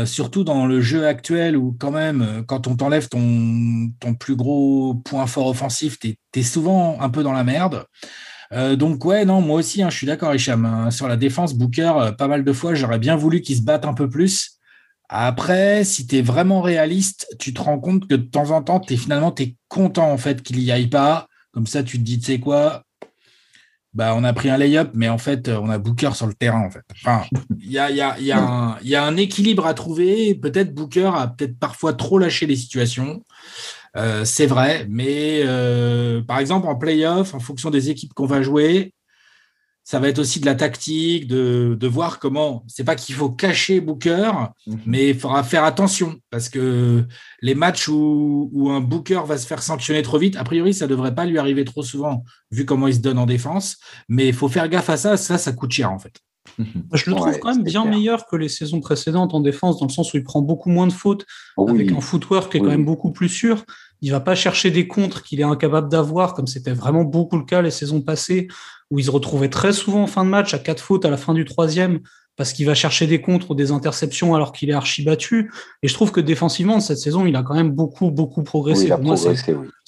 surtout 0.06 0.43
dans 0.43 0.66
le 0.66 0.82
jeu 0.82 1.08
actuel 1.08 1.56
où 1.56 1.76
quand 1.80 1.91
même, 1.91 2.43
quand 2.45 2.68
on 2.68 2.76
t'enlève 2.76 3.08
ton, 3.08 3.91
ton 3.99 4.14
plus 4.14 4.36
gros 4.36 4.95
point 4.95 5.26
fort 5.26 5.47
offensif, 5.47 5.99
tu 5.99 6.18
es, 6.36 6.43
souvent 6.43 6.97
un 6.99 7.10
peu 7.10 7.24
dans 7.24 7.34
la 7.34 7.45
merde. 7.45 7.86
Euh, 8.54 8.76
donc 8.76 9.04
ouais, 9.06 9.26
non, 9.26 9.41
moi 9.41 9.60
aussi, 9.60 9.82
hein, 9.82 9.89
je 9.89 9.97
suis 9.97 10.08
d'accord, 10.08 10.34
Hicham. 10.34 10.66
Hein. 10.66 10.91
sur 10.91 11.08
la 11.08 11.18
défense, 11.18 11.54
Booker, 11.54 11.93
euh, 11.97 12.12
pas 12.12 12.28
mal 12.28 12.43
de 12.43 12.54
fois, 12.54 12.76
j'aurais 12.76 12.99
bien 12.99 13.16
voulu 13.16 13.41
qu'il 13.41 13.58
se 13.58 13.62
batte 13.62 13.86
un 13.86 13.93
peu 13.93 14.10
plus. 14.10 14.60
Après, 15.10 15.84
si 15.84 16.08
tu 16.08 16.18
es 16.18 16.22
vraiment 16.22 16.62
réaliste, 16.62 17.28
tu 17.39 17.54
te 17.54 17.62
rends 17.62 17.80
compte 17.80 18.08
que 18.08 18.16
de 18.16 18.24
temps 18.24 18.51
en 18.51 18.62
temps, 18.62 18.82
es, 18.89 18.95
finalement, 18.95 19.32
tu 19.32 19.43
es 19.43 19.56
content 19.68 20.12
en 20.12 20.18
fait 20.18 20.41
qu'il 20.41 20.58
n'y 20.58 20.72
aille 20.72 20.88
pas. 20.88 21.28
Comme 21.51 21.68
ça, 21.68 21.84
tu 21.84 21.97
te 21.97 22.04
dis, 22.04 22.20
tu 22.20 22.26
sais 22.26 22.39
quoi, 22.39 22.84
bah, 23.93 24.16
on 24.16 24.24
a 24.24 24.34
pris 24.34 24.49
un 24.49 24.58
lay-up, 24.58 24.91
mais 24.95 25.08
en 25.10 25.20
fait, 25.20 25.49
on 25.49 25.70
a 25.70 25.78
Booker 25.78 26.12
sur 26.14 26.26
le 26.26 26.34
terrain. 26.34 26.66
En 26.66 26.72
fait. 26.72 26.84
Enfin, 26.91 27.26
il 27.60 27.72
y 27.72 27.78
a, 27.78 27.91
y, 27.91 28.01
a, 28.01 28.18
y 28.20 28.95
a 28.95 29.04
un 29.04 29.18
équilibre 29.18 29.68
à 29.68 29.74
trouver. 29.74 30.34
Peut-être 30.34 30.74
Booker 30.74 31.12
a 31.16 31.28
peut-être 31.28 31.60
parfois 31.60 31.93
trop 31.93 32.18
lâché 32.18 32.47
les 32.47 32.56
situations. 32.56 33.24
Euh, 33.96 34.26
c'est 34.26 34.48
vrai, 34.48 34.88
mais 34.89 35.41
euh, 35.46 36.22
par 36.24 36.39
exemple, 36.39 36.68
en 36.68 36.76
playoff, 36.76 37.34
en 37.34 37.39
fonction 37.39 37.70
des 37.70 37.89
équipes 37.89 38.14
qu'on 38.14 38.26
va 38.26 38.41
jouer, 38.41 38.94
ça 39.84 40.00
va 40.00 40.08
être 40.08 40.20
aussi 40.20 40.39
de 40.39 40.46
la 40.46 40.56
tactique, 40.56 41.28
de, 41.28 41.78
de 41.78 41.88
voir 41.88 42.20
comment. 42.20 42.64
C'est 42.68 42.86
pas 42.86 42.96
qu'il 42.96 43.16
faut 43.16 43.30
cacher 43.30 43.82
Booker, 43.82 44.32
mhm. 44.66 44.80
mais 44.86 45.10
il 45.10 45.20
faudra 45.20 45.44
faire 45.44 45.66
attention 45.66 46.16
parce 46.32 46.48
que 46.50 47.06
les 47.41 47.54
matchs 47.54 47.89
où, 47.89 48.50
où, 48.54 48.70
un 48.72 48.80
Booker 48.80 49.22
va 49.26 49.38
se 49.38 49.46
faire 49.46 49.62
sanctionner 49.62 50.02
trop 50.02 50.18
vite, 50.18 50.38
a 50.38 50.44
priori, 50.44 50.74
ça 50.74 50.88
devrait 50.88 51.14
pas 51.14 51.26
lui 51.26 51.38
arriver 51.38 51.66
trop 51.66 51.84
souvent, 51.84 52.24
vu 52.50 52.66
comment 52.66 52.88
il 52.88 52.96
se 52.96 53.00
donne 53.00 53.20
en 53.20 53.26
défense. 53.26 53.78
Mais 54.08 54.28
il 54.28 54.34
faut 54.34 54.48
faire 54.48 54.70
gaffe 54.70 54.89
à 54.89 54.98
ça. 54.98 55.18
Ça, 55.18 55.38
ça 55.38 55.52
coûte 55.52 55.72
cher 55.72 55.91
en 55.91 56.00
fait. 56.00 56.14
Mhm. 56.58 56.84
Je 56.94 57.10
le 57.10 57.16
trouve 57.16 57.39
quand 57.39 57.54
même 57.54 57.64
bien 57.64 57.86
meilleur 57.86 58.26
que 58.28 58.36
les 58.36 58.50
saisons 58.50 58.80
précédentes 58.80 59.34
en 59.34 59.39
défense, 59.39 59.80
dans 59.80 59.88
le 59.88 59.91
sens 59.91 60.14
où 60.14 60.18
il 60.18 60.24
prend 60.24 60.41
beaucoup 60.41 60.70
moins 60.70 60.88
de 60.88 60.94
fautes, 60.94 61.26
avec 61.58 61.91
un 61.91 62.02
footwork 62.02 62.52
qui 62.52 62.58
est 62.58 62.62
quand 62.62 62.68
même 62.68 62.86
beaucoup 62.86 63.12
plus 63.12 63.30
sûr. 63.30 63.64
Il 64.04 64.12
va 64.12 64.20
pas 64.20 64.36
chercher 64.36 64.70
des 64.70 64.86
contres 64.86 65.24
qu'il 65.24 65.39
est 65.39 65.45
incapable 65.45 65.88
d'avoir, 65.88 66.34
comme 66.34 66.45
c'était 66.45 66.74
vraiment 66.74 67.06
beaucoup 67.06 67.38
le 67.38 67.45
cas 67.45 67.62
les 67.62 67.72
saisons 67.72 68.01
passées, 68.01 68.49
où 68.91 68.99
il 68.99 69.06
se 69.06 69.10
retrouvait 69.10 69.47
très 69.47 69.72
souvent 69.72 70.04
en 70.04 70.08
fin 70.08 70.26
de 70.26 70.30
match 70.30 70.54
à 70.54 70.60
quatre 70.60 70.82
fautes 70.82 71.06
à 71.06 71.10
la 71.10 71.16
fin 71.16 71.34
du 71.34 71.45
troisième, 71.45 72.01
parce 72.36 72.51
qu'il 72.51 72.66
va 72.66 72.74
chercher 72.74 73.08
des 73.08 73.22
contres 73.22 73.51
ou 73.51 73.56
des 73.56 73.72
interceptions 73.72 74.36
alors 74.36 74.51
qu'il 74.51 74.70
est 74.70 74.74
archi 74.74 75.06
battu. 75.06 75.54
Et 75.84 75.88
je 75.88 75.93
trouve 75.93 76.12
que 76.12 76.20
défensivement, 76.20 76.82
cette 76.82 76.97
saison, 76.97 77.26
il 77.26 77.34
a 77.38 77.43
quand 77.43 77.54
même 77.54 77.72
beaucoup, 77.72 78.12
beaucoup 78.12 78.43
progressé. 78.43 78.88
il 78.88 78.97
Moi, 78.97 79.16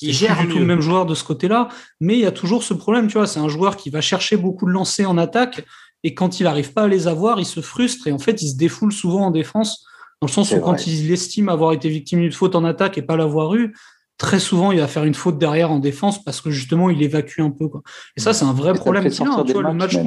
il 0.01 0.13
gère 0.13 0.47
tout 0.47 0.59
le 0.59 0.65
même 0.65 0.79
joueur 0.79 1.05
de 1.05 1.13
ce 1.13 1.25
côté-là, 1.25 1.67
mais 1.99 2.13
il 2.13 2.21
y 2.21 2.25
a 2.25 2.31
toujours 2.31 2.63
ce 2.63 2.73
problème, 2.73 3.07
tu 3.07 3.17
vois, 3.17 3.27
c'est 3.27 3.41
un 3.41 3.49
joueur 3.49 3.75
qui 3.75 3.89
va 3.89 3.99
chercher 3.99 4.37
beaucoup 4.37 4.65
de 4.65 4.71
lancers 4.71 5.09
en 5.09 5.17
attaque, 5.17 5.65
et 6.03 6.13
quand 6.13 6.39
il 6.39 6.43
n'arrive 6.43 6.71
pas 6.71 6.83
à 6.83 6.87
les 6.87 7.07
avoir, 7.07 7.39
il 7.39 7.45
se 7.45 7.59
frustre, 7.59 8.07
et 8.07 8.13
en 8.13 8.19
fait, 8.19 8.41
il 8.41 8.49
se 8.49 8.55
défoule 8.55 8.93
souvent 8.93 9.25
en 9.25 9.31
défense, 9.31 9.85
dans 10.21 10.27
le 10.27 10.31
sens 10.31 10.53
où 10.53 10.59
quand 10.61 10.87
il 10.87 11.11
estime 11.11 11.49
avoir 11.49 11.73
été 11.73 11.89
victime 11.89 12.21
d'une 12.21 12.31
faute 12.31 12.55
en 12.55 12.63
attaque 12.63 12.97
et 12.97 13.01
pas 13.01 13.17
l'avoir 13.17 13.55
eu, 13.55 13.75
très 14.17 14.39
souvent, 14.39 14.71
il 14.71 14.79
va 14.79 14.87
faire 14.87 15.03
une 15.03 15.13
faute 15.13 15.37
derrière 15.37 15.71
en 15.71 15.79
défense 15.79 16.23
parce 16.23 16.41
que 16.41 16.51
justement, 16.51 16.89
il 16.89 17.01
évacue 17.01 17.39
un 17.39 17.51
peu. 17.51 17.67
Quoi. 17.67 17.81
Et 18.17 18.21
ça, 18.21 18.33
c'est 18.33 18.45
un 18.45 18.53
vrai 18.53 18.73
problème 18.73 19.05
a. 19.05 19.61
le 19.61 19.73
match 19.73 19.97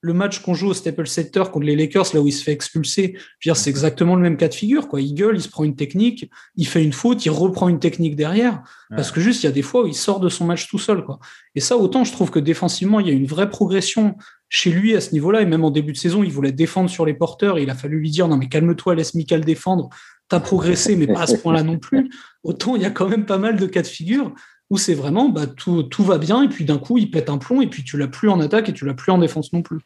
le 0.00 0.12
match 0.12 0.40
qu'on 0.40 0.54
joue 0.54 0.68
au 0.68 0.74
Staples 0.74 1.08
Center 1.08 1.42
contre 1.52 1.66
les 1.66 1.74
Lakers, 1.74 2.06
là 2.14 2.20
où 2.20 2.28
il 2.28 2.32
se 2.32 2.44
fait 2.44 2.52
expulser, 2.52 3.18
c'est 3.42 3.70
exactement 3.70 4.14
le 4.14 4.22
même 4.22 4.36
cas 4.36 4.48
de 4.48 4.54
figure. 4.54 4.86
Quoi. 4.86 5.00
Il 5.00 5.14
gueule, 5.14 5.36
il 5.36 5.42
se 5.42 5.48
prend 5.48 5.64
une 5.64 5.74
technique, 5.74 6.30
il 6.54 6.66
fait 6.66 6.84
une 6.84 6.92
faute, 6.92 7.24
il 7.26 7.30
reprend 7.30 7.68
une 7.68 7.80
technique 7.80 8.14
derrière, 8.14 8.62
parce 8.90 9.10
que 9.10 9.20
juste, 9.20 9.42
il 9.42 9.46
y 9.46 9.48
a 9.48 9.52
des 9.52 9.62
fois 9.62 9.82
où 9.82 9.86
il 9.86 9.94
sort 9.94 10.20
de 10.20 10.28
son 10.28 10.44
match 10.44 10.68
tout 10.68 10.78
seul. 10.78 11.04
Quoi. 11.04 11.18
Et 11.54 11.60
ça, 11.60 11.76
autant 11.76 12.04
je 12.04 12.12
trouve 12.12 12.30
que 12.30 12.38
défensivement, 12.38 13.00
il 13.00 13.08
y 13.08 13.10
a 13.10 13.12
une 13.12 13.26
vraie 13.26 13.50
progression 13.50 14.16
chez 14.48 14.70
lui 14.70 14.96
à 14.96 15.00
ce 15.00 15.12
niveau-là, 15.12 15.42
et 15.42 15.46
même 15.46 15.64
en 15.64 15.70
début 15.70 15.92
de 15.92 15.98
saison, 15.98 16.22
il 16.22 16.32
voulait 16.32 16.52
défendre 16.52 16.88
sur 16.88 17.04
les 17.04 17.14
porteurs, 17.14 17.58
et 17.58 17.62
il 17.62 17.70
a 17.70 17.74
fallu 17.74 17.98
lui 17.98 18.10
dire, 18.10 18.28
non 18.28 18.36
mais 18.36 18.48
calme-toi, 18.48 18.94
laisse 18.94 19.14
Michael 19.14 19.44
défendre, 19.44 19.90
t'as 20.28 20.40
progressé, 20.40 20.96
mais 20.96 21.06
pas 21.06 21.22
à 21.22 21.26
ce 21.26 21.36
point-là 21.42 21.62
non 21.62 21.78
plus. 21.78 22.10
Autant 22.42 22.76
il 22.76 22.82
y 22.82 22.86
a 22.86 22.90
quand 22.90 23.08
même 23.08 23.26
pas 23.26 23.38
mal 23.38 23.56
de 23.56 23.66
cas 23.66 23.82
de 23.82 23.86
figure 23.86 24.32
où 24.70 24.76
c'est 24.76 24.94
vraiment 24.94 25.28
bah, 25.28 25.46
tout, 25.46 25.82
tout, 25.84 26.04
va 26.04 26.18
bien 26.18 26.42
et 26.42 26.48
puis 26.48 26.64
d'un 26.64 26.78
coup 26.78 26.98
il 26.98 27.10
pète 27.10 27.30
un 27.30 27.38
plomb 27.38 27.62
et 27.62 27.68
puis 27.68 27.84
tu 27.84 27.96
l'as 27.96 28.08
plus 28.08 28.28
en 28.28 28.38
attaque 28.40 28.68
et 28.68 28.74
tu 28.74 28.84
l'as 28.84 28.94
plus 28.94 29.12
en 29.12 29.18
défense 29.18 29.52
non 29.52 29.62
plus. 29.62 29.78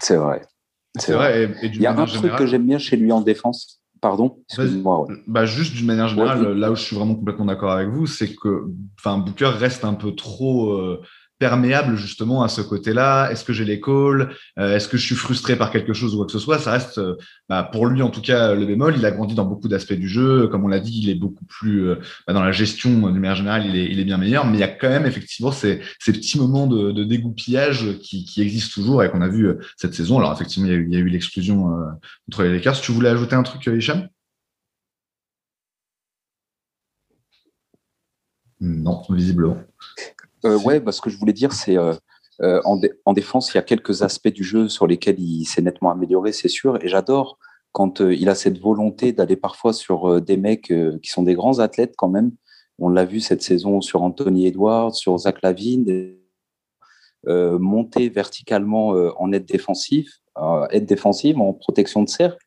C'est 0.00 0.16
vrai. 0.16 0.42
C'est 0.98 1.12
vrai. 1.12 1.52
il 1.62 1.80
y 1.80 1.86
a 1.86 1.98
un 1.98 2.06
truc 2.06 2.34
que 2.36 2.46
j'aime 2.46 2.66
bien 2.66 2.78
chez 2.78 2.96
lui 2.96 3.10
en 3.12 3.20
défense. 3.20 3.80
Pardon 4.00 4.38
bah, 5.26 5.46
Juste 5.46 5.74
d'une 5.74 5.86
manière 5.86 6.08
générale, 6.08 6.52
là 6.52 6.70
où 6.70 6.76
je 6.76 6.82
suis 6.82 6.94
vraiment 6.94 7.14
complètement 7.14 7.46
d'accord 7.46 7.72
avec 7.72 7.88
vous, 7.88 8.06
c'est 8.06 8.34
que 8.34 8.66
Booker 9.02 9.46
reste 9.46 9.84
un 9.84 9.94
peu 9.94 10.14
trop. 10.14 10.72
Euh, 10.72 11.00
perméable 11.38 11.96
justement 11.96 12.42
à 12.42 12.48
ce 12.48 12.60
côté-là 12.60 13.30
Est-ce 13.30 13.44
que 13.44 13.52
j'ai 13.52 13.64
les 13.64 13.80
calls? 13.80 14.34
Euh, 14.58 14.76
Est-ce 14.76 14.88
que 14.88 14.96
je 14.96 15.04
suis 15.04 15.14
frustré 15.14 15.56
par 15.56 15.70
quelque 15.70 15.92
chose 15.92 16.14
ou 16.14 16.18
quoi 16.18 16.26
que 16.26 16.32
ce 16.32 16.38
soit? 16.38 16.58
Ça 16.58 16.72
reste, 16.72 16.98
euh, 16.98 17.16
bah, 17.48 17.68
pour 17.70 17.86
lui 17.86 18.02
en 18.02 18.10
tout 18.10 18.20
cas, 18.20 18.54
le 18.54 18.64
bémol. 18.66 18.94
Il 18.96 19.04
a 19.04 19.10
grandi 19.10 19.34
dans 19.34 19.44
beaucoup 19.44 19.68
d'aspects 19.68 19.94
du 19.94 20.08
jeu. 20.08 20.48
Comme 20.48 20.64
on 20.64 20.68
l'a 20.68 20.80
dit, 20.80 21.00
il 21.02 21.10
est 21.10 21.14
beaucoup 21.14 21.44
plus 21.46 21.88
euh, 21.88 21.96
bah, 22.26 22.32
dans 22.32 22.42
la 22.42 22.52
gestion 22.52 22.90
d'une 22.90 23.20
manière 23.20 23.36
générale, 23.36 23.66
il 23.66 24.00
est, 24.00 24.04
bien 24.04 24.18
meilleur. 24.18 24.46
Mais 24.46 24.58
il 24.58 24.60
y 24.60 24.64
a 24.64 24.68
quand 24.68 24.88
même 24.88 25.06
effectivement 25.06 25.52
ces, 25.52 25.80
petits 26.04 26.38
moments 26.38 26.66
de, 26.66 27.04
dégoupillage 27.04 27.98
qui, 27.98 28.24
existent 28.38 28.74
toujours 28.74 29.02
et 29.02 29.10
qu'on 29.10 29.20
a 29.20 29.28
vu 29.28 29.48
cette 29.76 29.94
saison. 29.94 30.18
Alors 30.18 30.32
effectivement, 30.32 30.68
il 30.68 30.92
y 30.92 30.96
a 30.96 30.98
eu, 30.98 31.08
l'exclusion 31.08 31.70
contre 32.26 32.42
les 32.44 32.52
Lakers. 32.52 32.80
Tu 32.80 32.92
voulais 32.92 33.08
ajouter 33.08 33.36
un 33.36 33.42
truc, 33.42 33.66
Hicham? 33.66 34.08
Non, 38.60 39.02
visiblement. 39.10 39.58
Euh, 40.44 40.58
ouais, 40.58 40.80
bah, 40.80 40.92
ce 40.92 41.00
que 41.00 41.10
je 41.10 41.16
voulais 41.16 41.32
dire, 41.32 41.52
c'est 41.52 41.76
euh, 41.76 41.94
euh, 42.42 42.60
en, 42.64 42.78
en, 43.04 43.12
défense, 43.12 43.52
il 43.52 43.56
y 43.56 43.58
a 43.58 43.62
quelques 43.62 44.02
aspects 44.02 44.28
du 44.28 44.44
jeu 44.44 44.68
sur 44.68 44.86
lesquels 44.86 45.18
il 45.18 45.44
s'est 45.44 45.62
nettement 45.62 45.90
amélioré, 45.90 46.32
c'est 46.32 46.48
sûr. 46.48 46.82
Et 46.82 46.88
j'adore 46.88 47.38
quand 47.72 48.00
il 48.00 48.28
a 48.28 48.34
cette 48.34 48.60
volonté 48.60 49.12
d'aller 49.12 49.36
parfois 49.36 49.72
sur 49.72 50.20
des 50.20 50.36
mecs 50.36 50.72
qui 51.02 51.10
sont 51.10 51.24
des 51.24 51.34
grands 51.34 51.58
athlètes 51.58 51.94
quand 51.96 52.08
même. 52.08 52.30
On 52.78 52.88
l'a 52.88 53.04
vu 53.04 53.18
cette 53.18 53.42
saison 53.42 53.80
sur 53.80 54.02
Anthony 54.02 54.46
Edwards, 54.46 54.94
sur 54.94 55.18
Zach 55.18 55.42
Lavine, 55.42 56.16
monter 57.26 58.10
verticalement 58.10 58.90
en 59.18 59.32
aide 59.32 59.44
défensive, 59.44 60.08
aide 60.70 60.86
défensive, 60.86 61.40
en 61.40 61.52
protection 61.52 62.04
de 62.04 62.08
cercle. 62.08 62.38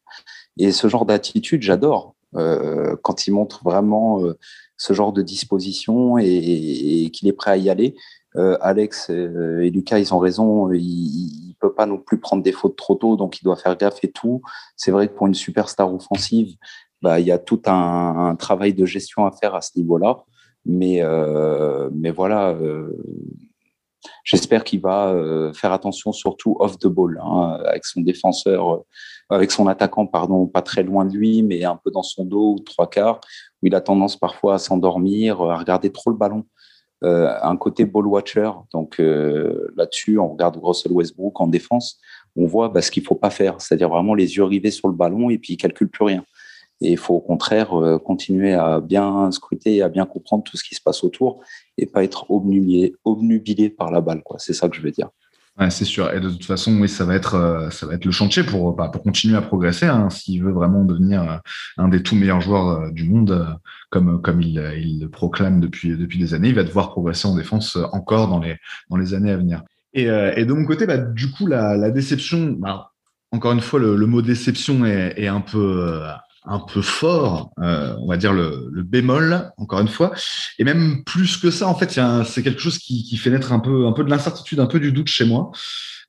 Et 0.58 0.72
ce 0.72 0.88
genre 0.88 1.06
d'attitude, 1.06 1.62
j'adore. 1.62 2.16
quand 2.32 3.28
il 3.28 3.32
montre 3.32 3.66
vraiment 3.66 4.22
ce 4.78 4.94
genre 4.94 5.12
de 5.12 5.22
disposition 5.22 6.18
et, 6.18 7.10
qu'il 7.12 7.28
est 7.28 7.34
prêt 7.34 7.52
à 7.52 7.58
y 7.58 7.70
aller. 7.70 7.96
Euh, 8.36 8.58
Alex 8.62 9.10
euh, 9.10 9.62
et 9.62 9.72
Lucas, 9.72 9.98
ils 9.98 10.14
ont 10.14 10.20
raison. 10.20 10.72
Il, 10.72 11.48
ne 11.50 11.54
peut 11.60 11.74
pas 11.74 11.88
non 11.88 11.98
plus 11.98 12.20
prendre 12.20 12.44
des 12.44 12.52
fautes 12.52 12.76
trop 12.76 12.94
tôt, 12.94 13.18
donc 13.18 13.42
il 13.42 13.44
doit 13.44 13.56
faire 13.56 13.76
gaffe 13.76 14.04
et 14.04 14.12
tout. 14.12 14.44
C'est 14.76 14.92
vrai 14.92 15.08
que 15.08 15.14
pour 15.14 15.26
une 15.26 15.34
superstar 15.34 15.92
offensive, 15.92 16.56
bah, 17.02 17.20
il 17.20 17.26
y 17.26 17.32
a 17.32 17.40
tout 17.40 17.62
un, 17.66 18.36
travail 18.38 18.76
de 18.76 18.86
gestion 18.86 19.26
à 19.26 19.32
faire 19.32 19.56
à 19.56 19.62
ce 19.62 19.72
niveau-là. 19.76 20.24
Mais, 20.66 21.02
euh, 21.02 21.90
mais 21.94 22.12
voilà, 22.12 22.56
j'espère 24.24 24.64
qu'il 24.64 24.82
va 24.82 25.16
faire 25.56 25.72
attention 25.72 26.12
surtout 26.12 26.58
off 26.60 26.78
the 26.78 26.88
ball, 26.88 27.20
hein, 27.24 27.58
avec 27.66 27.86
son 27.86 28.02
défenseur, 28.02 28.84
avec 29.30 29.52
son 29.52 29.68
attaquant, 29.68 30.06
pardon, 30.06 30.46
pas 30.46 30.62
très 30.62 30.84
loin 30.84 31.06
de 31.06 31.14
lui, 31.14 31.42
mais 31.42 31.64
un 31.64 31.78
peu 31.78 31.90
dans 31.90 32.04
son 32.04 32.26
dos 32.26 32.54
ou 32.54 32.60
trois 32.60 32.90
quarts, 32.90 33.20
où 33.62 33.68
il 33.68 33.76
a 33.76 33.82
tendance 33.82 34.18
parfois 34.18 34.56
à 34.56 34.58
s'endormir, 34.58 35.42
à 35.42 35.58
regarder 35.58 35.92
trop 35.92 36.10
le 36.10 36.18
ballon. 36.18 36.46
Euh, 37.04 37.32
un 37.44 37.58
côté 37.58 37.86
ball 37.86 38.08
watcher. 38.08 38.50
Donc 38.74 39.00
euh, 39.00 39.72
là-dessus, 39.76 40.18
on 40.18 40.30
regarde 40.30 40.58
Russell 40.60 40.92
Westbrook 40.92 41.40
en 41.40 41.48
défense, 41.48 42.00
on 42.36 42.48
voit 42.48 42.70
bah, 42.70 42.82
ce 42.82 42.90
qu'il 42.90 43.04
faut 43.04 43.16
pas 43.16 43.30
faire, 43.30 43.62
c'est-à-dire 43.62 43.90
vraiment 43.90 44.16
les 44.16 44.36
yeux 44.36 44.44
rivés 44.44 44.72
sur 44.72 44.88
le 44.88 44.96
ballon 44.96 45.30
et 45.30 45.38
puis 45.38 45.54
il 45.54 45.58
calcule 45.58 45.90
plus 45.90 46.06
rien. 46.06 46.24
Et 46.82 46.92
il 46.92 46.98
faut 46.98 47.14
au 47.14 47.20
contraire 47.20 47.80
euh, 47.80 48.00
continuer 48.00 48.54
à 48.54 48.80
bien 48.80 49.30
scruter, 49.32 49.84
à 49.84 49.90
bien 49.90 50.08
comprendre 50.08 50.44
tout 50.44 50.58
ce 50.58 50.64
qui 50.64 50.74
se 50.74 50.82
passe 50.82 51.04
autour 51.04 51.40
et 51.78 51.86
pas 51.86 52.04
être 52.04 52.26
obnubilé 52.32 53.70
par 53.70 53.92
la 53.92 54.02
balle. 54.02 54.24
C'est 54.38 54.54
ça 54.54 54.68
que 54.68 54.76
je 54.76 54.82
veux 54.82 54.92
dire 54.92 55.10
c'est 55.70 55.86
sûr. 55.86 56.14
Et 56.14 56.20
de 56.20 56.30
toute 56.30 56.46
façon, 56.46 56.80
oui, 56.80 56.88
ça 56.88 57.04
va 57.04 57.16
être, 57.16 57.36
euh, 57.36 57.70
le 58.04 58.12
chantier 58.12 58.44
pour, 58.44 58.76
bah, 58.76 58.90
pour 58.90 59.04
continuer 59.04 59.36
à 59.36 59.42
progresser. 59.42 59.88
Hein, 59.88 60.10
S'il 60.10 60.44
veut 60.44 60.52
vraiment 60.52 60.84
devenir 60.84 61.24
euh, 61.24 61.38
un 61.78 61.88
des 61.88 62.04
tout 62.04 62.16
meilleurs 62.16 62.42
joueurs 62.42 62.68
euh, 62.68 62.92
du 62.92 63.10
monde, 63.10 63.58
comme, 63.90 64.22
il, 64.42 65.00
le 65.02 65.08
proclame 65.08 65.60
depuis, 65.60 65.98
depuis 65.98 66.20
des 66.20 66.34
années, 66.34 66.50
il 66.50 66.56
va 66.56 66.64
devoir 66.64 66.92
progresser 66.92 67.28
en 67.28 67.36
défense 67.36 67.78
encore 67.92 68.28
dans 68.28 68.40
les, 68.40 68.58
dans 68.90 68.98
les 68.98 69.14
années 69.14 69.32
à 69.32 69.38
venir. 69.38 69.64
Et, 69.94 70.06
de 70.06 70.54
mon 70.54 70.66
côté, 70.66 70.86
bah, 70.86 70.98
du 70.98 71.32
coup, 71.32 71.48
la, 71.48 71.90
déception, 71.90 72.56
bah, 72.60 72.92
encore 73.32 73.54
une 73.54 73.62
fois, 73.62 73.80
le, 73.80 74.06
mot 74.06 74.22
déception 74.22 74.86
est 74.86 75.28
un 75.28 75.42
peu 75.42 76.02
un 76.48 76.60
peu 76.60 76.82
fort, 76.82 77.52
euh, 77.60 77.96
on 78.02 78.08
va 78.08 78.18
dire 78.18 78.34
le, 78.34 78.70
le, 78.72 78.84
bémol, 78.84 79.52
encore 79.58 79.80
une 79.80 79.88
fois. 79.88 80.12
Et 80.60 80.64
même 80.64 81.04
plus 81.04 81.38
que 81.38 81.52
ça, 81.52 81.68
en 81.68 81.76
fait, 81.76 82.00
c'est 82.26 82.44
quelque 82.44 82.62
chose 82.62 82.78
qui, 82.78 83.04
qui, 83.04 83.18
fait 83.18 83.30
naître 83.30 83.52
un 83.52 83.60
peu, 83.60 83.86
un 83.86 83.92
peu 83.92 84.04
de 84.04 84.10
l'incertitude, 84.10 84.60
un 84.60 84.66
peu 84.66 84.80
du 84.80 84.92
doute 84.92 85.08
chez 85.08 85.26
moi. 85.26 85.52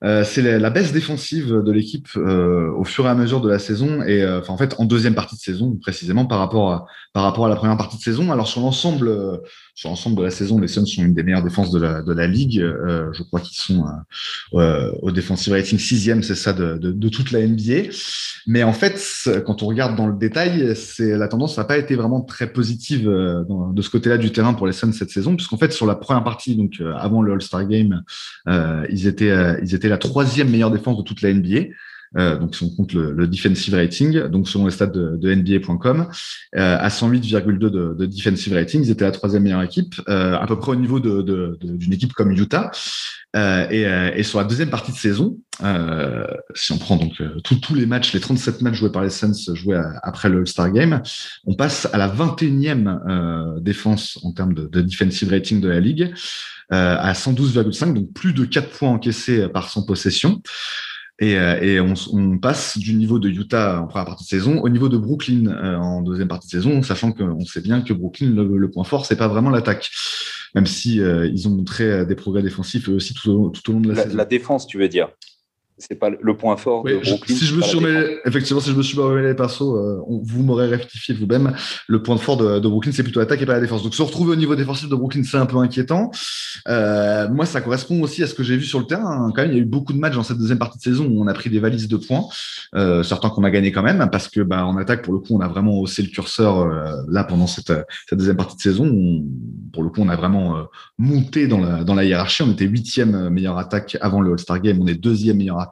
Euh, 0.05 0.23
c'est 0.23 0.41
la, 0.41 0.69
baisse 0.69 0.93
défensive 0.93 1.51
de 1.51 1.71
l'équipe 1.73 2.07
euh, 2.15 2.71
au 2.71 2.85
fur 2.85 3.05
et 3.05 3.09
à 3.09 3.15
mesure 3.15 3.41
de 3.41 3.49
la 3.49 3.59
saison 3.59 4.01
et 4.01 4.23
euh, 4.23 4.39
enfin 4.39 4.53
en 4.53 4.57
fait 4.57 4.75
en 4.79 4.85
deuxième 4.85 5.13
partie 5.13 5.35
de 5.35 5.41
saison 5.41 5.75
précisément 5.75 6.25
par 6.25 6.39
rapport 6.39 6.71
à, 6.71 6.85
par 7.11 7.23
rapport 7.23 7.47
à 7.47 7.49
la 7.49 7.57
première 7.57 7.75
partie 7.75 7.97
de 7.97 8.01
saison. 8.01 8.31
Alors 8.31 8.47
sur 8.47 8.61
l'ensemble 8.61 9.41
sur 9.79 9.87
l'ensemble 9.87 10.17
de 10.17 10.23
la 10.23 10.29
saison, 10.29 10.59
les 10.59 10.67
Suns 10.67 10.85
sont 10.85 11.03
une 11.03 11.13
des 11.13 11.23
meilleures 11.23 11.41
défenses 11.41 11.71
de 11.71 11.79
la, 11.79 12.01
de 12.01 12.11
la 12.11 12.27
ligue. 12.27 12.59
je 12.59 13.23
crois 13.23 13.39
qu'ils 13.39 13.57
sont 13.57 13.85
au 14.51 15.11
defensive 15.11 15.53
rating 15.53 15.79
sixième, 15.79 16.21
c'est 16.21 16.35
ça 16.35 16.51
de, 16.51 16.75
de, 16.77 17.09
toute 17.09 17.31
la 17.31 17.47
NBA. 17.47 17.89
Mais 18.45 18.63
en 18.63 18.73
fait, 18.73 19.01
quand 19.45 19.63
on 19.63 19.67
regarde 19.67 19.95
dans 19.95 20.07
le 20.07 20.17
détail, 20.17 20.75
c'est 20.75 21.17
la 21.17 21.29
tendance 21.29 21.57
n'a 21.57 21.63
pas 21.63 21.77
été 21.77 21.95
vraiment 21.95 22.19
très 22.19 22.51
positive 22.51 23.05
de 23.05 23.81
ce 23.81 23.89
côté-là 23.89 24.17
du 24.17 24.33
terrain 24.33 24.53
pour 24.53 24.67
les 24.67 24.73
Suns 24.73 24.91
cette 24.91 25.11
saison, 25.11 25.37
puisqu'en 25.37 25.57
fait 25.57 25.71
sur 25.71 25.85
la 25.85 25.95
première 25.95 26.25
partie, 26.25 26.57
donc 26.57 26.81
avant 26.97 27.21
le 27.21 27.31
All-Star 27.31 27.65
Game, 27.65 28.03
ils 28.89 29.07
étaient 29.07 29.33
ils 29.63 29.75
étaient 29.75 29.87
la 29.87 29.97
troisième 29.97 30.49
meilleure 30.49 30.71
défense 30.71 30.97
de 30.97 31.03
toute 31.03 31.21
la 31.21 31.33
NBA. 31.33 31.69
Donc 32.15 32.55
si 32.55 32.63
on 32.63 32.69
compte 32.69 32.93
le, 32.93 33.27
defensive 33.27 33.75
rating, 33.75 34.27
donc 34.27 34.47
selon 34.47 34.65
les 34.65 34.71
stats 34.71 34.87
de, 34.87 35.33
NBA.com, 35.33 36.07
à 36.53 36.87
108,2 36.87 37.57
de, 37.57 37.69
de, 37.69 38.05
defensive 38.05 38.53
rating, 38.53 38.83
ils 38.83 38.91
étaient 38.91 39.05
la 39.05 39.11
troisième 39.11 39.43
meilleure 39.43 39.63
équipe, 39.63 39.95
à 40.07 40.45
peu 40.47 40.57
près 40.57 40.71
au 40.71 40.75
niveau 40.75 40.99
d'une 40.99 41.93
équipe 41.93 42.13
comme 42.13 42.31
Utah. 42.31 42.71
Et, 43.35 43.83
et, 44.15 44.23
sur 44.23 44.39
la 44.39 44.45
deuxième 44.45 44.69
partie 44.69 44.91
de 44.91 44.97
saison, 44.97 45.37
si 46.55 46.71
on 46.71 46.77
prend 46.77 46.95
donc 46.95 47.21
tous 47.43 47.75
les 47.75 47.85
matchs, 47.85 48.13
les 48.13 48.19
37 48.19 48.61
matchs 48.61 48.75
joués 48.75 48.91
par 48.91 49.03
les 49.03 49.11
Suns 49.11 49.53
joués 49.53 49.79
après 50.01 50.29
le 50.29 50.39
All-Star 50.39 50.71
Game, 50.71 51.01
on 51.45 51.53
passe 51.53 51.87
à 51.93 51.97
la 51.97 52.07
21e 52.07 53.59
défense 53.61 54.19
en 54.23 54.31
termes 54.31 54.53
de, 54.53 54.67
de 54.67 54.81
defensive 54.81 55.29
rating 55.29 55.61
de 55.61 55.69
la 55.69 55.79
ligue. 55.79 56.13
Euh, 56.71 56.97
à 56.99 57.13
112,5, 57.13 57.93
donc 57.95 58.13
plus 58.13 58.31
de 58.31 58.45
4 58.45 58.69
points 58.69 58.91
encaissés 58.91 59.47
par 59.47 59.71
son 59.71 59.83
possession. 59.83 60.39
Et, 61.21 61.37
euh, 61.37 61.59
et 61.61 61.79
on, 61.81 61.93
on, 62.13 62.37
passe 62.37 62.77
du 62.77 62.93
niveau 62.93 63.19
de 63.19 63.29
Utah 63.29 63.81
en 63.81 63.87
première 63.87 64.05
partie 64.05 64.23
de 64.23 64.29
saison 64.29 64.61
au 64.61 64.69
niveau 64.69 64.87
de 64.87 64.97
Brooklyn 64.97 65.47
euh, 65.47 65.75
en 65.75 66.01
deuxième 66.01 66.29
partie 66.29 66.47
de 66.47 66.51
saison, 66.51 66.81
sachant 66.81 67.11
qu'on 67.11 67.43
sait 67.45 67.61
bien 67.61 67.81
que 67.81 67.91
Brooklyn, 67.91 68.29
le, 68.31 68.71
point 68.71 68.85
fort, 68.85 69.05
c'est 69.05 69.17
pas 69.17 69.27
vraiment 69.27 69.49
l'attaque, 69.49 69.91
même 70.55 70.65
si 70.65 70.97
ils 70.97 71.47
ont 71.47 71.51
montré 71.51 72.05
des 72.05 72.15
progrès 72.15 72.41
défensifs 72.41 72.87
eux 72.87 72.93
aussi 72.93 73.13
tout 73.13 73.29
au, 73.31 73.49
tout 73.49 73.69
au 73.69 73.73
long 73.73 73.81
de 73.81 73.89
la, 73.89 74.03
saison. 74.03 74.15
La 74.15 74.25
défense, 74.25 74.65
tu 74.65 74.77
veux 74.77 74.87
dire? 74.87 75.09
C'est 75.79 75.95
pas 75.95 76.09
le 76.09 76.37
point 76.37 76.57
fort 76.57 76.83
de 76.83 76.97
Brooklyn. 76.97 77.35
si 77.35 77.45
je 77.45 77.55
me 77.55 77.61
suis 77.61 77.79
effectivement, 78.25 78.59
si 78.59 78.71
je 78.71 78.75
me 78.75 78.83
suis 78.83 78.95
pas 78.95 79.15
les 79.15 79.29
euh, 79.29 79.99
vous 80.07 80.43
m'aurez 80.43 80.67
rectifié 80.67 81.15
vous-même. 81.15 81.53
Le 81.87 82.01
point 82.01 82.17
fort 82.17 82.37
de, 82.37 82.59
de 82.59 82.67
Brooklyn, 82.67 82.91
c'est 82.91 83.03
plutôt 83.03 83.19
l'attaque 83.19 83.41
et 83.41 83.45
pas 83.45 83.53
la 83.53 83.59
défense. 83.59 83.83
Donc 83.83 83.95
se 83.95 84.01
retrouver 84.01 84.33
au 84.33 84.35
niveau 84.35 84.55
défensif 84.55 84.89
de 84.89 84.95
Brooklyn, 84.95 85.23
c'est 85.23 85.37
un 85.37 85.45
peu 85.45 85.57
inquiétant. 85.57 86.11
Euh, 86.67 87.29
moi, 87.29 87.45
ça 87.45 87.61
correspond 87.61 88.01
aussi 88.01 88.23
à 88.23 88.27
ce 88.27 88.33
que 88.33 88.43
j'ai 88.43 88.57
vu 88.57 88.65
sur 88.65 88.79
le 88.79 88.85
terrain. 88.85 89.31
Quand 89.35 89.41
même, 89.41 89.51
il 89.51 89.57
y 89.57 89.59
a 89.59 89.61
eu 89.61 89.65
beaucoup 89.65 89.93
de 89.93 89.99
matchs 89.99 90.15
dans 90.15 90.23
cette 90.23 90.37
deuxième 90.37 90.59
partie 90.59 90.77
de 90.77 90.83
saison 90.83 91.05
où 91.05 91.21
on 91.21 91.27
a 91.27 91.33
pris 91.33 91.49
des 91.49 91.59
valises 91.59 91.87
de 91.87 91.97
points. 91.97 92.25
Euh, 92.75 93.03
certains 93.03 93.29
qu'on 93.29 93.43
a 93.43 93.49
gagné 93.49 93.71
quand 93.71 93.83
même, 93.83 94.09
parce 94.11 94.27
que 94.27 94.41
bah, 94.41 94.65
en 94.65 94.77
attaque, 94.77 95.03
pour 95.03 95.13
le 95.13 95.19
coup, 95.19 95.35
on 95.35 95.39
a 95.39 95.47
vraiment 95.47 95.79
haussé 95.79 96.01
le 96.01 96.09
curseur 96.09 96.59
euh, 96.59 97.01
là 97.07 97.23
pendant 97.23 97.47
cette, 97.47 97.73
cette, 98.07 98.17
deuxième 98.19 98.37
partie 98.37 98.57
de 98.57 98.61
saison. 98.61 99.23
pour 99.73 99.83
le 99.83 99.89
coup, 99.89 100.01
on 100.01 100.09
a 100.09 100.15
vraiment 100.15 100.67
monté 100.97 101.47
dans 101.47 101.59
la, 101.59 101.83
dans 101.83 101.95
la 101.95 102.03
hiérarchie. 102.03 102.43
On 102.43 102.51
était 102.51 102.65
huitième 102.65 103.29
meilleure 103.29 103.57
attaque 103.57 103.97
avant 104.01 104.21
le 104.21 104.31
All-Star 104.31 104.59
Game. 104.59 104.79
On 104.81 104.87
est 104.87 104.95
deuxième 104.95 105.37
meilleure 105.37 105.59
attaque 105.59 105.68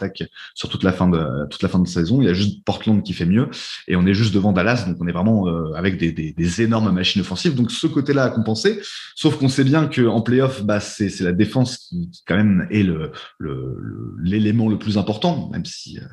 sur 0.54 0.70
toute 0.70 0.84
la 0.84 0.92
fin 0.92 1.08
de 1.08 1.48
toute 1.50 1.64
la 1.64 1.70
fin 1.70 1.80
de 1.80 1.88
saison. 1.88 2.22
Il 2.22 2.26
y 2.26 2.30
a 2.30 2.34
juste 2.34 2.64
Portland 2.64 3.04
qui 3.04 3.14
fait 3.14 3.26
mieux 3.26 3.50
et 3.88 3.96
on 3.96 4.06
est 4.06 4.14
juste 4.14 4.34
devant 4.34 4.52
Dallas, 4.52 4.86
donc 4.88 4.98
on 5.00 5.08
est 5.08 5.12
vraiment 5.12 5.48
euh, 5.48 5.74
avec 5.74 5.98
des, 5.98 6.12
des, 6.12 6.32
des, 6.32 6.62
énormes 6.62 6.92
machines 6.92 7.22
offensives. 7.22 7.56
Donc 7.56 7.72
ce 7.72 7.88
côté-là 7.88 8.24
à 8.24 8.30
compenser. 8.30 8.80
Sauf 9.16 9.38
qu'on 9.38 9.50
sait 9.50 9.64
bien 9.64 9.88
que 9.88 10.02
en 10.08 10.22
playoff, 10.22 10.64
bah 10.64 10.80
c'est 10.80 11.20
la 11.22 11.32
défense 11.32 11.78
qui, 11.78 12.10
quand 12.26 12.36
même 12.36 12.68
est 12.72 12.84
le 12.84 13.12
l'élément 14.22 14.70
le, 14.70 14.78
plus 14.78 14.98
important, 14.98 15.50
même 15.52 15.66
si 15.66 16.00
euh, 16.00 16.04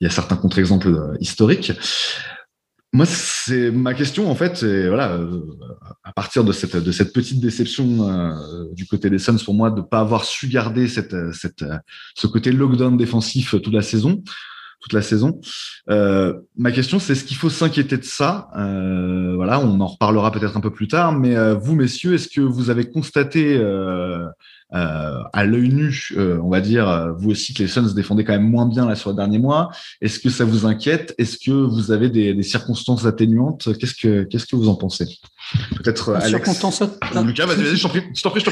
il 0.00 0.04
y 0.04 0.06
a 0.06 0.10
certains 0.10 0.36
contre-exemples 0.36 0.88
euh, 0.88 1.16
historiques. 1.20 1.72
Moi, 2.94 3.06
c'est 3.06 3.72
ma 3.72 3.92
question 3.92 4.30
en 4.30 4.36
fait. 4.36 4.62
Et 4.62 4.86
voilà, 4.86 5.18
à 6.04 6.12
partir 6.12 6.44
de 6.44 6.52
cette 6.52 7.12
petite 7.12 7.40
déception 7.40 8.08
euh, 8.08 8.32
du 8.72 8.86
côté 8.86 9.10
des 9.10 9.18
Suns 9.18 9.42
pour 9.44 9.52
moi 9.52 9.72
de 9.72 9.80
pas 9.80 9.98
avoir 9.98 10.24
su 10.24 10.46
garder 10.46 10.86
ce 10.86 12.26
côté 12.28 12.52
lockdown 12.52 12.96
défensif 12.96 13.50
toute 13.50 13.74
la 13.74 13.82
saison, 13.82 14.22
toute 14.78 14.92
la 14.92 15.02
saison. 15.02 15.40
Euh, 15.90 16.34
ma 16.56 16.70
question, 16.70 17.00
c'est 17.00 17.14
est-ce 17.14 17.24
qu'il 17.24 17.36
faut 17.36 17.50
s'inquiéter 17.50 17.96
de 17.96 18.04
ça? 18.04 18.48
Euh, 18.56 19.32
Voilà, 19.34 19.58
on 19.58 19.80
en 19.80 19.86
reparlera 19.88 20.30
peut-être 20.30 20.56
un 20.56 20.60
peu 20.60 20.70
plus 20.70 20.86
tard. 20.86 21.18
Mais 21.18 21.34
euh, 21.34 21.54
vous, 21.54 21.74
messieurs, 21.74 22.14
est-ce 22.14 22.28
que 22.28 22.42
vous 22.42 22.70
avez 22.70 22.88
constaté 22.88 23.60
euh, 24.74 25.22
à 25.32 25.44
l'œil 25.44 25.68
nu, 25.68 26.08
euh, 26.16 26.38
on 26.42 26.50
va 26.50 26.60
dire, 26.60 26.88
euh, 26.88 27.12
vous 27.12 27.30
aussi 27.30 27.54
que 27.54 27.62
les 27.62 27.68
Suns 27.68 27.92
défendaient 27.94 28.24
quand 28.24 28.32
même 28.32 28.50
moins 28.50 28.66
bien 28.66 28.86
là 28.86 28.94
sur 28.96 29.10
le 29.10 29.16
dernier 29.16 29.38
mois. 29.38 29.70
Est-ce 30.00 30.18
que 30.18 30.30
ça 30.30 30.44
vous 30.44 30.66
inquiète? 30.66 31.14
Est-ce 31.18 31.38
que 31.38 31.52
vous 31.52 31.92
avez 31.92 32.10
des, 32.10 32.34
des 32.34 32.42
circonstances 32.42 33.06
atténuantes? 33.06 33.68
Qu'est-ce 33.78 33.94
que 33.94 34.24
qu'est-ce 34.24 34.46
que 34.46 34.56
vous 34.56 34.68
en 34.68 34.74
pensez? 34.74 35.18
Peut-être 35.76 36.14
Alex. 36.14 36.28
Circonstances... 36.28 36.82
Lucas, 37.24 37.46
vas-y, 37.46 37.62
vas-y, 37.62 37.76
je 37.76 37.82
t'en 37.82 37.88
prie, 37.88 38.02
je 38.14 38.22
t'en 38.22 38.30
prie, 38.30 38.44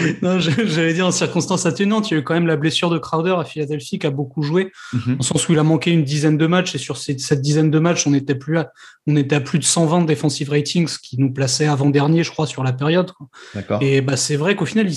j'allais 0.67 0.95
dire 0.95 1.07
en 1.07 1.11
circonstances 1.11 1.67
atténuantes, 1.67 2.11
il 2.11 2.15
y 2.15 2.17
a 2.17 2.21
eu 2.21 2.25
quand 2.25 2.35
même 2.35 2.47
la 2.47 2.57
blessure 2.57 2.91
de 2.91 2.99
Crowder 2.99 3.35
à 3.39 3.45
Philadelphie 3.45 3.99
qui 3.99 4.07
a 4.07 4.11
beaucoup 4.11 4.43
joué, 4.43 4.73
mm 4.93 4.99
-hmm. 4.99 5.19
en 5.19 5.23
sens 5.23 5.49
où 5.49 5.53
il 5.53 5.59
a 5.59 5.63
manqué 5.63 5.91
une 5.91 6.05
dizaine 6.05 6.39
de 6.39 6.47
matchs 6.47 6.75
et 6.75 6.79
sur 6.79 6.97
cette, 6.97 7.21
cette 7.21 7.41
dizaine 7.41 7.71
de 7.71 7.79
matchs, 7.79 8.07
on 8.07 8.15
était 8.15 8.35
plus 8.35 8.59
à, 8.59 8.73
on 9.07 9.17
était 9.17 9.37
à 9.37 9.41
plus 9.41 9.59
de 9.59 9.65
120 9.65 10.03
defensive 10.05 10.51
ratings, 10.51 10.89
ce 10.89 10.99
qui 10.99 11.19
nous 11.19 11.33
plaçait 11.33 11.67
avant 11.67 11.89
dernier, 11.91 12.23
je 12.25 12.31
crois, 12.31 12.47
sur 12.47 12.63
la 12.63 12.73
période. 12.73 13.11
D'accord. 13.55 13.83
Et 13.83 14.01
bah 14.01 14.17
c'est 14.17 14.37
vrai 14.37 14.55
qu'au 14.57 14.67
final, 14.67 14.87
il 14.89 14.97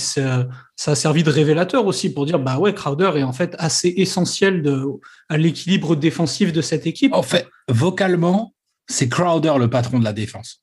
ça 0.78 0.92
a 0.92 0.96
servi 0.96 1.24
de 1.24 1.30
révélateur 1.30 1.86
aussi 1.86 2.14
pour 2.14 2.26
dire 2.26 2.40
bah 2.40 2.58
ouais 2.58 2.74
Crowder 2.74 3.12
est 3.16 3.24
en 3.24 3.34
fait 3.34 3.56
assez 3.58 3.94
essentiel 3.98 4.62
de, 4.62 4.84
à 5.30 5.38
l'équilibre 5.38 5.96
défensif 5.96 6.52
de 6.52 6.62
cette 6.62 6.86
équipe. 6.86 7.14
En 7.14 7.24
fait, 7.24 7.48
vocalement, 7.70 8.54
c'est 8.88 9.10
Crowder 9.10 9.54
le 9.58 9.70
patron 9.70 10.00
de 10.00 10.04
la 10.04 10.14
défense. 10.14 10.62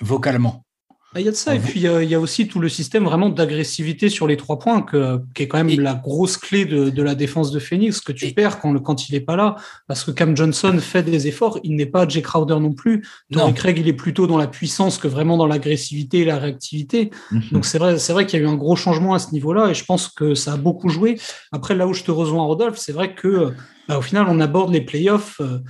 Vocalement. 0.00 0.65
Bah, 1.16 1.22
il 1.22 1.24
y 1.24 1.28
a 1.28 1.30
de 1.30 1.36
ça. 1.36 1.54
Et 1.54 1.58
puis, 1.58 1.80
il 1.80 2.10
y 2.10 2.14
a 2.14 2.20
aussi 2.20 2.46
tout 2.46 2.60
le 2.60 2.68
système 2.68 3.04
vraiment 3.04 3.30
d'agressivité 3.30 4.10
sur 4.10 4.26
les 4.26 4.36
trois 4.36 4.58
points, 4.58 4.82
que, 4.82 5.18
qui 5.34 5.44
est 5.44 5.48
quand 5.48 5.64
même 5.64 5.80
la 5.80 5.94
grosse 5.94 6.36
clé 6.36 6.66
de, 6.66 6.90
de, 6.90 7.02
la 7.02 7.14
défense 7.14 7.50
de 7.52 7.58
Phoenix, 7.58 8.02
que 8.02 8.12
tu 8.12 8.34
perds 8.34 8.60
quand, 8.60 8.78
quand 8.80 9.08
il 9.08 9.14
n'est 9.14 9.20
pas 9.20 9.34
là. 9.34 9.56
Parce 9.86 10.04
que 10.04 10.10
Cam 10.10 10.36
Johnson 10.36 10.76
fait 10.78 11.04
des 11.04 11.26
efforts. 11.26 11.58
Il 11.64 11.74
n'est 11.74 11.86
pas 11.86 12.06
Jay 12.06 12.20
Crowder 12.20 12.60
non 12.60 12.74
plus. 12.74 13.02
Craig, 13.54 13.78
il 13.78 13.88
est 13.88 13.94
plutôt 13.94 14.26
dans 14.26 14.36
la 14.36 14.46
puissance 14.46 14.98
que 14.98 15.08
vraiment 15.08 15.38
dans 15.38 15.46
l'agressivité 15.46 16.18
et 16.18 16.24
la 16.26 16.36
réactivité. 16.36 17.08
Mm-hmm. 17.32 17.52
Donc, 17.52 17.64
c'est 17.64 17.78
vrai, 17.78 17.98
c'est 17.98 18.12
vrai 18.12 18.26
qu'il 18.26 18.38
y 18.38 18.42
a 18.42 18.44
eu 18.44 18.48
un 18.50 18.56
gros 18.56 18.76
changement 18.76 19.14
à 19.14 19.18
ce 19.18 19.32
niveau-là. 19.32 19.70
Et 19.70 19.74
je 19.74 19.86
pense 19.86 20.08
que 20.08 20.34
ça 20.34 20.52
a 20.52 20.56
beaucoup 20.58 20.90
joué. 20.90 21.18
Après, 21.50 21.74
là 21.74 21.86
où 21.86 21.94
je 21.94 22.04
te 22.04 22.10
rejoins, 22.10 22.44
Rodolphe, 22.44 22.76
c'est 22.76 22.92
vrai 22.92 23.14
que, 23.14 23.54
bah, 23.88 23.96
au 23.96 24.02
final, 24.02 24.26
on 24.28 24.38
aborde 24.38 24.70
les 24.70 24.82
playoffs. 24.82 25.40
Euh, 25.40 25.60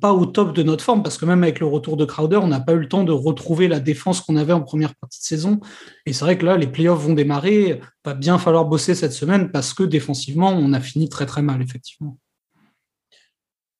pas 0.00 0.12
au 0.12 0.26
top 0.26 0.54
de 0.54 0.62
notre 0.62 0.84
forme, 0.84 1.02
parce 1.02 1.18
que 1.18 1.24
même 1.24 1.42
avec 1.42 1.60
le 1.60 1.66
retour 1.66 1.96
de 1.96 2.04
Crowder, 2.04 2.36
on 2.36 2.48
n'a 2.48 2.60
pas 2.60 2.72
eu 2.72 2.78
le 2.78 2.88
temps 2.88 3.04
de 3.04 3.12
retrouver 3.12 3.68
la 3.68 3.80
défense 3.80 4.20
qu'on 4.20 4.36
avait 4.36 4.52
en 4.52 4.60
première 4.60 4.94
partie 4.94 5.20
de 5.20 5.24
saison. 5.24 5.60
Et 6.06 6.12
c'est 6.12 6.24
vrai 6.24 6.38
que 6.38 6.44
là, 6.44 6.56
les 6.56 6.66
playoffs 6.66 7.00
vont 7.00 7.14
démarrer. 7.14 7.80
Va 8.04 8.14
bien 8.14 8.38
falloir 8.38 8.66
bosser 8.66 8.94
cette 8.94 9.12
semaine 9.12 9.50
parce 9.50 9.72
que 9.74 9.82
défensivement, 9.82 10.50
on 10.50 10.72
a 10.72 10.80
fini 10.80 11.08
très 11.08 11.26
très 11.26 11.42
mal, 11.42 11.62
effectivement. 11.62 12.18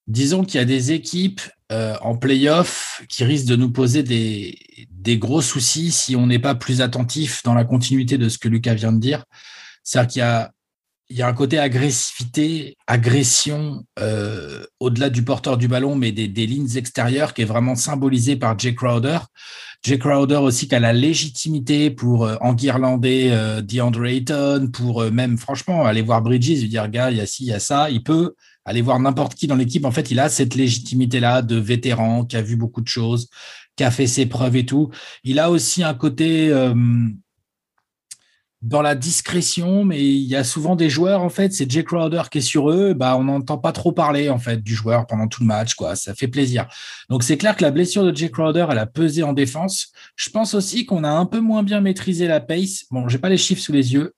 Disons 0.06 0.44
qu'il 0.44 0.58
y 0.58 0.62
a 0.62 0.66
des 0.66 0.92
équipes 0.92 1.40
euh, 1.72 1.96
en 2.02 2.16
playoff 2.16 3.02
qui 3.08 3.24
risquent 3.24 3.48
de 3.48 3.56
nous 3.56 3.72
poser 3.72 4.02
des, 4.02 4.58
des 4.90 5.18
gros 5.18 5.40
soucis 5.40 5.90
si 5.90 6.14
on 6.14 6.26
n'est 6.26 6.38
pas 6.38 6.54
plus 6.54 6.82
attentif 6.82 7.42
dans 7.42 7.54
la 7.54 7.64
continuité 7.64 8.18
de 8.18 8.28
ce 8.28 8.38
que 8.38 8.48
Lucas 8.48 8.74
vient 8.74 8.92
de 8.92 9.00
dire. 9.00 9.24
C'est-à-dire 9.82 10.12
qu'il 10.12 10.20
y 10.20 10.22
a 10.22 10.52
il 11.10 11.16
y 11.16 11.22
a 11.22 11.28
un 11.28 11.34
côté 11.34 11.58
agressivité, 11.58 12.76
agression 12.86 13.84
euh, 13.98 14.64
au-delà 14.80 15.10
du 15.10 15.22
porteur 15.22 15.56
du 15.56 15.68
ballon, 15.68 15.96
mais 15.96 16.12
des, 16.12 16.46
lignes 16.46 16.76
extérieures 16.76 17.34
qui 17.34 17.42
est 17.42 17.46
vraiment 17.46 17.74
symbolisé 17.74 18.36
par 18.36 18.58
Jay 18.58 18.74
Crowder. 18.74 19.18
Jay 19.82 19.98
Crowder 19.98 20.36
aussi 20.36 20.66
qui 20.66 20.74
a 20.74 20.80
la 20.80 20.94
légitimité 20.94 21.90
pour 21.90 22.24
euh, 22.24 22.36
enguirlander 22.40 23.28
euh, 23.32 23.60
DeAndre 23.60 24.06
Ayton, 24.06 24.70
pour 24.72 25.02
euh, 25.02 25.10
même 25.10 25.36
franchement 25.36 25.84
aller 25.84 26.02
voir 26.02 26.22
Bridges, 26.22 26.60
lui 26.60 26.68
dire 26.68 26.88
gars, 26.88 27.10
il 27.10 27.18
y 27.18 27.20
a 27.20 27.26
ci, 27.26 27.44
il 27.44 27.48
y 27.48 27.52
a 27.52 27.60
ça. 27.60 27.90
Il 27.90 28.02
peut 28.02 28.34
aller 28.64 28.82
voir 28.82 28.98
n'importe 28.98 29.34
qui 29.34 29.46
dans 29.46 29.56
l'équipe. 29.56 29.84
En 29.84 29.90
fait, 29.90 30.10
il 30.10 30.18
a 30.18 30.28
cette 30.28 30.54
légitimité-là 30.54 31.42
de 31.42 31.56
vétéran 31.56 32.24
qui 32.24 32.36
a 32.36 32.42
vu 32.42 32.56
beaucoup 32.56 32.80
de 32.80 32.88
choses, 32.88 33.28
qui 33.76 33.84
a 33.84 33.90
fait 33.90 34.06
ses 34.06 34.26
preuves 34.26 34.56
et 34.56 34.66
tout. 34.66 34.90
Il 35.22 35.38
a 35.38 35.50
aussi 35.50 35.82
un 35.82 35.94
côté 35.94 36.48
euh, 36.50 36.74
dans 38.64 38.80
la 38.80 38.94
discrétion, 38.94 39.84
mais 39.84 40.02
il 40.02 40.22
y 40.22 40.34
a 40.34 40.42
souvent 40.42 40.74
des 40.74 40.88
joueurs, 40.88 41.20
en 41.20 41.28
fait, 41.28 41.52
c'est 41.52 41.70
Jay 41.70 41.84
Crowder 41.84 42.22
qui 42.30 42.38
est 42.38 42.40
sur 42.40 42.70
eux, 42.70 42.94
bah, 42.94 43.14
on 43.18 43.24
n'entend 43.24 43.58
pas 43.58 43.72
trop 43.72 43.92
parler, 43.92 44.30
en 44.30 44.38
fait, 44.38 44.62
du 44.62 44.74
joueur 44.74 45.06
pendant 45.06 45.28
tout 45.28 45.42
le 45.42 45.46
match, 45.46 45.74
quoi. 45.74 45.96
Ça 45.96 46.14
fait 46.14 46.28
plaisir. 46.28 46.66
Donc, 47.10 47.24
c'est 47.24 47.36
clair 47.36 47.56
que 47.56 47.62
la 47.62 47.70
blessure 47.70 48.04
de 48.04 48.16
Jay 48.16 48.30
Crowder, 48.30 48.66
elle 48.70 48.78
a 48.78 48.86
pesé 48.86 49.22
en 49.22 49.34
défense. 49.34 49.92
Je 50.16 50.30
pense 50.30 50.54
aussi 50.54 50.86
qu'on 50.86 51.04
a 51.04 51.10
un 51.10 51.26
peu 51.26 51.40
moins 51.40 51.62
bien 51.62 51.82
maîtrisé 51.82 52.26
la 52.26 52.40
pace. 52.40 52.86
Bon, 52.90 53.06
j'ai 53.06 53.18
pas 53.18 53.28
les 53.28 53.36
chiffres 53.36 53.60
sous 53.60 53.72
les 53.72 53.92
yeux, 53.92 54.14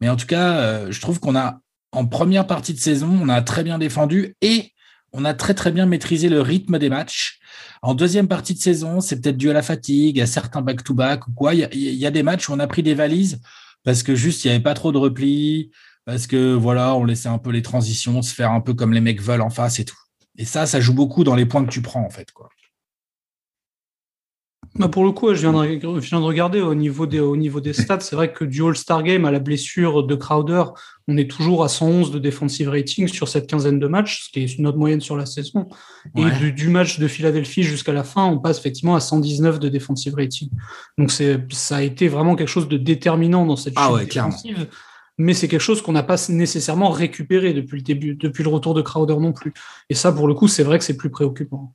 mais 0.00 0.08
en 0.08 0.16
tout 0.16 0.26
cas, 0.26 0.54
euh, 0.54 0.90
je 0.90 0.98
trouve 1.02 1.20
qu'on 1.20 1.36
a, 1.36 1.60
en 1.92 2.06
première 2.06 2.46
partie 2.46 2.72
de 2.72 2.80
saison, 2.80 3.18
on 3.20 3.28
a 3.28 3.42
très 3.42 3.64
bien 3.64 3.78
défendu 3.78 4.34
et 4.40 4.72
on 5.12 5.26
a 5.26 5.34
très, 5.34 5.52
très 5.52 5.72
bien 5.72 5.84
maîtrisé 5.84 6.30
le 6.30 6.40
rythme 6.40 6.78
des 6.78 6.88
matchs. 6.88 7.38
En 7.82 7.94
deuxième 7.94 8.28
partie 8.28 8.54
de 8.54 8.60
saison, 8.60 9.02
c'est 9.02 9.20
peut-être 9.20 9.36
dû 9.36 9.50
à 9.50 9.52
la 9.52 9.62
fatigue, 9.62 10.20
à 10.20 10.26
certains 10.26 10.62
back-to-back 10.62 11.28
ou 11.28 11.32
quoi. 11.32 11.52
Il 11.52 11.60
y, 11.60 11.64
a, 11.64 11.68
il 11.74 11.94
y 11.96 12.06
a 12.06 12.10
des 12.10 12.22
matchs 12.22 12.48
où 12.48 12.54
on 12.54 12.60
a 12.60 12.66
pris 12.66 12.82
des 12.82 12.94
valises 12.94 13.40
parce 13.84 14.02
que 14.02 14.14
juste 14.14 14.44
il 14.44 14.48
n'y 14.48 14.54
avait 14.54 14.62
pas 14.62 14.74
trop 14.74 14.92
de 14.92 14.98
repli, 14.98 15.70
parce 16.04 16.26
que 16.26 16.54
voilà, 16.54 16.94
on 16.94 17.04
laissait 17.04 17.28
un 17.28 17.38
peu 17.38 17.50
les 17.50 17.62
transitions 17.62 18.22
se 18.22 18.34
faire 18.34 18.52
un 18.52 18.60
peu 18.60 18.74
comme 18.74 18.92
les 18.92 19.00
mecs 19.00 19.20
veulent 19.20 19.42
en 19.42 19.50
face 19.50 19.78
et 19.78 19.84
tout. 19.84 19.98
Et 20.36 20.44
ça, 20.44 20.66
ça 20.66 20.80
joue 20.80 20.94
beaucoup 20.94 21.24
dans 21.24 21.34
les 21.34 21.46
points 21.46 21.64
que 21.64 21.70
tu 21.70 21.82
prends 21.82 22.04
en 22.04 22.10
fait. 22.10 22.30
Quoi. 22.32 22.48
Bah 24.80 24.88
pour 24.88 25.04
le 25.04 25.12
coup, 25.12 25.34
je 25.34 25.40
viens, 25.40 25.52
de, 25.52 26.00
je 26.00 26.08
viens 26.08 26.20
de 26.20 26.24
regarder 26.24 26.62
au 26.62 26.74
niveau 26.74 27.04
des, 27.04 27.20
au 27.20 27.36
niveau 27.36 27.60
des 27.60 27.74
stats. 27.74 28.00
C'est 28.00 28.16
vrai 28.16 28.32
que 28.32 28.44
du 28.44 28.64
All-Star 28.64 29.02
Game 29.02 29.26
à 29.26 29.30
la 29.30 29.38
blessure 29.38 30.04
de 30.04 30.14
Crowder, 30.14 30.64
on 31.06 31.18
est 31.18 31.30
toujours 31.30 31.62
à 31.62 31.68
111 31.68 32.10
de 32.10 32.18
defensive 32.18 32.70
rating 32.70 33.06
sur 33.06 33.28
cette 33.28 33.46
quinzaine 33.46 33.78
de 33.78 33.86
matchs, 33.86 34.24
ce 34.24 34.30
qui 34.30 34.40
est 34.40 34.56
une 34.56 34.66
autre 34.66 34.78
moyenne 34.78 35.02
sur 35.02 35.18
la 35.18 35.26
saison. 35.26 35.68
Et 36.16 36.24
ouais. 36.24 36.38
du, 36.38 36.52
du, 36.52 36.68
match 36.68 36.98
de 36.98 37.08
Philadelphie 37.08 37.62
jusqu'à 37.62 37.92
la 37.92 38.04
fin, 38.04 38.24
on 38.24 38.38
passe 38.38 38.58
effectivement 38.58 38.94
à 38.94 39.00
119 39.00 39.60
de 39.60 39.68
defensive 39.68 40.14
rating. 40.14 40.48
Donc 40.96 41.12
c'est, 41.12 41.38
ça 41.52 41.76
a 41.76 41.82
été 41.82 42.08
vraiment 42.08 42.34
quelque 42.34 42.48
chose 42.48 42.66
de 42.66 42.78
déterminant 42.78 43.44
dans 43.44 43.56
cette 43.56 43.74
ah 43.76 43.92
ouais, 43.92 44.06
défensive. 44.06 44.54
Clairement. 44.54 44.72
mais 45.18 45.34
c'est 45.34 45.48
quelque 45.48 45.60
chose 45.60 45.82
qu'on 45.82 45.92
n'a 45.92 46.02
pas 46.02 46.16
nécessairement 46.30 46.88
récupéré 46.88 47.52
depuis 47.52 47.76
le 47.76 47.82
début, 47.82 48.14
depuis 48.14 48.44
le 48.44 48.48
retour 48.48 48.72
de 48.72 48.80
Crowder 48.80 49.16
non 49.16 49.34
plus. 49.34 49.52
Et 49.90 49.94
ça, 49.94 50.10
pour 50.10 50.26
le 50.26 50.32
coup, 50.32 50.48
c'est 50.48 50.62
vrai 50.62 50.78
que 50.78 50.84
c'est 50.84 50.96
plus 50.96 51.10
préoccupant. 51.10 51.74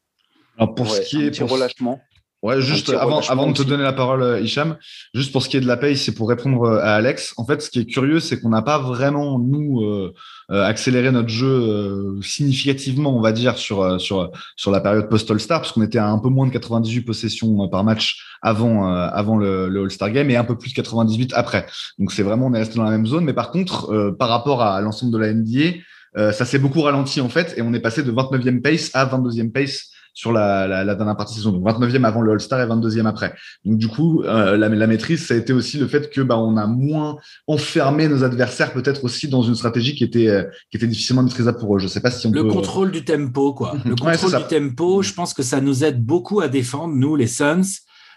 Alors 0.57 0.73
pour 0.73 0.89
ce 0.89 1.01
qui 1.01 1.23
est 1.23 1.37
pour... 1.37 1.51
relâchement. 1.51 2.01
Ouais, 2.45 2.61
juste 2.61 2.91
avant, 2.91 3.21
avant 3.21 3.47
de 3.47 3.53
te 3.53 3.63
donner 3.63 3.81
la 3.81 3.91
parole, 3.91 4.21
euh, 4.21 4.39
Hicham, 4.39 4.77
juste 5.15 5.31
pour 5.31 5.41
ce 5.41 5.49
qui 5.49 5.57
est 5.57 5.61
de 5.61 5.65
la 5.65 5.77
paye, 5.77 5.97
c'est 5.97 6.13
pour 6.13 6.29
répondre 6.29 6.61
euh, 6.61 6.77
à 6.77 6.93
Alex. 6.93 7.33
En 7.37 7.45
fait, 7.45 7.59
ce 7.59 7.71
qui 7.71 7.79
est 7.79 7.85
curieux, 7.87 8.19
c'est 8.19 8.39
qu'on 8.39 8.49
n'a 8.49 8.61
pas 8.61 8.77
vraiment, 8.77 9.39
nous, 9.39 9.81
euh, 9.81 10.13
accéléré 10.51 11.09
notre 11.09 11.29
jeu 11.29 12.21
significativement, 12.21 13.17
on 13.17 13.19
va 13.19 13.31
dire, 13.31 13.57
sur, 13.57 13.99
sur, 13.99 14.31
sur 14.55 14.69
la 14.69 14.79
période 14.79 15.09
post-All-Star, 15.09 15.61
parce 15.61 15.71
qu'on 15.71 15.81
était 15.81 15.97
à 15.97 16.07
un 16.07 16.19
peu 16.19 16.29
moins 16.29 16.45
de 16.45 16.51
98 16.51 17.01
possessions 17.01 17.67
par 17.67 17.83
match 17.83 18.23
avant, 18.43 18.93
avant 18.93 19.37
le, 19.37 19.67
le 19.67 19.81
All-Star 19.81 20.11
Game 20.11 20.29
et 20.29 20.35
un 20.35 20.43
peu 20.43 20.55
plus 20.55 20.69
de 20.69 20.75
98 20.75 21.33
après. 21.33 21.65
Donc, 21.97 22.11
c'est 22.11 22.21
vraiment, 22.21 22.45
on 22.45 22.53
est 22.53 22.59
resté 22.59 22.75
dans 22.75 22.83
la 22.83 22.91
même 22.91 23.07
zone. 23.07 23.25
Mais 23.25 23.33
par 23.33 23.49
contre, 23.49 24.15
par 24.19 24.29
rapport 24.29 24.61
à 24.61 24.79
l'ensemble 24.81 25.11
de 25.11 25.17
la 25.17 25.33
NBA, 25.33 26.31
ça 26.31 26.45
s'est 26.45 26.59
beaucoup 26.59 26.81
ralenti, 26.81 27.21
en 27.21 27.29
fait, 27.29 27.55
et 27.57 27.63
on 27.63 27.73
est 27.73 27.79
passé 27.79 28.03
de 28.03 28.11
29e 28.11 28.61
pace 28.61 28.91
à 28.93 29.03
22e 29.07 29.51
pace 29.51 29.94
sur 30.15 30.31
la, 30.31 30.65
la, 30.65 30.83
la, 30.83 30.95
dernière 30.95 31.17
partie 31.17 31.33
de 31.33 31.39
saison. 31.39 31.51
Donc 31.51 31.67
29e 31.67 32.05
avant 32.05 32.21
le 32.21 32.31
All-Star 32.31 32.61
et 32.61 32.65
22e 32.65 33.05
après. 33.05 33.35
Donc 33.65 33.77
du 33.77 33.89
coup, 33.89 34.23
euh, 34.23 34.57
la, 34.57 34.69
la, 34.69 34.87
maîtrise, 34.87 35.27
ça 35.27 35.33
a 35.33 35.37
été 35.37 35.51
aussi 35.51 35.77
le 35.77 35.87
fait 35.87 36.09
que 36.09 36.21
bah, 36.21 36.39
on 36.39 36.55
a 36.55 36.65
moins 36.65 37.17
enfermé 37.47 38.07
nos 38.07 38.23
adversaires 38.23 38.73
peut-être 38.73 39.03
aussi 39.03 39.27
dans 39.27 39.41
une 39.41 39.55
stratégie 39.55 39.93
qui 39.93 40.05
était 40.05 40.29
euh, 40.29 40.43
qui 40.71 40.77
était 40.77 40.87
difficilement 40.87 41.21
maîtrisable 41.21 41.59
pour 41.59 41.75
eux. 41.75 41.79
Je 41.79 41.87
sais 41.87 41.99
pas 41.99 42.11
si 42.11 42.25
on 42.27 42.31
le 42.31 42.43
peut... 42.43 42.49
contrôle 42.49 42.91
du 42.91 43.03
tempo 43.03 43.53
quoi. 43.53 43.75
Le 43.85 43.95
contrôle 43.95 44.41
du 44.41 44.47
tempo, 44.47 45.01
je 45.01 45.13
pense 45.13 45.33
que 45.33 45.43
ça 45.43 45.59
nous 45.59 45.83
aide 45.83 46.03
beaucoup 46.03 46.39
à 46.39 46.47
défendre 46.47 46.95
nous 46.95 47.15
les 47.15 47.27
Suns. 47.27 47.61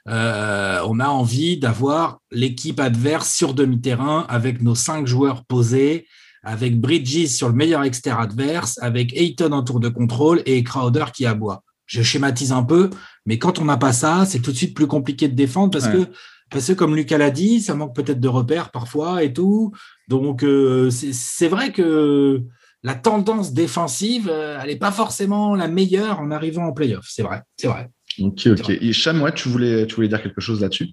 Euh, 0.09 0.81
on 0.87 1.01
a 1.01 1.09
envie 1.09 1.59
d'avoir 1.59 2.21
l'équipe 2.31 2.79
adverse 2.79 3.35
sur 3.35 3.55
demi-terrain 3.55 4.25
avec 4.29 4.63
nos 4.63 4.77
cinq 4.77 5.07
joueurs 5.09 5.45
posés, 5.45 6.07
avec 6.45 6.81
Bridges 6.81 7.27
sur 7.27 7.49
le 7.49 7.55
meilleur 7.55 7.83
extérieur 7.83 8.21
adverse, 8.21 8.79
avec 8.81 9.13
Ayton 9.15 9.51
en 9.51 9.65
tour 9.65 9.81
de 9.81 9.89
contrôle 9.89 10.43
et 10.47 10.63
Crowder 10.63 11.07
qui 11.13 11.27
aboie 11.27 11.65
je 11.89 12.03
schématise 12.03 12.53
un 12.53 12.63
peu, 12.63 12.91
mais 13.27 13.39
quand 13.39 13.59
on 13.59 13.65
n'a 13.65 13.77
pas 13.77 13.93
ça, 13.93 14.25
c'est 14.27 14.39
tout 14.39 14.53
de 14.53 14.57
suite 14.57 14.77
plus 14.77 14.87
compliqué 14.87 15.27
de 15.27 15.35
défendre 15.35 15.73
parce 15.73 15.89
que 15.89 16.07
parce 16.51 16.67
que 16.69 16.73
comme 16.73 16.97
Lucas 16.97 17.19
l'a 17.19 17.31
dit, 17.31 17.61
ça 17.61 17.75
manque 17.75 17.95
peut-être 17.95 18.21
de 18.21 18.29
repères 18.29 18.71
parfois 18.71 19.23
et 19.23 19.33
tout. 19.33 19.73
Donc 20.07 20.45
euh, 20.45 20.91
c'est 20.91 21.49
vrai 21.49 21.73
que 21.73 22.43
la 22.83 22.95
tendance 22.95 23.53
défensive, 23.53 24.29
euh, 24.31 24.59
elle 24.63 24.69
n'est 24.69 24.77
pas 24.77 24.93
forcément 24.93 25.55
la 25.55 25.69
meilleure 25.69 26.21
en 26.21 26.31
arrivant 26.31 26.65
en 26.65 26.73
playoff. 26.73 27.07
C'est 27.09 27.23
vrai, 27.23 27.43
c'est 27.57 27.67
vrai. 27.67 27.91
Ok, 28.21 28.47
ok. 28.47 28.69
Hicham, 28.81 29.21
ouais, 29.23 29.33
tu 29.33 29.49
voulais, 29.49 29.87
tu 29.87 29.97
voulais 29.97 30.09
dire 30.09 30.23
quelque 30.23 30.41
chose 30.41 30.61
là-dessus? 30.61 30.89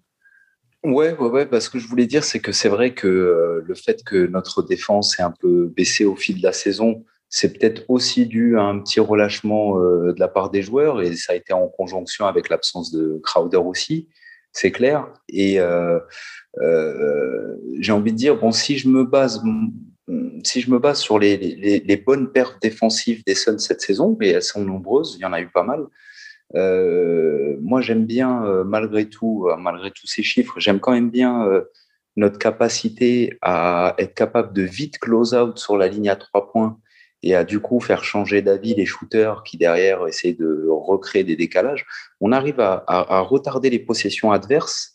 Ouais, 0.84 1.16
ouais, 1.18 1.30
ouais. 1.30 1.46
Bah, 1.46 1.60
ce 1.60 1.70
que 1.70 1.80
je 1.80 1.88
voulais 1.88 2.06
dire, 2.06 2.24
c'est 2.24 2.40
que 2.40 2.52
c'est 2.52 2.70
vrai 2.70 2.94
que 2.94 3.08
euh, 3.08 3.64
le 3.66 3.76
fait 3.76 4.04
que 4.04 4.28
notre 4.28 4.62
défense 4.62 5.20
est 5.20 5.24
un 5.24 5.32
peu 5.32 5.72
baissé 5.76 6.06
au 6.06 6.16
fil 6.16 6.38
de 6.38 6.44
la 6.44 6.54
saison, 6.54 7.04
c'est 7.36 7.52
peut-être 7.52 7.84
aussi 7.90 8.28
dû 8.28 8.58
à 8.58 8.62
un 8.62 8.80
petit 8.80 9.02
relâchement 9.02 9.78
euh, 9.78 10.14
de 10.14 10.20
la 10.22 10.30
part 10.30 10.52
des 10.52 10.62
joueurs 10.62 11.02
et 11.02 11.18
ça 11.18 11.34
a 11.34 11.36
été 11.36 11.52
en 11.52 11.68
conjonction 11.68 12.28
avec 12.28 12.48
l'absence 12.48 12.94
de 12.94 13.20
Crowder 13.26 13.58
aussi, 13.58 14.08
c'est 14.54 14.72
clair. 14.72 15.12
Et 15.28 15.60
euh, 15.60 16.00
euh, 16.62 17.58
j'ai 17.82 17.92
envie 17.92 18.14
de 18.14 18.18
dire, 18.18 18.38
bon, 18.38 18.54
si 18.54 18.78
je 18.78 18.88
me 18.88 19.04
base, 19.04 19.42
sur 20.94 21.20
les, 21.20 22.04
bonnes 22.06 22.32
pertes 22.32 22.62
défensives 22.62 23.22
des 23.28 23.36
Suns 23.36 23.60
cette 23.60 23.82
saison, 23.82 24.18
et 24.22 24.30
elles 24.30 24.42
sont 24.42 24.64
nombreuses, 24.64 25.18
il 25.20 25.24
y 25.24 25.26
en 25.26 25.34
a 25.34 25.42
eu 25.42 25.50
pas 25.50 25.64
mal. 25.64 25.88
Moi, 26.54 27.82
j'aime 27.82 28.06
bien, 28.06 28.64
malgré 28.64 29.10
tout, 29.10 29.50
malgré 29.60 29.92
tous 29.92 30.08
ces 30.08 30.24
chiffres, 30.24 30.58
j'aime 30.62 30.80
quand 30.80 30.94
même 30.94 31.10
bien 31.10 31.46
notre 32.16 32.40
capacité 32.40 33.38
à 33.42 33.94
être 33.98 34.14
capable 34.14 34.54
de 34.54 34.62
vite 34.62 35.00
close 35.00 35.34
out 35.34 35.58
sur 35.58 35.76
la 35.76 35.90
ligne 35.90 36.08
à 36.08 36.16
trois 36.16 36.50
points 36.50 36.80
et 37.26 37.36
à 37.36 37.44
du 37.44 37.60
coup 37.60 37.82
faire 37.82 38.04
changer 38.04 38.42
d'avis 38.42 38.76
les 38.76 38.86
shooters 38.86 39.44
qui 39.44 39.58
derrière 39.58 40.08
essaient 40.08 40.34
de 40.34 40.68
recréer 40.70 41.24
des 41.24 41.36
décalages, 41.36 41.86
on 42.22 42.32
arrive 42.32 42.60
à, 42.62 43.20
retarder 43.22 43.70
les 43.70 43.80
possessions 43.80 44.32
adverses. 44.32 44.94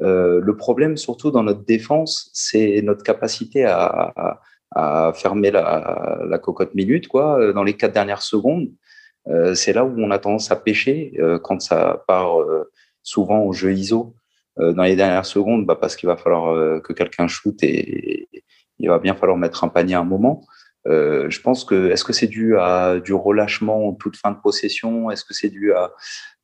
Euh, 0.00 0.40
le 0.40 0.56
problème, 0.56 0.96
surtout 0.96 1.30
dans 1.30 1.42
notre 1.42 1.64
défense, 1.64 2.30
c'est 2.32 2.80
notre 2.82 3.02
capacité 3.02 3.64
à, 3.64 4.38
fermer 5.14 5.50
la, 5.50 6.38
cocotte 6.42 6.74
minute 6.74 7.08
quoi, 7.08 7.52
dans 7.52 7.64
les 7.64 7.74
quatre 7.74 7.92
dernières 7.92 8.22
secondes. 8.22 8.68
Euh, 9.28 9.54
c'est 9.54 9.72
là 9.72 9.84
où 9.84 9.94
on 9.98 10.10
a 10.10 10.18
tendance 10.18 10.50
à 10.50 10.56
pêcher 10.56 11.12
euh, 11.18 11.38
quand 11.38 11.60
ça 11.60 12.02
part 12.08 12.40
euh, 12.40 12.70
souvent 13.02 13.40
au 13.40 13.52
jeu 13.52 13.72
ISO 13.72 14.16
euh, 14.58 14.72
dans 14.72 14.82
les 14.82 14.96
dernières 14.96 15.26
secondes, 15.26 15.64
bah, 15.64 15.76
parce 15.80 15.96
qu'il 15.96 16.08
va 16.08 16.16
falloir 16.16 16.80
que 16.82 16.92
quelqu'un 16.92 17.28
shoote 17.28 17.62
et, 17.62 18.28
et, 18.34 18.44
il 18.78 18.88
va 18.88 18.98
bien 18.98 19.14
falloir 19.14 19.38
mettre 19.38 19.62
un 19.62 19.68
panier 19.68 19.94
à 19.94 20.00
un 20.00 20.04
moment. 20.04 20.44
Euh, 20.88 21.30
je 21.30 21.40
pense 21.40 21.64
que 21.64 21.90
est-ce 21.90 22.04
que 22.04 22.12
c'est 22.12 22.26
dû 22.26 22.56
à 22.58 22.98
du 22.98 23.14
relâchement 23.14 23.88
en 23.88 23.92
toute 23.92 24.16
fin 24.16 24.32
de 24.32 24.38
possession? 24.40 25.10
Est-ce 25.10 25.24
que 25.24 25.34
c'est 25.34 25.48
dû 25.48 25.72
à 25.72 25.92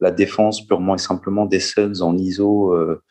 la 0.01 0.11
défense 0.11 0.65
purement 0.67 0.95
et 0.95 0.99
simplement 0.99 1.47
des 1.47 1.61
Suns 1.61 2.01
en 2.03 2.17
ISO 2.17 2.73
euh, 2.73 3.03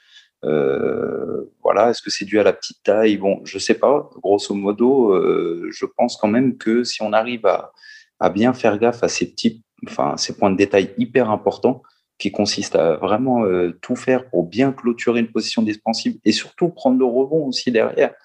euh, 0.46 1.52
Voilà. 1.64 1.90
Est-ce 1.90 2.02
que 2.02 2.10
c'est 2.10 2.26
dû 2.26 2.40
à 2.40 2.44
la 2.44 2.54
petite 2.54 2.82
taille? 2.84 3.18
Bon, 3.18 3.42
je 3.44 3.60
sais 3.60 3.74
pas. 3.74 4.10
Grosso 4.22 4.54
modo, 4.54 5.12
euh, 5.12 5.68
je 5.72 5.86
pense 5.86 6.18
quand 6.18 6.30
même 6.30 6.58
que 6.58 6.84
si 6.84 7.02
on 7.02 7.12
arrive 7.12 7.46
à, 7.46 7.74
à 8.20 8.30
bien 8.30 8.54
faire 8.54 8.78
gaffe 8.78 9.04
à 9.04 9.10
ces 9.10 9.30
petits, 9.30 9.64
enfin 9.88 10.16
ces 10.18 10.38
points 10.38 10.52
de 10.52 10.58
détail 10.58 10.94
hyper 10.98 11.30
importants 11.30 11.82
qui 12.18 12.32
consistent 12.32 12.78
à 12.78 12.96
vraiment 12.96 13.46
tout 13.80 13.96
faire 13.96 14.28
pour 14.32 14.44
bien 14.44 14.72
clôturer 14.72 15.20
une 15.20 15.32
position 15.32 15.62
défensive 15.62 16.18
et 16.26 16.32
surtout 16.32 16.70
prendre 16.70 16.98
le 16.98 17.06
rebond 17.06 17.46
aussi 17.46 17.72
derrière 17.72 18.16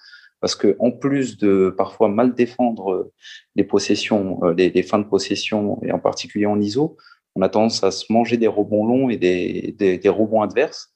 parce 0.43 0.55
que 0.55 0.75
en 0.79 0.91
plus 0.91 1.37
de 1.37 1.73
parfois 1.77 2.09
mal 2.09 2.35
défendre 2.35 2.91
euh, 2.91 3.13
les 3.55 3.63
possessions, 3.63 4.43
euh, 4.43 4.53
les, 4.53 4.83
fins 4.83 4.99
de 4.99 5.05
possession 5.05 5.79
et 5.83 5.93
en 5.93 5.99
particulier 5.99 6.45
en 6.45 6.59
ISO, 6.59 6.97
on 7.35 7.41
a 7.43 7.47
tendance 7.47 7.81
à 7.81 7.91
se 7.91 8.11
manger 8.11 8.35
des 8.35 8.47
rebonds 8.47 8.85
longs 8.85 9.09
et 9.09 9.15
des, 9.15 9.73
des, 9.79 10.09
rebonds 10.09 10.41
adverses 10.41 10.93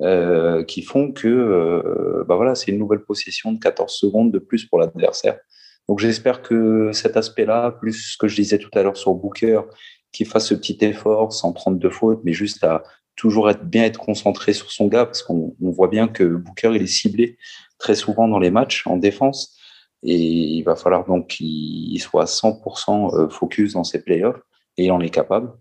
euh, 0.00 0.64
qui 0.64 0.80
font 0.80 1.12
que 1.12 2.24
bah 2.26 2.36
voilà, 2.36 2.54
c'est 2.54 2.70
une 2.70 2.78
nouvelle 2.78 3.04
possession 3.04 3.52
de 3.52 3.58
14 3.58 3.92
secondes 3.92 4.32
de 4.32 4.38
plus 4.38 4.64
pour 4.64 4.78
l'adversaire. 4.78 5.38
Donc 5.86 5.98
j'espère 5.98 6.40
que 6.40 6.90
cet 6.92 7.18
aspect-là, 7.18 7.72
plus 7.72 8.12
ce 8.12 8.16
que 8.16 8.26
je 8.26 8.36
disais 8.36 8.56
tout 8.56 8.70
à 8.72 8.82
l'heure 8.82 8.96
sur 8.96 9.12
Booker, 9.12 9.60
qui 10.12 10.24
fasse 10.24 10.46
ce 10.46 10.54
petit 10.54 10.78
effort 10.80 11.34
sans 11.34 11.52
prendre 11.52 11.78
de 11.78 11.88
faute, 11.90 12.20
mais 12.24 12.32
juste 12.32 12.64
à 12.64 12.84
toujours 13.18 13.50
être 13.50 13.64
bien 13.64 13.84
être 13.84 13.98
concentré 13.98 14.52
sur 14.52 14.70
son 14.70 14.86
gars, 14.86 15.04
parce 15.04 15.22
qu'on 15.22 15.54
voit 15.60 15.88
bien 15.88 16.08
que 16.08 16.24
Booker 16.24 16.70
il 16.74 16.82
est 16.82 16.86
ciblé 16.86 17.36
très 17.76 17.96
souvent 17.96 18.28
dans 18.28 18.38
les 18.38 18.50
matchs 18.50 18.86
en 18.86 18.96
défense. 18.96 19.56
Et 20.04 20.16
il 20.16 20.62
va 20.62 20.76
falloir 20.76 21.04
donc 21.04 21.26
qu'il 21.26 22.00
soit 22.00 22.24
100% 22.24 23.14
euh, 23.14 23.28
focus 23.28 23.72
dans 23.72 23.82
ses 23.82 24.02
playoffs 24.02 24.40
et 24.76 24.84
il 24.84 24.92
en 24.92 25.00
est 25.00 25.10
capable. 25.10 25.52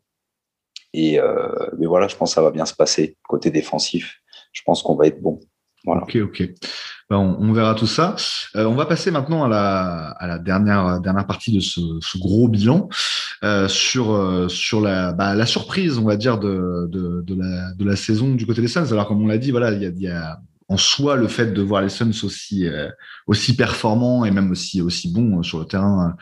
Et 0.93 1.19
euh, 1.19 1.49
mais 1.79 1.87
voilà, 1.87 2.07
je 2.07 2.15
pense 2.15 2.31
que 2.31 2.35
ça 2.35 2.43
va 2.43 2.51
bien 2.51 2.65
se 2.65 2.75
passer 2.75 3.17
côté 3.27 3.49
défensif. 3.49 4.19
Je 4.53 4.61
pense 4.63 4.83
qu'on 4.83 4.95
va 4.95 5.07
être 5.07 5.21
bon. 5.21 5.39
Voilà. 5.87 6.03
Ok, 6.03 6.17
ok. 6.21 6.43
Ben, 7.09 7.15
on, 7.15 7.53
verra 7.53 7.73
tout 7.73 7.87
ça. 7.87 8.17
Euh, 8.57 8.65
on 8.65 8.75
va 8.75 8.85
passer 8.85 9.09
maintenant 9.09 9.45
à 9.45 9.47
la, 10.27 10.37
dernière, 10.37 10.99
partie 11.25 11.53
de 11.55 11.61
ce, 11.61 12.17
gros 12.19 12.49
bilan 12.49 12.89
euh, 13.45 13.69
sur, 13.69 14.11
euh, 14.11 14.47
bah, 15.13 15.33
la 15.33 15.45
surprise, 15.45 15.97
on 15.97 16.03
va 16.03 16.17
dire, 16.17 16.37
de, 16.37 17.23
la, 17.79 17.95
saison 17.95 18.35
du 18.35 18.45
côté 18.45 18.61
des 18.61 18.67
Suns. 18.67 18.91
Alors, 18.91 19.07
comme 19.07 19.21
on 19.21 19.27
l'a 19.27 19.37
dit, 19.37 19.51
voilà, 19.51 19.71
il 19.71 20.01
y 20.01 20.09
a, 20.09 20.41
en 20.67 20.75
soi 20.75 21.15
le 21.15 21.29
fait 21.29 21.53
de 21.53 21.61
voir 21.61 21.81
les 21.81 21.89
Suns 21.89 22.11
aussi 23.27 23.55
performants 23.55 24.25
et 24.25 24.31
même 24.31 24.51
aussi 24.51 25.13
bons 25.13 25.41
sur 25.41 25.59
le 25.59 25.65
terrain 25.65 26.17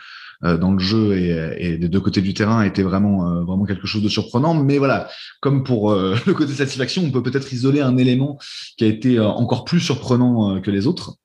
dans 0.59 0.71
le 0.71 0.79
jeu 0.79 1.17
et, 1.17 1.77
des 1.77 1.89
deux 1.89 1.99
côtés 1.99 2.21
du 2.21 2.33
terrain 2.33 2.63
était 2.63 2.83
vraiment 2.83 3.43
vraiment 3.43 3.65
quelque 3.65 3.87
chose 3.87 4.03
de 4.03 4.09
surprenant. 4.09 4.53
Mais 4.53 4.77
voilà 4.77 5.09
comme 5.41 5.63
pour 5.63 5.93
le 5.93 6.33
côté 6.33 6.53
satisfaction 6.53 7.03
on 7.03 7.11
peut 7.11 7.23
peut-être 7.23 7.51
isoler 7.53 7.81
un 7.81 7.97
élément 7.97 8.37
qui 8.77 8.83
a 8.83 8.87
été 8.87 9.19
encore 9.19 9.65
plus 9.65 9.79
surprenant 9.79 10.61
que 10.61 10.71
les 10.71 10.87
autres. 10.87 11.15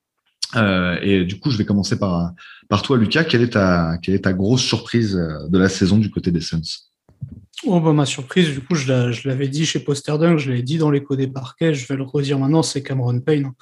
Et 0.56 1.24
du 1.24 1.38
coup 1.38 1.50
je 1.50 1.58
vais 1.58 1.64
commencer 1.64 1.98
par 1.98 2.32
par 2.68 2.82
toi 2.82 2.96
Lucas. 2.96 3.24
Quelle 3.24 3.42
est 3.42 3.50
ta 3.50 3.98
quelle 4.02 4.14
est 4.14 4.24
ta 4.24 4.32
grosse 4.32 4.62
surprise 4.62 5.14
de 5.14 5.58
la 5.58 5.68
saison 5.68 5.98
du 5.98 6.10
côté 6.10 6.30
des 6.30 6.40
Suns? 6.40 6.90
Oh 7.66 7.78
bah 7.78 7.92
ma 7.92 8.06
surprise, 8.06 8.48
du 8.50 8.60
coup, 8.62 8.74
je 8.74 9.28
l'avais 9.28 9.48
dit 9.48 9.66
chez 9.66 9.80
Posterdunk, 9.80 10.38
je 10.38 10.48
l'avais 10.48 10.62
dit 10.62 10.78
dans 10.78 10.90
l'écho 10.90 11.14
des 11.14 11.26
parquets, 11.26 11.74
je 11.74 11.86
vais 11.86 11.96
le 11.96 12.04
redire 12.04 12.38
maintenant, 12.38 12.62
c'est 12.62 12.82
Cameron 12.82 13.20
Payne. 13.20 13.52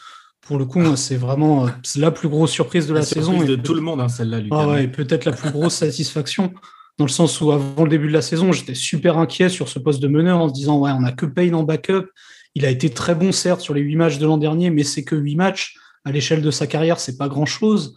Pour 0.49 0.59
le 0.59 0.65
coup, 0.65 0.97
c'est 0.97 1.17
vraiment 1.17 1.67
la 1.97 2.11
plus 2.11 2.29
grosse 2.29 2.51
surprise 2.51 2.87
de 2.87 2.95
la, 2.95 3.01
la 3.01 3.07
saison. 3.07 3.45
de 3.45 3.55
tout 3.55 3.75
le 3.75 3.83
monde, 3.83 4.01
hein, 4.01 4.09
celle-là, 4.09 4.39
Ah 4.51 4.67
ouais, 4.67 4.89
peut-être 4.89 5.27
la 5.27 5.33
plus 5.33 5.51
grosse 5.51 5.75
satisfaction, 5.75 6.55
dans 6.97 7.05
le 7.05 7.11
sens 7.11 7.41
où 7.43 7.53
avant 7.53 7.85
le 7.85 7.91
début 7.91 8.09
de 8.09 8.15
la 8.15 8.23
saison, 8.23 8.51
j'étais 8.51 8.75
super 8.75 9.19
inquiet 9.19 9.51
sur 9.51 9.69
ce 9.69 9.79
poste 9.79 10.01
de 10.01 10.09
meneur 10.09 10.39
en 10.39 10.49
se 10.49 10.55
disant, 10.55 10.79
ouais, 10.79 10.91
on 10.91 11.01
n'a 11.01 11.13
que 11.13 11.27
Payne 11.27 11.55
en 11.55 11.65
backup. 11.65 12.07
Il 12.55 12.65
a 12.65 12.71
été 12.71 12.89
très 12.89 13.15
bon, 13.15 13.31
certes, 13.31 13.61
sur 13.61 13.75
les 13.75 13.83
huit 13.83 13.97
matchs 13.97 14.17
de 14.17 14.25
l'an 14.25 14.39
dernier, 14.39 14.71
mais 14.71 14.85
c'est 14.85 15.05
que 15.05 15.15
huit 15.15 15.37
matchs. 15.37 15.77
À 16.07 16.13
l'échelle 16.13 16.41
de 16.41 16.51
sa 16.51 16.67
carrière, 16.67 16.99
c'est 16.99 17.19
pas 17.19 17.29
grand-chose. 17.29 17.95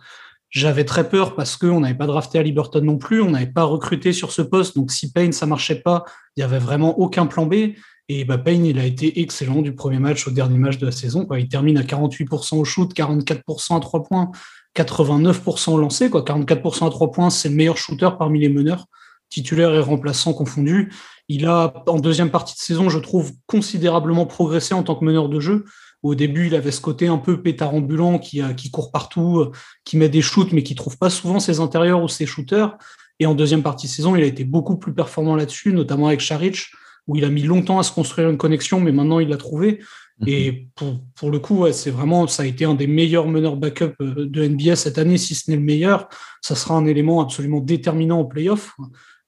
J'avais 0.49 0.84
très 0.84 1.07
peur 1.07 1.36
parce 1.36 1.56
qu'on 1.56 1.80
n'avait 1.80 1.98
pas 1.98 2.07
drafté 2.07 2.38
à 2.38 2.44
Liberton 2.44 2.82
non 2.82 2.98
plus, 2.98 3.22
on 3.22 3.32
n'avait 3.32 3.45
pas 3.45 3.64
recruté 3.64 4.11
sur 4.11 4.34
ce 4.34 4.41
poste. 4.41 4.76
Donc 4.76 4.91
si 4.91 5.14
Payne 5.14 5.32
ça 5.32 5.45
marchait 5.45 5.80
pas, 5.80 6.03
il 6.36 6.41
y 6.41 6.44
avait 6.44 6.60
vraiment 6.60 6.99
aucun 6.99 7.26
plan 7.26 7.45
B. 7.45 7.72
Et 8.10 8.26
bah, 8.26 8.38
Payne, 8.38 8.65
il 8.65 8.80
a 8.80 8.86
été 8.86 9.22
excellent 9.22 9.61
du 9.61 9.73
premier 9.73 9.99
match 9.99 10.28
au 10.28 10.32
dernier 10.32 10.57
match 10.57 10.78
de 10.78 10.86
la 10.86 10.91
saison. 10.91 11.28
Il 11.38 11.48
termine 11.48 11.78
à 11.78 11.84
48% 11.84 12.57
au 12.57 12.65
shoot, 12.65 12.94
44% 12.94 13.78
à 13.78 13.80
3 13.80 14.03
points, 14.03 14.32
89% 14.76 15.72
au 15.72 15.78
lancer. 15.78 16.10
Quoi. 16.10 16.23
44% 16.23 16.88
à 16.88 16.90
3 16.90 17.11
points, 17.11 17.30
c'est 17.30 17.49
le 17.49 17.56
meilleur 17.56 17.78
shooter 17.78 18.10
parmi 18.18 18.40
les 18.40 18.49
meneurs, 18.49 18.86
titulaires 19.30 19.73
et 19.73 19.80
remplaçants 19.80 20.34
confondus. 20.34 20.91
Il 21.30 21.45
a, 21.45 21.84
en 21.88 21.99
deuxième 21.99 22.32
partie 22.32 22.56
de 22.56 22.60
saison, 22.60 22.90
je 22.90 22.99
trouve, 22.99 23.32
considérablement 23.48 24.26
progressé 24.26 24.73
en 24.73 24.84
tant 24.84 24.95
que 24.95 25.06
meneur 25.06 25.30
de 25.30 25.40
jeu. 25.40 25.65
Au 26.03 26.15
début, 26.15 26.48
il 26.48 26.56
avait 26.56 26.72
ce 26.72 26.82
côté 26.82 27.07
un 27.07 27.19
peu 27.19 27.41
pétard 27.41 27.76
ambulant 27.76 28.18
qui, 28.18 28.41
qui 28.57 28.72
court 28.72 28.91
partout, 28.91 29.52
qui 29.86 29.98
met 29.98 30.10
des 30.10 30.22
shoots, 30.22 30.52
mais 30.52 30.64
qui 30.64 30.76
trouve 30.76 30.98
pas 30.98 31.11
souvent 31.11 31.40
ses 31.40 31.60
intérieurs 31.60 32.02
ou 32.03 32.07
ses 32.07 32.26
shooters. 32.26 32.76
Et 33.19 33.28
en 33.28 33.36
deuxième 33.36 33.61
partie 33.61 33.86
de 33.86 33.91
saison, 33.91 34.15
il 34.15 34.23
a 34.23 34.26
été 34.26 34.44
beaucoup 34.44 34.78
plus 34.78 34.94
performant 34.94 35.36
là-dessus, 35.36 35.73
notamment 35.73 36.07
avec 36.07 36.19
Charic, 36.19 36.72
où 37.07 37.15
il 37.15 37.26
a 37.26 37.30
mis 37.30 37.44
longtemps 37.44 37.80
à 37.80 37.84
se 37.84 37.91
construire 37.91 38.30
une 38.30 38.38
connexion, 38.38 38.80
mais 38.80 38.91
maintenant 38.91 39.19
il 39.19 39.30
l'a 39.30 39.38
trouvé. 39.38 39.80
Mhm. 40.19 40.28
Et 40.28 40.68
pour, 40.76 41.03
pour, 41.15 41.32
le 41.32 41.40
coup, 41.40 41.65
c'est 41.72 41.90
vraiment, 41.90 42.28
ça 42.28 42.44
a 42.44 42.45
été 42.45 42.65
un 42.65 42.76
des 42.76 42.88
meilleurs 42.88 43.28
meneurs 43.28 43.57
backup 43.57 43.94
euh, 44.02 44.28
de 44.28 44.48
NBA 44.48 44.76
cette 44.76 44.98
année, 44.98 45.18
si 45.18 45.36
ce 45.36 45.49
n'est 45.49 45.57
le 45.57 45.64
meilleur. 45.64 46.07
Ça 46.41 46.56
sera 46.56 46.76
un 46.76 46.86
élément 46.86 47.22
absolument 47.22 47.60
déterminant 47.60 48.19
en 48.19 48.26
playoff. 48.26 48.76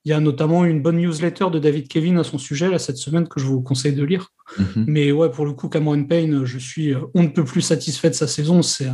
Il 0.06 0.10
y 0.10 0.14
a 0.14 0.20
notamment 0.20 0.66
une 0.66 0.82
bonne 0.82 0.98
newsletter 0.98 1.46
de 1.52 1.60
David 1.60 1.88
Kevin 1.88 2.18
à 2.18 2.24
son 2.24 2.38
sujet 2.38 2.70
là, 2.70 2.78
cette 2.78 2.98
semaine 2.98 3.28
que 3.28 3.40
je 3.40 3.46
vous 3.46 3.62
conseille 3.62 3.94
de 3.94 4.04
lire. 4.04 4.30
Mhm. 4.58 4.86
Mais 4.88 5.12
ouais, 5.12 5.32
pour 5.32 5.46
le 5.46 5.54
coup, 5.54 5.70
Cameron 5.70 6.04
Payne, 6.04 6.46
je 6.46 6.60
suis 6.60 6.94
euh, 6.94 7.00
on 7.16 7.24
ne 7.24 7.30
peut 7.30 7.46
plus 7.46 7.62
satisfait 7.62 8.10
de 8.10 8.16
sa 8.16 8.28
saison. 8.28 8.62
C'est, 8.62 8.90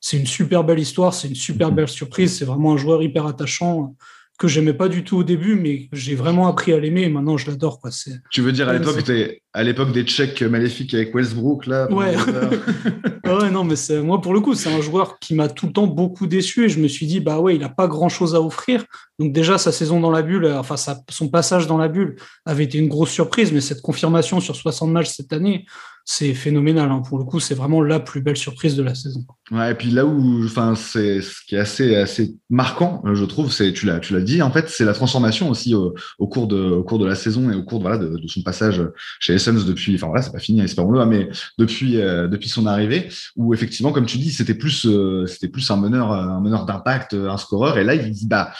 c'est 0.00 0.16
une 0.16 0.26
super 0.26 0.64
belle 0.64 0.78
histoire, 0.78 1.12
c'est 1.12 1.28
une 1.28 1.34
super 1.34 1.68
mhm. 1.68 1.76
belle 1.76 1.88
surprise. 1.88 2.38
C'est 2.38 2.44
vraiment 2.44 2.72
un 2.72 2.76
joueur 2.76 3.02
hyper 3.02 3.26
attachant 3.26 3.94
que 4.42 4.48
j'aimais 4.48 4.72
pas 4.72 4.88
du 4.88 5.04
tout 5.04 5.18
au 5.18 5.22
début, 5.22 5.54
mais 5.54 5.88
j'ai 5.92 6.16
vraiment 6.16 6.48
appris 6.48 6.72
à 6.72 6.80
l'aimer 6.80 7.02
et 7.02 7.08
maintenant 7.08 7.36
je 7.36 7.48
l'adore. 7.48 7.78
Quoi. 7.78 7.90
Tu 8.28 8.40
veux 8.40 8.50
dire 8.50 8.68
à 8.68 8.72
l'époque, 8.72 9.08
à 9.52 9.62
l'époque 9.62 9.92
des 9.92 10.02
Tchèques 10.02 10.42
maléfiques 10.42 10.94
avec 10.94 11.14
Westbrook 11.14 11.66
là 11.66 11.88
Ouais. 11.92 12.16
ouais, 13.24 13.50
non, 13.52 13.62
mais 13.62 13.76
c'est 13.76 14.00
moi 14.00 14.20
pour 14.20 14.34
le 14.34 14.40
coup, 14.40 14.54
c'est 14.54 14.74
un 14.74 14.80
joueur 14.80 15.20
qui 15.20 15.36
m'a 15.36 15.48
tout 15.48 15.66
le 15.66 15.72
temps 15.72 15.86
beaucoup 15.86 16.26
déçu 16.26 16.64
et 16.64 16.68
je 16.68 16.80
me 16.80 16.88
suis 16.88 17.06
dit 17.06 17.20
bah 17.20 17.38
ouais, 17.38 17.54
il 17.54 17.62
a 17.62 17.68
pas 17.68 17.86
grand 17.86 18.08
chose 18.08 18.34
à 18.34 18.42
offrir. 18.42 18.84
Donc 19.20 19.32
déjà 19.32 19.58
sa 19.58 19.70
saison 19.70 20.00
dans 20.00 20.10
la 20.10 20.22
bulle, 20.22 20.52
enfin 20.58 20.74
son 21.08 21.28
passage 21.28 21.68
dans 21.68 21.78
la 21.78 21.86
bulle 21.86 22.16
avait 22.44 22.64
été 22.64 22.78
une 22.78 22.88
grosse 22.88 23.10
surprise, 23.10 23.52
mais 23.52 23.60
cette 23.60 23.80
confirmation 23.80 24.40
sur 24.40 24.56
60 24.56 24.90
matchs 24.90 25.10
cette 25.10 25.32
année, 25.32 25.66
c'est 26.04 26.34
phénoménal. 26.34 26.90
Hein. 26.90 27.02
Pour 27.06 27.18
le 27.18 27.24
coup, 27.24 27.40
c'est 27.40 27.54
vraiment 27.54 27.82
la 27.82 28.00
plus 28.00 28.20
belle 28.20 28.36
surprise 28.36 28.76
de 28.76 28.82
la 28.82 28.94
saison. 28.94 29.24
Ouais, 29.50 29.72
et 29.72 29.74
puis 29.74 29.90
là 29.90 30.06
où, 30.06 30.44
enfin, 30.44 30.74
c'est 30.74 31.20
ce 31.20 31.40
qui 31.46 31.54
est 31.54 31.58
assez 31.58 31.94
assez 31.96 32.34
marquant, 32.48 33.02
je 33.12 33.24
trouve, 33.24 33.52
c'est 33.52 33.72
tu 33.72 33.86
l'as 33.86 34.00
tu 34.00 34.12
l'as 34.12 34.20
dit 34.20 34.42
en 34.42 34.50
fait, 34.50 34.68
c'est 34.68 34.84
la 34.84 34.94
transformation 34.94 35.50
aussi 35.50 35.74
au, 35.74 35.94
cours 36.26 36.46
de 36.46 36.56
au 36.56 36.82
cours 36.82 36.98
de 36.98 37.06
la 37.06 37.14
saison 37.14 37.50
et 37.50 37.54
au 37.54 37.62
cours 37.62 37.78
de, 37.78 37.84
voilà 37.84 37.98
de, 37.98 38.28
son 38.28 38.42
passage 38.42 38.82
chez 39.20 39.34
Essence 39.34 39.64
depuis, 39.66 39.94
enfin 39.94 40.06
voilà, 40.06 40.22
c'est 40.22 40.32
pas 40.32 40.38
fini, 40.38 40.60
espérons-le, 40.60 41.00
hein, 41.00 41.06
mais 41.06 41.28
depuis 41.58 42.00
euh, 42.00 42.28
depuis 42.28 42.48
son 42.48 42.66
arrivée, 42.66 43.08
où 43.36 43.52
effectivement, 43.52 43.92
comme 43.92 44.06
tu 44.06 44.18
dis, 44.18 44.30
c'était 44.30 44.54
plus 44.54 44.86
euh, 44.86 45.26
c'était 45.26 45.48
plus 45.48 45.70
un 45.70 45.76
meneur 45.76 46.12
un 46.12 46.40
meneur 46.40 46.64
d'impact, 46.64 47.14
un 47.14 47.36
scoreur, 47.36 47.78
et 47.78 47.84
là 47.84 47.94
il 47.94 48.10
dit 48.10 48.26
bah 48.26 48.52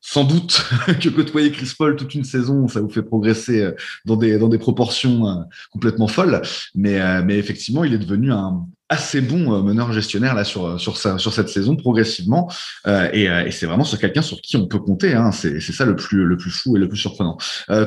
sans 0.00 0.24
doute 0.24 0.64
que 0.86 1.08
côtoyer 1.08 1.52
Chris 1.52 1.72
Paul 1.76 1.96
toute 1.96 2.14
une 2.14 2.24
saison, 2.24 2.68
ça 2.68 2.80
vous 2.80 2.88
fait 2.88 3.02
progresser 3.02 3.60
euh, 3.60 3.72
dans 4.04 4.16
des, 4.16 4.38
dans 4.38 4.48
des 4.48 4.58
proportions 4.58 5.28
euh, 5.28 5.42
complètement 5.70 6.08
folles. 6.08 6.42
Mais, 6.74 7.00
euh, 7.00 7.22
mais 7.24 7.38
effectivement, 7.38 7.84
il 7.84 7.92
est 7.92 7.98
devenu 7.98 8.32
un, 8.32 8.66
assez 8.90 9.20
bon 9.20 9.54
euh, 9.54 9.62
meneur 9.62 9.92
gestionnaire 9.92 10.34
là 10.34 10.44
sur 10.44 10.78
sur 10.78 10.98
sur 10.98 11.32
cette 11.32 11.48
saison 11.48 11.76
progressivement. 11.76 12.50
Euh, 12.86 13.08
et, 13.12 13.30
euh, 13.30 13.46
et 13.46 13.52
c'est 13.52 13.66
vraiment 13.66 13.84
sur 13.84 13.98
quelqu'un 13.98 14.20
sur 14.20 14.40
qui 14.40 14.56
on 14.56 14.66
peut 14.66 14.80
compter 14.80 15.14
hein. 15.14 15.30
c'est 15.30 15.60
c'est 15.60 15.72
ça 15.72 15.86
le 15.86 15.94
plus 15.94 16.24
le 16.24 16.36
plus 16.36 16.50
fou 16.50 16.76
et 16.76 16.80
le 16.80 16.88
plus 16.88 16.98
surprenant. 16.98 17.38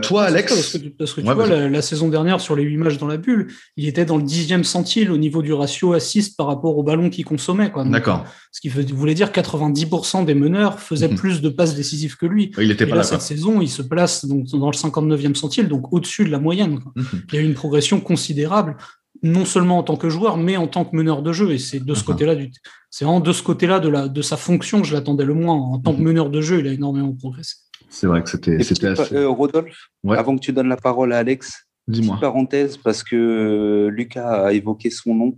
Toi 0.02 0.24
Alex? 0.24 0.54
parce 0.54 0.72
que, 0.72 0.88
parce 0.98 1.14
que 1.14 1.22
tu 1.22 1.32
vois 1.32 1.46
la, 1.46 1.82
saison 1.82 2.08
dernière 2.08 2.40
sur 2.40 2.56
les 2.56 2.64
huit 2.64 2.78
matchs 2.78 2.98
dans 2.98 3.08
la 3.08 3.18
bulle 3.18 3.48
il 3.76 3.88
était 3.88 4.06
dans 4.06 4.18
le 4.18 4.24
dixième 4.24 4.64
centile 4.64 5.12
au 5.12 5.18
niveau 5.18 5.42
du 5.42 5.52
ratio 5.52 5.92
assist 5.92 6.38
par 6.38 6.48
rapport 6.48 6.78
au 6.78 6.84
ballon 6.84 7.10
qu'il 7.10 7.26
consommait 7.26 7.70
quoi. 7.70 7.84
D'accord. 7.84 8.26
ce 8.52 8.62
qui 8.62 8.70
voulait 8.70 9.14
dire 9.14 9.30
90% 9.30 10.24
des 10.24 10.34
meneurs 10.34 10.80
faisaient 10.80 11.10
mhm. 11.10 11.16
plus 11.16 11.42
de 11.42 11.50
passes 11.50 11.76
décisives 11.76 12.16
que 12.16 12.26
lui. 12.26 12.52
Il 12.58 12.72
était 12.72 12.86
et 12.86 12.88
pas 12.88 12.96
là, 12.96 13.04
cette 13.04 13.22
saison 13.22 13.60
il 13.60 13.70
se 13.70 13.82
place 13.82 14.26
donc 14.26 14.46
dans 14.48 14.72
le 14.72 14.78
59e 14.78 15.36
centile 15.36 15.68
donc 15.68 15.92
au-dessus 15.92 16.24
de 16.24 16.30
la 16.30 16.40
moyenne 16.40 16.80
mhm. 16.96 17.06
il 17.34 17.36
y 17.36 17.38
a 17.40 17.42
eu 17.42 17.46
une 17.46 17.56
progression 17.56 18.00
considérable 18.00 18.78
non 19.24 19.46
seulement 19.46 19.80
en 19.80 19.84
tant 19.84 19.96
que 19.96 20.10
joueur, 20.10 20.38
mais 20.38 20.58
en 20.58 20.68
tant 20.68 20.86
que 20.86 20.96
meneur 20.96 21.22
de 21.22 21.32
jeu. 21.32 21.52
Et 21.52 21.58
c'est 21.58 21.80
de 21.80 21.94
ce 21.94 22.04
côté-là, 22.04 22.36
du... 22.36 22.52
c'est 22.90 23.06
vraiment 23.06 23.22
de 23.22 23.32
ce 23.32 23.42
côté-là 23.42 23.80
de, 23.80 23.90
la, 23.90 24.08
de 24.08 24.22
sa 24.22 24.38
fonction 24.38 24.82
que 24.82 24.88
je 24.88 24.94
l'attendais 24.94 25.26
le 25.26 25.34
moins. 25.34 25.56
En 25.56 25.80
tant 25.80 25.94
que 25.94 26.00
uh-huh. 26.00 26.04
meneur 26.04 26.30
de 26.30 26.42
jeu, 26.42 26.60
il 26.60 26.68
a 26.68 26.74
énormément 26.74 27.14
progressé. 27.14 27.56
C'est 27.90 28.08
vrai 28.08 28.22
que 28.22 28.30
c'était, 28.30 28.62
c'était 28.64 28.88
assez. 28.88 29.16
Euh, 29.16 29.30
Rodolphe, 29.30 29.90
avant 30.10 30.36
que 30.36 30.42
tu 30.42 30.52
donnes 30.52 30.68
la 30.68 30.78
parole 30.78 31.14
à 31.14 31.20
Alex, 31.20 31.68
Dis-moi. 31.88 32.18
parenthèse 32.20 32.78
parce 32.78 33.04
que 33.04 33.16
euh, 33.16 33.90
Lucas 33.90 34.46
a 34.46 34.54
évoqué 34.54 34.90
son 34.90 35.16
nom 35.16 35.38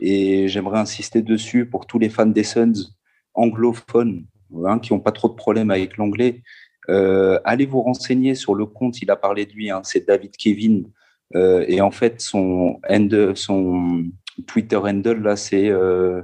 et 0.00 0.48
j'aimerais 0.48 0.78
insister 0.78 1.22
dessus 1.22 1.66
pour 1.66 1.86
tous 1.86 1.98
les 1.98 2.08
fans 2.08 2.26
des 2.26 2.44
Suns 2.44 2.72
anglophones 3.34 4.24
hein, 4.64 4.78
qui 4.78 4.92
n'ont 4.92 5.00
pas 5.00 5.12
trop 5.12 5.28
de 5.28 5.34
problèmes 5.34 5.70
avec 5.70 5.96
l'anglais. 5.96 6.42
Euh, 6.88 7.38
allez 7.44 7.66
vous 7.66 7.82
renseigner 7.82 8.34
sur 8.34 8.54
le 8.54 8.66
compte, 8.66 9.00
il 9.00 9.10
a 9.10 9.16
parlé 9.16 9.46
de 9.46 9.52
lui, 9.52 9.70
hein, 9.70 9.82
c'est 9.84 10.06
David 10.06 10.36
Kevin, 10.36 10.90
euh, 11.34 11.64
et 11.68 11.80
en 11.80 11.90
fait, 11.90 12.20
son, 12.20 12.80
Twitter 14.46 14.76
handle, 14.76 15.22
là, 15.22 15.36
c'est 15.36 15.68
euh, 15.68 16.22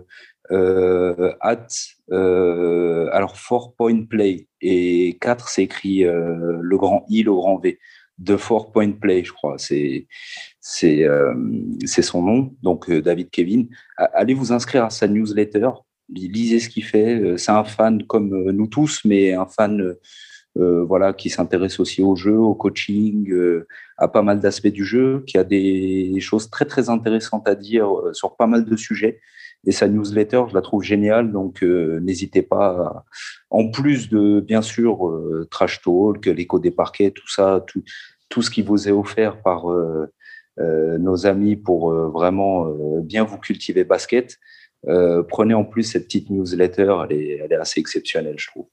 euh, 0.51 1.33
at 1.41 1.67
alors 2.11 3.37
four 3.37 3.75
point 3.75 4.05
play. 4.05 4.49
Et 4.61 5.19
4 5.21 5.49
c'est 5.49 5.63
écrit 5.63 6.03
le 6.03 6.77
grand 6.77 7.05
I 7.09 7.23
le 7.23 7.33
grand 7.35 7.59
V. 7.59 7.79
De 8.19 8.37
four 8.37 8.73
point 8.73 8.91
play 8.91 9.23
je 9.23 9.33
crois. 9.33 9.57
C'est 9.59 10.07
c'est 10.61 11.07
son 12.03 12.23
nom. 12.23 12.55
Donc 12.63 12.91
David 12.91 13.31
Kevin. 13.31 13.69
Allez 13.97 14.35
vous 14.35 14.53
inscrire 14.53 14.85
à 14.85 14.91
sa 14.91 15.07
newsletter. 15.07 15.69
Lisez 16.11 16.61
ce 16.61 16.69
qu'il 16.71 16.85
fait. 16.85 17.37
C'est 17.37 17.53
un 17.53 17.65
fan 17.65 18.03
comme 18.07 18.51
nous 18.51 18.67
tous 18.67 19.03
mais 19.05 19.35
un 19.35 19.47
fan 19.47 19.95
euh, 20.59 20.85
voilà, 20.85 21.13
qui 21.13 21.31
s'intéresse 21.31 21.79
aussi 21.79 22.03
au 22.03 22.17
jeu, 22.17 22.37
au 22.37 22.55
coaching, 22.55 23.31
euh, 23.31 23.67
à 23.97 24.09
pas 24.09 24.23
mal 24.23 24.41
d'aspects 24.41 24.67
du 24.67 24.85
jeu, 24.85 25.23
qui 25.27 25.39
a 25.39 25.45
des 25.45 26.19
choses 26.21 26.51
très 26.51 26.65
très 26.65 26.91
intéressantes 26.91 27.47
à 27.49 27.55
dire 27.55 27.87
euh, 27.97 28.13
sur 28.13 28.37
pas 28.37 28.49
mal 28.49 28.65
de 28.65 28.77
sujets. 28.77 29.21
Et 29.67 29.73
sa 29.73 29.89
newsletter, 29.89 30.45
je 30.49 30.55
la 30.55 30.61
trouve 30.61 30.83
géniale, 30.83 31.33
donc 31.33 31.63
n'hésitez 31.63 32.43
pas. 32.43 33.05
en 33.51 33.71
plus 33.71 34.09
de 34.09 34.41
bien 34.41 34.63
sûr 34.63 34.99
Trash 35.51 35.83
Talk, 35.83 36.27
l'écho 36.27 36.61
des 36.61 36.71
parquets, 36.71 37.11
tout 37.11 37.29
ça, 37.29 37.65
tout, 37.67 37.83
tout 38.29 38.41
ce 38.41 38.51
qui 38.51 38.63
vous 38.63 38.89
est 38.89 38.93
offert 38.93 39.43
par 39.43 39.67
nos 40.59 41.27
amis 41.27 41.57
pour 41.57 41.93
vraiment 41.93 42.73
bien 43.03 43.25
vous 43.25 43.39
cultiver 43.39 43.83
basket. 43.83 44.39
prenez 45.29 45.55
en 45.55 45.65
plus 45.65 45.83
cette 45.83 46.05
petite 46.05 46.31
newsletter, 46.31 46.95
elle 47.05 47.17
est, 47.17 47.41
elle 47.45 47.53
est 47.53 47.57
assez 47.57 47.81
exceptionnelle, 47.81 48.37
je 48.39 48.47
trouve. 48.47 48.69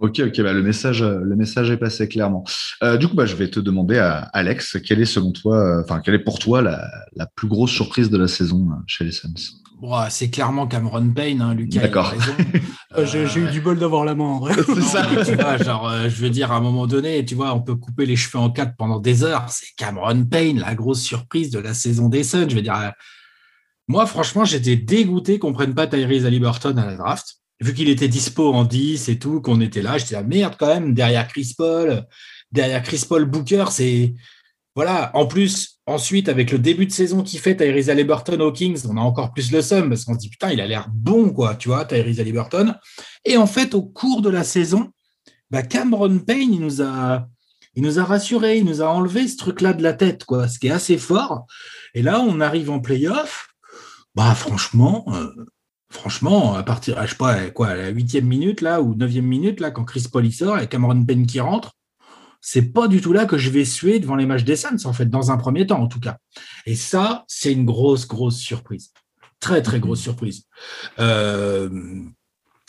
Ok, 0.00 0.18
ok, 0.18 0.40
bah, 0.40 0.54
le, 0.54 0.62
message, 0.62 1.02
le 1.02 1.36
message 1.36 1.70
est 1.70 1.76
passé 1.76 2.08
clairement. 2.08 2.42
Euh, 2.82 2.96
du 2.96 3.06
coup, 3.06 3.14
bah, 3.14 3.26
je 3.26 3.36
vais 3.36 3.50
te 3.50 3.60
demander 3.60 3.98
à 3.98 4.20
Alex, 4.32 4.78
quelle 4.82 4.98
est 5.02 5.04
selon 5.04 5.30
toi, 5.30 5.58
euh, 5.58 5.82
enfin, 5.82 6.00
quelle 6.00 6.14
est 6.14 6.24
pour 6.24 6.38
toi 6.38 6.62
la, 6.62 6.88
la, 7.16 7.26
plus 7.26 7.48
grosse 7.48 7.70
surprise 7.70 8.08
de 8.08 8.16
la 8.16 8.26
saison 8.26 8.70
euh, 8.70 8.82
chez 8.86 9.04
les 9.04 9.12
Suns? 9.12 9.34
C'est 10.08 10.30
clairement 10.30 10.66
Cameron 10.66 11.10
Payne, 11.10 11.42
hein, 11.42 11.54
Lucas. 11.54 11.82
D'accord. 11.82 12.14
J'ai 13.04 13.40
eu 13.40 13.50
du 13.50 13.60
bol 13.60 13.78
d'avoir 13.78 14.06
la 14.06 14.14
main 14.14 14.24
en 14.24 14.38
vrai. 14.38 14.54
C'est 14.66 14.80
ça. 14.80 15.06
tu 15.06 15.34
vois, 15.34 15.58
genre, 15.58 15.92
je 16.08 16.22
veux 16.22 16.30
dire, 16.30 16.50
à 16.50 16.56
un 16.56 16.60
moment 16.60 16.86
donné, 16.86 17.22
tu 17.26 17.34
vois, 17.34 17.54
on 17.54 17.60
peut 17.60 17.76
couper 17.76 18.06
les 18.06 18.16
cheveux 18.16 18.42
en 18.42 18.50
quatre 18.50 18.76
pendant 18.76 19.00
des 19.00 19.22
heures. 19.22 19.46
C'est 19.50 19.74
Cameron 19.76 20.24
Payne, 20.24 20.60
la 20.60 20.74
grosse 20.74 21.02
surprise 21.02 21.50
de 21.50 21.58
la 21.58 21.74
saison 21.74 22.08
des 22.08 22.24
Suns. 22.24 22.48
Je 22.48 22.54
veux 22.54 22.62
dire, 22.62 22.92
moi, 23.86 24.06
franchement, 24.06 24.44
j'étais 24.46 24.76
dégoûté 24.76 25.38
qu'on 25.38 25.52
prenne 25.52 25.74
pas 25.74 25.86
Tyrese 25.86 26.24
Halliburton 26.24 26.76
à 26.78 26.86
la 26.86 26.96
draft 26.96 27.39
vu 27.60 27.74
qu'il 27.74 27.88
était 27.88 28.08
dispo 28.08 28.52
en 28.52 28.64
10 28.64 29.08
et 29.08 29.18
tout, 29.18 29.40
qu'on 29.40 29.60
était 29.60 29.82
là, 29.82 29.98
j'étais 29.98 30.14
la 30.14 30.22
merde 30.22 30.54
quand 30.58 30.66
même, 30.66 30.94
derrière 30.94 31.28
Chris 31.28 31.54
Paul, 31.56 32.06
derrière 32.52 32.82
Chris 32.82 33.04
Paul 33.08 33.24
Booker, 33.24 33.66
c'est. 33.70 34.14
Voilà, 34.76 35.10
en 35.14 35.26
plus, 35.26 35.80
ensuite, 35.84 36.28
avec 36.28 36.52
le 36.52 36.58
début 36.58 36.86
de 36.86 36.92
saison 36.92 37.22
qu'il 37.22 37.40
fait, 37.40 37.56
Tyrese 37.56 37.90
Halliburton 37.90 38.40
aux 38.40 38.52
Kings, 38.52 38.86
on 38.88 38.96
a 38.96 39.00
encore 39.00 39.32
plus 39.32 39.50
le 39.50 39.62
seum 39.62 39.88
parce 39.88 40.04
qu'on 40.04 40.14
se 40.14 40.20
dit 40.20 40.30
putain, 40.30 40.52
il 40.52 40.60
a 40.60 40.66
l'air 40.66 40.88
bon, 40.94 41.30
quoi, 41.30 41.56
tu 41.56 41.68
vois, 41.68 41.84
Tyrese 41.84 42.20
Halliburton. 42.20 42.76
Et 43.24 43.36
en 43.36 43.48
fait, 43.48 43.74
au 43.74 43.82
cours 43.82 44.22
de 44.22 44.30
la 44.30 44.44
saison, 44.44 44.90
bah, 45.50 45.62
Cameron 45.62 46.20
Payne, 46.20 46.54
il 46.54 46.60
nous 46.60 46.82
a. 46.82 47.26
Il 47.76 47.84
nous 47.84 48.00
a 48.00 48.04
rassuré, 48.04 48.58
il 48.58 48.64
nous 48.64 48.82
a 48.82 48.86
enlevé 48.86 49.28
ce 49.28 49.36
truc-là 49.36 49.72
de 49.74 49.82
la 49.82 49.92
tête, 49.92 50.24
quoi, 50.24 50.48
ce 50.48 50.58
qui 50.58 50.66
est 50.66 50.72
assez 50.72 50.98
fort. 50.98 51.46
Et 51.94 52.02
là, 52.02 52.20
on 52.20 52.40
arrive 52.40 52.68
en 52.68 52.80
playoff. 52.80 53.48
Bah, 54.16 54.34
franchement, 54.34 55.04
euh, 55.14 55.32
franchement, 55.90 56.54
à 56.54 56.62
partir, 56.62 57.00
je 57.02 57.10
sais 57.10 57.16
pas, 57.16 57.50
quoi, 57.50 57.68
à 57.68 57.74
la 57.74 57.88
huitième 57.88 58.26
minute, 58.26 58.60
là, 58.60 58.80
ou 58.80 58.94
neuvième 58.94 59.26
minute, 59.26 59.60
là, 59.60 59.70
quand 59.70 59.84
Chris 59.84 60.06
Paul 60.10 60.30
sort 60.32 60.58
et 60.58 60.68
Cameron 60.68 61.04
Payne 61.04 61.26
qui 61.26 61.40
rentre, 61.40 61.72
c'est 62.40 62.72
pas 62.72 62.88
du 62.88 63.00
tout 63.00 63.12
là 63.12 63.26
que 63.26 63.36
je 63.36 63.50
vais 63.50 63.64
suer 63.64 63.98
devant 63.98 64.16
les 64.16 64.24
matchs 64.24 64.44
des 64.44 64.56
Suns, 64.56 64.86
en 64.86 64.92
fait, 64.92 65.10
dans 65.10 65.30
un 65.30 65.36
premier 65.36 65.66
temps, 65.66 65.80
en 65.80 65.88
tout 65.88 66.00
cas. 66.00 66.16
Et 66.64 66.74
ça, 66.74 67.24
c'est 67.28 67.52
une 67.52 67.66
grosse, 67.66 68.06
grosse 68.06 68.38
surprise. 68.38 68.92
Très, 69.40 69.62
très 69.62 69.80
grosse 69.80 70.00
surprise. 70.00 70.44
Euh, 70.98 71.68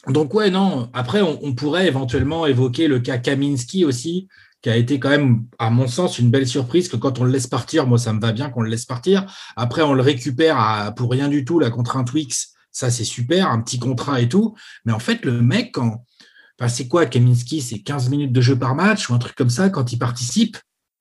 donc, 0.07 0.34
ouais, 0.34 0.49
non. 0.49 0.89
Après, 0.93 1.22
on, 1.22 1.53
pourrait 1.53 1.88
éventuellement 1.88 2.45
évoquer 2.45 2.88
le 2.88 2.99
cas 2.99 3.18
Kaminski 3.18 3.85
aussi, 3.85 4.27
qui 4.61 4.69
a 4.69 4.76
été 4.76 4.99
quand 4.99 5.10
même, 5.10 5.45
à 5.57 5.69
mon 5.69 5.88
sens, 5.88 6.19
une 6.19 6.31
belle 6.31 6.48
surprise 6.48 6.89
que 6.89 6.98
quand 6.98 7.19
on 7.19 7.23
le 7.23 7.31
laisse 7.31 7.48
partir, 7.48 7.88
moi, 7.88 7.98
ça 7.98 8.14
me 8.14 8.19
va 8.19 8.31
bien 8.31 8.49
qu'on 8.49 8.61
le 8.61 8.69
laisse 8.69 8.85
partir. 8.85 9.26
Après, 9.56 9.84
on 9.84 9.93
le 9.93 10.02
récupère 10.02 10.93
pour 10.95 11.11
rien 11.11 11.30
du 11.30 11.45
tout, 11.45 11.60
la 11.60 11.69
contrainte 11.69 12.11
Wix, 12.14 12.53
ça, 12.72 12.89
c'est 12.89 13.03
super, 13.03 13.49
un 13.49 13.61
petit 13.61 13.80
contrat 13.80 14.22
et 14.22 14.30
tout. 14.30 14.56
Mais 14.85 14.93
en 14.93 14.99
fait, 14.99 15.26
le 15.26 15.41
mec, 15.41 15.72
quand, 15.73 16.06
enfin, 16.60 16.69
c'est 16.69 16.88
quoi, 16.88 17.06
Kaminski, 17.06 17.61
c'est 17.61 17.80
15 17.80 18.10
minutes 18.10 18.31
de 18.31 18.41
jeu 18.41 18.57
par 18.57 18.76
match 18.76 19.10
ou 19.10 19.14
un 19.14 19.19
truc 19.19 19.35
comme 19.35 19.49
ça 19.49 19.69
quand 19.69 19.91
il 19.91 19.98
participe 19.98 20.57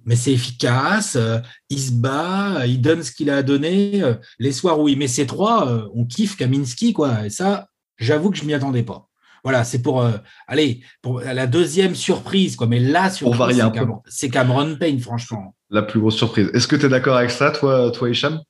mais 0.07 0.17
c'est 0.17 0.33
efficace, 0.33 1.17
euh, 1.17 1.39
il 1.69 1.79
se 1.79 1.93
bat, 1.93 2.67
il 2.67 2.81
donne 2.81 3.03
ce 3.03 3.13
qu'il 3.13 3.31
a 3.31 3.37
à 3.37 3.43
donner. 3.43 4.03
Euh, 4.03 4.15
les 4.39 4.53
soirs 4.53 4.81
où 4.81 4.89
il 4.89 4.99
met 4.99 5.09
ses 5.09 5.27
trois, 5.27 5.69
euh, 5.69 5.89
on 5.95 6.07
kiffe 6.07 6.37
Kaminski, 6.37 6.93
quoi. 6.93 7.27
Et 7.27 7.31
ça, 7.31 7.67
j'avoue 7.99 8.31
que 8.31 8.39
je 8.39 8.45
m'y 8.45 8.55
attendais 8.55 8.83
pas. 8.83 9.09
Voilà, 9.43 9.65
c'est 9.65 9.81
pour 9.81 10.03
euh, 10.03 10.13
allez 10.47 10.83
pour 11.01 11.21
la 11.21 11.47
deuxième 11.47 11.95
surprise 11.95 12.57
quoi. 12.57 12.67
Mais 12.67 12.79
là 12.79 13.09
surprise, 13.09 13.63
c'est 14.07 14.29
Cameron, 14.29 14.77
Payne, 14.77 15.01
franchement. 15.01 15.55
La 15.71 15.83
plus 15.83 16.01
grosse 16.01 16.17
surprise. 16.17 16.51
Est-ce 16.53 16.69
que 16.69 16.77
tu 16.77 16.87
es 16.87 16.89
d'accord 16.89 17.17
avec 17.17 17.31
ça, 17.31 17.51
toi, 17.51 17.91
toi, 17.91 18.11
Hicham? 18.11 18.41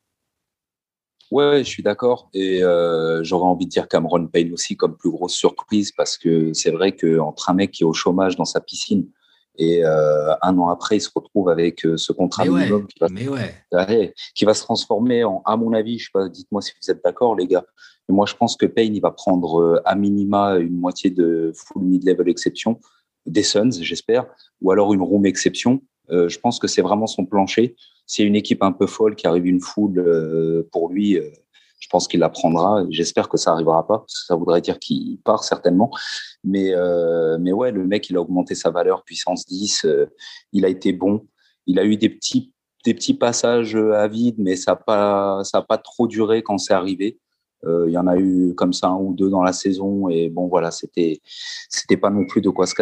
Ouais, 1.31 1.59
je 1.59 1.69
suis 1.69 1.83
d'accord. 1.83 2.29
Et 2.35 2.63
euh, 2.63 3.23
j'aurais 3.23 3.47
envie 3.47 3.67
de 3.67 3.71
dire 3.71 3.89
Cameron 3.89 4.27
Payne 4.27 4.53
aussi 4.53 4.77
comme 4.77 4.97
plus 4.97 5.11
grosse 5.11 5.35
surprise 5.35 5.93
parce 5.93 6.19
que 6.19 6.53
c'est 6.53 6.71
vrai 6.71 6.93
qu'entre 6.93 7.51
un 7.51 7.55
mec 7.55 7.71
qui 7.71 7.85
est 7.85 7.87
au 7.87 7.93
chômage 7.93 8.37
dans 8.37 8.45
sa 8.45 8.61
piscine 8.61 9.07
et 9.57 9.85
euh, 9.85 10.33
un 10.43 10.57
an 10.59 10.71
après, 10.71 10.97
il 10.97 11.01
se 11.01 11.11
retrouve 11.15 11.51
avec 11.51 11.81
ce 11.97 12.13
contrat 12.13 12.47
minimum 12.47 12.87
qui, 12.87 12.99
va, 12.99 13.09
qui, 14.35 14.45
va, 14.47 14.55
se 14.55 14.63
transformer 14.63 15.23
en, 15.25 15.43
à 15.45 15.57
mon 15.57 15.75
avis, 15.75 15.99
je 15.99 16.05
sais 16.05 16.11
pas, 16.15 16.29
dites-moi 16.29 16.63
si 16.63 16.73
vous 16.81 16.91
êtes 16.91 17.05
d'accord, 17.05 17.37
les 17.37 17.47
gars, 17.47 17.67
moi, 18.11 18.27
je 18.27 18.35
pense 18.35 18.57
que 18.57 18.67
Payne, 18.67 18.95
il 18.95 19.01
va 19.01 19.11
prendre 19.11 19.61
euh, 19.61 19.83
à 19.85 19.95
minima 19.95 20.57
une 20.57 20.77
moitié 20.77 21.11
de 21.11 21.53
full 21.55 21.83
mid-level 21.83 22.29
exception, 22.29 22.81
des 23.27 23.43
Suns, 23.43 23.71
j'espère, 23.81 24.27
ou 24.61 24.71
alors 24.71 24.93
une 24.93 25.03
room 25.03 25.27
exception. 25.27 25.83
Euh, 26.11 26.29
je 26.29 26.39
pense 26.39 26.59
que 26.59 26.67
c'est 26.67 26.83
vraiment 26.83 27.07
son 27.07 27.25
plancher. 27.25 27.77
A 28.19 28.23
une 28.23 28.37
équipe 28.37 28.63
un 28.63 28.73
peu 28.73 28.87
folle 28.87 29.15
qui 29.15 29.27
arrive 29.27 29.47
une 29.47 29.61
foule 29.61 29.99
euh, 29.99 30.69
pour 30.73 30.89
lui, 30.89 31.19
je 31.79 31.89
pense 31.89 32.09
qu'il 32.09 32.21
la 32.21 32.29
prendra. 32.29 32.85
J'espère 32.91 33.29
que 33.29 33.37
ça 33.37 33.53
arrivera 33.53 33.87
pas, 33.87 33.99
parce 33.99 34.21
que 34.21 34.27
ça 34.27 34.35
voudrait 34.35 34.61
dire 34.61 34.79
qu'il 34.79 35.19
part 35.19 35.45
certainement. 35.45 35.91
Mais, 36.43 36.73
mais 37.39 37.53
ouais, 37.53 37.71
le 37.71 37.87
mec, 37.87 38.11
il 38.11 38.17
a 38.17 38.21
augmenté 38.21 38.55
sa 38.55 38.71
valeur, 38.71 39.05
puissance 39.05 39.47
10. 39.47 39.87
il 40.53 40.65
a 40.65 40.69
été 40.69 40.93
bon. 40.93 41.27
Il 41.67 41.79
a 41.79 41.85
eu 41.85 41.97
des 41.97 42.09
petits, 42.09 42.53
des 42.85 42.95
petits 42.95 43.15
passages 43.15 43.77
à 43.77 44.09
vide, 44.09 44.37
mais 44.39 44.57
ça 44.57 44.73
n'a 44.73 44.77
pas, 44.77 45.43
pas 45.69 45.79
trop 45.79 46.09
duré 46.09 46.43
quand 46.43 46.59
c'est 46.59 46.75
arrivé. 46.75 47.21
Euh, 47.65 47.85
il 47.89 47.93
y 47.93 47.99
en 47.99 48.07
a 48.07 48.17
eu 48.17 48.55
comme 48.55 48.73
ça 48.73 48.89
un 48.89 48.97
ou 48.97 49.13
deux 49.13 49.29
dans 49.29 49.43
la 49.43 49.53
saison 49.53 50.09
et 50.09 50.31
bon 50.31 50.49
voilà, 50.49 50.71
c'était 50.71 51.21
c'était 51.69 51.99
pas 51.99 52.11
non 52.11 52.25
plus 52.25 52.41
de 52.41 52.49
quoi 52.49 52.67
se 52.67 52.75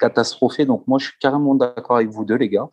catastropher. 0.00 0.64
Donc 0.64 0.86
moi 0.86 0.98
je 0.98 1.06
suis 1.06 1.18
carrément 1.20 1.54
d'accord 1.54 1.96
avec 1.96 2.08
vous 2.08 2.24
deux 2.24 2.36
les 2.36 2.48
gars. 2.48 2.68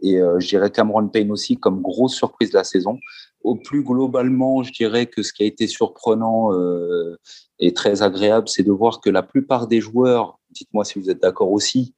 Et 0.00 0.20
euh, 0.20 0.38
je 0.40 0.48
dirais 0.48 0.70
Cameron 0.70 1.08
Payne 1.08 1.30
aussi 1.30 1.56
comme 1.56 1.80
grosse 1.80 2.14
surprise 2.14 2.50
de 2.50 2.58
la 2.58 2.64
saison. 2.64 2.98
Au 3.42 3.54
plus 3.54 3.82
globalement, 3.82 4.62
je 4.62 4.72
dirais 4.72 5.06
que 5.06 5.22
ce 5.22 5.32
qui 5.32 5.42
a 5.42 5.46
été 5.46 5.66
surprenant 5.66 6.52
euh, 6.52 7.16
et 7.58 7.72
très 7.72 8.02
agréable, 8.02 8.48
c'est 8.48 8.62
de 8.62 8.72
voir 8.72 9.00
que 9.00 9.08
la 9.08 9.22
plupart 9.22 9.66
des 9.66 9.80
joueurs, 9.80 10.38
dites-moi 10.50 10.84
si 10.84 10.98
vous 10.98 11.10
êtes 11.10 11.22
d'accord 11.22 11.50
aussi, 11.50 11.94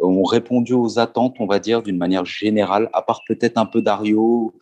ont 0.00 0.24
répondu 0.24 0.74
aux 0.74 0.98
attentes, 0.98 1.36
on 1.38 1.46
va 1.46 1.58
dire, 1.58 1.82
d'une 1.82 1.96
manière 1.96 2.24
générale, 2.24 2.90
à 2.92 3.02
part 3.02 3.22
peut-être 3.26 3.58
un 3.58 3.66
peu 3.66 3.80
Dario, 3.80 4.54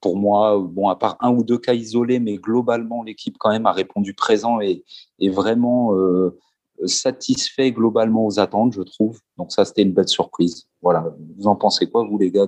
pour 0.00 0.16
moi, 0.16 0.58
bon, 0.58 0.88
à 0.88 0.96
part 0.96 1.16
un 1.20 1.30
ou 1.30 1.44
deux 1.44 1.58
cas 1.58 1.74
isolés, 1.74 2.20
mais 2.20 2.36
globalement, 2.36 3.02
l'équipe 3.02 3.36
quand 3.38 3.50
même 3.50 3.66
a 3.66 3.72
répondu 3.72 4.14
présent 4.14 4.60
et, 4.60 4.84
vraiment 5.28 5.94
euh, 5.94 6.38
satisfait 6.86 7.72
globalement 7.72 8.26
aux 8.26 8.38
attentes, 8.38 8.74
je 8.74 8.82
trouve. 8.82 9.20
Donc 9.36 9.52
ça, 9.52 9.64
c'était 9.64 9.82
une 9.82 9.92
belle 9.92 10.08
surprise. 10.08 10.66
Voilà. 10.82 11.14
Vous 11.36 11.46
en 11.46 11.56
pensez 11.56 11.88
quoi, 11.88 12.06
vous 12.06 12.18
les 12.18 12.30
gars, 12.30 12.46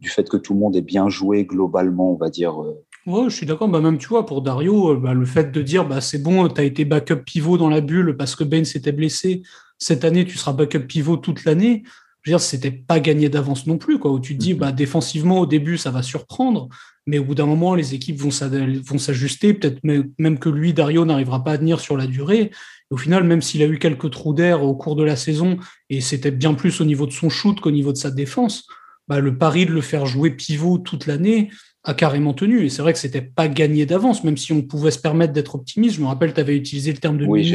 du 0.00 0.08
fait 0.08 0.28
que 0.28 0.36
tout 0.36 0.54
le 0.54 0.60
monde 0.60 0.76
ait 0.76 0.82
bien 0.82 1.08
joué 1.08 1.44
globalement, 1.44 2.12
on 2.12 2.16
va 2.16 2.30
dire 2.30 2.60
euh? 2.62 2.84
Ouais, 3.06 3.24
je 3.28 3.36
suis 3.36 3.46
d'accord. 3.46 3.68
Bah, 3.68 3.80
même, 3.80 3.98
tu 3.98 4.08
vois, 4.08 4.24
pour 4.24 4.40
Dario, 4.40 4.92
euh, 4.92 4.96
bah, 4.96 5.12
le 5.12 5.26
fait 5.26 5.52
de 5.52 5.60
dire, 5.60 5.86
bah, 5.86 6.00
c'est 6.00 6.22
bon, 6.22 6.48
tu 6.48 6.60
as 6.60 6.64
été 6.64 6.84
backup 6.84 7.22
pivot 7.24 7.58
dans 7.58 7.68
la 7.68 7.82
bulle 7.82 8.16
parce 8.16 8.34
que 8.34 8.44
Ben 8.44 8.64
s'était 8.64 8.92
blessé. 8.92 9.42
Cette 9.78 10.04
année, 10.04 10.24
tu 10.24 10.38
seras 10.38 10.54
backup 10.54 10.86
pivot 10.86 11.18
toute 11.18 11.44
l'année 11.44 11.82
je 12.24 12.30
veux 12.30 12.38
dire, 12.38 12.40
c'était 12.40 12.70
pas 12.70 13.00
gagné 13.00 13.28
d'avance 13.28 13.66
non 13.66 13.76
plus, 13.76 13.98
quoi, 13.98 14.10
où 14.10 14.18
tu 14.18 14.34
te 14.34 14.40
dis, 14.40 14.54
mhm. 14.54 14.60
bah, 14.60 14.72
défensivement, 14.72 15.40
au 15.40 15.46
début, 15.46 15.76
ça 15.76 15.90
va 15.90 16.02
surprendre, 16.02 16.68
mais 17.06 17.18
au 17.18 17.24
bout 17.24 17.34
d'un 17.34 17.44
moment, 17.44 17.74
les 17.74 17.94
équipes 17.94 18.18
vont 18.18 18.30
s'ajuster, 18.30 19.52
peut-être 19.52 19.80
même 19.84 20.38
que 20.38 20.48
lui, 20.48 20.72
Dario, 20.72 21.04
n'arrivera 21.04 21.44
pas 21.44 21.52
à 21.52 21.58
tenir 21.58 21.80
sur 21.80 21.98
la 21.98 22.06
durée. 22.06 22.40
Et 22.40 22.50
au 22.90 22.96
final, 22.96 23.24
même 23.24 23.42
s'il 23.42 23.62
a 23.62 23.66
eu 23.66 23.78
quelques 23.78 24.10
trous 24.10 24.32
d'air 24.32 24.62
au 24.62 24.74
cours 24.74 24.96
de 24.96 25.04
la 25.04 25.16
saison, 25.16 25.58
et 25.90 26.00
c'était 26.00 26.30
bien 26.30 26.54
plus 26.54 26.80
au 26.80 26.86
niveau 26.86 27.06
de 27.06 27.12
son 27.12 27.28
shoot 27.28 27.60
qu'au 27.60 27.70
niveau 27.70 27.92
de 27.92 27.98
sa 27.98 28.10
défense, 28.10 28.66
bah, 29.06 29.20
le 29.20 29.36
pari 29.36 29.66
de 29.66 29.72
le 29.72 29.82
faire 29.82 30.06
jouer 30.06 30.30
pivot 30.30 30.78
toute 30.78 31.06
l'année 31.06 31.50
a 31.82 31.92
carrément 31.92 32.32
tenu. 32.32 32.64
Et 32.64 32.70
c'est 32.70 32.80
vrai 32.80 32.94
que 32.94 32.98
c'était 32.98 33.20
pas 33.20 33.48
gagné 33.48 33.84
d'avance, 33.84 34.24
même 34.24 34.38
si 34.38 34.54
on 34.54 34.62
pouvait 34.62 34.90
se 34.90 34.98
permettre 34.98 35.34
d'être 35.34 35.56
optimiste. 35.56 35.96
Je 35.96 36.00
me 36.00 36.06
rappelle, 36.06 36.32
tu 36.32 36.40
avais 36.40 36.56
utilisé 36.56 36.90
le 36.90 36.98
terme 36.98 37.18
de 37.18 37.26
oui, 37.26 37.54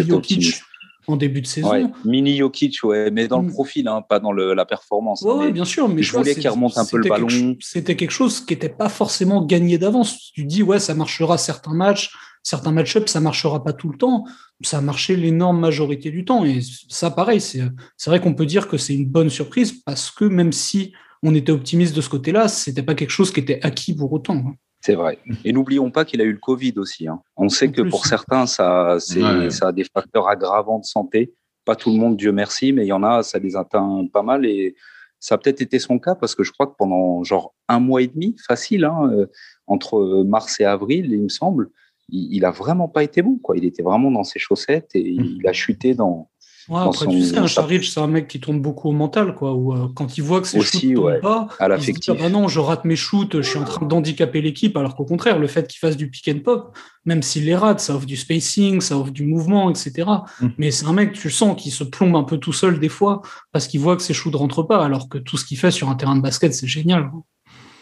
en 1.09 1.17
début 1.17 1.41
de 1.41 1.47
saison. 1.47 1.91
mini 2.05 2.37
Jokic, 2.37 2.83
ouais, 2.83 3.09
mais 3.11 3.27
dans 3.27 3.41
le 3.41 3.47
mm. 3.47 3.53
profil, 3.53 3.87
hein, 3.87 4.03
pas 4.07 4.19
dans 4.19 4.31
le, 4.31 4.53
la 4.53 4.65
performance. 4.65 5.25
Hein, 5.25 5.37
oui, 5.39 5.51
bien 5.51 5.65
sûr. 5.65 5.89
Mais 5.89 6.03
je 6.03 6.15
voulais 6.15 6.35
qu'il 6.35 6.47
remonte 6.47 6.77
un 6.77 6.85
peu 6.85 6.97
le 6.97 7.09
ballon. 7.09 7.55
C'était 7.59 7.95
quelque 7.95 8.11
chose 8.11 8.45
qui 8.45 8.53
n'était 8.53 8.69
pas 8.69 8.89
forcément 8.89 9.43
gagné 9.43 9.77
d'avance. 9.77 10.31
Tu 10.33 10.45
dis, 10.45 10.61
ouais, 10.61 10.79
ça 10.79 10.93
marchera 10.93 11.37
certains 11.37 11.73
matchs, 11.73 12.11
certains 12.43 12.71
match-ups, 12.71 13.11
ça 13.11 13.19
marchera 13.19 13.63
pas 13.63 13.73
tout 13.73 13.89
le 13.89 13.97
temps. 13.97 14.25
Ça 14.61 14.77
a 14.77 14.81
marché 14.81 15.15
l'énorme 15.15 15.59
majorité 15.59 16.11
du 16.11 16.25
temps. 16.25 16.45
Et 16.45 16.59
ça, 16.89 17.09
pareil, 17.09 17.41
c'est 17.41 17.61
vrai 18.05 18.21
qu'on 18.21 18.35
peut 18.35 18.45
dire 18.45 18.67
que 18.67 18.77
c'est 18.77 18.93
une 18.93 19.07
bonne 19.07 19.29
surprise 19.29 19.81
parce 19.83 20.11
que 20.11 20.25
même 20.25 20.51
si 20.51 20.93
on 21.23 21.33
était 21.33 21.51
optimiste 21.51 21.95
de 21.95 22.01
ce 22.01 22.09
côté-là, 22.09 22.47
c'était 22.47 22.83
pas 22.83 22.95
quelque 22.95 23.09
chose 23.09 23.31
qui 23.31 23.39
était 23.39 23.59
acquis 23.63 23.95
pour 23.95 24.13
autant. 24.13 24.35
Hein. 24.35 24.53
C'est 24.81 24.95
vrai. 24.95 25.19
Et 25.43 25.51
n'oublions 25.51 25.91
pas 25.91 26.05
qu'il 26.05 26.21
a 26.21 26.23
eu 26.23 26.31
le 26.31 26.37
Covid 26.37 26.73
aussi. 26.77 27.07
Hein. 27.07 27.21
On 27.35 27.49
sait 27.49 27.69
que 27.71 27.81
pour 27.81 28.05
certains, 28.05 28.45
ça, 28.45 28.97
ça 28.99 29.67
a 29.67 29.71
des 29.71 29.83
facteurs 29.83 30.27
aggravants 30.27 30.79
de 30.79 30.85
santé. 30.85 31.33
Pas 31.65 31.75
tout 31.75 31.91
le 31.91 31.97
monde, 31.97 32.15
Dieu 32.15 32.31
merci, 32.31 32.71
mais 32.71 32.85
il 32.85 32.87
y 32.87 32.93
en 32.93 33.03
a, 33.03 33.21
ça 33.21 33.39
les 33.39 33.57
atteint 33.57 34.07
pas 34.11 34.23
mal. 34.23 34.45
Et 34.45 34.75
ça 35.19 35.35
a 35.35 35.37
peut-être 35.37 35.61
été 35.61 35.79
son 35.79 35.99
cas 35.99 36.15
parce 36.15 36.33
que 36.33 36.43
je 36.43 36.53
crois 36.53 36.67
que 36.67 36.75
pendant 36.77 37.23
genre 37.23 37.53
un 37.67 37.79
mois 37.79 38.01
et 38.01 38.07
demi, 38.07 38.35
facile, 38.47 38.85
hein, 38.85 39.09
euh, 39.11 39.27
entre 39.67 40.23
mars 40.25 40.59
et 40.61 40.65
avril, 40.65 41.11
il 41.11 41.23
me 41.23 41.29
semble, 41.29 41.69
il, 42.07 42.33
il, 42.35 42.45
a 42.45 42.51
vraiment 42.51 42.87
pas 42.87 43.03
été 43.03 43.21
bon. 43.21 43.37
Quoi. 43.37 43.57
Il 43.57 43.65
était 43.65 43.83
vraiment 43.83 44.11
dans 44.11 44.23
ses 44.23 44.39
chaussettes 44.39 44.91
et 44.93 45.19
mmh. 45.19 45.25
il 45.41 45.47
a 45.47 45.53
chuté 45.53 45.93
dans, 45.93 46.29
Ouais, 46.69 46.81
après, 46.81 47.07
tu 47.07 47.23
sais, 47.23 47.37
un 47.37 47.47
Charich, 47.47 47.91
c'est 47.91 47.99
un 47.99 48.07
mec 48.07 48.27
qui 48.27 48.39
tourne 48.39 48.61
beaucoup 48.61 48.89
au 48.89 48.91
mental, 48.91 49.33
quoi. 49.33 49.53
Où, 49.53 49.73
euh, 49.73 49.87
quand 49.95 50.17
il 50.17 50.23
voit 50.23 50.39
que 50.39 50.47
ses 50.47 50.61
shoots 50.61 50.83
ne 50.83 51.19
pas, 51.19 51.47
il 51.59 51.83
se 51.83 51.91
dit 51.91 52.11
ah 52.21 52.29
non, 52.29 52.47
je 52.47 52.59
rate 52.59 52.85
mes 52.85 52.95
shoots, 52.95 53.41
je 53.41 53.49
suis 53.49 53.57
en 53.57 53.63
train 53.63 53.85
d'handicaper 53.87 54.41
l'équipe, 54.41 54.77
alors 54.77 54.95
qu'au 54.95 55.05
contraire, 55.05 55.39
le 55.39 55.47
fait 55.47 55.67
qu'il 55.67 55.79
fasse 55.79 55.97
du 55.97 56.11
pick 56.11 56.27
and 56.27 56.41
pop, 56.43 56.77
même 57.05 57.23
s'il 57.23 57.45
les 57.45 57.55
rate, 57.55 57.79
ça 57.79 57.95
offre 57.95 58.05
du 58.05 58.15
spacing, 58.15 58.81
ça 58.81 58.97
offre 58.99 59.11
du 59.11 59.23
mouvement, 59.23 59.71
etc. 59.71 60.07
Mm. 60.41 60.47
Mais 60.59 60.69
c'est 60.69 60.85
un 60.85 60.93
mec, 60.93 61.13
tu 61.13 61.31
sens, 61.31 61.59
qui 61.59 61.71
se 61.71 61.83
plombe 61.83 62.15
un 62.15 62.23
peu 62.23 62.37
tout 62.37 62.53
seul 62.53 62.79
des 62.79 62.89
fois, 62.89 63.23
parce 63.51 63.67
qu'il 63.67 63.79
voit 63.79 63.95
que 63.95 64.03
ses 64.03 64.13
shoots 64.13 64.33
ne 64.33 64.37
rentrent 64.37 64.63
pas, 64.63 64.85
alors 64.85 65.09
que 65.09 65.17
tout 65.17 65.37
ce 65.37 65.45
qu'il 65.45 65.57
fait 65.57 65.71
sur 65.71 65.89
un 65.89 65.95
terrain 65.95 66.15
de 66.15 66.21
basket, 66.21 66.53
c'est 66.53 66.67
génial. 66.67 67.09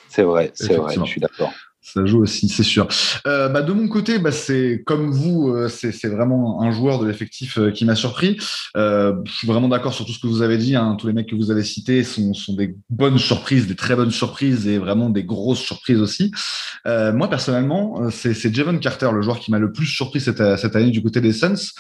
C'est 0.08 0.24
vrai, 0.24 0.52
c'est 0.54 0.76
vrai, 0.76 0.96
je 0.96 1.04
suis 1.04 1.20
d'accord. 1.20 1.52
Ça 1.94 2.06
joue 2.06 2.22
aussi, 2.22 2.50
c'est 2.50 2.64
sûr. 2.64 2.86
Euh, 3.26 3.48
bah, 3.48 3.62
de 3.62 3.72
mon 3.72 3.88
côté, 3.88 4.20
bah, 4.20 4.34
c'est 4.34 4.84
comme 4.86 5.10
vous, 5.10 5.54
euh, 5.54 5.70
c'est 5.70 6.10
vraiment 6.10 6.62
un 6.62 6.70
joueur 6.72 7.00
de 7.00 7.08
l'effectif 7.08 7.58
euh, 7.58 7.72
qui 7.72 7.86
m'a 7.86 7.96
surpris. 7.96 8.38
je 8.76 9.14
suis 9.28 9.48
vraiment 9.48 9.70
d'accord 9.70 9.94
sur 9.94 10.06
tout 10.06 10.12
ce 10.12 10.20
que 10.20 10.28
vous 10.28 10.42
avez 10.42 10.58
dit. 10.58 10.76
Hein. 10.76 10.98
Tous 11.00 11.08
les 11.08 11.14
mecs 11.14 11.30
que 11.30 11.36
vous 11.36 11.50
avez 11.50 11.64
cités 11.64 12.04
sont, 12.04 12.34
sont, 12.34 12.56
des 12.56 12.76
bonnes 12.90 13.18
surprises, 13.18 13.68
des 13.68 13.76
très 13.76 13.96
bonnes 13.96 14.12
surprises 14.12 14.68
et 14.68 14.80
vraiment 14.80 15.10
des 15.10 15.24
grosses 15.24 15.62
surprises 15.62 16.02
aussi. 16.02 16.32
moi, 16.86 17.30
personnellement, 17.30 18.10
c'est 18.12 18.54
Javon 18.54 18.80
Carter, 18.80 19.10
le 19.14 19.22
joueur 19.22 19.40
qui 19.40 19.52
m'a 19.52 19.60
le 19.60 19.72
plus 19.72 19.86
surpris 19.86 20.20
cette, 20.20 20.58
cette 20.58 20.76
année 20.76 20.92
du 20.92 21.02
côté 21.02 21.22
des 21.22 21.32
Suns. 21.32 21.72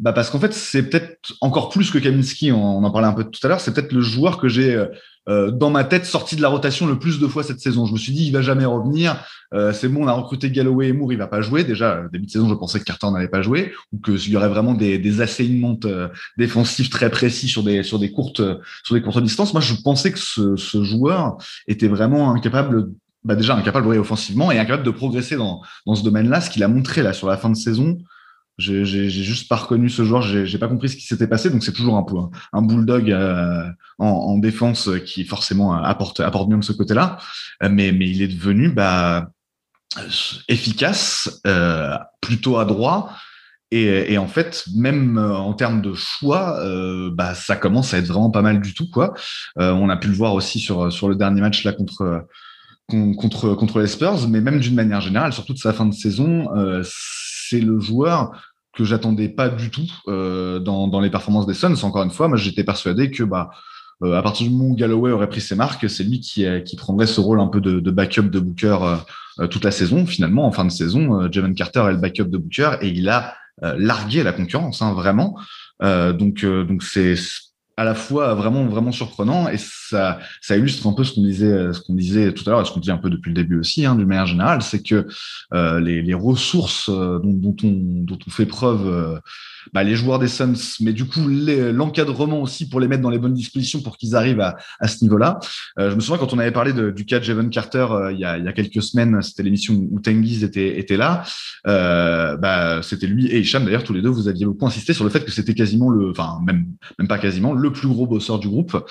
Bah 0.00 0.14
parce 0.14 0.30
qu'en 0.30 0.40
fait, 0.40 0.54
c'est 0.54 0.84
peut-être 0.84 1.34
encore 1.42 1.68
plus 1.68 1.90
que 1.90 1.98
Kaminski, 1.98 2.52
on 2.52 2.82
en 2.82 2.90
parlait 2.90 3.08
un 3.08 3.12
peu 3.12 3.24
tout 3.24 3.38
à 3.42 3.48
l'heure, 3.48 3.60
c'est 3.60 3.74
peut-être 3.74 3.92
le 3.92 4.00
joueur 4.00 4.38
que 4.38 4.48
j'ai 4.48 4.82
euh, 5.28 5.50
dans 5.50 5.68
ma 5.68 5.84
tête 5.84 6.06
sorti 6.06 6.36
de 6.36 6.40
la 6.40 6.48
rotation 6.48 6.86
le 6.86 6.98
plus 6.98 7.20
de 7.20 7.26
fois 7.26 7.42
cette 7.42 7.60
saison. 7.60 7.84
Je 7.84 7.92
me 7.92 7.98
suis 7.98 8.12
dit, 8.12 8.26
il 8.26 8.32
va 8.32 8.40
jamais 8.40 8.64
revenir. 8.64 9.22
Euh, 9.52 9.74
c'est 9.74 9.88
bon, 9.88 10.04
on 10.04 10.08
a 10.08 10.12
recruté 10.12 10.50
Galloway 10.50 10.88
et 10.88 10.92
Moore, 10.94 11.12
il 11.12 11.18
va 11.18 11.26
pas 11.26 11.42
jouer. 11.42 11.64
Déjà, 11.64 12.02
début 12.10 12.24
de 12.24 12.30
saison, 12.30 12.48
je 12.48 12.54
pensais 12.54 12.78
que 12.80 12.84
Carter 12.84 13.10
n'allait 13.10 13.28
pas 13.28 13.42
jouer 13.42 13.72
ou 13.92 14.00
qu'il 14.00 14.30
y 14.30 14.36
aurait 14.36 14.48
vraiment 14.48 14.72
des, 14.72 14.98
des 14.98 15.20
euh, 15.20 16.08
défensifs 16.38 16.88
très 16.88 17.10
précis 17.10 17.48
sur 17.48 17.62
des 17.62 17.82
sur 17.82 17.98
des 17.98 18.10
courtes 18.10 18.42
sur 18.84 18.94
des 18.94 19.02
courtes 19.02 19.22
distances. 19.22 19.52
Moi, 19.52 19.60
je 19.60 19.74
pensais 19.84 20.12
que 20.12 20.18
ce, 20.18 20.56
ce 20.56 20.82
joueur 20.82 21.36
était 21.68 21.88
vraiment 21.88 22.32
incapable 22.34 22.88
bah 23.22 23.34
déjà 23.34 23.54
incapable 23.54 23.86
de 23.86 23.92
jouer 23.92 23.98
offensivement 23.98 24.50
et 24.50 24.58
incapable 24.58 24.82
de 24.82 24.90
progresser 24.90 25.36
dans, 25.36 25.60
dans 25.86 25.94
ce 25.94 26.02
domaine-là, 26.02 26.40
ce 26.40 26.48
qu'il 26.48 26.62
a 26.62 26.68
montré 26.68 27.02
là 27.02 27.12
sur 27.12 27.28
la 27.28 27.36
fin 27.36 27.50
de 27.50 27.56
saison. 27.56 27.98
J'ai 28.60 29.08
juste 29.08 29.48
pas 29.48 29.56
reconnu 29.56 29.88
ce 29.88 30.04
joueur, 30.04 30.22
j'ai 30.22 30.58
pas 30.58 30.68
compris 30.68 30.90
ce 30.90 30.96
qui 30.96 31.06
s'était 31.06 31.26
passé, 31.26 31.48
donc 31.48 31.64
c'est 31.64 31.72
toujours 31.72 31.96
un 32.52 32.62
bulldog 32.62 33.10
euh, 33.10 33.64
en, 33.98 34.36
défense 34.38 34.90
qui 35.06 35.24
forcément 35.24 35.74
apporte, 35.74 36.20
apporte 36.20 36.48
bien 36.48 36.58
de 36.58 36.64
ce 36.64 36.72
côté-là, 36.72 37.18
mais, 37.62 37.92
mais 37.92 38.08
il 38.08 38.20
est 38.20 38.28
devenu 38.28 38.68
bah, 38.70 39.30
efficace, 40.48 41.40
euh, 41.46 41.96
plutôt 42.20 42.58
adroit, 42.58 43.10
Et, 43.70 44.18
en 44.18 44.26
fait, 44.26 44.64
même 44.76 45.16
en 45.16 45.54
termes 45.54 45.80
de 45.80 45.94
choix, 45.94 46.60
bah, 47.12 47.34
ça 47.34 47.56
commence 47.56 47.94
à 47.94 47.98
être 47.98 48.08
vraiment 48.08 48.30
pas 48.30 48.42
mal 48.42 48.60
du 48.60 48.74
tout. 48.74 48.90
Quoi. 48.90 49.14
on 49.56 49.88
a 49.88 49.96
pu 49.96 50.08
le 50.08 50.14
voir 50.14 50.34
aussi 50.34 50.58
sur, 50.58 50.92
sur 50.92 51.08
le 51.08 51.14
dernier 51.16 51.40
match 51.40 51.64
là 51.64 51.72
contre, 51.72 52.26
contre, 52.88 53.54
contre 53.54 53.80
les 53.80 53.86
Spurs, 53.86 54.28
mais 54.28 54.42
même 54.42 54.60
d'une 54.60 54.74
manière 54.74 55.00
générale, 55.00 55.32
surtout 55.32 55.54
de 55.54 55.58
sa 55.58 55.72
fin 55.72 55.86
de 55.86 55.94
saison, 55.94 56.46
c'est 56.84 57.60
le 57.60 57.80
joueur 57.80 58.32
que 58.72 58.84
j'attendais 58.84 59.28
pas 59.28 59.48
du 59.48 59.70
tout 59.70 59.88
dans, 60.06 60.86
dans, 60.88 61.00
les 61.00 61.10
performances 61.10 61.46
des 61.46 61.54
Suns. 61.54 61.74
Encore 61.82 62.04
une 62.04 62.10
fois, 62.10 62.28
moi 62.28 62.36
j'étais 62.36 62.64
persuadé 62.64 63.10
que 63.10 63.24
bah, 63.24 63.50
euh, 64.02 64.14
à 64.16 64.22
partir 64.22 64.46
du 64.46 64.52
moment 64.54 64.70
où 64.70 64.76
Galloway 64.76 65.12
aurait 65.12 65.28
pris 65.28 65.40
ses 65.40 65.54
marques, 65.54 65.88
c'est 65.90 66.04
lui 66.04 66.20
qui, 66.20 66.46
euh, 66.46 66.60
qui 66.60 66.76
prendrait 66.76 67.06
ce 67.06 67.20
rôle 67.20 67.40
un 67.40 67.48
peu 67.48 67.60
de, 67.60 67.80
de 67.80 67.90
backup 67.90 68.30
de 68.30 68.40
Booker 68.40 68.78
euh, 69.40 69.46
toute 69.46 69.64
la 69.64 69.70
saison. 69.70 70.06
Finalement, 70.06 70.46
en 70.46 70.52
fin 70.52 70.64
de 70.64 70.70
saison, 70.70 71.30
Javon 71.30 71.52
Carter 71.54 71.80
est 71.88 71.92
le 71.92 71.98
backup 71.98 72.24
de 72.24 72.38
Booker 72.38 72.72
et 72.80 72.88
il 72.88 73.08
a 73.08 73.34
largué 73.62 74.22
la 74.22 74.32
concurrence, 74.32 74.80
hein, 74.80 74.94
vraiment. 74.94 75.38
donc, 75.82 76.44
donc 76.44 76.82
c'est 76.82 77.14
à 77.80 77.84
la 77.84 77.94
fois 77.94 78.34
vraiment 78.34 78.66
vraiment 78.66 78.92
surprenant 78.92 79.48
et 79.48 79.56
ça 79.56 80.18
ça 80.42 80.58
illustre 80.58 80.86
un 80.86 80.92
peu 80.92 81.02
ce 81.02 81.14
qu'on 81.14 81.22
disait 81.22 81.72
ce 81.72 81.80
qu'on 81.80 81.94
disait 81.94 82.34
tout 82.34 82.44
à 82.46 82.50
l'heure 82.50 82.60
et 82.60 82.66
ce 82.66 82.72
qu'on 82.72 82.80
dit 82.80 82.90
un 82.90 82.98
peu 82.98 83.08
depuis 83.08 83.30
le 83.30 83.34
début 83.34 83.58
aussi 83.58 83.86
hein, 83.86 83.94
d'une 83.94 84.06
manière 84.06 84.26
générale 84.26 84.60
c'est 84.60 84.82
que 84.82 85.06
les, 85.80 86.02
les, 86.02 86.14
ressources 86.14 86.90
dont, 86.90 87.22
dont, 87.22 87.56
on 87.64 87.70
dont 88.04 88.18
on 88.26 88.30
fait 88.30 88.44
preuve 88.44 89.20
bah, 89.72 89.82
les 89.82 89.94
joueurs 89.94 90.18
des 90.18 90.28
Suns, 90.28 90.76
mais 90.80 90.92
du 90.92 91.04
coup 91.04 91.26
l'encadrement 91.28 92.40
aussi 92.40 92.68
pour 92.68 92.80
les 92.80 92.88
mettre 92.88 93.02
dans 93.02 93.10
les 93.10 93.18
bonnes 93.18 93.34
dispositions 93.34 93.80
pour 93.80 93.96
qu'ils 93.96 94.16
arrivent 94.16 94.40
à, 94.40 94.56
à 94.78 94.88
ce 94.88 95.02
niveau-là. 95.02 95.38
Euh, 95.78 95.90
je 95.90 95.96
me 95.96 96.00
souviens 96.00 96.18
quand 96.18 96.32
on 96.32 96.38
avait 96.38 96.52
parlé 96.52 96.72
de, 96.72 96.90
du 96.90 97.04
cas 97.04 97.18
de 97.18 97.24
Javon 97.24 97.48
Carter 97.48 97.86
euh, 97.90 98.12
il, 98.12 98.18
y 98.18 98.24
a, 98.24 98.38
il, 98.38 98.44
y 98.44 98.48
a, 98.48 98.52
quelques 98.52 98.82
semaines, 98.82 99.20
c'était 99.22 99.42
l'émission 99.42 99.74
où 99.90 100.00
Tengiz 100.00 100.44
était, 100.44 100.78
était 100.78 100.96
là. 100.96 101.24
Euh, 101.66 102.36
bah, 102.36 102.80
c'était 102.82 103.06
lui 103.06 103.26
et 103.26 103.40
Hicham 103.40 103.64
d'ailleurs 103.64 103.84
tous 103.84 103.92
les 103.92 104.02
deux. 104.02 104.08
Vous 104.08 104.28
aviez 104.28 104.46
beaucoup 104.46 104.66
insisté 104.66 104.92
sur 104.92 105.04
le 105.04 105.10
fait 105.10 105.24
que 105.24 105.30
c'était 105.30 105.54
quasiment 105.54 105.90
le, 105.90 106.10
enfin 106.10 106.38
même 106.44 106.66
même 106.98 107.08
pas 107.08 107.18
quasiment 107.18 107.52
le 107.52 107.72
plus 107.72 107.88
gros 107.88 108.06
bosseur 108.06 108.38
du 108.38 108.48
groupe, 108.48 108.82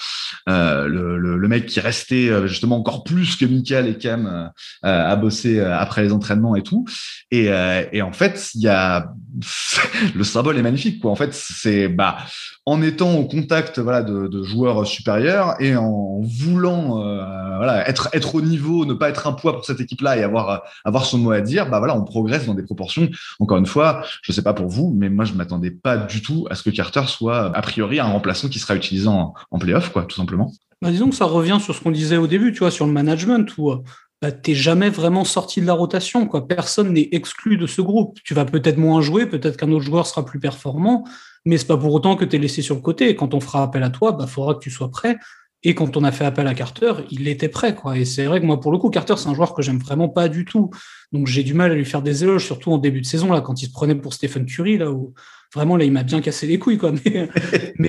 euh, 0.47 0.87
le, 0.87 1.17
le, 1.17 1.37
le, 1.37 1.47
mec 1.47 1.65
qui 1.65 1.79
restait 1.79 2.29
euh, 2.29 2.47
justement 2.47 2.77
encore 2.77 3.03
plus 3.03 3.35
que 3.35 3.45
Michael 3.45 3.87
et 3.87 3.97
Cam 3.97 4.51
à 4.83 5.15
bosser 5.15 5.59
après 5.59 6.03
les 6.03 6.11
entraînements 6.11 6.55
et 6.55 6.63
tout. 6.63 6.85
Et, 7.31 7.49
et 7.91 8.01
en 8.01 8.11
fait, 8.11 8.51
il 8.55 8.61
y 8.61 8.67
a 8.67 9.11
le 10.15 10.23
symbole 10.23 10.61
magnifique. 10.61 11.01
Quoi. 11.01 11.11
En 11.11 11.15
fait, 11.15 11.33
c'est 11.33 11.87
bah, 11.87 12.17
en 12.65 12.81
étant 12.81 13.15
au 13.15 13.25
contact 13.25 13.79
voilà, 13.79 14.03
de, 14.03 14.43
joueurs 14.43 14.85
supérieurs 14.85 15.55
et 15.59 15.75
en 15.75 16.19
voulant 16.21 17.03
euh, 17.03 17.57
voilà, 17.57 17.87
être, 17.87 18.09
être 18.13 18.35
au 18.35 18.41
niveau, 18.41 18.85
ne 18.85 18.93
pas 18.93 19.09
être 19.09 19.27
un 19.27 19.33
poids 19.33 19.53
pour 19.53 19.65
cette 19.65 19.79
équipe-là 19.79 20.17
et 20.17 20.23
avoir, 20.23 20.63
avoir 20.85 21.05
son 21.05 21.17
mot 21.17 21.31
à 21.31 21.41
dire, 21.41 21.69
bah, 21.69 21.79
voilà, 21.79 21.95
on 21.95 22.03
progresse 22.03 22.45
dans 22.45 22.53
des 22.53 22.63
proportions. 22.63 23.09
Encore 23.39 23.57
une 23.57 23.65
fois, 23.65 24.03
je 24.21 24.31
ne 24.31 24.35
sais 24.35 24.43
pas 24.43 24.53
pour 24.53 24.67
vous, 24.67 24.93
mais 24.95 25.09
moi, 25.09 25.25
je 25.25 25.33
m'attendais 25.33 25.71
pas 25.71 25.97
du 25.97 26.21
tout 26.21 26.47
à 26.49 26.55
ce 26.55 26.63
que 26.63 26.69
Carter 26.69 27.03
soit 27.07 27.55
a 27.55 27.61
priori 27.61 27.99
un 27.99 28.05
remplaçant 28.05 28.49
qui 28.49 28.59
sera 28.59 28.75
utilisé 28.75 29.07
en, 29.07 29.33
en 29.51 29.59
playoff, 29.59 29.89
quoi, 29.89 30.03
tout 30.03 30.15
simplement. 30.15 30.51
Bah, 30.81 30.91
disons 30.91 31.09
que 31.09 31.15
ça 31.15 31.25
revient 31.25 31.57
sur 31.61 31.75
ce 31.75 31.81
qu'on 31.81 31.91
disait 31.91 32.17
au 32.17 32.27
début, 32.27 32.53
tu 32.53 32.59
vois, 32.59 32.71
sur 32.71 32.85
le 32.85 32.93
management, 32.93 33.57
où 33.57 33.71
euh, 33.71 33.83
bah, 34.21 34.31
t'es 34.31 34.53
jamais 34.53 34.89
vraiment 34.89 35.23
sorti 35.23 35.61
de 35.61 35.65
la 35.65 35.73
rotation. 35.73 36.27
Quoi. 36.27 36.47
Personne 36.47 36.93
n'est 36.93 37.09
exclu 37.11 37.57
de 37.57 37.67
ce 37.67 37.81
groupe. 37.81 38.19
Tu 38.23 38.33
vas 38.33 38.45
peut-être 38.45 38.77
moins 38.77 39.01
jouer, 39.01 39.25
peut-être 39.25 39.57
qu'un 39.57 39.71
autre 39.71 39.85
joueur 39.85 40.05
sera 40.07 40.25
plus 40.25 40.39
performant, 40.39 41.05
mais 41.45 41.57
c'est 41.57 41.67
pas 41.67 41.77
pour 41.77 41.93
autant 41.93 42.15
que 42.15 42.25
tu 42.25 42.35
es 42.35 42.39
laissé 42.39 42.61
sur 42.61 42.75
le 42.75 42.81
côté. 42.81 43.15
quand 43.15 43.33
on 43.33 43.39
fera 43.39 43.63
appel 43.63 43.83
à 43.83 43.89
toi, 43.89 44.11
bah, 44.11 44.27
faudra 44.27 44.55
que 44.55 44.59
tu 44.59 44.71
sois 44.71 44.91
prêt. 44.91 45.17
Et 45.63 45.75
quand 45.75 45.97
on 45.97 46.05
a 46.05 46.11
fait 46.11 46.23
appel 46.23 46.47
à 46.47 46.53
Carter, 46.53 46.93
il 47.11 47.27
était 47.27 47.49
prêt. 47.49 47.75
Quoi. 47.75 47.97
Et 47.97 48.05
c'est 48.05 48.25
vrai 48.25 48.39
que 48.39 48.45
moi, 48.45 48.59
pour 48.61 48.71
le 48.71 48.77
coup, 48.77 48.89
Carter, 48.89 49.15
c'est 49.17 49.27
un 49.27 49.33
joueur 49.33 49.53
que 49.53 49.61
j'aime 49.61 49.79
vraiment 49.79 50.07
pas 50.07 50.29
du 50.29 50.45
tout. 50.45 50.69
Donc 51.11 51.27
j'ai 51.27 51.43
du 51.43 51.53
mal 51.53 51.71
à 51.71 51.75
lui 51.75 51.85
faire 51.85 52.01
des 52.01 52.23
éloges, 52.23 52.45
surtout 52.45 52.71
en 52.71 52.77
début 52.77 53.01
de 53.01 53.05
saison, 53.05 53.31
là, 53.31 53.41
quand 53.41 53.61
il 53.61 53.65
se 53.65 53.71
prenait 53.71 53.95
pour 53.95 54.13
Stephen 54.13 54.45
Curry, 54.45 54.77
là, 54.77 54.89
où 54.89 55.13
vraiment, 55.53 55.75
là, 55.75 55.83
il 55.83 55.91
m'a 55.91 56.03
bien 56.03 56.21
cassé 56.21 56.47
les 56.47 56.59
couilles. 56.59 56.77
Quoi. 56.77 56.93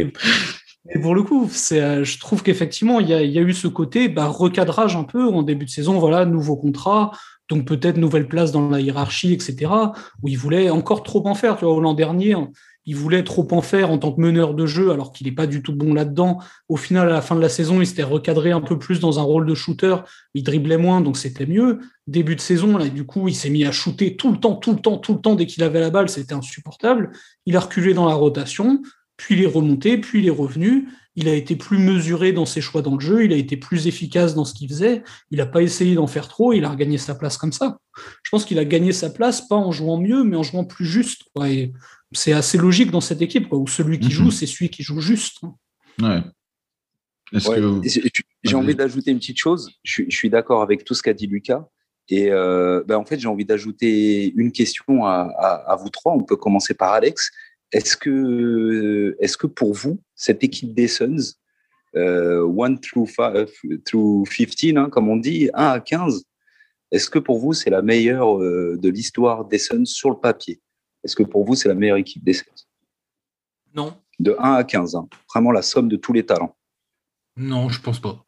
et 0.88 0.98
pour 0.98 1.14
le 1.14 1.22
coup, 1.22 1.50
euh, 1.72 2.04
je 2.04 2.18
trouve 2.18 2.42
qu'effectivement, 2.42 3.00
il 3.00 3.08
y 3.08 3.14
a, 3.14 3.42
eu 3.42 3.52
ce 3.52 3.68
côté 3.68 4.08
bah, 4.08 4.28
recadrage 4.28 4.96
un 4.96 5.04
peu 5.04 5.28
en 5.28 5.42
début 5.42 5.66
de 5.66 5.70
saison, 5.70 5.98
voilà, 5.98 6.24
nouveau 6.24 6.56
contrat, 6.56 7.10
donc 7.50 7.66
peut-être 7.66 7.98
nouvelle 7.98 8.28
place 8.28 8.50
dans 8.50 8.70
la 8.70 8.80
hiérarchie, 8.80 9.32
etc., 9.32 9.70
où 10.22 10.28
il 10.28 10.38
voulait 10.38 10.70
encore 10.70 11.02
trop 11.02 11.26
en 11.26 11.34
faire. 11.34 11.58
Tu 11.58 11.66
vois, 11.66 11.80
l'an 11.82 11.92
dernier, 11.92 12.34
il 12.86 12.96
voulait 12.96 13.24
trop 13.24 13.46
en 13.50 13.60
faire 13.60 13.90
en 13.90 13.98
tant 13.98 14.12
que 14.12 14.20
meneur 14.22 14.54
de 14.54 14.64
jeu, 14.64 14.90
alors 14.90 15.12
qu'il 15.12 15.26
n'est 15.26 15.34
pas 15.34 15.46
du 15.46 15.62
tout 15.62 15.74
bon 15.74 15.92
là-dedans. 15.92 16.38
Au 16.70 16.76
final, 16.76 17.08
à 17.10 17.12
la 17.12 17.20
fin 17.20 17.36
de 17.36 17.42
la 17.42 17.50
saison, 17.50 17.82
il 17.82 17.86
s'était 17.86 18.02
recadré 18.02 18.50
un 18.50 18.62
peu 18.62 18.78
plus 18.78 19.00
dans 19.00 19.18
un 19.18 19.22
rôle 19.22 19.44
de 19.44 19.54
shooter, 19.54 19.96
il 20.32 20.44
driblait 20.44 20.78
moins, 20.78 21.02
donc 21.02 21.18
c'était 21.18 21.46
mieux. 21.46 21.80
Début 22.06 22.36
de 22.36 22.40
saison, 22.40 22.78
là, 22.78 22.88
du 22.88 23.04
coup, 23.04 23.28
il 23.28 23.34
s'est 23.34 23.50
mis 23.50 23.66
à 23.66 23.72
shooter 23.72 24.16
tout 24.16 24.32
le 24.32 24.38
temps, 24.38 24.56
tout 24.56 24.72
le 24.72 24.80
temps, 24.80 24.96
tout 24.96 25.12
le 25.12 25.20
temps, 25.20 25.34
dès 25.34 25.44
qu'il 25.46 25.62
avait 25.62 25.80
la 25.80 25.90
balle, 25.90 26.08
c'était 26.08 26.32
insupportable. 26.32 27.10
Il 27.44 27.56
a 27.56 27.60
reculé 27.60 27.92
dans 27.92 28.06
la 28.06 28.14
rotation 28.14 28.80
puis 29.20 29.34
il 29.34 29.42
est 29.42 29.46
remonté, 29.46 29.98
puis 29.98 30.20
il 30.20 30.26
est 30.26 30.30
revenu. 30.30 30.88
Il 31.14 31.28
a 31.28 31.34
été 31.34 31.54
plus 31.54 31.76
mesuré 31.76 32.32
dans 32.32 32.46
ses 32.46 32.62
choix 32.62 32.80
dans 32.80 32.94
le 32.94 33.00
jeu, 33.00 33.24
il 33.24 33.34
a 33.34 33.36
été 33.36 33.58
plus 33.58 33.86
efficace 33.86 34.34
dans 34.34 34.46
ce 34.46 34.54
qu'il 34.54 34.66
faisait. 34.66 35.02
Il 35.30 35.38
n'a 35.38 35.46
pas 35.46 35.60
essayé 35.60 35.94
d'en 35.94 36.06
faire 36.06 36.26
trop, 36.26 36.54
il 36.54 36.64
a 36.64 36.70
regagné 36.70 36.96
sa 36.96 37.14
place 37.14 37.36
comme 37.36 37.52
ça. 37.52 37.78
Je 38.22 38.30
pense 38.30 38.46
qu'il 38.46 38.58
a 38.58 38.64
gagné 38.64 38.92
sa 38.92 39.10
place, 39.10 39.46
pas 39.46 39.56
en 39.56 39.72
jouant 39.72 39.98
mieux, 39.98 40.24
mais 40.24 40.36
en 40.36 40.42
jouant 40.42 40.64
plus 40.64 40.86
juste. 40.86 41.24
c'est 42.12 42.32
assez 42.32 42.56
logique 42.56 42.90
dans 42.90 43.02
cette 43.02 43.20
équipe, 43.20 43.52
où 43.52 43.66
celui 43.66 43.98
qui 43.98 44.06
mhm. 44.06 44.12
joue, 44.12 44.30
c'est 44.30 44.46
celui 44.46 44.70
qui 44.70 44.82
joue 44.82 45.00
juste. 45.00 45.40
Ouais. 46.00 46.22
J'ai 48.42 48.54
envie 48.54 48.74
d'ajouter 48.74 49.10
une 49.10 49.18
petite 49.18 49.38
chose. 49.38 49.70
Je, 49.82 50.04
suis 50.08 50.30
d'accord 50.30 50.62
avec 50.62 50.84
tout 50.84 50.94
ce 50.94 51.02
qu'a 51.02 51.12
dit 51.12 51.26
Lucas. 51.26 51.66
Et 52.08 52.30
euh, 52.30 52.82
ben, 52.86 52.96
en 52.96 53.04
fait, 53.04 53.20
j'ai 53.20 53.28
envie 53.28 53.44
d'ajouter 53.44 54.32
une 54.34 54.50
question 54.50 55.04
à, 55.04 55.28
à, 55.66 55.76
vous 55.76 55.90
trois. 55.90 56.14
On 56.14 56.24
peut 56.24 56.36
commencer 56.36 56.72
par 56.72 56.92
Alex. 56.92 57.30
Est-ce 57.72 57.96
que, 57.96 59.16
est 59.20 59.36
que 59.36 59.46
pour 59.46 59.74
vous, 59.74 60.00
cette 60.14 60.42
équipe 60.42 60.74
des 60.74 60.88
Suns, 60.88 61.36
euh, 61.96 62.46
1 62.46 62.76
through, 62.76 63.08
15, 64.28 64.76
hein, 64.76 64.90
comme 64.90 65.08
on 65.08 65.16
dit, 65.16 65.50
1 65.54 65.66
à 65.66 65.80
15, 65.80 66.24
est-ce 66.90 67.08
que 67.08 67.18
pour 67.18 67.38
vous, 67.38 67.52
c'est 67.52 67.70
la 67.70 67.82
meilleure 67.82 68.38
euh, 68.38 68.76
de 68.76 68.88
l'histoire 68.88 69.44
des 69.44 69.58
Suns 69.58 69.86
sur 69.86 70.10
le 70.10 70.16
papier? 70.16 70.60
Est-ce 71.04 71.14
que 71.14 71.22
pour 71.22 71.44
vous, 71.44 71.54
c'est 71.54 71.68
la 71.68 71.74
meilleure 71.74 71.96
équipe 71.96 72.24
des 72.24 72.32
Suns? 72.32 72.66
Non. 73.74 73.96
De 74.18 74.34
1 74.38 74.54
à 74.54 74.64
15, 74.64 74.96
hein. 74.96 75.08
vraiment 75.32 75.52
la 75.52 75.62
somme 75.62 75.88
de 75.88 75.96
tous 75.96 76.12
les 76.12 76.26
talents. 76.26 76.56
Non, 77.36 77.68
je 77.68 77.80
pense 77.80 78.00
pas. 78.00 78.24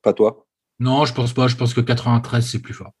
Pas 0.00 0.12
toi? 0.12 0.46
Non, 0.78 1.04
je 1.04 1.12
pense 1.12 1.32
pas. 1.32 1.48
Je 1.48 1.56
pense 1.56 1.74
que 1.74 1.80
93, 1.80 2.48
c'est 2.48 2.60
plus 2.60 2.72
fort 2.72 2.92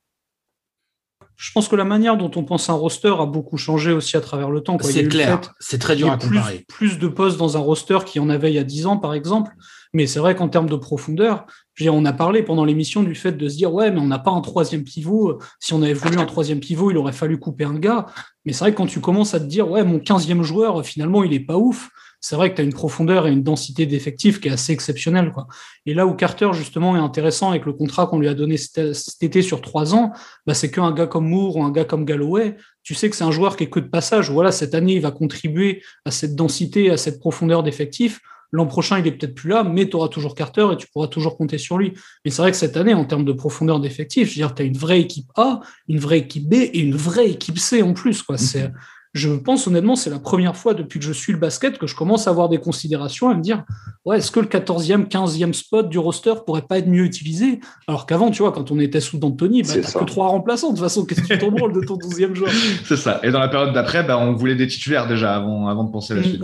je 1.38 1.52
pense 1.52 1.68
que 1.68 1.76
la 1.76 1.84
manière 1.84 2.16
dont 2.16 2.32
on 2.34 2.42
pense 2.42 2.68
un 2.68 2.72
roster 2.72 3.14
a 3.16 3.24
beaucoup 3.24 3.56
changé 3.56 3.92
aussi 3.92 4.16
à 4.16 4.20
travers 4.20 4.50
le 4.50 4.60
temps. 4.60 4.76
C'est 4.80 5.06
clair, 5.06 5.40
c'est 5.60 5.78
très 5.78 5.94
dur 5.94 6.10
à 6.10 6.18
comparer. 6.18 6.64
Plus, 6.66 6.98
de 6.98 7.06
postes 7.06 7.38
dans 7.38 7.56
un 7.56 7.60
roster 7.60 7.98
qu'il 8.04 8.20
y 8.20 8.24
en 8.24 8.28
avait 8.28 8.50
il 8.50 8.56
y 8.56 8.58
a 8.58 8.64
10 8.64 8.86
ans, 8.86 8.96
par 8.96 9.14
exemple. 9.14 9.52
Mais 9.94 10.08
c'est 10.08 10.18
vrai 10.18 10.34
qu'en 10.34 10.48
termes 10.48 10.68
de 10.68 10.74
profondeur, 10.74 11.46
on 11.88 12.04
a 12.04 12.12
parlé 12.12 12.42
pendant 12.42 12.64
l'émission 12.64 13.02
du 13.02 13.14
fait 13.14 13.32
de 13.32 13.48
se 13.48 13.56
dire, 13.56 13.72
ouais, 13.72 13.90
mais 13.90 14.00
on 14.00 14.06
n'a 14.06 14.18
pas 14.18 14.30
un 14.30 14.40
troisième 14.40 14.84
pivot. 14.84 15.38
Si 15.60 15.74
on 15.74 15.82
avait 15.82 15.94
voulu 15.94 16.18
un 16.18 16.26
troisième 16.26 16.60
pivot, 16.60 16.90
il 16.90 16.96
aurait 16.96 17.12
fallu 17.12 17.38
couper 17.38 17.64
un 17.64 17.78
gars. 17.78 18.06
Mais 18.44 18.52
c'est 18.52 18.60
vrai 18.60 18.72
que 18.72 18.76
quand 18.76 18.86
tu 18.86 19.00
commences 19.00 19.34
à 19.34 19.40
te 19.40 19.44
dire, 19.44 19.70
ouais, 19.70 19.84
mon 19.84 19.98
15e 19.98 20.42
joueur, 20.42 20.84
finalement, 20.84 21.22
il 21.22 21.32
est 21.32 21.40
pas 21.40 21.56
ouf 21.56 21.90
c'est 22.20 22.34
vrai 22.34 22.50
que 22.50 22.56
tu 22.56 22.62
as 22.62 22.64
une 22.64 22.72
profondeur 22.72 23.26
et 23.26 23.32
une 23.32 23.42
densité 23.42 23.86
d'effectifs 23.86 24.40
qui 24.40 24.48
est 24.48 24.52
assez 24.52 24.72
exceptionnelle. 24.72 25.32
Quoi. 25.32 25.46
Et 25.86 25.94
là 25.94 26.06
où 26.06 26.14
Carter, 26.14 26.50
justement, 26.52 26.96
est 26.96 27.00
intéressant 27.00 27.50
avec 27.50 27.64
le 27.64 27.72
contrat 27.72 28.06
qu'on 28.06 28.18
lui 28.18 28.28
a 28.28 28.34
donné 28.34 28.56
cet 28.56 29.22
été 29.22 29.42
sur 29.42 29.60
trois 29.60 29.94
ans, 29.94 30.12
bah, 30.46 30.54
c'est 30.54 30.70
qu'un 30.70 30.92
gars 30.92 31.06
comme 31.06 31.28
Moore 31.28 31.56
ou 31.56 31.62
un 31.62 31.70
gars 31.70 31.84
comme 31.84 32.04
Galloway, 32.04 32.56
tu 32.82 32.94
sais 32.94 33.08
que 33.08 33.16
c'est 33.16 33.24
un 33.24 33.30
joueur 33.30 33.56
qui 33.56 33.64
est 33.64 33.70
que 33.70 33.80
de 33.80 33.88
passage. 33.88 34.30
Voilà, 34.30 34.50
cette 34.50 34.74
année, 34.74 34.94
il 34.94 35.00
va 35.00 35.12
contribuer 35.12 35.82
à 36.04 36.10
cette 36.10 36.34
densité, 36.34 36.90
à 36.90 36.96
cette 36.96 37.20
profondeur 37.20 37.62
d'effectifs. 37.62 38.20
L'an 38.50 38.66
prochain, 38.66 38.98
il 38.98 39.06
est 39.06 39.12
peut-être 39.12 39.34
plus 39.34 39.50
là, 39.50 39.62
mais 39.62 39.88
tu 39.88 39.96
auras 39.96 40.08
toujours 40.08 40.34
Carter 40.34 40.66
et 40.72 40.76
tu 40.76 40.86
pourras 40.88 41.08
toujours 41.08 41.36
compter 41.36 41.58
sur 41.58 41.78
lui. 41.78 41.92
Mais 42.24 42.30
c'est 42.30 42.42
vrai 42.42 42.50
que 42.50 42.56
cette 42.56 42.76
année, 42.76 42.94
en 42.94 43.04
termes 43.04 43.24
de 43.24 43.32
profondeur 43.32 43.80
d'effectifs, 43.80 44.28
je 44.28 44.34
dire, 44.34 44.54
tu 44.54 44.62
as 44.62 44.64
une 44.64 44.76
vraie 44.76 45.00
équipe 45.00 45.30
A, 45.36 45.60
une 45.86 45.98
vraie 45.98 46.18
équipe 46.18 46.48
B 46.48 46.54
et 46.54 46.78
une 46.78 46.96
vraie 46.96 47.30
équipe 47.30 47.58
C 47.58 47.82
en 47.82 47.92
plus. 47.92 48.22
Quoi. 48.22 48.38
C'est, 48.38 48.70
je 49.14 49.30
pense 49.30 49.66
honnêtement, 49.66 49.96
c'est 49.96 50.10
la 50.10 50.18
première 50.18 50.56
fois 50.56 50.74
depuis 50.74 50.98
que 50.98 51.04
je 51.04 51.12
suis 51.12 51.32
le 51.32 51.38
basket 51.38 51.78
que 51.78 51.86
je 51.86 51.94
commence 51.94 52.26
à 52.26 52.30
avoir 52.30 52.48
des 52.48 52.58
considérations 52.58 53.30
à 53.30 53.34
me 53.34 53.40
dire 53.40 53.64
ouais, 54.04 54.18
est-ce 54.18 54.30
que 54.30 54.40
le 54.40 54.46
14e, 54.46 55.08
15e 55.08 55.52
spot 55.52 55.88
du 55.88 55.98
roster 55.98 56.34
pourrait 56.46 56.62
pas 56.62 56.78
être 56.78 56.88
mieux 56.88 57.04
utilisé? 57.04 57.60
Alors 57.86 58.06
qu'avant, 58.06 58.30
tu 58.30 58.42
vois, 58.42 58.52
quand 58.52 58.70
on 58.70 58.78
était 58.78 59.00
sous 59.00 59.18
D'Antoni, 59.18 59.62
bah, 59.62 59.74
t'as 59.82 59.98
que 59.98 60.04
trois 60.04 60.28
remplaçants. 60.28 60.68
De 60.68 60.74
toute 60.74 60.84
façon, 60.84 61.04
qu'est-ce 61.04 61.22
que 61.22 61.26
tu 61.26 61.38
t'en 61.38 61.50
branles 61.50 61.72
de 61.72 61.80
ton 61.80 61.96
12e 61.96 62.34
joueur? 62.34 62.50
C'est 62.84 62.96
ça. 62.96 63.20
Et 63.22 63.30
dans 63.30 63.40
la 63.40 63.48
période 63.48 63.72
d'après, 63.72 64.02
bah, 64.04 64.18
on 64.18 64.34
voulait 64.34 64.54
des 64.54 64.66
titulaires 64.66 65.06
déjà 65.06 65.36
avant, 65.36 65.68
avant 65.68 65.84
de 65.84 65.90
penser 65.90 66.12
à 66.12 66.16
la 66.16 66.22
suite. 66.22 66.42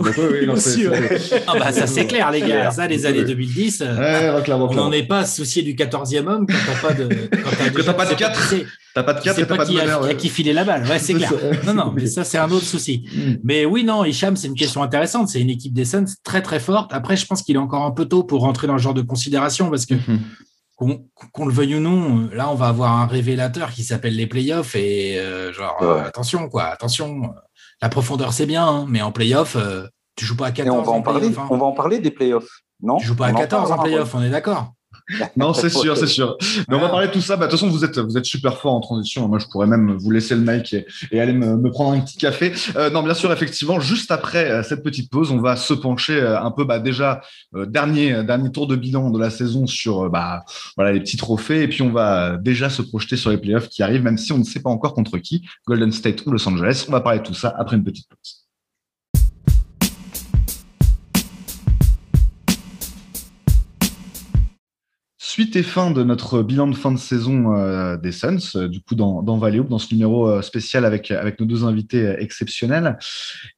ah 1.47 1.53
bah, 1.59 1.71
ça, 1.71 1.87
c'est 1.87 2.07
clair, 2.07 2.31
les 2.31 2.41
gars. 2.41 2.71
Ça, 2.71 2.87
les 2.87 3.05
années 3.05 3.23
2010, 3.23 3.83
euh, 3.85 4.41
on 4.47 4.73
n'en 4.73 4.91
est 4.91 5.03
pas 5.03 5.25
soucié 5.25 5.61
du 5.61 5.75
14e 5.75 6.27
homme 6.27 6.45
quand 6.47 6.55
t'as 6.65 6.87
pas 6.87 6.93
de. 6.93 7.07
Quand 7.31 7.83
t'as 7.83 7.93
pas 7.93 8.05
de 8.05 8.15
4 8.15 8.53
T'as 8.95 9.03
pas 9.03 9.13
de 9.13 9.19
4 9.19 9.39
et 9.39 9.45
t'as 9.45 9.57
pas, 9.57 9.65
de 9.65 9.73
y 9.73 9.79
a 9.81 10.13
qui 10.13 10.29
filait 10.29 10.53
la 10.53 10.63
balle, 10.63 10.87
ouais, 10.87 10.99
c'est 10.99 11.13
clair. 11.15 11.33
non, 11.65 11.73
non, 11.73 11.91
mais 11.93 12.05
ça, 12.05 12.23
c'est 12.23 12.37
un 12.37 12.49
autre 12.49 12.63
souci. 12.63 13.03
Mm. 13.13 13.33
Mais 13.43 13.65
oui, 13.65 13.83
non, 13.83 14.05
Hicham, 14.05 14.37
c'est 14.37 14.47
une 14.47 14.55
question 14.55 14.81
intéressante. 14.81 15.27
C'est 15.27 15.41
une 15.41 15.49
équipe 15.49 15.73
des 15.73 15.83
Suns 15.83 16.05
très, 16.23 16.41
très 16.41 16.61
forte. 16.61 16.93
Après, 16.93 17.17
je 17.17 17.25
pense 17.25 17.41
qu'il 17.41 17.57
est 17.57 17.59
encore 17.59 17.83
un 17.83 17.91
peu 17.91 18.05
tôt 18.05 18.23
pour 18.23 18.39
rentrer 18.39 18.67
dans 18.67 18.77
ce 18.77 18.83
genre 18.83 18.93
de 18.93 19.01
considération 19.01 19.69
parce 19.69 19.85
que, 19.85 19.95
mm-hmm. 19.95 21.01
qu'on 21.33 21.45
le 21.45 21.53
veuille 21.53 21.75
ou 21.75 21.81
non, 21.81 22.29
là, 22.31 22.49
on 22.49 22.55
va 22.55 22.67
avoir 22.69 22.93
un 22.93 23.05
révélateur 23.05 23.71
qui 23.71 23.83
s'appelle 23.83 24.15
les 24.15 24.27
playoffs 24.27 24.77
et, 24.77 25.19
euh, 25.19 25.51
genre, 25.51 25.77
attention, 26.05 26.47
quoi, 26.47 26.63
attention. 26.63 27.33
La 27.81 27.89
profondeur, 27.89 28.31
c'est 28.31 28.45
bien, 28.45 28.65
hein, 28.65 28.85
mais 28.87 29.01
en 29.01 29.11
playoff, 29.11 29.57
euh, 29.57 29.87
tu 30.15 30.23
joues 30.23 30.37
pas 30.37 30.47
à 30.47 30.51
14. 30.53 30.79
on 30.79 30.83
va 30.83 30.91
en, 30.93 31.01
parler. 31.01 31.27
Hein. 31.27 31.47
On 31.49 31.57
va 31.57 31.65
en 31.65 31.73
parler 31.73 31.99
des 31.99 32.11
playoffs. 32.11 32.61
Non? 32.81 32.95
Tu 32.95 33.07
joues 33.07 33.17
pas 33.17 33.27
à 33.27 33.33
14 33.33 33.73
en, 33.73 33.75
en 33.75 33.83
playoff, 33.83 34.15
on 34.15 34.23
est 34.23 34.29
d'accord 34.29 34.71
non, 35.37 35.53
c'est 35.53 35.69
sûr, 35.69 35.95
c'est 35.95 36.07
sûr. 36.07 36.37
Mais 36.67 36.75
on 36.75 36.79
va 36.79 36.89
parler 36.89 37.07
de 37.07 37.11
tout 37.11 37.21
ça. 37.21 37.35
Bah, 37.35 37.45
de 37.45 37.51
toute 37.51 37.59
façon, 37.59 37.71
vous 37.71 37.85
êtes, 37.85 37.99
vous 37.99 38.17
êtes 38.17 38.25
super 38.25 38.57
fort 38.57 38.73
en 38.73 38.79
transition. 38.79 39.27
Moi, 39.27 39.39
je 39.39 39.45
pourrais 39.45 39.67
même 39.67 39.95
vous 39.97 40.11
laisser 40.11 40.35
le 40.35 40.41
mic 40.41 40.75
et, 41.11 41.19
aller 41.19 41.33
me, 41.33 41.69
prendre 41.69 41.97
un 41.97 42.01
petit 42.01 42.17
café. 42.17 42.53
Euh, 42.75 42.89
non, 42.89 43.03
bien 43.03 43.13
sûr, 43.13 43.31
effectivement, 43.31 43.79
juste 43.79 44.11
après 44.11 44.49
euh, 44.49 44.63
cette 44.63 44.83
petite 44.83 45.11
pause, 45.11 45.31
on 45.31 45.39
va 45.39 45.55
se 45.55 45.73
pencher 45.73 46.19
euh, 46.19 46.41
un 46.41 46.51
peu, 46.51 46.63
bah, 46.63 46.79
déjà, 46.79 47.21
dernier, 47.53 48.23
dernier 48.23 48.51
tour 48.51 48.67
de 48.67 48.75
bilan 48.75 49.11
de 49.11 49.19
la 49.19 49.29
saison 49.29 49.67
sur 49.67 50.09
bah, 50.09 50.43
voilà, 50.75 50.91
les 50.91 50.99
petits 50.99 51.17
trophées. 51.17 51.61
Et 51.61 51.67
puis, 51.67 51.81
on 51.83 51.91
va 51.91 52.37
déjà 52.37 52.69
se 52.69 52.81
projeter 52.81 53.15
sur 53.15 53.29
les 53.29 53.37
playoffs 53.37 53.69
qui 53.69 53.83
arrivent, 53.83 54.03
même 54.03 54.17
si 54.17 54.31
on 54.31 54.37
ne 54.37 54.43
sait 54.43 54.61
pas 54.61 54.69
encore 54.69 54.93
contre 54.93 55.17
qui, 55.17 55.43
Golden 55.67 55.91
State 55.91 56.25
ou 56.25 56.31
Los 56.31 56.47
Angeles. 56.47 56.85
On 56.87 56.91
va 56.91 57.01
parler 57.01 57.19
de 57.19 57.25
tout 57.25 57.33
ça 57.33 57.53
après 57.57 57.75
une 57.75 57.83
petite 57.83 58.07
pause. 58.09 58.44
Suite 65.35 65.57
et 65.57 65.63
fin 65.63 65.91
de 65.91 66.01
notre 66.01 66.43
bilan 66.43 66.65
de 66.67 66.75
fin 66.77 66.93
de 66.93 66.97
saison 66.97 67.57
euh, 67.57 67.97
des 67.97 68.13
Suns, 68.13 68.37
euh, 68.55 68.69
du 68.69 68.79
coup 68.79 68.95
dans, 68.95 69.21
dans 69.21 69.37
Valley 69.37 69.59
dans 69.69 69.79
ce 69.79 69.93
numéro 69.93 70.29
euh, 70.29 70.41
spécial 70.41 70.85
avec, 70.85 71.11
avec 71.11 71.41
nos 71.41 71.45
deux 71.45 71.65
invités 71.65 72.15
exceptionnels. 72.19 72.97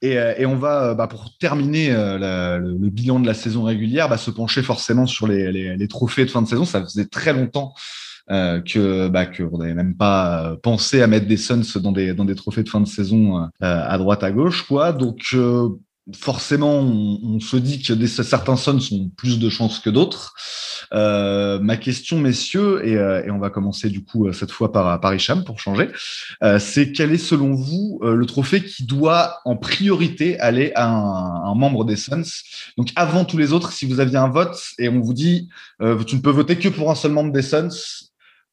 Et, 0.01 0.17
on 0.47 0.55
va, 0.55 0.95
bah, 0.95 1.05
pour 1.05 1.37
terminer 1.37 1.91
le, 1.91 2.89
bilan 2.89 3.19
de 3.19 3.27
la 3.27 3.35
saison 3.35 3.61
régulière, 3.61 4.09
bah, 4.09 4.17
se 4.17 4.31
pencher 4.31 4.63
forcément 4.63 5.05
sur 5.05 5.27
les, 5.27 5.87
trophées 5.87 6.25
de 6.25 6.31
fin 6.31 6.41
de 6.41 6.47
saison. 6.47 6.65
Ça 6.65 6.81
faisait 6.81 7.05
très 7.05 7.31
longtemps 7.31 7.75
euh, 8.31 8.59
que 8.59 9.07
bah, 9.07 9.27
n'avait 9.59 9.75
même 9.75 9.95
pas 9.95 10.55
pensé 10.63 11.03
à 11.03 11.07
mettre 11.07 11.27
des 11.27 11.37
Suns 11.37 11.61
dans 11.75 11.91
des, 11.91 12.15
dans 12.15 12.25
des 12.25 12.33
trophées 12.33 12.63
de 12.63 12.69
fin 12.69 12.81
de 12.81 12.87
saison 12.87 13.47
à 13.61 13.97
droite 13.99 14.23
à 14.23 14.31
gauche. 14.31 14.63
quoi. 14.63 14.93
Donc 14.93 15.35
forcément, 16.15 16.79
on, 16.79 17.39
se 17.39 17.57
dit 17.57 17.81
que 17.81 17.93
des, 17.93 18.07
certains 18.07 18.55
Suns 18.55 18.79
ont 18.91 19.09
plus 19.15 19.39
de 19.39 19.49
chances 19.49 19.79
que 19.79 19.89
d'autres. 19.89 20.33
Euh, 20.93 21.59
ma 21.59 21.75
question, 21.75 22.19
messieurs, 22.19 22.81
euh, 22.85 23.23
et, 23.25 23.31
on 23.31 23.39
va 23.39 23.49
commencer 23.49 23.89
du 23.89 24.03
coup 24.03 24.31
cette 24.31 24.51
fois 24.51 24.71
par, 24.71 24.99
par 25.01 25.13
Hicham 25.13 25.43
pour 25.43 25.59
changer, 25.59 25.89
euh, 26.43 26.59
c'est 26.59 26.91
quel 26.91 27.11
est 27.11 27.17
selon 27.17 27.53
vous 27.53 27.99
le 28.03 28.25
trophée 28.25 28.63
qui 28.63 28.85
doit 28.85 29.39
en 29.45 29.57
priorité 29.57 30.39
aller 30.39 30.71
à 30.75 30.87
un, 30.87 31.55
membre 31.55 31.83
des 31.83 31.97
Suns? 31.97 32.23
Donc 32.77 32.89
avant 32.95 33.25
tous 33.25 33.37
les 33.37 33.51
autres, 33.51 33.71
si 33.71 33.85
vous 33.85 33.99
aviez 33.99 34.17
un 34.17 34.29
vote 34.29 34.57
et 34.79 34.89
on 34.89 35.01
vous 35.01 35.13
dit 35.13 35.49
tu 35.79 36.15
ne 36.15 36.21
peux 36.21 36.31
voter 36.31 36.57
que 36.57 36.69
pour 36.69 36.89
un 36.89 36.95
seul 36.95 37.11
membre 37.11 37.33
des 37.33 37.41
Suns, 37.41 37.69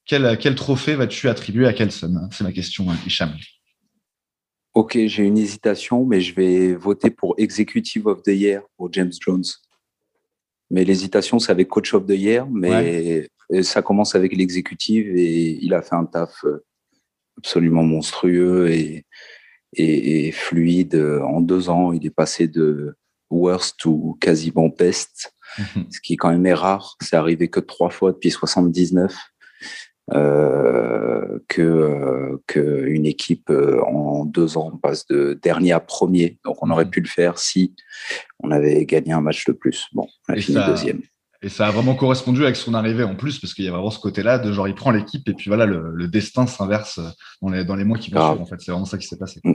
quel, 0.06 0.36
quel 0.38 0.54
trophée 0.54 0.96
vas-tu 0.96 1.28
attribuer 1.28 1.66
à 1.66 1.72
quel 1.72 1.92
Sun? 1.92 2.28
C'est 2.32 2.44
ma 2.44 2.52
question, 2.52 2.86
Hicham. 3.06 3.32
Ok, 4.74 4.98
j'ai 5.06 5.22
une 5.22 5.38
hésitation, 5.38 6.04
mais 6.04 6.20
je 6.20 6.34
vais 6.34 6.74
voter 6.74 7.08
pour 7.08 7.36
Executive 7.38 8.08
of 8.08 8.22
the 8.24 8.28
Year 8.28 8.62
pour 8.76 8.92
James 8.92 9.12
Jones. 9.20 9.44
Mais 10.68 10.84
l'hésitation, 10.84 11.38
c'est 11.38 11.52
avec 11.52 11.68
Coach 11.68 11.94
of 11.94 12.06
the 12.06 12.18
Year, 12.18 12.48
mais 12.50 13.28
ça 13.62 13.82
commence 13.82 14.16
avec 14.16 14.36
l'exécutive 14.36 15.16
et 15.16 15.58
il 15.62 15.74
a 15.74 15.82
fait 15.82 15.94
un 15.94 16.06
taf 16.06 16.44
euh, 16.44 16.64
absolument 17.38 17.84
monstrueux 17.84 18.68
et, 18.70 19.06
et, 19.74 20.32
fluide. 20.32 20.96
En 21.22 21.40
deux 21.40 21.68
ans, 21.68 21.92
il 21.92 22.04
est 22.04 22.10
passé 22.10 22.48
de 22.48 22.96
worst 23.30 23.84
ou 23.84 24.16
quasiment 24.20 24.68
best, 24.68 25.34
ce 25.90 26.00
qui 26.00 26.14
est 26.14 26.16
quand 26.16 26.36
même 26.36 26.52
rare. 26.52 26.96
C'est 27.00 27.16
arrivé 27.16 27.48
que 27.48 27.60
trois 27.60 27.90
fois 27.90 28.10
depuis 28.12 28.32
79 28.32 29.14
euh, 30.12 31.38
que 31.48 31.62
euh, 31.62 32.36
qu'une 32.46 33.06
équipe 33.06 33.48
euh, 33.48 33.80
en 33.84 34.26
deux 34.26 34.58
ans 34.58 34.70
passe 34.82 35.06
de 35.06 35.38
dernier 35.42 35.72
à 35.72 35.80
premier. 35.80 36.38
Donc 36.44 36.62
on 36.62 36.70
aurait 36.70 36.84
mmh. 36.84 36.90
pu 36.90 37.00
le 37.00 37.08
faire 37.08 37.38
si 37.38 37.74
on 38.40 38.50
avait 38.50 38.84
gagné 38.84 39.12
un 39.12 39.22
match 39.22 39.46
de 39.46 39.52
plus. 39.52 39.86
Bon, 39.92 40.06
on 40.28 40.34
a 40.34 40.36
fini 40.36 40.58
deuxième. 40.66 41.00
Et 41.40 41.48
ça 41.48 41.66
a 41.66 41.70
vraiment 41.70 41.94
correspondu 41.94 42.42
avec 42.42 42.56
son 42.56 42.74
arrivée 42.74 43.04
en 43.04 43.16
plus, 43.16 43.38
parce 43.38 43.54
qu'il 43.54 43.64
y 43.64 43.68
a 43.68 43.70
vraiment 43.70 43.90
ce 43.90 43.98
côté-là 43.98 44.38
de 44.38 44.52
genre 44.52 44.68
il 44.68 44.74
prend 44.74 44.90
l'équipe 44.90 45.26
et 45.28 45.34
puis 45.34 45.48
voilà, 45.48 45.66
le, 45.66 46.06
destin 46.08 46.46
s'inverse 46.46 47.00
dans 47.40 47.50
les, 47.50 47.64
dans 47.64 47.76
les 47.76 47.84
mois 47.84 47.98
qui 47.98 48.10
vont 48.10 48.28
suivre. 48.28 48.42
En 48.42 48.46
fait, 48.46 48.56
c'est 48.60 48.72
vraiment 48.72 48.86
ça 48.86 48.98
qui 48.98 49.06
s'est 49.06 49.18
passé. 49.18 49.40
Mmh. 49.44 49.52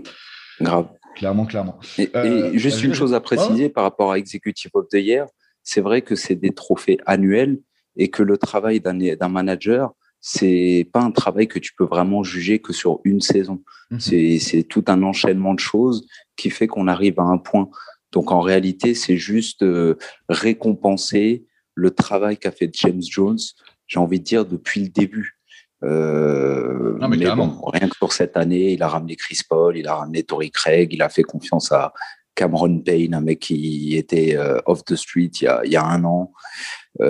Grave. 0.61 0.89
Clairement, 1.15 1.45
clairement. 1.45 1.79
Et, 1.97 2.09
juste 2.57 2.83
une 2.83 2.93
chose 2.93 3.13
à 3.13 3.21
préciser 3.21 3.69
par 3.69 3.83
rapport 3.83 4.11
à 4.11 4.17
Executive 4.17 4.71
of 4.73 4.87
the 4.89 4.95
Year, 4.95 5.27
c'est 5.63 5.81
vrai 5.81 6.01
que 6.01 6.15
c'est 6.15 6.35
des 6.35 6.51
trophées 6.51 6.97
annuels 7.05 7.59
et 7.95 8.09
que 8.09 8.23
le 8.23 8.37
travail 8.37 8.79
d'un 8.79 9.27
manager, 9.27 9.93
c'est 10.21 10.89
pas 10.91 11.01
un 11.01 11.11
travail 11.11 11.47
que 11.47 11.59
tu 11.59 11.73
peux 11.73 11.85
vraiment 11.85 12.23
juger 12.23 12.59
que 12.59 12.73
sur 12.73 12.99
une 13.03 13.21
saison. 13.21 13.63
Mhm. 13.91 14.39
C'est 14.39 14.63
tout 14.63 14.83
un 14.87 15.01
enchaînement 15.03 15.53
de 15.53 15.59
choses 15.59 16.07
qui 16.35 16.49
fait 16.49 16.67
qu'on 16.67 16.87
arrive 16.87 17.19
à 17.19 17.23
un 17.23 17.37
point. 17.37 17.69
Donc 18.11 18.31
en 18.31 18.41
réalité, 18.41 18.93
c'est 18.95 19.17
juste 19.17 19.63
euh, 19.63 19.97
récompenser 20.27 21.45
le 21.75 21.91
travail 21.91 22.37
qu'a 22.37 22.51
fait 22.51 22.69
James 22.73 23.01
Jones, 23.01 23.39
j'ai 23.87 23.99
envie 23.99 24.19
de 24.19 24.25
dire, 24.25 24.45
depuis 24.45 24.81
le 24.81 24.89
début. 24.89 25.39
Euh, 25.83 26.97
mais, 27.07 27.17
bon, 27.35 27.61
rien 27.67 27.87
que 27.87 27.97
pour 27.99 28.11
cette 28.11 28.35
année, 28.35 28.73
il 28.73 28.83
a 28.83 28.89
ramené 28.89 29.15
Chris 29.15 29.39
Paul, 29.47 29.77
il 29.77 29.87
a 29.87 29.95
ramené 29.95 30.23
Tory 30.23 30.51
Craig, 30.51 30.91
il 30.91 31.01
a 31.01 31.07
fait 31.07 31.23
confiance 31.23 31.71
à 31.71 31.93
Cameron 32.35 32.79
Payne, 32.79 33.13
un 33.13 33.21
mec 33.21 33.39
qui 33.39 33.95
était 33.95 34.35
euh, 34.35 34.59
off 34.65 34.83
the 34.83 34.95
street 34.95 35.31
il 35.41 35.43
y 35.43 35.47
a, 35.47 35.61
il 35.65 35.71
y 35.71 35.77
a 35.77 35.85
un 35.85 36.03
an 36.03 36.31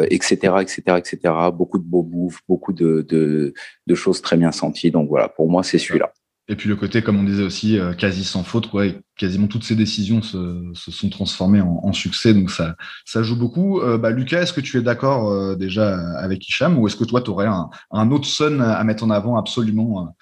etc., 0.10 0.54
etc., 0.62 0.82
etc. 0.98 1.34
Beaucoup 1.54 1.80
de 1.80 1.84
beaux 1.84 2.04
moves, 2.04 2.40
beaucoup 2.48 2.74
de, 2.74 3.06
de, 3.10 3.96
choses 3.96 4.22
très 4.22 4.38
bien 4.38 4.52
senties. 4.52 4.92
Donc 4.92 5.10
voilà, 5.10 5.30
pour 5.30 5.50
moi, 5.50 5.64
c'est 5.64 5.78
celui-là. 5.78 6.12
Et 6.52 6.56
puis 6.56 6.68
le 6.68 6.76
côté, 6.76 7.04
comme 7.04 7.20
on 7.20 7.24
disait 7.24 7.44
aussi, 7.44 7.78
euh, 7.78 7.94
quasi 7.94 8.24
sans 8.24 8.44
faute, 8.44 8.72
quoi. 8.72 8.86
quasiment 9.16 9.46
toutes 9.46 9.64
ces 9.64 9.76
décisions 9.76 10.24
se, 10.24 10.72
se 10.74 10.90
sont 10.90 11.10
transformées 11.10 11.62
en, 11.62 11.94
succès, 11.94 12.34
donc 12.34 12.50
ça, 12.50 12.76
ça 13.06 13.22
joue 13.22 13.36
beaucoup. 13.36 13.82
Euh, 13.82 14.00
bah, 14.00 14.10
Lucas, 14.10 14.42
est-ce 14.42 14.54
que 14.54 14.62
tu 14.62 14.78
es 14.80 14.82
d'accord 14.82 15.30
euh, 15.30 15.56
déjà 15.56 15.96
avec 16.18 16.48
Hicham, 16.48 16.80
ou 16.80 16.88
est-ce 16.88 16.96
que 16.96 17.04
toi, 17.04 17.22
tu 17.22 17.30
aurais 17.30 17.46
un, 17.46 17.70
un, 17.92 18.10
autre 18.10 18.26
Sun 18.26 18.62
à 18.62 18.84
mettre 18.84 19.04
en 19.04 19.12
avant 19.12 19.38
absolument 19.38 20.16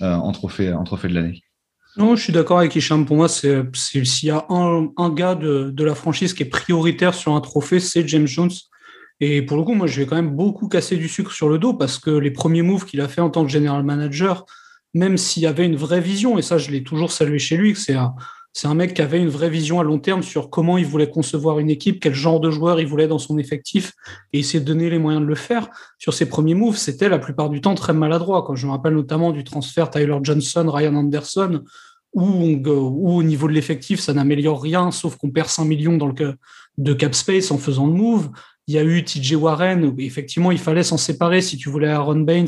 en, 0.00 0.32
trophée, 0.32 0.72
en 0.72 0.84
trophée 0.84 1.08
de 1.08 1.14
l'année? 1.14 1.42
Non, 1.98 2.16
je 2.16 2.22
suis 2.22 2.32
d'accord 2.32 2.60
avec 2.60 2.74
Hicham. 2.74 3.04
Pour 3.04 3.16
moi, 3.16 3.28
c'est 3.28 3.62
s'il 3.74 4.28
y 4.28 4.30
a 4.30 4.46
un, 4.48 4.88
un 4.96 5.10
gars 5.10 5.34
de, 5.34 5.70
de, 5.70 5.84
la 5.84 5.94
franchise 5.94 6.32
qui 6.32 6.44
est 6.44 6.46
prioritaire 6.46 7.12
sur 7.12 7.34
un 7.34 7.40
trophée, 7.42 7.78
c'est 7.78 8.08
James 8.08 8.26
Jones. 8.26 8.50
Et 9.20 9.42
pour 9.42 9.56
le 9.56 9.62
coup, 9.62 9.74
moi, 9.74 9.86
je 9.86 10.00
vais 10.00 10.06
quand 10.06 10.16
même 10.16 10.34
beaucoup 10.34 10.68
casser 10.68 10.96
du 10.96 11.08
sucre 11.08 11.32
sur 11.32 11.48
le 11.48 11.58
dos 11.58 11.74
parce 11.74 11.98
que 11.98 12.10
les 12.10 12.30
premiers 12.30 12.62
moves 12.62 12.84
qu'il 12.84 13.00
a 13.00 13.08
fait 13.08 13.20
en 13.20 13.30
tant 13.30 13.44
que 13.44 13.50
general 13.50 13.82
manager, 13.82 14.44
même 14.92 15.16
s'il 15.16 15.42
y 15.42 15.46
avait 15.46 15.66
une 15.66 15.76
vraie 15.76 16.00
vision, 16.00 16.38
et 16.38 16.42
ça, 16.42 16.58
je 16.58 16.70
l'ai 16.70 16.82
toujours 16.82 17.10
salué 17.10 17.38
chez 17.38 17.56
lui, 17.56 17.74
c'est 17.74 17.94
un, 17.94 18.14
c'est 18.52 18.68
un 18.68 18.74
mec 18.74 18.94
qui 18.94 19.02
avait 19.02 19.18
une 19.18 19.28
vraie 19.28 19.50
vision 19.50 19.80
à 19.80 19.82
long 19.82 19.98
terme 19.98 20.22
sur 20.22 20.48
comment 20.48 20.78
il 20.78 20.86
voulait 20.86 21.10
concevoir 21.10 21.58
une 21.58 21.70
équipe, 21.70 22.00
quel 22.00 22.14
genre 22.14 22.38
de 22.38 22.52
joueur 22.52 22.80
il 22.80 22.86
voulait 22.86 23.08
dans 23.08 23.18
son 23.18 23.36
effectif, 23.36 23.92
et 24.32 24.38
essayer 24.38 24.60
de 24.60 24.64
donner 24.64 24.88
les 24.88 24.98
moyens 25.00 25.24
de 25.24 25.28
le 25.28 25.34
faire. 25.34 25.68
Sur 25.98 26.14
ses 26.14 26.26
premiers 26.26 26.54
moves, 26.54 26.76
c'était 26.76 27.08
la 27.08 27.18
plupart 27.18 27.50
du 27.50 27.60
temps 27.60 27.74
très 27.74 27.92
maladroit. 27.92 28.44
Quand 28.46 28.54
je 28.54 28.66
me 28.66 28.70
rappelle 28.70 28.94
notamment 28.94 29.32
du 29.32 29.42
transfert 29.42 29.90
Tyler 29.90 30.16
Johnson, 30.22 30.70
Ryan 30.70 30.94
Anderson, 30.94 31.62
où, 32.12 32.22
où 32.22 33.16
au 33.16 33.22
niveau 33.24 33.48
de 33.48 33.52
l'effectif, 33.52 33.98
ça 33.98 34.14
n'améliore 34.14 34.62
rien, 34.62 34.92
sauf 34.92 35.16
qu'on 35.16 35.30
perd 35.30 35.48
5 35.48 35.64
millions 35.64 35.96
dans 35.96 36.06
le 36.06 36.36
de 36.78 36.92
cap 36.92 37.14
space 37.14 37.50
en 37.50 37.58
faisant 37.58 37.86
le 37.86 37.92
move. 37.92 38.30
Il 38.66 38.74
y 38.74 38.78
a 38.78 38.84
eu 38.84 39.04
TJ 39.04 39.34
Warren, 39.34 39.84
où 39.84 39.94
effectivement, 39.98 40.50
il 40.50 40.58
fallait 40.58 40.82
s'en 40.82 40.96
séparer 40.96 41.42
si 41.42 41.56
tu 41.56 41.68
voulais 41.68 41.88
Aaron 41.88 42.20
Baines, 42.20 42.46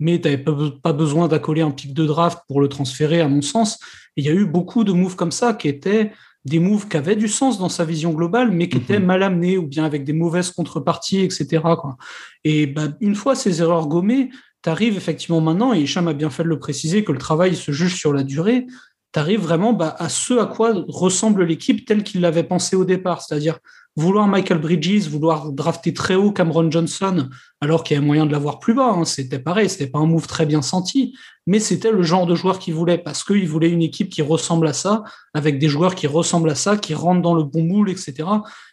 mais 0.00 0.20
tu 0.20 0.28
n'avais 0.28 0.42
pas 0.82 0.92
besoin 0.92 1.28
d'accoler 1.28 1.62
un 1.62 1.70
pic 1.70 1.92
de 1.92 2.06
draft 2.06 2.40
pour 2.46 2.60
le 2.60 2.68
transférer, 2.68 3.20
à 3.20 3.28
mon 3.28 3.42
sens. 3.42 3.78
il 4.16 4.24
y 4.24 4.28
a 4.28 4.32
eu 4.32 4.46
beaucoup 4.46 4.84
de 4.84 4.92
moves 4.92 5.16
comme 5.16 5.32
ça 5.32 5.54
qui 5.54 5.68
étaient 5.68 6.12
des 6.44 6.60
moves 6.60 6.88
qui 6.88 6.96
avaient 6.96 7.16
du 7.16 7.28
sens 7.28 7.58
dans 7.58 7.68
sa 7.68 7.84
vision 7.84 8.12
globale, 8.12 8.50
mais 8.50 8.68
qui 8.68 8.76
mhm. 8.76 8.82
étaient 8.82 9.00
mal 9.00 9.22
amenés 9.22 9.58
ou 9.58 9.66
bien 9.66 9.84
avec 9.84 10.04
des 10.04 10.12
mauvaises 10.12 10.50
contreparties, 10.50 11.20
etc. 11.20 11.62
Quoi. 11.78 11.96
Et 12.44 12.66
bah, 12.66 12.88
une 13.00 13.14
fois 13.14 13.34
ces 13.34 13.60
erreurs 13.60 13.86
gommées, 13.86 14.30
tu 14.62 14.70
arrives 14.70 14.96
effectivement 14.96 15.40
maintenant, 15.40 15.72
et 15.72 15.80
Hicham 15.80 16.08
a 16.08 16.14
bien 16.14 16.30
fait 16.30 16.42
de 16.42 16.48
le 16.48 16.58
préciser, 16.58 17.04
que 17.04 17.12
le 17.12 17.18
travail 17.18 17.54
se 17.54 17.70
juge 17.70 17.96
sur 17.96 18.12
la 18.12 18.24
durée, 18.24 18.66
tu 19.12 19.20
arrives 19.20 19.40
vraiment 19.40 19.72
bah, 19.72 19.94
à 19.98 20.08
ce 20.08 20.34
à 20.34 20.46
quoi 20.46 20.74
ressemble 20.88 21.44
l'équipe 21.44 21.86
telle 21.86 22.02
qu'il 22.02 22.20
l'avait 22.20 22.42
pensé 22.42 22.76
au 22.76 22.84
départ, 22.84 23.22
c'est-à-dire 23.22 23.58
vouloir 23.98 24.28
Michael 24.28 24.60
Bridges, 24.60 25.08
vouloir 25.08 25.50
drafter 25.52 25.92
très 25.92 26.14
haut 26.14 26.30
Cameron 26.30 26.70
Johnson, 26.70 27.28
alors 27.60 27.82
qu'il 27.82 27.96
y 27.96 27.98
a 27.98 28.02
moyen 28.02 28.24
de 28.24 28.32
l'avoir 28.32 28.60
plus 28.60 28.74
bas, 28.74 28.92
hein. 28.94 29.04
c'était 29.04 29.38
pareil, 29.38 29.68
c'était 29.68 29.88
pas 29.88 29.98
un 29.98 30.06
move 30.06 30.26
très 30.28 30.46
bien 30.46 30.62
senti, 30.62 31.14
mais 31.46 31.58
c'était 31.58 31.90
le 31.90 32.02
genre 32.02 32.26
de 32.26 32.34
joueur 32.34 32.58
qu'il 32.58 32.74
voulait, 32.74 32.98
parce 32.98 33.24
qu'il 33.24 33.48
voulait 33.48 33.70
une 33.70 33.82
équipe 33.82 34.10
qui 34.10 34.22
ressemble 34.22 34.68
à 34.68 34.72
ça, 34.72 35.02
avec 35.34 35.58
des 35.58 35.68
joueurs 35.68 35.94
qui 35.94 36.06
ressemblent 36.06 36.50
à 36.50 36.54
ça, 36.54 36.76
qui 36.76 36.94
rentrent 36.94 37.22
dans 37.22 37.34
le 37.34 37.42
bon 37.42 37.64
moule, 37.64 37.90
etc. 37.90 38.28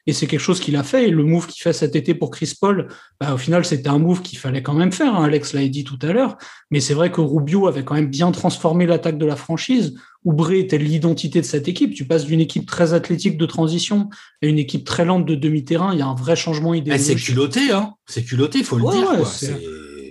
Et 0.05 0.13
c'est 0.13 0.27
quelque 0.27 0.39
chose 0.39 0.59
qu'il 0.59 0.75
a 0.75 0.83
fait, 0.83 1.07
et 1.07 1.09
le 1.09 1.23
move 1.23 1.47
qu'il 1.47 1.61
fait 1.61 1.73
cet 1.73 1.95
été 1.95 2.13
pour 2.13 2.29
Chris 2.29 2.53
Paul, 2.59 2.87
bah, 3.19 3.33
au 3.33 3.37
final, 3.37 3.65
c'était 3.65 3.89
un 3.89 3.97
move 3.97 4.21
qu'il 4.21 4.37
fallait 4.37 4.61
quand 4.61 4.73
même 4.73 4.91
faire, 4.91 5.15
hein. 5.15 5.23
Alex 5.23 5.53
l'a 5.53 5.67
dit 5.67 5.83
tout 5.83 5.99
à 6.01 6.13
l'heure, 6.13 6.37
mais 6.69 6.79
c'est 6.79 6.93
vrai 6.93 7.11
que 7.11 7.21
Rubio 7.21 7.67
avait 7.67 7.83
quand 7.83 7.95
même 7.95 8.09
bien 8.09 8.31
transformé 8.31 8.85
l'attaque 8.85 9.17
de 9.17 9.25
la 9.25 9.35
franchise, 9.35 9.95
Oubre 10.25 10.53
était 10.53 10.79
l'identité 10.79 11.39
de 11.39 11.45
cette 11.45 11.67
équipe. 11.67 11.93
Tu 11.93 12.03
passes 12.05 12.25
d'une 12.25 12.41
équipe 12.41 12.65
très 12.65 12.93
athlétique 12.93 13.37
de 13.37 13.45
transition 13.45 14.09
à 14.41 14.47
une 14.47 14.57
équipe 14.57 14.83
très 14.83 15.05
lente 15.05 15.25
de 15.25 15.35
demi-terrain. 15.35 15.93
Il 15.93 15.99
y 15.99 16.01
a 16.01 16.07
un 16.07 16.15
vrai 16.15 16.35
changement 16.35 16.73
idéologique. 16.73 17.19
C'est 17.19 17.23
culotté, 17.23 17.71
hein. 17.71 17.93
C'est 18.07 18.23
culotté, 18.23 18.63
faut 18.79 18.91
le 18.91 18.91
dire. 18.91 19.57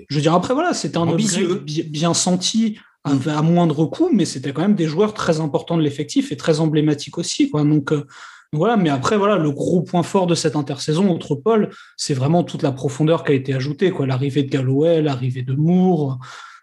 Je 0.09 0.16
veux 0.16 0.20
dire, 0.20 0.35
après, 0.35 0.55
voilà, 0.55 0.74
c'était 0.74 0.99
un 0.99 1.09
upgrade 1.09 1.65
bien 1.65 2.15
senti 2.15 2.78
à, 3.05 3.43
moindre 3.43 3.85
coût, 3.86 4.11
mais 4.12 4.24
c'était 4.24 4.53
quand 4.53 4.62
même 4.62 4.74
des 4.74 4.86
joueurs 4.86 5.15
très 5.15 5.41
importants 5.41 5.77
de 5.77 5.82
l'effectif 5.82 6.32
et 6.32 6.36
très 6.36 6.61
emblématiques 6.61 7.19
aussi. 7.19 7.51
Quoi. 7.51 7.65
Donc, 7.65 7.93
euh, 7.93 8.07
voilà, 8.53 8.77
mais 8.77 8.89
après, 8.89 9.16
voilà, 9.19 9.36
le 9.36 9.51
gros 9.51 9.82
point 9.82 10.03
fort 10.03 10.27
de 10.27 10.35
cette 10.35 10.57
intersaison 10.57 11.11
entre 11.11 11.35
Paul, 11.35 11.70
c'est 11.97 12.15
vraiment 12.15 12.45
toute 12.45 12.62
la 12.62 12.73
profondeur 12.73 13.24
qui 13.24 13.32
a 13.32 13.35
été 13.35 13.53
ajoutée, 13.53 13.91
quoi. 13.91 14.07
L'arrivée 14.07 14.43
de 14.43 14.51
Galloway, 14.51 15.03
l'arrivée 15.03 15.43
de 15.43 15.55
Moore, 15.55 16.19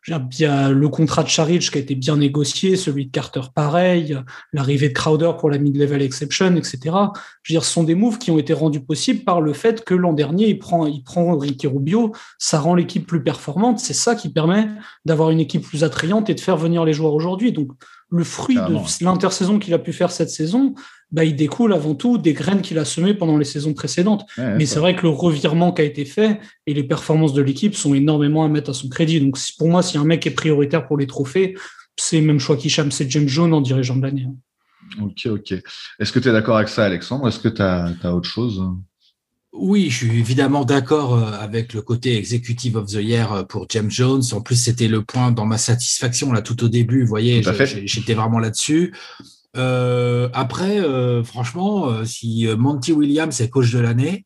il 0.08 0.40
y 0.40 0.46
a 0.46 0.70
le 0.70 0.90
contrat 0.90 1.24
de 1.24 1.28
Charic 1.28 1.70
qui 1.70 1.78
a 1.78 1.82
été 1.82 1.94
bien 1.94 2.18
négocié, 2.18 2.76
celui 2.76 3.06
de 3.06 3.12
Carter 3.12 3.42
pareil, 3.54 4.18
l'arrivée 4.52 4.90
de 4.90 4.94
Crowder 4.94 5.32
pour 5.40 5.50
la 5.50 5.60
mid-level 5.60 6.02
exception, 6.02 6.56
etc. 6.56 6.80
Je 7.44 7.54
veux 7.54 7.60
dire, 7.60 7.64
ce 7.64 7.72
sont 7.72 7.84
des 7.84 7.94
moves 7.94 8.18
qui 8.18 8.32
ont 8.32 8.40
été 8.40 8.54
rendus 8.54 8.82
possibles 8.82 9.24
par 9.24 9.42
le 9.42 9.54
fait 9.54 9.84
que 9.84 9.94
l'an 9.94 10.14
dernier, 10.14 10.48
il 10.48 10.58
prend, 10.58 10.88
il 10.88 11.04
prend 11.04 11.38
Ricky 11.38 11.68
Rubio, 11.68 12.14
ça 12.40 12.60
rend 12.60 12.74
l'équipe 12.74 13.06
plus 13.06 13.24
performante, 13.24 13.80
c'est 13.80 13.94
ça 13.94 14.16
qui 14.16 14.30
permet 14.30 14.68
d'avoir 15.06 15.30
une 15.30 15.40
équipe 15.40 15.64
plus 15.64 15.84
attrayante 15.84 16.30
et 16.30 16.34
de 16.34 16.40
faire 16.40 16.58
venir 16.58 16.84
les 16.84 16.94
joueurs 16.94 17.14
aujourd'hui. 17.14 17.52
Donc, 17.52 17.70
le 18.10 18.24
fruit 18.24 18.56
de 18.56 19.06
l'intersaison 19.06 19.58
qu'il 19.58 19.74
a 19.74 19.80
pu 19.80 19.94
faire 19.94 20.12
cette 20.12 20.30
saison, 20.30 20.74
bah, 21.12 21.26
il 21.26 21.36
découle 21.36 21.74
avant 21.74 21.96
tout 21.96 22.18
des 22.18 22.34
graines 22.34 22.62
qu'il 22.62 22.80
a 22.80 22.86
semées 22.86 23.14
pendant 23.14 23.38
les 23.38 23.46
saisons 23.46 23.74
précédentes. 23.74 24.26
Mais 24.38 24.66
c'est 24.66 24.80
vrai 24.80 24.96
que 24.96 25.04
le 25.04 25.10
revirement 25.10 25.72
qui 25.72 25.82
a 25.82 25.86
été 25.86 26.06
fait 26.06 26.40
et 26.68 26.74
les 26.74 26.84
performances 26.84 27.34
de 27.34 27.42
l'équipe 27.42 27.76
sont 27.76 27.94
énormément 27.94 28.44
à 28.44 28.48
mettre 28.48 28.72
à 28.72 28.74
son 28.74 28.90
crédit. 28.90 29.20
Donc 29.20 29.38
pour 29.58 29.68
moi, 29.68 29.84
si 29.84 29.98
un 29.98 30.06
mec 30.06 30.26
est 30.26 30.32
prioritaire 30.32 30.88
pour 30.88 30.98
les 30.98 31.08
trophées, 31.08 31.56
c'est 31.98 32.22
même 32.22 32.40
choix 32.40 32.58
qui 32.58 32.70
chame, 32.70 32.92
c'est 32.92 33.10
James 33.12 33.28
Jones 33.28 33.54
en 33.54 33.62
dirigeant 33.62 33.96
de 33.96 34.04
l'année. 34.04 34.28
Hein. 34.28 34.36
Ok, 35.02 35.28
ok. 35.28 35.54
Est-ce 36.00 36.12
que 36.12 36.20
tu 36.20 36.30
es 36.30 36.32
d'accord 36.32 36.58
avec 36.58 36.70
ça, 36.70 36.86
Alexandre? 36.86 37.28
Est-ce 37.28 37.40
que 37.40 37.48
tu 37.48 37.62
as, 37.62 38.14
autre 38.14 38.28
chose? 38.28 38.62
Oui, 39.54 39.90
je 39.90 40.06
suis 40.06 40.20
évidemment 40.20 40.64
d'accord 40.64 41.16
euh, 41.16 41.32
avec 41.40 41.74
le 41.74 41.82
côté 41.82 42.18
executive 42.18 42.78
of 42.78 42.88
the 42.88 43.04
year 43.04 43.34
euh, 43.34 43.44
pour 43.44 43.68
James 43.70 43.92
Jones. 43.92 44.22
En 44.32 44.42
plus, 44.42 44.56
c'était 44.56 44.88
le 44.88 45.04
point 45.04 45.32
dans 45.32 45.46
ma 45.46 45.58
satisfaction 45.58 46.32
là 46.32 46.42
tout 46.42 46.64
au 46.64 46.70
début. 46.70 47.02
Vous 47.02 47.10
voyez, 47.10 47.44
j'étais 47.86 48.14
vraiment 48.14 48.40
là-dessus. 48.40 48.94
Euh, 49.58 50.30
après, 50.34 50.82
franchement, 51.24 52.06
si 52.06 52.48
Monty 52.58 52.94
Williams 52.94 53.40
est 53.42 53.50
coach 53.50 53.72
de 53.72 53.80
l'année, 53.80 54.26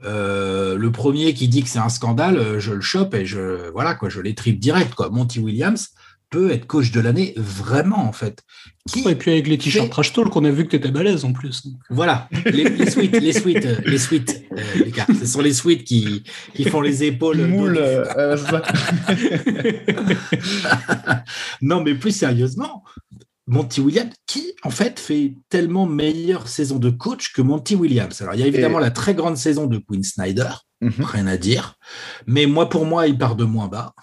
le 0.00 0.88
premier 0.88 1.34
qui 1.34 1.48
dit 1.48 1.62
que 1.62 1.68
c'est 1.68 1.78
un 1.78 1.88
scandale, 1.88 2.58
je 2.58 2.72
le 2.72 2.80
chope 2.80 3.14
et 3.14 3.26
je 3.26 3.70
voilà 3.70 3.94
quoi, 3.94 4.08
je 4.08 4.20
l'étripe 4.20 4.58
direct 4.58 4.94
quoi. 4.94 5.10
Monty 5.10 5.40
Williams, 5.40 5.88
peut 6.34 6.50
être 6.50 6.66
coach 6.66 6.90
de 6.90 7.00
l'année 7.00 7.32
vraiment 7.36 8.08
en 8.08 8.12
fait. 8.12 8.42
et 9.06 9.14
puis 9.14 9.30
avec 9.30 9.46
les 9.46 9.56
t-shirts 9.56 9.88
trash 9.88 10.12
talk, 10.12 10.34
on 10.34 10.44
a 10.44 10.50
vu 10.50 10.64
que 10.64 10.70
tu 10.70 10.76
étais 10.76 10.90
balèze 10.90 11.24
en 11.24 11.32
plus. 11.32 11.68
Voilà, 11.90 12.28
les, 12.46 12.64
les 12.64 12.90
suites, 12.90 13.12
les 13.12 13.32
suites, 13.32 13.64
euh, 13.64 13.76
les 13.84 13.98
suites, 13.98 14.44
euh, 14.52 14.84
les 14.84 14.90
gars, 14.90 15.06
ce 15.16 15.26
sont 15.26 15.40
les 15.40 15.52
suites 15.52 15.84
qui, 15.84 16.24
qui 16.54 16.64
font 16.64 16.80
les 16.80 17.04
épaules. 17.04 17.46
Moule, 17.46 17.78
euh, 17.78 18.36
non, 21.62 21.82
mais 21.84 21.94
plus 21.94 22.10
sérieusement, 22.10 22.82
Monty 23.46 23.80
Williams, 23.80 24.12
qui 24.26 24.54
en 24.62 24.70
fait 24.70 24.98
fait 24.98 25.34
tellement 25.48 25.86
meilleure 25.86 26.48
saison 26.48 26.78
de 26.78 26.90
coach 26.90 27.32
que 27.32 27.42
Monty 27.42 27.74
Williams. 27.74 28.22
Alors 28.22 28.34
il 28.34 28.40
y 28.40 28.42
a 28.42 28.46
évidemment 28.46 28.78
la 28.78 28.90
très 28.90 29.14
grande 29.14 29.36
saison 29.36 29.66
de 29.66 29.78
Quinn 29.78 30.02
Snyder, 30.02 30.50
mhm. 30.80 31.04
rien 31.04 31.26
à 31.26 31.36
dire, 31.36 31.74
mais 32.26 32.46
moi 32.46 32.68
pour 32.68 32.86
moi 32.86 33.06
il 33.06 33.18
part 33.18 33.36
de 33.36 33.44
moins 33.44 33.68
bas 33.68 33.94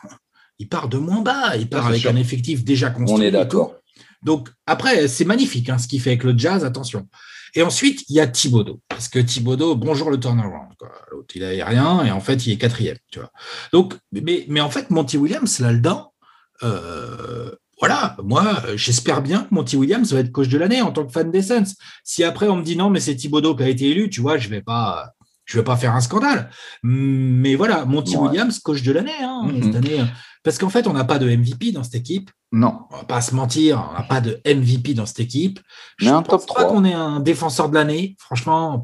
il 0.62 0.70
part 0.70 0.90
de 0.90 1.00
moins 1.00 1.22
bas, 1.22 1.58
il 1.58 1.68
part 1.68 1.88
avec 1.88 2.06
un 2.06 2.16
effectif 2.16 2.64
déjà 2.64 2.92
construit. 2.92 3.20
On 3.20 3.22
est 3.22 3.32
d'accord. 3.32 3.76
Donc 4.22 4.50
après, 4.68 5.08
c'est 5.08 5.26
magnifique 5.26 5.70
hein, 5.70 5.80
ce 5.80 5.88
qu'il 5.88 6.00
fait 6.00 6.12
avec 6.12 6.24
le 6.24 6.38
jazz, 6.38 6.64
attention. 6.64 7.08
Et 7.56 7.64
ensuite, 7.64 8.04
il 8.10 8.16
y 8.16 8.20
a 8.20 8.28
Thibodeau. 8.28 8.80
Parce 8.88 9.10
que 9.10 9.18
Thibodeau, 9.18 9.76
bonjour 9.76 10.12
le 10.12 10.20
turnaround. 10.20 10.72
L'autre, 11.12 11.36
il 11.36 11.42
n'avait 11.42 11.64
rien 11.64 12.06
et 12.06 12.12
en 12.12 12.20
fait, 12.20 12.46
il 12.46 12.54
est 12.54 12.58
quatrième. 12.60 12.98
Tu 13.12 13.18
vois. 13.18 13.32
Donc, 13.74 13.96
mais, 14.12 14.46
mais 14.48 14.62
en 14.62 14.70
fait, 14.70 14.92
Monty 14.92 15.18
Williams, 15.18 15.60
là-dedans, 15.60 16.14
euh, 16.62 17.52
voilà, 17.82 18.16
moi, 18.24 18.62
j'espère 18.76 19.24
bien 19.24 19.44
que 19.44 19.54
Monty 19.54 19.76
Williams 19.76 20.14
va 20.14 20.20
être 20.20 20.32
coach 20.32 20.48
de 20.48 20.58
l'année 20.60 20.84
en 20.84 20.92
tant 20.92 21.04
que 21.04 21.12
fan 21.12 21.32
des 21.32 21.42
Suns. 21.42 21.74
Si 22.04 22.24
après, 22.24 22.48
on 22.48 22.58
me 22.58 22.64
dit 22.64 22.76
non, 22.76 22.92
mais 22.92 23.00
c'est 23.00 23.16
Thibodeau 23.16 23.56
qui 23.56 23.64
a 23.64 23.70
été 23.70 23.90
élu, 23.90 24.10
tu 24.10 24.22
vois, 24.22 24.38
je 24.38 24.48
ne 24.48 24.52
vais 24.52 24.62
pas 24.62 25.14
je 25.46 25.58
vais 25.58 25.64
pas 25.64 25.76
faire 25.76 25.96
un 25.96 26.00
scandale. 26.00 26.52
Mais 26.84 27.56
voilà, 27.56 27.86
Monty 27.86 28.16
Williams, 28.16 28.60
coach 28.60 28.84
de 28.84 28.92
l'année, 28.92 29.12
hein, 29.20 29.48
mm-hmm. 29.48 29.64
cette 29.64 29.76
année. 29.76 30.06
Parce 30.44 30.58
qu'en 30.58 30.70
fait, 30.70 30.88
on 30.88 30.94
n'a 30.94 31.04
pas 31.04 31.20
de 31.20 31.28
MVP 31.28 31.72
dans 31.72 31.84
cette 31.84 31.96
équipe. 31.96 32.32
Non. 32.52 32.82
On 32.92 32.98
va 32.98 33.04
pas 33.04 33.22
se 33.22 33.34
mentir, 33.34 33.90
on 33.90 33.94
n'a 33.94 34.04
pas 34.04 34.22
de 34.22 34.40
MVP 34.46 34.94
dans 34.94 35.06
cette 35.06 35.20
équipe. 35.20 35.60
Je 35.98 36.10
ne 36.10 36.22
pense 36.22 36.46
pas 36.46 36.66
qu'on 36.66 36.86
ait 36.86 36.94
un 36.94 37.20
défenseur 37.20 37.70
de 37.70 37.76
l'année. 37.76 38.16
Franchement, 38.20 38.82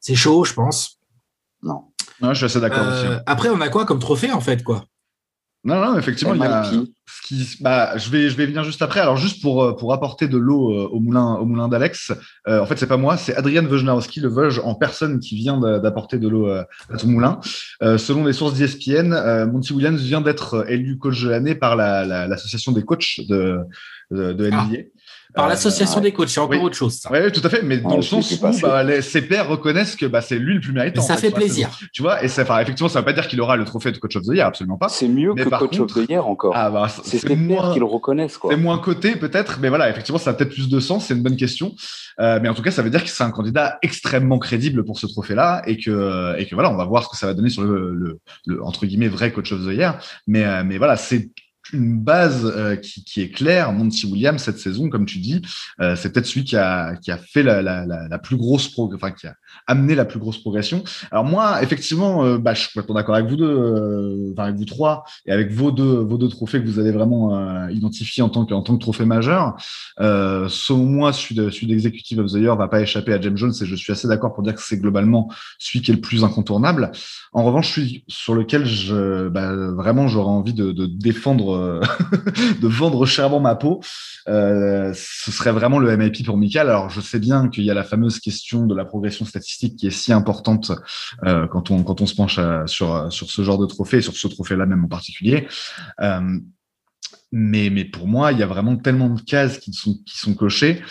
c'est 0.00 0.14
chaud, 0.14 0.44
je 0.44 0.54
pense. 0.54 0.98
Non. 1.62 1.84
non 2.20 2.32
je 2.32 2.38
suis 2.38 2.44
assez 2.46 2.60
d'accord 2.60 2.86
euh, 2.86 3.18
Après, 3.26 3.50
on 3.50 3.60
a 3.60 3.68
quoi 3.68 3.84
comme 3.84 3.98
trophée, 3.98 4.32
en 4.32 4.40
fait, 4.40 4.64
quoi? 4.64 4.86
Non, 5.62 5.78
non, 5.78 5.98
effectivement, 5.98 6.34
il 6.34 6.40
y 6.40 6.44
a 6.44 6.64
ce 6.64 7.26
qui, 7.26 7.58
bah, 7.60 7.96
je 7.98 8.08
vais, 8.08 8.30
je 8.30 8.36
vais 8.36 8.46
venir 8.46 8.64
juste 8.64 8.80
après. 8.80 9.00
Alors, 9.00 9.16
juste 9.16 9.42
pour, 9.42 9.62
euh, 9.62 9.76
pour 9.76 9.92
apporter 9.92 10.26
de 10.26 10.38
l'eau 10.38 10.72
euh, 10.72 10.88
au 10.88 11.00
moulin, 11.00 11.34
au 11.34 11.44
moulin 11.44 11.68
d'Alex, 11.68 12.12
euh, 12.48 12.60
en 12.60 12.66
fait, 12.66 12.78
c'est 12.78 12.86
pas 12.86 12.96
moi, 12.96 13.18
c'est 13.18 13.34
Adrian 13.34 13.64
Wojnarowski, 13.66 14.20
le 14.20 14.28
Vosge 14.28 14.60
en 14.64 14.74
personne, 14.74 15.20
qui 15.20 15.36
vient 15.36 15.58
d'apporter 15.80 16.18
de 16.18 16.28
l'eau 16.28 16.48
à 16.48 16.66
ton 16.98 17.08
moulin. 17.08 17.40
selon 17.80 18.24
les 18.24 18.32
sources 18.32 18.54
d'ESPN, 18.54 19.46
Monty 19.52 19.72
Williams 19.72 20.00
vient 20.00 20.20
d'être 20.20 20.64
élu 20.70 20.96
coach 20.98 21.22
de 21.22 21.28
l'année 21.28 21.54
par 21.54 21.76
l'association 21.76 22.72
la, 22.72 22.80
des 22.80 22.84
coachs 22.86 23.20
de, 23.28 23.58
de, 24.10 24.32
de 24.32 24.46
NBA. 24.46 24.56
Ah. 24.56 24.99
Par 25.34 25.46
euh, 25.46 25.48
l'association 25.48 26.00
des 26.00 26.12
coachs, 26.12 26.28
c'est 26.28 26.40
encore 26.40 26.62
autre 26.62 26.76
chose. 26.76 27.00
Oui, 27.10 27.32
tout 27.32 27.40
à 27.44 27.48
fait, 27.48 27.62
mais 27.62 27.78
dans 27.78 27.96
le 27.96 28.02
sens 28.02 28.30
où 28.32 28.40
bah, 28.40 29.02
ses 29.02 29.22
pairs 29.22 29.48
reconnaissent 29.48 29.96
que 29.96 30.06
bah, 30.06 30.20
c'est 30.20 30.38
lui 30.38 30.54
le 30.54 30.60
plus 30.60 30.72
méritant. 30.72 31.02
ça 31.02 31.16
fait 31.16 31.30
plaisir. 31.30 31.70
Tu 31.92 32.02
vois, 32.02 32.22
et 32.22 32.28
ça, 32.28 32.42
effectivement, 32.60 32.88
ça 32.88 33.00
ne 33.00 33.04
veut 33.04 33.06
pas 33.06 33.12
dire 33.12 33.28
qu'il 33.28 33.40
aura 33.40 33.56
le 33.56 33.64
trophée 33.64 33.92
de 33.92 33.98
coach 33.98 34.16
of 34.16 34.24
the 34.24 34.34
year, 34.34 34.46
absolument 34.46 34.76
pas. 34.76 34.88
C'est 34.88 35.08
mieux 35.08 35.34
que 35.34 35.48
coach 35.48 35.78
of 35.78 35.92
the 35.92 36.08
year 36.08 36.26
encore. 36.26 36.52
Ah, 36.54 36.70
bah, 36.70 36.88
c'est 37.04 37.18
ses 37.18 37.36
pairs 37.36 37.70
qui 37.72 37.78
le 37.78 37.84
reconnaissent. 37.84 38.38
C'est 38.48 38.56
moins 38.56 38.78
coté 38.78 39.16
peut-être, 39.16 39.58
mais 39.60 39.68
voilà, 39.68 39.88
effectivement, 39.90 40.18
ça 40.18 40.30
a 40.30 40.32
peut-être 40.34 40.52
plus 40.52 40.68
de 40.68 40.80
sens, 40.80 41.06
c'est 41.06 41.14
une 41.14 41.22
bonne 41.22 41.36
question. 41.36 41.74
Euh, 42.20 42.38
mais 42.42 42.48
en 42.48 42.54
tout 42.54 42.62
cas, 42.62 42.70
ça 42.70 42.82
veut 42.82 42.90
dire 42.90 43.02
que 43.02 43.10
c'est 43.10 43.24
un 43.24 43.30
candidat 43.30 43.78
extrêmement 43.82 44.38
crédible 44.38 44.84
pour 44.84 44.98
ce 44.98 45.06
trophée-là 45.06 45.62
et 45.66 45.78
que, 45.78 46.38
et 46.38 46.46
que 46.46 46.54
voilà, 46.54 46.70
on 46.70 46.76
va 46.76 46.84
voir 46.84 47.04
ce 47.04 47.08
que 47.08 47.16
ça 47.16 47.26
va 47.26 47.34
donner 47.34 47.50
sur 47.50 47.62
le, 47.62 48.20
le, 48.46 48.64
entre 48.64 48.86
guillemets, 48.86 49.08
vrai 49.08 49.32
coach 49.32 49.52
of 49.52 49.60
the 49.60 49.72
year. 49.72 49.98
Mais, 50.26 50.44
euh, 50.44 50.62
mais 50.64 50.78
voilà, 50.78 50.96
c'est 50.96 51.30
une 51.72 51.98
base 51.98 52.44
euh, 52.44 52.76
qui, 52.76 53.04
qui, 53.04 53.20
est 53.20 53.30
claire. 53.30 53.72
Monty 53.72 54.06
Williams 54.06 54.42
cette 54.42 54.58
saison, 54.58 54.88
comme 54.88 55.06
tu 55.06 55.18
dis, 55.18 55.42
euh, 55.80 55.96
c'est 55.96 56.12
peut-être 56.12 56.26
celui 56.26 56.44
qui 56.44 56.56
a, 56.56 56.96
qui 56.96 57.10
a 57.10 57.18
fait 57.18 57.42
la, 57.42 57.62
la, 57.62 57.86
la, 57.86 58.18
plus 58.18 58.36
grosse 58.36 58.68
pro, 58.68 58.90
enfin 58.94 59.10
qui 59.10 59.26
a 59.26 59.34
amené 59.66 59.94
la 59.94 60.04
plus 60.04 60.18
grosse 60.18 60.38
progression. 60.38 60.82
Alors 61.10 61.24
moi, 61.24 61.62
effectivement, 61.62 62.24
euh, 62.24 62.38
bah, 62.38 62.54
je 62.54 62.68
suis 62.68 62.80
pas 62.80 62.94
d'accord 62.94 63.14
avec 63.14 63.28
vous 63.28 63.36
deux, 63.36 64.32
enfin 64.32 64.44
avec 64.44 64.56
vous 64.56 64.64
trois, 64.64 65.04
et 65.26 65.32
avec 65.32 65.52
vos 65.52 65.70
deux, 65.70 66.00
vos 66.00 66.18
deux 66.18 66.28
trophées 66.28 66.60
que 66.60 66.66
vous 66.66 66.78
avez 66.78 66.92
vraiment 66.92 67.68
identifiés 67.68 68.22
en 68.22 68.28
tant 68.28 68.44
que, 68.44 68.54
en 68.54 68.62
tant 68.62 68.74
que 68.74 68.80
trophée 68.80 69.04
majeur. 69.04 69.56
selon 69.98 70.84
moi, 70.84 71.12
celui 71.12 71.66
d'Executive 71.66 72.18
of 72.18 72.32
the 72.32 72.36
Year 72.36 72.56
va 72.56 72.68
pas 72.68 72.80
échapper 72.80 73.12
à 73.12 73.20
James 73.20 73.36
Jones, 73.36 73.52
et 73.60 73.66
je 73.66 73.74
suis 73.74 73.92
assez 73.92 74.08
d'accord 74.08 74.32
pour 74.34 74.42
dire 74.42 74.54
que 74.54 74.62
c'est 74.62 74.78
globalement 74.78 75.30
celui 75.58 75.82
qui 75.82 75.90
est 75.90 75.94
le 75.94 76.00
plus 76.00 76.24
incontournable. 76.24 76.90
En 77.32 77.44
revanche, 77.44 77.74
celui 77.74 78.04
sur 78.08 78.34
lequel 78.34 78.66
je, 78.66 79.28
bah, 79.28 79.54
vraiment 79.54 80.08
j'aurais 80.08 80.30
envie 80.30 80.54
de, 80.54 80.72
de 80.72 80.86
défendre 80.86 81.59
euh, 81.60 81.80
de 82.60 82.68
vendre 82.68 83.06
chèrement 83.06 83.40
ma 83.40 83.54
peau, 83.54 83.80
euh, 84.28 84.92
ce 84.94 85.30
serait 85.30 85.52
vraiment 85.52 85.78
le 85.78 85.96
MIP 85.96 86.24
pour 86.24 86.36
Michael. 86.36 86.68
Alors, 86.68 86.90
je 86.90 87.00
sais 87.00 87.18
bien 87.18 87.48
qu'il 87.48 87.64
y 87.64 87.70
a 87.70 87.74
la 87.74 87.84
fameuse 87.84 88.20
question 88.20 88.66
de 88.66 88.74
la 88.74 88.84
progression 88.84 89.24
statistique 89.24 89.76
qui 89.76 89.86
est 89.86 89.90
si 89.90 90.12
importante 90.12 90.72
euh, 91.24 91.46
quand, 91.48 91.70
on, 91.70 91.82
quand 91.82 92.00
on 92.00 92.06
se 92.06 92.14
penche 92.14 92.40
sur, 92.66 93.12
sur 93.12 93.30
ce 93.30 93.42
genre 93.42 93.58
de 93.58 93.66
trophée, 93.66 94.00
sur 94.00 94.14
ce 94.14 94.28
trophée-là 94.28 94.66
même 94.66 94.84
en 94.84 94.88
particulier. 94.88 95.46
Mais, 97.32 97.70
mais 97.70 97.84
pour 97.84 98.08
moi, 98.08 98.32
il 98.32 98.38
y 98.38 98.42
a 98.42 98.46
vraiment 98.46 98.76
tellement 98.76 99.08
de 99.08 99.20
cases 99.20 99.58
qui 99.58 99.72
sont, 99.72 99.94
qui 100.04 100.18
sont 100.18 100.34
cochées. 100.34 100.82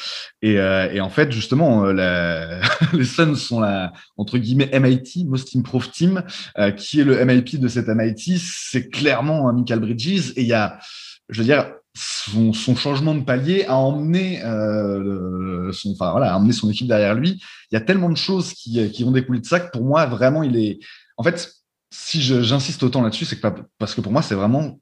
Et, 0.42 0.54
et 0.54 1.02
en 1.02 1.10
fait, 1.10 1.32
justement, 1.32 1.84
la, 1.86 2.62
les 2.94 3.06
Suns 3.06 3.36
sont 3.36 3.60
la, 3.60 3.92
entre 4.18 4.38
guillemets, 4.38 4.70
MIT, 4.80 5.26
Most 5.28 5.56
Improved 5.56 5.92
Team, 5.92 6.24
qui 6.78 7.02
est 7.02 7.04
le 7.04 7.24
MIP 7.26 7.60
de 7.60 7.68
cette 7.68 7.88
MIT. 7.88 8.40
C'est 8.40 8.90
clairement 8.90 9.52
Michael 9.52 9.80
Bridges. 9.80 10.32
Et 10.38 10.42
il 10.44 10.48
y 10.48 10.54
a, 10.54 10.80
je 11.28 11.40
veux 11.40 11.46
dire, 11.46 11.72
son, 11.96 12.54
son 12.54 12.76
changement 12.76 13.16
de 13.16 13.24
palier 13.24 13.66
a 13.66 13.76
emmené, 13.76 14.44
euh, 14.44 15.72
son, 15.72 15.92
enfin, 15.92 16.12
voilà, 16.12 16.34
a 16.34 16.38
emmené 16.38 16.54
son 16.54 16.70
équipe 16.70 16.88
derrière 16.88 17.16
lui. 17.16 17.42
Il 17.72 17.76
y 17.76 17.78
a 17.78 17.82
tellement 17.82 18.10
de 18.10 18.18
choses 18.18 18.54
qui, 18.54 18.90
qui 18.92 19.04
vont 19.04 19.12
découler 19.12 19.40
de 19.40 19.46
ça 19.46 19.60
que 19.60 19.72
pour 19.72 19.84
moi, 19.84 20.06
vraiment, 20.06 20.44
il 20.44 20.58
est. 20.58 20.80
En 21.18 21.24
fait, 21.24 21.52
si 21.92 22.22
j'insiste 22.22 22.84
autant 22.84 23.02
là-dessus, 23.02 23.26
c'est 23.26 23.40
que 23.40 23.48
parce 23.78 23.96
que 23.96 24.02
pour 24.02 24.12
moi, 24.12 24.22
c'est 24.22 24.36
vraiment 24.36 24.80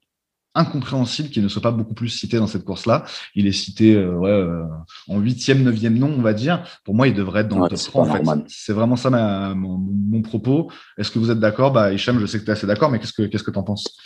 incompréhensible 0.58 1.30
qu'il 1.30 1.42
ne 1.42 1.48
soit 1.48 1.62
pas 1.62 1.70
beaucoup 1.70 1.94
plus 1.94 2.08
cité 2.08 2.38
dans 2.38 2.46
cette 2.46 2.64
course-là. 2.64 3.04
Il 3.34 3.46
est 3.46 3.52
cité 3.52 3.94
euh, 3.94 4.14
ouais, 4.14 4.30
euh, 4.30 4.64
en 5.08 5.18
huitième, 5.18 5.62
neuvième 5.62 5.98
nom, 5.98 6.12
on 6.16 6.22
va 6.22 6.32
dire. 6.32 6.64
Pour 6.84 6.94
moi, 6.94 7.08
il 7.08 7.14
devrait 7.14 7.42
être 7.42 7.48
dans 7.48 7.60
le 7.60 7.68
top 7.68 7.78
3. 7.78 8.08
En 8.08 8.12
fait. 8.12 8.44
C'est 8.48 8.72
vraiment 8.72 8.96
ça 8.96 9.10
ma, 9.10 9.54
mon, 9.54 9.78
mon, 9.78 10.22
propos. 10.22 10.70
Est-ce 10.98 11.10
que 11.10 11.18
vous 11.18 11.30
êtes 11.30 11.40
d'accord? 11.40 11.72
Bah, 11.72 11.92
Hicham, 11.92 12.18
je 12.18 12.26
sais 12.26 12.38
que 12.38 12.44
tu 12.44 12.50
es 12.50 12.52
assez 12.52 12.66
d'accord, 12.66 12.90
mais 12.90 12.98
qu'est-ce 12.98 13.12
que 13.12 13.22
tu 13.22 13.38
ce 13.38 13.58
en 13.58 13.62
penses? 13.62 13.96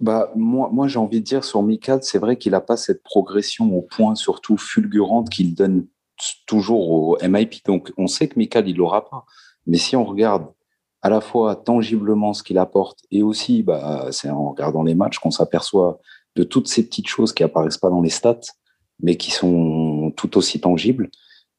Bah, 0.00 0.30
moi, 0.34 0.68
moi 0.72 0.88
j'ai 0.88 0.98
envie 0.98 1.20
de 1.20 1.24
dire 1.24 1.44
sur 1.44 1.62
Mikad, 1.62 2.02
c'est 2.02 2.18
vrai 2.18 2.36
qu'il 2.36 2.52
n'a 2.52 2.60
pas 2.60 2.76
cette 2.76 3.02
progression 3.02 3.74
au 3.74 3.82
point 3.82 4.14
surtout 4.14 4.56
fulgurante 4.56 5.30
qu'il 5.30 5.54
donne 5.54 5.86
toujours 6.46 6.90
au 6.90 7.18
MIP. 7.22 7.64
Donc, 7.66 7.92
on 7.96 8.06
sait 8.06 8.28
que 8.28 8.38
Mikad, 8.38 8.68
il 8.68 8.76
l'aura 8.76 9.08
pas. 9.08 9.24
Mais 9.66 9.78
si 9.78 9.96
on 9.96 10.04
regarde 10.04 10.46
à 11.06 11.08
la 11.08 11.20
fois 11.20 11.54
tangiblement 11.54 12.34
ce 12.34 12.42
qu'il 12.42 12.58
apporte 12.58 12.98
et 13.12 13.22
aussi, 13.22 13.62
bah, 13.62 14.08
c'est 14.10 14.28
en 14.28 14.50
regardant 14.50 14.82
les 14.82 14.96
matchs 14.96 15.20
qu'on 15.20 15.30
s'aperçoit 15.30 16.00
de 16.34 16.42
toutes 16.42 16.66
ces 16.66 16.84
petites 16.84 17.06
choses 17.06 17.32
qui 17.32 17.44
apparaissent 17.44 17.78
pas 17.78 17.90
dans 17.90 18.00
les 18.00 18.10
stats, 18.10 18.40
mais 19.00 19.16
qui 19.16 19.30
sont 19.30 20.12
tout 20.16 20.36
aussi 20.36 20.58
tangibles. 20.58 21.08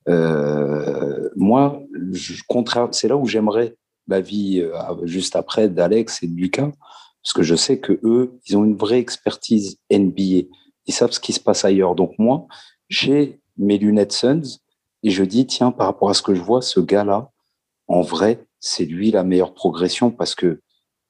Euh, 0.10 1.30
moi, 1.38 1.82
c'est 2.91 3.07
là 3.07 3.15
où 3.15 3.26
j'aimerais 3.26 3.78
l'avis 4.10 4.60
euh, 4.60 4.74
juste 5.03 5.38
après 5.38 5.69
d'Alex 5.69 6.24
et 6.24 6.28
de 6.28 6.36
Lucas, 6.36 6.72
parce 7.24 7.32
que 7.34 7.44
je 7.44 7.56
sais 7.56 7.80
que 7.80 8.02
eux, 8.03 8.38
ils 8.48 8.57
ont 8.57 8.65
une 8.65 8.76
vraie 8.76 8.99
expertise 8.99 9.78
NBA. 9.90 10.49
Ils 10.88 10.94
savent 10.94 11.11
ce 11.11 11.22
qui 11.22 11.32
se 11.32 11.40
passe 11.40 11.64
ailleurs. 11.64 11.95
Donc 11.95 12.19
moi, 12.19 12.48
j'ai 12.90 13.40
mes 13.57 13.78
lunettes 13.78 14.11
Suns 14.11 14.60
et 15.03 15.10
je 15.10 15.24
dis 15.24 15.48
tiens, 15.48 15.72
par 15.72 15.88
rapport 15.88 16.10
à 16.10 16.14
ce 16.14 16.22
que 16.22 16.36
je 16.36 16.41
vois, 16.41 16.61
ce 16.61 16.82
gars-là, 16.82 17.32
en 17.88 18.02
vrai, 18.02 18.45
c'est 18.59 18.85
lui 18.85 19.11
la 19.11 19.23
meilleure 19.23 19.53
progression 19.53 20.11
parce 20.11 20.35
que 20.35 20.61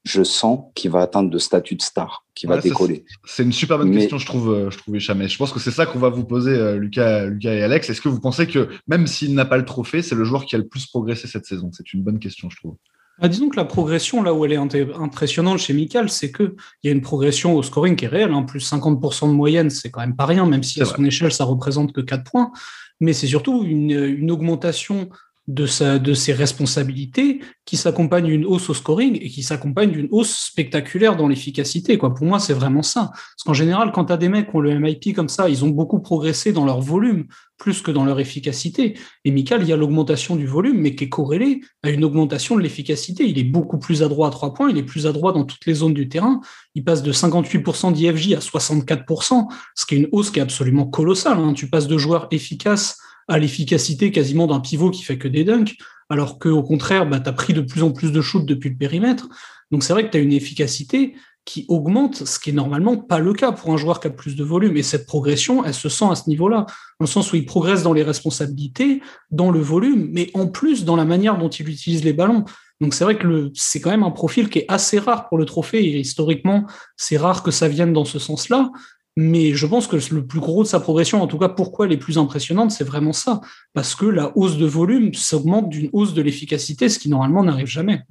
je 0.04 0.22
sens 0.22 0.60
qu'il 0.74 0.90
va 0.90 1.00
atteindre 1.00 1.30
le 1.30 1.38
statut 1.38 1.74
de 1.74 1.82
star, 1.82 2.24
qu'il 2.34 2.48
va 2.48 2.58
décoller. 2.58 3.04
C'est 3.24 3.42
une 3.42 3.52
super 3.52 3.78
bonne 3.78 3.92
question, 3.92 4.18
je 4.18 4.26
trouve, 4.26 4.50
euh, 4.50 4.70
je 4.70 4.78
trouve, 4.78 4.96
Hicham. 4.96 5.26
je 5.26 5.36
pense 5.36 5.52
que 5.52 5.60
c'est 5.60 5.70
ça 5.70 5.86
qu'on 5.86 5.98
va 5.98 6.08
vous 6.08 6.24
poser, 6.24 6.52
euh, 6.52 6.76
Lucas, 6.76 7.26
Lucas 7.26 7.52
et 7.52 7.62
Alex. 7.62 7.90
Est-ce 7.90 8.00
que 8.00 8.08
vous 8.08 8.20
pensez 8.20 8.46
que 8.46 8.68
même 8.86 9.06
s'il 9.06 9.34
n'a 9.34 9.44
pas 9.44 9.58
le 9.58 9.64
trophée, 9.64 10.02
c'est 10.02 10.14
le 10.14 10.24
joueur 10.24 10.46
qui 10.46 10.54
a 10.54 10.58
le 10.58 10.66
plus 10.66 10.86
progressé 10.86 11.26
cette 11.26 11.46
saison? 11.46 11.70
C'est 11.72 11.92
une 11.92 12.02
bonne 12.02 12.18
question, 12.18 12.48
je 12.48 12.56
trouve. 12.56 12.76
Ah, 13.20 13.28
disons 13.28 13.48
que 13.48 13.56
la 13.56 13.64
progression, 13.64 14.22
là 14.22 14.32
où 14.32 14.44
elle 14.44 14.52
est 14.52 14.56
impressionnante 14.56 15.58
chez 15.58 15.74
Michael, 15.74 16.08
c'est 16.08 16.30
qu'il 16.30 16.54
y 16.84 16.88
a 16.88 16.92
une 16.92 17.00
progression 17.00 17.56
au 17.56 17.62
scoring 17.64 17.96
qui 17.96 18.04
est 18.04 18.08
réelle. 18.08 18.32
En 18.32 18.40
hein. 18.40 18.44
plus 18.44 18.70
50% 18.70 19.28
de 19.28 19.32
moyenne, 19.32 19.70
c'est 19.70 19.90
quand 19.90 20.00
même 20.00 20.14
pas 20.14 20.26
rien, 20.26 20.46
même 20.46 20.62
si 20.62 20.80
à 20.80 20.84
son 20.84 21.04
échelle, 21.04 21.32
ça 21.32 21.44
représente 21.44 21.92
que 21.92 22.00
4 22.00 22.30
points. 22.30 22.52
Mais 23.00 23.12
c'est 23.12 23.26
surtout 23.26 23.64
une, 23.64 23.90
une 23.90 24.30
augmentation 24.30 25.08
de, 25.48 25.64
sa, 25.64 25.98
de 25.98 26.12
ses 26.12 26.34
responsabilités 26.34 27.40
qui 27.64 27.78
s'accompagne 27.78 28.26
d'une 28.26 28.44
hausse 28.44 28.68
au 28.68 28.74
scoring 28.74 29.18
et 29.20 29.30
qui 29.30 29.42
s'accompagne 29.42 29.90
d'une 29.90 30.08
hausse 30.10 30.36
spectaculaire 30.36 31.16
dans 31.16 31.26
l'efficacité. 31.26 31.96
Quoi. 31.96 32.14
Pour 32.14 32.26
moi, 32.26 32.38
c'est 32.38 32.52
vraiment 32.52 32.82
ça. 32.82 33.10
Parce 33.12 33.44
qu'en 33.46 33.54
général, 33.54 33.90
quand 33.92 34.04
tu 34.04 34.12
as 34.12 34.18
des 34.18 34.28
mecs 34.28 34.50
qui 34.50 34.56
ont 34.56 34.60
le 34.60 34.78
MIP 34.78 35.16
comme 35.16 35.30
ça, 35.30 35.48
ils 35.48 35.64
ont 35.64 35.70
beaucoup 35.70 36.00
progressé 36.00 36.52
dans 36.52 36.66
leur 36.66 36.82
volume 36.82 37.26
plus 37.56 37.80
que 37.80 37.90
dans 37.90 38.04
leur 38.04 38.20
efficacité. 38.20 38.96
Et 39.24 39.30
Michael, 39.30 39.62
il 39.62 39.68
y 39.68 39.72
a 39.72 39.76
l'augmentation 39.76 40.36
du 40.36 40.46
volume, 40.46 40.80
mais 40.80 40.94
qui 40.94 41.04
est 41.04 41.08
corrélée 41.08 41.62
à 41.82 41.90
une 41.90 42.04
augmentation 42.04 42.54
de 42.54 42.60
l'efficacité. 42.60 43.26
Il 43.26 43.38
est 43.38 43.44
beaucoup 43.44 43.78
plus 43.78 44.02
adroit 44.02 44.28
à 44.28 44.30
trois 44.30 44.52
points, 44.52 44.70
il 44.70 44.76
est 44.76 44.82
plus 44.82 45.06
adroit 45.06 45.32
dans 45.32 45.44
toutes 45.44 45.64
les 45.64 45.74
zones 45.74 45.94
du 45.94 46.08
terrain. 46.08 46.40
Il 46.74 46.84
passe 46.84 47.02
de 47.02 47.12
58% 47.12 47.92
d'IFJ 47.94 48.34
à 48.34 48.38
64%, 48.38 49.48
ce 49.74 49.86
qui 49.86 49.94
est 49.94 49.98
une 49.98 50.08
hausse 50.12 50.30
qui 50.30 50.38
est 50.38 50.42
absolument 50.42 50.86
colossale. 50.86 51.38
Hein. 51.38 51.54
Tu 51.54 51.68
passes 51.68 51.88
de 51.88 51.96
joueurs 51.96 52.28
efficaces 52.30 52.98
à 53.28 53.38
l'efficacité 53.38 54.10
quasiment 54.10 54.46
d'un 54.46 54.60
pivot 54.60 54.90
qui 54.90 55.02
fait 55.02 55.18
que 55.18 55.28
des 55.28 55.44
dunks, 55.44 55.76
alors 56.08 56.38
qu'au 56.38 56.62
contraire, 56.62 57.08
bah, 57.08 57.20
tu 57.20 57.28
as 57.28 57.32
pris 57.32 57.52
de 57.52 57.60
plus 57.60 57.82
en 57.82 57.92
plus 57.92 58.12
de 58.12 58.20
shoots 58.20 58.46
depuis 58.46 58.70
le 58.70 58.76
périmètre. 58.76 59.28
Donc 59.70 59.84
c'est 59.84 59.92
vrai 59.92 60.06
que 60.06 60.10
tu 60.10 60.16
as 60.16 60.20
une 60.20 60.32
efficacité 60.32 61.14
qui 61.44 61.64
augmente, 61.68 62.26
ce 62.26 62.38
qui 62.38 62.50
est 62.50 62.52
normalement 62.52 62.98
pas 62.98 63.20
le 63.20 63.32
cas 63.32 63.52
pour 63.52 63.70
un 63.70 63.78
joueur 63.78 64.00
qui 64.00 64.06
a 64.06 64.10
plus 64.10 64.36
de 64.36 64.44
volume. 64.44 64.76
Et 64.76 64.82
cette 64.82 65.06
progression, 65.06 65.64
elle 65.64 65.74
se 65.74 65.88
sent 65.88 66.04
à 66.10 66.14
ce 66.14 66.28
niveau-là, 66.28 66.66
dans 66.66 67.04
le 67.04 67.06
sens 67.06 67.32
où 67.32 67.36
il 67.36 67.46
progresse 67.46 67.82
dans 67.82 67.94
les 67.94 68.02
responsabilités, 68.02 69.00
dans 69.30 69.50
le 69.50 69.60
volume, 69.60 70.08
mais 70.12 70.30
en 70.34 70.46
plus 70.46 70.84
dans 70.84 70.96
la 70.96 71.06
manière 71.06 71.38
dont 71.38 71.48
il 71.48 71.68
utilise 71.68 72.04
les 72.04 72.12
ballons. 72.12 72.44
Donc 72.80 72.92
c'est 72.92 73.04
vrai 73.04 73.16
que 73.16 73.50
c'est 73.54 73.80
quand 73.80 73.90
même 73.90 74.02
un 74.02 74.10
profil 74.10 74.50
qui 74.50 74.60
est 74.60 74.66
assez 74.68 74.98
rare 74.98 75.28
pour 75.28 75.38
le 75.38 75.46
trophée, 75.46 75.82
et 75.82 75.98
historiquement, 75.98 76.66
c'est 76.96 77.16
rare 77.16 77.42
que 77.42 77.50
ça 77.50 77.66
vienne 77.66 77.92
dans 77.92 78.04
ce 78.04 78.18
sens-là. 78.18 78.70
Mais 79.20 79.52
je 79.52 79.66
pense 79.66 79.88
que 79.88 79.96
le 80.14 80.24
plus 80.28 80.38
gros 80.38 80.62
de 80.62 80.68
sa 80.68 80.78
progression, 80.78 81.20
en 81.20 81.26
tout 81.26 81.38
cas 81.38 81.48
pourquoi 81.48 81.86
elle 81.86 81.92
est 81.92 81.96
plus 81.96 82.18
impressionnante, 82.18 82.70
c'est 82.70 82.84
vraiment 82.84 83.12
ça. 83.12 83.40
Parce 83.74 83.96
que 83.96 84.06
la 84.06 84.30
hausse 84.38 84.58
de 84.58 84.64
volume 84.64 85.12
s'augmente 85.12 85.68
d'une 85.70 85.90
hausse 85.92 86.14
de 86.14 86.22
l'efficacité, 86.22 86.88
ce 86.88 87.00
qui 87.00 87.08
normalement 87.08 87.42
n'arrive 87.42 87.66
jamais. 87.66 88.04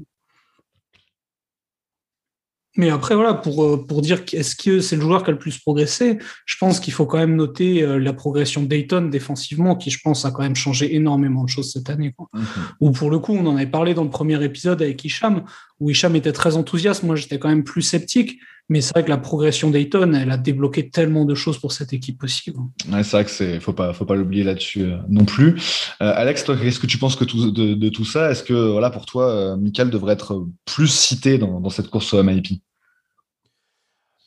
Mais 2.76 2.90
après, 2.90 3.16
voilà, 3.16 3.34
pour, 3.36 3.64
euh, 3.64 3.88
pour 3.88 4.02
dire 4.02 4.22
est-ce 4.34 4.54
que 4.58 4.82
c'est 4.82 4.98
le 4.98 5.02
joueur 5.02 5.24
qui 5.24 5.30
a 5.30 5.32
le 5.32 5.40
plus 5.40 5.58
progressé, 5.58 6.18
je 6.46 6.58
pense 6.60 6.82
qu'il 6.82 6.92
faut 6.92 7.06
quand 7.06 7.20
même 7.20 7.38
noter 7.38 7.84
euh, 7.84 8.00
la 8.00 8.12
progression 8.12 8.64
Dayton 8.64 9.04
défensivement, 9.04 9.78
qui, 9.78 9.92
je 9.92 10.00
pense, 10.04 10.26
a 10.26 10.32
quand 10.32 10.44
même 10.44 10.58
changé 10.58 10.94
énormément 10.94 11.46
de 11.46 11.50
choses 11.50 11.72
cette 11.72 11.90
année. 11.90 12.14
Mhm. 12.34 12.46
Ou 12.82 12.92
pour 12.92 13.10
le 13.10 13.20
coup, 13.20 13.34
on 13.34 13.46
en 13.46 13.56
avait 13.56 13.66
parlé 13.66 13.94
dans 13.94 14.04
le 14.04 14.10
premier 14.10 14.44
épisode 14.44 14.82
avec 14.82 15.06
Hicham, 15.06 15.46
où 15.80 15.90
Hicham 15.90 16.18
était 16.18 16.34
très 16.34 16.58
enthousiaste. 16.58 17.04
Moi, 17.04 17.16
j'étais 17.16 17.40
quand 17.40 17.48
même 17.48 17.64
plus 17.64 17.82
sceptique. 17.82 18.42
Mais 18.70 18.82
c'est 18.82 18.94
vrai 18.94 19.06
que 19.06 19.10
la 19.10 19.18
progression 19.18 19.70
Dayton, 19.70 20.14
elle 20.14 20.30
a 20.30 20.38
débloqué 20.38 20.90
tellement 20.90 21.24
de 21.24 21.36
choses 21.36 21.58
pour 21.58 21.72
cette 21.72 21.94
équipe 21.94 22.20
possible. 22.20 22.60
Ouais, 22.92 23.04
c'est 23.04 23.12
vrai 23.12 23.26
que 23.26 23.32
c'est 23.32 23.60
faut 23.62 23.72
pas 23.72 23.94
faut 23.94 24.04
pas 24.04 24.16
l'oublier 24.16 24.44
là-dessus 24.44 24.84
euh, 24.84 24.98
non 25.08 25.24
plus. 25.24 25.56
Alex, 26.00 26.44
toi, 26.44 26.58
qu'est-ce 26.58 26.80
que 26.80 26.88
tu 26.88 26.98
penses 26.98 27.16
que 27.16 27.24
de, 27.24 27.90
tout 27.90 28.06
ça? 28.06 28.32
Est-ce 28.32 28.44
que 28.44 28.72
voilà 28.72 28.90
pour 28.90 29.06
toi, 29.06 29.56
Michael 29.58 29.90
devrait 29.90 30.14
être 30.14 30.46
plus 30.66 30.88
cité 30.88 31.38
dans, 31.38 31.62
dans 31.62 31.70
cette 31.70 31.90
course 31.90 32.14
au 32.14 32.22
MIP 32.22 32.62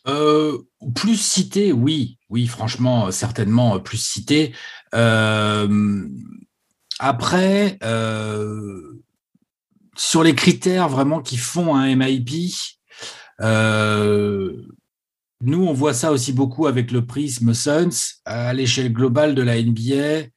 euh, 0.08 0.58
plus 0.94 1.20
cité, 1.20 1.72
oui, 1.72 2.18
oui, 2.30 2.46
franchement, 2.46 3.10
certainement 3.10 3.78
plus 3.80 3.98
cité. 3.98 4.54
Euh, 4.94 6.08
après, 6.98 7.78
euh, 7.82 9.02
sur 9.96 10.22
les 10.22 10.34
critères 10.34 10.88
vraiment 10.88 11.20
qui 11.20 11.36
font 11.36 11.74
un 11.74 11.94
MIP, 11.94 12.30
nous, 13.40 14.64
on 15.64 15.72
voit 15.72 15.94
ça 15.94 16.12
aussi 16.12 16.32
beaucoup 16.32 16.66
avec 16.66 16.90
le 16.90 17.06
prisme 17.06 17.54
Suns. 17.54 18.20
À 18.24 18.52
l'échelle 18.52 18.92
globale 18.92 19.34
de 19.34 19.42
la 19.42 19.60
NBA, 19.60 20.28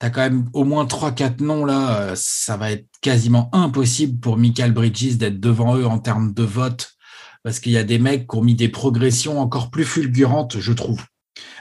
as 0.00 0.10
quand 0.10 0.22
même 0.22 0.48
au 0.52 0.64
moins 0.64 0.84
3-4 0.84 1.42
noms 1.42 1.64
là. 1.64 2.12
Ça 2.14 2.56
va 2.56 2.72
être 2.72 2.86
quasiment 3.00 3.50
impossible 3.52 4.20
pour 4.20 4.36
Michael 4.36 4.72
Bridges 4.72 5.16
d'être 5.16 5.40
devant 5.40 5.76
eux 5.76 5.86
en 5.86 5.98
termes 5.98 6.32
de 6.32 6.42
vote 6.42 6.92
parce 7.42 7.60
qu'il 7.60 7.72
y 7.72 7.78
a 7.78 7.84
des 7.84 7.98
mecs 7.98 8.28
qui 8.28 8.36
ont 8.36 8.42
mis 8.42 8.54
des 8.54 8.68
progressions 8.68 9.40
encore 9.40 9.70
plus 9.70 9.84
fulgurantes, 9.84 10.58
je 10.58 10.72
trouve. 10.72 11.04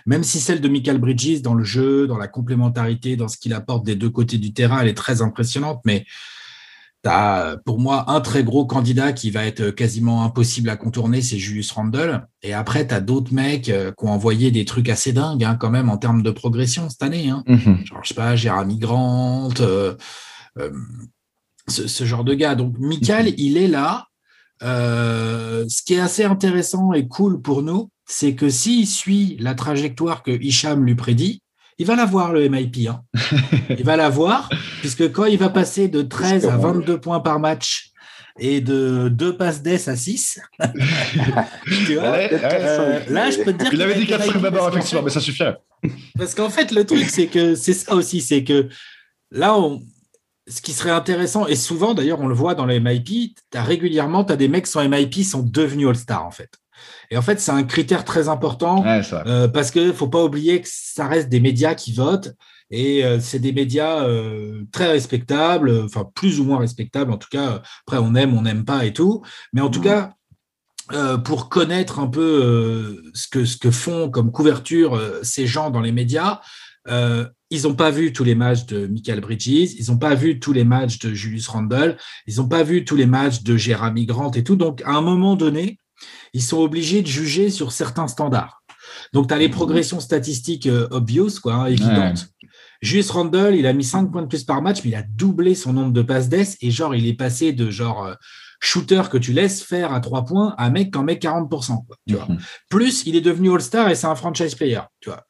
Même 0.06 0.24
si 0.24 0.40
celle 0.40 0.62
de 0.62 0.68
Michael 0.68 0.98
Bridges 0.98 1.42
dans 1.42 1.54
le 1.54 1.64
jeu, 1.64 2.08
dans 2.08 2.18
la 2.18 2.28
complémentarité, 2.28 3.16
dans 3.16 3.28
ce 3.28 3.38
qu'il 3.38 3.54
apporte 3.54 3.86
des 3.86 3.96
deux 3.96 4.10
côtés 4.10 4.38
du 4.38 4.54
terrain, 4.54 4.82
elle 4.82 4.88
est 4.88 4.98
très 4.98 5.22
impressionnante, 5.22 5.82
mais 5.86 6.06
tu 7.04 7.10
as 7.10 7.58
pour 7.66 7.80
moi 7.80 8.12
un 8.12 8.22
très 8.22 8.44
gros 8.44 8.66
candidat 8.66 9.14
qui 9.14 9.32
va 9.32 9.46
être 9.46 9.70
quasiment 9.70 10.24
impossible 10.24 10.70
à 10.70 10.78
contourner, 10.78 11.22
c'est 11.22 11.38
Julius 11.38 11.72
Randle. 11.72 12.28
Et 12.42 12.54
après, 12.54 12.88
tu 12.88 12.94
as 12.94 13.02
d'autres 13.02 13.34
mecs 13.34 13.70
euh, 13.70 13.92
qui 13.98 14.06
ont 14.06 14.12
envoyé 14.12 14.52
des 14.52 14.66
trucs 14.66 14.90
assez 14.90 15.14
dingues 15.14 15.44
hein, 15.44 15.56
quand 15.60 15.70
même 15.70 15.90
en 15.90 15.98
termes 15.98 16.24
de 16.24 16.32
progression 16.32 16.90
cette 16.90 17.04
année. 17.04 17.30
Hein. 17.30 17.44
Mm-hmm. 17.48 17.86
Genre, 17.86 18.00
je 18.04 18.08
sais 18.10 18.16
pas, 18.16 18.36
Jérémy 18.36 18.78
Grant, 18.78 19.50
euh, 19.60 19.96
euh, 20.58 20.72
ce, 21.68 22.04
genre 22.04 22.24
de 22.24 22.34
gars. 22.34 22.56
Donc, 22.56 22.76
Michael, 22.80 23.28
mm-hmm. 23.28 23.36
il 23.38 23.58
est 23.58 23.68
là. 23.68 24.08
Euh, 24.64 25.66
ce 25.70 25.84
qui 25.84 25.94
est 25.94 26.00
assez 26.00 26.24
intéressant 26.24 26.94
et 26.94 27.08
cool 27.08 27.42
pour 27.42 27.62
nous, 27.62 27.90
c'est 28.06 28.36
que 28.36 28.50
s'il 28.50 28.88
suit 28.88 29.38
la 29.40 29.54
trajectoire 29.54 30.24
que 30.24 30.32
Hicham 30.32 30.86
lui 30.86 30.96
prédit, 30.96 31.42
il 31.78 31.86
va 31.86 31.96
l'avoir 31.96 32.34
le 32.34 32.48
MIP. 32.50 32.88
Hein. 32.90 33.04
il 33.70 33.84
va 33.84 33.98
l'avoir, 33.98 34.50
puisque 34.80 35.12
quand 35.12 35.26
il 35.26 35.38
va 35.38 35.50
passer 35.50 35.88
de 35.88 36.02
13 36.02 36.46
à 36.48 36.58
22 36.58 37.00
points 37.00 37.20
par 37.20 37.40
match 37.40 37.92
et 38.40 38.62
de 38.62 39.10
2 39.10 39.38
passes 39.38 39.62
d'ess 39.62 39.88
à 39.88 39.96
6, 39.96 40.40
tu 41.86 41.96
vois, 41.96 42.04
euh, 42.04 43.00
là, 43.10 43.30
je 43.32 43.42
peux 43.44 43.54
te 43.54 43.64
dire. 43.64 43.74
Il 43.74 43.82
avait 43.82 43.96
dit 43.96 44.08
4 44.08 44.40
d'abord, 44.40 44.70
effectivement, 44.70 45.04
mais 45.04 45.10
ça 45.10 45.20
suffirait. 45.20 45.58
Parce 46.18 46.34
qu'en 46.36 46.50
fait, 46.50 46.72
le 46.72 46.86
truc, 46.86 47.06
c'est 47.10 47.28
que 47.28 47.56
c'est 47.56 47.74
ça 47.74 47.94
aussi, 47.94 48.22
c'est 48.22 48.44
que 48.44 48.70
là, 49.32 49.58
on, 49.58 49.82
ce 50.48 50.62
qui 50.62 50.74
serait 50.74 50.92
intéressant, 50.92 51.46
et 51.48 51.56
souvent 51.56 51.94
d'ailleurs 51.94 52.22
on 52.22 52.28
le 52.28 52.36
voit 52.36 52.56
dans 52.56 52.66
les 52.66 52.80
MIP, 52.80 53.38
as 53.54 53.64
régulièrement 53.64 54.24
tu 54.24 54.34
as 54.34 54.36
des 54.36 54.48
mecs 54.48 54.66
qui 54.66 54.72
sont 54.72 54.88
MIP 54.88 55.24
sont 55.24 55.44
devenus 55.44 55.88
All-Star 55.88 56.26
en 56.26 56.32
fait. 56.32 56.52
Et 57.12 57.18
en 57.18 57.22
fait, 57.22 57.40
c'est 57.40 57.52
un 57.52 57.64
critère 57.64 58.06
très 58.06 58.30
important 58.30 58.84
euh, 58.86 59.48
parce 59.48 59.72
que 59.72 59.94
faut 59.94 60.08
pas 60.08 60.24
oublier 60.24 60.62
que 60.62 60.68
ça 60.70 61.08
reste 61.08 61.30
des 61.30 61.40
médias 61.40 61.76
qui 61.76 61.94
votent 61.94 62.34
et 62.70 63.06
euh, 63.06 63.20
c'est 63.22 63.40
des 63.40 63.54
médias 63.54 64.04
euh, 64.04 64.64
très 64.72 64.88
respectables, 64.88 65.84
enfin 65.86 66.10
plus 66.16 66.40
ou 66.40 66.44
moins 66.44 66.60
respectables 66.60 67.12
en 67.12 67.18
tout 67.18 67.30
cas. 67.32 67.62
Après, 67.86 67.98
on 67.98 68.14
aime, 68.16 68.38
on 68.38 68.42
n'aime 68.42 68.66
pas 68.66 68.86
et 68.86 68.94
tout, 68.94 69.24
mais 69.54 69.62
en 69.62 69.70
tout 69.70 69.82
cas, 69.82 70.14
pour 71.26 71.50
connaître 71.50 72.00
un 72.00 72.08
peu 72.08 73.04
ce 73.14 73.28
que 73.28 73.44
ce 73.44 73.58
que 73.58 73.72
font 73.72 74.10
comme 74.10 74.32
couverture 74.32 74.98
ces 75.22 75.46
gens 75.46 75.70
dans 75.70 75.82
les 75.82 75.92
médias, 75.92 76.40
ils 77.50 77.64
n'ont 77.64 77.76
pas 77.76 77.92
vu 77.92 78.14
tous 78.14 78.24
les 78.24 78.36
matchs 78.36 78.66
de 78.68 78.88
Michael 78.88 79.20
Bridges, 79.20 79.74
ils 79.78 79.86
n'ont 79.90 79.98
pas 79.98 80.16
vu 80.16 80.40
tous 80.40 80.54
les 80.54 80.64
matchs 80.64 81.00
de 81.00 81.14
Julius 81.14 81.50
Randle, 81.50 81.98
ils 82.26 82.38
n'ont 82.38 82.48
pas 82.48 82.64
vu 82.64 82.86
tous 82.86 82.96
les 82.96 83.06
matchs 83.06 83.44
de 83.44 83.58
Jeremy 83.58 84.06
Grant 84.06 84.32
et 84.32 84.44
tout. 84.46 84.56
Donc, 84.56 84.82
à 84.86 84.92
un 84.92 85.02
moment 85.02 85.36
donné, 85.36 85.78
ils 86.34 86.42
sont 86.42 86.60
obligés 86.60 87.02
de 87.02 87.08
juger 87.08 87.50
sur 87.50 87.72
certains 87.72 88.08
standards. 88.08 88.62
Donc, 89.14 89.28
tu 89.28 89.34
as 89.34 89.38
les 89.38 89.50
progressions 89.50 90.00
statistiques 90.00 90.68
euh, 90.68 90.88
obvious, 90.92 91.40
quoi, 91.42 91.54
hein, 91.56 91.66
évidentes. 91.68 92.28
Julius 92.82 93.10
Randle, 93.10 93.56
il 93.56 93.66
a 93.66 93.74
mis 93.74 93.84
5 93.84 94.12
points 94.12 94.22
de 94.22 94.28
plus 94.28 94.44
par 94.44 94.62
match, 94.62 94.82
mais 94.84 94.92
il 94.92 94.96
a 94.96 95.02
doublé 95.02 95.56
son 95.56 95.74
nombre 95.74 95.94
de 95.94 96.02
passes 96.02 96.30
d'ess 96.30 96.58
et 96.62 96.72
genre, 96.72 96.94
il 96.94 97.08
est 97.08 97.16
passé 97.16 97.52
de 97.52 97.70
genre 97.70 98.06
euh, 98.06 98.14
shooter 98.60 99.04
que 99.12 99.18
tu 99.18 99.34
laisses 99.34 99.64
faire 99.64 99.94
à 99.94 100.00
3 100.00 100.26
points 100.26 100.56
à 100.58 100.70
mec 100.70 100.92
qui 100.92 100.98
en 100.98 101.04
met 101.04 101.16
40%. 101.16 101.80
tu 102.08 102.16
vois. 102.16 102.28
Mhm. 102.30 102.38
Plus, 102.70 103.04
il 103.06 103.16
est 103.16 103.22
devenu 103.22 103.52
All-Star 103.52 103.90
et 103.90 103.96
c'est 103.96 104.08
un 104.08 104.16
franchise 104.16 104.56
player. 104.56 104.82
Tu 105.00 105.10
vois. 105.10 105.26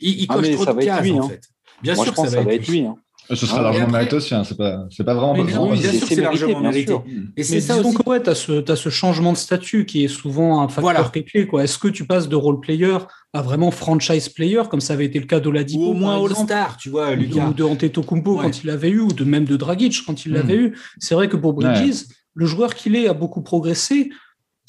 il, 0.00 0.22
il 0.22 0.26
ah, 0.28 0.34
coche 0.34 0.50
trop 0.52 0.66
de 0.66 0.84
cases, 0.84 1.10
en 1.10 1.24
hein. 1.24 1.28
fait. 1.28 1.42
Bien 1.82 1.94
sûr 1.94 2.14
que 2.14 2.28
ça, 2.28 2.42
va, 2.42 2.52
être 2.52 2.68
lui. 2.68 2.86
Hein. 2.86 2.96
Ce 3.30 3.46
sera 3.46 3.62
largement 3.62 3.88
mérité 3.88 4.16
aussi, 4.16 4.34
hein. 4.34 4.44
c'est 4.44 4.56
pas, 4.56 4.86
pas 5.04 5.14
vraiment. 5.14 5.34
Mais 5.34 5.44
bien 5.44 5.92
sûr, 5.92 6.08
c'est 6.08 6.20
largement 6.20 6.60
mérité. 6.60 6.94
Et 7.36 7.42
c'est 7.42 7.60
ça 7.60 7.78
aussi. 7.78 7.94
que 7.94 8.18
tu 8.18 8.30
as, 8.30 8.34
ce, 8.34 8.70
as 8.70 8.76
ce 8.76 8.88
changement 8.88 9.32
de 9.32 9.36
statut 9.36 9.86
qui 9.86 10.04
est 10.04 10.08
souvent 10.08 10.60
un 10.60 10.68
facteur 10.68 10.82
voilà. 10.82 11.08
clé. 11.08 11.48
Est-ce 11.60 11.78
que 11.78 11.88
tu 11.88 12.04
passes 12.04 12.28
de 12.28 12.36
role 12.36 12.60
player 12.60 12.98
à 13.32 13.40
vraiment 13.40 13.70
franchise 13.70 14.28
player, 14.28 14.62
comme 14.70 14.80
ça 14.80 14.92
avait 14.94 15.06
été 15.06 15.18
le 15.18 15.26
cas 15.26 15.40
d'Oladipo 15.40 15.80
Ou 15.80 15.90
au 15.90 15.94
moins 15.94 16.22
All-Star, 16.22 16.76
tu 16.76 16.90
vois, 16.90 17.14
Lucas. 17.14 17.48
Ou 17.48 17.54
de 17.54 17.64
Antetokounmpo 17.64 18.36
ouais. 18.36 18.44
quand 18.44 18.62
il 18.62 18.66
l'avait 18.66 18.90
eu, 18.90 19.00
ou 19.00 19.12
de 19.12 19.24
même 19.24 19.44
de 19.44 19.56
Dragic 19.56 20.04
quand 20.04 20.26
il 20.26 20.32
l'avait 20.32 20.56
eu. 20.56 20.78
C'est 20.98 21.14
vrai 21.14 21.28
que 21.28 21.36
pour 21.36 21.54
Bridges, 21.54 22.04
le 22.34 22.46
joueur 22.46 22.74
qu'il 22.74 22.96
est 22.96 23.08
a 23.08 23.14
beaucoup 23.14 23.42
progressé. 23.42 24.10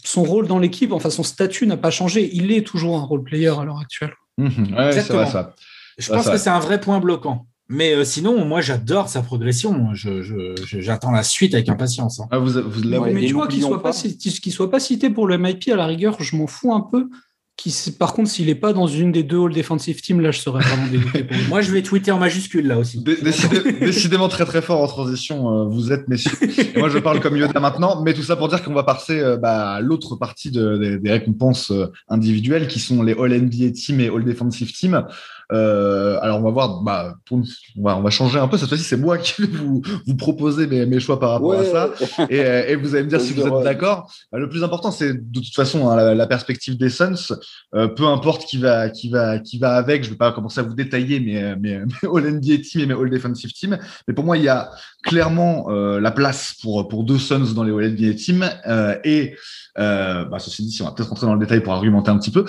Son 0.05 0.23
rôle 0.23 0.47
dans 0.47 0.59
l'équipe, 0.59 0.91
enfin 0.91 1.09
son 1.09 1.23
statut 1.23 1.65
n'a 1.65 1.77
pas 1.77 1.89
changé. 1.89 2.29
Il 2.33 2.51
est 2.51 2.67
toujours 2.67 2.97
un 2.97 3.03
role 3.03 3.23
player 3.23 3.47
à 3.57 3.63
l'heure 3.63 3.79
actuelle. 3.79 4.13
Mmh. 4.37 4.75
Ouais, 4.75 4.91
c'est 4.91 5.13
vrai 5.13 5.27
ça. 5.27 5.55
Je 5.97 6.11
pense 6.11 6.29
que 6.29 6.37
c'est 6.37 6.49
un 6.49 6.59
vrai 6.59 6.81
point 6.81 6.99
bloquant. 6.99 7.47
Mais 7.73 7.93
euh, 7.93 8.05
sinon, 8.05 8.45
moi, 8.45 8.61
j'adore 8.61 9.09
sa 9.09 9.23
progression. 9.23 9.93
J'attends 9.93 10.21
je, 10.23 10.81
je, 10.81 11.11
la 11.11 11.23
suite 11.23 11.55
avec 11.55 11.69
impatience. 11.69 12.19
Hein. 12.19 12.27
Ah, 12.29 12.37
vous, 12.37 12.61
vous 12.61 12.87
ouais, 12.87 13.13
mais 13.13 13.25
tu 13.25 13.33
vois 13.33 13.47
qu'il 13.47 13.61
ne 13.61 13.65
soit, 13.65 13.81
pas, 13.81 13.91
qu 13.91 14.51
soit 14.51 14.69
pas 14.69 14.79
cité 14.79 15.09
pour 15.09 15.25
le 15.27 15.37
MIP, 15.39 15.69
à 15.69 15.75
la 15.75 15.87
rigueur, 15.87 16.21
je 16.21 16.35
m'en 16.35 16.45
fous 16.45 16.71
un 16.71 16.81
peu. 16.81 17.09
Qui, 17.55 17.73
par 17.97 18.13
contre, 18.13 18.31
s'il 18.31 18.47
n'est 18.47 18.55
pas 18.55 18.73
dans 18.73 18.87
une 18.87 19.11
des 19.11 19.21
deux 19.21 19.39
All 19.39 19.53
Defensive 19.53 20.01
Teams, 20.01 20.19
là, 20.19 20.31
je 20.31 20.39
serais 20.39 20.59
vraiment 20.59 20.87
dégoûté. 20.87 21.25
Moi, 21.49 21.61
je 21.61 21.71
vais 21.71 21.83
tweeter 21.83 22.11
en 22.11 22.17
majuscule, 22.17 22.67
là 22.67 22.79
aussi. 22.79 23.03
Décidé, 23.03 23.71
décidément 23.79 24.27
très 24.27 24.45
très 24.45 24.61
fort 24.61 24.81
en 24.81 24.87
transition, 24.87 25.49
euh, 25.49 25.65
vous 25.65 25.91
êtes, 25.91 26.07
messieurs. 26.07 26.31
Et 26.75 26.79
moi, 26.79 26.89
je 26.89 26.97
parle 26.97 27.19
comme 27.19 27.37
Yoda 27.37 27.59
maintenant, 27.59 28.01
mais 28.01 28.15
tout 28.15 28.23
ça 28.23 28.35
pour 28.35 28.49
dire 28.49 28.63
qu'on 28.63 28.73
va 28.73 28.83
passer 28.83 29.19
euh, 29.19 29.37
bah, 29.37 29.73
à 29.73 29.81
l'autre 29.81 30.15
partie 30.15 30.49
de, 30.49 30.77
des, 30.77 30.97
des, 30.97 31.11
récompenses 31.11 31.69
euh, 31.69 31.91
individuelles, 32.09 32.67
qui 32.67 32.79
sont 32.79 33.03
les 33.03 33.13
All 33.13 33.39
NBA 33.39 33.71
Team 33.71 33.99
et 33.99 34.07
All 34.07 34.25
Defensive 34.25 34.71
Team. 34.73 35.05
Euh, 35.51 36.17
alors, 36.21 36.39
on 36.39 36.43
va 36.43 36.51
voir, 36.51 36.81
bah, 36.81 37.15
pour, 37.25 37.39
on, 37.77 37.83
va, 37.83 37.97
on 37.97 38.01
va 38.01 38.09
changer 38.09 38.39
un 38.39 38.47
peu. 38.47 38.57
Cette 38.57 38.69
fois-ci, 38.69 38.83
c'est 38.83 38.97
moi 38.97 39.17
qui 39.17 39.41
vais 39.41 39.47
vous, 39.47 39.81
vous 40.05 40.15
proposer 40.15 40.67
mes, 40.67 40.85
mes 40.85 40.99
choix 40.99 41.19
par 41.19 41.31
rapport 41.31 41.49
ouais. 41.49 41.57
à 41.57 41.71
ça. 41.71 41.89
Et, 42.29 42.37
et, 42.71 42.75
vous 42.75 42.95
allez 42.95 43.03
me 43.03 43.09
dire 43.09 43.21
si 43.21 43.33
vous 43.33 43.45
êtes 43.45 43.63
d'accord. 43.63 44.11
Le 44.31 44.49
plus 44.49 44.63
important, 44.63 44.91
c'est 44.91 45.13
de 45.13 45.39
toute 45.39 45.55
façon 45.55 45.89
hein, 45.89 45.95
la, 45.95 46.15
la, 46.15 46.27
perspective 46.27 46.77
des 46.77 46.89
Suns. 46.89 47.35
Euh, 47.75 47.87
peu 47.87 48.05
importe 48.07 48.45
qui 48.45 48.57
va, 48.57 48.89
qui, 48.89 49.09
va, 49.09 49.39
qui 49.39 49.59
va 49.59 49.75
avec, 49.75 50.03
je 50.03 50.09
ne 50.09 50.13
vais 50.13 50.17
pas 50.17 50.31
commencer 50.31 50.59
à 50.59 50.63
vous 50.63 50.73
détailler 50.73 51.19
mes, 51.19 51.55
mes, 51.55 51.79
mes 51.79 52.09
All 52.13 52.31
NBA 52.31 52.57
Team 52.63 52.81
et 52.81 52.85
mes 52.85 52.93
All 52.93 53.09
Defensive 53.09 53.51
Team. 53.53 53.77
Mais 54.07 54.13
pour 54.13 54.23
moi, 54.23 54.37
il 54.37 54.43
y 54.43 54.49
a 54.49 54.71
clairement 55.03 55.69
euh, 55.69 55.99
la 55.99 56.11
place 56.11 56.55
pour, 56.61 56.87
pour 56.87 57.03
deux 57.03 57.19
Suns 57.19 57.53
dans 57.53 57.63
les 57.63 57.71
All 57.71 57.91
NBA 57.91 58.13
Team. 58.15 58.49
Euh, 59.79 60.25
bah, 60.25 60.39
ceci 60.39 60.63
dit, 60.63 60.71
si 60.71 60.81
on 60.81 60.85
va 60.85 60.91
peut-être 60.91 61.09
rentrer 61.09 61.25
dans 61.25 61.33
le 61.33 61.39
détail 61.39 61.61
pour 61.61 61.73
argumenter 61.73 62.11
un 62.11 62.17
petit 62.17 62.31
peu. 62.31 62.45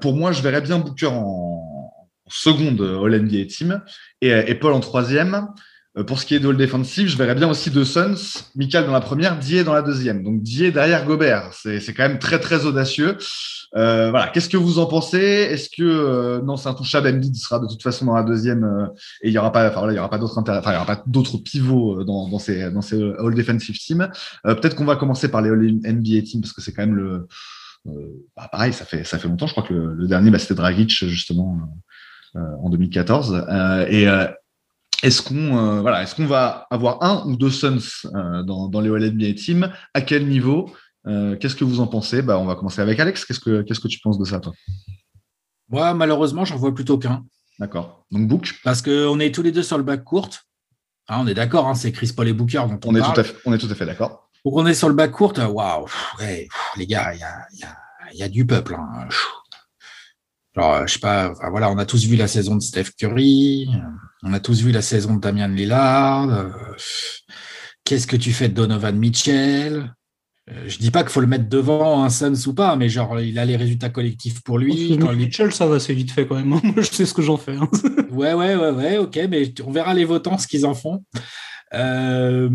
pour 0.00 0.14
moi, 0.14 0.32
je 0.32 0.42
verrais 0.42 0.60
bien 0.60 0.78
Booker 0.78 1.08
en 1.08 1.92
seconde 2.28 2.80
All 2.80 3.22
NBA 3.22 3.46
Team 3.46 3.82
et, 4.20 4.30
et, 4.30 4.54
Paul 4.54 4.72
en 4.72 4.80
troisième. 4.80 5.48
Pour 6.06 6.18
ce 6.20 6.26
qui 6.26 6.34
est 6.34 6.40
de 6.40 6.48
All 6.48 6.56
Defensive, 6.56 7.08
je 7.08 7.16
verrais 7.16 7.34
bien 7.34 7.48
aussi 7.48 7.70
deux 7.70 7.84
Suns, 7.84 8.44
Michael 8.54 8.84
dans 8.84 8.92
la 8.92 9.00
première, 9.00 9.38
Die 9.38 9.64
dans 9.64 9.72
la 9.72 9.82
deuxième. 9.82 10.22
Donc 10.22 10.42
Die 10.42 10.70
derrière 10.70 11.06
Gobert, 11.06 11.52
c'est 11.54 11.94
quand 11.94 12.08
même 12.08 12.18
très 12.18 12.38
très 12.38 12.66
audacieux. 12.66 13.16
Euh, 13.76 14.12
qu'est-ce 14.32 14.48
que 14.48 14.56
vous 14.56 14.78
en 14.78 14.86
pensez? 14.86 15.18
Est-ce 15.18 15.68
que 15.68 15.82
euh, 15.82 16.40
non, 16.40 16.56
c'est 16.56 16.68
intouchable 16.68 17.08
Embiid 17.08 17.36
sera 17.36 17.58
de 17.58 17.66
toute 17.66 17.82
façon 17.82 18.06
dans 18.06 18.14
la 18.14 18.22
deuxième 18.22 18.64
euh, 18.64 18.86
et 19.22 19.28
il 19.28 19.32
y 19.32 19.38
aura 19.38 19.52
pas, 19.52 19.68
enfin 19.68 19.80
voilà, 19.80 19.92
il 19.92 19.96
y 19.96 19.98
aura 19.98 20.08
pas 20.08 21.02
d'autres 21.06 21.38
pivots 21.38 22.02
dans, 22.04 22.38
ces 22.38 22.62
All 22.62 23.34
Defensive 23.34 23.78
Team. 23.78 24.08
Peut-être 24.44 24.76
qu'on 24.76 24.84
va 24.84 24.96
commencer 24.96 25.30
par 25.30 25.42
les 25.42 25.50
All 25.50 25.60
NBA 25.60 26.22
Team 26.22 26.40
parce 26.40 26.52
que 26.52 26.62
c'est 26.62 26.72
quand 26.72 26.86
même 26.86 26.96
le 26.96 27.26
bah, 28.36 28.48
pareil, 28.50 28.72
ça 28.72 28.84
fait 28.84 29.04
ça 29.04 29.18
fait 29.18 29.28
longtemps. 29.28 29.46
Je 29.46 29.52
crois 29.52 29.62
que 29.62 29.74
le, 29.74 30.06
dernier, 30.06 30.30
bah, 30.30 30.38
c'était 30.38 30.54
Dragic 30.54 30.90
justement 31.06 31.58
en 32.34 32.70
2014 32.70 33.46
et 33.88 34.06
est-ce 35.02 35.20
qu'on 35.20 35.80
voilà, 35.82 36.02
est-ce 36.02 36.14
qu'on 36.14 36.26
va 36.26 36.66
avoir 36.70 37.02
un 37.02 37.24
ou 37.26 37.36
deux 37.36 37.50
Suns 37.50 38.08
dans, 38.12 38.68
dans 38.68 38.80
les 38.80 38.88
All 38.88 39.10
NBA 39.10 39.34
Team? 39.34 39.70
À 39.92 40.00
quel 40.00 40.26
niveau? 40.26 40.70
Euh, 41.06 41.36
qu'est-ce 41.36 41.56
que 41.56 41.64
vous 41.64 41.80
en 41.80 41.86
pensez? 41.86 42.22
Bah, 42.22 42.38
On 42.38 42.44
va 42.46 42.54
commencer 42.54 42.80
avec 42.80 42.98
Alex. 42.98 43.24
Qu'est-ce 43.24 43.40
que, 43.40 43.62
qu'est-ce 43.62 43.80
que 43.80 43.88
tu 43.88 44.00
penses 44.00 44.18
de 44.18 44.24
ça, 44.24 44.40
toi? 44.40 44.52
Moi, 45.68 45.94
malheureusement, 45.94 46.44
j'en 46.44 46.56
vois 46.56 46.74
plutôt 46.74 46.98
qu'un. 46.98 47.24
D'accord. 47.58 48.04
Donc, 48.10 48.28
Book? 48.28 48.54
Parce 48.64 48.82
qu'on 48.82 49.18
est 49.20 49.32
tous 49.32 49.42
les 49.42 49.52
deux 49.52 49.62
sur 49.62 49.78
le 49.78 49.84
bac 49.84 50.04
courte. 50.04 50.42
Ah, 51.08 51.20
on 51.20 51.26
est 51.26 51.34
d'accord, 51.34 51.68
hein, 51.68 51.74
c'est 51.74 51.92
Chris 51.92 52.12
Paul 52.14 52.28
et 52.28 52.32
Booker 52.32 52.64
dont 52.68 52.80
on, 52.84 52.92
on 52.92 52.96
est 52.96 53.00
parle. 53.00 53.14
Tout 53.14 53.20
à 53.20 53.24
fait, 53.24 53.36
on 53.44 53.52
est 53.52 53.58
tout 53.58 53.68
à 53.70 53.74
fait 53.74 53.86
d'accord. 53.86 54.28
Donc, 54.44 54.54
on 54.56 54.66
est 54.66 54.74
sur 54.74 54.88
le 54.88 54.94
bac 54.94 55.12
courte. 55.12 55.38
Waouh, 55.38 55.86
ouais, 56.20 56.48
les 56.76 56.86
gars, 56.86 57.14
il 57.14 57.20
y 57.20 57.22
a, 57.22 57.46
y, 57.54 57.64
a, 57.64 58.14
y 58.14 58.22
a, 58.22 58.28
du 58.28 58.44
peuple. 58.46 58.74
Hein. 58.74 59.08
Genre, 60.54 60.86
je 60.86 60.92
sais 60.92 60.98
pas, 60.98 61.30
enfin, 61.30 61.50
voilà, 61.50 61.70
on 61.70 61.78
a 61.78 61.86
tous 61.86 62.04
vu 62.06 62.16
la 62.16 62.28
saison 62.28 62.56
de 62.56 62.62
Steph 62.62 62.90
Curry, 62.98 63.68
on 64.22 64.32
a 64.32 64.40
tous 64.40 64.62
vu 64.62 64.72
la 64.72 64.82
saison 64.82 65.14
de 65.16 65.20
Damian 65.20 65.48
Lillard. 65.48 66.50
Qu'est-ce 67.84 68.06
que 68.06 68.16
tu 68.16 68.32
fais 68.32 68.48
de 68.48 68.54
Donovan 68.54 68.96
Mitchell? 68.96 69.94
Je 70.48 70.78
dis 70.78 70.90
pas 70.92 71.02
qu'il 71.02 71.10
faut 71.10 71.20
le 71.20 71.26
mettre 71.26 71.48
devant 71.48 72.04
un 72.04 72.10
Suns 72.10 72.46
ou 72.46 72.54
pas, 72.54 72.76
mais 72.76 72.88
genre 72.88 73.20
il 73.20 73.38
a 73.38 73.44
les 73.44 73.56
résultats 73.56 73.88
collectifs 73.88 74.42
pour 74.42 74.58
lui. 74.58 74.96
Quand 74.98 75.12
Mitchell, 75.12 75.52
ça 75.52 75.66
va, 75.66 75.80
c'est 75.80 75.94
vite 75.94 76.12
fait 76.12 76.26
quand 76.26 76.36
même. 76.36 76.46
Moi, 76.46 76.60
je 76.76 76.82
sais 76.82 77.04
ce 77.04 77.14
que 77.14 77.22
j'en 77.22 77.36
fais. 77.36 77.56
Hein. 77.56 77.68
ouais, 78.10 78.32
ouais, 78.32 78.54
ouais, 78.54 78.70
ouais, 78.70 78.98
ok, 78.98 79.18
mais 79.28 79.52
on 79.64 79.72
verra 79.72 79.92
les 79.92 80.04
votants 80.04 80.38
ce 80.38 80.46
qu'ils 80.46 80.64
en 80.64 80.74
font. 80.74 81.04
Euh, 81.74 82.48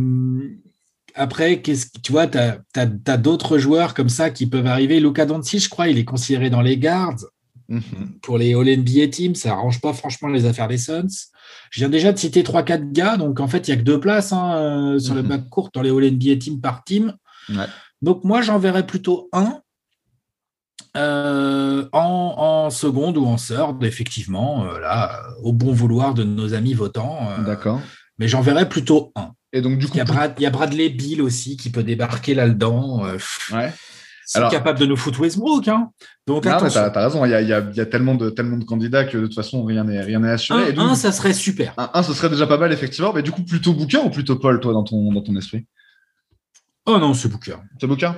après, 1.16 1.62
qu'est-ce 1.62 1.88
tu 2.02 2.14
vois, 2.14 2.28
tu 2.28 2.38
as, 2.38 2.60
as, 2.78 2.88
as 3.08 3.18
d'autres 3.18 3.58
joueurs 3.58 3.94
comme 3.94 4.10
ça 4.10 4.30
qui 4.30 4.48
peuvent 4.48 4.68
arriver. 4.68 5.02
Luca 5.02 5.26
Doncic, 5.26 5.62
je 5.62 5.70
crois, 5.70 5.90
il 5.90 5.98
est 5.98 6.06
considéré 6.06 6.50
dans 6.50 6.62
les 6.62 6.78
guards. 6.78 7.26
Mm 7.68 7.80
-hmm. 7.80 8.20
Pour 8.22 8.38
les 8.38 8.54
All 8.54 8.70
NBA 8.70 9.08
Teams, 9.08 9.36
ça 9.36 9.52
arrange 9.52 9.80
pas 9.82 9.94
franchement 9.94 10.30
les 10.30 10.46
affaires 10.46 10.68
des 10.70 10.78
Suns. 10.78 11.30
Je 11.72 11.80
viens 11.82 11.90
déjà 11.90 12.12
de 12.14 12.20
citer 12.20 12.44
3-4 12.44 12.92
gars, 12.92 13.18
donc 13.18 13.40
en 13.40 13.48
fait, 13.48 13.68
il 13.68 13.72
n'y 13.72 13.78
a 13.78 13.82
que 13.82 13.86
deux 13.92 14.00
places 14.00 14.32
hein, 14.34 14.98
sur 15.00 15.14
mm 15.14 15.18
-hmm. 15.18 15.22
le 15.22 15.30
bac 15.30 15.50
court 15.50 15.70
dans 15.74 15.82
les 15.82 15.90
All 15.90 16.06
NBA 16.16 16.36
Teams 16.38 16.62
par 16.62 16.84
team. 16.84 17.14
Ouais. 17.50 17.66
Donc 18.02 18.24
moi, 18.24 18.42
j'en 18.42 18.60
verrais 18.60 18.86
plutôt 18.86 19.30
un 19.34 19.62
euh, 20.98 21.88
en, 21.94 22.36
en, 22.38 22.70
seconde 22.70 23.18
ou 23.18 23.26
en 23.26 23.38
third, 23.38 23.82
effectivement, 23.84 24.66
euh, 24.66 24.80
là, 24.80 25.22
au 25.42 25.54
bon 25.54 25.72
vouloir 25.72 26.14
de 26.14 26.24
nos 26.24 26.54
amis 26.54 26.74
votants. 26.74 27.30
Euh, 27.30 27.44
D'accord. 27.44 27.80
Mais 28.20 28.28
j'en 28.28 28.42
verrais 28.42 28.68
plutôt 28.68 29.14
un. 29.16 29.32
Et 29.54 29.62
donc 29.62 29.78
du 29.78 29.86
coup, 29.88 29.94
il 29.96 30.00
y 30.00 30.02
a, 30.02 30.06
Brad, 30.06 30.34
il 30.38 30.44
y 30.44 30.46
a 30.46 30.50
Bradley 30.50 30.90
Bill 30.90 31.22
aussi 31.22 31.56
qui 31.56 31.70
peut 31.70 31.84
débarquer 31.84 32.34
là-dedans. 32.34 33.04
ouais. 33.54 33.72
Alors, 34.34 34.52
capable 34.52 34.80
de 34.80 34.86
nous 34.86 34.96
foutre 34.96 35.20
Westbrook. 35.20 35.68
Hein. 35.68 35.90
Donc, 36.26 36.46
non, 36.46 36.52
t'as, 36.58 36.88
as 36.88 37.04
raison, 37.04 37.26
il 37.26 37.32
y 37.32 37.34
a, 37.34 37.42
il 37.42 37.48
y 37.48 37.54
a, 37.54 37.60
il 37.60 37.76
y 37.76 37.82
a 37.82 37.86
tellement, 37.86 38.16
de, 38.16 38.30
tellement 38.30 38.58
de 38.58 38.64
candidats 38.64 39.04
que 39.04 39.18
de 39.18 39.26
toute 39.26 39.36
façon, 39.36 39.64
rien 39.66 39.84
n'est, 39.84 40.02
rien 40.02 40.20
n'est 40.20 40.30
assuré. 40.30 40.64
Un, 40.64 40.68
Et 40.68 40.74
donc, 40.74 40.92
un, 40.92 40.96
ça 40.96 41.12
serait 41.12 41.34
super. 41.34 41.74
Un, 41.78 41.90
un, 41.94 42.04
ce 42.04 42.14
serait 42.14 42.30
déjà 42.30 42.48
pas 42.48 42.58
mal, 42.58 42.72
effectivement. 42.72 43.12
Mais 43.14 43.24
du 43.24 43.32
coup, 43.32 43.44
plutôt 43.44 43.74
Booker 43.74 43.98
ou 43.98 44.10
plutôt 44.10 44.38
Paul, 44.38 44.60
toi, 44.60 44.74
dans 44.74 44.84
ton, 44.84 45.12
dans 45.12 45.22
ton 45.22 45.36
esprit? 45.36 45.66
Oh 46.86 46.98
non, 46.98 47.14
c'est 47.14 47.30
Booker. 47.30 47.58
C'est 47.80 47.88
Booker? 47.88 48.12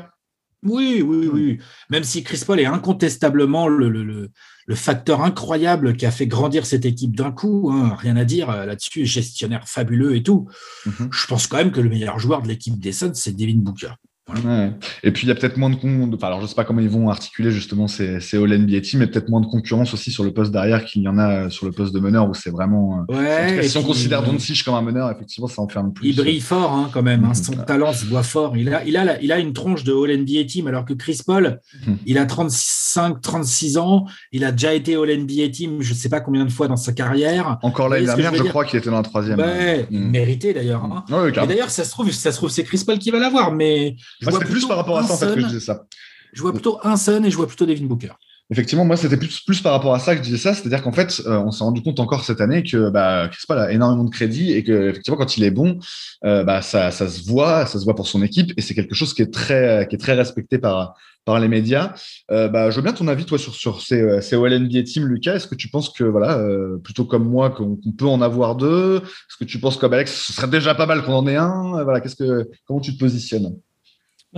Oui, 0.64 1.02
oui, 1.02 1.28
oui. 1.28 1.60
Même 1.90 2.06
si 2.06 2.24
Chris 2.24 2.42
Paul 2.46 2.60
est 2.60 2.66
incontestablement 2.66 3.68
le, 3.68 3.90
le, 3.90 4.32
le 4.66 4.76
facteur 4.76 5.22
incroyable 5.22 5.98
qui 5.98 6.06
a 6.06 6.12
fait 6.12 6.28
grandir 6.28 6.66
cette 6.66 6.86
équipe 6.86 7.16
d'un 7.16 7.32
coup, 7.32 7.70
hein, 7.72 7.96
rien 8.00 8.16
à 8.16 8.24
dire 8.24 8.48
là-dessus, 8.48 9.06
gestionnaire 9.06 9.68
fabuleux 9.68 10.16
et 10.16 10.24
tout. 10.24 10.48
Mm 10.86 10.90
-hmm. 10.90 11.10
Je 11.12 11.28
pense 11.28 11.48
quand 11.48 11.58
même 11.58 11.72
que 11.72 11.82
le 11.82 11.90
meilleur 11.90 12.18
joueur 12.18 12.42
de 12.42 12.48
l'équipe 12.48 12.80
des 12.80 12.94
Suns, 12.94 13.14
c'est 13.14 13.36
Devin 13.36 13.62
Booker. 13.62 13.94
Voilà. 14.26 14.66
Ouais. 14.66 14.72
Et 15.04 15.12
puis 15.12 15.26
il 15.26 15.30
y 15.30 15.32
a 15.32 15.36
peut-être 15.36 15.58
moins 15.58 15.70
de 15.70 15.76
con... 15.76 16.10
enfin, 16.14 16.28
alors 16.28 16.42
je 16.42 16.48
sais 16.48 16.56
pas 16.56 16.64
comment 16.64 16.80
ils 16.80 16.90
vont 16.90 17.10
articuler 17.10 17.52
justement 17.52 17.88
ces, 17.88 18.22
ces 18.22 18.38
All 18.38 18.58
NBA 18.58 18.80
Team, 18.80 19.00
mais 19.00 19.08
peut-être 19.08 19.28
moins 19.28 19.42
de 19.42 19.48
concurrence 19.48 19.94
aussi 19.94 20.12
sur 20.12 20.24
le 20.24 20.34
poste 20.34 20.52
derrière 20.52 20.86
qu'il 20.86 21.02
y 21.02 21.08
en 21.10 21.18
a 21.18 21.50
sur 21.50 21.66
le 21.66 21.74
poste 21.74 21.94
de 21.94 22.00
meneur 22.00 22.30
où 22.30 22.34
c'est 22.34 22.50
vraiment. 22.50 23.06
Ouais, 23.10 23.58
cas, 23.58 23.64
si 23.64 23.78
on 23.78 23.84
considère 23.84 24.24
Doncic 24.24 24.64
comme 24.64 24.76
un 24.76 24.82
meneur, 24.82 25.12
effectivement, 25.12 25.48
ça 25.48 25.62
enferme 25.62 25.92
plus. 25.92 26.10
Il 26.10 26.16
brille 26.16 26.40
fort 26.40 26.72
hein, 26.72 26.90
quand 26.94 27.04
même. 27.04 27.26
Hein. 27.26 27.34
Son 27.34 27.54
mmh. 27.54 27.66
talent 27.66 27.92
se 27.92 28.06
voit 28.06 28.24
fort. 28.24 28.56
Il 28.56 28.74
a, 28.74 28.86
il 28.86 28.96
a, 28.96 29.04
la, 29.04 29.22
il 29.22 29.32
a 29.34 29.40
une 29.40 29.52
tronche 29.52 29.84
de 29.84 29.92
All 29.92 30.18
NBA 30.18 30.46
Team 30.46 30.68
alors 30.68 30.86
que 30.86 30.94
Chris 30.94 31.20
Paul, 31.26 31.60
mmh. 31.86 31.94
il 32.06 32.18
a 32.18 32.26
35, 32.26 33.20
36 33.20 33.78
ans. 33.78 34.06
Il 34.32 34.46
a 34.46 34.54
déjà 34.54 34.74
été 34.74 34.96
All 34.96 35.18
NBA 35.18 35.50
Team, 35.50 35.82
je 35.82 35.94
sais 35.94 36.10
pas 36.10 36.22
combien 36.22 36.46
de 36.46 36.52
fois 36.52 36.70
dans 36.70 36.78
sa 36.78 36.94
carrière. 36.94 37.58
Encore 37.62 37.90
l'année 37.90 38.06
dernière, 38.06 38.34
je, 38.34 38.38
je 38.38 38.44
crois 38.44 38.64
qu'il 38.64 38.80
était 38.80 38.90
dans 38.90 38.98
la 38.98 39.04
troisième. 39.04 39.40
Ouais, 39.40 39.86
mmh. 39.92 40.00
mérité 40.00 40.54
d'ailleurs. 40.54 40.86
Hein. 40.86 41.04
Ouais, 41.10 41.32
d'ailleurs, 41.34 41.70
ça 41.70 41.84
se 41.84 41.92
trouve, 41.92 42.10
ça 42.12 42.32
se 42.32 42.38
trouve, 42.38 42.50
c'est 42.50 42.64
Chris 42.64 42.84
Paul 42.86 42.98
qui 43.00 43.12
va 43.12 43.20
l'avoir, 43.20 43.52
mais. 43.52 43.98
Je 44.20 44.30
vois 44.30 44.40
plus 44.40 44.66
par 44.66 44.78
rapport 44.78 44.98
à 44.98 45.04
ça, 45.04 45.14
en 45.14 45.18
fait, 45.18 45.36
que 45.36 45.42
je 45.42 45.48
disais 45.48 45.60
ça. 45.60 45.86
Je 46.34 46.42
vois 46.42 46.52
plutôt 46.52 46.80
un 46.84 46.98
Sun 46.98 47.24
et 47.26 47.32
je 47.32 47.38
vois 47.38 47.48
plutôt 47.48 47.66
Devin 47.66 47.86
Booker. 47.86 48.14
Effectivement, 48.50 48.84
moi, 48.84 48.98
c'était 48.98 49.16
plus, 49.18 49.40
plus 49.40 49.62
par 49.62 49.72
rapport 49.72 49.96
à 49.96 50.00
ça 50.00 50.16
que 50.16 50.18
je 50.18 50.24
disais 50.24 50.38
ça. 50.38 50.54
C'est-à-dire 50.54 50.84
qu'en 50.84 50.92
fait, 50.92 51.22
euh, 51.26 51.38
on 51.38 51.52
s'est 51.52 51.64
rendu 51.64 51.82
compte 51.82 52.00
encore 52.00 52.26
cette 52.26 52.42
année 52.42 52.62
que 52.62 52.90
bah, 52.90 53.30
Chris 53.32 53.46
Paul 53.48 53.58
a 53.58 53.72
énormément 53.72 54.04
de 54.04 54.10
crédit 54.10 54.52
et 54.52 54.64
que, 54.64 54.90
effectivement, 54.90 55.18
quand 55.18 55.38
il 55.38 55.44
est 55.44 55.52
bon, 55.52 55.80
euh, 56.26 56.44
bah, 56.44 56.62
ça, 56.62 56.92
ça 56.92 57.08
se 57.08 57.26
voit, 57.26 57.66
ça 57.66 57.80
se 57.80 57.86
voit 57.86 57.96
pour 57.96 58.06
son 58.06 58.22
équipe 58.22 58.52
et 58.58 58.62
c'est 58.62 58.74
quelque 58.74 58.96
chose 58.96 59.14
qui 59.14 59.22
est 59.22 59.34
très, 59.34 59.88
qui 59.90 59.96
est 59.96 59.98
très 60.00 60.14
respecté 60.14 60.58
par, 60.58 60.94
par 61.24 61.40
les 61.40 61.48
médias. 61.48 61.94
Euh, 62.32 62.50
bah, 62.50 62.70
je 62.70 62.76
veux 62.76 62.82
bien 62.82 62.92
ton 62.92 63.08
avis, 63.08 63.26
toi, 63.26 63.38
sur, 63.38 63.56
sur 63.56 63.82
ces, 63.82 64.22
ces 64.22 64.36
OLNBA 64.36 64.84
Team, 64.84 65.06
Lucas. 65.06 65.36
Est-ce 65.36 65.48
que 65.48 65.56
tu 65.56 65.70
penses 65.70 65.90
que, 65.90 66.04
voilà, 66.04 66.38
plutôt 66.84 67.06
comme 67.06 67.28
moi, 67.28 67.50
qu'on 67.50 67.78
qu 67.78 67.94
peut 67.98 68.08
en 68.08 68.22
avoir 68.22 68.56
deux? 68.56 68.98
Est-ce 68.98 69.38
que 69.40 69.46
tu 69.46 69.60
penses 69.60 69.78
comme 69.78 69.94
Alex, 69.94 70.26
ce 70.28 70.34
serait 70.34 70.50
déjà 70.50 70.76
pas 70.76 70.86
mal 70.86 71.04
qu'on 71.04 71.14
en 71.14 71.28
ait 71.28 71.38
un? 71.38 71.82
Voilà, 71.84 72.02
qu'est-ce 72.02 72.18
que, 72.18 72.50
comment 72.68 72.82
tu 72.82 72.94
te 72.94 73.00
positionnes? 73.00 73.56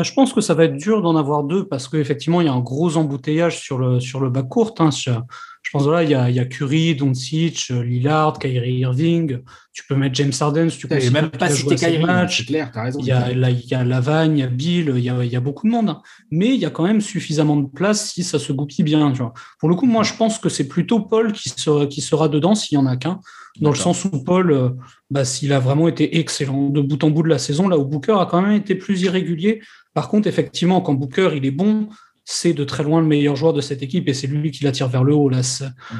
Je 0.04 0.14
pense 0.14 0.34
que 0.34 0.42
ça 0.42 0.54
va 0.54 0.66
être 0.66 0.76
dur 0.76 1.02
d'en 1.02 1.16
avoir 1.16 1.44
deux 1.44 1.68
parce 1.68 1.88
qu'effectivement, 1.88 2.42
il 2.42 2.48
y 2.48 2.50
a 2.50 2.54
un 2.54 2.60
gros 2.60 2.98
embouteillage 2.98 3.60
sur 3.60 3.78
le, 3.78 4.00
sur 4.00 4.20
le 4.20 4.30
bas 4.30 4.44
court. 4.44 4.76
Hein. 4.80 4.90
Je 4.92 5.72
pense 5.72 5.84
voilà, 5.84 6.04
il 6.04 6.12
y 6.12 6.16
a, 6.16 6.30
il 6.30 6.36
y 6.36 6.40
a 6.40 6.46
Curry, 6.46 6.96
Doncic, 6.96 7.70
Lillard, 7.70 8.38
Kyrie 8.38 8.80
Irving. 8.80 9.40
Tu 9.74 9.84
peux 9.88 9.96
mettre 9.96 10.16
James 10.16 10.32
Harden 10.40 10.70
si 10.70 10.78
tu 10.78 10.88
peux. 10.88 11.10
même 11.10 11.32
pas 11.32 11.50
cité 11.50 11.76
Kyrie, 11.76 12.46
clair, 12.46 12.72
as 12.76 12.84
raison. 12.84 13.00
Il 13.00 13.06
y 13.08 13.12
a, 13.12 13.32
il 13.32 13.66
y 13.66 13.74
a 13.74 13.84
Lavagne, 13.84 14.38
il 14.38 14.42
y 14.42 14.44
a 14.44 14.48
Bill, 14.48 14.94
il 14.96 15.04
y 15.04 15.10
a, 15.10 15.24
il 15.24 15.32
y 15.32 15.36
a 15.36 15.40
beaucoup 15.40 15.66
de 15.66 15.72
monde. 15.72 15.90
Hein. 15.90 16.02
Mais 16.30 16.54
il 16.54 16.60
y 16.60 16.66
a 16.66 16.70
quand 16.70 16.84
même 16.84 17.02
suffisamment 17.02 17.56
de 17.56 17.68
place 17.68 18.12
si 18.12 18.24
ça 18.24 18.38
se 18.38 18.54
goupille 18.54 18.84
bien. 18.84 19.12
Tu 19.12 19.20
vois. 19.20 19.34
Pour 19.60 19.70
le 19.70 19.76
coup, 19.76 19.86
moi, 19.88 20.04
je 20.04 20.14
pense 20.14 20.38
que 20.38 20.50
c'est 20.50 20.68
plutôt 20.68 21.00
Paul 21.00 21.32
qui 21.32 21.50
sera, 21.50 21.88
qui 21.88 22.02
sera 22.02 22.30
dedans 22.30 22.54
s'il 22.54 22.76
y 22.76 22.80
en 22.80 22.86
a 22.86 22.96
qu'un. 22.96 23.20
Dans 23.61 23.69
le 23.69 23.76
sens 23.76 24.06
où 24.06 24.23
Paul, 24.23 24.52
euh, 24.52 24.69
bah, 25.10 25.26
s'il 25.26 25.53
a 25.53 25.60
vraiment 25.60 25.88
été 25.88 26.18
excellent 26.19 26.69
de 26.69 26.82
bout 26.82 27.03
en 27.03 27.10
bout 27.10 27.23
de 27.23 27.30
la 27.30 27.38
saison, 27.38 27.68
là 27.68 27.77
où 27.77 27.86
Booker 27.86 28.18
a 28.19 28.26
quand 28.26 28.41
même 28.41 28.53
été 28.53 28.76
plus 28.76 29.02
irrégulier. 29.03 29.61
Par 29.94 30.10
contre, 30.10 30.27
effectivement, 30.27 30.82
quand 30.82 30.94
Booker 30.94 31.32
il 31.36 31.45
est 31.45 31.52
bon, 31.52 31.88
c'est 32.26 32.53
de 32.53 32.64
très 32.64 32.84
loin 32.84 33.02
le 33.02 33.07
meilleur 33.07 33.36
joueur 33.36 33.53
de 33.53 33.61
cette 33.61 33.84
équipe 33.84 34.07
et 34.10 34.14
c'est 34.14 34.26
lui 34.26 34.49
qui 34.49 34.64
l'attire 34.64 34.88
vers 34.88 35.03
le 35.03 35.14
haut. 35.14 35.30
Là. 35.30 35.41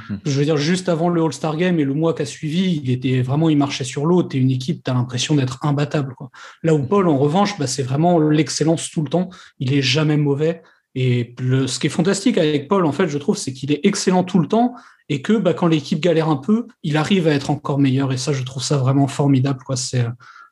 Mhm. 0.10 0.20
Je 0.26 0.40
veux 0.40 0.44
dire, 0.44 0.58
juste 0.58 0.90
avant 0.90 1.08
le 1.08 1.24
All-Star 1.24 1.56
Game 1.56 1.80
et 1.80 1.86
le 1.86 1.94
mois 1.94 2.16
qui 2.16 2.24
a 2.24 2.26
suivi, 2.26 2.82
il 2.84 2.90
était 2.90 3.22
vraiment, 3.22 3.48
il 3.48 3.58
marchait 3.58 3.84
sur 3.84 4.08
l'eau. 4.08 4.24
T'es 4.24 4.40
une 4.40 4.50
équipe, 4.50 4.84
tu 4.84 4.90
as 4.90 4.96
l'impression 4.96 5.36
d'être 5.36 5.60
imbattable. 5.64 6.16
Quoi. 6.16 6.32
Là 6.64 6.74
où 6.74 6.84
Paul, 6.84 7.08
en 7.08 7.18
revanche, 7.18 7.60
bah, 7.60 7.68
c'est 7.68 7.84
vraiment 7.84 8.20
l'excellence 8.20 8.90
tout 8.90 9.04
le 9.04 9.10
temps. 9.10 9.30
Il 9.60 9.74
est 9.74 9.84
jamais 9.84 10.18
mauvais. 10.18 10.64
Et 10.96 11.36
ce 11.40 11.78
qui 11.78 11.88
est 11.88 11.92
fantastique 11.92 12.38
avec 12.38 12.68
Paul, 12.68 12.86
en 12.86 12.92
fait, 12.92 13.08
je 13.08 13.18
trouve, 13.18 13.38
c'est 13.38 13.54
qu'il 13.54 13.72
est 13.72 13.82
excellent 13.84 14.24
tout 14.24 14.40
le 14.40 14.48
temps 14.48 14.74
et 15.10 15.22
que 15.22 15.34
bah, 15.34 15.54
quand 15.54 15.68
l'équipe 15.68 16.00
galère 16.00 16.30
un 16.30 16.38
peu, 16.38 16.68
il 16.84 16.98
arrive 16.98 17.28
à 17.28 17.32
être 17.32 17.50
encore 17.50 17.80
meilleur. 17.80 18.12
Et 18.12 18.18
ça, 18.18 18.34
je 18.34 18.44
trouve 18.44 18.64
ça 18.64 18.78
vraiment 18.78 19.08
formidable. 19.08 19.60
Quoi. 19.64 19.76
C'est 19.76 20.06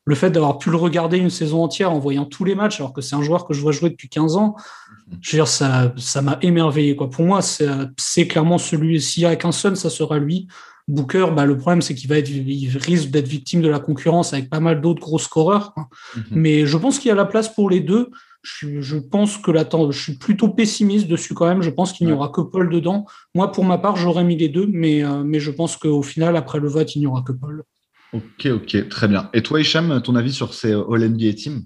le 0.06 0.16
fait 0.16 0.30
d'avoir 0.30 0.58
pu 0.58 0.70
le 0.70 0.78
regarder 0.78 1.18
une 1.18 1.30
saison 1.30 1.64
entière 1.64 1.92
en 1.92 2.00
voyant 2.00 2.26
tous 2.26 2.44
les 2.44 2.56
matchs, 2.56 2.80
alors 2.80 2.94
que 2.94 3.02
c'est 3.02 3.16
un 3.16 3.24
joueur 3.24 3.46
que 3.46 3.54
je 3.54 3.62
vois 3.62 3.72
jouer 3.72 3.90
depuis 3.90 4.10
15 4.10 4.36
ans, 4.36 4.56
mhm. 4.58 5.18
je 5.22 5.32
veux 5.32 5.38
dire, 5.38 5.48
ça, 5.48 5.94
ça 5.98 6.22
m'a 6.22 6.38
émerveillé. 6.42 6.96
Quoi. 6.96 7.10
Pour 7.10 7.26
moi, 7.26 7.42
c'est 7.42 8.28
clairement 8.28 8.58
celui, 8.58 9.02
s'il 9.02 9.24
y 9.24 9.26
a 9.26 9.36
qu'un 9.36 9.52
seul, 9.52 9.78
ça 9.78 9.90
sera 9.90 10.20
lui. 10.20 10.48
Booker, 10.90 11.28
bah, 11.34 11.46
le 11.46 11.58
problème, 11.58 11.82
c'est 11.82 11.96
qu'il 11.96 12.10
va 12.10 12.18
être, 12.18 12.30
il 12.30 12.78
risque 12.78 13.10
d'être 13.10 13.28
victime 13.28 13.62
de 13.62 13.70
la 13.70 13.80
concurrence 13.80 14.34
avec 14.34 14.50
pas 14.50 14.60
mal 14.60 14.82
d'autres 14.82 15.02
gros 15.02 15.20
scoreurs. 15.20 15.74
Mhm. 16.16 16.24
Mais 16.32 16.66
je 16.66 16.78
pense 16.78 17.00
qu'il 17.00 17.10
y 17.10 17.12
a 17.12 17.16
la 17.16 17.26
place 17.26 17.54
pour 17.54 17.70
les 17.70 17.80
deux. 17.80 18.12
Je, 18.44 18.98
pense 18.98 19.38
que 19.38 19.52
la 19.52 19.68
je 19.90 19.98
suis 19.98 20.18
plutôt 20.18 20.50
pessimiste 20.50 21.08
dessus 21.08 21.34
quand 21.34 21.48
même. 21.48 21.62
Je 21.62 21.70
pense 21.70 21.94
qu'il 21.94 22.08
n'y 22.08 22.14
aura 22.14 22.28
que 22.28 22.42
Paul 22.42 22.70
dedans. 22.70 23.06
Moi, 23.34 23.52
pour 23.52 23.64
ma 23.64 23.78
part, 23.78 23.96
j'aurais 23.96 24.26
mis 24.26 24.36
les 24.36 24.50
deux, 24.50 24.68
mais, 24.68 25.04
euh, 25.04 25.24
mais 25.24 25.40
je 25.40 25.50
pense 25.50 25.78
qu'au 25.78 26.02
final, 26.02 26.36
après 26.36 26.60
le 26.60 26.68
vote, 26.68 26.94
il 26.96 27.00
n'y 27.00 27.08
aura 27.08 27.22
que 27.22 27.32
Paul. 27.32 27.64
Ok, 28.12 28.46
ok, 28.46 28.90
très 28.90 29.08
bien. 29.08 29.30
Et 29.34 29.42
toi, 29.42 29.62
Hicham, 29.62 30.02
ton 30.02 30.16
avis 30.16 30.34
sur 30.34 30.54
ces 30.54 30.74
All-NBA 30.74 31.34
Teams? 31.34 31.62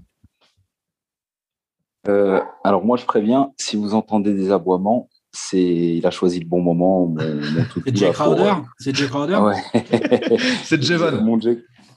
Euh, 2.07 2.39
Alors, 2.63 2.85
moi, 2.85 2.95
je 2.95 3.05
préviens, 3.05 3.51
si 3.57 3.75
vous 3.75 3.95
entendez 3.95 4.33
des 4.33 4.51
aboiements, 4.51 5.09
c'est 5.31 5.61
il 5.61 6.05
a 6.05 6.11
choisi 6.11 6.39
le 6.39 6.45
bon 6.45 6.61
moment. 6.61 7.13
c'est 7.85 7.97
Jay 7.97 8.11
Crowder 8.11 8.53
C'est 8.77 8.95
Jay 8.95 9.07
Crowder. 9.07 9.39
C'est. 10.63 10.77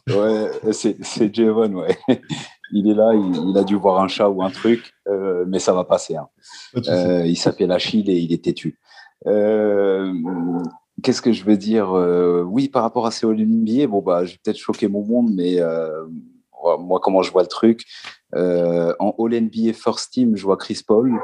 Ouais, 0.08 0.50
c'est 0.72 1.34
Javon, 1.34 1.74
ouais. 1.74 1.98
Il 2.72 2.88
est 2.88 2.94
là, 2.94 3.12
il, 3.14 3.56
a 3.56 3.64
dû 3.64 3.76
voir 3.76 4.00
un 4.02 4.08
chat 4.08 4.28
ou 4.28 4.42
un 4.42 4.50
truc, 4.50 4.92
euh, 5.08 5.44
mais 5.48 5.58
ça 5.58 5.72
va 5.72 5.84
passer. 5.84 6.16
Hein. 6.16 6.28
Euh, 6.88 7.26
il 7.26 7.36
s'appelle 7.36 7.72
Achille 7.72 8.08
et 8.10 8.18
il 8.18 8.32
est 8.32 8.44
têtu. 8.44 8.78
Euh, 9.26 10.12
Qu'est-ce 11.02 11.22
que 11.22 11.32
je 11.32 11.44
veux 11.44 11.56
dire 11.56 11.90
Oui, 12.46 12.68
par 12.68 12.82
rapport 12.82 13.06
à 13.06 13.10
ces 13.10 13.26
All-NBA, 13.26 13.86
bon, 13.86 14.02
bah, 14.02 14.24
je 14.24 14.32
vais 14.32 14.38
peut-être 14.44 14.58
choquer 14.58 14.86
mon 14.86 15.04
monde, 15.04 15.30
mais 15.34 15.58
moi, 16.78 17.00
comment 17.02 17.22
je 17.22 17.32
vois 17.32 17.42
le 17.42 17.48
truc 17.48 17.84
En 18.34 19.14
All-NBA 19.18 19.72
First 19.72 20.12
Team, 20.12 20.36
je 20.36 20.44
vois 20.44 20.58
Chris 20.58 20.82
Paul. 20.86 21.18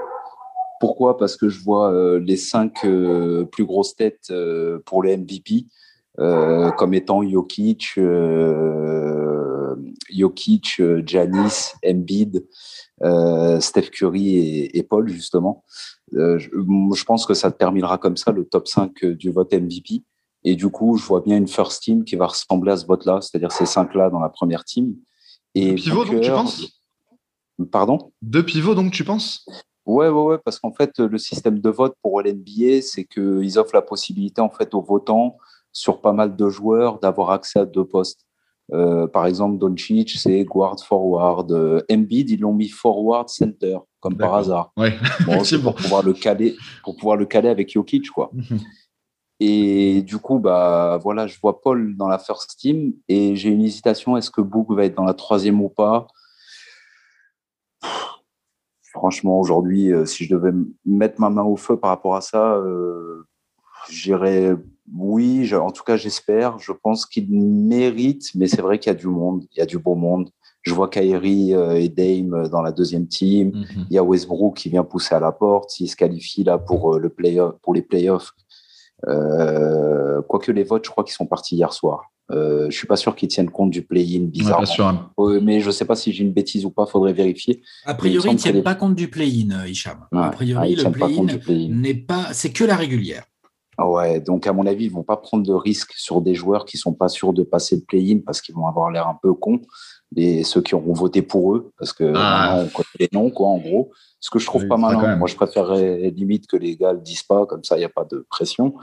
Pourquoi? 0.81 1.16
Parce 1.16 1.36
que 1.36 1.48
je 1.48 1.62
vois 1.62 1.93
les 2.18 2.36
cinq 2.36 2.86
plus 3.52 3.64
grosses 3.64 3.94
têtes 3.94 4.32
pour 4.86 5.02
les 5.02 5.16
MVP 5.16 5.66
comme 6.16 6.94
étant 6.94 7.23
Jokic, 7.28 7.98
Jokic, 10.11 10.81
Janis, 11.05 11.73
Embiid, 11.85 12.47
Steph 13.61 13.90
Curry 13.90 14.36
et, 14.36 14.78
et 14.78 14.82
Paul, 14.82 15.09
justement. 15.09 15.65
Euh, 16.15 16.39
je, 16.39 17.05
pense 17.05 17.27
que 17.27 17.35
ça 17.35 17.51
terminera 17.51 17.98
comme 17.98 18.16
ça 18.16 18.32
le 18.32 18.44
top 18.44 18.69
5 18.69 19.05
du 19.05 19.31
vote 19.31 19.53
MVP. 19.53 20.03
Et 20.44 20.55
du 20.55 20.69
coup, 20.69 20.97
je 20.97 21.05
vois 21.05 21.20
bien 21.20 21.36
une 21.36 21.48
first 21.48 21.82
team 21.82 22.05
qui 22.05 22.15
va 22.15 22.27
ressembler 22.27 22.73
à 22.73 22.77
ce 22.77 22.86
vote-là, 22.86 23.20
c'est-à-dire 23.20 23.51
ces 23.51 23.66
cinq-là 23.66 24.11
dans 24.11 24.20
la 24.20 24.28
première 24.28 24.65
team. 24.65 24.94
Et 25.55 25.70
Deux 25.70 25.74
pivots, 25.74 26.05
donc, 26.05 26.20
tu 26.20 26.31
penses? 26.31 26.82
Pardon? 27.73 28.12
Deux 28.23 28.44
pivots, 28.44 28.74
donc, 28.74 28.93
tu 28.93 29.03
penses? 29.03 29.44
Ouais, 29.86 30.09
ouais, 30.09 30.23
ouais, 30.23 30.39
parce 30.44 30.59
qu'en 30.59 30.73
fait, 30.73 30.98
le 30.98 31.19
système 31.19 31.59
de 31.59 31.70
vote 31.70 31.94
pour 32.03 32.20
l'NBA, 32.20 32.82
c'est 32.82 33.05
qu'ils 33.05 33.59
offrent 33.59 33.74
la 33.74 33.82
possibilité, 33.82 34.40
en 34.40 34.51
fait, 34.51 34.74
aux 34.74 34.82
votants, 34.82 35.36
sur 35.73 36.01
pas 36.01 36.12
mal 36.12 36.36
de 36.36 36.48
joueurs, 36.48 37.01
d'avoir 37.01 37.31
accès 37.31 37.59
à 37.59 37.65
deux 37.65 37.85
postes. 37.85 38.26
Euh, 38.72 39.06
par 39.06 39.26
exemple, 39.26 39.59
Doncic, 39.59 40.10
c'est 40.10 40.44
guard 40.44 40.78
forward. 40.84 41.52
Euh, 41.52 41.82
Embiid, 41.90 42.30
ils 42.30 42.40
l'ont 42.40 42.52
mis 42.52 42.68
forward 42.68 43.28
center, 43.28 43.78
comme 44.01 44.16
par 44.16 44.34
hasard. 44.34 44.72
Ouais. 44.76 44.94
Bon, 45.24 45.43
pour 45.62 45.74
pouvoir 45.74 46.02
le 46.02 46.12
caler, 46.12 46.56
pour 46.82 46.97
pouvoir 46.97 47.16
le 47.16 47.26
caler 47.26 47.48
avec 47.48 47.72
Jokic, 47.72 48.10
quoi. 48.10 48.30
Mhm. 48.32 48.60
Et 49.38 50.02
du 50.02 50.16
coup, 50.18 50.38
bah 50.38 50.98
voilà, 51.02 51.26
je 51.26 51.38
vois 51.40 51.60
Paul 51.60 51.94
dans 51.97 52.09
la 52.09 52.18
first 52.18 52.59
team 52.59 52.94
et 53.06 53.36
j'ai 53.36 53.51
une 53.51 53.62
hésitation. 53.62 54.16
Est-ce 54.16 54.30
que 54.30 54.40
Book 54.40 54.72
va 54.72 54.86
être 54.86 54.97
dans 54.97 55.05
la 55.05 55.12
troisième 55.12 55.60
ou 55.60 55.68
pas? 55.68 56.06
Franchement, 58.80 59.38
aujourd'hui, 59.38 59.93
euh, 59.93 60.06
si 60.06 60.24
je 60.24 60.34
devais 60.34 60.52
mettre 60.86 61.20
ma 61.20 61.28
main 61.28 61.43
au 61.43 61.56
feu 61.56 61.76
par 61.76 61.90
rapport 61.90 62.16
à 62.16 62.22
ça, 62.22 62.59
euh, 63.89 63.93
j'irais 63.93 64.55
oui, 64.95 65.53
en 65.55 65.71
tout 65.71 65.83
cas, 65.83 65.97
j'espère. 65.97 66.59
Je 66.59 66.73
pense 66.73 67.07
qu'il 67.07 67.29
mérite, 67.31 68.31
mais 68.35 68.47
c'est 68.47 68.63
vrai 68.63 68.79
qu'il 68.79 68.93
y 68.93 68.95
a 68.95 68.99
du 68.99 69.09
monde, 69.09 69.45
il 69.53 69.59
y 69.59 69.63
a 69.63 69.67
du 69.67 69.79
beau 69.79 69.95
monde. 69.95 70.31
Je 70.63 70.75
vois 70.75 70.89
Kyrie 70.89 71.55
euh, 71.55 71.81
et 71.81 71.89
Dame 71.89 72.35
euh, 72.35 72.49
dans 72.49 72.61
la 72.61 72.73
deuxième 72.73 73.07
team. 73.07 73.53
Mhm. 73.55 73.87
Il 73.91 73.95
y 73.95 73.99
a 73.99 74.03
Westbrook 74.03 74.57
qui 74.57 74.69
vient 74.69 74.83
pousser 74.85 75.15
à 75.15 75.21
la 75.21 75.33
porte. 75.33 75.71
S'il 75.71 75.89
se 75.89 75.97
qualifie 75.97 76.43
là 76.43 76.59
pour, 76.59 76.95
euh, 76.95 76.99
le 76.99 77.09
play 77.09 77.39
pour 77.63 77.75
les 77.75 77.83
playoffs. 77.83 78.33
Euh, 79.07 80.23
quoique 80.23 80.51
les 80.51 80.65
votes, 80.65 80.85
je 80.85 80.91
crois 80.91 81.05
qu'ils 81.05 81.15
sont 81.15 81.27
partis 81.27 81.57
hier 81.57 81.73
soir. 81.73 82.05
Euh, 82.33 82.69
je 82.71 82.77
suis 82.77 82.89
pas 82.89 82.97
sûr 82.97 83.15
qu'ils 83.15 83.29
tiennent 83.29 83.51
compte 83.51 83.71
du 83.71 83.83
play-in 83.83 84.25
bizarrement. 84.25 85.13
mais 85.41 85.61
je 85.61 85.71
sais 85.71 85.85
pas 85.85 85.95
si 85.95 86.13
j'ai 86.13 86.25
une 86.25 86.33
bêtise 86.33 86.65
ou 86.65 86.71
pas, 86.71 86.87
faudrait 86.87 87.13
vérifier. 87.13 87.63
A 87.85 87.95
priori, 87.95 88.31
ils 88.31 88.33
ne 88.33 88.39
tiennent 88.39 88.63
pas 88.65 88.75
compte 88.75 88.97
du 88.97 89.09
play-in, 89.09 89.65
Hicham. 89.65 90.07
a 90.11 90.31
priori, 90.31 90.77
ah, 90.77 90.83
le 90.83 90.91
play-in 90.91 91.69
n'est 91.69 91.95
pas, 91.95 92.33
c'est 92.33 92.51
que 92.51 92.65
la 92.65 92.75
régulière. 92.75 93.25
Ah 93.78 93.89
ouais, 93.89 94.20
donc 94.20 94.47
à 94.47 94.53
mon 94.53 94.66
avis, 94.66 94.86
ils 94.86 94.93
vont 94.93 95.03
pas 95.03 95.19
prendre 95.19 95.44
de 95.47 95.53
risques 95.53 95.93
sur 95.97 96.23
des 96.23 96.35
joueurs 96.35 96.65
qui 96.65 96.78
sont 96.78 96.94
pas 96.94 97.09
sûrs 97.09 97.35
de 97.35 97.43
passer 97.43 97.77
le 97.77 97.82
play-in 97.82 98.20
parce 98.24 98.40
qu'ils 98.40 98.55
vont 98.55 98.66
avoir 98.66 98.90
l'air 98.90 99.07
un 99.07 99.19
peu 99.20 99.35
cons. 99.35 99.61
Et 100.15 100.45
ceux 100.45 100.62
qui 100.62 100.74
auront 100.74 100.93
voté 100.93 101.20
pour 101.20 101.55
eux, 101.55 101.73
parce 101.78 101.93
que 101.93 102.12
ah. 102.15 102.61
on 102.62 102.69
connaît 102.69 102.87
les 103.01 103.09
noms, 103.12 103.31
quoi, 103.31 103.49
en 103.49 103.59
gros. 103.59 103.91
Ce 104.20 104.31
que 104.31 104.39
je 104.39 104.47
trouve 104.47 104.66
pas 104.66 104.77
mal. 104.77 105.19
Moi, 105.19 105.28
je 105.28 105.37
préférerais 105.37 106.11
limite 106.11 106.47
que 106.47 106.57
les 106.57 106.77
gars 106.77 106.93
le 106.93 107.01
disent 107.01 107.23
pas, 107.23 107.45
comme 107.47 107.65
ça, 107.65 107.77
il 107.77 107.81
n'y 107.81 107.85
a 107.85 107.91
pas 107.91 108.05
de 108.05 108.27
pression. 108.31 108.74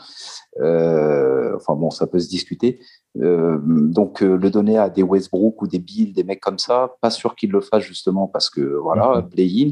Euh, 0.61 1.55
enfin 1.55 1.75
bon, 1.75 1.89
ça 1.89 2.07
peut 2.07 2.19
se 2.19 2.29
discuter. 2.29 2.79
Euh, 3.19 3.59
donc, 3.63 4.21
euh, 4.21 4.37
le 4.37 4.49
donner 4.49 4.77
à 4.77 4.89
des 4.89 5.03
Westbrook 5.03 5.61
ou 5.61 5.67
des 5.67 5.79
Bill, 5.79 6.13
des 6.13 6.23
mecs 6.23 6.39
comme 6.39 6.59
ça, 6.59 6.95
pas 7.01 7.09
sûr 7.09 7.35
qu'ils 7.35 7.51
le 7.51 7.61
fassent 7.61 7.83
justement 7.83 8.27
parce 8.27 8.49
que 8.49 8.61
voilà, 8.61 9.21
mm-hmm. 9.21 9.29
play-in. 9.29 9.71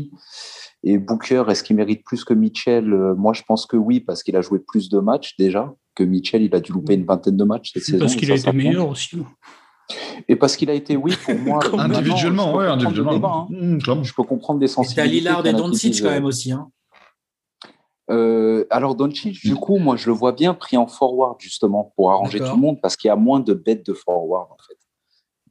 Et 0.84 0.98
Booker, 0.98 1.44
est-ce 1.48 1.64
qu'il 1.64 1.76
mérite 1.76 2.04
plus 2.04 2.24
que 2.24 2.34
Mitchell? 2.34 2.86
Moi, 3.16 3.34
je 3.34 3.44
pense 3.44 3.66
que 3.66 3.78
oui, 3.78 4.00
parce 4.00 4.24
qu'il 4.24 4.36
a 4.36 4.42
joué 4.42 4.60
plus 4.60 4.90
de 4.90 5.00
matchs 5.00 5.36
déjà 5.38 5.74
que 5.96 6.04
Mitchell. 6.04 6.42
Il 6.42 6.56
a 6.56 6.60
dû 6.60 6.72
louper 6.72 6.96
une 6.96 7.06
vingtaine 7.06 7.38
de 7.38 7.44
matchs 7.44 7.72
cette 7.74 7.84
saison. 7.84 8.00
Parce 8.00 8.16
qu'il 8.16 8.32
a 8.32 8.36
été 8.36 8.52
meilleur 8.52 8.90
aussi. 8.90 9.18
Et 10.28 10.36
parce 10.36 10.56
qu'il 10.56 10.70
a 10.70 10.74
été, 10.74 10.96
oui, 10.96 11.14
pour 11.24 11.36
moi. 11.36 11.60
individuellement, 11.78 12.56
oui, 12.56 12.66
individuellement. 12.66 13.48
Hein. 13.52 13.78
Mmh, 13.78 14.04
je 14.04 14.14
peux 14.14 14.24
comprendre 14.24 14.60
des 14.60 14.68
sensibilités. 14.68 15.16
Et 15.16 15.20
Lillard 15.20 15.46
et 15.46 15.54
Doncic 15.54 16.02
quand 16.02 16.10
même 16.10 16.26
aussi. 16.26 16.52
Hein. 16.52 16.70
Euh, 18.10 18.66
alors 18.70 18.96
Doncic, 18.96 19.40
du 19.42 19.56
coup, 19.56 19.78
moi, 19.78 19.96
je 19.96 20.08
le 20.08 20.14
vois 20.14 20.34
bien 20.34 20.54
pris 20.54 20.78
en 20.78 20.88
forward 20.88 21.36
justement 21.40 21.94
pour 21.96 22.12
arranger 22.12 22.40
tout 22.40 22.56
le 22.56 22.62
monde 22.62 22.82
parce 22.82 22.96
qu'il 22.96 23.08
y 23.08 23.12
a 23.12 23.16
moins 23.16 23.40
de 23.40 23.54
bêtes 23.54 23.86
de 23.86 23.94
forward 23.94 24.48
en 24.52 24.58
fait 24.68 24.78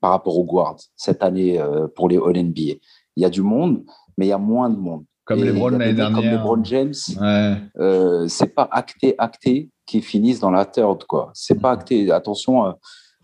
par 0.01 0.11
rapport 0.11 0.39
aux 0.39 0.45
guards 0.45 0.79
cette 0.97 1.23
année 1.23 1.61
euh, 1.61 1.87
pour 1.95 2.09
les 2.09 2.17
All 2.17 2.37
NBA. 2.43 2.79
Il 3.17 3.23
y 3.23 3.25
a 3.25 3.31
du 3.31 3.43
monde, 3.43 3.85
mais 4.17 4.27
il 4.27 4.29
y 4.31 4.33
a 4.33 4.39
moins 4.39 4.71
de 4.71 4.77
monde. 4.77 5.05
Comme 5.25 5.45
les 5.45 5.53
l'année 5.53 5.93
dernière. 5.93 6.15
Comme 6.15 6.25
LeBron 6.25 6.65
James, 6.65 6.95
euh, 7.79 8.27
c'est 8.27 8.55
pas 8.55 8.69
acté, 8.73 9.15
acté 9.19 9.71
qui 9.87 10.03
finissent 10.03 10.41
dans 10.41 10.51
la 10.51 10.65
third, 10.65 11.05
quoi. 11.05 11.31
C'est 11.35 11.61
pas 11.61 11.71
acté. 11.73 12.11
Attention 12.11 12.75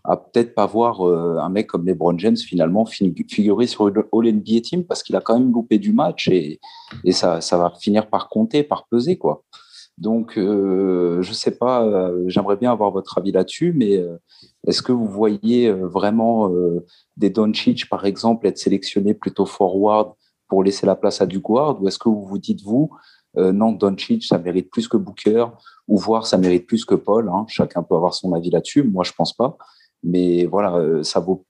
à, 0.07 0.15
peut-être 0.15 0.55
pas 0.55 0.65
voir 0.65 1.05
euh, 1.05 1.37
un 1.39 1.49
mec 1.49 1.67
comme 1.67 1.85
LeBron 1.85 2.17
James 2.17 2.37
finalement 2.37 2.85
figurer 2.85 3.67
sur 3.67 3.89
le 3.89 4.07
All 4.13 4.31
NBA 4.31 4.61
Team 4.63 4.85
parce 4.85 5.03
qu'il 5.03 5.15
a 5.15 5.21
quand 5.21 5.37
même 5.37 5.51
loupé 5.51 5.77
du 5.77 5.91
match 5.91 6.29
et, 6.29 6.59
ça, 7.11 7.39
va 7.51 7.73
finir 7.79 8.09
par 8.09 8.29
compter, 8.29 8.63
par 8.63 8.87
peser, 8.87 9.17
quoi. 9.17 9.43
Donc, 9.97 10.37
euh, 10.37 11.21
je 11.23 11.33
sais 11.33 11.57
pas, 11.57 11.83
euh, 11.83 12.23
j'aimerais 12.27 12.55
bien 12.55 12.71
avoir 12.71 12.91
votre 12.91 13.17
avis 13.17 13.31
là-dessus, 13.31 13.73
mais 13.75 13.99
est-ce 14.65 14.81
que 14.81 14.91
vous 14.91 15.07
voyez 15.07 15.71
vraiment 15.71 16.51
des 17.17 17.29
Doncic, 17.29 17.89
par 17.89 18.05
exemple, 18.05 18.47
être 18.47 18.57
sélectionnés 18.57 19.13
plutôt 19.13 19.45
forward 19.45 20.13
pour 20.47 20.63
laisser 20.63 20.85
la 20.85 20.95
place 20.95 21.19
à 21.19 21.25
du 21.25 21.39
guard? 21.39 21.81
Ou 21.81 21.87
est-ce 21.87 21.99
que 21.99 22.09
vous 22.09 22.25
vous 22.25 22.37
dites, 22.37 22.61
vous, 22.61 22.91
non, 23.35 23.71
Doncic, 23.71 24.23
ça 24.23 24.37
mérite 24.37 24.69
plus 24.69 24.87
que 24.87 24.97
Booker, 24.97 25.47
ou 25.87 25.97
voir 25.97 26.27
ça 26.27 26.37
mérite 26.37 26.67
plus 26.67 26.85
que 26.85 26.95
Paul. 26.95 27.29
Hein. 27.29 27.45
Chacun 27.47 27.81
peut 27.81 27.95
avoir 27.95 28.13
son 28.13 28.33
avis 28.33 28.49
là-dessus. 28.49 28.83
Moi, 28.83 29.03
je 29.03 29.13
pense 29.13 29.33
pas. 29.33 29.57
Mais 30.09 30.45
voilà, 30.45 30.75
euh, 30.75 31.03
ça 31.03 31.19
vaut. 31.19 31.45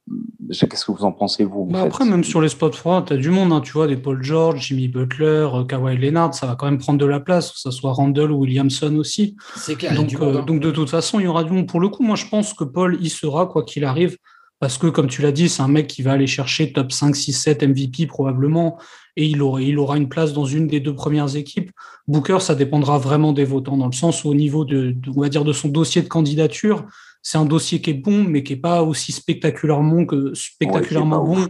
Qu'est-ce 0.50 0.86
que 0.86 0.92
vous 0.92 1.04
en 1.04 1.12
pensez, 1.12 1.44
vous 1.44 1.66
bah 1.66 1.82
Après, 1.84 2.06
même 2.06 2.24
sur 2.24 2.42
les 2.42 2.50
spots 2.50 2.72
froids, 2.72 3.04
tu 3.06 3.14
as 3.14 3.18
du 3.18 3.30
monde, 3.30 3.54
hein, 3.54 3.62
tu 3.62 3.74
vois, 3.74 3.86
des 3.86 3.98
Paul 3.98 4.24
George, 4.24 4.66
Jimmy 4.68 4.88
Butler, 4.88 5.48
euh, 5.54 5.64
Kawhi 5.64 5.96
Leonard, 5.96 6.34
ça 6.34 6.48
va 6.48 6.56
quand 6.56 6.66
même 6.66 6.80
prendre 6.80 6.98
de 6.98 7.06
la 7.06 7.20
place, 7.20 7.52
que 7.52 7.60
ce 7.60 7.70
soit 7.70 7.92
Randall 7.92 8.32
ou 8.32 8.40
Williamson 8.40 8.96
aussi. 8.96 9.36
C'est 9.56 9.76
clair. 9.76 9.94
Donc, 9.94 10.12
euh, 10.16 10.40
hein. 10.40 10.44
donc, 10.44 10.60
de 10.60 10.72
toute 10.72 10.90
façon, 10.90 11.20
il 11.20 11.26
y 11.26 11.28
aura 11.28 11.44
du 11.44 11.52
monde. 11.52 11.68
Pour 11.68 11.80
le 11.80 11.90
coup, 11.90 12.02
moi, 12.02 12.16
je 12.16 12.26
pense 12.26 12.56
que 12.56 12.64
Paul 12.64 12.98
y 13.00 13.10
sera, 13.10 13.46
quoi 13.46 13.64
qu'il 13.64 13.86
arrive, 13.86 14.18
parce 14.60 14.80
que, 14.80 14.88
comme 14.88 15.08
tu 15.08 15.22
l'as 15.22 15.32
dit, 15.32 15.50
c'est 15.50 15.62
un 15.62 15.68
mec 15.68 15.86
qui 15.86 16.02
va 16.02 16.14
aller 16.14 16.26
chercher 16.26 16.74
top 16.74 16.92
5, 16.92 17.16
6, 17.16 17.34
7 17.34 17.64
MVP 17.64 18.08
probablement, 18.08 18.80
et 19.18 19.28
il 19.28 19.44
aura, 19.44 19.62
il 19.62 19.78
aura 19.78 19.98
une 19.98 20.10
place 20.10 20.34
dans 20.34 20.46
une 20.46 20.66
des 20.66 20.80
deux 20.80 20.96
premières 20.96 21.36
équipes. 21.36 21.70
Booker, 22.08 22.40
ça 22.40 22.56
dépendra 22.56 22.98
vraiment 22.98 23.34
des 23.34 23.46
votants, 23.46 23.78
dans 23.78 23.86
le 23.86 23.92
sens 23.92 24.24
où, 24.24 24.30
au 24.30 24.34
niveau 24.34 24.66
de 24.66 24.96
on 25.16 25.22
va 25.22 25.30
dire, 25.30 25.44
de 25.44 25.54
son 25.54 25.68
dossier 25.68 26.02
de 26.02 26.08
candidature, 26.08 26.86
c'est 27.28 27.38
un 27.38 27.44
dossier 27.44 27.82
qui 27.82 27.90
est 27.90 27.94
bon, 27.94 28.24
mais 28.24 28.42
qui 28.42 28.54
n'est 28.54 28.60
pas 28.62 28.84
aussi 28.84 29.12
spectaculairement, 29.12 30.06
que, 30.06 30.34
spectaculairement 30.34 31.26
bon 31.26 31.48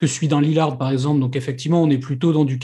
que 0.00 0.06
celui 0.06 0.26
d'un 0.26 0.40
Lillard, 0.40 0.78
par 0.78 0.90
exemple. 0.90 1.20
Donc, 1.20 1.36
effectivement, 1.36 1.82
on 1.82 1.90
est 1.90 1.98
plutôt 1.98 2.32
dans 2.32 2.46
du, 2.46 2.58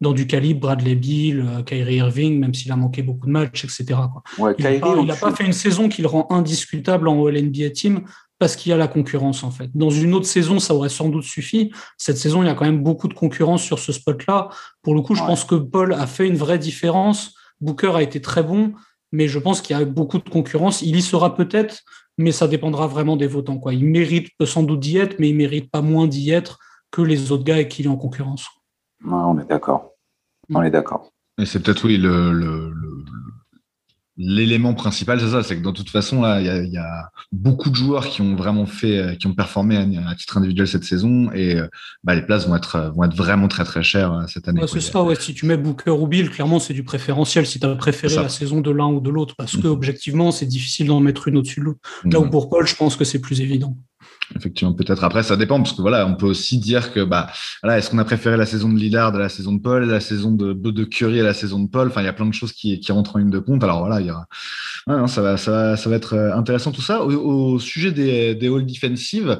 dans 0.00 0.12
du 0.12 0.28
calibre 0.28 0.60
Bradley 0.60 0.94
Bill, 0.94 1.40
euh, 1.40 1.62
Kyrie 1.64 1.96
Irving, 1.96 2.38
même 2.38 2.54
s'il 2.54 2.70
a 2.70 2.76
manqué 2.76 3.02
beaucoup 3.02 3.26
de 3.26 3.32
matchs, 3.32 3.64
etc. 3.64 3.98
il 4.38 4.64
n'a 5.06 5.16
pas, 5.16 5.34
fait 5.34 5.44
une 5.44 5.52
saison 5.52 5.88
qui 5.88 6.02
le 6.02 6.06
rend 6.06 6.28
indiscutable 6.30 7.08
en 7.08 7.26
All-NBA 7.26 7.70
Team 7.70 8.02
parce 8.38 8.54
qu'il 8.54 8.70
y 8.70 8.72
a 8.72 8.76
la 8.76 8.86
concurrence, 8.86 9.42
en 9.42 9.50
fait. 9.50 9.68
Dans 9.74 9.90
une 9.90 10.14
autre 10.14 10.26
saison, 10.26 10.60
ça 10.60 10.76
aurait 10.76 10.88
sans 10.88 11.08
doute 11.08 11.24
suffi. 11.24 11.72
Cette 11.98 12.16
saison, 12.16 12.44
il 12.44 12.46
y 12.46 12.48
a 12.48 12.54
quand 12.54 12.64
même 12.64 12.84
beaucoup 12.84 13.08
de 13.08 13.14
concurrence 13.14 13.60
sur 13.64 13.80
ce 13.80 13.90
spot-là. 13.90 14.50
Pour 14.82 14.94
le 14.94 15.00
coup, 15.00 15.16
je 15.16 15.22
pense 15.22 15.44
que 15.44 15.56
Paul 15.56 15.94
a 15.94 16.06
fait 16.06 16.28
une 16.28 16.36
vraie 16.36 16.60
différence. 16.60 17.34
Booker 17.60 17.90
a 17.96 18.02
été 18.02 18.20
très 18.20 18.44
bon 18.44 18.72
mais 19.12 19.28
je 19.28 19.38
pense 19.38 19.60
qu'il 19.60 19.76
y 19.76 19.80
a 19.80 19.84
beaucoup 19.84 20.18
de 20.18 20.28
concurrence. 20.28 20.82
Il 20.82 20.96
y 20.96 21.02
sera 21.02 21.34
peut-être, 21.34 21.82
mais 22.18 22.32
ça 22.32 22.48
dépendra 22.48 22.86
vraiment 22.86 23.16
des 23.16 23.26
votants. 23.26 23.58
Quoi. 23.58 23.74
Il 23.74 23.84
mérite 23.84 24.28
peut 24.38 24.46
sans 24.46 24.62
doute 24.62 24.80
d'y 24.80 24.96
être, 24.98 25.18
mais 25.18 25.28
il 25.28 25.36
mérite 25.36 25.70
pas 25.70 25.82
moins 25.82 26.06
d'y 26.06 26.30
être 26.30 26.58
que 26.90 27.02
les 27.02 27.30
autres 27.30 27.44
gars 27.44 27.54
avec 27.54 27.68
qui 27.68 27.82
il 27.82 27.86
est 27.86 27.90
en 27.90 27.96
concurrence. 27.96 28.48
on 29.04 29.38
est 29.38 29.48
d'accord. 29.48 29.92
On 30.50 30.62
est 30.62 30.70
d'accord. 30.70 31.12
Et 31.38 31.46
c'est 31.46 31.62
peut-être 31.62 31.86
oui 31.86 31.96
le, 31.96 32.72
l'élément 34.16 34.74
principal, 34.74 35.20
c'est 35.20 35.30
ça, 35.30 35.42
c'est 35.42 35.56
que 35.56 35.62
dans 35.62 35.72
toute 35.72 35.88
façon, 35.88 36.22
là, 36.22 36.40
il 36.40 36.72
y, 36.72 36.76
a, 36.76 37.10
beaucoup 37.32 37.70
de 37.70 37.74
joueurs 37.74 38.08
qui 38.08 38.20
ont 38.20 38.36
vraiment 38.36 38.66
fait, 38.66 38.98
euh, 38.98 39.14
qui 39.14 39.26
ont 39.26 39.34
performé 39.34 39.76
à, 39.76 40.14
titre 40.14 40.36
individuel 40.36 40.68
cette 40.68 40.84
saison, 40.84 41.30
et 41.32 41.56
euh, 41.58 41.66
bah, 42.04 42.14
les 42.14 42.22
places 42.22 42.46
vont 42.46 42.54
être, 42.56 42.76
euh, 42.76 42.90
vont 42.90 43.04
être 43.04 43.16
vraiment 43.16 43.48
très 43.48 43.64
très 43.64 43.82
chères 43.82 44.24
cette 44.28 44.48
année. 44.48 44.62
c'est 44.66 44.80
ça, 44.80 45.02
ouais. 45.02 45.14
Si 45.14 45.34
tu 45.34 45.46
mets 45.46 45.56
Booker 45.56 45.90
ou 45.90 46.06
Bill, 46.06 46.30
clairement, 46.30 46.58
c'est 46.58 46.74
du 46.74 46.84
préférentiel 46.84 47.46
si 47.46 47.58
tu 47.58 47.66
as 47.66 47.74
préféré 47.74 48.16
la 48.16 48.28
saison 48.28 48.60
de 48.60 48.70
l'un 48.70 48.88
ou 48.88 49.00
de 49.00 49.10
l'autre, 49.10 49.34
parce 49.36 49.56
que 49.56 49.66
mhm. 49.66 49.72
objectivement, 49.72 50.30
c'est 50.30 50.46
difficile 50.46 50.88
d'en 50.88 51.00
mettre 51.00 51.28
une 51.28 51.38
au-dessus 51.38 51.60
de 51.60 51.66
l'autre. 51.66 51.80
Là 52.04 52.20
où 52.20 52.24
mhm. 52.24 52.30
pour 52.30 52.50
Paul, 52.50 52.66
je 52.66 52.76
pense 52.76 52.96
que 52.96 53.04
c'est 53.04 53.20
plus 53.20 53.40
évident. 53.40 53.76
Effectivement, 54.36 54.72
peut-être. 54.72 55.04
Après, 55.04 55.22
ça 55.22 55.36
dépend 55.36 55.58
parce 55.58 55.74
que 55.74 55.82
voilà, 55.82 56.06
on 56.06 56.14
peut 56.14 56.26
aussi 56.26 56.58
dire 56.58 56.92
que 56.92 57.00
bah 57.00 57.28
voilà, 57.62 57.78
est-ce 57.78 57.90
qu'on 57.90 57.98
a 57.98 58.04
préféré 58.04 58.36
la 58.36 58.46
saison 58.46 58.68
de 58.70 58.78
Lillard 58.78 59.14
à 59.14 59.18
la 59.18 59.28
saison 59.28 59.52
de 59.52 59.60
Paul, 59.60 59.84
la 59.84 60.00
saison 60.00 60.30
de 60.32 60.52
de 60.52 60.84
Curry 60.84 61.20
à 61.20 61.24
la 61.24 61.34
saison 61.34 61.60
de 61.60 61.68
Paul? 61.68 61.88
Enfin, 61.88 62.02
il 62.02 62.04
y 62.04 62.08
a 62.08 62.12
plein 62.12 62.26
de 62.26 62.34
choses 62.34 62.52
qui, 62.52 62.80
qui 62.80 62.92
rentrent 62.92 63.16
en 63.16 63.18
ligne 63.18 63.30
de 63.30 63.38
compte. 63.38 63.62
Alors 63.62 63.80
voilà, 63.80 64.00
il 64.00 64.06
y 64.06 64.10
aura... 64.10 64.26
ça 65.06 65.22
va, 65.22 65.36
ça 65.36 65.50
va, 65.50 65.76
ça 65.76 65.90
va 65.90 65.96
être 65.96 66.14
euh, 66.14 66.34
intéressant 66.34 66.72
tout 66.72 66.82
ça. 66.82 67.02
Au, 67.02 67.58
sujet 67.58 67.92
des, 67.92 68.34
des 68.34 68.48
halls 68.48 68.66
defensives, 68.66 69.38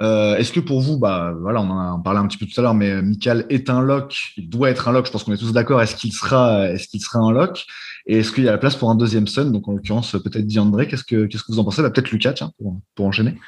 euh, 0.00 0.36
est-ce 0.36 0.52
que 0.52 0.60
pour 0.60 0.80
vous, 0.80 0.98
bah 0.98 1.34
voilà, 1.40 1.60
on 1.60 1.70
en 1.70 1.98
a 1.98 2.02
parlé 2.02 2.20
un 2.20 2.26
petit 2.26 2.38
peu 2.38 2.46
tout 2.46 2.58
à 2.60 2.62
l'heure, 2.62 2.74
mais 2.74 3.02
Michael 3.02 3.46
est 3.48 3.70
un 3.70 3.80
lock. 3.80 4.16
Il 4.36 4.48
doit 4.48 4.70
être 4.70 4.88
un 4.88 4.92
lock. 4.92 5.06
Je 5.06 5.12
pense 5.12 5.24
qu'on 5.24 5.32
est 5.32 5.38
tous 5.38 5.52
d'accord. 5.52 5.80
Est-ce 5.80 5.96
qu'il 5.96 6.12
sera, 6.12 6.68
est-ce 6.68 6.88
qu'il 6.88 7.00
sera 7.00 7.20
un 7.20 7.32
lock? 7.32 7.66
Et 8.06 8.18
est-ce 8.18 8.32
qu'il 8.32 8.44
y 8.44 8.48
a 8.48 8.52
la 8.52 8.58
place 8.58 8.76
pour 8.76 8.90
un 8.90 8.94
deuxième 8.94 9.26
Sun 9.26 9.50
Donc 9.50 9.66
en 9.68 9.72
l'occurrence, 9.72 10.12
peut-être 10.12 10.46
DeAndre. 10.46 10.86
Qu'est-ce 10.86 11.04
que, 11.04 11.26
qu'est-ce 11.26 11.42
que 11.42 11.52
vous 11.52 11.58
en 11.58 11.64
pensez? 11.64 11.82
Bah, 11.82 11.90
Peut-être 11.90 12.10
Lucas, 12.10 12.32
tiens, 12.34 12.52
pour, 12.58 12.80
pour 12.94 13.06
enchaîner. 13.06 13.38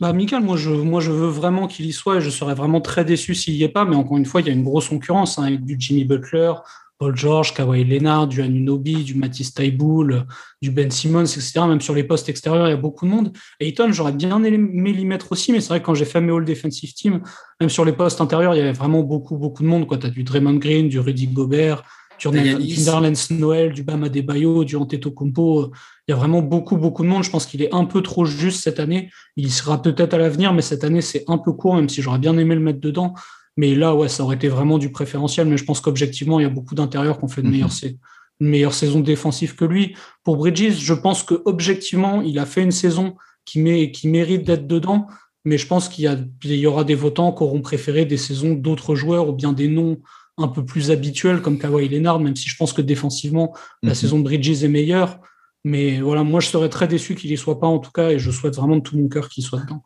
Bah, 0.00 0.14
Michael, 0.14 0.42
moi 0.42 0.56
je, 0.56 0.70
moi 0.70 1.00
je 1.00 1.12
veux 1.12 1.28
vraiment 1.28 1.66
qu'il 1.66 1.84
y 1.84 1.92
soit 1.92 2.16
et 2.16 2.20
je 2.22 2.30
serais 2.30 2.54
vraiment 2.54 2.80
très 2.80 3.04
déçu 3.04 3.34
s'il 3.34 3.54
n'y 3.54 3.62
est 3.62 3.68
pas. 3.68 3.84
Mais 3.84 3.96
encore 3.96 4.16
une 4.16 4.24
fois, 4.24 4.40
il 4.40 4.46
y 4.46 4.50
a 4.50 4.52
une 4.52 4.64
grosse 4.64 4.88
concurrence 4.88 5.38
hein, 5.38 5.44
avec 5.44 5.62
du 5.64 5.76
Jimmy 5.78 6.04
Butler, 6.04 6.52
Paul 6.98 7.14
George, 7.14 7.52
Kawhi 7.52 7.84
Leonard, 7.84 8.26
du 8.26 8.40
Anunobi, 8.40 9.04
du 9.04 9.14
Matisse 9.14 9.52
Taiboul, 9.52 10.26
du 10.62 10.70
Ben 10.70 10.90
Simmons, 10.90 11.24
etc. 11.24 11.60
Même 11.68 11.82
sur 11.82 11.94
les 11.94 12.04
postes 12.04 12.30
extérieurs, 12.30 12.68
il 12.68 12.70
y 12.70 12.74
a 12.74 12.78
beaucoup 12.78 13.04
de 13.04 13.10
monde. 13.10 13.32
Et 13.58 13.68
Eaton, 13.68 13.92
j'aurais 13.92 14.12
bien 14.12 14.42
aimé 14.42 14.92
l'y 14.92 15.04
mettre 15.04 15.32
aussi, 15.32 15.52
mais 15.52 15.60
c'est 15.60 15.68
vrai 15.68 15.80
que 15.80 15.86
quand 15.86 15.94
j'ai 15.94 16.06
fait 16.06 16.22
mes 16.22 16.32
All 16.32 16.46
Defensive 16.46 16.94
Team, 16.94 17.20
même 17.60 17.70
sur 17.70 17.84
les 17.84 17.92
postes 17.92 18.22
intérieurs, 18.22 18.54
il 18.54 18.58
y 18.58 18.62
avait 18.62 18.72
vraiment 18.72 19.02
beaucoup, 19.02 19.36
beaucoup 19.36 19.62
de 19.62 19.68
monde. 19.68 19.86
Tu 20.00 20.06
as 20.06 20.10
du 20.10 20.24
Draymond 20.24 20.56
Green, 20.56 20.88
du 20.88 20.98
Rudy 20.98 21.26
Gobert, 21.26 21.82
du 22.18 22.84
Nerlens 22.84 23.30
Noël, 23.30 23.72
du 23.72 23.82
Bama 23.82 24.08
Debayo, 24.08 24.64
du 24.64 24.76
Antetokounmpo. 24.76 25.72
Il 26.10 26.14
y 26.14 26.16
a 26.16 26.16
vraiment 26.16 26.42
beaucoup, 26.42 26.76
beaucoup 26.76 27.04
de 27.04 27.08
monde. 27.08 27.22
Je 27.22 27.30
pense 27.30 27.46
qu'il 27.46 27.62
est 27.62 27.72
un 27.72 27.84
peu 27.84 28.02
trop 28.02 28.24
juste 28.24 28.64
cette 28.64 28.80
année. 28.80 29.12
Il 29.36 29.52
sera 29.52 29.80
peut-être 29.80 30.12
à 30.12 30.18
l'avenir, 30.18 30.52
mais 30.52 30.60
cette 30.60 30.82
année, 30.82 31.02
c'est 31.02 31.22
un 31.28 31.38
peu 31.38 31.52
court, 31.52 31.76
même 31.76 31.88
si 31.88 32.02
j'aurais 32.02 32.18
bien 32.18 32.36
aimé 32.36 32.56
le 32.56 32.60
mettre 32.60 32.80
dedans. 32.80 33.14
Mais 33.56 33.76
là, 33.76 33.94
ouais, 33.94 34.08
ça 34.08 34.24
aurait 34.24 34.34
été 34.34 34.48
vraiment 34.48 34.78
du 34.78 34.90
préférentiel. 34.90 35.46
Mais 35.46 35.56
je 35.56 35.64
pense 35.64 35.80
qu'objectivement, 35.80 36.40
il 36.40 36.42
y 36.42 36.46
a 36.46 36.50
beaucoup 36.50 36.74
d'intérieurs 36.74 37.18
qui 37.18 37.24
ont 37.26 37.28
fait 37.28 37.42
de 37.42 37.48
meilleures, 37.48 37.70
mhm. 37.84 37.92
une 38.40 38.48
meilleure 38.48 38.74
saison 38.74 38.98
défensive 38.98 39.54
que 39.54 39.64
lui. 39.64 39.94
Pour 40.24 40.36
Bridges, 40.36 40.80
je 40.80 40.94
pense 40.94 41.22
qu'objectivement, 41.22 42.22
il 42.22 42.40
a 42.40 42.44
fait 42.44 42.64
une 42.64 42.72
saison 42.72 43.14
qui, 43.44 43.92
qui 43.92 44.08
mérite 44.08 44.44
d'être 44.44 44.66
dedans. 44.66 45.06
Mais 45.44 45.58
je 45.58 45.68
pense 45.68 45.88
qu'il 45.88 46.10
y, 46.42 46.54
y, 46.56 46.66
aura 46.66 46.82
des 46.82 46.96
votants 46.96 47.30
qui 47.30 47.44
auront 47.44 47.62
préféré 47.62 48.04
des 48.04 48.16
saisons 48.16 48.54
d'autres 48.54 48.96
joueurs 48.96 49.28
ou 49.28 49.32
bien 49.32 49.52
des 49.52 49.68
noms 49.68 50.00
un 50.38 50.48
peu 50.48 50.64
plus 50.64 50.90
habituel 50.90 51.40
comme 51.40 51.56
Kawhi 51.56 51.88
Leonard, 51.88 52.18
même 52.18 52.34
si 52.34 52.48
je 52.48 52.56
pense 52.56 52.72
que 52.72 52.82
défensivement, 52.82 53.54
la 53.84 53.90
mhm. 53.90 53.94
saison 53.94 54.18
de 54.18 54.24
Bridges 54.24 54.64
est 54.64 54.68
meilleure. 54.68 55.20
Mais 55.64 56.00
voilà, 56.00 56.22
moi, 56.22 56.40
je 56.40 56.48
serais 56.48 56.68
très 56.68 56.88
déçu 56.88 57.14
qu'il 57.14 57.30
n'y 57.30 57.36
soit 57.36 57.60
pas, 57.60 57.66
en 57.66 57.78
tout 57.78 57.90
cas, 57.90 58.10
et 58.10 58.18
je 58.18 58.30
souhaite 58.30 58.56
vraiment 58.56 58.76
de 58.76 58.82
tout 58.82 58.96
mon 58.96 59.08
cœur 59.08 59.28
qu'il 59.28 59.44
soit 59.44 59.60
dedans. 59.60 59.82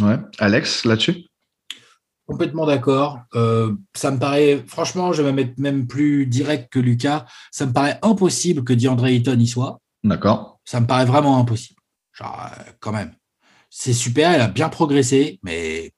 Ouais. 0.00 0.18
Alex, 0.38 0.84
là-dessus? 0.84 1.26
Complètement 2.26 2.66
d'accord. 2.66 3.20
Euh, 3.34 3.74
ça 3.94 4.10
me 4.10 4.18
paraît, 4.18 4.64
franchement, 4.66 5.12
je 5.12 5.22
vais 5.22 5.32
mettre 5.32 5.52
même 5.58 5.86
plus 5.86 6.26
direct 6.26 6.72
que 6.72 6.80
Lucas. 6.80 7.24
Ça 7.52 7.66
me 7.66 7.72
paraît 7.72 7.98
impossible 8.02 8.64
que 8.64 8.72
DeAndre 8.72 9.06
Ayton 9.06 9.38
y 9.38 9.46
soit. 9.46 9.80
D'accord. 10.02 10.58
Ça 10.64 10.80
me 10.80 10.86
paraît 10.86 11.04
vraiment 11.04 11.38
impossible. 11.38 11.80
Genre, 12.12 12.50
euh, 12.58 12.62
quand 12.80 12.92
même. 12.92 13.14
C'est 13.70 13.92
super, 13.92 14.32
elle 14.32 14.40
a 14.40 14.48
bien 14.48 14.68
progressé, 14.68 15.38
mais 15.42 15.92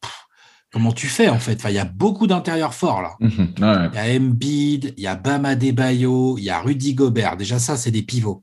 comment 0.73 0.93
tu 0.93 1.07
fais 1.07 1.29
en 1.29 1.39
fait? 1.39 1.55
Enfin, 1.55 1.71
Il 1.71 1.77
y 1.77 1.79
a 1.79 1.85
beaucoup 1.85 2.27
d'intérieurs 2.27 2.75
forts 2.75 3.03
là. 3.03 3.15
Mhm. 3.21 3.55
Il 3.59 3.95
y 3.95 3.99
a 3.99 4.17
Embiid, 4.17 4.95
il 4.97 5.03
y 5.03 5.07
a 5.07 5.15
Bama 5.15 5.55
Debayo, 5.55 6.37
il 6.39 6.45
y 6.45 6.51
a 6.51 6.61
Rudy 6.61 6.95
Gobert. 6.95 7.37
Déjà 7.37 7.59
ça, 7.59 7.77
c'est 7.77 7.91
des 7.91 8.03
pivots. 8.03 8.43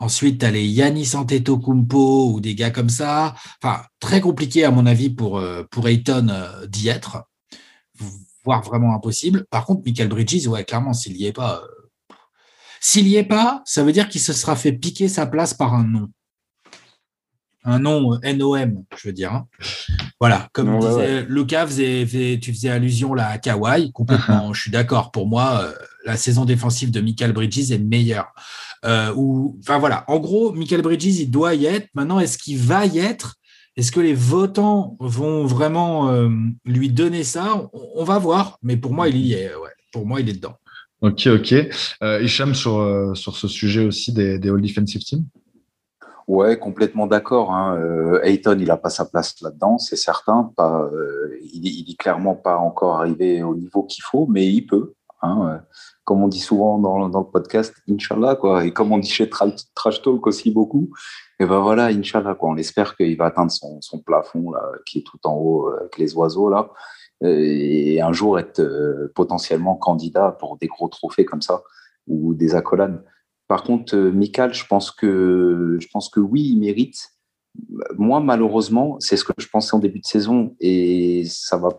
Ensuite, 0.00 0.40
tu 0.40 0.46
as 0.46 0.50
les 0.50 0.66
Yanis 0.66 1.14
Antetokounmpo 1.14 2.32
ou 2.32 2.40
des 2.40 2.54
gars 2.54 2.70
comme 2.70 2.88
ça. 2.88 3.34
Enfin, 3.62 3.82
très 3.98 4.20
compliqué 4.20 4.64
à 4.64 4.70
mon 4.70 4.86
avis 4.86 5.10
pour, 5.10 5.38
euh, 5.38 5.64
pour 5.70 5.88
Ayton 5.88 6.28
euh, 6.30 6.66
d'y 6.66 6.88
être, 6.88 7.24
voire 8.44 8.62
vraiment 8.62 8.94
impossible. 8.94 9.44
Par 9.50 9.64
contre, 9.64 9.82
Michael 9.84 10.08
Bridges, 10.08 10.46
ouais, 10.46 10.64
clairement, 10.64 10.92
s'il 10.92 11.14
n'y 11.14 11.26
est 11.26 11.32
pas... 11.32 11.62
Euh, 11.62 12.14
s'il 12.80 13.06
n'y 13.06 13.16
est 13.16 13.24
pas, 13.24 13.60
ça 13.64 13.82
veut 13.82 13.90
dire 13.90 14.08
qu'il 14.08 14.20
se 14.20 14.32
sera 14.32 14.54
fait 14.54 14.72
piquer 14.72 15.08
sa 15.08 15.26
place 15.26 15.52
par 15.52 15.74
un 15.74 15.82
nom 15.82 16.08
un 17.68 17.78
nom 17.78 18.14
euh, 18.14 18.32
NOM, 18.32 18.84
je 18.96 19.08
veux 19.08 19.12
dire. 19.12 19.32
Hein. 19.32 19.46
Voilà, 20.20 20.48
comme 20.52 20.78
disait 20.80 21.24
Lucas, 21.28 21.66
tu 21.66 22.52
faisais 22.52 22.70
allusion 22.70 23.14
là 23.14 23.28
à 23.28 23.38
Kawhi, 23.38 23.92
complètement. 23.92 24.50
Uh-huh. 24.50 24.54
Je 24.54 24.60
suis 24.60 24.70
d'accord. 24.70 25.10
Pour 25.10 25.28
moi, 25.28 25.60
euh, 25.62 25.72
la 26.04 26.16
saison 26.16 26.44
défensive 26.44 26.90
de 26.90 27.00
Michael 27.00 27.32
Bridges 27.32 27.70
est 27.70 27.78
meilleure. 27.78 28.32
Euh, 28.84 29.12
ou, 29.16 29.58
enfin 29.60 29.78
voilà, 29.78 30.04
en 30.08 30.18
gros, 30.18 30.52
Michael 30.52 30.82
Bridges, 30.82 31.18
il 31.20 31.30
doit 31.30 31.54
y 31.54 31.66
être. 31.66 31.88
Maintenant, 31.94 32.20
est-ce 32.20 32.38
qu'il 32.38 32.58
va 32.58 32.86
y 32.86 32.98
être? 32.98 33.36
Est-ce 33.76 33.92
que 33.92 34.00
les 34.00 34.14
votants 34.14 34.96
vont 34.98 35.46
vraiment 35.46 36.10
lui 36.64 36.90
donner 36.90 37.22
ça? 37.22 37.68
On, 37.72 38.02
va 38.02 38.18
voir. 38.18 38.58
Mais 38.60 38.76
pour 38.76 38.92
moi, 38.92 39.08
il 39.08 39.18
y 39.18 39.34
est. 39.34 39.52
Pour 39.92 40.04
moi, 40.04 40.20
il 40.20 40.28
est 40.28 40.32
dedans. 40.32 40.56
Ok, 41.00 41.28
ok. 41.28 41.54
Hicham, 42.20 42.56
sur, 42.56 43.12
sur 43.14 43.36
ce 43.36 43.46
sujet 43.46 43.84
aussi 43.84 44.12
des, 44.12 44.40
des 44.40 44.50
All 44.50 44.60
Defensive 44.60 45.04
Teams? 45.04 45.24
Ouais, 46.28 46.58
complètement 46.58 47.06
d'accord. 47.06 47.52
Hein. 47.52 47.78
Euh, 47.78 48.20
Ayton, 48.22 48.56
il 48.58 48.66
n'a 48.66 48.76
pas 48.76 48.90
sa 48.90 49.06
place 49.06 49.40
là-dedans, 49.40 49.78
c'est 49.78 49.96
certain. 49.96 50.52
Pas, 50.54 50.82
euh, 50.92 51.34
il, 51.42 51.66
il 51.66 51.90
est 51.90 51.96
clairement 51.96 52.34
pas 52.34 52.58
encore 52.58 52.96
arrivé 52.96 53.42
au 53.42 53.54
niveau 53.54 53.82
qu'il 53.84 54.04
faut, 54.04 54.26
mais 54.26 54.46
il 54.46 54.66
peut. 54.66 54.92
Hein. 55.22 55.62
Euh, 56.08 56.14
comme 56.14 56.22
on 56.22 56.28
dit 56.28 56.40
souvent 56.40 56.78
dans, 56.78 57.06
le 57.06 57.30
podcast, 57.30 57.74
Inch'Allah, 57.88 58.36
quoi. 58.36 58.64
Et 58.64 58.72
comme 58.72 58.92
on 58.92 58.98
dit 58.98 59.10
chez 59.10 59.28
Trash 59.28 60.02
Talk 60.02 60.26
aussi 60.26 60.50
beaucoup, 60.50 60.90
et 61.40 61.46
ben 61.46 61.60
voilà, 61.60 61.86
Inch'Allah, 61.86 62.34
quoi. 62.34 62.50
On 62.50 62.56
espère 62.56 62.96
qu'il 62.96 63.16
va 63.16 63.26
atteindre 63.26 63.52
son, 63.52 63.98
plafond, 64.04 64.50
là, 64.50 64.62
qui 64.86 64.98
est 64.98 65.02
tout 65.02 65.18
en 65.24 65.34
haut 65.34 65.68
avec 65.80 65.98
les 65.98 66.14
oiseaux, 66.14 66.48
là. 66.48 66.70
Et 67.22 68.00
un 68.00 68.12
jour 68.12 68.38
être 68.38 68.62
potentiellement 69.14 69.74
candidat 69.74 70.36
pour 70.38 70.56
des 70.58 70.68
gros 70.68 70.88
trophées 70.88 71.24
comme 71.24 71.42
ça, 71.42 71.62
ou 72.06 72.34
des 72.34 72.54
accolades. 72.54 73.04
Par 73.48 73.62
contre, 73.62 73.96
euh, 73.96 74.12
Michael, 74.12 74.52
je 74.52 74.66
pense 74.66 74.90
que 74.90 75.78
je 75.80 75.88
pense 75.88 76.10
que 76.10 76.20
oui, 76.20 76.50
il 76.52 76.58
mérite. 76.58 77.14
Moi, 77.96 78.20
malheureusement, 78.20 78.96
c'est 79.00 79.16
ce 79.16 79.24
que 79.24 79.32
je 79.38 79.48
pensais 79.48 79.74
en 79.74 79.78
début 79.80 80.00
de 80.00 80.06
saison 80.06 80.54
et 80.60 81.24
ça 81.26 81.56
va, 81.56 81.70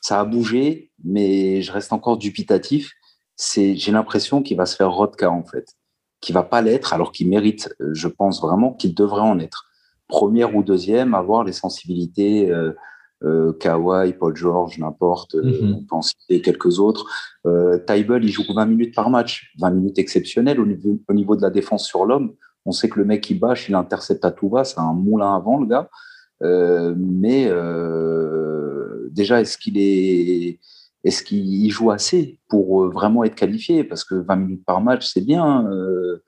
ça 0.00 0.20
a 0.20 0.24
bougé, 0.24 0.92
mais 1.04 1.60
je 1.62 1.72
reste 1.72 1.92
encore 1.92 2.16
dubitatif. 2.16 2.92
C'est, 3.40 3.74
j'ai 3.74 3.90
l'impression 3.90 4.42
qu'il 4.42 4.58
va 4.58 4.66
se 4.66 4.76
faire 4.76 4.90
Rodka, 4.92 5.30
en 5.30 5.44
fait, 5.44 5.66
qui 6.20 6.30
va 6.32 6.42
pas 6.42 6.60
l'être, 6.60 6.92
alors 6.92 7.10
qu'il 7.10 7.26
mérite, 7.28 7.74
je 7.92 8.06
pense 8.06 8.42
vraiment 8.42 8.74
qu'il 8.74 8.94
devrait 8.94 9.22
en 9.22 9.38
être. 9.38 9.64
Première 10.08 10.54
ou 10.54 10.62
deuxième, 10.62 11.14
avoir 11.14 11.42
les 11.44 11.52
sensibilités, 11.52 12.50
euh, 12.50 12.72
euh, 13.24 13.54
Kawhi, 13.54 14.12
Paul 14.12 14.36
George, 14.36 14.78
n'importe, 14.78 15.36
euh, 15.36 15.42
Mhm. 15.42 15.74
on 15.74 15.82
peut 15.84 15.96
en 15.96 16.02
citer 16.02 16.42
quelques 16.42 16.80
autres. 16.80 17.06
Euh, 17.46 17.78
il 17.88 18.28
joue 18.28 18.44
20 18.54 18.66
minutes 18.66 18.94
par 18.94 19.08
match, 19.08 19.54
20 19.58 19.70
minutes 19.70 19.98
exceptionnelles 19.98 20.60
au 20.60 20.66
niveau, 20.66 20.98
au 21.08 21.12
niveau 21.14 21.34
de 21.34 21.40
la 21.42 21.50
défense 21.50 21.86
sur 21.86 22.04
l'homme. 22.04 22.34
On 22.66 22.72
sait 22.72 22.90
que 22.90 22.98
le 22.98 23.06
mec, 23.06 23.30
il 23.30 23.40
bâche, 23.40 23.70
il 23.70 23.74
intercepte 23.74 24.24
à 24.26 24.32
tout 24.32 24.50
va, 24.50 24.64
c'est 24.64 24.78
un 24.78 24.92
moulin 24.92 25.34
à 25.34 25.38
vent, 25.38 25.58
le 25.58 25.66
gars. 25.66 25.88
Euh, 26.42 26.94
mais 26.98 27.46
euh, 27.48 29.08
déjà, 29.10 29.40
est-ce 29.40 29.56
qu'il 29.56 29.78
est, 29.78 30.58
est-ce 31.04 31.22
qu'il 31.22 31.70
joue 31.70 31.90
assez 31.90 32.38
pour 32.48 32.84
euh, 32.84 32.90
vraiment 32.90 33.24
être 33.24 33.34
qualifié? 33.34 33.84
Parce 33.84 34.04
que 34.04 34.14
20 34.14 34.36
minutes 34.36 34.64
par 34.66 34.80
match, 34.80 35.06
c'est 35.06 35.24
bien. 35.24 35.66
euh, 35.70 36.22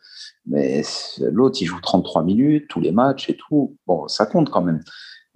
mais 0.47 0.83
l'autre, 1.21 1.59
il 1.61 1.67
joue 1.67 1.81
33 1.81 2.23
minutes, 2.25 2.67
tous 2.69 2.81
les 2.81 2.93
matchs 2.93 3.29
et 3.31 3.37
tout. 3.37 3.77
Bon, 3.87 4.09
ça 4.09 4.27
compte 4.27 4.51
quand 4.51 4.63
même. 4.63 4.81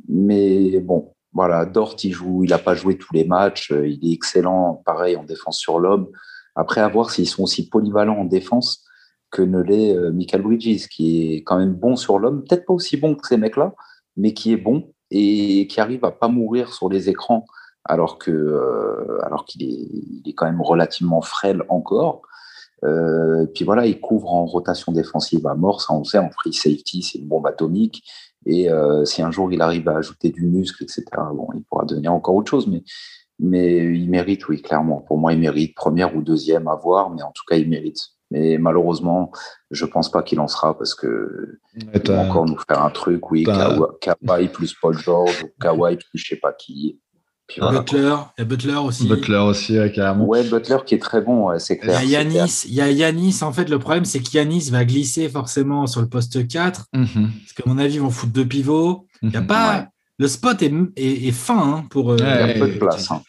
Mais 0.09 0.81
bon, 0.81 1.15
voilà, 1.33 1.67
Dort, 1.67 1.97
il 2.03 2.13
joue, 2.13 2.45
il 2.45 2.51
n'a 2.51 2.59
pas 2.59 2.75
joué 2.75 2.97
tous 2.97 3.13
les 3.13 3.25
matchs. 3.25 3.73
euh, 3.73 3.87
Il 3.89 4.09
est 4.11 4.15
excellent, 4.15 4.83
pareil, 4.87 5.17
en 5.17 5.25
défense 5.25 5.59
sur 5.59 5.79
l'homme. 5.79 6.09
Après, 6.55 6.81
à 6.81 6.89
voir 6.89 7.11
s'ils 7.11 7.29
sont 7.29 7.43
aussi 7.43 7.69
polyvalents 7.69 8.19
en 8.19 8.25
défense 8.25 8.85
que 9.31 9.43
ne 9.43 9.61
l'est 9.61 9.95
Michael 10.13 10.43
Bridges, 10.43 10.89
qui 10.89 11.35
est 11.35 11.43
quand 11.43 11.59
même 11.59 11.75
bon 11.75 11.97
sur 11.97 12.19
l'homme. 12.19 12.43
Peut-être 12.45 12.65
pas 12.65 12.73
aussi 12.73 12.97
bon 12.97 13.15
que 13.15 13.27
ces 13.27 13.37
mecs-là, 13.37 13.75
mais 14.17 14.33
qui 14.33 14.53
est 14.53 14.57
bon 14.57 14.95
et 15.11 15.67
qui 15.67 15.81
arrive 15.81 16.05
à 16.05 16.13
pas 16.13 16.29
mourir 16.29 16.73
sur 16.73 16.89
les 16.89 17.11
écrans 17.11 17.45
alors 17.89 18.19
que 18.19 18.31
euh, 18.31 19.19
alors 19.25 19.45
qu'il 19.45 19.63
est, 19.63 19.67
il 19.67 20.23
est 20.27 20.33
quand 20.33 20.47
même 20.47 20.61
relativement 20.61 21.23
frêle 21.23 21.63
encore. 21.69 22.23
Euh, 22.85 23.47
puis 23.55 23.65
voilà, 23.65 23.87
il 23.87 24.01
couvre 24.01 24.33
en 24.33 24.45
rotation 24.45 24.93
défensive 24.93 25.47
à 25.47 25.55
mort, 25.55 25.81
ça 25.81 25.95
on 25.95 26.05
sait, 26.05 26.19
en 26.19 26.31
free 26.31 26.53
safety, 26.53 27.03
c'est 27.03 27.19
une 27.19 27.27
bombe 27.27 27.47
atomique. 27.47 28.05
Et 28.45 28.71
euh, 28.71 29.05
si 29.05 29.23
un 29.23 29.31
jour 29.31 29.53
il 29.53 29.61
arrive 29.63 29.89
à 29.89 29.97
ajouter 29.97 30.31
du 30.31 30.47
muscle, 30.47 30.85
etc., 30.85 31.05
bon, 31.35 31.49
il 31.55 31.65
pourra 31.65 31.85
devenir 31.85 32.13
encore 32.13 32.35
autre 32.35 32.51
chose, 32.51 32.67
mais, 32.69 32.85
mais 33.39 33.77
il 33.77 34.09
mérite, 34.11 34.47
oui, 34.49 34.63
clairement. 34.63 35.01
Pour 35.01 35.19
moi, 35.19 35.33
il 35.33 35.41
mérite 35.41 35.75
première 35.75 36.15
ou 36.15 36.23
deuxième 36.23 36.69
à 36.69 36.77
voir, 36.77 37.11
mais 37.11 37.23
en 37.23 37.33
tout 37.33 37.43
cas, 37.49 37.57
il 37.57 37.69
mérite. 37.69 37.99
Mais 38.31 38.59
malheureusement, 38.59 39.31
je 39.71 39.85
pense 39.85 40.11
pas 40.11 40.23
qu'il 40.23 40.41
en 40.41 40.49
sera 40.49 40.77
parce 40.77 40.95
que 40.95 41.61
il 41.77 41.87
va 41.87 42.23
encore 42.23 42.45
nous 42.45 42.59
faire 42.69 42.83
un 42.83 42.91
truc, 42.91 43.31
oui, 43.31 43.45
Kawhi 43.45 44.49
plus 44.49 44.75
Paul 44.75 44.99
George, 44.99 45.45
ou 45.45 45.49
Kawhi 45.61 45.97
plus 45.97 46.19
je 46.19 46.29
sais 46.29 46.37
pas 46.37 46.53
qui. 46.53 47.01
Puis 47.49 47.61
voilà. 47.61 47.79
Butler, 47.81 48.15
il 48.37 48.41
y 48.41 48.43
a 48.43 48.45
Butler 48.45 48.75
aussi. 48.75 49.07
Butler 49.07 49.37
aussi, 49.37 49.79
ouais, 49.79 49.93
carrément. 49.93 50.27
Ouais, 50.27 50.43
Butler 50.43 50.79
qui 50.85 50.97
est 50.97 50.99
très 50.99 51.21
bon, 51.21 51.47
ouais, 51.49 51.61
c'est 51.61 51.75
Il 51.75 51.77
y 51.77 51.81
clair. 51.81 51.99
a. 51.99 52.05
Yanis, 52.05 52.65
il 52.67 52.75
y 52.75 52.81
a 52.81 52.91
Yanis. 52.91 53.39
En 53.43 53.53
fait, 53.53 53.69
le 53.69 53.79
problème, 53.79 54.05
c'est 54.05 54.19
qu'Yanis 54.21 54.71
va 54.71 54.85
glisser 54.85 55.29
forcément 55.29 55.87
sur 55.87 56.01
le 56.01 56.09
poste 56.09 56.49
4. 56.49 56.87
Mhm. 56.93 57.07
Parce 57.41 57.53
qu'à 57.55 57.63
mon 57.67 57.79
avis, 57.79 57.95
ils 57.95 58.01
vont 58.01 58.11
foutre 58.11 58.33
deux 58.33 58.47
pivots. 58.47 59.07
Il 59.23 59.31
y 59.33 59.37
a 59.37 59.41
Mhm. 59.43 59.47
pas. 59.47 59.77
Ouais. 59.79 59.85
Le 60.19 60.29
spot 60.29 60.61
est, 60.63 60.73
est, 60.97 61.29
est 61.29 61.31
fin 61.33 61.59
hein, 61.59 61.85
pour. 61.91 62.13
euh, 62.13 62.17
Il 62.19 62.25
y 62.25 62.29
a 62.29 62.55
peu 62.59 62.69
de 62.73 62.79
place. 62.79 63.11
hein. 63.13 63.23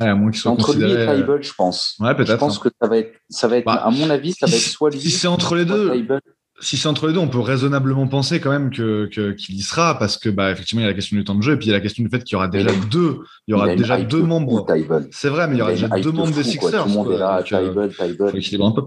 Ouais, 0.00 0.10
Entre 0.10 0.74
lui 0.74 0.90
et 0.90 0.96
euh, 0.96 1.16
Tybalt, 1.16 1.42
je 1.42 1.52
pense. 1.54 1.96
Ouais, 2.00 2.14
peut-être. 2.14 2.30
Je 2.32 2.36
pense 2.36 2.56
hein. 2.56 2.60
que 2.62 2.68
ça 2.80 2.88
va 2.88 2.98
être, 2.98 3.12
ça 3.28 3.48
va 3.48 3.56
être, 3.58 3.64
Bah, 3.66 3.82
à 3.84 3.90
mon 3.90 4.08
avis, 4.10 4.32
ça 4.32 4.46
va 4.46 4.52
être 4.54 4.62
soit 4.62 4.90
lui. 4.90 5.00
si 5.00 5.10
c'est 5.10 5.26
entre 5.28 5.54
les 5.56 5.64
deux, 5.64 5.92
Tybalt. 5.92 6.22
Si 6.60 6.76
c'est 6.76 6.86
entre 6.88 7.08
les 7.08 7.12
deux, 7.12 7.18
on 7.18 7.28
peut 7.28 7.40
raisonnablement 7.40 8.06
penser 8.06 8.40
quand 8.40 8.50
même 8.50 8.70
que 8.70 9.06
qu'il 9.06 9.56
y 9.56 9.60
sera 9.60 9.98
parce 9.98 10.16
que 10.16 10.28
bah 10.28 10.52
effectivement 10.52 10.82
il 10.82 10.84
y 10.84 10.86
a 10.86 10.90
la 10.90 10.94
question 10.94 11.16
du 11.16 11.24
temps 11.24 11.34
de 11.34 11.42
jeu 11.42 11.54
et 11.54 11.56
puis 11.56 11.66
il 11.66 11.70
y 11.70 11.72
a 11.72 11.76
la 11.76 11.80
question 11.80 12.04
du 12.04 12.08
fait 12.08 12.22
qu'il 12.22 12.34
y 12.34 12.36
aura 12.36 12.46
déjà 12.46 12.70
Il 12.70 12.88
deux, 12.88 13.18
il 13.48 13.52
y 13.52 13.54
aura 13.54 13.72
Il 13.72 13.76
déjà 13.76 14.00
deux 14.00 14.20
de 14.20 14.26
membres. 14.26 14.64
C'est 15.10 15.28
vrai, 15.28 15.48
mais 15.48 15.56
il 15.56 15.58
y 15.58 15.62
aura 15.62 15.72
déjà 15.72 15.88
deux 15.88 16.12
de 16.12 16.16
membres 16.16 16.30
des. 16.32 16.44
Sixers. 16.44 16.84
Tout 16.84 16.88
le 16.88 16.94
monde 16.94 17.12
est 17.12 17.18
là, 17.18 17.42
Donc, 17.42 17.52
euh, 17.52 17.88
Tybalt, 17.88 18.30
faut 18.30 18.36
équilibrer 18.36 18.68
un 18.68 18.72
peu. 18.72 18.82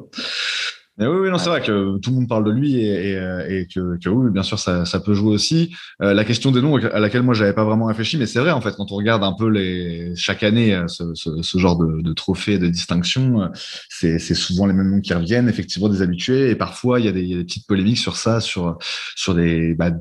Mais 1.00 1.06
oui, 1.06 1.18
oui, 1.22 1.30
non, 1.30 1.38
c'est 1.38 1.50
vrai 1.50 1.62
que 1.62 1.98
tout 2.00 2.10
le 2.10 2.16
monde 2.16 2.28
parle 2.28 2.44
de 2.44 2.50
lui 2.50 2.76
et, 2.80 3.12
et, 3.12 3.18
euh, 3.18 3.48
et 3.48 3.68
que, 3.68 3.98
que 4.00 4.10
oui, 4.10 4.32
bien 4.32 4.42
sûr, 4.42 4.58
ça, 4.58 4.84
ça 4.86 5.00
peut 5.00 5.14
jouer 5.14 5.30
aussi. 5.32 5.76
Euh, 6.02 6.14
la 6.16 6.26
question 6.26 6.52
des 6.52 6.60
noms 6.60 6.76
à 6.78 7.00
laquelle 7.00 7.22
moi 7.22 7.36
j'avais 7.36 7.54
pas 7.54 7.64
vraiment 7.64 7.86
réfléchi, 7.86 8.18
mais 8.18 8.26
c'est 8.26 8.40
vrai 8.40 8.50
en 8.52 8.62
fait 8.62 8.76
quand 8.76 8.92
on 8.92 8.96
regarde 8.96 9.24
un 9.24 9.34
peu 9.34 9.48
les 9.48 10.16
chaque 10.16 10.42
année 10.42 10.74
euh, 10.74 10.88
ce, 10.88 11.14
ce, 11.14 11.42
ce 11.44 11.58
genre 11.60 11.78
de, 11.78 12.02
de 12.02 12.14
trophées, 12.14 12.58
de 12.58 12.68
distinctions, 12.68 13.44
euh, 13.44 13.48
c'est 13.90 14.18
c'est 14.18 14.34
souvent 14.34 14.66
les 14.66 14.74
mêmes 14.74 14.90
noms 14.90 15.02
qui 15.02 15.14
reviennent, 15.14 15.50
effectivement 15.50 15.88
des 15.90 16.02
habitués, 16.02 16.50
et 16.50 16.56
parfois 16.56 17.00
il 17.00 17.06
y 17.06 17.10
a 17.10 17.12
des, 17.12 17.22
il 17.22 17.30
y 17.30 17.34
a 17.36 17.38
des 17.38 17.44
petites 17.46 17.68
polémiques 17.68 18.00
sur 18.00 18.18
ça, 18.18 18.40
sur 18.42 18.78
sur 19.16 19.36
des 19.36 19.76
bah, 19.76 19.92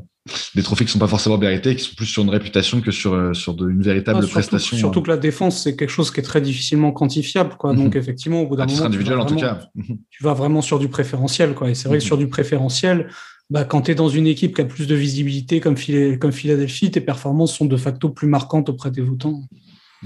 des 0.54 0.62
trophées 0.62 0.84
qui 0.84 0.92
sont 0.92 0.98
pas 0.98 1.06
forcément 1.06 1.38
mérités, 1.38 1.76
qui 1.76 1.84
sont 1.84 1.94
plus 1.96 2.06
sur 2.06 2.22
une 2.22 2.30
réputation 2.30 2.80
que 2.80 2.90
sur 2.90 3.14
euh, 3.14 3.32
sur 3.34 3.54
de, 3.54 3.68
une 3.70 3.82
véritable 3.82 4.18
Ah, 4.18 4.22
surtout, 4.22 4.32
prestation. 4.34 4.76
surtout 4.76 5.02
que 5.02 5.10
la 5.10 5.16
défense, 5.16 5.62
c'est 5.62 5.76
quelque 5.76 5.90
chose 5.90 6.10
qui 6.10 6.20
est 6.20 6.22
très 6.24 6.40
difficilement 6.40 6.92
quantifiable. 6.92 7.54
Quoi. 7.58 7.72
Mhm. 7.72 7.84
Donc, 7.84 7.96
effectivement, 7.96 8.42
au 8.42 8.46
bout 8.46 8.56
d'un 8.56 8.66
titre 8.66 8.82
moment. 8.82 8.90
tu 8.90 8.96
individuel 8.96 9.16
vas 9.18 9.22
en 9.24 9.26
tout 9.26 9.34
vraiment- 9.34 9.58
cas. 9.60 9.94
tu 10.10 10.22
vas 10.24 10.34
vraiment 10.34 10.62
sur 10.62 10.78
du 10.78 10.88
préférentiel. 10.88 11.54
Quoi. 11.54 11.70
Et 11.70 11.74
c'est 11.74 11.88
vrai 11.88 11.98
Mhm. 11.98 12.00
que 12.00 12.06
sur 12.06 12.18
du 12.18 12.28
préférentiel, 12.28 13.08
bah, 13.50 13.64
quand 13.64 13.82
tu 13.82 13.92
es 13.92 13.94
dans 13.94 14.08
une 14.08 14.26
équipe 14.26 14.54
qui 14.56 14.60
a 14.62 14.64
plus 14.64 14.86
de 14.88 14.94
visibilité 14.96 15.60
comme, 15.60 15.76
Phila- 15.76 16.16
comme 16.18 16.32
Philadelphie, 16.32 16.90
tes 16.90 17.00
performances 17.00 17.54
sont 17.56 17.66
de 17.66 17.76
facto 17.76 18.08
plus 18.10 18.26
marquantes 18.28 18.68
auprès 18.68 18.90
des 18.90 19.02
votants. 19.02 19.42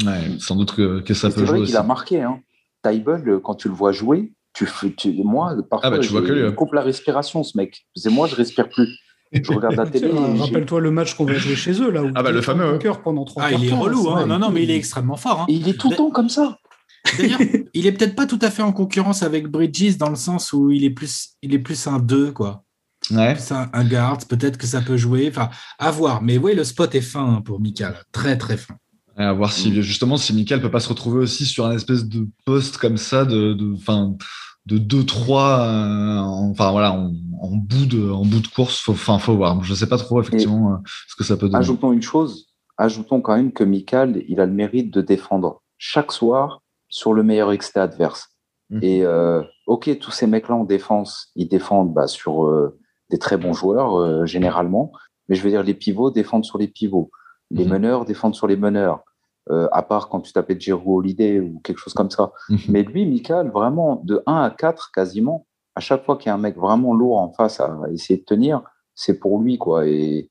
Ouais, 0.04 0.20
sans 0.38 0.56
doute 0.56 0.72
que, 0.74 1.00
que 1.00 1.14
ça 1.14 1.28
peut 1.28 1.34
C'est 1.34 1.40
jouer 1.40 1.48
vrai 1.48 1.58
aussi. 1.60 1.72
qu'il 1.72 1.76
a 1.78 1.82
marqué. 1.82 2.22
Hein. 2.22 2.40
Euh, 2.86 3.40
quand 3.42 3.54
tu 3.54 3.68
le 3.68 3.74
vois 3.74 3.92
jouer, 3.92 4.32
tu, 4.52 4.66
fais- 4.66 4.92
tu, 4.94 5.12
moi, 5.24 5.54
parfois, 5.68 5.88
Ah 5.88 5.90
bah, 5.90 5.98
tu 5.98 6.08
vois 6.08 6.22
que 6.22 6.32
lui, 6.32 6.40
il 6.40 6.46
ouais. 6.46 6.54
coupe 6.54 6.72
la 6.72 6.82
respiration, 6.82 7.42
ce 7.44 7.56
mec. 7.56 7.86
C'est 7.94 8.10
moi, 8.10 8.26
je 8.26 8.34
respire 8.36 8.68
plus. 8.68 8.88
Je 9.32 9.52
regarde 9.52 9.76
la 9.76 9.86
télé. 9.90 10.10
Rappelle-toi 10.38 10.80
le 10.80 10.90
match 10.90 11.14
qu'on 11.14 11.24
va 11.24 11.34
jouer 11.34 11.54
chez 11.56 11.72
eux, 11.80 11.90
là. 11.90 12.02
Où 12.02 12.10
Ah 12.14 12.22
bah, 12.22 12.30
le 12.32 12.42
fameux, 12.42 12.72
bunker 12.72 13.00
pendant 13.02 13.24
trois 13.24 13.44
Ah, 13.46 13.52
il 13.52 13.66
est 13.66 13.72
relou. 13.72 14.08
Hein. 14.10 14.12
vrai. 14.22 14.26
Non, 14.26 14.38
non, 14.38 14.50
mais 14.50 14.62
il 14.64 14.70
est 14.70 14.76
extrêmement 14.76 15.16
fort. 15.16 15.42
hein. 15.42 15.46
Il 15.48 15.68
est 15.68 15.74
tout 15.78 15.90
le 15.90 15.96
temps 15.96 16.10
comme 16.10 16.28
ça. 16.28 16.58
D'ailleurs, 17.18 17.38
il 17.74 17.86
est 17.86 17.92
peut-être 17.92 18.14
pas 18.16 18.26
tout 18.26 18.38
à 18.42 18.50
fait 18.50 18.62
en 18.62 18.72
concurrence 18.72 19.22
avec 19.22 19.46
Bridges 19.48 19.96
dans 19.98 20.10
le 20.10 20.16
sens 20.16 20.52
où 20.52 20.70
il 20.70 20.84
est 20.84 20.90
plus, 20.90 21.30
il 21.42 21.54
est 21.54 21.58
plus 21.58 21.86
un 21.86 21.98
2, 21.98 22.32
quoi. 22.32 22.64
Ouais. 23.10 23.32
Plus 23.34 23.50
un, 23.52 23.68
un 23.72 23.84
guard. 23.84 24.18
Peut-être 24.28 24.58
que 24.58 24.66
ça 24.66 24.80
peut 24.82 24.96
jouer. 24.96 25.28
Enfin, 25.30 25.48
à 25.78 25.90
voir. 25.90 26.22
Mais 26.22 26.36
oui, 26.36 26.54
le 26.54 26.64
spot 26.64 26.94
est 26.94 27.00
fin 27.00 27.24
hein, 27.36 27.40
pour 27.40 27.60
Mika. 27.60 27.90
là. 27.90 27.96
Très, 28.12 28.36
très 28.36 28.56
fin. 28.56 28.74
Et 29.18 29.22
à 29.22 29.32
voir 29.32 29.50
Mm. 29.50 29.52
si 29.52 29.82
justement 29.82 30.16
si 30.16 30.32
Michael 30.34 30.60
peut 30.62 30.70
pas 30.70 30.80
se 30.80 30.88
retrouver 30.88 31.18
aussi 31.20 31.44
sur 31.46 31.66
un 31.66 31.72
espèce 31.72 32.04
de 32.06 32.28
poste 32.46 32.78
comme 32.78 32.96
ça 32.96 33.24
de 33.24 33.52
de 33.54 33.74
fin 33.76 34.14
de 34.66 34.78
2-3 34.78 35.60
euh, 35.60 36.18
en- 36.18 36.50
enfin 36.50 36.70
voilà 36.70 36.92
en 37.40 37.56
bout 37.56 37.86
de 37.86 38.10
en 38.10 38.24
bout 38.24 38.40
de 38.40 38.46
course 38.48 38.80
faut 38.80 38.92
enfin 38.92 39.18
faut 39.18 39.34
voir 39.34 39.62
je 39.64 39.74
sais 39.74 39.88
pas 39.88 39.98
trop 39.98 40.20
effectivement 40.20 40.72
euh, 40.72 40.76
ce 41.08 41.16
que 41.16 41.24
ça 41.24 41.36
peut 41.36 41.46
donner 41.48 41.58
Ajoutons 41.58 41.92
une 41.92 42.02
chose. 42.02 42.46
Ajoutons 42.78 43.20
quand 43.20 43.36
même 43.36 43.52
que 43.52 43.64
Michael, 43.64 44.24
il 44.28 44.40
a 44.40 44.46
le 44.46 44.52
mérite 44.52 44.90
de 44.90 45.00
défendre 45.02 45.62
chaque 45.76 46.12
soir 46.12 46.62
sur 46.88 47.12
le 47.12 47.22
meilleur 47.22 47.52
extrait 47.52 47.80
adverse. 47.80 48.28
Mhm. 48.70 48.80
Et 48.82 49.04
euh, 49.04 49.42
ok, 49.66 49.98
tous 49.98 50.10
ces 50.10 50.26
mecs-là 50.26 50.54
en 50.54 50.64
défense, 50.64 51.30
ils 51.36 51.48
défendent 51.48 51.92
bah, 51.92 52.06
sur 52.06 52.46
euh, 52.46 52.78
des 53.10 53.18
très 53.18 53.36
bons 53.36 53.52
joueurs 53.52 54.26
généralement. 54.26 54.92
Mais 55.28 55.36
je 55.36 55.42
veux 55.42 55.50
dire, 55.50 55.62
les 55.62 55.74
pivots 55.74 56.10
défendent 56.10 56.44
sur 56.44 56.58
les 56.58 56.68
pivots. 56.68 57.10
Les 57.50 57.64
Mhm. 57.64 57.70
meneurs 57.72 58.04
défendent 58.06 58.34
sur 58.34 58.46
les 58.46 58.56
meneurs. 58.56 59.00
Euh, 59.50 59.68
à 59.72 59.82
part 59.82 60.08
quand 60.08 60.20
tu 60.20 60.32
t'appelles 60.32 60.60
Jero 60.60 60.98
Holiday 60.98 61.40
ou 61.40 61.60
quelque 61.64 61.78
chose 61.78 61.94
comme 61.94 62.10
ça. 62.10 62.32
Mhm. 62.48 62.58
Mais 62.68 62.82
lui, 62.82 63.04
Michael, 63.06 63.50
vraiment, 63.50 64.00
de 64.04 64.22
1 64.26 64.42
à 64.42 64.50
4 64.50 64.90
quasiment, 64.92 65.46
à 65.74 65.80
chaque 65.80 66.04
fois 66.04 66.16
qu'il 66.16 66.26
y 66.26 66.30
a 66.30 66.34
un 66.34 66.38
mec 66.38 66.56
vraiment 66.56 66.94
lourd 66.94 67.18
en 67.18 67.32
face 67.32 67.60
à 67.60 67.78
essayer 67.92 68.18
de 68.20 68.24
tenir, 68.24 68.62
c'est 68.94 69.18
pour 69.18 69.40
lui, 69.40 69.58
quoi. 69.58 69.86
Et, 69.86 70.30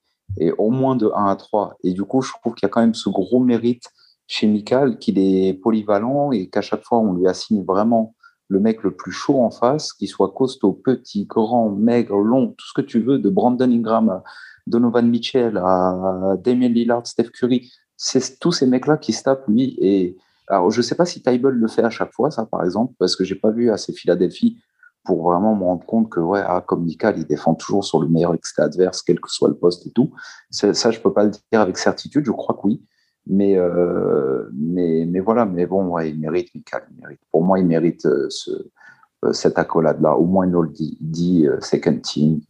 au 0.60 0.70
moins 0.70 0.96
de 0.96 1.12
1 1.14 1.26
à 1.26 1.36
3. 1.36 1.76
Et 1.84 1.92
du 1.92 2.04
coup, 2.04 2.22
je 2.22 2.32
trouve 2.40 2.54
qu'il 2.54 2.68
y 2.68 2.70
a 2.70 2.70
quand 2.70 2.82
même 2.82 2.94
ce 2.94 3.10
gros 3.10 3.40
mérite 3.40 3.84
chez 4.28 4.46
Michael, 4.46 5.00
qu'il 5.00 5.18
est 5.18 5.56
polyvalent 5.56 6.32
et 6.32 6.50
qu'à 6.50 6.62
chaque 6.62 6.84
fois, 6.84 7.00
on 7.00 7.14
lui 7.14 7.28
assigne 7.28 7.64
vraiment 7.64 8.14
le 8.48 8.60
mec 8.60 8.84
le 8.84 8.96
plus 8.96 9.12
chaud 9.12 9.42
en 9.42 9.50
face, 9.50 9.92
qu'il 9.92 10.08
soit 10.08 10.32
costaud, 10.32 10.74
petit, 10.74 11.26
grand, 11.26 11.70
maigre, 11.70 12.18
long, 12.18 12.50
tout 12.50 12.68
ce 12.68 12.74
que 12.74 12.82
tu 12.82 13.00
veux, 13.00 13.18
de 13.18 13.28
Brandon 13.28 13.72
Ingram 13.72 14.10
à 14.10 14.24
Donovan 14.68 15.10
Mitchell 15.10 15.58
à 15.58 16.36
Damien 16.44 16.70
Lillard, 16.70 17.08
Steph 17.08 17.32
Curry. 17.32 17.72
C'est 17.98 18.40
tous 18.40 18.52
ces 18.52 18.68
mecs-là 18.68 18.98
qui 18.98 19.14
se 19.14 19.24
tapent, 19.24 19.48
lui. 19.48 19.78
Et 19.82 20.16
alors, 20.48 20.70
je 20.70 20.82
sais 20.84 20.96
pas 20.96 21.06
si 21.06 21.24
Tybalt 21.24 21.56
le 21.56 21.68
fait 21.68 21.84
à 21.84 21.90
chaque 21.90 22.14
fois, 22.14 22.30
ça, 22.30 22.46
par 22.46 22.64
exemple, 22.64 22.94
parce 23.00 23.16
que 23.16 23.24
j'ai 23.24 23.36
pas 23.36 23.50
vu 23.50 23.72
assez 23.72 23.94
Philadelphie 23.94 24.58
pour 25.10 25.24
vraiment 25.24 25.56
me 25.56 25.64
rendre 25.64 25.84
compte 25.88 26.08
que, 26.08 26.20
ouais, 26.20 26.44
ah, 26.46 26.64
comme 26.64 26.86
Michael, 26.86 27.18
il 27.18 27.26
défend 27.26 27.56
toujours 27.56 27.84
sur 27.84 28.00
le 28.00 28.08
meilleur 28.08 28.36
extrait 28.36 28.62
adverse, 28.62 29.02
quel 29.02 29.20
que 29.20 29.28
soit 29.28 29.50
le 29.50 29.56
poste 29.56 29.88
et 29.88 29.90
tout. 29.90 30.12
Ça, 30.52 30.72
ça, 30.76 30.92
je 30.92 31.00
peux 31.00 31.12
pas 31.12 31.24
le 31.24 31.32
dire 31.32 31.62
avec 31.62 31.80
certitude, 31.80 32.28
je 32.28 32.32
crois 32.32 32.54
que 32.54 32.68
oui. 32.68 32.86
Mais, 33.26 33.58
euh, 33.58 34.48
mais, 34.54 35.08
mais 35.08 35.20
voilà, 35.20 35.48
mais 35.48 35.66
bon, 35.66 35.88
ouais, 35.88 36.12
il 36.12 36.20
mérite, 36.20 36.54
Michael, 36.54 36.84
il 36.92 37.02
mérite. 37.02 37.22
Pour 37.32 37.44
moi, 37.44 37.58
il 37.58 37.66
mérite 37.66 38.06
euh, 38.06 38.30
euh, 39.26 39.34
cette 39.34 39.58
accolade-là, 39.58 40.16
au 40.16 40.26
moins 40.26 40.46
une 40.46 40.56
all-D, 40.56 40.98
D, 41.02 41.48
euh, 41.48 41.60
second 41.60 42.00
team, 42.04 42.42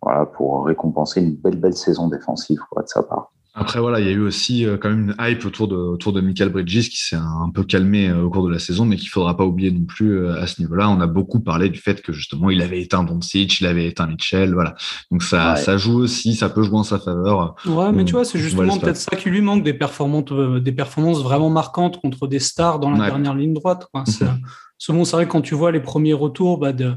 voilà, 0.00 0.24
pour 0.24 0.66
récompenser 0.66 1.20
une 1.20 1.34
belle, 1.34 1.58
belle 1.58 1.74
saison 1.74 2.06
défensive, 2.06 2.60
quoi, 2.70 2.84
de 2.84 2.88
sa 2.88 3.02
part. 3.02 3.32
Après, 3.56 3.78
voilà, 3.78 4.00
il 4.00 4.06
y 4.06 4.08
a 4.08 4.12
eu 4.12 4.20
aussi 4.20 4.66
euh, 4.66 4.76
quand 4.76 4.88
même 4.90 5.10
une 5.10 5.14
hype 5.20 5.44
autour 5.44 5.68
de, 5.68 5.76
autour 5.76 6.12
de 6.12 6.20
Michael 6.20 6.48
Bridges 6.48 6.88
qui 6.88 6.96
s'est 6.96 7.16
un, 7.16 7.50
peu 7.54 7.62
calmé 7.62 8.08
euh, 8.08 8.22
au 8.22 8.30
cours 8.30 8.44
de 8.46 8.52
la 8.52 8.58
saison, 8.58 8.84
mais 8.84 8.96
qu'il 8.96 9.08
faudra 9.08 9.36
pas 9.36 9.44
oublier 9.44 9.70
non 9.70 9.84
plus 9.84 10.18
euh, 10.18 10.40
à 10.40 10.48
ce 10.48 10.60
niveau-là. 10.60 10.88
On 10.90 11.00
a 11.00 11.06
beaucoup 11.06 11.38
parlé 11.38 11.68
du 11.68 11.78
fait 11.78 12.02
que 12.02 12.12
justement, 12.12 12.50
il 12.50 12.60
avait 12.62 12.82
éteint 12.82 13.04
Doncic, 13.04 13.60
il 13.60 13.66
avait 13.66 13.86
éteint 13.86 14.08
Mitchell, 14.08 14.54
voilà. 14.54 14.74
Donc 15.12 15.22
ça, 15.22 15.54
ça 15.54 15.76
joue 15.76 15.98
aussi, 16.00 16.34
ça 16.34 16.48
peut 16.48 16.62
jouer 16.62 16.78
en 16.78 16.84
sa 16.84 16.98
faveur. 16.98 17.54
Ouais, 17.66 17.92
mais 17.92 18.04
tu 18.04 18.12
vois, 18.12 18.24
c'est 18.24 18.40
justement 18.40 18.76
peut-être 18.76 18.96
ça 18.96 19.16
qui 19.16 19.30
lui 19.30 19.40
manque 19.40 19.62
des 19.62 19.74
performances, 19.74 20.32
des 20.60 20.72
performances 20.72 21.22
vraiment 21.22 21.50
marquantes 21.50 22.00
contre 22.00 22.26
des 22.26 22.40
stars 22.40 22.80
dans 22.80 22.90
la 22.90 23.06
dernière 23.06 23.34
ligne 23.34 23.54
droite. 23.54 23.86
Quoi. 23.92 24.02
Mm 24.02 24.40
c'est 24.78 24.92
vrai 24.92 25.26
que 25.26 25.30
quand 25.30 25.40
tu 25.40 25.54
vois 25.54 25.72
les 25.72 25.80
premiers 25.80 26.12
retours 26.12 26.58
bah, 26.58 26.72
de, 26.72 26.94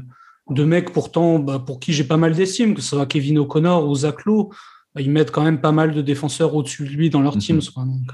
de 0.50 0.64
mecs 0.64 0.92
pourtant 0.92 1.38
bah, 1.38 1.58
pour 1.58 1.80
qui 1.80 1.92
j'ai 1.92 2.04
pas 2.04 2.16
mal 2.16 2.34
d'estime, 2.34 2.74
que 2.74 2.80
ce 2.80 2.90
soit 2.90 3.06
Kevin 3.06 3.38
O'Connor 3.38 3.88
ou 3.88 3.94
Zach 3.94 4.24
Lowe, 4.24 4.50
ils 4.96 5.10
mettent 5.10 5.30
quand 5.30 5.44
même 5.44 5.60
pas 5.60 5.72
mal 5.72 5.92
de 5.92 6.02
défenseurs 6.02 6.54
au-dessus 6.54 6.84
de 6.84 6.90
lui 6.90 7.10
dans 7.10 7.20
leur 7.20 7.36
team. 7.36 7.60
Mhm. 7.76 8.04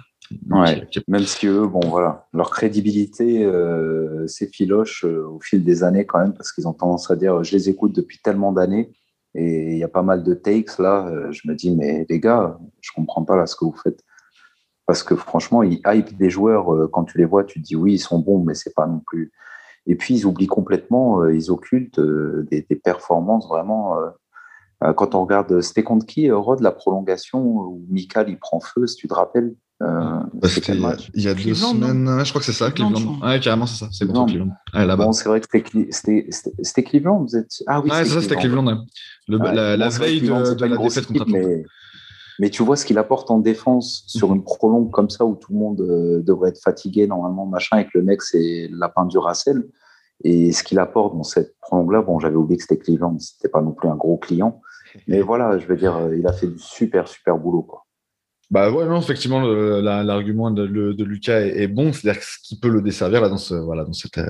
Ouais, 0.51 0.87
même 1.07 1.25
si 1.25 1.47
eux, 1.47 1.67
bon 1.67 1.81
voilà, 1.81 2.27
leur 2.33 2.51
crédibilité 2.51 3.45
euh, 3.45 4.27
s'effiloche 4.27 5.05
euh, 5.05 5.29
au 5.29 5.39
fil 5.41 5.63
des 5.63 5.85
années 5.85 6.07
quand 6.07 6.19
même, 6.19 6.33
parce 6.33 6.51
qu'ils 6.51 6.67
ont 6.67 6.73
tendance 6.73 7.11
à 7.11 7.17
dire, 7.17 7.45
je 7.45 7.53
les 7.55 7.69
écoute 7.69 7.95
depuis 7.95 8.19
tellement 8.23 8.53
d'années, 8.53 8.91
et 9.35 9.73
il 9.73 9.79
y 9.79 9.85
a 9.85 9.89
pas 9.89 10.03
mal 10.03 10.23
de 10.23 10.35
takes 10.35 10.79
là. 10.79 11.07
Euh, 11.09 11.31
je 11.33 11.47
me 11.47 11.55
dis, 11.55 11.75
mais 11.75 12.07
les 12.09 12.21
gars, 12.21 12.59
je 12.81 12.91
comprends 12.95 13.25
pas 13.25 13.37
là 13.37 13.47
ce 13.47 13.55
que 13.55 13.65
vous 13.65 13.77
faites, 13.77 14.03
parce 14.87 15.03
que 15.03 15.15
franchement, 15.15 15.63
ils 15.63 15.81
hype 15.87 16.17
des 16.17 16.31
joueurs 16.31 16.73
euh, 16.73 16.89
quand 16.91 17.05
tu 17.05 17.19
les 17.19 17.27
vois, 17.27 17.45
tu 17.45 17.61
te 17.61 17.67
dis 17.67 17.77
oui, 17.77 17.95
ils 17.95 17.99
sont 17.99 18.19
bons, 18.19 18.43
mais 18.43 18.55
c'est 18.55 18.75
pas 18.75 18.87
non 18.87 19.01
plus. 19.07 19.33
Et 19.87 19.97
puis 19.97 20.15
ils 20.15 20.27
oublient 20.27 20.47
complètement, 20.47 21.29
ils 21.29 21.51
occultent 21.51 22.01
des, 22.01 22.63
des, 22.63 22.77
performances 22.77 23.47
vraiment 23.49 23.99
euh, 23.99 24.09
quand 24.97 25.15
on 25.15 25.23
regarde, 25.23 25.61
c'était 25.61 25.83
contre 25.83 26.07
qui, 26.07 26.31
euh, 26.31 26.37
Rod, 26.37 26.61
la 26.61 26.73
prolongation 26.73 27.41
où 27.43 27.85
Mikal 27.89 28.29
il 28.29 28.39
prend 28.39 28.61
feu, 28.61 28.87
si 28.87 28.97
tu 28.97 29.09
te 29.09 29.15
rappelles 29.15 29.55
euh, 29.83 30.21
bah, 30.35 30.49
il 31.15 31.23
y 31.23 31.29
a 31.29 31.35
deux 31.35 31.53
semaines, 31.55 32.25
je 32.25 32.31
crois 32.31 32.41
que 32.41 32.45
c'est 32.45 32.53
ça, 32.53 32.71
Cleveland. 32.71 33.19
Ouais, 33.21 33.41
carrément, 33.41 33.67
c'est 33.67 33.85
ça, 33.85 33.89
c'est 33.91 34.07
contre 34.07 34.27
Cleveland. 34.27 34.53
Ouais, 34.73 34.87
là-bas. 34.87 35.07
Bon, 35.07 35.13
c'est 35.13 35.29
vrai 35.29 35.41
que 35.41 35.49
c'était 35.51 36.83
Cleveland, 36.85 37.25
vous 37.25 37.37
êtes. 37.37 37.51
Ah 37.67 37.81
oui, 37.81 37.91
ouais, 37.91 38.05
c'est 38.05 38.11
ça, 38.11 38.23
c'était 38.23 38.37
Cleveland. 38.37 38.85
Le, 39.27 39.39
la, 39.39 39.77
la 39.77 39.89
veille 39.89 40.21
de, 40.21 40.55
de 40.55 40.65
la 40.65 40.77
défaite 40.77 41.07
contre 41.07 41.27
mais, 41.29 41.65
mais 42.39 42.51
tu 42.51 42.63
vois 42.63 42.77
ce 42.77 42.87
qu'il 42.87 42.99
apporte 42.99 43.31
en 43.31 43.39
défense 43.39 44.05
sur 44.07 44.33
une 44.33 44.45
prolongue 44.45 44.91
comme 44.91 45.11
ça 45.11 45.25
où 45.25 45.35
tout 45.35 45.53
le 45.53 45.59
monde 45.59 45.81
euh, 45.81 46.23
devrait 46.23 46.51
être 46.51 46.61
fatigué 46.63 47.07
normalement, 47.07 47.47
machin, 47.47 47.79
et 47.79 47.85
que 47.85 47.91
le 47.95 48.03
mec 48.03 48.23
c'est 48.23 48.69
lapin 48.73 49.07
du 49.07 49.19
Racel. 49.19 49.65
Et 50.23 50.53
ce 50.53 50.63
qu'il 50.63 50.79
apporte 50.79 51.17
dans 51.17 51.25
cette 51.25 51.59
prolongue-là, 51.61 52.03
bon, 52.03 52.19
j'avais 52.19 52.37
oublié 52.37 52.57
que 52.57 52.63
c'était 52.63 52.79
Cleveland, 52.79 53.19
c'était 53.19 53.49
pas 53.49 53.61
non 53.61 53.73
plus 53.73 53.89
un 53.89 53.97
gros 53.97 54.17
client. 54.17 54.61
Mais 55.09 55.21
voilà, 55.21 55.59
je 55.59 55.67
veux 55.67 55.77
dire, 55.77 56.11
il 56.17 56.27
a 56.27 56.33
fait 56.33 56.47
du 56.47 56.59
super, 56.59 57.09
super 57.09 57.37
boulot. 57.37 57.63
Quoi. 57.63 57.84
Bah 58.51 58.71
ouais, 58.71 58.87
non, 58.87 59.01
effectivement, 59.01 59.41
l'argument 59.41 60.51
de, 60.51 60.65
Lucas 61.05 61.41
est, 61.41 61.67
bon. 61.67 61.93
C'est-à-dire 61.93 62.21
que 62.21 62.27
ce 62.27 62.37
qui 62.43 62.59
peut 62.59 62.69
le 62.69 62.83
desservir 62.83 63.21
là, 63.21 63.29
dans, 63.29 63.39
ce, 63.39 63.55
voilà, 63.55 63.85
dans 63.85 63.93
cette, 63.93 64.21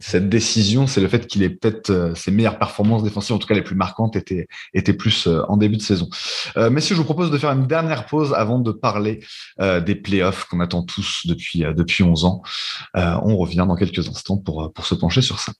cette 0.00 0.28
décision, 0.28 0.86
c'est 0.86 1.00
le 1.00 1.08
fait 1.08 1.26
qu'il 1.26 1.42
ait 1.42 1.50
peut-être 1.50 1.90
euh, 1.90 2.14
ses 2.14 2.30
meilleures 2.30 2.58
performances 2.58 3.02
défensives, 3.02 3.36
en 3.36 3.38
tout 3.38 3.46
cas 3.46 3.54
les 3.54 3.62
plus 3.62 3.76
marquantes, 3.76 4.16
étaient, 4.16 4.48
étaient 4.74 4.92
plus 4.92 5.26
euh, 5.26 5.42
en 5.48 5.56
début 5.56 5.76
de 5.76 5.82
saison. 5.82 6.08
Euh, 6.56 6.70
messieurs, 6.70 6.94
je 6.94 7.00
vous 7.00 7.04
propose 7.04 7.30
de 7.30 7.38
faire 7.38 7.50
une 7.50 7.66
dernière 7.66 8.06
pause 8.06 8.34
avant 8.34 8.58
de 8.58 8.72
parler 8.72 9.20
euh, 9.60 9.80
des 9.80 9.94
playoffs 9.94 10.44
qu'on 10.44 10.60
attend 10.60 10.82
tous 10.82 11.26
depuis, 11.26 11.60
depuis 11.60 12.02
11 12.04 12.24
ans. 12.24 12.42
on 12.94 13.36
revient 13.36 13.64
dans 13.66 13.76
quelques 13.76 14.08
instants 14.08 14.38
pour, 14.38 14.72
pour 14.72 14.86
se 14.86 14.94
pencher 14.94 15.22
sur 15.22 15.38
ça. 15.38 15.52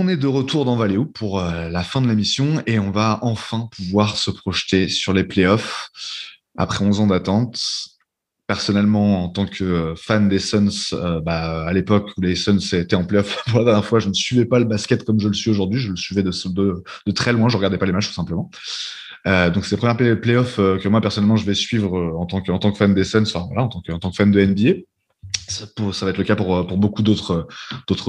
On 0.00 0.06
est 0.06 0.16
de 0.16 0.28
retour 0.28 0.64
dans 0.64 0.76
Valéo 0.76 1.06
pour 1.06 1.40
euh, 1.40 1.68
la 1.70 1.82
fin 1.82 2.00
de 2.00 2.06
l'émission 2.06 2.62
et 2.68 2.78
on 2.78 2.92
va 2.92 3.18
enfin 3.22 3.68
pouvoir 3.76 4.16
se 4.16 4.30
projeter 4.30 4.88
sur 4.88 5.12
les 5.12 5.24
playoffs 5.24 5.90
après 6.56 6.84
11 6.84 7.00
ans 7.00 7.08
d'attente. 7.08 7.60
Personnellement, 8.46 9.24
en 9.24 9.28
tant 9.28 9.44
que 9.44 9.64
euh, 9.64 9.96
fan 9.96 10.28
des 10.28 10.38
Suns, 10.38 10.92
euh, 10.92 11.20
bah, 11.20 11.66
à 11.66 11.72
l'époque 11.72 12.12
où 12.16 12.20
les 12.20 12.36
Suns 12.36 12.60
étaient 12.74 12.94
en 12.94 13.04
playoffs 13.04 13.42
pour 13.50 13.58
la 13.58 13.64
dernière 13.64 13.84
fois, 13.84 13.98
je 13.98 14.08
ne 14.08 14.14
suivais 14.14 14.44
pas 14.44 14.60
le 14.60 14.66
basket 14.66 15.02
comme 15.02 15.18
je 15.18 15.26
le 15.26 15.34
suis 15.34 15.50
aujourd'hui. 15.50 15.80
Je 15.80 15.90
le 15.90 15.96
suivais 15.96 16.22
de, 16.22 16.30
très 17.10 17.32
loin. 17.32 17.48
Je 17.48 17.56
regardais 17.56 17.78
pas 17.78 17.86
les 17.86 17.90
matchs 17.90 18.06
tout 18.06 18.14
simplement. 18.14 18.52
donc 19.26 19.64
c'est 19.64 19.72
les 19.72 19.78
premiers 19.78 20.14
playoffs 20.14 20.58
que 20.58 20.88
moi 20.88 21.00
personnellement 21.00 21.36
je 21.36 21.44
vais 21.44 21.54
suivre 21.54 22.14
en 22.16 22.24
tant 22.24 22.40
que 22.40 22.78
fan 22.78 22.94
des 22.94 23.02
Suns, 23.02 23.24
enfin 23.26 23.46
voilà, 23.48 23.64
en 23.64 23.68
tant 23.68 24.10
que 24.10 24.16
fan 24.16 24.30
de 24.30 24.44
NBA. 24.44 24.74
Ça, 25.48 25.66
va 26.04 26.10
être 26.10 26.18
le 26.18 26.24
cas 26.24 26.36
pour, 26.36 26.66
pour 26.66 26.76
beaucoup 26.76 27.02
d'autres 27.02 27.48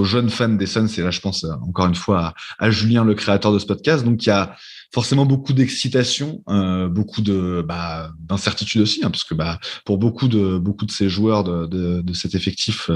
jeunes 0.03 0.30
fans 0.30 0.49
des 0.49 0.66
Suns. 0.66 0.88
Et 0.98 1.02
là, 1.02 1.11
je 1.11 1.22
pense 1.22 1.45
encore 1.45 1.88
une 1.88 1.95
fois 1.95 2.34
à, 2.60 2.66
à, 2.66 2.72
Julien, 2.72 3.03
le 3.03 3.16
créateur 3.16 3.53
de 3.53 3.60
ce 3.60 3.66
podcast. 3.66 4.03
Donc, 4.03 4.26
il 4.26 4.30
y 4.30 4.32
a 4.32 4.56
forcément 4.91 5.26
beaucoup 5.26 5.53
d'excitation, 5.53 6.41
euh, 6.49 6.88
beaucoup 6.88 7.22
de 7.22 7.64
bah, 7.68 8.11
d'incertitude 8.20 8.82
aussi, 8.82 9.03
hein, 9.03 9.11
parce 9.11 9.24
que 9.24 9.36
bah, 9.36 9.60
pour 9.86 9.98
beaucoup 9.98 10.28
de 10.28 10.57
beaucoup 10.57 10.86
de 10.86 10.91
ces 10.91 11.10
joueurs 11.10 11.44
de, 11.44 11.68
de, 12.02 12.14
cet 12.14 12.34
effectif, 12.36 12.90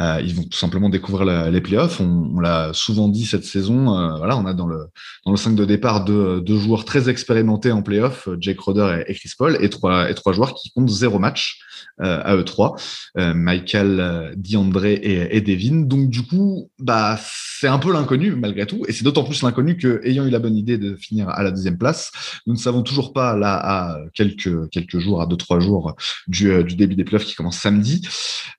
euh, 0.00 0.20
ils 0.24 0.34
vont 0.34 0.44
tout 0.44 0.58
simplement 0.58 0.88
découvrir 0.88 1.50
les 1.50 1.60
playoffs. 1.60 2.00
On, 2.00 2.30
on 2.34 2.40
l'a 2.40 2.70
souvent 2.72 3.08
dit 3.08 3.26
cette 3.26 3.44
saison. 3.44 3.96
Euh, 3.96 4.16
voilà, 4.18 4.36
on 4.36 4.46
a 4.46 4.54
dans 4.54 4.66
le 4.66 4.86
dans 5.24 5.32
le 5.32 5.36
5 5.36 5.56
de 5.56 5.64
départ 5.64 6.04
deux, 6.04 6.40
deux 6.40 6.58
joueurs 6.58 6.84
très 6.84 7.08
expérimentés 7.08 7.72
en 7.72 7.82
playoffs, 7.82 8.28
Jake 8.40 8.60
Roder 8.60 9.02
et, 9.06 9.14
Chris 9.14 9.32
Paul, 9.36 9.58
et 9.60 9.68
trois 9.68 10.08
et 10.08 10.14
trois 10.14 10.32
joueurs 10.32 10.54
qui 10.54 10.70
comptent 10.70 10.88
zéro 10.88 11.18
match 11.18 11.58
euh, 12.02 12.20
à 12.24 12.36
eux 12.36 12.44
trois, 12.44 12.76
euh, 13.16 13.32
Michael, 13.32 14.34
Diandre 14.36 14.84
et, 14.84 15.28
et 15.30 15.40
Devin. 15.40 15.82
Donc 15.82 16.10
du 16.10 16.22
coup, 16.22 16.70
bah 16.78 17.18
c'est 17.58 17.68
un 17.68 17.78
peu 17.78 17.92
l'inconnu 17.92 18.32
malgré 18.32 18.66
tout, 18.66 18.84
et 18.86 18.92
c'est 18.92 19.04
d'autant 19.04 19.24
plus 19.24 19.42
l'inconnu 19.42 19.76
que 19.76 20.00
ayant 20.04 20.26
eu 20.26 20.30
la 20.30 20.38
bonne 20.38 20.56
idée 20.56 20.76
de 20.76 20.94
finir 20.94 21.15
à 21.22 21.42
la 21.42 21.50
deuxième 21.50 21.78
place. 21.78 22.12
Nous 22.46 22.54
ne 22.54 22.58
savons 22.58 22.82
toujours 22.82 23.12
pas, 23.12 23.36
là, 23.36 23.54
à 23.62 23.98
quelques, 24.14 24.98
jours, 24.98 25.20
à 25.20 25.26
deux, 25.26 25.36
trois 25.36 25.60
jours 25.60 25.94
du, 26.26 26.50
euh, 26.50 26.62
du 26.62 26.76
début 26.76 26.94
des 26.94 27.04
playoffs 27.04 27.24
qui 27.24 27.34
commence 27.34 27.58
samedi. 27.58 28.06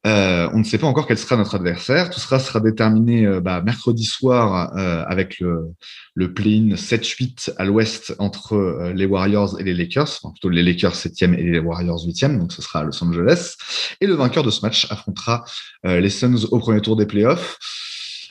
Euh, 0.05 0.49
on 0.53 0.59
ne 0.59 0.63
sait 0.63 0.77
pas 0.77 0.87
encore 0.87 1.07
quel 1.07 1.17
sera 1.17 1.35
notre 1.37 1.55
adversaire. 1.55 2.09
Tout 2.09 2.19
cela 2.19 2.39
sera 2.39 2.59
déterminé 2.59 3.25
euh, 3.25 3.41
bah, 3.41 3.61
mercredi 3.61 4.05
soir 4.05 4.71
avec 5.07 5.39
le, 5.39 5.71
le 6.15 6.33
play-in 6.33 6.75
7-8 6.75 7.53
à 7.57 7.65
l'ouest 7.65 8.15
entre 8.19 8.91
les 8.95 9.05
Warriors 9.05 9.59
et 9.59 9.63
les 9.63 9.73
Lakers, 9.73 10.19
plutôt 10.31 10.49
les 10.49 10.63
Lakers 10.63 10.95
7e 10.95 11.33
et 11.33 11.43
les 11.43 11.59
Warriors 11.59 12.05
8e, 12.05 12.37
donc 12.37 12.51
ce 12.51 12.61
sera 12.61 12.79
à 12.79 12.83
Los 12.83 13.03
Angeles. 13.03 13.55
Et 14.01 14.07
le 14.07 14.13
vainqueur 14.13 14.43
de 14.43 14.51
ce 14.51 14.61
match 14.61 14.87
affrontera 14.89 15.45
les 15.83 16.09
Suns 16.09 16.45
au 16.51 16.59
premier 16.59 16.81
tour 16.81 16.95
des 16.95 17.05
playoffs. 17.05 17.57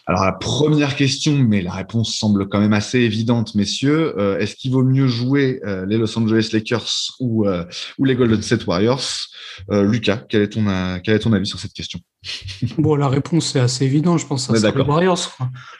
Alors 0.09 0.25
la 0.25 0.33
première 0.33 0.95
question, 0.95 1.33
mais 1.33 1.63
la 1.63 1.73
réponse 1.73 2.15
semble 2.15 2.49
quand 2.49 2.61
même 2.61 2.73
assez 2.73 3.01
évidente, 3.01 3.57
messieurs. 3.57 4.15
Euh, 4.21 4.39
est-ce 4.39 4.55
qu'il 4.55 4.71
vaut 4.71 4.85
mieux 4.85 5.09
jouer 5.09 5.61
euh, 5.67 5.85
les 5.85 5.99
Los 5.99 6.17
Angeles 6.17 6.51
Lakers 6.53 7.17
ou, 7.19 7.49
euh, 7.49 7.65
ou 7.99 8.05
les 8.05 8.15
Golden 8.15 8.41
State 8.41 8.67
Warriors? 8.67 9.03
Lucas, 9.71 10.19
quel 10.29 10.43
est, 10.43 10.49
ton, 10.51 10.67
quel 11.03 11.15
est 11.15 11.19
ton 11.19 11.33
avis 11.33 11.47
sur 11.47 11.59
cette 11.59 11.73
question? 11.73 11.99
Bon, 12.79 12.95
la 12.95 13.09
réponse 13.09 13.57
est 13.57 13.61
assez 13.61 13.85
évidente, 13.85 14.21
je 14.21 14.27
pense. 14.27 14.47
Ça 14.47 14.53
les 14.53 14.81
Warriors. 14.83 15.37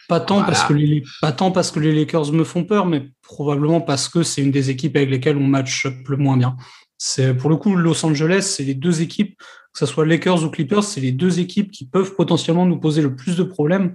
Pas 0.09 0.21
tant, 0.21 0.43
parce 0.43 0.65
que 0.65 0.73
les, 0.73 1.03
pas 1.21 1.33
tant 1.33 1.51
parce 1.51 1.71
que 1.71 1.79
les 1.79 1.93
Lakers 1.93 2.33
me 2.33 2.43
font 2.43 2.65
peur, 2.65 2.87
mais 2.87 3.11
probablement 3.23 3.81
parce 3.81 4.09
que 4.09 4.23
c'est 4.23 4.43
une 4.43 4.51
des 4.51 4.71
équipes 4.71 4.97
avec 4.97 5.11
lesquelles 5.11 5.37
on 5.37 5.47
match 5.47 5.87
le 6.09 6.17
moins 6.17 6.37
bien. 6.37 6.57
C'est 6.99 7.35
pour 7.35 7.51
le 7.51 7.57
coup 7.57 7.77
Los 7.77 8.05
Angeles, 8.05 8.43
c'est 8.43 8.65
les 8.65 8.75
deux 8.75 9.03
équipes 9.03 9.39
que 9.77 9.87
ce 9.87 9.93
soit 9.93 10.07
Lakers 10.07 10.43
ou 10.43 10.49
Clippers, 10.49 10.85
c'est 10.85 11.03
les 11.03 11.13
deux 11.13 11.39
équipes 11.39 11.71
qui 11.71 11.85
peuvent 11.85 12.15
potentiellement 12.15 12.65
nous 12.65 12.81
poser 12.81 13.03
le 13.03 13.15
plus 13.15 13.37
de 13.37 13.43
problèmes 13.43 13.93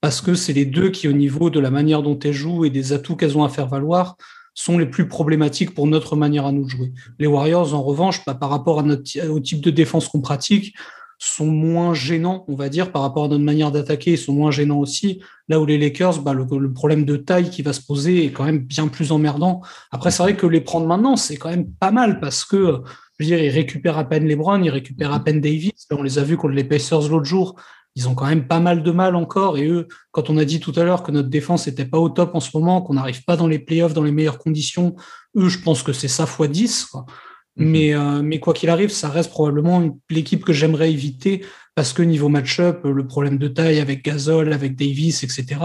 parce 0.00 0.20
que 0.20 0.36
c'est 0.36 0.52
les 0.52 0.64
deux 0.64 0.90
qui, 0.90 1.08
au 1.08 1.12
niveau 1.12 1.50
de 1.50 1.58
la 1.58 1.70
manière 1.70 2.02
dont 2.04 2.16
elles 2.20 2.32
jouent 2.32 2.64
et 2.64 2.70
des 2.70 2.92
atouts 2.92 3.16
qu'elles 3.16 3.36
ont 3.36 3.42
à 3.42 3.48
faire 3.48 3.66
valoir, 3.66 4.16
sont 4.54 4.78
les 4.78 4.86
plus 4.86 5.08
problématiques 5.08 5.74
pour 5.74 5.88
notre 5.88 6.14
manière 6.14 6.46
à 6.46 6.52
nous 6.52 6.68
jouer. 6.68 6.92
Les 7.18 7.26
Warriors, 7.26 7.74
en 7.74 7.82
revanche, 7.82 8.24
bah, 8.24 8.34
par 8.34 8.48
rapport 8.48 8.84
au 8.84 9.40
type 9.40 9.60
de 9.60 9.70
défense 9.70 10.06
qu'on 10.06 10.20
pratique, 10.20 10.76
sont 11.18 11.46
moins 11.46 11.94
gênants, 11.94 12.44
on 12.48 12.54
va 12.54 12.68
dire, 12.68 12.92
par 12.92 13.02
rapport 13.02 13.24
à 13.24 13.28
notre 13.28 13.44
manière 13.44 13.70
d'attaquer, 13.70 14.12
ils 14.12 14.18
sont 14.18 14.32
moins 14.32 14.50
gênants 14.50 14.78
aussi. 14.78 15.20
Là 15.48 15.60
où 15.60 15.66
les 15.66 15.78
Lakers, 15.78 16.20
bah, 16.22 16.32
le, 16.32 16.72
problème 16.72 17.04
de 17.04 17.16
taille 17.16 17.50
qui 17.50 17.62
va 17.62 17.72
se 17.72 17.80
poser 17.80 18.24
est 18.24 18.32
quand 18.32 18.44
même 18.44 18.60
bien 18.60 18.88
plus 18.88 19.12
emmerdant. 19.12 19.60
Après, 19.90 20.10
c'est 20.10 20.22
vrai 20.22 20.36
que 20.36 20.46
les 20.46 20.60
prendre 20.60 20.86
maintenant, 20.86 21.16
c'est 21.16 21.36
quand 21.36 21.50
même 21.50 21.70
pas 21.70 21.90
mal 21.90 22.20
parce 22.20 22.44
que 22.44 22.82
je 23.18 23.24
veux 23.24 23.28
dire, 23.28 23.42
ils 23.42 23.50
récupèrent 23.50 23.98
à 23.98 24.04
peine 24.04 24.26
LeBron, 24.26 24.62
ils 24.62 24.70
récupèrent 24.70 25.12
à 25.12 25.22
peine 25.22 25.40
Davis. 25.40 25.72
On 25.90 26.02
les 26.02 26.18
a 26.18 26.24
vus 26.24 26.36
contre 26.36 26.54
les 26.54 26.64
Pacers 26.64 27.08
l'autre 27.08 27.24
jour. 27.24 27.54
Ils 27.96 28.08
ont 28.08 28.14
quand 28.16 28.26
même 28.26 28.48
pas 28.48 28.58
mal 28.58 28.82
de 28.82 28.90
mal 28.90 29.14
encore. 29.14 29.56
Et 29.56 29.68
eux, 29.68 29.86
quand 30.10 30.30
on 30.30 30.36
a 30.36 30.44
dit 30.44 30.58
tout 30.58 30.72
à 30.74 30.82
l'heure 30.82 31.04
que 31.04 31.12
notre 31.12 31.28
défense 31.28 31.68
n'était 31.68 31.84
pas 31.84 31.98
au 31.98 32.08
top 32.08 32.34
en 32.34 32.40
ce 32.40 32.50
moment, 32.54 32.82
qu'on 32.82 32.94
n'arrive 32.94 33.22
pas 33.24 33.36
dans 33.36 33.46
les 33.46 33.60
playoffs 33.60 33.94
dans 33.94 34.02
les 34.02 34.10
meilleures 34.10 34.38
conditions, 34.38 34.96
eux, 35.36 35.48
je 35.48 35.60
pense 35.60 35.84
que 35.84 35.92
c'est 35.92 36.08
ça 36.08 36.26
fois 36.26 36.48
10. 36.48 36.86
Quoi. 36.86 37.06
Mhm. 37.56 37.68
Mais, 37.68 37.94
euh, 37.94 38.22
mais 38.22 38.40
quoi 38.40 38.54
qu'il 38.54 38.70
arrive, 38.70 38.90
ça 38.90 39.08
reste 39.08 39.30
probablement 39.30 39.98
l'équipe 40.10 40.44
que 40.44 40.52
j'aimerais 40.52 40.90
éviter 40.90 41.44
parce 41.74 41.92
que 41.92 42.02
niveau 42.02 42.28
match-up, 42.28 42.84
le 42.84 43.06
problème 43.06 43.38
de 43.38 43.48
taille 43.48 43.80
avec 43.80 44.04
Gasol, 44.04 44.52
avec 44.52 44.76
Davis, 44.76 45.24
etc., 45.24 45.60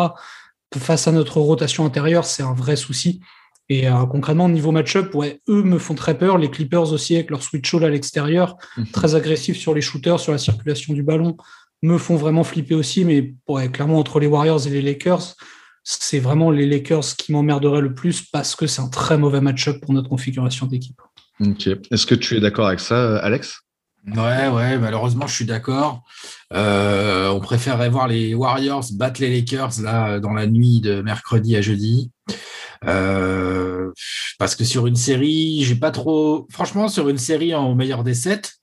face 0.78 1.08
à 1.08 1.12
notre 1.12 1.40
rotation 1.40 1.86
intérieure, 1.86 2.26
c'est 2.26 2.44
un 2.44 2.54
vrai 2.54 2.76
souci. 2.76 3.22
Et 3.70 3.88
euh, 3.88 4.06
concrètement, 4.08 4.50
niveau 4.50 4.72
match-up, 4.72 5.14
ouais, 5.14 5.42
eux 5.48 5.64
me 5.64 5.78
font 5.78 5.94
très 5.94 6.18
peur. 6.18 6.40
Les 6.40 6.50
Clippers 6.50 6.92
aussi, 6.92 7.16
avec 7.16 7.30
leur 7.30 7.44
switch 7.44 7.74
all 7.74 7.84
à 7.84 7.90
l'extérieur, 7.90 8.58
mhm. 8.78 8.88
très 8.88 9.16
agressif 9.16 9.58
sur 9.58 9.74
les 9.74 9.82
shooters, 9.82 10.20
sur 10.20 10.32
la 10.32 10.40
circulation 10.40 10.94
du 10.94 11.04
ballon. 11.04 11.38
me 11.82 11.98
font 11.98 12.16
vraiment 12.16 12.44
flipper 12.44 12.76
aussi. 12.76 13.06
Mais 13.06 13.36
ouais, 13.48 13.70
clairement, 13.70 14.00
entre 14.00 14.20
les 14.20 14.28
Warriors 14.28 14.66
et 14.66 14.72
les 14.72 14.82
Lakers, 14.82 15.36
c'est 15.84 16.20
vraiment 16.20 16.52
les 16.52 16.68
Lakers 16.68 17.16
qui 17.18 17.32
m'emmerderaient 17.32 17.82
le 17.82 17.94
plus 17.94 18.22
parce 18.22 18.56
que 18.56 18.68
c'est 18.68 18.82
un 18.82 18.90
très 18.90 19.18
mauvais 19.18 19.42
match-up 19.42 19.80
pour 19.82 19.94
notre 19.94 20.10
configuration 20.10 20.66
d'équipe. 20.66 21.00
Ok. 21.40 21.68
Est-ce 21.92 22.06
que 22.06 22.16
tu 22.16 22.38
es 22.38 22.40
d'accord 22.40 22.68
avec 22.68 22.80
ça, 22.80 23.18
Alex? 23.20 23.62
Ouais, 24.08 24.48
ouais, 24.48 24.78
malheureusement, 24.78 25.28
je 25.28 25.36
suis 25.36 25.46
d'accord. 25.46 26.04
Euh, 26.54 27.30
on 27.30 27.40
préférerait 27.40 27.90
voir 27.90 28.08
les 28.08 28.34
Warriors 28.34 28.86
battre 28.94 29.22
les 29.22 29.30
Lakers 29.30 29.82
là 29.82 30.20
dans 30.20 30.34
la 30.34 30.48
nuit 30.48 30.80
de 30.80 31.02
mercredi 31.02 31.56
à 31.56 31.62
jeudi. 31.62 32.12
Euh, 32.86 33.92
parce 34.38 34.56
que 34.56 34.64
sur 34.64 34.88
une 34.88 34.96
série, 34.96 35.64
j'ai 35.64 35.76
pas 35.76 35.92
trop. 35.92 36.48
Franchement, 36.50 36.88
sur 36.88 37.10
une 37.10 37.18
série 37.18 37.54
en 37.54 37.76
meilleur 37.76 38.04
des 38.04 38.14
sept, 38.14 38.60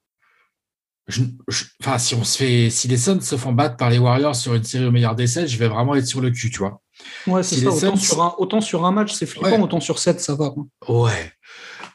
enfin, 1.80 1.98
si 1.98 2.14
on 2.14 2.24
se 2.24 2.38
fait, 2.38 2.70
si 2.70 2.88
les 2.88 2.96
Suns 2.96 3.20
se 3.20 3.36
font 3.36 3.52
battre 3.52 3.76
par 3.76 3.90
les 3.90 3.98
Warriors 3.98 4.34
sur 4.34 4.54
une 4.54 4.64
série 4.64 4.86
au 4.86 4.90
meilleur 4.90 5.14
des 5.14 5.26
sept, 5.26 5.48
je 5.48 5.58
vais 5.58 5.68
vraiment 5.68 5.94
être 5.94 6.06
sur 6.06 6.20
le 6.20 6.30
cul, 6.30 6.50
tu 6.50 6.58
vois. 6.58 6.80
Ouais, 7.26 7.42
c'est 7.42 7.56
ça. 7.56 7.68
Autant, 7.70 7.96
sur 7.96 8.22
un, 8.22 8.34
autant, 8.38 8.60
sur 8.60 8.86
un, 8.86 8.92
match, 8.92 9.12
c'est 9.12 9.26
flippant, 9.26 9.60
autant 9.60 9.80
sur 9.80 9.98
7, 9.98 10.20
ça 10.20 10.34
va. 10.34 10.52
Ouais. 10.88 11.32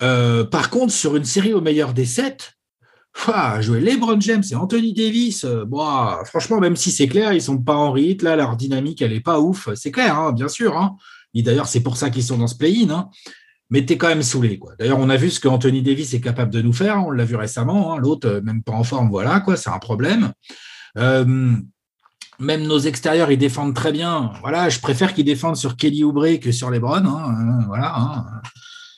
Euh, 0.02 0.44
par 0.44 0.70
contre, 0.70 0.94
sur 0.94 1.16
une 1.16 1.26
série 1.26 1.54
au 1.54 1.62
meilleur 1.62 1.94
des 1.94 2.06
7, 2.06 2.54
jouer 3.60 3.82
LeBron 3.82 4.20
James 4.22 4.44
et 4.50 4.56
Anthony 4.56 4.94
Davis, 4.94 5.44
euh, 5.44 5.66
franchement, 6.26 6.60
même 6.60 6.76
si 6.76 6.92
c'est 6.92 7.08
clair, 7.08 7.34
ils 7.34 7.42
sont 7.42 7.58
pas 7.58 7.76
en 7.76 7.92
rythme, 7.92 8.26
là, 8.26 8.36
leur 8.36 8.56
dynamique, 8.56 9.02
elle 9.02 9.14
est 9.14 9.22
pas 9.22 9.40
ouf. 9.40 9.70
C'est 9.76 9.92
clair, 9.92 10.18
hein, 10.18 10.32
bien 10.32 10.48
sûr. 10.48 10.78
Hein. 10.78 10.96
Et 11.34 11.44
d'ailleurs, 11.44 11.68
c'est 11.68 11.82
pour 11.82 11.98
ça 11.98 12.10
qu'ils 12.10 12.24
sont 12.24 12.38
dans 12.38 12.48
ce 12.48 12.56
play-in. 12.56 12.90
Hein. 12.90 13.10
Mais 13.70 13.86
tu 13.86 13.94
es 13.94 13.98
quand 13.98 14.10
même 14.10 14.24
saoulé. 14.24 14.60
D'ailleurs, 14.80 15.00
on 15.00 15.10
a 15.10 15.16
vu 15.16 15.30
ce 15.30 15.40
que 15.40 15.48
Anthony 15.48 15.82
Davis 15.82 16.14
est 16.14 16.20
capable 16.20 16.52
de 16.52 16.62
nous 16.62 16.74
faire. 16.74 17.06
On 17.06 17.12
l'a 17.12 17.24
vu 17.24 17.36
récemment. 17.36 17.94
Hein. 17.94 18.00
L'autre, 18.00 18.28
euh, 18.28 18.42
même 18.42 18.64
pas 18.64 18.74
en 18.74 18.84
forme, 18.84 19.10
voilà, 19.10 19.40
quoi, 19.40 19.56
c'est 19.56 19.70
un 19.70 19.80
problème. 19.80 20.32
même 20.96 22.64
nos 22.64 22.80
extérieurs, 22.80 23.32
ils 23.32 23.38
défendent 23.38 23.76
très 23.76 23.92
bien. 23.92 24.32
Voilà, 24.42 24.68
je 24.68 24.80
préfère 24.80 25.14
qu'ils 25.14 25.26
défendent 25.26 25.58
sur 25.58 25.78
Kelly 25.78 26.04
Oubre 26.04 26.40
que 26.40 26.52
sur 26.52 26.72
LeBron. 26.72 27.04
voilà. 27.68 28.26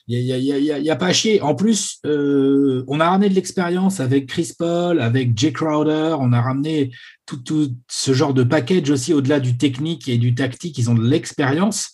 Il 0.08 0.26
n'y 0.26 0.90
a, 0.90 0.96
pas 0.98 1.08
à 1.08 1.14
chier. 1.14 1.42
En 1.42 1.56
plus, 1.56 2.00
euh, 2.06 2.84
on 2.88 3.00
a 3.00 3.10
ramené 3.10 3.30
de 3.30 3.36
l'expérience 3.36 4.02
avec 4.02 4.28
Chris 4.28 4.52
Paul, 4.58 5.00
avec 5.00 5.38
Jay 5.38 5.54
Crowder. 5.54 6.18
On 6.20 6.34
a 6.34 6.42
ramené 6.42 6.92
tout, 7.26 7.42
ce 7.88 8.14
genre 8.14 8.34
de 8.34 8.44
package 8.44 8.90
aussi 8.90 9.14
au-delà 9.14 9.40
du 9.40 9.58
technique 9.58 10.10
et 10.10 10.18
du 10.18 10.36
tactique. 10.36 10.78
Ils 10.78 10.90
ont 10.90 10.96
de 10.96 11.08
l'expérience. 11.08 11.92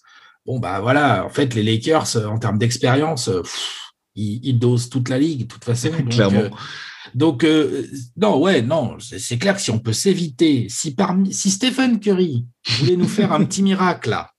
Bon, 0.48 0.58
bah 0.58 0.80
voilà, 0.80 1.24
en 1.24 1.30
fait, 1.30 1.54
les 1.54 1.62
Lakers, 1.62 2.16
euh, 2.16 2.26
en 2.26 2.40
termes 2.40 2.58
d'expérience, 2.58 3.28
euh, 3.28 3.44
ils, 4.16 4.58
dosent 4.58 4.90
toute 4.90 5.10
la 5.10 5.20
ligue, 5.20 5.42
de 5.42 5.48
toute 5.48 5.64
façon. 5.64 5.90
Donc, 6.00 6.10
Clairement. 6.10 6.50
donc 7.14 7.46
non, 8.18 8.40
ouais, 8.40 8.64
non, 8.64 8.98
c'est 9.00 9.38
clair 9.38 9.56
que 9.56 9.62
si 9.62 9.70
on 9.70 9.80
peut 9.80 9.94
s'éviter, 9.94 10.66
si, 10.68 10.96
parmi, 10.96 11.32
si 11.32 11.52
Stephen 11.52 12.00
Curry 12.00 12.46
voulait 12.80 12.98
nous 12.98 13.08
faire 13.08 13.34
un 13.34 13.46
petit 13.46 13.62
miracle 13.62 14.10
là, 14.10 14.32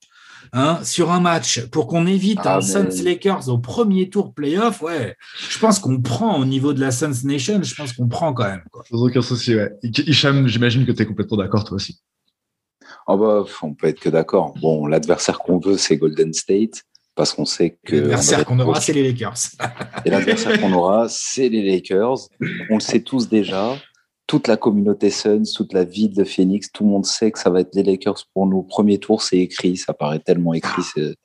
Hein, 0.53 0.81
sur 0.83 1.13
un 1.13 1.21
match 1.21 1.65
pour 1.67 1.87
qu'on 1.87 2.07
évite 2.07 2.41
ah, 2.43 2.57
un 2.57 2.61
Suns 2.61 3.05
Lakers 3.05 3.49
au 3.49 3.59
premier 3.59 4.11
tour 4.11 4.35
playoff, 4.35 4.83
ouais, 4.83 5.17
je 5.49 5.59
pense 5.61 5.79
qu'on 5.79 6.01
prend 6.01 6.41
au 6.41 6.45
niveau 6.45 6.73
de 6.73 6.81
la 6.81 6.91
Suns 6.91 7.23
Nation, 7.23 7.63
je 7.63 7.73
pense 7.73 7.93
qu'on 7.93 8.09
prend 8.09 8.33
quand 8.33 8.49
même. 8.49 8.65
Sans 8.91 9.01
aucun 9.01 9.23
souci, 9.23 9.55
ouais. 9.55 9.71
Hicham, 9.83 10.49
j'imagine 10.49 10.85
que 10.87 10.91
tu 10.91 11.03
es 11.03 11.07
complètement 11.07 11.37
d'accord 11.37 11.65
toi 11.65 11.77
aussi. 11.77 12.01
Oh 13.07 13.17
bah, 13.17 13.45
on 13.63 13.75
peut 13.75 13.87
être 13.87 14.01
que 14.01 14.09
d'accord. 14.09 14.55
Bon, 14.61 14.87
l'adversaire 14.87 15.39
qu'on 15.39 15.59
veut, 15.59 15.77
c'est 15.77 15.97
Golden 15.97 16.33
State, 16.33 16.83
parce 17.15 17.33
qu'on 17.33 17.45
sait 17.45 17.79
que. 17.85 17.95
L'adversaire 17.95 18.45
qu'on 18.45 18.59
aura, 18.59 18.81
c'est 18.81 18.93
les 18.93 19.05
Lakers. 19.05 19.39
Et 20.05 20.11
l'adversaire 20.11 20.61
qu'on 20.61 20.73
aura, 20.73 21.07
c'est 21.09 21.49
les 21.49 21.63
Lakers. 21.63 22.29
On 22.71 22.75
le 22.75 22.81
sait 22.81 23.01
tous 23.01 23.29
déjà 23.29 23.77
toute 24.31 24.47
la 24.47 24.57
communauté 24.57 25.11
Suns, 25.11 25.43
toute 25.57 25.73
la 25.73 25.83
ville 25.83 26.15
de 26.15 26.23
Phoenix, 26.23 26.71
tout 26.71 26.85
le 26.85 26.91
monde 26.91 27.05
sait 27.05 27.33
que 27.33 27.39
ça 27.41 27.51
va 27.51 27.63
être 27.63 27.75
les 27.75 27.83
Lakers 27.83 28.29
pour 28.33 28.47
nos 28.47 28.63
premiers 28.63 28.99
tours. 28.99 29.23
C'est 29.23 29.39
écrit, 29.39 29.77
ça 29.77 29.93
paraît 29.93 30.21
tellement 30.21 30.55
écrit 30.55 30.85
ce, 30.85 31.17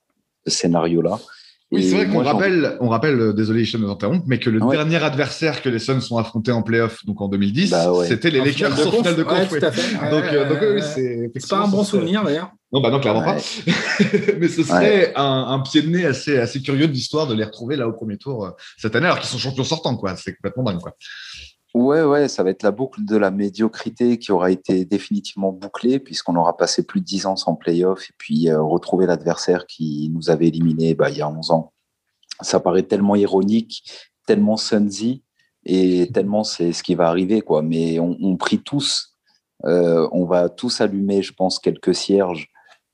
scénario-là. 0.47 1.19
Oui, 1.71 1.83
c'est 1.83 1.97
vrai 1.97 2.07
qu'on 2.07 2.23
rappelle, 2.23 2.77
on 2.79 2.89
rappelle, 2.89 3.19
euh, 3.19 3.33
désolé, 3.33 3.63
je 3.63 3.77
nous 3.77 3.91
interromps, 3.91 4.23
mais 4.25 4.39
que 4.39 4.49
le 4.49 4.59
dernier 4.71 5.03
adversaire 5.03 5.61
que 5.61 5.69
les 5.69 5.77
Suns 5.77 5.99
ont 6.09 6.17
affronté 6.17 6.51
en 6.51 6.63
playoff, 6.63 7.05
donc 7.05 7.21
en 7.21 7.27
2010, 7.27 7.69
bah 7.69 7.91
c'était 8.07 8.31
les 8.31 8.39
Lakers 8.39 8.87
en 8.87 8.91
finale 8.91 9.15
de 9.15 9.23
conf. 9.23 9.51
donc, 9.51 10.23
oui, 10.73 10.81
c'est 10.81 11.47
pas 11.47 11.57
un 11.57 11.67
bon 11.67 11.83
souvenir 11.83 12.23
d'ailleurs. 12.23 12.49
Non, 12.71 12.81
bah 12.81 12.89
non, 12.89 12.99
clairement 12.99 13.23
pas. 13.23 13.37
mais 14.39 14.47
ce 14.47 14.63
serait 14.63 15.13
un, 15.15 15.59
pied 15.59 15.83
de 15.83 15.89
nez 15.89 16.05
assez, 16.05 16.39
assez 16.39 16.59
curieux 16.59 16.87
de 16.87 16.91
l'histoire 16.91 17.27
de 17.27 17.35
les 17.35 17.43
retrouver 17.43 17.75
là 17.75 17.87
au 17.87 17.93
premier 17.93 18.17
tour 18.17 18.45
euh, 18.45 18.49
cette 18.77 18.95
année, 18.95 19.05
alors 19.05 19.19
qu'ils 19.19 19.29
sont 19.29 19.37
champions 19.37 19.63
sortants, 19.63 19.95
quoi. 19.95 20.15
C'est 20.15 20.33
complètement 20.33 20.63
dingue, 20.63 20.81
quoi. 20.81 20.95
Ouais, 21.75 22.03
ouais, 22.03 22.29
ça 22.29 22.41
va 22.41 22.51
être 22.51 22.63
la 22.63 22.71
boucle 22.71 23.03
de 23.03 23.17
la 23.17 23.31
médiocrité 23.31 24.17
qui 24.17 24.31
aura 24.31 24.49
été 24.49 24.85
définitivement 24.85 25.51
bouclée 25.51 25.99
puisqu'on 25.99 26.37
aura 26.37 26.55
passé 26.55 26.85
plus 26.85 27.01
de 27.01 27.05
10 27.05 27.25
ans 27.25 27.35
sans 27.35 27.55
playoff 27.55 28.09
et 28.09 28.13
puis 28.17 28.47
euh, 28.47 28.61
retrouver 28.61 29.05
l'adversaire 29.05 29.65
qui 29.67 30.09
nous 30.13 30.29
avait 30.29 30.47
éliminés 30.47 30.95
bah, 30.95 31.09
il 31.09 31.17
y 31.17 31.21
a 31.21 31.27
11 31.27 31.51
ans. 31.51 31.73
Ça 32.39 32.61
paraît 32.61 32.83
tellement 32.83 33.17
ironique, 33.17 33.83
tellement 34.25 34.55
sunsy 34.55 35.21
et 35.65 36.09
tellement 36.13 36.45
c'est 36.45 36.71
ce 36.71 36.81
qui 36.81 36.95
va 36.95 37.09
arriver. 37.09 37.41
quoi. 37.41 37.61
Mais 37.61 37.99
on, 37.99 38.37
prie 38.37 38.59
tous, 38.59 39.17
euh, 39.65 40.07
on 40.13 40.23
va 40.23 40.47
tous 40.47 40.79
allumer, 40.79 41.23
je 41.23 41.33
pense, 41.33 41.59
quelques 41.59 41.93
cierges 41.93 42.47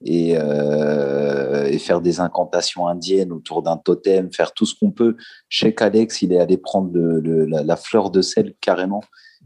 euh, 0.08 1.66
et, 1.66 1.78
faire 1.78 2.02
des 2.02 2.20
incantations 2.20 2.88
indiennes 2.88 3.32
autour 3.32 3.62
d'un 3.62 3.78
totem, 3.78 4.32
faire 4.34 4.54
tout 4.54 4.66
ce 4.66 4.74
qu'on 4.76 4.92
peut. 4.92 5.16
Je 5.50 5.66
sais 5.66 5.74
qu'Alex, 5.74 6.22
il 6.22 6.34
est 6.34 6.40
allé 6.40 6.58
prendre 6.58 6.92
la, 6.94 7.76
fleur 7.76 8.10
de 8.10 8.22
sel 8.22 8.54
carrément. 8.62 9.04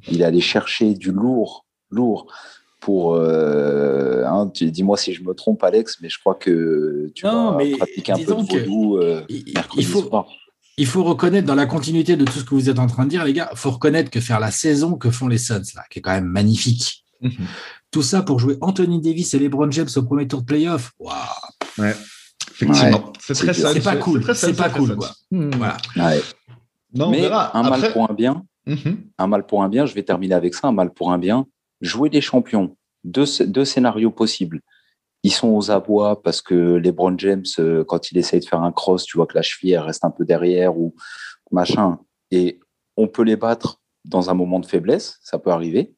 Il 0.09 0.21
est 0.21 0.25
allé 0.25 0.41
chercher 0.41 0.93
du 0.93 1.11
lourd, 1.11 1.65
lourd 1.89 2.27
pour. 2.79 3.15
Euh, 3.15 4.23
hein, 4.25 4.51
dis-moi 4.53 4.97
si 4.97 5.13
je 5.13 5.23
me 5.23 5.33
trompe, 5.33 5.63
Alex, 5.63 5.97
mais 6.01 6.09
je 6.09 6.19
crois 6.19 6.35
que 6.35 7.11
tu 7.13 7.25
non, 7.25 7.57
vas 7.57 7.77
pratiquer 7.77 8.11
un 8.13 8.17
peu 8.17 8.23
de 8.23 8.31
vaudou 8.31 8.97
euh, 8.97 9.23
il, 9.29 9.85
faut, 9.85 10.09
Il 10.77 10.85
faut 10.85 11.03
reconnaître, 11.03 11.47
dans 11.47 11.55
la 11.55 11.65
continuité 11.65 12.15
de 12.15 12.23
tout 12.23 12.39
ce 12.39 12.43
que 12.43 12.55
vous 12.55 12.69
êtes 12.69 12.79
en 12.79 12.87
train 12.87 13.05
de 13.05 13.09
dire, 13.09 13.25
les 13.25 13.33
gars, 13.33 13.49
il 13.51 13.57
faut 13.57 13.71
reconnaître 13.71 14.09
que 14.09 14.19
faire 14.21 14.39
la 14.39 14.51
saison 14.51 14.95
que 14.95 15.09
font 15.09 15.27
les 15.27 15.37
Suns, 15.37 15.63
là, 15.75 15.83
qui 15.89 15.99
est 15.99 16.01
quand 16.01 16.13
même 16.13 16.25
magnifique. 16.25 17.03
Tout 17.95 18.01
ça 18.01 18.23
pour 18.23 18.39
jouer 18.39 18.57
Anthony 18.59 18.99
Davis 18.99 19.33
et 19.35 19.39
LeBron 19.39 19.71
James 19.71 19.87
au 19.95 20.03
premier 20.03 20.27
tour 20.27 20.41
de 20.41 20.45
playoff. 20.45 20.91
Waouh. 20.99 21.15
Ouais. 21.77 21.95
Effectivement. 22.51 23.13
C'est 23.21 23.35
très 23.35 23.53
C'est 23.53 23.81
pas 23.81 23.95
cool. 23.95 24.35
C'est 24.35 24.53
pas 24.53 24.69
cool. 24.69 24.97
Quoi. 24.97 25.11
Voilà. 25.31 25.77
Ouais. 25.95 26.21
Non, 26.93 27.09
Mais 27.09 27.25
un 27.31 27.63
mal 27.63 27.93
pour 27.93 28.11
un 28.11 28.13
bien. 28.13 28.43
Mhm. 28.65 28.97
Un 29.17 29.27
mal 29.27 29.45
pour 29.45 29.63
un 29.63 29.69
bien. 29.69 29.85
Je 29.85 29.93
vais 29.93 30.03
terminer 30.03 30.35
avec 30.35 30.55
ça. 30.55 30.67
Un 30.67 30.73
mal 30.73 30.91
pour 30.91 31.13
un 31.13 31.17
bien. 31.17 31.47
Jouer 31.79 32.09
des 32.09 32.19
champions. 32.19 32.75
Deux, 33.05 33.23
deux 33.45 33.63
scénarios 33.63 34.11
possibles. 34.11 34.59
Ils 35.23 35.31
sont 35.31 35.55
aux 35.55 35.71
abois 35.71 36.21
parce 36.21 36.41
que 36.41 36.53
LeBron 36.53 37.17
James, 37.17 37.45
euh, 37.59 37.85
quand 37.85 38.11
il 38.11 38.17
essaye 38.17 38.41
de 38.41 38.45
faire 38.45 38.61
un 38.61 38.73
cross, 38.73 39.05
tu 39.05 39.15
vois 39.15 39.25
que 39.25 39.35
la 39.35 39.41
cheville 39.41 39.77
reste 39.77 40.03
un 40.03 40.11
peu 40.11 40.25
derrière 40.25 40.77
ou 40.77 40.93
machin. 41.49 41.97
Et 42.29 42.59
on 42.97 43.07
peut 43.07 43.23
les 43.23 43.37
battre 43.37 43.79
dans 44.03 44.29
un 44.29 44.33
moment 44.33 44.59
de 44.59 44.65
faiblesse. 44.65 45.17
Ça 45.21 45.39
peut 45.39 45.51
arriver. 45.51 45.95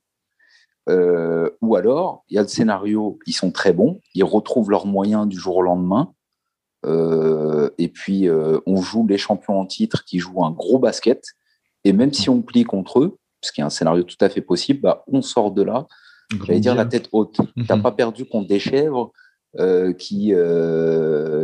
Euh, 0.89 1.49
ou 1.61 1.75
alors, 1.75 2.23
il 2.29 2.35
y 2.35 2.37
a 2.37 2.41
le 2.41 2.47
scénario, 2.47 3.19
ils 3.25 3.33
sont 3.33 3.51
très 3.51 3.73
bons, 3.73 3.99
ils 4.13 4.23
retrouvent 4.23 4.71
leurs 4.71 4.85
moyens 4.85 5.27
du 5.27 5.37
jour 5.37 5.57
au 5.57 5.61
lendemain. 5.61 6.13
Euh, 6.85 7.69
et 7.77 7.89
puis, 7.89 8.29
euh, 8.29 8.59
on 8.65 8.81
joue 8.81 9.05
les 9.07 9.17
champions 9.17 9.59
en 9.59 9.65
titre 9.65 10.05
qui 10.05 10.19
jouent 10.19 10.45
un 10.45 10.51
gros 10.51 10.79
basket. 10.79 11.23
Et 11.83 11.93
même 11.93 12.13
si 12.13 12.29
on 12.29 12.41
plie 12.41 12.63
contre 12.63 12.99
eux, 12.99 13.17
ce 13.41 13.51
qui 13.51 13.61
est 13.61 13.63
un 13.63 13.69
scénario 13.69 14.03
tout 14.03 14.17
à 14.21 14.29
fait 14.29 14.41
possible, 14.41 14.81
bah, 14.81 15.03
on 15.07 15.21
sort 15.21 15.51
de 15.51 15.61
là, 15.61 15.87
j'allais 16.45 16.59
dire 16.59 16.75
la 16.75 16.85
tête 16.85 17.09
haute. 17.11 17.39
Tu 17.55 17.63
n'as 17.67 17.75
mhm. 17.75 17.81
pas 17.81 17.91
perdu 17.91 18.25
contre 18.25 18.47
des 18.47 18.59
chèvres 18.59 19.11
qui, 19.97 20.33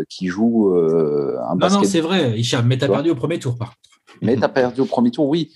qui 0.10 0.28
jouent 0.28 0.76
un 0.76 1.56
basket. 1.56 1.78
Non, 1.78 1.84
non, 1.84 1.84
c'est 1.84 2.02
vrai, 2.02 2.40
Hicham, 2.40 2.66
mais 2.68 2.78
tu 2.78 2.86
as 2.86 2.90
perdu 2.90 3.10
au 3.10 3.16
premier 3.16 3.40
tour, 3.40 3.58
par 3.58 3.76
Mais 4.22 4.36
tu 4.36 4.44
as 4.44 4.50
perdu 4.50 4.82
au 4.82 4.86
premier 4.86 5.12
tour, 5.12 5.28
oui 5.28 5.52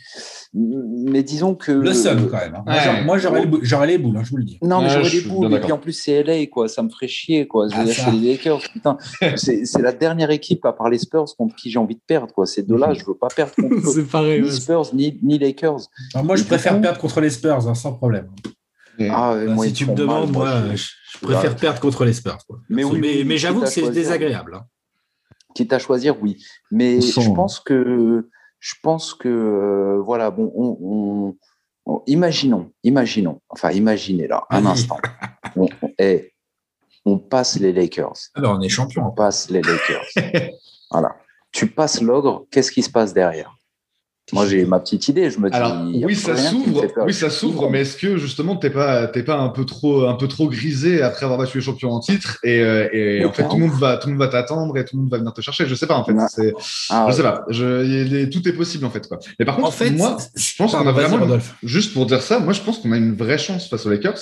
mais 0.53 1.23
disons 1.23 1.55
que. 1.55 1.71
Le 1.71 1.93
seul, 1.93 2.29
quand 2.29 2.37
même. 2.37 2.63
Hein. 2.65 3.03
Moi, 3.03 3.17
j'aurais 3.17 3.41
les, 3.41 3.97
boules, 3.97 4.17
hein, 4.17 4.23
je 4.23 4.29
vous 4.29 4.37
le 4.37 4.43
dis. 4.43 4.57
Non, 4.61 4.81
mais 4.81 4.89
j'aurais 4.89 5.09
les 5.09 5.21
boules. 5.21 5.53
Et 5.53 5.59
puis 5.59 5.71
en 5.71 5.77
plus, 5.77 5.93
c'est 5.93 6.23
LA, 6.23 6.47
quoi. 6.47 6.67
Ça 6.67 6.81
me 6.83 6.89
ferait 6.89 7.07
chier, 7.07 7.47
quoi. 7.47 7.67
Ah, 7.71 7.83
les 8.11 8.31
Lakers. 8.31 8.61
Putain, 8.73 8.97
c'est 9.35 9.81
la 9.81 9.91
dernière 9.91 10.31
équipe, 10.31 10.65
à 10.65 10.73
part 10.73 10.89
les 10.89 10.97
Spurs, 10.97 11.25
contre 11.37 11.55
qui 11.55 11.69
j'ai 11.69 11.79
envie 11.79 11.95
de 11.95 12.01
perdre, 12.05 12.33
quoi. 12.33 12.45
Ces 12.45 12.63
deux-là, 12.63 12.93
je 12.93 13.05
veux 13.05 13.15
pas 13.15 13.27
perdre 13.27 13.53
contre 13.55 14.01
pareil, 14.11 14.41
ni 14.41 14.51
Spurs, 14.51 14.89
ni, 14.93 15.19
ni 15.21 15.37
Lakers. 15.37 15.87
moi, 16.23 16.35
je 16.35 16.43
préfère 16.43 16.79
perdre 16.79 16.99
contre 16.99 17.21
les 17.21 17.29
Spurs, 17.29 17.67
hein, 17.67 17.75
sans 17.75 17.93
problème. 17.93 18.29
Ah, 18.99 19.35
moi, 19.47 19.65
si 19.65 19.73
tu 19.73 19.85
me 19.85 19.93
demandes, 19.93 20.31
moi, 20.31 20.75
je, 20.75 20.85
préfère 21.21 21.55
perdre 21.55 21.79
contre 21.79 22.03
les 22.05 22.13
Spurs. 22.13 22.39
Quoi. 22.47 22.59
Mais, 22.69 22.83
oui, 22.83 23.23
mais, 23.25 23.37
j'avoue 23.37 23.61
que 23.61 23.67
c'est 23.67 23.89
désagréable. 23.91 24.59
Quitte 25.53 25.73
à 25.73 25.79
choisir, 25.79 26.21
oui. 26.21 26.37
Mais 26.71 27.01
je 27.01 27.33
pense 27.33 27.59
que 27.59 28.27
je 28.59 28.75
pense 28.81 29.13
que, 29.13 29.27
euh, 29.27 30.01
voilà, 30.03 30.31
bon, 30.31 30.51
on, 30.55 31.35
imaginons, 32.05 32.71
imaginons, 32.83 33.41
enfin, 33.49 33.71
imaginez 33.71 34.27
là, 34.27 34.45
un 34.49 34.65
instant. 34.65 34.97
On, 35.55 35.67
on 37.05 37.17
passe 37.17 37.57
les 37.57 37.71
Lakers. 37.71 38.17
Alors, 38.35 38.57
on 38.59 38.61
est 38.61 38.69
champion. 38.69 39.07
On 39.07 39.11
passe 39.11 39.49
les 39.49 39.61
Lakers. 39.61 40.05
voilà. 40.91 41.15
Tu 41.51 41.65
passes 41.67 42.01
l'ogre, 42.01 42.45
qu'est-ce 42.51 42.71
qui 42.71 42.83
se 42.83 42.89
passe 42.89 43.13
derrière? 43.13 43.56
Moi, 44.33 44.45
j'ai 44.45 44.65
ma 44.65 44.79
petite 44.79 45.07
idée. 45.07 45.29
Je 45.31 45.39
me 45.39 45.49
dis. 45.49 45.55
Alors, 45.55 45.85
oui, 45.85 46.15
ça 46.15 46.35
s'ouvre. 46.35 46.85
Oui, 47.05 47.13
ça 47.13 47.29
s'ouvre. 47.29 47.69
Mais 47.69 47.81
est-ce 47.81 47.95
que 47.95 48.17
justement, 48.17 48.57
t'es 48.57 48.69
pas, 48.69 49.07
t'es 49.07 49.23
pas 49.23 49.37
un 49.37 49.49
peu 49.49 49.65
trop, 49.65 50.05
un 50.05 50.15
peu 50.15 50.27
trop 50.27 50.49
grisé 50.49 51.01
après 51.01 51.23
avoir 51.23 51.39
battu 51.39 51.59
les 51.59 51.63
champions 51.63 51.91
en 51.91 51.99
titre 51.99 52.37
et, 52.43 52.59
euh, 52.59 52.89
et 52.91 53.25
en 53.25 53.31
fait, 53.31 53.47
tout 53.47 53.55
le 53.55 53.67
monde 53.67 53.79
va, 53.79 53.97
tout 53.97 54.07
le 54.07 54.13
monde 54.13 54.21
va 54.21 54.27
t'attendre 54.27 54.77
et 54.77 54.83
tout 54.83 54.97
le 54.97 55.03
monde 55.03 55.11
va 55.11 55.17
venir 55.17 55.33
te 55.33 55.41
chercher? 55.41 55.65
Je 55.65 55.75
sais 55.75 55.87
pas 55.87 55.95
en 55.95 56.03
fait. 56.03 56.13
C'est, 56.29 56.53
ah, 56.89 57.07
je 57.09 57.15
sais 57.15 57.23
pas. 57.23 57.45
Je, 57.49 58.25
tout 58.25 58.47
est 58.47 58.53
possible 58.53 58.85
en 58.85 58.89
fait. 58.89 59.07
Quoi. 59.07 59.17
Mais 59.39 59.45
par 59.45 59.55
contre, 59.55 59.67
en 59.69 59.71
fait, 59.71 59.91
moi, 59.91 60.17
je 60.35 60.55
pense 60.57 60.73
qu'on 60.73 60.87
a 60.87 60.91
vraiment, 60.91 61.37
juste 61.63 61.93
pour 61.93 62.05
dire 62.05 62.21
ça, 62.21 62.39
moi, 62.39 62.53
je 62.53 62.61
pense 62.61 62.79
qu'on 62.79 62.91
a 62.91 62.97
une 62.97 63.15
vraie 63.15 63.37
chance 63.37 63.69
face 63.69 63.85
aux 63.85 63.89
Lakers 63.89 64.19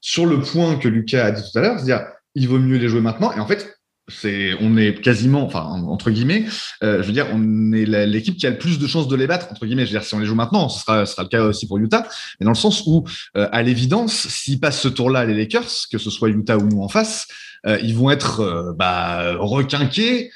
sur 0.00 0.26
le 0.26 0.40
point 0.40 0.76
que 0.76 0.88
Lucas 0.88 1.24
a 1.24 1.30
dit 1.32 1.42
tout 1.42 1.58
à 1.58 1.62
l'heure, 1.62 1.78
c'est-à-dire, 1.78 2.06
il 2.34 2.48
vaut 2.48 2.58
mieux 2.58 2.76
les 2.76 2.88
jouer 2.88 3.00
maintenant. 3.00 3.32
Et 3.32 3.40
en 3.40 3.46
fait, 3.46 3.77
c'est 4.08 4.54
on 4.60 4.76
est 4.76 5.00
quasiment 5.00 5.44
enfin 5.44 5.62
entre 5.62 6.10
guillemets 6.10 6.44
euh, 6.82 7.02
je 7.02 7.06
veux 7.06 7.12
dire 7.12 7.26
on 7.32 7.72
est 7.72 7.84
l'équipe 8.06 8.36
qui 8.36 8.46
a 8.46 8.50
le 8.50 8.58
plus 8.58 8.78
de 8.78 8.86
chances 8.86 9.08
de 9.08 9.16
les 9.16 9.26
battre 9.26 9.48
entre 9.50 9.66
guillemets. 9.66 9.86
Je 9.86 9.92
veux 9.92 9.98
dire 9.98 10.06
si 10.06 10.14
on 10.14 10.18
les 10.18 10.26
joue 10.26 10.34
maintenant 10.34 10.68
ce 10.68 10.80
sera 10.80 11.06
ce 11.06 11.12
sera 11.12 11.22
le 11.22 11.28
cas 11.28 11.42
aussi 11.42 11.66
pour 11.66 11.78
Utah. 11.78 12.06
Mais 12.40 12.44
dans 12.44 12.52
le 12.52 12.56
sens 12.56 12.82
où 12.86 13.04
euh, 13.36 13.48
à 13.52 13.62
l'évidence 13.62 14.12
s'ils 14.28 14.60
passent 14.60 14.80
ce 14.80 14.88
tour-là 14.88 15.24
les 15.24 15.34
Lakers 15.34 15.68
que 15.90 15.98
ce 15.98 16.10
soit 16.10 16.28
Utah 16.28 16.56
ou 16.56 16.66
nous 16.66 16.82
en 16.82 16.88
face 16.88 17.28
euh, 17.66 17.78
ils 17.82 17.94
vont 17.94 18.10
être 18.10 18.74
bah, 18.78 19.34
requinqués 19.36 20.30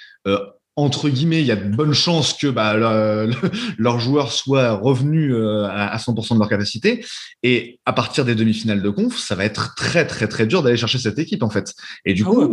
entre 0.77 1.11
guillemets, 1.11 1.41
il 1.41 1.47
y 1.47 1.51
a 1.51 1.57
de 1.57 1.75
bonnes 1.75 1.93
chances 1.93 2.33
que 2.33 2.47
bah, 2.47 2.75
leurs 3.79 4.01
joueurs 4.01 4.33
soient 4.33 4.73
revenus 4.73 5.33
euh, 5.35 5.67
à 5.69 5.97
100% 5.99 6.35
de 6.35 6.39
leur 6.39 6.49
capacité. 6.49 7.05
Et 7.43 7.79
à 7.85 7.93
partir 7.93 8.25
des 8.25 8.35
demi-finales 8.35 8.83
de 8.83 8.89
conf, 8.89 9.19
ça 9.19 9.35
va 9.35 9.45
être 9.45 9.75
très 9.75 10.07
très 10.07 10.29
très 10.29 10.47
dur 10.47 10.63
d'aller 10.63 10.79
chercher 10.79 10.99
cette 10.99 11.19
équipe 11.19 11.43
en 11.43 11.51
fait. 11.51 11.75
Et 12.07 12.15
du 12.15 12.25
ah 12.27 12.31
coup, 12.31 12.51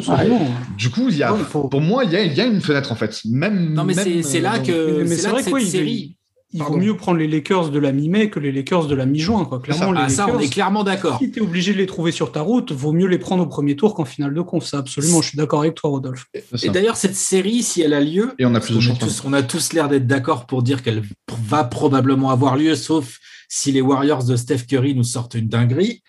du 0.78 0.90
coup, 0.90 1.08
il 1.10 1.18
y 1.18 1.24
a, 1.24 1.32
pour 1.34 1.82
moi, 1.82 2.04
il 2.04 2.12
y 2.12 2.16
a, 2.18 2.24
il 2.24 2.34
y 2.34 2.42
a 2.42 2.46
une 2.46 2.62
fenêtre 2.62 2.92
en 2.92 2.96
fait. 2.96 3.22
Même. 3.26 3.74
Non 3.74 3.86
mais 3.86 3.94
c'est 3.94 4.42
là 4.42 4.60
que 4.60 5.06
c'est 5.06 5.30
vrai 5.30 5.44
que 5.44 5.60
cette 5.60 5.70
série 5.70 6.18
il 6.52 6.64
vaut 6.64 6.78
mieux 6.78 6.98
prendre 6.98 7.20
les 7.20 7.28
Lakers 7.28 7.70
de 7.70 7.78
la 7.78 7.92
mi-mai 7.92 8.32
que 8.32 8.40
les 8.40 8.52
Lakers 8.52 8.88
de 8.88 8.96
la 8.96 9.06
mi-juin. 9.06 9.46
Quoi. 9.46 9.60
Clairement, 9.60 9.92
les 9.92 10.20
ah, 10.20 10.28
on 10.34 10.40
est 10.40 10.52
clairement 10.52 10.84
d'accord. 10.84 11.20
Si 11.20 11.30
tu 11.32 11.40
es 11.40 11.42
obligé 11.42 11.74
de 11.74 11.78
les 11.78 11.86
trouver 11.86 12.12
sur 12.12 12.32
ta 12.32 12.42
route, 12.42 12.72
vaut 12.72 12.92
mieux 12.92 13.06
les 13.06 13.20
prendre 13.20 13.44
au 13.44 13.46
premier 13.46 13.76
tour 13.76 13.94
qu'en 13.94 14.06
finale 14.06 14.34
de 14.34 14.42
conf. 14.42 14.66
Ça, 14.66 14.80
absolument, 14.80 15.22
je 15.22 15.30
suis 15.30 15.38
d'accord 15.38 15.62
avec 15.62 15.76
toi, 15.76 15.92
Rodolphe. 15.92 16.26
Et 16.64 16.70
d'ailleurs, 16.70 16.96
cette 16.96 17.16
série, 17.16 17.62
si 17.62 17.82
elle 17.82 17.94
a 17.94 18.02
lieu, 18.02 18.34
et 18.40 18.46
on 18.46 18.56
a 18.56 18.60
plus 18.60 18.76
de 18.76 18.80
chance. 18.80 19.24
On 19.26 19.34
a 19.34 19.44
tous 19.44 19.74
l'air 19.74 19.90
d'être 19.90 20.08
d'accord 20.08 20.48
pour 20.48 20.64
dire 20.64 20.82
qu'elle 20.82 21.04
va 21.28 21.64
probablement 21.64 22.32
avoir 22.32 22.58
lieu, 22.58 22.76
sauf 22.76 23.20
si 23.48 23.72
les 23.72 23.82
Warriors 23.82 24.24
de 24.24 24.36
Steph 24.36 24.66
Curry 24.68 24.96
nous 24.96 25.04
sortent 25.04 25.36
une 25.36 25.48
dinguerie. 25.48 26.02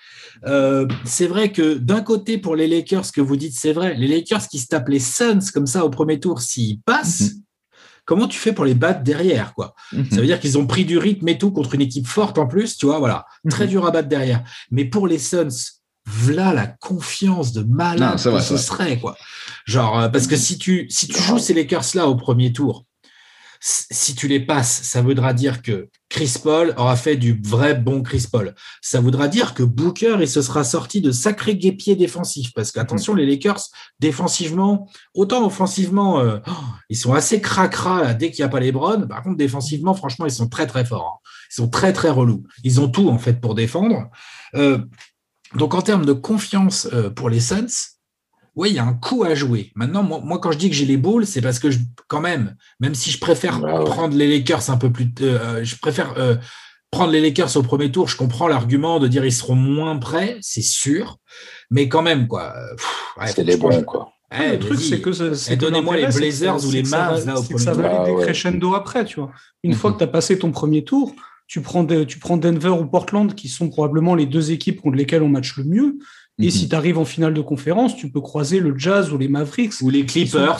Euh, 0.46 0.86
c'est 1.04 1.26
vrai 1.26 1.52
que 1.52 1.74
d'un 1.74 2.00
côté, 2.00 2.38
pour 2.38 2.56
les 2.56 2.66
Lakers, 2.66 3.04
ce 3.04 3.12
que 3.12 3.20
vous 3.20 3.36
dites, 3.36 3.54
c'est 3.54 3.72
vrai. 3.74 3.94
Les 3.94 4.08
Lakers 4.08 4.48
qui 4.48 4.58
se 4.58 4.68
tapent 4.68 4.88
les 4.88 5.00
Suns 5.00 5.50
comme 5.52 5.66
ça 5.66 5.84
au 5.84 5.90
premier 5.90 6.18
tour, 6.18 6.40
s'ils 6.40 6.80
passent, 6.80 7.32
mhm 7.34 7.42
comment 8.04 8.28
tu 8.28 8.38
fais 8.38 8.52
pour 8.52 8.64
les 8.64 8.74
battre 8.74 9.02
derrière 9.02 9.54
quoi? 9.54 9.74
Mhm. 9.92 10.10
Ça 10.10 10.16
veut 10.16 10.26
dire 10.26 10.40
qu'ils 10.40 10.58
ont 10.58 10.66
pris 10.66 10.84
du 10.84 10.98
rythme 10.98 11.28
et 11.28 11.38
tout 11.38 11.50
contre 11.50 11.74
une 11.74 11.82
équipe 11.82 12.06
forte 12.06 12.38
en 12.38 12.46
plus, 12.46 12.76
tu 12.76 12.86
vois, 12.86 12.98
voilà, 12.98 13.26
très 13.48 13.64
mhm. 13.64 13.70
dur 13.70 13.86
à 13.86 13.90
battre 13.90 14.08
derrière. 14.08 14.42
Mais 14.70 14.84
pour 14.84 15.06
les 15.06 15.18
Suns, 15.18 15.48
voilà 16.06 16.52
la 16.52 16.66
confiance 16.66 17.52
de 17.52 17.62
malade 17.62 18.20
que 18.22 18.40
ce 18.40 18.56
serait 18.56 18.98
quoi. 18.98 19.16
Genre 19.66 20.00
euh, 20.00 20.08
parce 20.08 20.26
que 20.26 20.36
si 20.36 20.58
tu 20.58 20.86
si 20.90 21.08
tu 21.08 21.20
joues 21.22 21.38
ces 21.38 21.54
Lakers 21.54 21.94
là 21.94 22.08
au 22.08 22.16
premier 22.16 22.52
tour, 22.52 22.86
si 23.60 24.14
tu 24.14 24.26
les 24.26 24.40
passes, 24.40 24.82
ça 24.82 25.02
voudra 25.02 25.34
dire 25.34 25.60
que 25.60 25.90
Chris 26.08 26.34
Paul 26.42 26.74
aura 26.78 26.96
fait 26.96 27.16
du 27.16 27.40
vrai 27.44 27.74
bon 27.74 28.02
Chris 28.02 28.26
Paul. 28.30 28.54
Ça 28.80 29.00
voudra 29.00 29.28
dire 29.28 29.52
que 29.52 29.62
Booker, 29.62 30.16
il 30.20 30.28
se 30.28 30.40
sera 30.40 30.64
sorti 30.64 31.02
de 31.02 31.12
sacrés 31.12 31.56
guépiers 31.56 31.94
défensifs. 31.94 32.52
Parce 32.54 32.72
qu'attention, 32.72 33.14
les 33.14 33.26
Lakers, 33.26 33.60
défensivement, 34.00 34.88
autant 35.14 35.44
offensivement, 35.46 36.20
euh, 36.20 36.38
oh, 36.48 36.52
ils 36.88 36.96
sont 36.96 37.12
assez 37.12 37.42
cracra 37.42 38.14
dès 38.14 38.30
qu'il 38.30 38.42
n'y 38.42 38.46
a 38.46 38.50
pas 38.50 38.60
les 38.60 38.72
Browns. 38.72 39.06
Par 39.06 39.22
contre, 39.22 39.36
défensivement, 39.36 39.92
franchement, 39.92 40.24
ils 40.24 40.32
sont 40.32 40.48
très, 40.48 40.66
très 40.66 40.86
forts. 40.86 41.20
Hein. 41.22 41.28
Ils 41.52 41.56
sont 41.56 41.68
très, 41.68 41.92
très 41.92 42.10
relous. 42.10 42.44
Ils 42.64 42.80
ont 42.80 42.88
tout, 42.88 43.10
en 43.10 43.18
fait, 43.18 43.40
pour 43.40 43.54
défendre. 43.54 44.08
Euh, 44.54 44.78
donc, 45.54 45.74
en 45.74 45.82
termes 45.82 46.06
de 46.06 46.14
confiance 46.14 46.88
euh, 46.92 47.10
pour 47.10 47.28
les 47.28 47.40
Suns, 47.40 47.98
oui, 48.60 48.68
il 48.68 48.76
y 48.76 48.78
a 48.78 48.84
un 48.84 48.92
coup 48.92 49.24
à 49.24 49.34
jouer. 49.34 49.72
Maintenant, 49.74 50.02
moi, 50.02 50.38
quand 50.38 50.52
je 50.52 50.58
dis 50.58 50.68
que 50.68 50.76
j'ai 50.76 50.84
les 50.84 50.98
boules, 50.98 51.24
c'est 51.24 51.40
parce 51.40 51.58
que 51.58 51.68
quand 52.08 52.20
même, 52.20 52.56
même 52.78 52.94
si 52.94 53.10
je 53.10 53.18
préfère 53.18 53.58
prendre 53.86 54.14
les 54.14 54.28
Lakers 54.28 54.68
un 54.68 54.76
peu 54.76 54.92
plus, 54.92 55.08
euh, 55.22 55.64
je 55.64 55.76
préfère 55.76 56.12
euh, 56.18 56.36
prendre 56.90 57.10
les 57.10 57.22
Lakers 57.22 57.56
au 57.56 57.62
premier 57.62 57.90
tour. 57.90 58.06
Je 58.06 58.18
comprends 58.18 58.48
l'argument 58.48 59.00
de 59.00 59.08
dire 59.08 59.24
ils 59.24 59.32
seront 59.32 59.54
moins 59.54 59.96
prêts, 59.96 60.36
c'est 60.42 60.60
sûr, 60.60 61.16
mais 61.70 61.88
quand 61.88 62.02
même 62.02 62.28
quoi. 62.28 62.52
c'est 63.24 63.44
les 63.44 63.56
bons 63.56 63.82
quoi. 63.82 64.12
le 64.30 64.58
truc, 64.58 64.78
c'est 64.78 65.00
que 65.00 65.54
donnez-moi 65.54 65.96
les 65.96 66.08
Blazers 66.08 66.62
ou 66.66 66.70
les 66.70 66.82
Mavs 66.82 67.26
là 67.26 67.38
au 67.38 67.42
premier 67.42 67.64
ça 67.64 67.72
va 67.72 68.02
aller 68.02 68.14
crescendo 68.22 68.74
après, 68.74 69.06
tu 69.06 69.20
vois. 69.20 69.32
Une 69.62 69.72
fois 69.72 69.90
que 69.92 69.96
tu 69.96 70.04
as 70.04 70.08
passé 70.08 70.38
ton 70.38 70.52
premier 70.52 70.84
tour, 70.84 71.14
tu 71.50 71.62
prends, 71.62 71.86
tu 71.86 72.18
prends 72.18 72.36
Denver 72.36 72.68
ou 72.68 72.84
Portland, 72.84 73.34
qui 73.34 73.48
sont 73.48 73.70
probablement 73.70 74.14
les 74.14 74.26
deux 74.26 74.52
équipes 74.52 74.82
contre 74.82 74.96
lesquelles 74.96 75.22
on 75.22 75.28
match 75.28 75.56
le 75.56 75.64
mieux. 75.64 75.98
Et 76.40 76.46
mhm. 76.46 76.50
si 76.50 76.68
tu 76.68 76.74
arrives 76.74 76.98
en 76.98 77.04
finale 77.04 77.34
de 77.34 77.40
conférence, 77.40 77.96
tu 77.96 78.10
peux 78.10 78.20
croiser 78.20 78.60
le 78.60 78.76
Jazz 78.76 79.12
ou 79.12 79.18
les 79.18 79.28
Mavericks. 79.28 79.74
Ou 79.82 79.90
les 79.90 80.04
Clippers. 80.04 80.58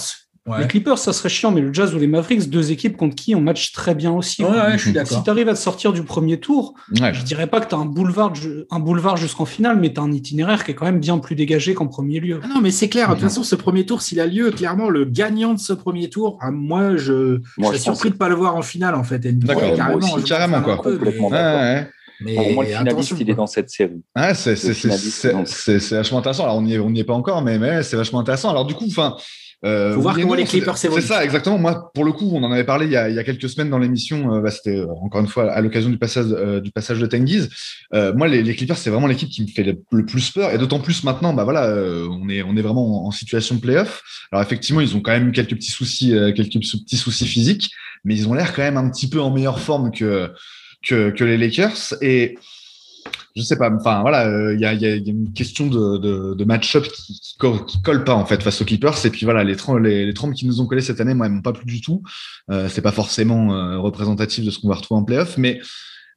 Les 0.59 0.67
Clippers, 0.67 0.99
ça 0.99 1.13
serait 1.13 1.29
chiant, 1.29 1.51
mais 1.51 1.61
le 1.61 1.73
Jazz 1.73 1.95
ou 1.95 1.99
les 1.99 2.07
Mavericks, 2.07 2.49
deux 2.49 2.73
équipes 2.73 2.97
contre 2.97 3.15
qui 3.15 3.35
on 3.35 3.41
match 3.41 3.73
très 3.73 3.95
bien 3.95 4.11
aussi. 4.11 4.43
Ouais, 4.43 4.73
je 4.73 4.79
suis 4.79 4.93
d'accord. 4.93 5.19
Si 5.19 5.23
tu 5.23 5.31
arrives 5.31 5.49
à 5.49 5.55
te 5.55 5.59
sortir 5.59 5.93
du 5.93 6.03
premier 6.03 6.41
tour, 6.41 6.75
je 6.93 7.23
dirais 7.23 7.47
pas 7.47 7.61
que 7.61 7.69
tu 7.69 7.75
as 7.75 7.79
un 7.79 7.85
boulevard, 7.85 8.33
un 8.71 8.81
boulevard 8.81 9.17
jusqu'en 9.17 9.45
finale, 9.45 9.79
mais 9.79 9.93
tu 9.93 10.01
as 10.01 10.03
un 10.03 10.13
itinéraire 10.13 10.65
qui 10.65 10.73
est 10.73 10.75
quand 10.75 10.87
même 10.87 10.99
bien 11.01 11.19
plus 11.19 11.37
dégagé 11.37 11.75
qu'en 11.75 11.87
premier 11.87 12.21
lieu. 12.21 12.41
Ah 12.43 12.49
non, 12.49 12.61
mais 12.61 12.71
c'est 12.71 12.89
clair. 12.89 13.09
De 13.09 13.15
toute 13.15 13.23
façon, 13.23 13.43
ce 13.43 13.55
premier 13.55 13.87
tour, 13.87 14.03
s'il 14.03 14.19
a 14.19 14.27
lieu, 14.27 14.51
clairement, 14.51 14.89
le 14.89 15.05
gagnant 15.05 15.55
de 15.55 15.61
ce 15.61 15.73
premier 15.73 16.09
tour, 16.09 16.39
ah, 16.41 16.51
moi, 16.51 16.97
je, 16.97 17.41
suis 17.63 17.79
surpris 17.79 18.09
de 18.09 18.15
ne 18.15 18.19
pas 18.19 18.29
le 18.29 18.35
voir 18.35 18.57
en 18.57 18.63
finale, 18.63 18.95
en 18.95 19.05
fait. 19.05 19.21
D'accord, 19.21 19.77
carrément, 19.77 20.21
carrément 20.27 20.63
quoi. 20.63 20.77
Complètement 20.79 21.31
mais 21.31 21.87
Pour 22.23 22.53
moi, 22.53 22.65
le 22.65 22.71
finaliste, 22.71 23.15
il 23.19 23.31
est 23.31 23.35
dans 23.35 23.47
cette 23.47 23.71
série. 23.71 24.03
Ah, 24.15 24.35
c'est 24.35 24.55
vachement 25.91 26.19
intéressant. 26.19 26.45
Alors, 26.45 26.57
on 26.57 26.63
n'y 26.63 26.75
est, 26.75 27.01
est, 27.01 27.05
pas 27.05 27.15
encore, 27.15 27.43
mais, 27.43 27.59
mais 27.59 27.83
c'est 27.83 27.97
vachement 27.97 28.21
intéressant. 28.21 28.51
Alors, 28.51 28.65
du 28.65 28.75
coup, 28.75 28.87
enfin. 28.87 29.17
Euh, 29.63 29.95
Faut 29.95 30.01
voir 30.01 30.17
comment 30.19 30.35
les 30.35 30.45
Clippers 30.45 30.79
s'évoluent. 30.79 31.03
C'est 31.03 31.09
ça, 31.09 31.23
exactement. 31.23 31.59
Moi, 31.59 31.91
pour 31.93 32.05
le 32.05 32.13
coup, 32.13 32.31
on 32.33 32.43
en 32.43 32.51
avait 32.51 32.65
parlé 32.65 32.87
il 32.87 32.93
y 32.93 32.97
a, 32.97 33.11
il 33.11 33.15
y 33.15 33.19
a 33.19 33.25
quelques 33.25 33.49
semaines 33.49 33.69
dans 33.69 33.79
l'émission. 33.79 34.35
Euh, 34.35 34.41
bah, 34.41 34.51
C'était 34.51 34.79
euh, 34.79 34.87
encore 35.03 35.21
une 35.21 35.27
fois 35.27 35.53
à 35.53 35.61
l'occasion 35.61 35.91
du 35.91 35.99
passage 35.99 36.27
euh, 36.31 36.61
du 36.61 36.71
passage 36.71 36.99
de 36.99 37.07
Tengiz. 37.07 37.51
Euh, 37.93 38.15
moi, 38.15 38.27
les, 38.27 38.43
les 38.43 38.55
Clippers, 38.57 38.79
c'est 38.79 38.89
vraiment 38.89 39.07
l'équipe 39.07 39.29
qui 39.29 39.43
me 39.43 39.49
fait 39.49 39.63
le, 39.63 40.07
plus 40.07 40.31
peur, 40.31 40.51
et 40.51 40.57
d'autant 40.57 40.81
plus 40.81 41.05
maintenant. 41.05 41.35
Bah 41.35 41.45
voilà, 41.45 41.69
on 42.11 42.29
est 42.31 42.43
on 42.43 42.57
est 42.57 42.63
vraiment 42.63 43.07
en, 43.07 43.11
situation 43.11 43.57
de 43.57 43.61
playoff. 43.61 44.03
Alors 44.33 44.43
effectivement, 44.43 44.81
ils 44.81 44.97
ont 44.97 45.01
quand 45.01 45.13
même 45.13 45.29
eu 45.29 45.33
quelques 45.33 45.55
petits 45.55 45.73
soucis, 45.73 46.15
quelques 46.35 46.55
petits 46.55 46.97
soucis 46.97 47.27
physiques, 47.27 47.71
mais 48.05 48.17
ils 48.17 48.29
ont 48.29 48.35
l'air 48.35 48.55
quand 48.55 48.63
même 48.63 48.79
un 48.79 48.89
petit 48.89 49.11
peu 49.11 49.21
en 49.21 49.31
meilleure 49.31 49.61
forme 49.61 49.91
que 49.91 50.31
que, 50.83 51.11
que 51.11 51.25
les 51.25 51.37
Lakers. 51.37 51.95
Et 52.01 52.37
je 53.37 53.43
sais 53.43 53.57
pas, 53.57 53.71
enfin 53.71 54.01
voilà, 54.01 54.25
il 54.25 54.35
euh, 54.35 54.57
y, 54.57 54.65
a, 54.65 54.73
y, 54.75 54.87
a, 54.87 54.97
une 54.97 55.33
question 55.33 55.67
de, 55.67 55.99
de, 55.99 56.35
de 56.35 56.45
match-up 56.45 56.85
qui, 56.85 57.21
qui, 57.21 57.83
colle 57.83 58.05
pas 58.05 58.15
en 58.15 58.27
fait 58.27 58.43
face 58.43 58.61
aux 58.61 58.65
Clippers. 58.65 59.07
Et 59.07 59.11
puis 59.11 59.25
voilà, 59.25 59.45
les, 59.45 59.57
les, 59.81 60.07
les 60.07 60.15
trompes 60.15 60.35
qui 60.35 60.47
nous 60.47 60.61
ont 60.61 60.67
collé 60.67 60.81
cette 60.83 61.01
année, 61.01 61.15
moi, 61.15 61.27
elles 61.27 61.33
m'ont 61.33 61.43
pas 61.43 61.53
plu 61.53 61.65
du 61.65 61.81
tout. 61.81 62.03
Euh, 62.51 62.69
c'est 62.69 62.83
pas 62.83 62.93
forcément 62.93 63.55
euh, 63.55 63.79
représentatif 63.79 64.45
de 64.45 64.51
ce 64.51 64.59
qu'on 64.59 64.69
va 64.69 64.75
retrouver 64.75 65.01
en 65.01 65.05
playoff, 65.05 65.39
mais 65.39 65.61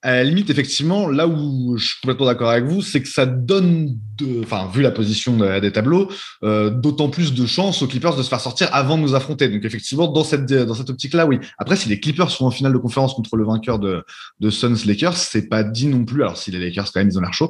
à 0.03 0.15
la 0.15 0.23
limite, 0.25 0.49
effectivement, 0.49 1.07
là 1.07 1.27
où 1.27 1.77
je 1.77 1.85
suis 1.85 2.01
complètement 2.01 2.25
d'accord 2.25 2.49
avec 2.49 2.65
vous, 2.65 2.82
c'est 2.82 3.01
que 3.01 3.07
ça 3.07 3.25
donne, 3.25 3.98
de, 4.17 4.41
enfin, 4.43 4.69
vu 4.73 4.82
la 4.82 4.91
position 4.91 5.38
des 5.38 5.72
tableaux, 5.72 6.11
euh, 6.43 6.69
d'autant 6.69 7.09
plus 7.09 7.33
de 7.33 7.45
chances 7.45 7.82
aux 7.82 7.88
Clippers 7.88 8.17
de 8.17 8.22
se 8.22 8.27
faire 8.27 8.41
sortir 8.41 8.67
avant 8.73 8.98
de 8.98 9.01
nous 9.01 9.15
affronter. 9.15 9.48
Donc, 9.48 9.64
effectivement, 9.64 10.11
dans 10.11 10.25
cette, 10.25 10.45
dans 10.45 10.73
cette 10.73 10.90
optique-là, 10.90 11.25
oui. 11.25 11.40
Après, 11.57 11.77
si 11.77 11.88
les 11.88 12.01
Clippers 12.01 12.30
sont 12.32 12.45
en 12.45 12.51
finale 12.51 12.73
de 12.73 12.77
conférence 12.80 13.14
contre 13.14 13.38
le 13.38 13.45
vainqueur 13.45 13.80
de, 13.80 14.03
de 14.41 14.49
Suns 14.49 14.75
Lakers, 14.85 15.15
c'est 15.15 15.48
pas 15.48 15.64
dit 15.64 15.88
non 15.88 16.03
plus. 16.03 16.22
Alors, 16.22 16.38
si 16.38 16.51
les 16.51 16.59
Lakers, 16.59 16.91
quand 16.91 16.99
même, 16.99 17.07
ils 17.07 17.17
ont 17.17 17.22
l'air 17.22 17.33
chaud. 17.33 17.49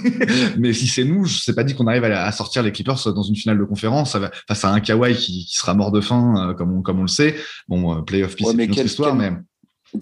Mais 0.58 0.74
si 0.74 0.88
c'est 0.88 1.04
nous, 1.04 1.26
c'est 1.26 1.54
pas 1.54 1.64
dit 1.64 1.74
qu'on 1.74 1.86
arrive 1.86 2.04
à, 2.04 2.30
sortir 2.30 2.62
les 2.62 2.72
Clippers 2.72 3.10
dans 3.14 3.22
une 3.22 3.36
finale 3.36 3.58
de 3.58 3.64
conférence 3.64 4.18
face 4.46 4.64
à 4.66 4.70
un 4.70 4.80
Kawhi 4.80 5.14
qui, 5.16 5.46
qui 5.46 5.56
sera 5.56 5.72
mort 5.72 5.92
de 5.92 6.02
faim, 6.02 6.50
euh, 6.50 6.54
comme 6.54 6.76
on, 6.76 6.82
comme 6.82 6.98
on 6.98 7.02
le 7.02 7.08
sait. 7.08 7.36
Bon, 7.68 7.96
euh, 7.96 8.02
playoff 8.02 8.36
peace, 8.36 8.48
c'est 8.50 8.64
une 8.64 8.70
autre 8.70 8.84
histoire, 8.84 9.14
mais 9.14 9.32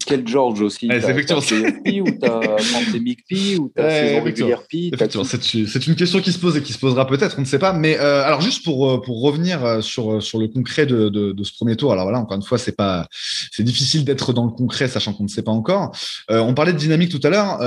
quel 0.05 0.27
George 0.27 0.61
aussi 0.61 0.87
C'est 0.89 1.09
effectivement 1.09 1.41
ou 1.41 2.11
t'as 2.19 2.57
P 3.29 3.57
ou 3.57 3.71
t'as 3.73 3.89
saison 3.89 4.23
régulière 4.23 4.63
P 4.67 4.91
C'est 5.67 5.87
une 5.87 5.95
question 5.95 6.19
qui 6.21 6.31
se 6.31 6.39
pose 6.39 6.57
et 6.57 6.61
qui 6.61 6.73
se 6.73 6.79
posera 6.79 7.07
peut-être, 7.07 7.35
on 7.37 7.41
ne 7.41 7.45
sait 7.45 7.59
pas. 7.59 7.73
Mais 7.73 7.99
euh, 7.99 8.23
alors 8.23 8.41
juste 8.41 8.63
pour 8.63 8.89
euh, 8.89 9.01
pour 9.01 9.21
revenir 9.21 9.63
euh, 9.63 9.81
sur 9.81 10.21
sur 10.21 10.39
le 10.39 10.47
concret 10.47 10.85
de, 10.85 11.09
de, 11.09 11.31
de 11.31 11.43
ce 11.43 11.53
premier 11.53 11.75
tour. 11.75 11.91
Alors 11.91 12.05
voilà, 12.05 12.19
encore 12.19 12.37
une 12.37 12.43
fois, 12.43 12.57
c'est 12.57 12.75
pas 12.75 13.07
c'est 13.11 13.63
difficile 13.63 14.05
d'être 14.05 14.33
dans 14.33 14.45
le 14.45 14.51
concret 14.51 14.87
sachant 14.87 15.13
qu'on 15.13 15.23
ne 15.23 15.29
sait 15.29 15.43
pas 15.43 15.51
encore. 15.51 15.95
on 16.29 16.53
parlait 16.53 16.73
de 16.73 16.77
dynamique 16.77 17.11
tout 17.11 17.25
à 17.25 17.29
l'heure. 17.29 17.61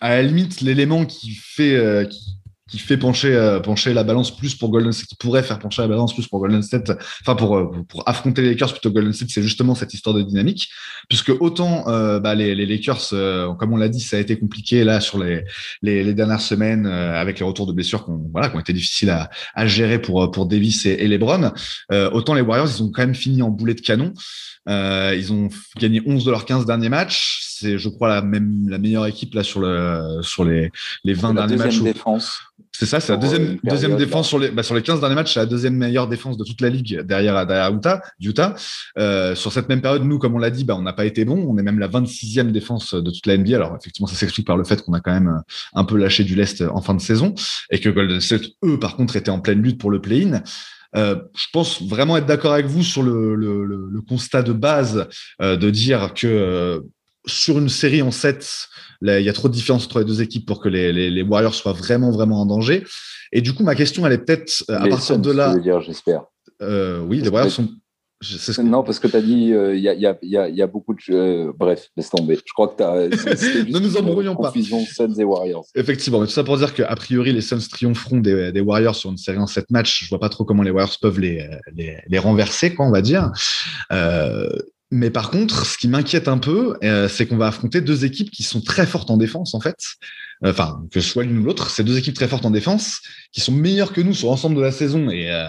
à 0.00 0.08
la 0.08 0.22
limite, 0.22 0.60
l'élément 0.60 1.04
qui 1.04 1.34
fait 1.34 2.08
qui 2.10 2.39
qui 2.70 2.78
fait 2.78 2.96
pencher, 2.96 3.34
euh, 3.34 3.60
pencher 3.60 3.92
la 3.92 4.04
balance 4.04 4.34
plus 4.34 4.54
pour 4.54 4.70
Golden 4.70 4.92
State, 4.92 5.08
qui 5.08 5.16
pourrait 5.16 5.42
faire 5.42 5.58
pencher 5.58 5.82
la 5.82 5.88
balance 5.88 6.14
plus 6.14 6.28
pour 6.28 6.40
Golden 6.40 6.62
State, 6.62 6.92
enfin 7.22 7.34
pour, 7.34 7.56
euh, 7.56 7.70
pour 7.88 8.08
affronter 8.08 8.42
les 8.42 8.50
Lakers 8.50 8.72
plutôt 8.72 8.90
que 8.90 8.94
Golden 8.94 9.12
State, 9.12 9.30
c'est 9.30 9.42
justement 9.42 9.74
cette 9.74 9.92
histoire 9.92 10.14
de 10.14 10.22
dynamique, 10.22 10.70
puisque 11.08 11.32
autant 11.40 11.88
euh, 11.88 12.20
bah, 12.20 12.34
les, 12.34 12.54
les, 12.54 12.66
Lakers, 12.66 13.10
comme 13.58 13.72
on 13.72 13.76
l'a 13.76 13.88
dit, 13.88 14.00
ça 14.00 14.16
a 14.16 14.20
été 14.20 14.38
compliqué 14.38 14.84
là 14.84 15.00
sur 15.00 15.18
les, 15.18 15.44
les, 15.82 16.04
les 16.04 16.14
dernières 16.14 16.40
semaines 16.40 16.86
avec 16.86 17.40
les 17.40 17.44
retours 17.44 17.66
de 17.66 17.72
blessures 17.72 18.04
qui 18.04 18.10
ont, 18.10 18.30
voilà, 18.32 18.48
qui 18.48 18.58
été 18.58 18.72
difficiles 18.72 19.10
à, 19.10 19.28
à 19.54 19.66
gérer 19.66 20.00
pour, 20.00 20.30
pour 20.30 20.46
Davis 20.46 20.86
et, 20.86 20.90
et 20.90 21.08
LeBron, 21.08 21.50
autant 22.12 22.34
les 22.34 22.42
Warriors, 22.42 22.68
ils 22.68 22.82
ont 22.82 22.90
quand 22.90 23.02
même 23.02 23.14
fini 23.14 23.42
en 23.42 23.50
boulet 23.50 23.74
de 23.74 23.80
canon. 23.80 24.12
Ils 24.70 25.32
ont 25.32 25.48
gagné 25.78 26.02
11 26.06 26.24
de 26.24 26.30
leurs 26.30 26.44
15 26.44 26.66
derniers 26.66 26.88
matchs. 26.88 27.40
C'est, 27.42 27.78
je 27.78 27.88
crois, 27.88 28.08
la 28.08 28.22
même 28.22 28.68
la 28.68 28.78
meilleure 28.78 29.06
équipe 29.06 29.34
là 29.34 29.42
sur 29.42 29.60
le 29.60 30.20
sur 30.22 30.44
les 30.44 30.70
les 31.04 31.14
20 31.14 31.34
derniers 31.34 31.56
matchs. 31.56 31.80
Défense. 31.80 32.40
C'est 32.72 32.86
ça, 32.86 32.98
c'est 32.98 33.12
la 33.12 33.18
deuxième, 33.18 33.58
deuxième 33.62 33.96
défense 33.96 34.28
sur 34.28 34.38
les, 34.38 34.50
bah, 34.50 34.62
sur 34.62 34.74
les 34.74 34.82
15 34.82 35.00
derniers 35.00 35.14
matchs, 35.14 35.34
c'est 35.34 35.40
la 35.40 35.46
deuxième 35.46 35.74
meilleure 35.74 36.08
défense 36.08 36.38
de 36.38 36.44
toute 36.44 36.62
la 36.62 36.70
ligue 36.70 37.00
derrière, 37.00 37.46
derrière 37.46 37.74
Utah. 37.74 38.00
Utah. 38.20 38.54
Euh, 38.96 39.34
sur 39.34 39.52
cette 39.52 39.68
même 39.68 39.82
période, 39.82 40.02
nous, 40.04 40.18
comme 40.18 40.34
on 40.34 40.38
l'a 40.38 40.50
dit, 40.50 40.64
bah, 40.64 40.76
on 40.78 40.82
n'a 40.82 40.94
pas 40.94 41.04
été 41.04 41.24
bon. 41.26 41.44
On 41.46 41.58
est 41.58 41.62
même 41.62 41.78
la 41.78 41.88
26e 41.88 42.52
défense 42.52 42.94
de 42.94 43.10
toute 43.10 43.26
la 43.26 43.36
NBA. 43.36 43.56
Alors, 43.56 43.76
effectivement, 43.78 44.06
ça 44.06 44.14
s'explique 44.14 44.46
par 44.46 44.56
le 44.56 44.64
fait 44.64 44.82
qu'on 44.82 44.94
a 44.94 45.00
quand 45.00 45.12
même 45.12 45.42
un 45.74 45.84
peu 45.84 45.98
lâché 45.98 46.24
du 46.24 46.34
lest 46.34 46.62
en 46.62 46.80
fin 46.80 46.94
de 46.94 47.02
saison 47.02 47.34
et 47.70 47.80
que 47.80 47.90
Golden 47.90 48.20
State, 48.20 48.44
eux, 48.64 48.78
par 48.78 48.96
contre, 48.96 49.16
étaient 49.16 49.30
en 49.30 49.40
pleine 49.40 49.60
lutte 49.60 49.78
pour 49.78 49.90
le 49.90 50.00
play-in. 50.00 50.42
Euh, 50.96 51.16
je 51.36 51.46
pense 51.52 51.82
vraiment 51.82 52.16
être 52.16 52.26
d'accord 52.26 52.52
avec 52.52 52.66
vous 52.66 52.82
sur 52.82 53.02
le, 53.02 53.34
le, 53.34 53.64
le, 53.64 54.00
constat 54.02 54.42
de 54.42 54.52
base 54.52 55.06
euh, 55.40 55.56
de 55.56 55.70
dire 55.70 56.14
que 56.14 56.26
euh, 56.26 56.80
sur 57.26 57.58
une 57.58 57.68
série 57.68 58.02
en 58.02 58.10
7, 58.10 58.68
il 59.02 59.20
y 59.20 59.28
a 59.28 59.32
trop 59.32 59.48
de 59.48 59.54
différence 59.54 59.84
entre 59.84 60.00
les 60.00 60.04
deux 60.04 60.22
équipes 60.22 60.46
pour 60.46 60.60
que 60.60 60.68
les, 60.68 60.92
les, 60.92 61.10
les, 61.10 61.22
Warriors 61.22 61.54
soient 61.54 61.72
vraiment, 61.72 62.10
vraiment 62.10 62.40
en 62.40 62.46
danger. 62.46 62.84
Et 63.32 63.40
du 63.40 63.52
coup, 63.54 63.62
ma 63.62 63.74
question, 63.74 64.06
elle 64.06 64.12
est 64.12 64.18
peut-être 64.18 64.64
euh, 64.70 64.78
à 64.78 64.88
partir 64.88 65.18
de 65.18 65.30
là. 65.30 65.54
j'espère. 65.80 66.24
Euh, 66.62 67.00
oui, 67.00 67.20
les 67.20 67.28
Warriors 67.28 67.52
sont. 67.52 67.68
Que... 68.20 68.60
Non, 68.62 68.82
parce 68.82 68.98
que 68.98 69.08
tu 69.08 69.16
as 69.16 69.22
dit, 69.22 69.46
il 69.46 69.54
euh, 69.54 69.76
y, 69.76 69.88
a, 69.88 69.94
y, 69.94 70.06
a, 70.06 70.48
y, 70.48 70.62
a, 70.62 70.66
beaucoup 70.66 70.92
de. 70.92 71.00
Euh, 71.10 71.52
bref, 71.56 71.88
laisse 71.96 72.10
tomber. 72.10 72.36
Je 72.36 72.52
crois 72.52 72.68
que 72.68 72.76
tu 72.76 72.82
as. 72.82 73.08
ne 73.70 73.78
nous 73.78 73.96
embrouillons 73.96 74.36
pas. 74.36 74.48
Confusion 74.48 74.84
Suns 74.84 75.14
et 75.18 75.24
Warriors. 75.24 75.64
Effectivement, 75.74 76.20
mais 76.20 76.26
tout 76.26 76.32
ça 76.32 76.44
pour 76.44 76.58
dire 76.58 76.74
qu'a 76.74 76.94
priori, 76.96 77.32
les 77.32 77.40
Suns 77.40 77.66
triompheront 77.70 78.18
des, 78.18 78.52
des, 78.52 78.60
Warriors 78.60 78.94
sur 78.94 79.10
une 79.10 79.16
série 79.16 79.38
en 79.38 79.46
7 79.46 79.70
matchs. 79.70 80.04
Je 80.04 80.08
vois 80.10 80.20
pas 80.20 80.28
trop 80.28 80.44
comment 80.44 80.62
les 80.62 80.70
Warriors 80.70 80.96
peuvent 81.00 81.18
les, 81.18 81.48
les, 81.74 81.96
les 82.06 82.18
renverser, 82.18 82.74
quoi, 82.74 82.86
on 82.86 82.90
va 82.90 83.00
dire. 83.00 83.30
Euh, 83.90 84.48
mais 84.90 85.10
par 85.10 85.30
contre, 85.30 85.66
ce 85.66 85.78
qui 85.78 85.88
m'inquiète 85.88 86.26
un 86.26 86.38
peu, 86.38 86.76
euh, 86.82 87.08
c'est 87.08 87.26
qu'on 87.26 87.36
va 87.36 87.46
affronter 87.46 87.80
deux 87.80 88.04
équipes 88.04 88.30
qui 88.30 88.42
sont 88.42 88.60
très 88.60 88.86
fortes 88.86 89.10
en 89.10 89.16
défense, 89.16 89.54
en 89.54 89.60
fait. 89.60 89.76
Enfin, 90.44 90.82
que 90.90 91.00
ce 91.00 91.08
soit 91.08 91.24
l'une 91.24 91.38
ou 91.38 91.44
l'autre, 91.44 91.70
c'est 91.70 91.84
deux 91.84 91.98
équipes 91.98 92.14
très 92.14 92.28
fortes 92.28 92.46
en 92.46 92.50
défense, 92.50 93.00
qui 93.32 93.40
sont 93.40 93.52
meilleures 93.52 93.92
que 93.92 94.00
nous 94.00 94.14
sur 94.14 94.28
l'ensemble 94.28 94.56
de 94.56 94.62
la 94.62 94.72
saison 94.72 95.10
et, 95.10 95.30
euh, 95.30 95.46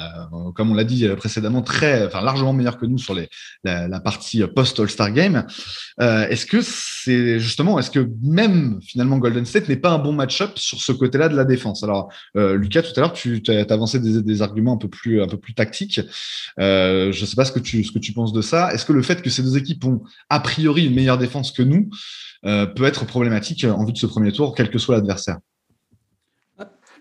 comme 0.56 0.72
on 0.72 0.74
l'a 0.74 0.84
dit 0.84 1.08
précédemment, 1.16 1.62
très, 1.62 2.06
enfin 2.06 2.22
largement 2.22 2.54
meilleures 2.54 2.78
que 2.78 2.86
nous 2.86 2.98
sur 2.98 3.14
les, 3.14 3.30
la, 3.64 3.88
la 3.88 4.00
partie 4.00 4.44
post 4.56 4.80
All-Star 4.80 5.12
Game. 5.12 5.46
Euh, 6.00 6.28
est-ce 6.28 6.46
que 6.46 6.60
c'est 6.62 7.40
justement, 7.40 7.80
est-ce 7.80 7.92
que 7.92 8.08
même 8.22 8.80
finalement 8.82 9.18
Golden 9.18 9.46
State 9.46 9.70
n'est 9.70 9.76
pas 9.76 9.92
un 9.92 10.00
bon 10.00 10.14
match-up 10.14 10.58
sur 10.58 10.82
ce 10.82 10.92
côté-là 10.92 11.30
de 11.30 11.36
la 11.36 11.46
défense? 11.46 11.84
Alors, 11.84 12.12
euh, 12.36 12.56
Lucas, 12.56 12.84
tout 12.84 12.94
à 12.98 13.02
l'heure, 13.02 13.14
tu 13.14 13.42
as 13.48 13.72
avancé 13.72 14.00
des, 14.00 14.22
des, 14.22 14.42
arguments 14.42 14.74
un 14.74 14.78
peu 14.78 14.90
plus, 14.90 15.22
un 15.22 15.28
peu 15.28 15.38
plus 15.38 15.54
tactiques. 15.54 16.02
Euh, 16.60 17.12
je 17.12 17.22
ne 17.22 17.26
sais 17.26 17.36
pas 17.36 17.46
ce 17.46 17.52
que 17.52 17.60
tu, 17.60 17.84
ce 17.84 17.92
que 17.92 18.00
tu 18.00 18.14
penses 18.14 18.34
de 18.34 18.42
ça. 18.42 18.74
Est-ce 18.74 18.86
que 18.86 18.94
le 18.94 19.02
fait 19.02 19.22
que 19.22 19.30
ces 19.30 19.44
deux 19.44 19.58
équipes 19.58 19.86
ont 19.86 20.02
a 20.30 20.40
priori 20.40 20.86
une 20.86 20.96
meilleure 20.96 21.18
défense 21.18 21.52
que 21.52 21.64
nous 21.64 21.90
euh, 22.46 22.66
peut 22.66 22.86
être 22.86 23.06
problématique 23.06 23.66
en 23.66 23.86
vue 23.86 23.94
de 23.94 23.98
ce 23.98 24.08
premier 24.08 24.32
tour, 24.32 24.56
quel 24.56 24.70
que 24.70 24.80
soit 24.80 24.96
l'adversaire 24.96 25.38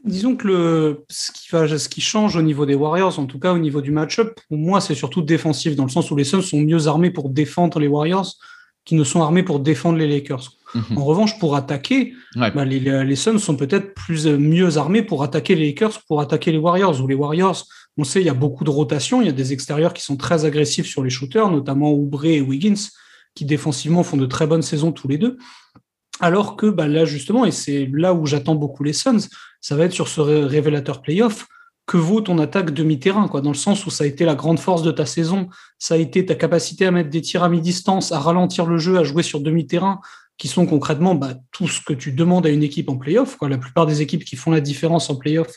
Disons 0.04 0.34
que 0.34 0.46
le, 0.46 1.04
ce, 1.10 1.30
qui 1.30 1.48
va, 1.52 1.68
ce 1.78 1.88
qui 1.88 2.00
change 2.00 2.34
au 2.34 2.40
niveau 2.40 2.64
des 2.64 2.74
Warriors, 2.74 3.18
en 3.18 3.26
tout 3.26 3.38
cas 3.38 3.52
au 3.52 3.58
niveau 3.58 3.82
du 3.82 3.90
match-up, 3.90 4.38
pour 4.48 4.56
moi, 4.56 4.80
c'est 4.80 4.94
surtout 4.94 5.20
défensif, 5.20 5.76
dans 5.76 5.84
le 5.84 5.90
sens 5.90 6.10
où 6.10 6.16
les 6.16 6.24
Suns 6.24 6.40
sont 6.40 6.60
mieux 6.60 6.86
armés 6.86 7.10
pour 7.10 7.28
défendre 7.28 7.78
les 7.78 7.86
Warriors 7.86 8.34
qui 8.86 8.94
ne 8.94 9.04
sont 9.04 9.20
armés 9.20 9.42
pour 9.42 9.60
défendre 9.60 9.98
les 9.98 10.08
Lakers. 10.08 10.52
Mhm. 10.74 10.98
En 10.98 11.04
revanche, 11.04 11.38
pour 11.38 11.54
attaquer, 11.54 12.14
ouais. 12.36 12.50
bah, 12.50 12.64
les, 12.64 12.80
les, 12.80 13.16
Suns 13.16 13.38
sont 13.38 13.56
peut-être 13.56 13.94
plus 13.94 14.26
mieux 14.26 14.78
armés 14.78 15.02
pour 15.02 15.22
attaquer 15.22 15.54
les 15.54 15.66
Lakers, 15.66 16.00
pour 16.08 16.20
attaquer 16.20 16.50
les 16.50 16.58
Warriors. 16.58 17.00
Ou 17.02 17.06
les 17.06 17.14
Warriors, 17.14 17.66
on 17.98 18.04
sait, 18.04 18.20
il 18.20 18.26
y 18.26 18.30
a 18.30 18.34
beaucoup 18.34 18.64
de 18.64 18.70
rotation, 18.70 19.20
il 19.20 19.26
y 19.26 19.30
a 19.30 19.32
des 19.32 19.52
extérieurs 19.52 19.92
qui 19.92 20.02
sont 20.02 20.16
très 20.16 20.44
agressifs 20.44 20.86
sur 20.86 21.02
les 21.02 21.10
shooters, 21.10 21.50
notamment 21.50 21.92
Oubre 21.92 22.24
et 22.24 22.40
Wiggins, 22.40 22.88
qui 23.34 23.44
défensivement 23.44 24.02
font 24.02 24.16
de 24.16 24.26
très 24.26 24.46
bonnes 24.46 24.62
saisons 24.62 24.92
tous 24.92 25.08
les 25.08 25.18
deux. 25.18 25.38
Alors 26.20 26.56
que 26.56 26.66
bah, 26.66 26.86
là, 26.86 27.04
justement, 27.04 27.44
et 27.46 27.50
c'est 27.50 27.88
là 27.92 28.12
où 28.12 28.26
j'attends 28.26 28.54
beaucoup 28.54 28.84
les 28.84 28.92
Suns, 28.92 29.28
ça 29.60 29.76
va 29.76 29.84
être 29.84 29.92
sur 29.92 30.08
ce 30.08 30.20
révélateur 30.20 31.00
playoff 31.02 31.46
que 31.86 31.96
vaut 31.96 32.20
ton 32.20 32.38
attaque 32.38 32.72
demi-terrain, 32.72 33.26
quoi, 33.26 33.40
dans 33.40 33.50
le 33.50 33.56
sens 33.56 33.84
où 33.84 33.90
ça 33.90 34.04
a 34.04 34.06
été 34.06 34.24
la 34.24 34.36
grande 34.36 34.60
force 34.60 34.82
de 34.82 34.92
ta 34.92 35.06
saison, 35.06 35.48
ça 35.78 35.94
a 35.94 35.96
été 35.96 36.24
ta 36.24 36.36
capacité 36.36 36.86
à 36.86 36.92
mettre 36.92 37.10
des 37.10 37.20
tirs 37.20 37.42
à 37.42 37.48
mi-distance, 37.48 38.12
à 38.12 38.20
ralentir 38.20 38.66
le 38.66 38.78
jeu, 38.78 38.96
à 38.96 39.02
jouer 39.02 39.24
sur 39.24 39.40
demi-terrain, 39.40 40.00
qui 40.38 40.46
sont 40.48 40.66
concrètement 40.66 41.14
bah, 41.14 41.34
tout 41.52 41.68
ce 41.68 41.80
que 41.80 41.92
tu 41.92 42.12
demandes 42.12 42.46
à 42.46 42.50
une 42.50 42.62
équipe 42.62 42.88
en 42.88 42.96
playoff. 42.96 43.36
La 43.42 43.58
plupart 43.58 43.86
des 43.86 44.02
équipes 44.02 44.24
qui 44.24 44.36
font 44.36 44.50
la 44.50 44.60
différence 44.60 45.10
en 45.10 45.16
playoff 45.16 45.48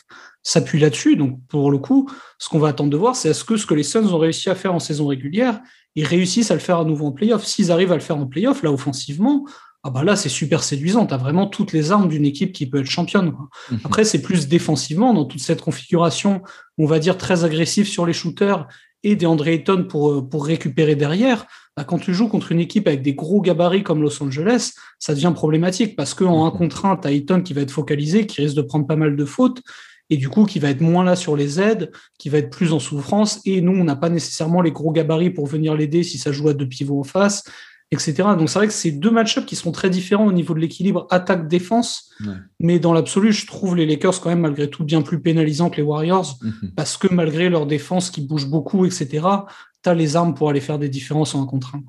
s'appuient 0.42 0.80
là-dessus. 0.80 1.16
Donc, 1.16 1.38
pour 1.48 1.70
le 1.70 1.78
coup, 1.78 2.10
ce 2.38 2.48
qu'on 2.48 2.58
va 2.58 2.68
attendre 2.68 2.90
de 2.90 2.96
voir, 2.96 3.16
c'est 3.16 3.30
est-ce 3.30 3.44
que 3.44 3.56
ce 3.56 3.64
que 3.64 3.74
les 3.74 3.82
Suns 3.82 4.12
ont 4.12 4.18
réussi 4.18 4.50
à 4.50 4.54
faire 4.54 4.74
en 4.74 4.80
saison 4.80 5.06
régulière, 5.06 5.60
ils 5.94 6.04
réussissent 6.04 6.50
à 6.50 6.54
le 6.54 6.60
faire 6.60 6.78
à 6.78 6.84
nouveau 6.84 7.06
en 7.06 7.12
playoff. 7.12 7.44
S'ils 7.44 7.70
arrivent 7.70 7.92
à 7.92 7.96
le 7.96 8.00
faire 8.00 8.16
en 8.16 8.26
playoff, 8.26 8.62
là, 8.62 8.72
offensivement, 8.72 9.44
ah 9.82 9.90
bah 9.90 10.02
là, 10.02 10.16
c'est 10.16 10.30
super 10.30 10.64
séduisant. 10.64 11.06
Tu 11.06 11.14
as 11.14 11.18
vraiment 11.18 11.46
toutes 11.46 11.72
les 11.72 11.92
armes 11.92 12.08
d'une 12.08 12.24
équipe 12.24 12.52
qui 12.52 12.66
peut 12.66 12.80
être 12.80 12.90
championne. 12.90 13.34
Mmh. 13.70 13.76
Après, 13.84 14.04
c'est 14.04 14.22
plus 14.22 14.48
défensivement 14.48 15.12
dans 15.12 15.26
toute 15.26 15.40
cette 15.40 15.60
configuration, 15.60 16.42
on 16.78 16.86
va 16.86 16.98
dire 16.98 17.18
très 17.18 17.44
agressif 17.44 17.88
sur 17.88 18.06
les 18.06 18.14
shooters 18.14 18.66
et 19.02 19.14
des 19.14 19.26
André 19.26 19.54
Ayton 19.54 19.84
pour, 19.84 20.26
pour 20.28 20.46
récupérer 20.46 20.96
derrière. 20.96 21.46
Bah, 21.76 21.84
quand 21.84 21.98
tu 21.98 22.14
joues 22.14 22.28
contre 22.28 22.52
une 22.52 22.60
équipe 22.60 22.88
avec 22.88 23.02
des 23.02 23.14
gros 23.14 23.42
gabarits 23.42 23.82
comme 23.82 24.02
Los 24.02 24.22
Angeles, 24.22 24.72
ça 24.98 25.14
devient 25.14 25.32
problématique 25.34 25.96
parce 25.96 26.14
qu'en 26.14 26.46
1 26.46 26.50
contre 26.52 26.86
1, 26.86 26.96
tu 26.96 27.08
as 27.08 27.12
Ayton 27.12 27.42
qui 27.42 27.52
va 27.52 27.60
être 27.60 27.70
focalisé, 27.70 28.26
qui 28.26 28.40
risque 28.40 28.56
de 28.56 28.62
prendre 28.62 28.86
pas 28.86 28.96
mal 28.96 29.14
de 29.14 29.24
fautes 29.26 29.62
et 30.10 30.16
du 30.16 30.28
coup 30.28 30.44
qui 30.44 30.58
va 30.58 30.70
être 30.70 30.80
moins 30.80 31.04
là 31.04 31.16
sur 31.16 31.36
les 31.36 31.60
aides, 31.60 31.90
qui 32.18 32.28
va 32.28 32.38
être 32.38 32.50
plus 32.50 32.72
en 32.72 32.78
souffrance. 32.78 33.40
Et 33.44 33.60
nous, 33.60 33.72
on 33.72 33.84
n'a 33.84 33.96
pas 33.96 34.10
nécessairement 34.10 34.60
les 34.60 34.72
gros 34.72 34.92
gabarits 34.92 35.30
pour 35.30 35.46
venir 35.46 35.74
l'aider 35.74 36.02
si 36.02 36.18
ça 36.18 36.32
joue 36.32 36.48
à 36.48 36.54
deux 36.54 36.68
pivots 36.68 37.00
en 37.00 37.04
face 37.04 37.44
etc. 37.94 38.28
Donc 38.36 38.48
c'est 38.48 38.58
vrai 38.58 38.66
que 38.66 38.72
c'est 38.72 38.90
deux 38.90 39.10
match-ups 39.10 39.46
qui 39.46 39.56
sont 39.56 39.72
très 39.72 39.90
différents 39.90 40.26
au 40.26 40.32
niveau 40.32 40.54
de 40.54 40.60
l'équilibre 40.60 41.06
attaque-défense, 41.10 42.10
ouais. 42.20 42.34
mais 42.60 42.78
dans 42.78 42.92
l'absolu, 42.92 43.32
je 43.32 43.46
trouve 43.46 43.76
les 43.76 43.86
Lakers 43.86 44.20
quand 44.20 44.28
même 44.28 44.40
malgré 44.40 44.68
tout 44.68 44.84
bien 44.84 45.02
plus 45.02 45.20
pénalisants 45.20 45.70
que 45.70 45.76
les 45.76 45.82
Warriors, 45.82 46.38
mm-hmm. 46.42 46.74
parce 46.74 46.96
que 46.96 47.12
malgré 47.12 47.48
leur 47.48 47.66
défense 47.66 48.10
qui 48.10 48.20
bouge 48.20 48.46
beaucoup, 48.46 48.84
etc., 48.84 49.26
tu 49.82 49.90
as 49.90 49.94
les 49.94 50.16
armes 50.16 50.34
pour 50.34 50.50
aller 50.50 50.60
faire 50.60 50.78
des 50.78 50.88
différences 50.88 51.34
en 51.34 51.42
un 51.42 51.46
contre 51.46 51.76
un. 51.76 51.82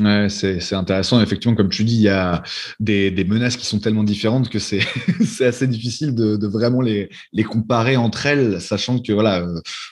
Ouais, 0.00 0.28
c'est 0.30 0.74
intéressant. 0.74 1.20
Effectivement, 1.20 1.54
comme 1.54 1.68
tu 1.68 1.84
dis, 1.84 1.96
il 1.96 2.02
y 2.02 2.08
a 2.08 2.42
des, 2.78 3.10
des 3.10 3.24
menaces 3.24 3.56
qui 3.56 3.66
sont 3.66 3.80
tellement 3.80 4.02
différentes 4.04 4.48
que 4.48 4.58
c'est 4.58 4.80
assez 5.40 5.66
difficile 5.66 6.14
de, 6.14 6.36
de, 6.36 6.46
vraiment 6.46 6.80
les, 6.80 7.10
les 7.34 7.44
comparer 7.44 7.96
entre 7.96 8.24
elles, 8.24 8.60
sachant 8.62 8.98
que, 8.98 9.12
voilà, 9.12 9.46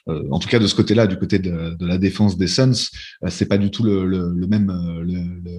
euh, 0.08 0.22
en 0.30 0.38
tout 0.38 0.48
cas 0.48 0.58
de 0.58 0.66
ce 0.66 0.74
côté-là, 0.74 1.06
du 1.06 1.18
côté 1.18 1.38
de, 1.38 1.76
de, 1.78 1.86
la 1.86 1.98
défense 1.98 2.38
des 2.38 2.46
Suns, 2.46 2.72
euh, 3.22 3.28
c'est 3.28 3.46
pas 3.46 3.58
du 3.58 3.70
tout 3.70 3.82
le, 3.82 4.06
le, 4.06 4.46
même, 4.46 4.72
le, 5.02 5.12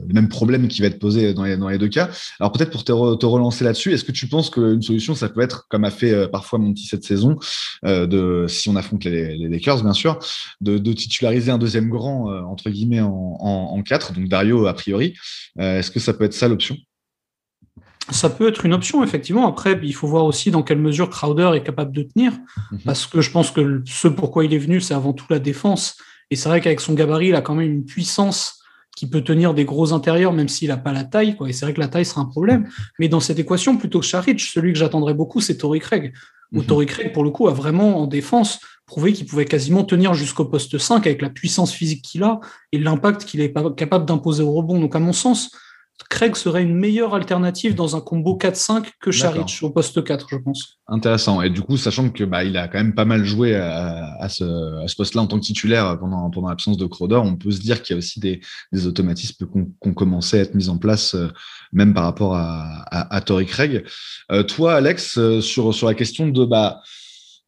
le, 0.07 0.13
même 0.13 0.29
problème 0.29 0.67
qui 0.67 0.81
va 0.81 0.87
être 0.87 0.99
posé 0.99 1.33
dans 1.35 1.43
les, 1.43 1.55
dans 1.55 1.69
les 1.69 1.77
deux 1.77 1.87
cas. 1.87 2.09
Alors 2.39 2.51
peut-être 2.51 2.71
pour 2.71 2.83
te, 2.83 3.15
te 3.15 3.25
relancer 3.25 3.63
là-dessus, 3.63 3.93
est-ce 3.93 4.03
que 4.03 4.11
tu 4.11 4.27
penses 4.27 4.49
qu'une 4.49 4.81
solution, 4.81 5.13
ça 5.13 5.29
peut 5.29 5.41
être, 5.41 5.67
comme 5.69 5.83
a 5.83 5.91
fait 5.91 6.11
euh, 6.11 6.27
parfois 6.27 6.57
Monty 6.57 6.85
cette 6.85 7.03
saison, 7.03 7.37
euh, 7.85 8.07
de, 8.07 8.45
si 8.47 8.69
on 8.69 8.75
affronte 8.75 9.03
les, 9.05 9.37
Lakers, 9.47 9.83
bien 9.83 9.93
sûr, 9.93 10.17
de, 10.61 10.77
titulariser 10.93 11.51
un 11.51 11.59
deuxième 11.59 11.89
grand, 11.89 12.31
euh, 12.31 12.41
entre 12.41 12.69
guillemets, 12.69 13.01
en, 13.01 13.37
en, 13.39 13.75
en 13.77 13.81
quatre, 13.83 14.13
donc 14.13 14.27
Dario 14.39 14.65
a 14.67 14.73
priori. 14.73 15.15
Euh, 15.59 15.79
Est-ce 15.79 15.91
que 15.91 15.99
ça 15.99 16.13
peut 16.13 16.23
être 16.23 16.33
ça 16.33 16.47
l'option? 16.47 16.77
Ça 18.11 18.29
peut 18.29 18.47
être 18.47 18.65
une 18.65 18.73
option, 18.73 19.03
effectivement. 19.03 19.47
Après, 19.47 19.79
il 19.83 19.93
faut 19.93 20.07
voir 20.07 20.25
aussi 20.25 20.49
dans 20.49 20.63
quelle 20.63 20.79
mesure 20.79 21.09
Crowder 21.09 21.51
est 21.55 21.63
capable 21.63 21.91
de 21.91 22.03
tenir, 22.03 22.31
-hmm. 22.33 22.83
parce 22.85 23.05
que 23.05 23.21
je 23.21 23.29
pense 23.35 23.51
que 23.51 23.83
ce 23.85 24.07
pourquoi 24.07 24.45
il 24.45 24.53
est 24.53 24.63
venu, 24.67 24.81
c'est 24.81 24.95
avant 24.95 25.13
tout 25.13 25.27
la 25.29 25.39
défense. 25.39 25.95
Et 26.31 26.35
c'est 26.35 26.49
vrai 26.49 26.59
qu'avec 26.61 26.79
son 26.79 26.93
gabarit, 26.93 27.29
il 27.29 27.35
a 27.35 27.41
quand 27.41 27.55
même 27.55 27.71
une 27.79 27.85
puissance 27.85 28.39
qui 28.97 29.05
peut 29.13 29.23
tenir 29.31 29.53
des 29.53 29.65
gros 29.71 29.93
intérieurs, 29.93 30.33
même 30.33 30.49
s'il 30.49 30.69
n'a 30.69 30.77
pas 30.77 30.93
la 31.01 31.05
taille. 31.13 31.35
Quoi. 31.37 31.45
Et 31.49 31.53
c'est 31.53 31.65
vrai 31.65 31.73
que 31.73 31.79
la 31.79 31.87
taille 31.87 32.05
sera 32.11 32.21
un 32.21 32.25
problème. 32.35 32.67
Mais 32.99 33.07
dans 33.07 33.23
cette 33.27 33.39
équation, 33.39 33.77
plutôt 33.77 33.99
que 34.01 34.05
Charic, 34.05 34.39
celui 34.41 34.73
que 34.73 34.79
j'attendrais 34.79 35.13
beaucoup, 35.21 35.39
c'est 35.45 35.57
Tory 35.61 35.79
Craig. 35.79 36.13
Mm 36.51 36.61
-hmm. 36.61 36.85
Craig, 36.85 37.13
pour 37.13 37.23
le 37.23 37.29
coup, 37.29 37.47
a 37.47 37.53
vraiment 37.53 37.99
en 38.01 38.07
défense 38.07 38.59
prouvé 38.85 39.13
qu'il 39.13 39.27
pouvait 39.27 39.45
quasiment 39.45 39.83
tenir 39.83 40.13
jusqu'au 40.13 40.45
poste 40.45 40.77
5 40.77 41.05
avec 41.05 41.21
la 41.21 41.29
puissance 41.29 41.71
physique 41.71 42.03
qu'il 42.03 42.23
a 42.23 42.39
et 42.71 42.79
l'impact 42.79 43.25
qu'il 43.25 43.39
est 43.41 43.53
capable 43.75 44.05
d'imposer 44.05 44.43
au 44.43 44.51
rebond. 44.51 44.79
Donc, 44.79 44.95
à 44.95 44.99
mon 44.99 45.13
sens, 45.13 45.51
Craig 46.09 46.35
serait 46.35 46.63
une 46.63 46.75
meilleure 46.75 47.13
alternative 47.13 47.75
dans 47.75 47.95
un 47.95 48.01
combo 48.01 48.37
4-5 48.37 48.85
que 49.01 49.11
Charic 49.11 49.59
au 49.61 49.69
poste 49.69 50.03
4, 50.03 50.27
je 50.29 50.37
pense. 50.37 50.79
Intéressant. 50.87 51.41
Et 51.41 51.49
du 51.49 51.61
coup, 51.61 51.77
sachant 51.77 52.09
que 52.09 52.23
bah, 52.23 52.43
il 52.43 52.57
a 52.57 52.67
quand 52.67 52.77
même 52.79 52.95
pas 52.95 53.05
mal 53.05 53.25
joué 53.25 53.55
à, 53.55 54.15
à 54.19 54.29
ce, 54.29 54.43
à 54.83 54.87
ce 54.87 54.95
poste-là 54.95 55.21
en 55.21 55.27
tant 55.27 55.37
que 55.37 55.45
titulaire 55.45 55.97
pendant, 55.99 56.29
pendant 56.29 56.49
l'absence 56.49 56.77
de 56.77 56.85
Crowder, 56.85 57.17
on 57.17 57.35
peut 57.35 57.51
se 57.51 57.59
dire 57.59 57.81
qu'il 57.81 57.93
y 57.93 57.97
a 57.97 57.99
aussi 57.99 58.19
des, 58.19 58.41
des 58.71 58.87
automatismes 58.87 59.45
qui 59.45 59.89
ont, 59.89 59.93
commencé 59.93 60.39
à 60.39 60.41
être 60.41 60.55
mis 60.55 60.69
en 60.69 60.77
place, 60.77 61.15
euh, 61.15 61.27
même 61.73 61.93
par 61.93 62.05
rapport 62.05 62.35
à, 62.35 62.85
à, 62.91 63.15
à, 63.15 63.21
Craig. 63.21 63.85
toi, 64.47 64.75
Alex, 64.75 65.19
sur, 65.41 65.73
sur 65.73 65.87
la 65.87 65.93
question 65.93 66.27
de, 66.27 66.45
bah, 66.45 66.81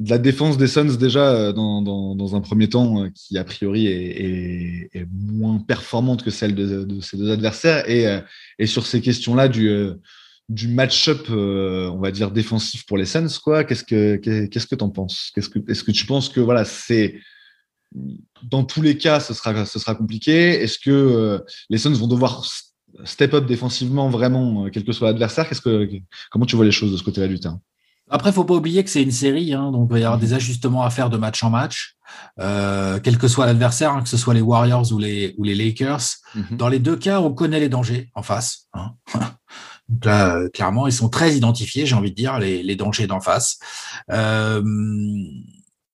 de 0.01 0.09
la 0.09 0.17
défense 0.17 0.57
des 0.57 0.67
Suns 0.67 0.95
déjà 0.97 1.53
dans, 1.53 1.81
dans, 1.81 2.35
un 2.35 2.41
premier 2.41 2.67
temps 2.69 3.09
qui 3.13 3.37
a 3.37 3.43
priori 3.43 3.87
est, 3.87 5.07
moins 5.11 5.59
performante 5.59 6.23
que 6.23 6.31
celle 6.31 6.55
de, 6.55 6.83
de 6.83 7.01
ces 7.01 7.17
deux 7.17 7.31
adversaires 7.31 7.87
et, 7.89 8.19
et 8.57 8.65
sur 8.65 8.85
ces 8.85 9.01
questions-là 9.01 9.47
du 9.47 10.67
match-up, 10.67 11.27
euh, 11.29 11.89
on 11.89 11.99
va 11.99 12.11
dire 12.11 12.31
défensif 12.31 12.85
pour 12.85 12.97
les 12.97 13.05
Suns, 13.05 13.39
quoi. 13.43 13.63
Qu'est-ce 13.63 13.83
que 13.83 14.15
qu'est-ce 14.17 14.67
que 14.67 14.75
t'en 14.75 14.89
penses? 14.89 15.31
Qu'est-ce 15.33 15.49
que 15.49 15.59
est-ce 15.69 15.83
que 15.83 15.91
tu 15.91 16.05
penses 16.05 16.29
que 16.29 16.39
voilà, 16.39 16.65
c'est 16.65 17.19
dans 18.43 18.63
tous 18.63 18.81
les 18.81 18.97
cas, 18.97 19.19
ce 19.19 19.33
sera 19.33 19.95
compliqué? 19.95 20.61
Est-ce 20.61 20.79
que 20.79 20.91
euh, 20.91 21.39
les 21.69 21.77
Suns 21.77 21.93
vont 21.93 22.07
devoir 22.07 22.45
step 23.05 23.33
up 23.33 23.45
défensivement 23.45 24.09
vraiment, 24.09 24.65
euh, 24.65 24.69
quel 24.69 24.83
que 24.83 24.91
soit 24.91 25.09
l'adversaire? 25.09 25.49
Comment 26.29 26.45
tu 26.45 26.55
vois 26.55 26.65
les 26.65 26.71
choses 26.71 26.91
de 26.91 26.97
ce 26.97 27.03
côté-là 27.03 27.27
du 27.27 27.39
terrain? 27.39 27.61
Après, 28.11 28.31
faut 28.31 28.43
pas 28.43 28.53
oublier 28.53 28.83
que 28.83 28.89
c'est 28.89 29.01
une 29.01 29.11
série, 29.11 29.53
hein, 29.53 29.71
donc 29.71 29.87
il 29.89 29.93
va 29.93 29.99
y 29.99 30.03
avoir 30.03 30.19
des 30.19 30.33
ajustements 30.33 30.83
à 30.83 30.89
faire 30.89 31.09
de 31.09 31.17
match 31.17 31.43
en 31.43 31.49
match, 31.49 31.95
quel 32.37 33.17
que 33.17 33.27
soit 33.27 33.45
l'adversaire, 33.45 33.93
hein, 33.93 34.03
que 34.03 34.09
ce 34.09 34.17
soit 34.17 34.33
les 34.33 34.41
Warriors 34.41 34.91
ou 34.91 34.99
les 34.99 35.33
ou 35.37 35.43
les 35.43 35.55
Lakers. 35.55 36.01
Mm-hmm. 36.35 36.57
Dans 36.57 36.67
les 36.67 36.79
deux 36.79 36.95
cas, 36.95 37.19
on 37.21 37.33
connaît 37.33 37.59
les 37.59 37.69
dangers 37.69 38.09
en 38.13 38.21
face. 38.21 38.67
Hein. 38.73 38.91
Donc 39.91 40.05
là, 40.05 40.37
euh, 40.37 40.49
clairement, 40.49 40.87
ils 40.87 40.93
sont 40.93 41.09
très 41.09 41.35
identifiés, 41.35 41.85
j'ai 41.85 41.95
envie 41.95 42.11
de 42.11 42.15
dire, 42.15 42.39
les, 42.39 42.75
dangers 42.75 43.07
d'en 43.07 43.19
face. 43.19 43.59
Euh, 44.09 44.63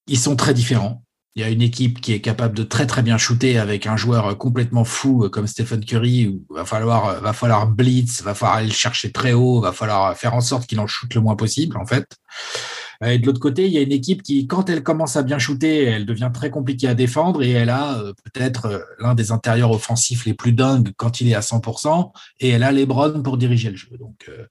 ils 0.05 0.19
sont 0.19 0.35
très 0.35 0.53
différents. 0.53 1.03
Il 1.37 1.41
y 1.41 1.43
a 1.43 1.49
une 1.49 1.61
équipe 1.61 2.01
qui 2.01 2.13
est 2.13 2.19
capable 2.19 2.57
de 2.57 2.63
très 2.63 2.87
très 2.87 3.03
bien 3.03 3.19
shooter 3.19 3.59
avec 3.59 3.85
un 3.85 3.95
joueur 3.95 4.35
complètement 4.39 4.83
fou 4.83 5.23
euh, 5.23 5.29
comme 5.29 5.45
Stephen 5.45 5.85
Curry. 5.85 6.27
Où 6.27 6.53
va 6.53 6.65
falloir 6.65 7.21
va 7.21 7.31
falloir 7.31 7.67
blitz, 7.67 8.23
va 8.23 8.33
falloir 8.33 8.57
aller 8.57 8.69
le 8.69 8.73
chercher 8.73 9.11
très 9.11 9.33
haut, 9.33 9.61
va 9.61 9.71
falloir 9.71 10.17
faire 10.17 10.33
en 10.33 10.41
sorte 10.41 10.65
qu'il 10.65 10.79
en 10.79 10.87
shoote 10.87 11.13
le 11.13 11.21
moins 11.21 11.35
possible 11.35 11.77
en 11.77 11.85
fait. 11.85 12.07
Et 13.05 13.19
de 13.19 13.25
l'autre 13.25 13.39
côté, 13.39 13.67
il 13.67 13.71
y 13.71 13.77
a 13.77 13.81
une 13.81 13.91
équipe 13.91 14.23
qui, 14.23 14.47
quand 14.47 14.69
elle 14.69 14.81
commence 14.81 15.15
à 15.15 15.23
bien 15.23 15.37
shooter, 15.37 15.83
elle 15.83 16.05
devient 16.05 16.31
très 16.33 16.49
compliquée 16.49 16.87
à 16.87 16.95
défendre 16.95 17.43
et 17.43 17.51
elle 17.51 17.69
a 17.69 17.99
euh, 17.99 18.13
peut-être 18.23 18.65
euh, 18.65 18.79
l'un 18.99 19.13
des 19.13 19.31
intérieurs 19.31 19.71
offensifs 19.71 20.25
les 20.25 20.33
plus 20.33 20.53
dingues 20.53 20.91
quand 20.97 21.21
il 21.21 21.29
est 21.29 21.35
à 21.35 21.41
100% 21.41 22.11
et 22.39 22.49
elle 22.49 22.63
a 22.63 22.71
les 22.71 22.81
Lebron 22.81 23.21
pour 23.21 23.37
diriger 23.37 23.69
le 23.69 23.75
jeu. 23.75 23.89
Donc, 23.99 24.25
euh, 24.29 24.45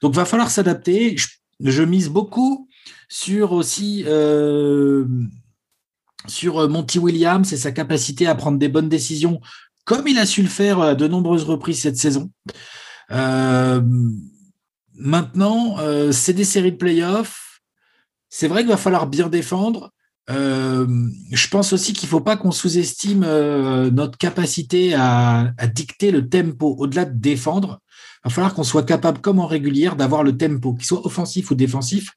donc 0.00 0.14
va 0.14 0.24
falloir 0.24 0.50
s'adapter. 0.50 1.16
Je, 1.62 1.82
mise 1.82 2.08
beaucoup 2.08 2.68
sur 3.10 3.52
aussi 3.52 4.04
sur 6.26 6.68
Monty 6.68 6.98
Williams 6.98 7.52
et 7.52 7.56
sa 7.56 7.72
capacité 7.72 8.26
à 8.26 8.34
prendre 8.34 8.58
des 8.58 8.68
bonnes 8.68 8.88
décisions, 8.88 9.40
comme 9.84 10.06
il 10.08 10.18
a 10.18 10.26
su 10.26 10.42
le 10.42 10.48
faire 10.48 10.80
à 10.80 10.94
de 10.94 11.08
nombreuses 11.08 11.44
reprises 11.44 11.82
cette 11.82 11.98
saison. 11.98 12.30
maintenant, 14.94 15.76
c'est 16.12 16.34
des 16.34 16.44
séries 16.44 16.72
de 16.72 16.76
playoffs 16.76 17.50
c'est 18.30 18.46
vrai 18.46 18.60
qu'il 18.60 18.70
va 18.70 18.76
falloir 18.76 19.08
bien 19.08 19.28
défendre. 19.28 19.90
Euh, 20.30 20.86
je 21.32 21.48
pense 21.48 21.72
aussi 21.72 21.92
qu'il 21.92 22.06
ne 22.06 22.10
faut 22.10 22.20
pas 22.20 22.36
qu'on 22.36 22.52
sous-estime 22.52 23.24
euh, 23.26 23.90
notre 23.90 24.16
capacité 24.16 24.94
à, 24.94 25.52
dicter 25.74 26.12
le 26.12 26.28
tempo. 26.28 26.76
Au-delà 26.78 27.04
de 27.04 27.18
défendre, 27.18 27.80
il 28.24 28.28
va 28.28 28.30
falloir 28.30 28.54
qu'on 28.54 28.62
soit 28.62 28.84
capable, 28.84 29.20
comme 29.20 29.40
en 29.40 29.46
régulière, 29.46 29.96
d'avoir 29.96 30.22
le 30.22 30.36
tempo, 30.36 30.74
qu'il 30.74 30.86
soit 30.86 31.04
offensif 31.04 31.50
ou 31.50 31.56
défensif. 31.56 32.12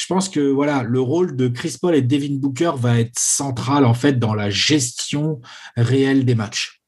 Je 0.00 0.06
pense 0.06 0.30
que 0.30 0.40
voilà, 0.40 0.82
le 0.82 0.98
rôle 0.98 1.36
de 1.36 1.46
Chris 1.48 1.76
Paul 1.78 1.94
et 1.94 2.00
Devin 2.00 2.36
Booker 2.36 2.72
va 2.76 2.98
être 2.98 3.18
central 3.18 3.84
en 3.84 3.92
fait 3.92 4.18
dans 4.18 4.32
la 4.32 4.48
gestion 4.48 5.40
réelle 5.76 6.24
des 6.24 6.34
matchs. 6.34 6.80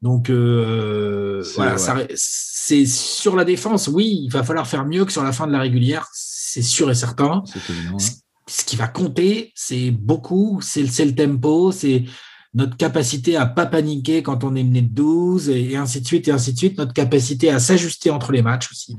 Donc 0.00 0.30
euh, 0.30 1.44
voilà, 1.56 1.76
c'est 2.14 2.86
sur 2.86 3.36
la 3.36 3.44
défense, 3.44 3.86
oui, 3.86 4.22
il 4.24 4.30
va 4.30 4.42
falloir 4.42 4.66
faire 4.66 4.86
mieux 4.86 5.04
que 5.04 5.12
sur 5.12 5.22
la 5.22 5.32
fin 5.32 5.46
de 5.46 5.52
la 5.52 5.60
régulière 5.60 6.08
c'est 6.12 6.62
sûr 6.62 6.90
et 6.90 6.94
certain. 6.94 7.42
Ce 8.48 8.64
qui 8.64 8.76
va 8.76 8.88
compter, 8.88 9.52
c'est 9.54 9.90
beaucoup, 9.90 10.60
c'est 10.62 10.82
le 10.82 11.14
tempo, 11.14 11.70
c'est 11.70 12.04
notre 12.54 12.76
capacité 12.78 13.36
à 13.36 13.44
pas 13.44 13.66
paniquer 13.66 14.22
quand 14.22 14.42
on 14.42 14.54
est 14.54 14.64
mené 14.64 14.82
de 14.82 14.88
12 14.88 15.50
et, 15.50 15.76
ainsi 15.76 16.00
de 16.00 16.06
suite 16.06 16.28
et 16.28 16.32
ainsi 16.32 16.54
de 16.54 16.58
suite, 16.58 16.78
notre 16.78 16.94
capacité 16.94 17.50
à 17.50 17.58
s'ajuster 17.58 18.10
entre 18.10 18.32
les 18.32 18.42
matchs 18.42 18.70
aussi. 18.70 18.96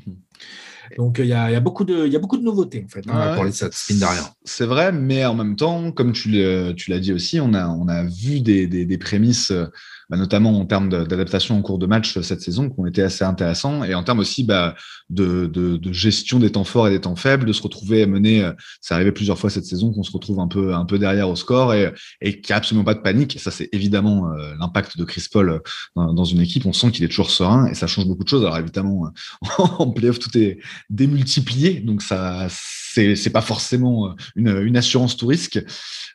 Donc 0.98 1.18
il 1.20 1.26
y, 1.26 1.34
a, 1.34 1.60
beaucoup 1.60 1.84
de, 1.84 2.06
il 2.06 2.14
y 2.14 2.16
a 2.16 2.20
beaucoup 2.20 2.38
de 2.38 2.44
nouveautés 2.44 2.84
en 2.86 2.90
fait 2.90 3.04
hein, 3.10 3.36
pour 3.36 3.44
les 3.44 3.52
spin 3.52 3.96
derrière. 3.96 4.34
C'est 4.44 4.66
vrai, 4.66 4.92
mais 4.92 5.26
en 5.26 5.36
même 5.36 5.56
temps, 5.56 5.92
comme 5.92 6.12
tu 6.12 6.30
l'as 6.32 7.00
dit 7.00 7.14
aussi, 7.14 7.40
on 7.40 7.54
a, 7.54 7.68
on 7.68 7.88
a 7.88 8.04
vu 8.04 8.42
des, 8.42 8.68
des 8.68 8.98
prémices 8.98 9.52
euh, 9.52 9.66
bah, 10.10 10.18
notamment 10.18 10.60
en 10.60 10.66
termes 10.66 10.90
d'adaptation 10.90 11.58
en 11.58 11.62
cours 11.62 11.80
de 11.80 11.86
match 11.86 12.20
cette 12.22 12.42
saison, 12.42 12.70
qui 12.70 12.80
ont 12.80 12.86
été 12.86 13.02
assez 13.02 13.24
intéressants, 13.24 13.84
et 13.84 13.96
en 13.96 14.04
termes 14.04 14.20
aussi 14.20 14.44
bah, 14.44 14.76
de, 15.10 15.80
gestion 15.92 16.40
des 16.40 16.52
temps 16.52 16.64
forts 16.64 16.88
et 16.88 16.92
des 16.92 17.02
temps 17.02 17.16
faibles, 17.16 17.46
de 17.46 17.54
se 17.54 17.62
retrouver 17.62 18.04
à 18.04 18.08
mener, 18.08 18.50
c'est 18.82 18.94
arrivé 18.94 19.12
plusieurs 19.12 19.38
fois 19.38 19.50
cette 19.50 19.66
saison 19.66 19.92
qu'on 19.92 20.04
se 20.04 20.12
retrouve 20.12 20.40
un 20.40 20.48
peu, 20.48 20.74
un 20.74 20.86
peu 20.86 21.00
derrière 21.00 21.30
au 21.30 21.36
score 21.36 21.74
et, 21.74 21.94
qu'il 22.22 22.42
n'y 22.50 22.54
a 22.54 22.56
absolument 22.56 22.84
pas 22.84 22.96
de 22.96 23.02
panique. 23.02 23.38
Ça, 23.40 23.52
c'est 23.52 23.70
évidemment 23.72 24.30
euh, 24.32 24.54
l'impact 24.60 24.98
de 24.98 25.04
Chris 25.04 25.26
Paul 25.32 25.62
dans, 25.96 26.14
dans 26.14 26.26
une 26.26 26.42
équipe. 26.42 26.66
On 26.66 26.74
sent 26.74 26.92
qu'il 26.92 27.04
est 27.04 27.08
toujours 27.10 27.32
serein 27.32 27.68
et 27.68 27.74
ça 27.74 27.88
change 27.88 28.08
beaucoup 28.08 28.24
de 28.24 28.30
choses. 28.30 28.44
Alors 28.44 28.58
évidemment, 28.58 29.10
en 29.58 29.92
playoff, 29.92 30.20
tout 30.20 30.36
est 30.38 30.60
démultiplié, 30.90 31.80
donc 31.80 32.02
ça 32.02 32.48
c'est 32.94 33.32
pas 33.32 33.42
forcément 33.42 34.10
euh, 34.10 34.66
une, 34.66 34.78
assurance 34.78 35.18
tout 35.18 35.28
risque, 35.28 35.60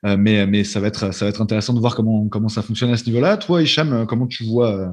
euh, 0.04 0.16
mais, 0.16 0.46
mais 0.46 0.64
ça, 0.64 0.80
va 0.80 0.88
être, 0.88 1.12
ça 1.12 1.24
va 1.24 1.30
être 1.30 1.40
intéressant 1.40 1.74
de 1.74 1.80
voir 1.80 1.94
comment, 1.94 2.28
comment 2.28 2.48
ça 2.48 2.62
fonctionne 2.62 2.90
à 2.90 2.96
ce 2.96 3.06
niveau-là. 3.06 3.36
Toi, 3.36 3.62
Hicham, 3.62 3.92
euh, 3.92 4.04
comment 4.06 4.26
tu 4.26 4.44
vois, 4.44 4.92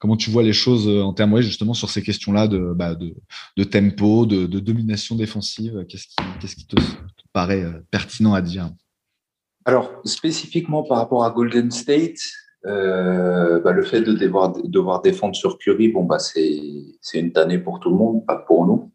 comment 0.00 0.16
tu 0.16 0.30
vois 0.30 0.42
les 0.42 0.52
choses 0.52 0.88
en 0.88 1.12
termes 1.12 1.40
justement 1.40 1.74
sur 1.74 1.90
ces 1.90 2.02
questions-là 2.02 2.48
de, 2.48 2.72
bah, 2.74 2.94
de, 2.94 3.64
tempo, 3.64 4.24
de, 4.26 4.46
domination 4.46 5.14
défensive 5.16 5.84
Qu'est-ce 5.88 6.56
qui, 6.56 6.66
te, 6.66 6.76
paraît 7.32 7.66
pertinent 7.90 8.32
à 8.32 8.40
dire? 8.40 8.70
Alors, 9.66 9.90
spécifiquement 10.04 10.84
par 10.84 10.98
rapport 10.98 11.24
à 11.24 11.30
Golden 11.30 11.70
State, 11.70 12.20
bah, 12.64 13.72
le 13.72 13.82
fait 13.82 14.00
de 14.00 14.12
devoir, 14.12 14.54
devoir 14.64 15.02
défendre 15.02 15.36
sur 15.36 15.58
Curry, 15.58 15.88
bon, 15.88 16.04
bah, 16.04 16.18
c'est 16.18 17.18
une 17.18 17.32
tannée 17.32 17.58
pour 17.58 17.80
tout 17.80 17.90
le 17.90 17.96
monde, 17.96 18.24
pas 18.24 18.36
pour 18.36 18.66
nous. 18.66 18.90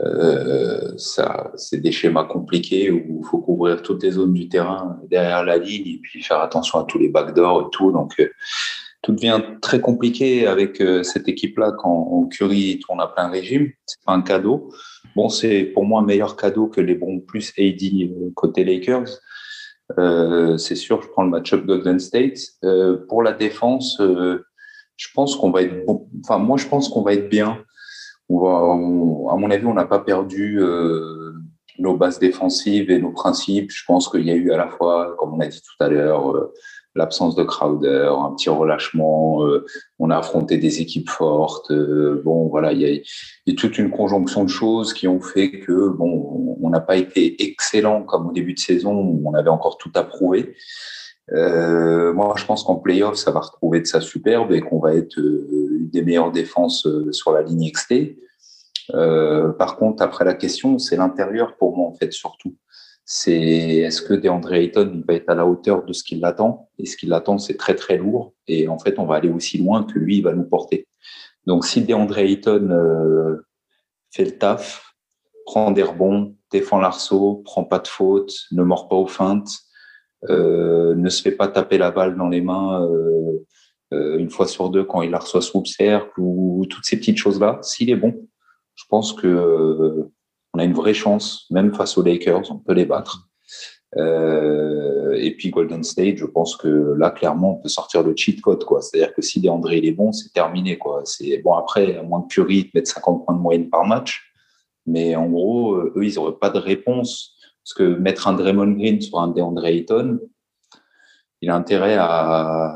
Euh, 0.00 0.92
ça, 0.96 1.50
c'est 1.56 1.80
des 1.80 1.92
schémas 1.92 2.24
compliqués 2.24 2.90
où 2.90 3.20
il 3.22 3.26
faut 3.28 3.38
couvrir 3.38 3.82
toutes 3.82 4.02
les 4.02 4.12
zones 4.12 4.32
du 4.32 4.48
terrain 4.48 5.00
derrière 5.10 5.44
la 5.44 5.58
ligne 5.58 5.88
et 5.88 5.98
puis 6.00 6.22
faire 6.22 6.40
attention 6.40 6.78
à 6.78 6.84
tous 6.84 6.98
les 6.98 7.08
backdoors 7.08 7.62
et 7.62 7.70
tout. 7.72 7.90
Donc, 7.90 8.14
euh, 8.20 8.28
tout 9.02 9.12
devient 9.12 9.40
très 9.60 9.80
compliqué 9.80 10.46
avec 10.46 10.80
euh, 10.80 11.02
cette 11.02 11.28
équipe-là 11.28 11.72
quand 11.78 12.28
Curry 12.30 12.80
tourne 12.80 13.00
à 13.00 13.08
plein 13.08 13.28
régime. 13.28 13.70
C'est 13.86 14.00
pas 14.04 14.12
un 14.12 14.22
cadeau. 14.22 14.72
Bon, 15.16 15.28
c'est 15.28 15.64
pour 15.64 15.84
moi 15.84 16.00
un 16.00 16.04
meilleur 16.04 16.36
cadeau 16.36 16.68
que 16.68 16.80
les 16.80 16.94
bons 16.94 17.20
plus 17.20 17.52
AD 17.58 18.34
côté 18.34 18.64
Lakers. 18.64 19.08
c'est 20.58 20.76
sûr, 20.76 21.02
je 21.02 21.08
prends 21.08 21.24
le 21.24 21.30
match-up 21.30 21.64
Golden 21.64 21.98
State. 21.98 22.38
pour 23.08 23.22
la 23.22 23.32
défense, 23.32 24.00
je 24.00 25.08
pense 25.14 25.34
qu'on 25.36 25.50
va 25.50 25.62
être 25.62 25.86
bon. 25.86 26.08
Enfin, 26.24 26.38
moi, 26.38 26.56
je 26.56 26.66
pense 26.66 26.88
qu'on 26.88 27.02
va 27.02 27.14
être 27.14 27.28
bien 27.28 27.58
à 28.30 29.36
mon 29.36 29.50
avis, 29.50 29.66
on 29.66 29.74
n'a 29.74 29.86
pas 29.86 30.00
perdu 30.00 30.60
euh, 30.60 31.32
nos 31.78 31.96
bases 31.96 32.18
défensives 32.18 32.90
et 32.90 32.98
nos 32.98 33.12
principes. 33.12 33.70
Je 33.70 33.84
pense 33.86 34.08
qu'il 34.08 34.26
y 34.26 34.30
a 34.30 34.34
eu 34.34 34.52
à 34.52 34.56
la 34.56 34.68
fois, 34.68 35.14
comme 35.18 35.34
on 35.34 35.40
a 35.40 35.46
dit 35.46 35.60
tout 35.60 35.84
à 35.84 35.88
l'heure, 35.88 36.34
euh, 36.34 36.52
l'absence 36.94 37.36
de 37.36 37.44
Crowder, 37.44 38.12
un 38.18 38.32
petit 38.34 38.50
relâchement. 38.50 39.44
Euh, 39.46 39.64
on 39.98 40.10
a 40.10 40.18
affronté 40.18 40.58
des 40.58 40.80
équipes 40.80 41.08
fortes. 41.08 41.72
bon, 41.72 42.48
voilà, 42.48 42.72
il 42.72 42.80
y, 42.80 42.84
a, 42.84 42.90
il 42.90 43.02
y, 43.46 43.52
a, 43.52 43.54
toute 43.54 43.78
une 43.78 43.90
conjonction 43.90 44.44
de 44.44 44.50
choses 44.50 44.92
qui 44.92 45.08
ont 45.08 45.20
fait 45.20 45.50
que 45.50 45.88
bon, 45.88 46.56
on 46.60 46.70
n'a 46.70 46.80
pas 46.80 46.96
été 46.96 47.42
excellent 47.42 48.02
comme 48.02 48.28
au 48.28 48.32
début 48.32 48.54
de 48.54 48.60
saison 48.60 48.94
où 48.94 49.22
on 49.24 49.34
avait 49.34 49.50
encore 49.50 49.78
tout 49.78 49.92
à 49.94 50.02
prouver. 50.02 50.54
Euh, 51.32 52.12
moi, 52.12 52.34
je 52.36 52.44
pense 52.44 52.64
qu'en 52.64 52.76
playoff, 52.76 53.16
ça 53.16 53.30
va 53.30 53.40
retrouver 53.40 53.80
de 53.80 53.86
sa 53.86 54.00
superbe 54.00 54.52
et 54.52 54.60
qu'on 54.60 54.78
va 54.78 54.94
être 54.94 55.18
euh, 55.18 55.78
une 55.78 55.90
des 55.90 56.02
meilleures 56.02 56.32
défenses 56.32 56.86
euh, 56.86 57.12
sur 57.12 57.32
la 57.32 57.42
ligne 57.42 57.70
XT. 57.70 58.16
Par 59.58 59.76
contre, 59.76 60.02
après 60.02 60.24
la 60.24 60.34
question, 60.34 60.78
c'est 60.78 60.96
l'intérieur 60.96 61.56
pour 61.56 61.76
moi, 61.76 61.88
en 61.88 61.94
fait, 61.94 62.12
surtout. 62.12 62.56
C'est 63.04 63.78
est-ce 63.78 64.02
que 64.02 64.14
DeAndre 64.14 64.54
Ayton 64.54 65.02
va 65.06 65.14
être 65.14 65.28
à 65.28 65.34
la 65.34 65.46
hauteur 65.46 65.84
de 65.84 65.92
ce 65.92 66.02
qu'il 66.02 66.24
attend? 66.24 66.70
Et 66.78 66.86
ce 66.86 66.96
qu'il 66.96 67.12
attend, 67.12 67.38
c'est 67.38 67.56
très, 67.56 67.74
très 67.74 67.98
lourd. 67.98 68.34
Et 68.46 68.68
en 68.68 68.78
fait, 68.78 68.98
on 68.98 69.04
va 69.04 69.16
aller 69.16 69.30
aussi 69.30 69.58
loin 69.58 69.84
que 69.84 69.98
lui, 69.98 70.18
il 70.18 70.22
va 70.22 70.32
nous 70.32 70.44
porter. 70.44 70.86
Donc, 71.46 71.66
si 71.66 71.82
DeAndre 71.82 72.18
Ayton 72.18 73.38
fait 74.10 74.24
le 74.24 74.38
taf, 74.38 74.94
prend 75.44 75.70
des 75.70 75.82
rebonds, 75.82 76.34
défend 76.50 76.78
l'arceau, 76.78 77.42
prend 77.44 77.64
pas 77.64 77.78
de 77.78 77.88
faute, 77.88 78.34
ne 78.52 78.62
mord 78.62 78.88
pas 78.88 78.96
aux 78.96 79.06
feintes, 79.06 79.50
ne 80.28 81.08
se 81.08 81.22
fait 81.22 81.32
pas 81.32 81.48
taper 81.48 81.78
la 81.78 81.90
balle 81.90 82.16
dans 82.16 82.28
les 82.28 82.40
mains 82.40 82.82
euh, 82.84 83.46
euh, 83.94 84.18
une 84.18 84.30
fois 84.30 84.46
sur 84.46 84.68
deux 84.68 84.84
quand 84.84 85.02
il 85.02 85.10
la 85.10 85.18
reçoit 85.18 85.40
sous 85.40 85.60
le 85.60 85.66
cercle 85.66 86.12
ou 86.18 86.66
toutes 86.68 86.84
ces 86.84 86.98
petites 86.98 87.16
choses-là. 87.16 87.58
S'il 87.62 87.90
est 87.90 87.96
bon, 87.96 88.28
je 88.74 88.84
pense 88.88 89.12
que 89.12 90.10
on 90.54 90.58
a 90.58 90.64
une 90.64 90.74
vraie 90.74 90.94
chance, 90.94 91.46
même 91.50 91.74
face 91.74 91.96
aux 91.98 92.02
Lakers, 92.02 92.50
on 92.50 92.58
peut 92.58 92.72
les 92.72 92.86
battre. 92.86 93.28
Euh, 93.96 95.14
et 95.14 95.34
puis 95.34 95.50
Golden 95.50 95.82
State, 95.82 96.16
je 96.16 96.26
pense 96.26 96.56
que 96.56 96.94
là, 96.96 97.10
clairement, 97.10 97.58
on 97.58 97.62
peut 97.62 97.68
sortir 97.68 98.02
le 98.02 98.14
cheat 98.14 98.40
code. 98.40 98.64
quoi. 98.64 98.82
C'est-à-dire 98.82 99.14
que 99.14 99.22
si 99.22 99.40
DeAndre 99.40 99.72
il 99.72 99.86
est 99.86 99.92
bon, 99.92 100.12
c'est 100.12 100.32
terminé. 100.32 100.76
quoi. 100.76 101.02
C'est 101.04 101.38
Bon, 101.38 101.54
après, 101.54 101.96
à 101.96 102.02
moins 102.02 102.22
que 102.22 102.28
Curry 102.28 102.70
mette 102.74 102.86
50 102.86 103.24
points 103.24 103.34
de 103.34 103.40
moyenne 103.40 103.70
par 103.70 103.84
match, 103.86 104.32
mais 104.86 105.16
en 105.16 105.28
gros, 105.28 105.76
eux, 105.76 106.04
ils 106.04 106.14
n'auraient 106.14 106.38
pas 106.38 106.50
de 106.50 106.58
réponse. 106.58 107.37
Parce 107.68 107.74
que 107.74 107.98
mettre 107.98 108.26
un 108.26 108.32
Draymond 108.32 108.72
Green 108.72 108.98
sur 108.98 109.20
un 109.20 109.28
DeAndre 109.28 109.66
Ayton, 109.66 110.20
il 111.42 111.50
a 111.50 111.54
intérêt 111.54 111.96
à. 111.98 112.74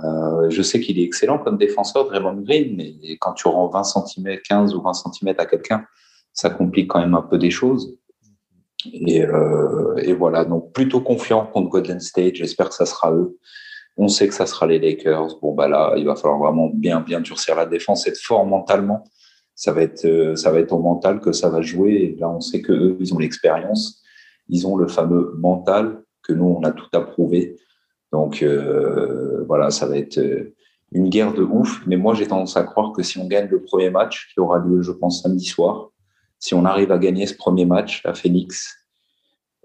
Je 0.51 0.61
sais 0.61 0.81
qu'il 0.81 0.99
est 0.99 1.03
excellent 1.03 1.39
comme 1.39 1.57
défenseur, 1.57 2.05
Draymond 2.05 2.43
Green, 2.43 2.77
mais 2.77 3.17
quand 3.17 3.33
tu 3.33 3.49
rends 3.49 3.69
20 3.69 3.85
cm, 3.85 4.41
15 4.47 4.75
ou 4.75 4.83
20 4.83 4.93
cm 4.93 5.35
à 5.39 5.47
quelqu'un, 5.47 5.87
ça 6.35 6.51
complique 6.51 6.91
quand 6.91 7.01
même 7.01 7.15
un 7.15 7.23
peu 7.23 7.39
des 7.39 7.51
choses. 7.51 7.97
Et, 8.93 9.25
euh, 9.25 9.97
et, 10.03 10.13
voilà, 10.13 10.45
donc 10.45 10.75
plutôt 10.75 11.01
confiant 11.01 11.47
contre 11.47 11.71
Golden 11.71 12.01
State. 12.01 12.35
J'espère 12.35 12.69
que 12.69 12.75
ça 12.75 12.85
sera 12.85 13.15
eux. 13.15 13.39
On 13.97 14.09
sait 14.09 14.29
que 14.29 14.35
ça 14.35 14.45
sera 14.45 14.67
les 14.67 14.79
Lakers. 14.79 15.39
Bon, 15.41 15.55
bah 15.55 15.69
là, 15.69 15.95
il 15.97 16.05
va 16.05 16.17
falloir 16.17 16.39
vraiment 16.39 16.69
bien, 16.69 17.01
bien 17.01 17.21
durcir 17.21 17.57
la 17.57 17.65
défense, 17.65 18.07
être 18.07 18.21
fort 18.21 18.45
mentalement. 18.45 19.05
Ça 19.55 19.73
va 19.73 19.81
être, 19.81 20.05
euh, 20.05 20.37
ça 20.37 20.51
va 20.51 20.59
être 20.59 20.73
au 20.73 20.81
mental 20.81 21.21
que 21.21 21.33
ça 21.33 21.49
va 21.49 21.63
jouer. 21.63 21.93
Et 21.93 22.17
là, 22.21 22.29
on 22.29 22.41
sait 22.41 22.61
que 22.61 22.73
eux, 22.73 22.97
ils 23.01 23.15
ont 23.15 23.19
l'expérience. 23.19 24.03
Ils 24.49 24.67
ont 24.67 24.77
le 24.77 24.89
fameux 24.89 25.35
mental 25.39 26.03
que 26.23 26.33
nous, 26.33 26.45
on 26.45 26.63
a 26.63 26.73
tout 26.73 26.89
approuvé. 26.93 27.57
Donc, 28.13 28.43
euh, 28.43 29.45
voilà, 29.47 29.71
ça 29.71 29.87
va 29.87 29.97
être 29.97 30.19
euh, 30.19 30.55
une 30.93 31.09
guerre 31.09 31.33
de 31.33 31.43
ouf. 31.43 31.83
Mais 31.87 31.97
moi, 31.97 32.15
j'ai 32.15 32.27
tendance 32.27 32.57
à 32.57 32.63
croire 32.63 32.93
que 32.93 33.03
si 33.03 33.19
on 33.19 33.27
gagne 33.27 33.49
le 33.49 33.63
premier 33.63 33.91
match, 33.91 34.31
qui 34.33 34.41
aura 34.41 34.59
lieu, 34.59 34.83
je 34.83 34.93
pense, 34.93 35.23
samedi 35.23 35.47
soir, 35.47 35.91
si 36.39 36.55
on 36.55 36.65
arrive 36.65 36.93
à 36.93 36.99
gagner 36.99 37.27
ce 37.27 37.35
premier 37.35 37.65
match 37.65 38.05
à 38.05 38.15
Phoenix, 38.15 38.77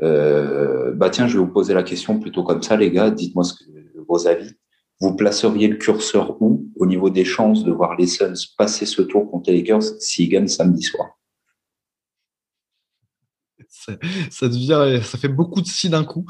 euh, 0.01 0.91
bah 0.93 1.09
tiens, 1.09 1.27
je 1.27 1.37
vais 1.37 1.43
vous 1.43 1.51
poser 1.51 1.73
la 1.73 1.83
question 1.83 2.19
plutôt 2.19 2.43
comme 2.43 2.61
ça, 2.61 2.77
les 2.77 2.91
gars. 2.91 3.09
Dites-moi 3.09 3.43
ce 3.43 3.53
que, 3.53 3.69
vos 4.07 4.27
avis. 4.27 4.51
Vous 4.99 5.15
placeriez 5.15 5.67
le 5.67 5.75
curseur 5.75 6.41
où 6.41 6.65
au 6.75 6.85
niveau 6.85 7.09
des 7.09 7.25
chances 7.25 7.63
de 7.63 7.71
voir 7.71 7.95
les 7.97 8.07
Suns 8.07 8.33
passer 8.57 8.85
ce 8.85 9.03
tour 9.03 9.29
contre 9.29 9.51
les 9.51 9.57
Lakers 9.57 9.83
s'ils 9.99 10.29
gagnent 10.29 10.47
samedi 10.47 10.81
soir? 10.81 11.16
Ça, 14.29 14.47
devient, 14.47 15.01
ça 15.03 15.17
fait 15.17 15.27
beaucoup 15.27 15.61
de 15.61 15.67
si 15.67 15.89
d'un 15.89 16.03
coup. 16.03 16.25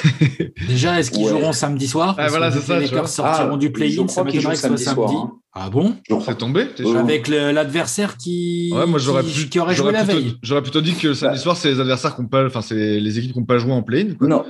Déjà, 0.68 0.98
est-ce 0.98 1.10
qu'ils 1.10 1.26
joueront 1.26 1.52
samedi 1.52 1.88
soir? 1.88 2.14
Ah, 2.18 2.28
voilà, 2.28 2.50
Les 2.50 2.80
Lakers 2.80 3.08
sortiront 3.08 3.54
ah, 3.54 3.56
du 3.56 3.72
play-in, 3.72 4.08
ça 4.08 4.24
m'étonnerait 4.24 4.54
que 4.54 4.60
ce 4.60 4.68
soit 4.68 4.76
samedi. 4.76 5.14
Hein. 5.14 5.32
Ah 5.54 5.70
bon? 5.70 5.96
C'est 6.24 6.38
tombé 6.38 6.68
Avec 6.96 7.28
l'adversaire 7.28 8.16
qui, 8.16 8.72
moi, 8.72 8.98
qui, 9.22 9.48
qui, 9.48 9.58
aurait 9.58 9.74
joué 9.74 9.92
la 9.92 10.04
veille. 10.04 10.36
J'aurais 10.42 10.62
plutôt 10.62 10.80
dit 10.80 10.94
que 10.94 11.14
samedi 11.14 11.36
bah. 11.36 11.42
soir, 11.42 11.56
c'est 11.56 11.70
les 11.70 11.80
adversaires 11.80 12.16
qui 12.16 12.24
pas, 12.24 12.46
enfin, 12.46 12.62
c'est 12.62 13.00
les 13.00 13.18
équipes 13.18 13.32
qui 13.32 13.38
n'ont 13.38 13.44
pas 13.44 13.58
joué 13.58 13.72
en 13.72 13.82
play-in. 13.82 14.14
Non. 14.20 14.44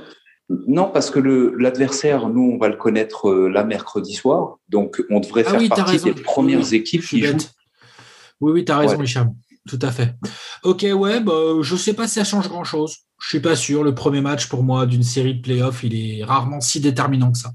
Non, 0.67 0.89
parce 0.93 1.09
que 1.09 1.19
l'adversaire, 1.57 2.29
nous, 2.29 2.51
on 2.53 2.57
va 2.57 2.67
le 2.67 2.75
connaître 2.75 3.29
euh, 3.29 3.49
là 3.49 3.63
mercredi 3.63 4.13
soir. 4.13 4.57
Donc, 4.69 5.01
on 5.09 5.19
devrait 5.19 5.45
ah 5.47 5.57
faire 5.57 5.69
partie 5.69 6.03
des 6.03 6.13
premières 6.13 6.73
équipes 6.73 7.01
qui 7.01 7.23
jouent. 7.23 7.37
Oui, 8.41 8.51
oui, 8.51 8.65
tu 8.65 8.71
as 8.71 8.77
raison, 8.77 9.01
Hicham. 9.01 9.33
Tout 9.67 9.79
à 9.81 9.91
fait. 9.91 10.15
Ok, 10.63 10.85
ouais, 10.93 11.21
bah, 11.21 11.33
je 11.61 11.73
ne 11.73 11.79
sais 11.79 11.93
pas 11.93 12.07
si 12.07 12.15
ça 12.15 12.23
change 12.23 12.49
grand-chose. 12.49 12.97
Je 13.21 13.29
suis 13.29 13.39
pas 13.39 13.55
sûr. 13.55 13.83
Le 13.83 13.95
premier 13.95 14.21
match, 14.21 14.47
pour 14.47 14.63
moi, 14.63 14.85
d'une 14.85 15.03
série 15.03 15.35
de 15.35 15.41
playoffs, 15.41 15.83
il 15.83 15.95
est 15.95 16.23
rarement 16.23 16.59
si 16.59 16.81
déterminant 16.81 17.31
que 17.31 17.37
ça. 17.37 17.51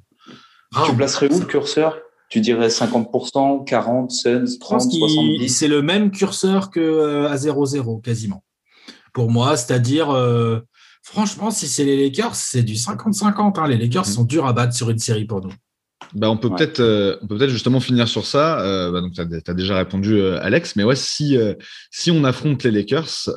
Tu 0.86 0.94
placerais 0.94 1.32
où 1.32 1.38
le 1.38 1.46
curseur? 1.46 1.98
Tu 2.30 2.40
dirais 2.40 2.68
50%, 2.68 3.64
40, 3.64 4.10
16, 4.10 4.58
30, 4.58 4.80
70 4.82 5.48
C'est 5.48 5.68
le 5.68 5.80
même 5.80 6.10
curseur 6.10 6.70
que 6.70 6.80
euh, 6.80 7.28
à 7.28 7.36
0-0, 7.36 8.02
quasiment. 8.02 8.44
Pour 9.14 9.30
moi, 9.30 9.56
c'est-à-dire, 9.56 10.10
euh, 10.10 10.60
franchement, 11.02 11.50
si 11.50 11.68
c'est 11.68 11.84
les 11.84 12.02
Lakers, 12.02 12.34
c'est 12.34 12.62
du 12.62 12.74
50-50. 12.74 13.58
Hein. 13.58 13.68
Les 13.68 13.78
Lakers 13.78 14.02
mmh. 14.02 14.12
sont 14.12 14.24
durs 14.24 14.46
à 14.46 14.52
battre 14.52 14.74
sur 14.74 14.90
une 14.90 14.98
série 14.98 15.24
pour 15.24 15.42
nous. 15.42 15.52
Bah, 16.14 16.30
on 16.30 16.36
peut 16.36 16.50
peut-être 16.50 16.80
euh, 16.80 17.16
on 17.22 17.26
peut 17.26 17.36
peut-être 17.36 17.50
justement 17.50 17.80
finir 17.80 18.08
sur 18.08 18.26
ça. 18.26 18.60
Euh, 18.60 18.90
bah, 18.90 19.00
donc 19.00 19.12
tu 19.12 19.20
as, 19.20 19.54
déjà 19.54 19.76
répondu 19.76 20.14
euh, 20.14 20.38
Alex, 20.42 20.76
mais 20.76 20.84
ouais 20.84 20.96
si 20.96 21.36
si 21.90 22.10
on 22.10 22.24
affronte 22.24 22.62
les 22.64 22.70
Lakers, 22.70 23.28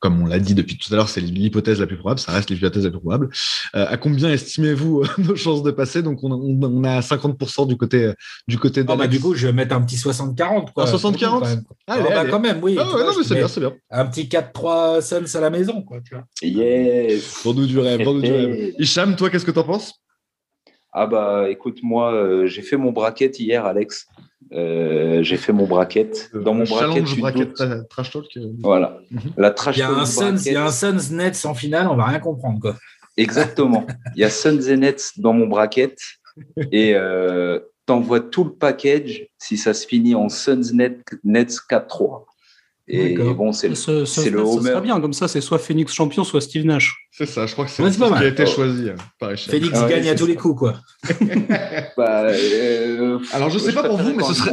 comme 0.00 0.22
on 0.22 0.26
l'a 0.26 0.38
dit 0.38 0.54
depuis 0.54 0.76
tout 0.76 0.92
à 0.92 0.96
l'heure, 0.96 1.08
c'est 1.08 1.20
l'hypothèse 1.20 1.80
la 1.80 1.86
plus 1.86 1.96
probable, 1.96 2.20
ça 2.20 2.32
reste 2.32 2.50
l'hypothèse 2.50 2.84
la 2.84 2.90
plus 2.90 3.00
probable. 3.00 3.30
à 3.72 3.96
combien 3.96 4.30
estimez-vous 4.30 5.04
nos 5.18 5.36
chances 5.36 5.62
de 5.62 5.70
passer? 5.70 6.02
Donc 6.02 6.22
on, 6.22 6.32
on, 6.32 6.84
a 6.84 7.00
50% 7.00 7.68
du 7.68 7.76
côté 7.76 8.12
du 8.48 8.58
côté 8.58 8.84
ah, 8.88 8.96
bah, 8.96 9.06
du 9.06 9.20
coup, 9.20 9.34
je 9.34 9.46
vais 9.46 9.52
mettre 9.52 9.74
un 9.74 9.82
petit 9.82 9.96
60-40 9.96 10.72
quoi. 10.72 10.84
60-40 10.84 11.62
ah, 11.86 11.98
bah, 12.00 12.24
quand 12.30 12.40
même, 12.40 12.58
oui. 12.62 12.76
Ah, 12.78 12.84
non, 12.84 13.12
mais 13.16 13.24
c'est 13.24 13.34
bien, 13.34 13.48
c'est 13.48 13.60
bien. 13.60 13.72
Un 13.90 14.06
petit 14.06 14.24
4-3 14.24 15.00
Suns 15.00 15.38
à 15.38 15.40
la 15.40 15.50
maison 15.50 15.82
quoi, 15.82 15.98
tu 16.04 16.14
vois. 16.14 16.24
Yes. 16.42 17.40
Pour 17.42 17.54
nous 17.54 17.66
du 17.66 17.78
rêve, 17.78 18.02
pour 18.02 18.14
nous 18.14 18.22
du 18.22 18.32
rêve. 18.32 18.72
Hicham, 18.78 19.16
toi 19.16 19.30
qu'est-ce 19.30 19.44
que 19.44 19.50
tu 19.50 19.58
en 19.58 19.64
penses? 19.64 20.02
Ah 20.92 21.06
bah 21.06 21.48
écoute, 21.48 21.78
moi, 21.82 22.12
euh, 22.12 22.46
j'ai 22.46 22.62
fait 22.62 22.76
mon 22.76 22.92
bracket 22.92 23.38
hier, 23.38 23.64
Alex. 23.64 24.06
Euh, 24.52 25.22
j'ai 25.22 25.36
fait 25.38 25.52
mon 25.52 25.66
bracket. 25.66 26.30
Euh, 26.34 26.42
Dans 26.42 26.54
mon 26.54 26.64
bracket, 26.64 27.04
bracket 27.18 27.54
trash 27.88 28.10
talk. 28.10 28.26
Voilà. 28.60 28.98
Mhm. 29.10 29.20
La 29.38 29.50
trash 29.50 29.76
il 29.76 29.80
y 29.80 29.82
a 29.82 29.90
un 29.90 30.04
Suns, 30.04 30.36
il 30.44 30.52
y 30.52 30.56
a 30.56 30.64
un 30.64 30.70
Suns 30.70 31.10
Nets 31.12 31.46
en 31.46 31.54
finale, 31.54 31.88
on 31.88 31.96
va 31.96 32.04
rien 32.04 32.18
comprendre 32.18 32.60
quoi. 32.60 32.76
Exactement. 33.16 33.86
il 34.16 34.20
y 34.20 34.24
a 34.24 34.30
Suns 34.30 34.60
et 34.60 34.76
Nets 34.76 35.12
dans 35.16 35.32
mon 35.32 35.46
bracket 35.46 35.96
et 36.70 36.94
euh, 36.94 37.60
t'envoies 37.86 38.20
tout 38.20 38.44
le 38.44 38.52
package 38.52 39.26
si 39.38 39.56
ça 39.56 39.72
se 39.74 39.86
finit 39.86 40.14
en 40.14 40.28
Suns 40.28 40.72
Nets, 40.74 41.00
Nets 41.24 41.56
4-3. 41.70 42.24
Et 42.92 43.14
bon, 43.14 43.52
c'est 43.52 43.68
le 43.68 44.40
Homer. 44.40 44.72
Ça 44.72 44.80
bien, 44.80 45.00
comme 45.00 45.14
ça, 45.14 45.26
c'est 45.26 45.40
soit 45.40 45.58
Phoenix 45.58 45.92
champion, 45.94 46.24
soit 46.24 46.42
Steve 46.42 46.66
Nash. 46.66 47.08
C'est 47.10 47.24
ça, 47.24 47.46
je 47.46 47.52
crois 47.54 47.64
que 47.64 47.70
c'est 47.70 47.90
ce 47.90 47.98
qui 47.98 48.04
a 48.04 48.26
été 48.26 48.46
choisi 48.46 48.90
euh, 48.90 48.94
par 49.18 49.30
Phoenix 49.32 49.70
ah 49.74 49.88
gagne 49.88 50.08
à 50.08 50.14
tous 50.14 50.26
les 50.26 50.34
coups, 50.34 50.58
quoi. 50.58 50.74
bah, 51.96 52.26
euh, 52.26 53.18
Alors, 53.32 53.48
je 53.48 53.58
sais 53.58 53.72
pas 53.72 53.84
pour 53.84 53.96
vous, 53.96 54.14
mais 54.14 54.22
ce 54.24 54.34
serait. 54.34 54.52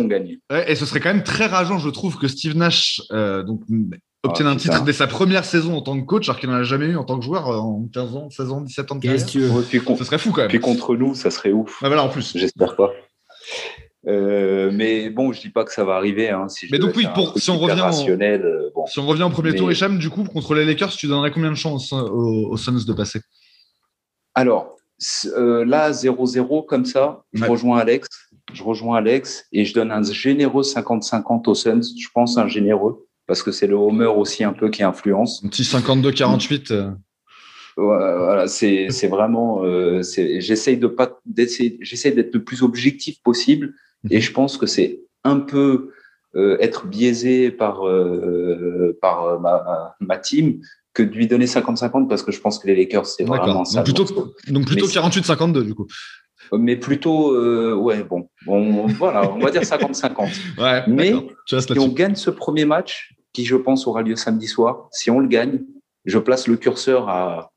et 0.68 0.76
ce 0.76 0.86
serait 0.86 1.02
quand 1.02 1.14
même 1.14 1.24
très 1.24 1.48
rageant, 1.48 1.80
je 1.80 1.90
trouve, 1.90 2.18
que 2.18 2.30
Steve 2.30 2.56
Nash 2.56 3.02
euh, 3.12 3.44
donc, 3.44 3.62
obtienne 4.24 4.48
ah, 4.48 4.52
un 4.52 4.56
titre 4.56 4.84
dès 4.86 4.94
sa 4.94 5.08
première 5.08 5.44
saison 5.44 5.76
en 5.76 5.82
tant 5.82 6.00
que 6.00 6.06
coach, 6.06 6.30
alors 6.30 6.40
qu'il 6.40 6.50
n'en 6.50 6.56
a 6.56 6.64
jamais 6.64 6.86
eu 6.86 6.96
en 6.96 7.04
tant 7.04 7.20
que 7.20 7.26
joueur 7.26 7.50
en 7.50 7.88
15 7.94 8.16
ans, 8.16 8.30
16 8.30 8.52
ans, 8.52 8.62
17 8.62 8.92
ans 8.92 8.96
de 8.96 9.02
carrière. 9.02 9.20
Ce 9.20 10.04
serait 10.06 10.18
fou 10.18 10.32
quand 10.32 10.42
même. 10.42 10.50
Puis 10.50 10.62
contre 10.62 10.96
nous, 10.96 11.14
ça 11.14 11.30
serait 11.30 11.52
ouf. 11.52 11.80
Ah, 11.82 11.88
voilà, 11.88 12.04
en 12.04 12.10
plus. 12.10 12.38
J'espère 12.38 12.78
pas. 12.78 12.92
Euh, 14.10 14.72
mais 14.74 15.10
bon, 15.10 15.32
je 15.32 15.42
dis 15.42 15.50
pas 15.50 15.64
que 15.64 15.72
ça 15.72 15.84
va 15.84 15.96
arriver. 15.96 16.30
Hein, 16.30 16.50
si 16.50 16.68
mais 16.72 16.80
donc 16.80 16.96
oui, 16.96 17.06
pour, 17.14 17.38
si, 17.38 17.52
on 17.52 17.60
revient 17.60 17.82
en, 17.82 18.10
euh, 18.10 18.70
bon. 18.74 18.86
si 18.88 19.00
on 19.00 19.06
revient 19.06 19.24
au 19.24 19.30
premier 19.30 19.54
tour, 19.54 19.72
Hicham, 19.72 20.00
du 20.00 20.10
coup, 20.10 20.24
contre 20.24 20.56
les 20.56 20.66
Lakers, 20.66 20.92
tu 20.92 21.08
donnerais 21.08 21.32
combien 21.32 21.52
de 21.52 21.56
chances 21.56 21.94
euh, 21.94 21.98
aux, 21.98 22.58
Suns 22.58 22.86
de 22.88 22.94
passer? 22.94 23.22
Alors, 24.34 24.78
là, 25.36 25.92
0-0 25.92 26.66
comme 26.66 26.86
ça, 26.86 27.24
je 27.34 27.46
rejoins 27.46 27.80
Alex. 27.80 28.08
Je 28.52 28.64
rejoins 28.64 28.98
Alex 28.98 29.46
et 29.52 29.64
je 29.64 29.76
donne 29.76 29.92
un 29.92 30.02
généreux 30.02 30.64
50-50 30.64 31.48
aux 31.48 31.56
Suns. 31.56 31.82
Je 32.00 32.08
pense 32.14 32.38
un 32.38 32.48
généreux 32.48 33.06
parce 33.28 33.44
que 33.44 33.52
c'est 33.52 33.68
le 33.68 33.76
Homer 33.76 34.08
aussi 34.08 34.44
un 34.44 34.54
peu 34.54 34.72
qui 34.72 34.82
influence. 34.82 35.44
Un 35.46 35.50
petit 35.50 35.62
52-48. 35.62 36.96
Voilà, 37.78 38.48
c'est 38.48 39.08
vraiment. 39.08 39.62
J'essaye 40.02 40.78
de 40.78 40.88
pas 40.88 41.20
j'essaie 41.80 42.12
d'être 42.12 42.34
le 42.34 42.44
plus 42.44 42.64
objectif 42.64 43.22
possible 43.22 43.76
et 44.10 44.22
je 44.22 44.32
pense 44.32 44.58
que 44.58 44.66
c'est 44.66 45.02
un 45.24 45.40
peu 45.40 45.92
euh, 46.36 46.58
être 46.60 46.88
biaisé 46.88 47.52
par, 47.52 47.88
euh, 47.88 48.98
par 49.02 49.40
ma, 49.40 49.96
ma, 50.00 50.18
team 50.18 50.62
que 50.94 51.04
de 51.04 51.12
lui 51.12 51.28
donner 51.28 51.46
50-50 51.46 52.08
parce 52.08 52.24
que 52.24 52.32
je 52.32 52.40
pense 52.40 52.60
que 52.60 52.68
les 52.68 52.76
Lakers, 52.76 53.08
c'est 53.08 53.24
vraiment 53.24 53.66
ça. 53.66 53.82
Donc 53.82 53.86
plutôt, 53.86 54.34
donc 54.48 54.66
plutôt 54.66 54.88
48-52 54.88 55.64
du 55.64 55.74
coup. 55.74 55.88
Mais 56.54 56.78
plutôt, 56.78 57.34
euh, 57.34 57.76
ouais, 57.76 58.04
bon, 58.04 58.30
bon, 58.46 58.88
voilà, 58.88 59.32
on 59.32 59.40
va 59.40 59.52
dire 59.52 59.62
50-50. 59.62 60.30
ouais, 60.58 60.84
mais 60.88 61.14
si 61.46 61.80
on 61.80 61.90
gagne 61.90 62.16
ce 62.16 62.30
premier 62.30 62.66
match, 62.66 63.14
qui 63.34 63.46
je 63.46 63.56
pense 63.56 63.86
aura 63.88 64.02
lieu 64.02 64.16
samedi 64.16 64.48
soir, 64.48 64.88
si 64.92 65.12
on 65.12 65.20
le 65.20 65.28
gagne, 65.28 65.62
je 66.06 66.18
place 66.18 66.48
le 66.48 66.58
curseur 66.58 67.10
à 67.10 67.52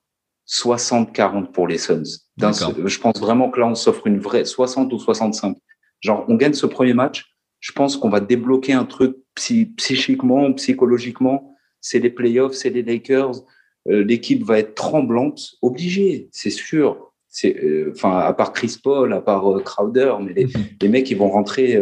60-40 0.49 1.53
pour 1.53 1.69
les 1.69 1.79
Suns. 1.79 2.03
Je 2.39 2.99
pense 2.99 3.19
vraiment 3.21 3.51
que 3.51 3.61
là, 3.61 3.67
on 3.67 3.75
s'offre 3.75 4.07
une 4.07 4.19
vraie 4.19 4.45
60 4.45 4.93
ou 4.93 4.99
65. 4.99 5.57
Genre, 6.03 6.25
on 6.29 6.35
gagne 6.35 6.53
ce 6.53 6.67
premier 6.67 6.95
match. 6.95 7.33
Je 7.61 7.73
pense 7.73 7.97
qu'on 7.97 8.11
va 8.11 8.21
débloquer 8.21 8.73
un 8.73 8.85
truc 8.85 9.17
psychiquement, 9.35 10.53
psychologiquement. 10.53 11.57
C'est 11.81 12.01
les 12.01 12.11
playoffs, 12.11 12.55
c'est 12.55 12.71
les 12.71 12.83
Lakers. 12.83 13.43
Euh, 13.89 14.05
l'équipe 14.05 14.45
va 14.45 14.59
être 14.59 14.75
tremblante, 14.75 15.55
obligée, 15.63 16.29
c'est 16.31 16.51
sûr. 16.51 17.13
C'est, 17.29 17.57
euh, 17.65 17.93
enfin, 17.95 18.19
à 18.19 18.33
part 18.33 18.53
Chris 18.53 18.77
Paul, 18.83 19.13
à 19.13 19.21
part 19.21 19.51
euh, 19.51 19.61
Crowder, 19.61 20.15
mais 20.21 20.33
les, 20.35 20.47
les, 20.81 20.89
mecs, 20.89 21.11
ils 21.11 21.17
vont 21.17 21.31
rentrer 21.31 21.81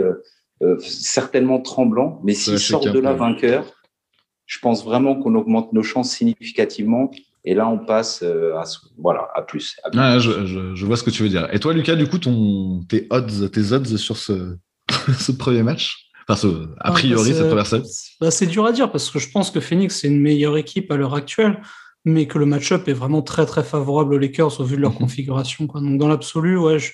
certainement 0.80 1.60
tremblants. 1.60 2.20
Mais 2.24 2.34
s'ils 2.34 2.58
sortent 2.58 2.88
de 2.88 2.98
là 2.98 3.14
vainqueurs, 3.14 3.74
je 4.46 4.58
pense 4.58 4.84
vraiment 4.84 5.16
qu'on 5.16 5.34
augmente 5.34 5.72
nos 5.72 5.82
chances 5.82 6.10
significativement. 6.10 7.10
Et 7.44 7.54
là, 7.54 7.68
on 7.68 7.78
passe 7.78 8.22
à, 8.22 8.64
voilà, 8.98 9.28
à 9.34 9.42
plus. 9.42 9.76
Ah, 9.96 10.18
je, 10.18 10.46
je, 10.46 10.74
je, 10.74 10.86
vois 10.86 10.96
ce 10.96 11.02
que 11.02 11.10
tu 11.10 11.22
veux 11.22 11.28
dire. 11.28 11.48
Et 11.52 11.58
toi, 11.58 11.72
Lucas, 11.72 11.96
du 11.96 12.06
coup, 12.06 12.18
ton, 12.18 12.82
tes, 12.88 13.06
odds, 13.10 13.50
tes 13.50 13.72
odds 13.72 13.96
sur 13.96 14.16
ce, 14.16 14.56
ce 15.18 15.32
premier 15.32 15.62
match? 15.62 16.10
Enfin, 16.28 16.36
ce, 16.36 16.68
a 16.78 16.92
priori, 16.92 17.32
cette 17.34 17.48
première 17.48 17.66
scène 17.66 17.82
bah, 18.20 18.30
C'est 18.30 18.46
dur 18.46 18.64
à 18.66 18.72
dire 18.72 18.92
parce 18.92 19.10
que 19.10 19.18
je 19.18 19.30
pense 19.30 19.50
que 19.50 19.60
Phoenix, 19.60 20.00
c'est 20.00 20.08
une 20.08 20.20
meilleure 20.20 20.56
équipe 20.56 20.90
à 20.92 20.96
l'heure 20.96 21.14
actuelle. 21.14 21.60
mais 22.04 22.26
que 22.26 22.38
le 22.38 22.46
match-up 22.46 22.88
est 22.88 22.92
vraiment 22.92 23.22
très 23.22 23.46
très 23.46 23.62
favorable 23.62 24.14
aux 24.14 24.18
Lakers 24.18 24.60
au 24.60 24.64
vu 24.64 24.76
de 24.76 24.82
leur 24.82 24.92
mhm. 24.92 24.98
configuration. 24.98 25.66
Quoi. 25.66 25.80
Donc 25.80 25.98
dans 25.98 26.08
l'absolu, 26.08 26.58
ouais, 26.58 26.78
je, 26.78 26.92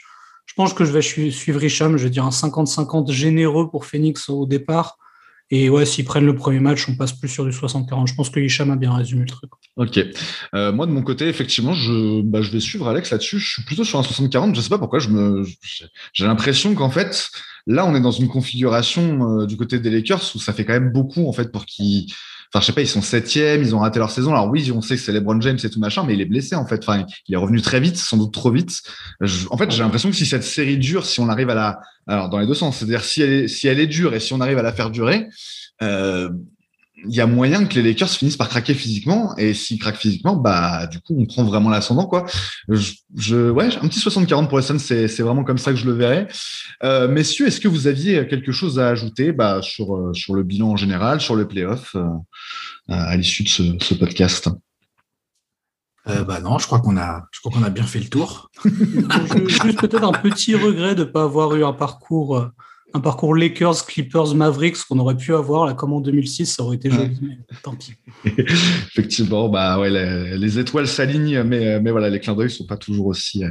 pense 0.57 0.73
que 0.73 0.85
je 0.85 0.93
vais 0.93 1.03
suivre 1.03 1.63
Hicham. 1.63 1.97
Je 1.97 2.05
vais 2.05 2.11
dire 2.11 2.25
un 2.25 2.31
50-50 2.31 3.11
généreux 3.11 3.69
pour 3.69 3.85
Phoenix 3.85 4.29
au 4.29 4.47
départ. 4.47 4.97
Et 5.51 5.71
ouais, 5.71 5.87
s'ils 5.87 6.05
prennent 6.05 6.27
le 6.27 6.35
premier 6.35 6.59
match, 6.59 6.89
on 6.89 6.97
passe 6.97 7.13
plus 7.13 7.29
sur 7.29 7.45
du 7.45 7.53
60-40. 7.53 8.09
Je 8.09 8.15
pense 8.15 8.31
que 8.31 8.41
Hicham 8.41 8.71
a 8.71 8.77
bien 8.77 8.93
résumé 8.93 9.21
le 9.21 9.29
truc. 9.29 9.51
Ok. 9.77 10.01
Euh, 10.55 10.73
moi, 10.73 10.87
de 10.87 10.91
mon 10.91 11.03
côté, 11.03 11.29
effectivement, 11.29 11.73
je, 11.73 12.23
bah, 12.23 12.43
je 12.43 12.51
vais 12.51 12.59
suivre 12.59 12.89
Alex 12.89 13.11
là-dessus. 13.13 13.39
Je 13.39 13.53
suis 13.53 13.63
plutôt 13.63 13.85
sur 13.85 13.99
un 13.99 14.03
60-40. 14.03 14.57
Je 14.57 14.61
sais 14.61 14.69
pas 14.69 14.79
pourquoi. 14.79 14.99
Je 14.99 15.09
me, 15.09 15.45
j'ai 16.13 16.27
l'impression 16.27 16.75
qu'en 16.75 16.91
fait, 16.91 17.31
là, 17.69 17.87
on 17.87 17.95
est 17.95 18.01
dans 18.01 18.11
une 18.11 18.29
configuration 18.29 19.41
euh, 19.41 19.47
du 19.47 19.57
côté 19.57 19.79
des 19.79 19.91
Lakers 19.91 20.33
où 20.35 20.41
ça 20.41 20.53
fait 20.53 20.65
quand 20.65 20.73
même 20.73 20.91
beaucoup 20.93 21.29
en 21.29 21.33
fait 21.33 21.53
pour 21.53 21.65
qu'ils 21.65 22.07
Enfin, 22.57 22.63
je 22.63 22.67
sais 22.69 22.73
pas, 22.73 22.81
ils 22.81 22.89
sont 22.89 23.03
septièmes, 23.03 23.61
ils 23.61 23.75
ont 23.75 23.81
raté 23.81 23.99
leur 23.99 24.11
saison. 24.11 24.33
Alors 24.33 24.49
oui, 24.49 24.73
on 24.75 24.81
sait 24.81 24.97
que 24.97 25.03
c'est 25.03 25.13
LeBron 25.13 25.39
James 25.43 25.59
et 25.63 25.69
tout 25.69 25.79
machin, 25.79 26.05
mais 26.07 26.15
il 26.15 26.23
est 26.23 26.25
blessé 26.25 26.55
en 26.55 26.65
fait. 26.65 26.79
Enfin, 26.83 27.05
il 27.29 27.35
est 27.35 27.37
revenu 27.37 27.61
très 27.61 27.81
vite, 27.81 27.99
sans 27.99 28.17
doute 28.17 28.33
trop 28.33 28.51
vite. 28.51 28.81
en 29.51 29.59
fait, 29.59 29.71
j'ai 29.71 29.83
l'impression 29.83 30.09
que 30.09 30.17
si 30.17 30.25
cette 30.25 30.43
série 30.43 30.79
dure, 30.79 31.05
si 31.05 31.21
on 31.21 31.29
arrive 31.29 31.51
à 31.51 31.55
la, 31.55 31.81
alors 32.07 32.31
dans 32.31 32.39
les 32.39 32.47
deux 32.47 32.55
sens, 32.55 32.79
c'est-à-dire 32.79 33.05
si 33.05 33.21
elle 33.21 33.31
est, 33.31 33.49
si 33.49 33.69
elle 33.69 33.79
est 33.79 33.87
dure 33.87 34.15
et 34.15 34.21
si 34.21 34.33
on 34.33 34.41
arrive 34.41 34.57
à 34.57 34.63
la 34.63 34.73
faire 34.73 34.91
durer, 34.91 35.27
euh, 35.83 36.31
il 37.09 37.15
y 37.15 37.21
a 37.21 37.27
moyen 37.27 37.65
que 37.67 37.75
les 37.75 37.83
Lakers 37.83 38.11
finissent 38.11 38.37
par 38.37 38.49
craquer 38.49 38.75
physiquement. 38.75 39.37
Et 39.37 39.55
s'ils 39.55 39.79
craquent 39.79 39.97
physiquement, 39.97 40.37
bah, 40.37 40.87
du 40.87 41.01
coup, 41.01 41.15
on 41.19 41.27
prend 41.27 41.45
vraiment 41.45 41.71
l'ascendant, 41.71 42.07
quoi. 42.07 42.27
Je, 42.69 43.51
ouais, 43.51 43.69
un 43.77 43.89
petit 43.89 44.01
60-40 44.01 44.49
pour 44.49 44.59
les 44.59 44.65
Suns, 44.65 44.79
c'est, 44.79 45.09
c'est 45.09 45.23
vraiment 45.23 45.45
comme 45.45 45.59
ça 45.59 45.73
que 45.73 45.77
je 45.77 45.87
le 45.87 45.93
verrai. 45.93 46.29
Euh, 46.83 47.09
messieurs, 47.09 47.47
est-ce 47.47 47.61
que 47.61 47.69
vous 47.69 47.87
aviez 47.87 48.27
quelque 48.29 48.53
chose 48.53 48.79
à 48.79 48.89
ajouter, 48.89 49.33
bah, 49.33 49.61
sur, 49.63 49.97
euh, 49.97 50.13
sur 50.15 50.35
le 50.35 50.43
bilan 50.43 50.71
en 50.71 50.77
général, 50.77 51.21
sur 51.21 51.37
le 51.37 51.47
playoff, 51.47 51.97
euh, 51.97 52.07
à 52.89 53.17
l'issue 53.17 53.43
de 53.43 53.49
ce, 53.49 53.63
ce 53.81 53.95
podcast? 53.95 54.49
Euh, 56.09 56.23
bah 56.23 56.41
non, 56.41 56.59
je 56.59 56.67
crois 56.67 56.79
qu'on 56.79 56.97
a, 56.97 57.25
je 57.33 57.41
crois 57.41 57.51
qu'on 57.51 57.65
a 57.65 57.71
bien 57.71 57.83
fait 57.83 57.99
le 57.99 58.09
tour. 58.09 58.51
Juste 58.65 59.81
peut-être 59.81 60.05
un 60.05 60.13
petit 60.13 60.55
regret 60.55 60.95
de 60.95 61.01
ne 61.01 61.11
pas 61.11 61.25
avoir 61.25 61.57
eu 61.57 61.65
un 61.65 61.73
parcours 61.73 62.49
un 62.97 63.01
parcours 63.01 63.35
Lakers, 63.35 63.85
Clippers, 63.87 64.35
Mavericks 64.35 64.79
qu'on 64.89 64.99
aurait 64.99 65.17
pu 65.17 65.35
avoir 65.35 65.67
là 65.67 65.75
comme 65.75 65.93
en 65.93 66.01
2006, 66.01 66.47
ça 66.47 66.63
aurait 66.63 66.77
été 66.77 66.91
joli, 66.91 67.19
mais 67.21 67.39
tant 67.63 67.75
pis. 67.75 67.93
Effectivement, 68.25 69.49
bah 69.49 69.79
ouais, 69.79 69.91
les, 69.91 70.59
étoiles 70.59 70.89
s'alignent, 70.89 71.43
mais, 71.43 71.79
mais 71.81 71.91
voilà, 71.91 72.09
les 72.09 72.19
clins 72.21 72.35
d'œil 72.35 72.51
sont 72.51 72.67
pas 72.67 72.79
toujours 72.79 73.07
aussi 73.07 73.45
euh, 73.45 73.51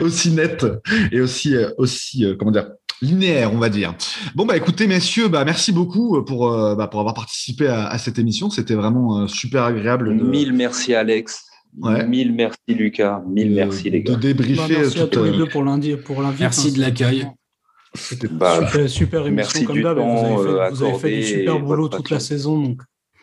aussi 0.00 0.30
nets 0.30 0.64
et 1.10 1.20
aussi 1.20 1.56
euh, 1.56 1.70
aussi 1.78 2.24
euh, 2.24 2.36
comment 2.38 2.52
dire 2.52 2.70
linéaires, 3.00 3.52
on 3.52 3.58
va 3.58 3.68
dire. 3.68 3.94
Bon 4.36 4.46
bah 4.46 4.56
écoutez 4.56 4.86
messieurs, 4.86 5.26
bah 5.26 5.44
merci 5.44 5.72
beaucoup 5.72 6.22
pour 6.22 6.48
bah, 6.76 6.86
pour 6.86 7.00
avoir 7.00 7.14
participé 7.14 7.66
à, 7.66 7.98
cette 7.98 8.20
émission, 8.20 8.48
c'était 8.48 8.74
vraiment 8.74 9.26
super 9.26 9.64
agréable. 9.64 10.14
Mille 10.14 10.52
merci 10.52 10.94
Alex. 10.94 11.46
Mille 12.06 12.32
merci 12.32 12.58
Lucas, 12.68 13.20
mille 13.26 13.50
merci 13.50 13.90
les 13.90 14.04
gars. 14.04 14.14
De 14.14 14.20
débriefer. 14.20 14.56
Bah, 14.56 14.66
merci 14.68 15.00
à 15.00 15.06
tous 15.08 15.24
les 15.24 15.32
deux 15.32 15.48
pour 15.48 15.64
l'invite. 15.64 16.00
Merci 16.38 16.70
de 16.70 16.78
l'accueil. 16.78 17.26
C'était 17.94 18.28
bah, 18.28 18.66
super, 18.66 18.88
super 18.88 19.26
émission 19.26 19.64
comme 19.64 19.82
d'hab. 19.82 19.98
Vous, 19.98 20.04
avez 20.04 20.68
fait, 20.68 20.70
vous 20.70 20.82
avez 20.82 20.98
fait 20.98 21.10
du 21.10 21.22
super 21.24 21.60
boulot 21.60 21.88
toute 21.88 22.10
la 22.10 22.20
saison. 22.20 22.58
Donc. 22.58 22.82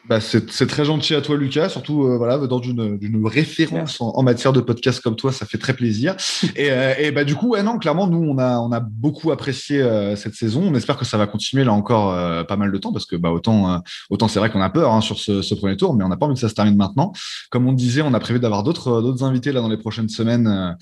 Bah, 0.10 0.20
c'est 0.20 0.66
très 0.66 0.86
gentil 0.86 1.14
à 1.14 1.22
toi, 1.22 1.38
Lucas. 1.38 1.70
Surtout, 1.70 2.06
euh, 2.06 2.18
voilà, 2.18 2.40
dans 2.40 2.60
d'une 2.60 3.28
référence 3.28 4.02
en, 4.02 4.24
matière 4.24 4.52
de 4.52 4.60
podcast 4.60 5.02
comme 5.02 5.16
toi, 5.16 5.32
ça 5.32 5.46
fait 5.46 5.60
très 5.60 5.74
plaisir. 5.74 6.16
et, 6.56 6.72
euh, 6.72 6.96
et 6.98 7.12
bah, 7.12 7.24
du 7.24 7.36
coup, 7.36 7.50
ouais, 7.50 7.62
non, 7.62 7.78
clairement, 7.78 8.08
nous, 8.08 8.18
on 8.18 8.40
a, 8.40 8.58
on 8.58 8.72
a 8.72 8.80
beaucoup 8.80 9.30
apprécié 9.30 9.84
euh, 9.84 10.16
cette 10.16 10.34
saison. 10.34 10.64
On 10.66 10.74
espère 10.74 10.98
que 10.98 11.06
ça 11.06 11.18
va 11.18 11.28
continuer 11.28 11.64
là 11.64 11.74
encore 11.74 12.10
pas 12.48 12.58
mal 12.58 12.72
de 12.72 12.78
temps 12.80 12.92
parce 12.92 13.06
que, 13.06 13.16
bah, 13.16 13.30
autant, 13.30 13.84
autant 14.10 14.28
c'est 14.28 14.40
vrai 14.40 14.50
qu'on 14.50 14.62
a 14.62 14.72
peur 14.72 14.92
hein, 14.94 15.02
sur 15.02 15.20
ce, 15.20 15.44
ce, 15.44 15.54
premier 15.54 15.78
tour, 15.78 15.94
mais 15.94 16.04
on 16.04 16.10
n'a 16.10 16.18
pas 16.18 16.26
envie 16.26 16.34
que 16.34 16.42
ça 16.42 16.50
se 16.50 16.56
termine 16.56 16.76
maintenant. 16.76 17.14
Comme 17.52 17.68
on 17.68 17.74
disait, 17.74 18.02
on 18.02 18.16
a 18.16 18.20
prévu 18.20 18.40
d'avoir 18.40 18.64
d'autres, 18.64 19.04
d'autres 19.04 19.24
invités 19.24 19.52
là 19.52 19.62
dans 19.62 19.70
les 19.70 19.78
prochaines 19.78 20.10
semaines 20.10 20.76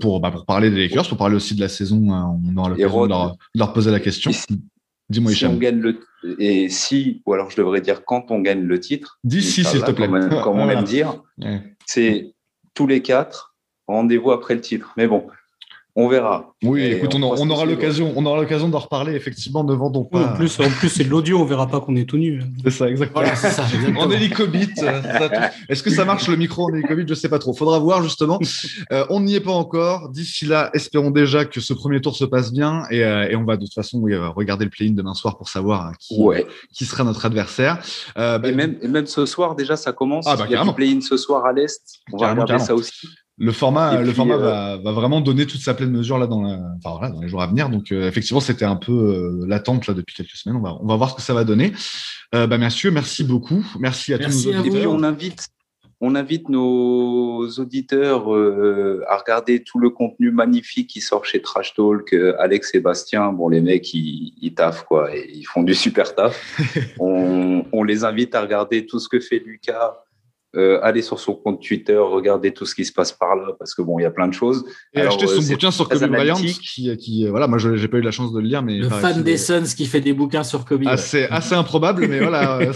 pour, 0.00 0.20
bah, 0.20 0.30
pour 0.30 0.46
parler 0.46 0.70
des 0.70 0.88
Lakers, 0.88 1.06
pour 1.06 1.18
parler 1.18 1.36
aussi 1.36 1.54
de 1.54 1.60
la 1.60 1.68
saison. 1.68 2.00
on 2.08 2.56
aura 2.56 2.70
l'occasion 2.70 3.02
de 3.02 3.08
leur, 3.10 3.32
de 3.32 3.58
leur 3.58 3.74
poser 3.74 3.90
la 3.90 4.00
question. 4.00 4.30
Dis-moi, 5.10 5.32
si 5.32 5.44
on 5.46 5.56
gagne 5.56 5.80
le 5.80 6.00
et 6.38 6.70
si, 6.70 7.22
ou 7.26 7.34
alors 7.34 7.50
je 7.50 7.56
devrais 7.56 7.82
dire 7.82 8.04
quand 8.04 8.30
on 8.30 8.40
gagne 8.40 8.62
le 8.62 8.80
titre. 8.80 9.18
Dis 9.24 9.42
si, 9.42 9.64
s'il 9.64 9.82
te 9.82 9.90
plaît. 9.90 10.08
Comme, 10.08 10.58
on 10.58 10.70
aime 10.70 10.84
dire, 10.84 11.22
c'est 11.86 12.34
tous 12.72 12.86
les 12.86 13.02
quatre 13.02 13.54
rendez-vous 13.86 14.32
après 14.32 14.54
le 14.54 14.60
titre. 14.60 14.92
Mais 14.96 15.06
bon, 15.06 15.26
on 15.96 16.08
verra. 16.08 16.54
Oui, 16.64 16.82
écoute, 16.82 17.14
on, 17.14 17.22
aura 17.22 17.64
l'occasion, 17.64 18.12
on 18.16 18.26
aura 18.26 18.40
l'occasion 18.40 18.68
d'en 18.68 18.80
reparler. 18.80 19.14
Effectivement, 19.14 19.62
ne 19.62 19.74
vendons 19.74 20.04
pas. 20.04 20.32
en 20.32 20.34
plus, 20.34 20.58
en 20.58 20.68
plus, 20.68 20.88
c'est 20.88 21.04
de 21.04 21.08
l'audio, 21.08 21.38
on 21.38 21.44
verra 21.44 21.68
pas 21.68 21.80
qu'on 21.80 21.94
est 21.94 22.04
tout 22.04 22.16
nu. 22.16 22.42
C'est 22.64 22.70
ça, 22.70 22.88
exactement. 22.88 23.20
en 24.00 24.10
hélicobite. 24.10 24.84
Est-ce 25.68 25.84
que 25.84 25.90
ça 25.90 26.04
marche 26.04 26.26
le 26.26 26.36
micro 26.36 26.64
en 26.64 26.74
hélicobite? 26.74 27.08
Je 27.08 27.14
sais 27.14 27.28
pas 27.28 27.38
trop. 27.38 27.54
Faudra 27.54 27.78
voir 27.78 28.02
justement. 28.02 28.40
Euh, 28.92 29.04
on 29.08 29.20
n'y 29.20 29.36
est 29.36 29.40
pas 29.40 29.52
encore. 29.52 30.08
D'ici 30.10 30.46
là, 30.46 30.70
espérons 30.74 31.10
déjà 31.10 31.44
que 31.44 31.60
ce 31.60 31.72
premier 31.72 32.00
tour 32.00 32.16
se 32.16 32.24
passe 32.24 32.52
bien 32.52 32.82
et, 32.90 33.04
euh, 33.04 33.36
on 33.38 33.44
va 33.44 33.56
de 33.56 33.64
toute 33.64 33.74
façon 33.74 34.02
regarder 34.34 34.64
le 34.64 34.70
play-in 34.70 34.92
demain 34.92 35.14
soir 35.14 35.36
pour 35.36 35.48
savoir 35.48 35.92
qui, 35.98 36.16
qui 36.72 36.86
sera 36.86 37.04
notre 37.04 37.24
adversaire. 37.24 37.78
Euh, 38.18 38.42
et, 38.42 38.52
même, 38.52 38.78
même 38.82 39.06
ce 39.06 39.26
soir 39.26 39.54
déjà, 39.54 39.76
ça 39.76 39.92
commence. 39.92 40.26
Ah, 40.26 40.36
bah, 40.36 40.46
Il 40.48 40.52
y 40.52 40.56
a 40.56 40.64
le 40.64 40.72
play-in 40.72 41.00
ce 41.00 41.16
soir 41.16 41.44
à 41.46 41.52
l'est. 41.52 41.80
On 42.12 42.16
va 42.16 42.32
regarder 42.32 42.58
ça 42.58 42.74
aussi 42.74 43.06
le 43.36 43.50
format, 43.50 44.00
le 44.00 44.12
format 44.12 44.34
euh, 44.34 44.78
va, 44.78 44.92
vraiment 44.92 45.20
donner 45.20 45.46
toute 45.46 45.60
sa 45.60 45.74
pleine 45.74 45.90
mesure 45.90 46.18
là 46.18 46.26
dans, 46.26 46.44
enfin, 46.84 47.10
dans 47.10 47.20
les 47.20 47.28
jours 47.28 47.42
à 47.42 47.48
venir. 47.48 47.68
Donc 47.68 47.90
euh, 47.90 48.08
effectivement, 48.08 48.40
c'était 48.40 48.64
un 48.64 48.76
peu 48.76 48.92
euh, 48.92 49.44
l'attente 49.48 49.86
là 49.86 49.94
depuis 49.94 50.14
quelques 50.14 50.36
semaines. 50.36 50.56
On 50.56 50.62
va, 50.62 50.76
on 50.80 50.86
va 50.86 50.96
voir 50.96 51.10
ce 51.10 51.16
que 51.16 51.22
ça 51.22 51.34
va 51.34 51.44
donner. 51.44 51.72
Euh, 52.34 52.46
bah, 52.46 52.58
messieurs, 52.58 52.92
merci 52.92 53.24
beaucoup. 53.24 53.64
Merci 53.80 54.14
à 54.14 54.18
tous 54.18 54.46
nos 54.46 54.50
auditeurs. 54.50 54.66
Et 54.66 54.70
puis 54.70 54.86
on 54.86 55.02
invite, 55.02 55.48
on 56.00 56.14
invite 56.14 56.48
nos 56.48 57.48
auditeurs 57.58 58.28
à 59.08 59.16
regarder 59.16 59.64
tout 59.64 59.80
le 59.80 59.90
contenu 59.90 60.30
magnifique 60.30 60.90
qui 60.90 61.00
sort 61.00 61.24
chez 61.24 61.42
Trash 61.42 61.74
Talk. 61.74 62.14
Alex 62.38 62.72
et 62.74 62.80
Bastien, 62.80 63.32
bon 63.32 63.48
les 63.48 63.60
mecs, 63.60 63.92
ils, 63.94 64.32
ils 64.40 64.54
taffent 64.54 64.84
quoi, 64.84 65.12
et 65.12 65.28
ils 65.34 65.44
font 65.44 65.64
du 65.64 65.74
super 65.74 66.14
taf. 66.14 66.60
on, 67.00 67.64
on 67.72 67.82
les 67.82 68.04
invite 68.04 68.36
à 68.36 68.42
regarder 68.42 68.86
tout 68.86 69.00
ce 69.00 69.08
que 69.08 69.18
fait 69.18 69.42
Lucas 69.44 70.04
euh, 70.56 70.78
allez 70.82 71.02
sur 71.02 71.18
son 71.18 71.34
compte 71.34 71.60
Twitter, 71.60 71.96
regardez 71.96 72.52
tout 72.52 72.64
ce 72.64 72.74
qui 72.74 72.84
se 72.84 72.92
passe 72.92 73.12
par 73.12 73.34
là, 73.34 73.48
parce 73.58 73.74
que 73.74 73.82
bon, 73.82 73.98
il 73.98 74.02
y 74.02 74.06
a 74.06 74.10
plein 74.10 74.28
de 74.28 74.34
choses. 74.34 74.64
Et 74.92 75.00
acheter 75.00 75.26
son 75.26 75.42
euh, 75.42 75.48
bouquin 75.48 75.70
sur 75.70 75.88
Kobe 75.88 76.06
Bryant, 76.06 76.36
qui, 76.36 76.96
qui, 76.96 77.26
euh, 77.26 77.30
voilà, 77.30 77.48
moi, 77.48 77.58
j'ai 77.58 77.88
pas 77.88 77.98
eu 77.98 78.02
la 78.02 78.12
chance 78.12 78.32
de 78.32 78.40
le 78.40 78.46
lire, 78.46 78.62
mais 78.62 78.78
le 78.78 78.88
fan 78.88 79.22
des 79.22 79.36
Suns 79.36 79.74
qui 79.76 79.86
fait 79.86 80.00
des 80.00 80.12
bouquins 80.12 80.44
sur 80.44 80.64
Kobe. 80.64 80.84
C'est 80.96 81.28
assez 81.28 81.54
improbable, 81.54 82.06
mais 82.08 82.20
voilà, 82.20 82.60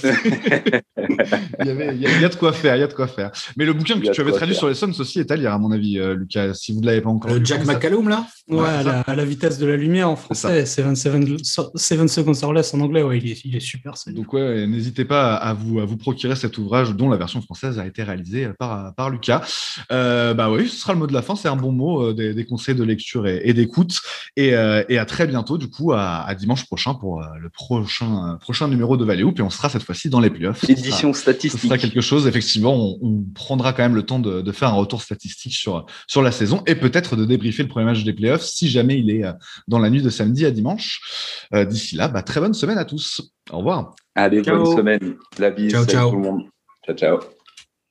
il, 1.61 1.67
y 1.67 1.71
avait, 1.71 1.95
il, 1.95 2.03
y 2.03 2.25
a, 2.25 2.29
de 2.29 2.35
quoi 2.35 2.53
faire, 2.53 2.77
il 2.77 2.81
y 2.81 2.83
a 2.83 2.89
de 2.89 2.95
quoi 2.95 3.07
faire. 3.07 3.31
Mais 3.57 3.65
le 3.65 3.73
bouquin 3.73 4.01
que 4.01 4.11
tu 4.11 4.21
avais 4.21 4.33
traduit 4.33 4.55
sur 4.55 4.69
les 4.69 4.75
Suns 4.75 4.93
aussi 4.99 5.21
est 5.21 5.31
à 5.31 5.37
lire, 5.37 5.53
à 5.53 5.59
mon 5.59 5.71
avis, 5.71 6.01
Lucas, 6.17 6.55
si 6.55 6.73
vous 6.73 6.81
ne 6.81 6.87
l'avez 6.87 7.01
pas 7.01 7.11
encore. 7.11 7.33
Le 7.33 7.45
Jack 7.45 7.65
McCallum 7.65 8.09
là? 8.09 8.27
Ouais, 8.49 8.67
à, 9.07 9.15
la, 9.15 9.25
vitesse 9.25 9.59
de 9.59 9.67
la 9.67 9.77
lumière 9.77 10.11
en 10.11 10.17
français, 10.17 10.67
Seven, 10.67 10.97
Seconds 10.97 12.43
or 12.43 12.53
Less 12.53 12.75
en 12.75 12.81
anglais, 12.81 13.03
ouais, 13.03 13.19
il 13.19 13.31
est, 13.31 13.45
il 13.45 13.55
est 13.55 13.61
super. 13.61 13.93
Donc 14.09 14.33
ouais, 14.33 14.67
n'hésitez 14.67 15.05
pas 15.05 15.37
à 15.37 15.55
vous 15.55 15.81
à 15.81 15.85
vous 15.85 15.97
procurer 15.97 16.35
cet 16.35 16.59
ouvrage 16.59 16.95
dont 16.95 17.09
la 17.09 17.17
version 17.17 17.41
française 17.43 17.68
a 17.77 17.87
été 17.87 18.03
réalisé 18.03 18.49
par, 18.59 18.95
par 18.95 19.11
Lucas. 19.11 19.47
Euh, 19.93 20.33
bah 20.35 20.51
oui, 20.51 20.69
ce 20.69 20.77
sera 20.77 20.93
le 20.93 20.99
mot 20.99 21.07
de 21.07 21.13
la 21.13 21.23
fin. 21.23 21.37
C'est 21.37 21.49
un 21.49 21.57
bon 21.57 21.73
mot, 21.73 22.09
euh, 22.09 22.15
des, 22.15 22.45
conseils 22.45 22.75
de 22.75 22.85
lecture 22.85 23.27
et, 23.27 23.53
d'écoute. 23.53 24.01
Et, 24.37 24.55
euh, 24.55 24.83
et, 24.89 24.99
à 24.99 25.05
très 25.05 25.27
bientôt, 25.27 25.59
du 25.59 25.69
coup, 25.69 25.93
à, 25.93 26.35
dimanche 26.35 26.65
prochain 26.67 26.95
pour 26.95 27.23
le 27.23 27.51
prochain, 27.51 28.39
prochain 28.41 28.69
numéro 28.69 28.97
de 28.97 29.05
Valéoup. 29.05 29.35
Et 29.37 29.43
on 29.43 29.51
sera 29.51 29.69
cette 29.69 29.83
fois-ci 29.83 30.09
dans 30.09 30.21
les 30.21 30.31
playoffs. 30.31 30.69
Édition 30.69 31.13
statistique. 31.13 31.61
Ce 31.61 31.67
sera 31.67 31.79
quelque 31.79 32.01
chose, 32.01 32.27
effectivement. 32.27 32.97
On, 33.03 33.19
prendra 33.35 33.73
quand 33.73 33.83
même 33.83 33.95
le 33.95 34.05
temps 34.05 34.19
de, 34.19 34.41
de, 34.41 34.53
faire 34.53 34.69
un 34.69 34.77
retour 34.77 35.03
statistique 35.03 35.55
sur, 35.55 35.87
sur 36.07 36.23
la 36.23 36.31
saison 36.33 36.63
et 36.67 36.75
peut-être 36.75 37.17
de 37.17 37.25
débriefer 37.25 37.63
le 37.63 37.69
premier 37.69 37.87
match 37.87 38.05
des 38.05 38.13
playoffs 38.13 38.43
si 38.43 38.69
jamais 38.69 38.99
il 38.99 39.11
est 39.11 39.25
dans 39.67 39.79
la 39.79 39.91
nuit 39.91 40.03
de 40.03 40.11
samedi 40.11 40.47
à 40.47 40.51
dimanche. 40.51 41.01
D'ici 41.53 41.97
là, 41.97 42.09
bah, 42.09 42.23
très 42.23 42.41
bonne 42.41 42.55
semaine 42.55 42.79
à 42.79 42.85
tous. 42.85 43.21
Au 43.51 43.59
revoir. 43.59 43.95
Allez, 44.15 44.43
bonne 44.43 44.77
semaine. 44.77 45.17
La 45.39 45.51
bise. 45.51 45.73
Ciao, 45.73 45.85
ciao. 45.85 46.11
tout 46.11 46.17
le 46.17 46.23
monde. 46.23 46.43
Ciao, 46.85 46.97
ciao. 46.97 47.38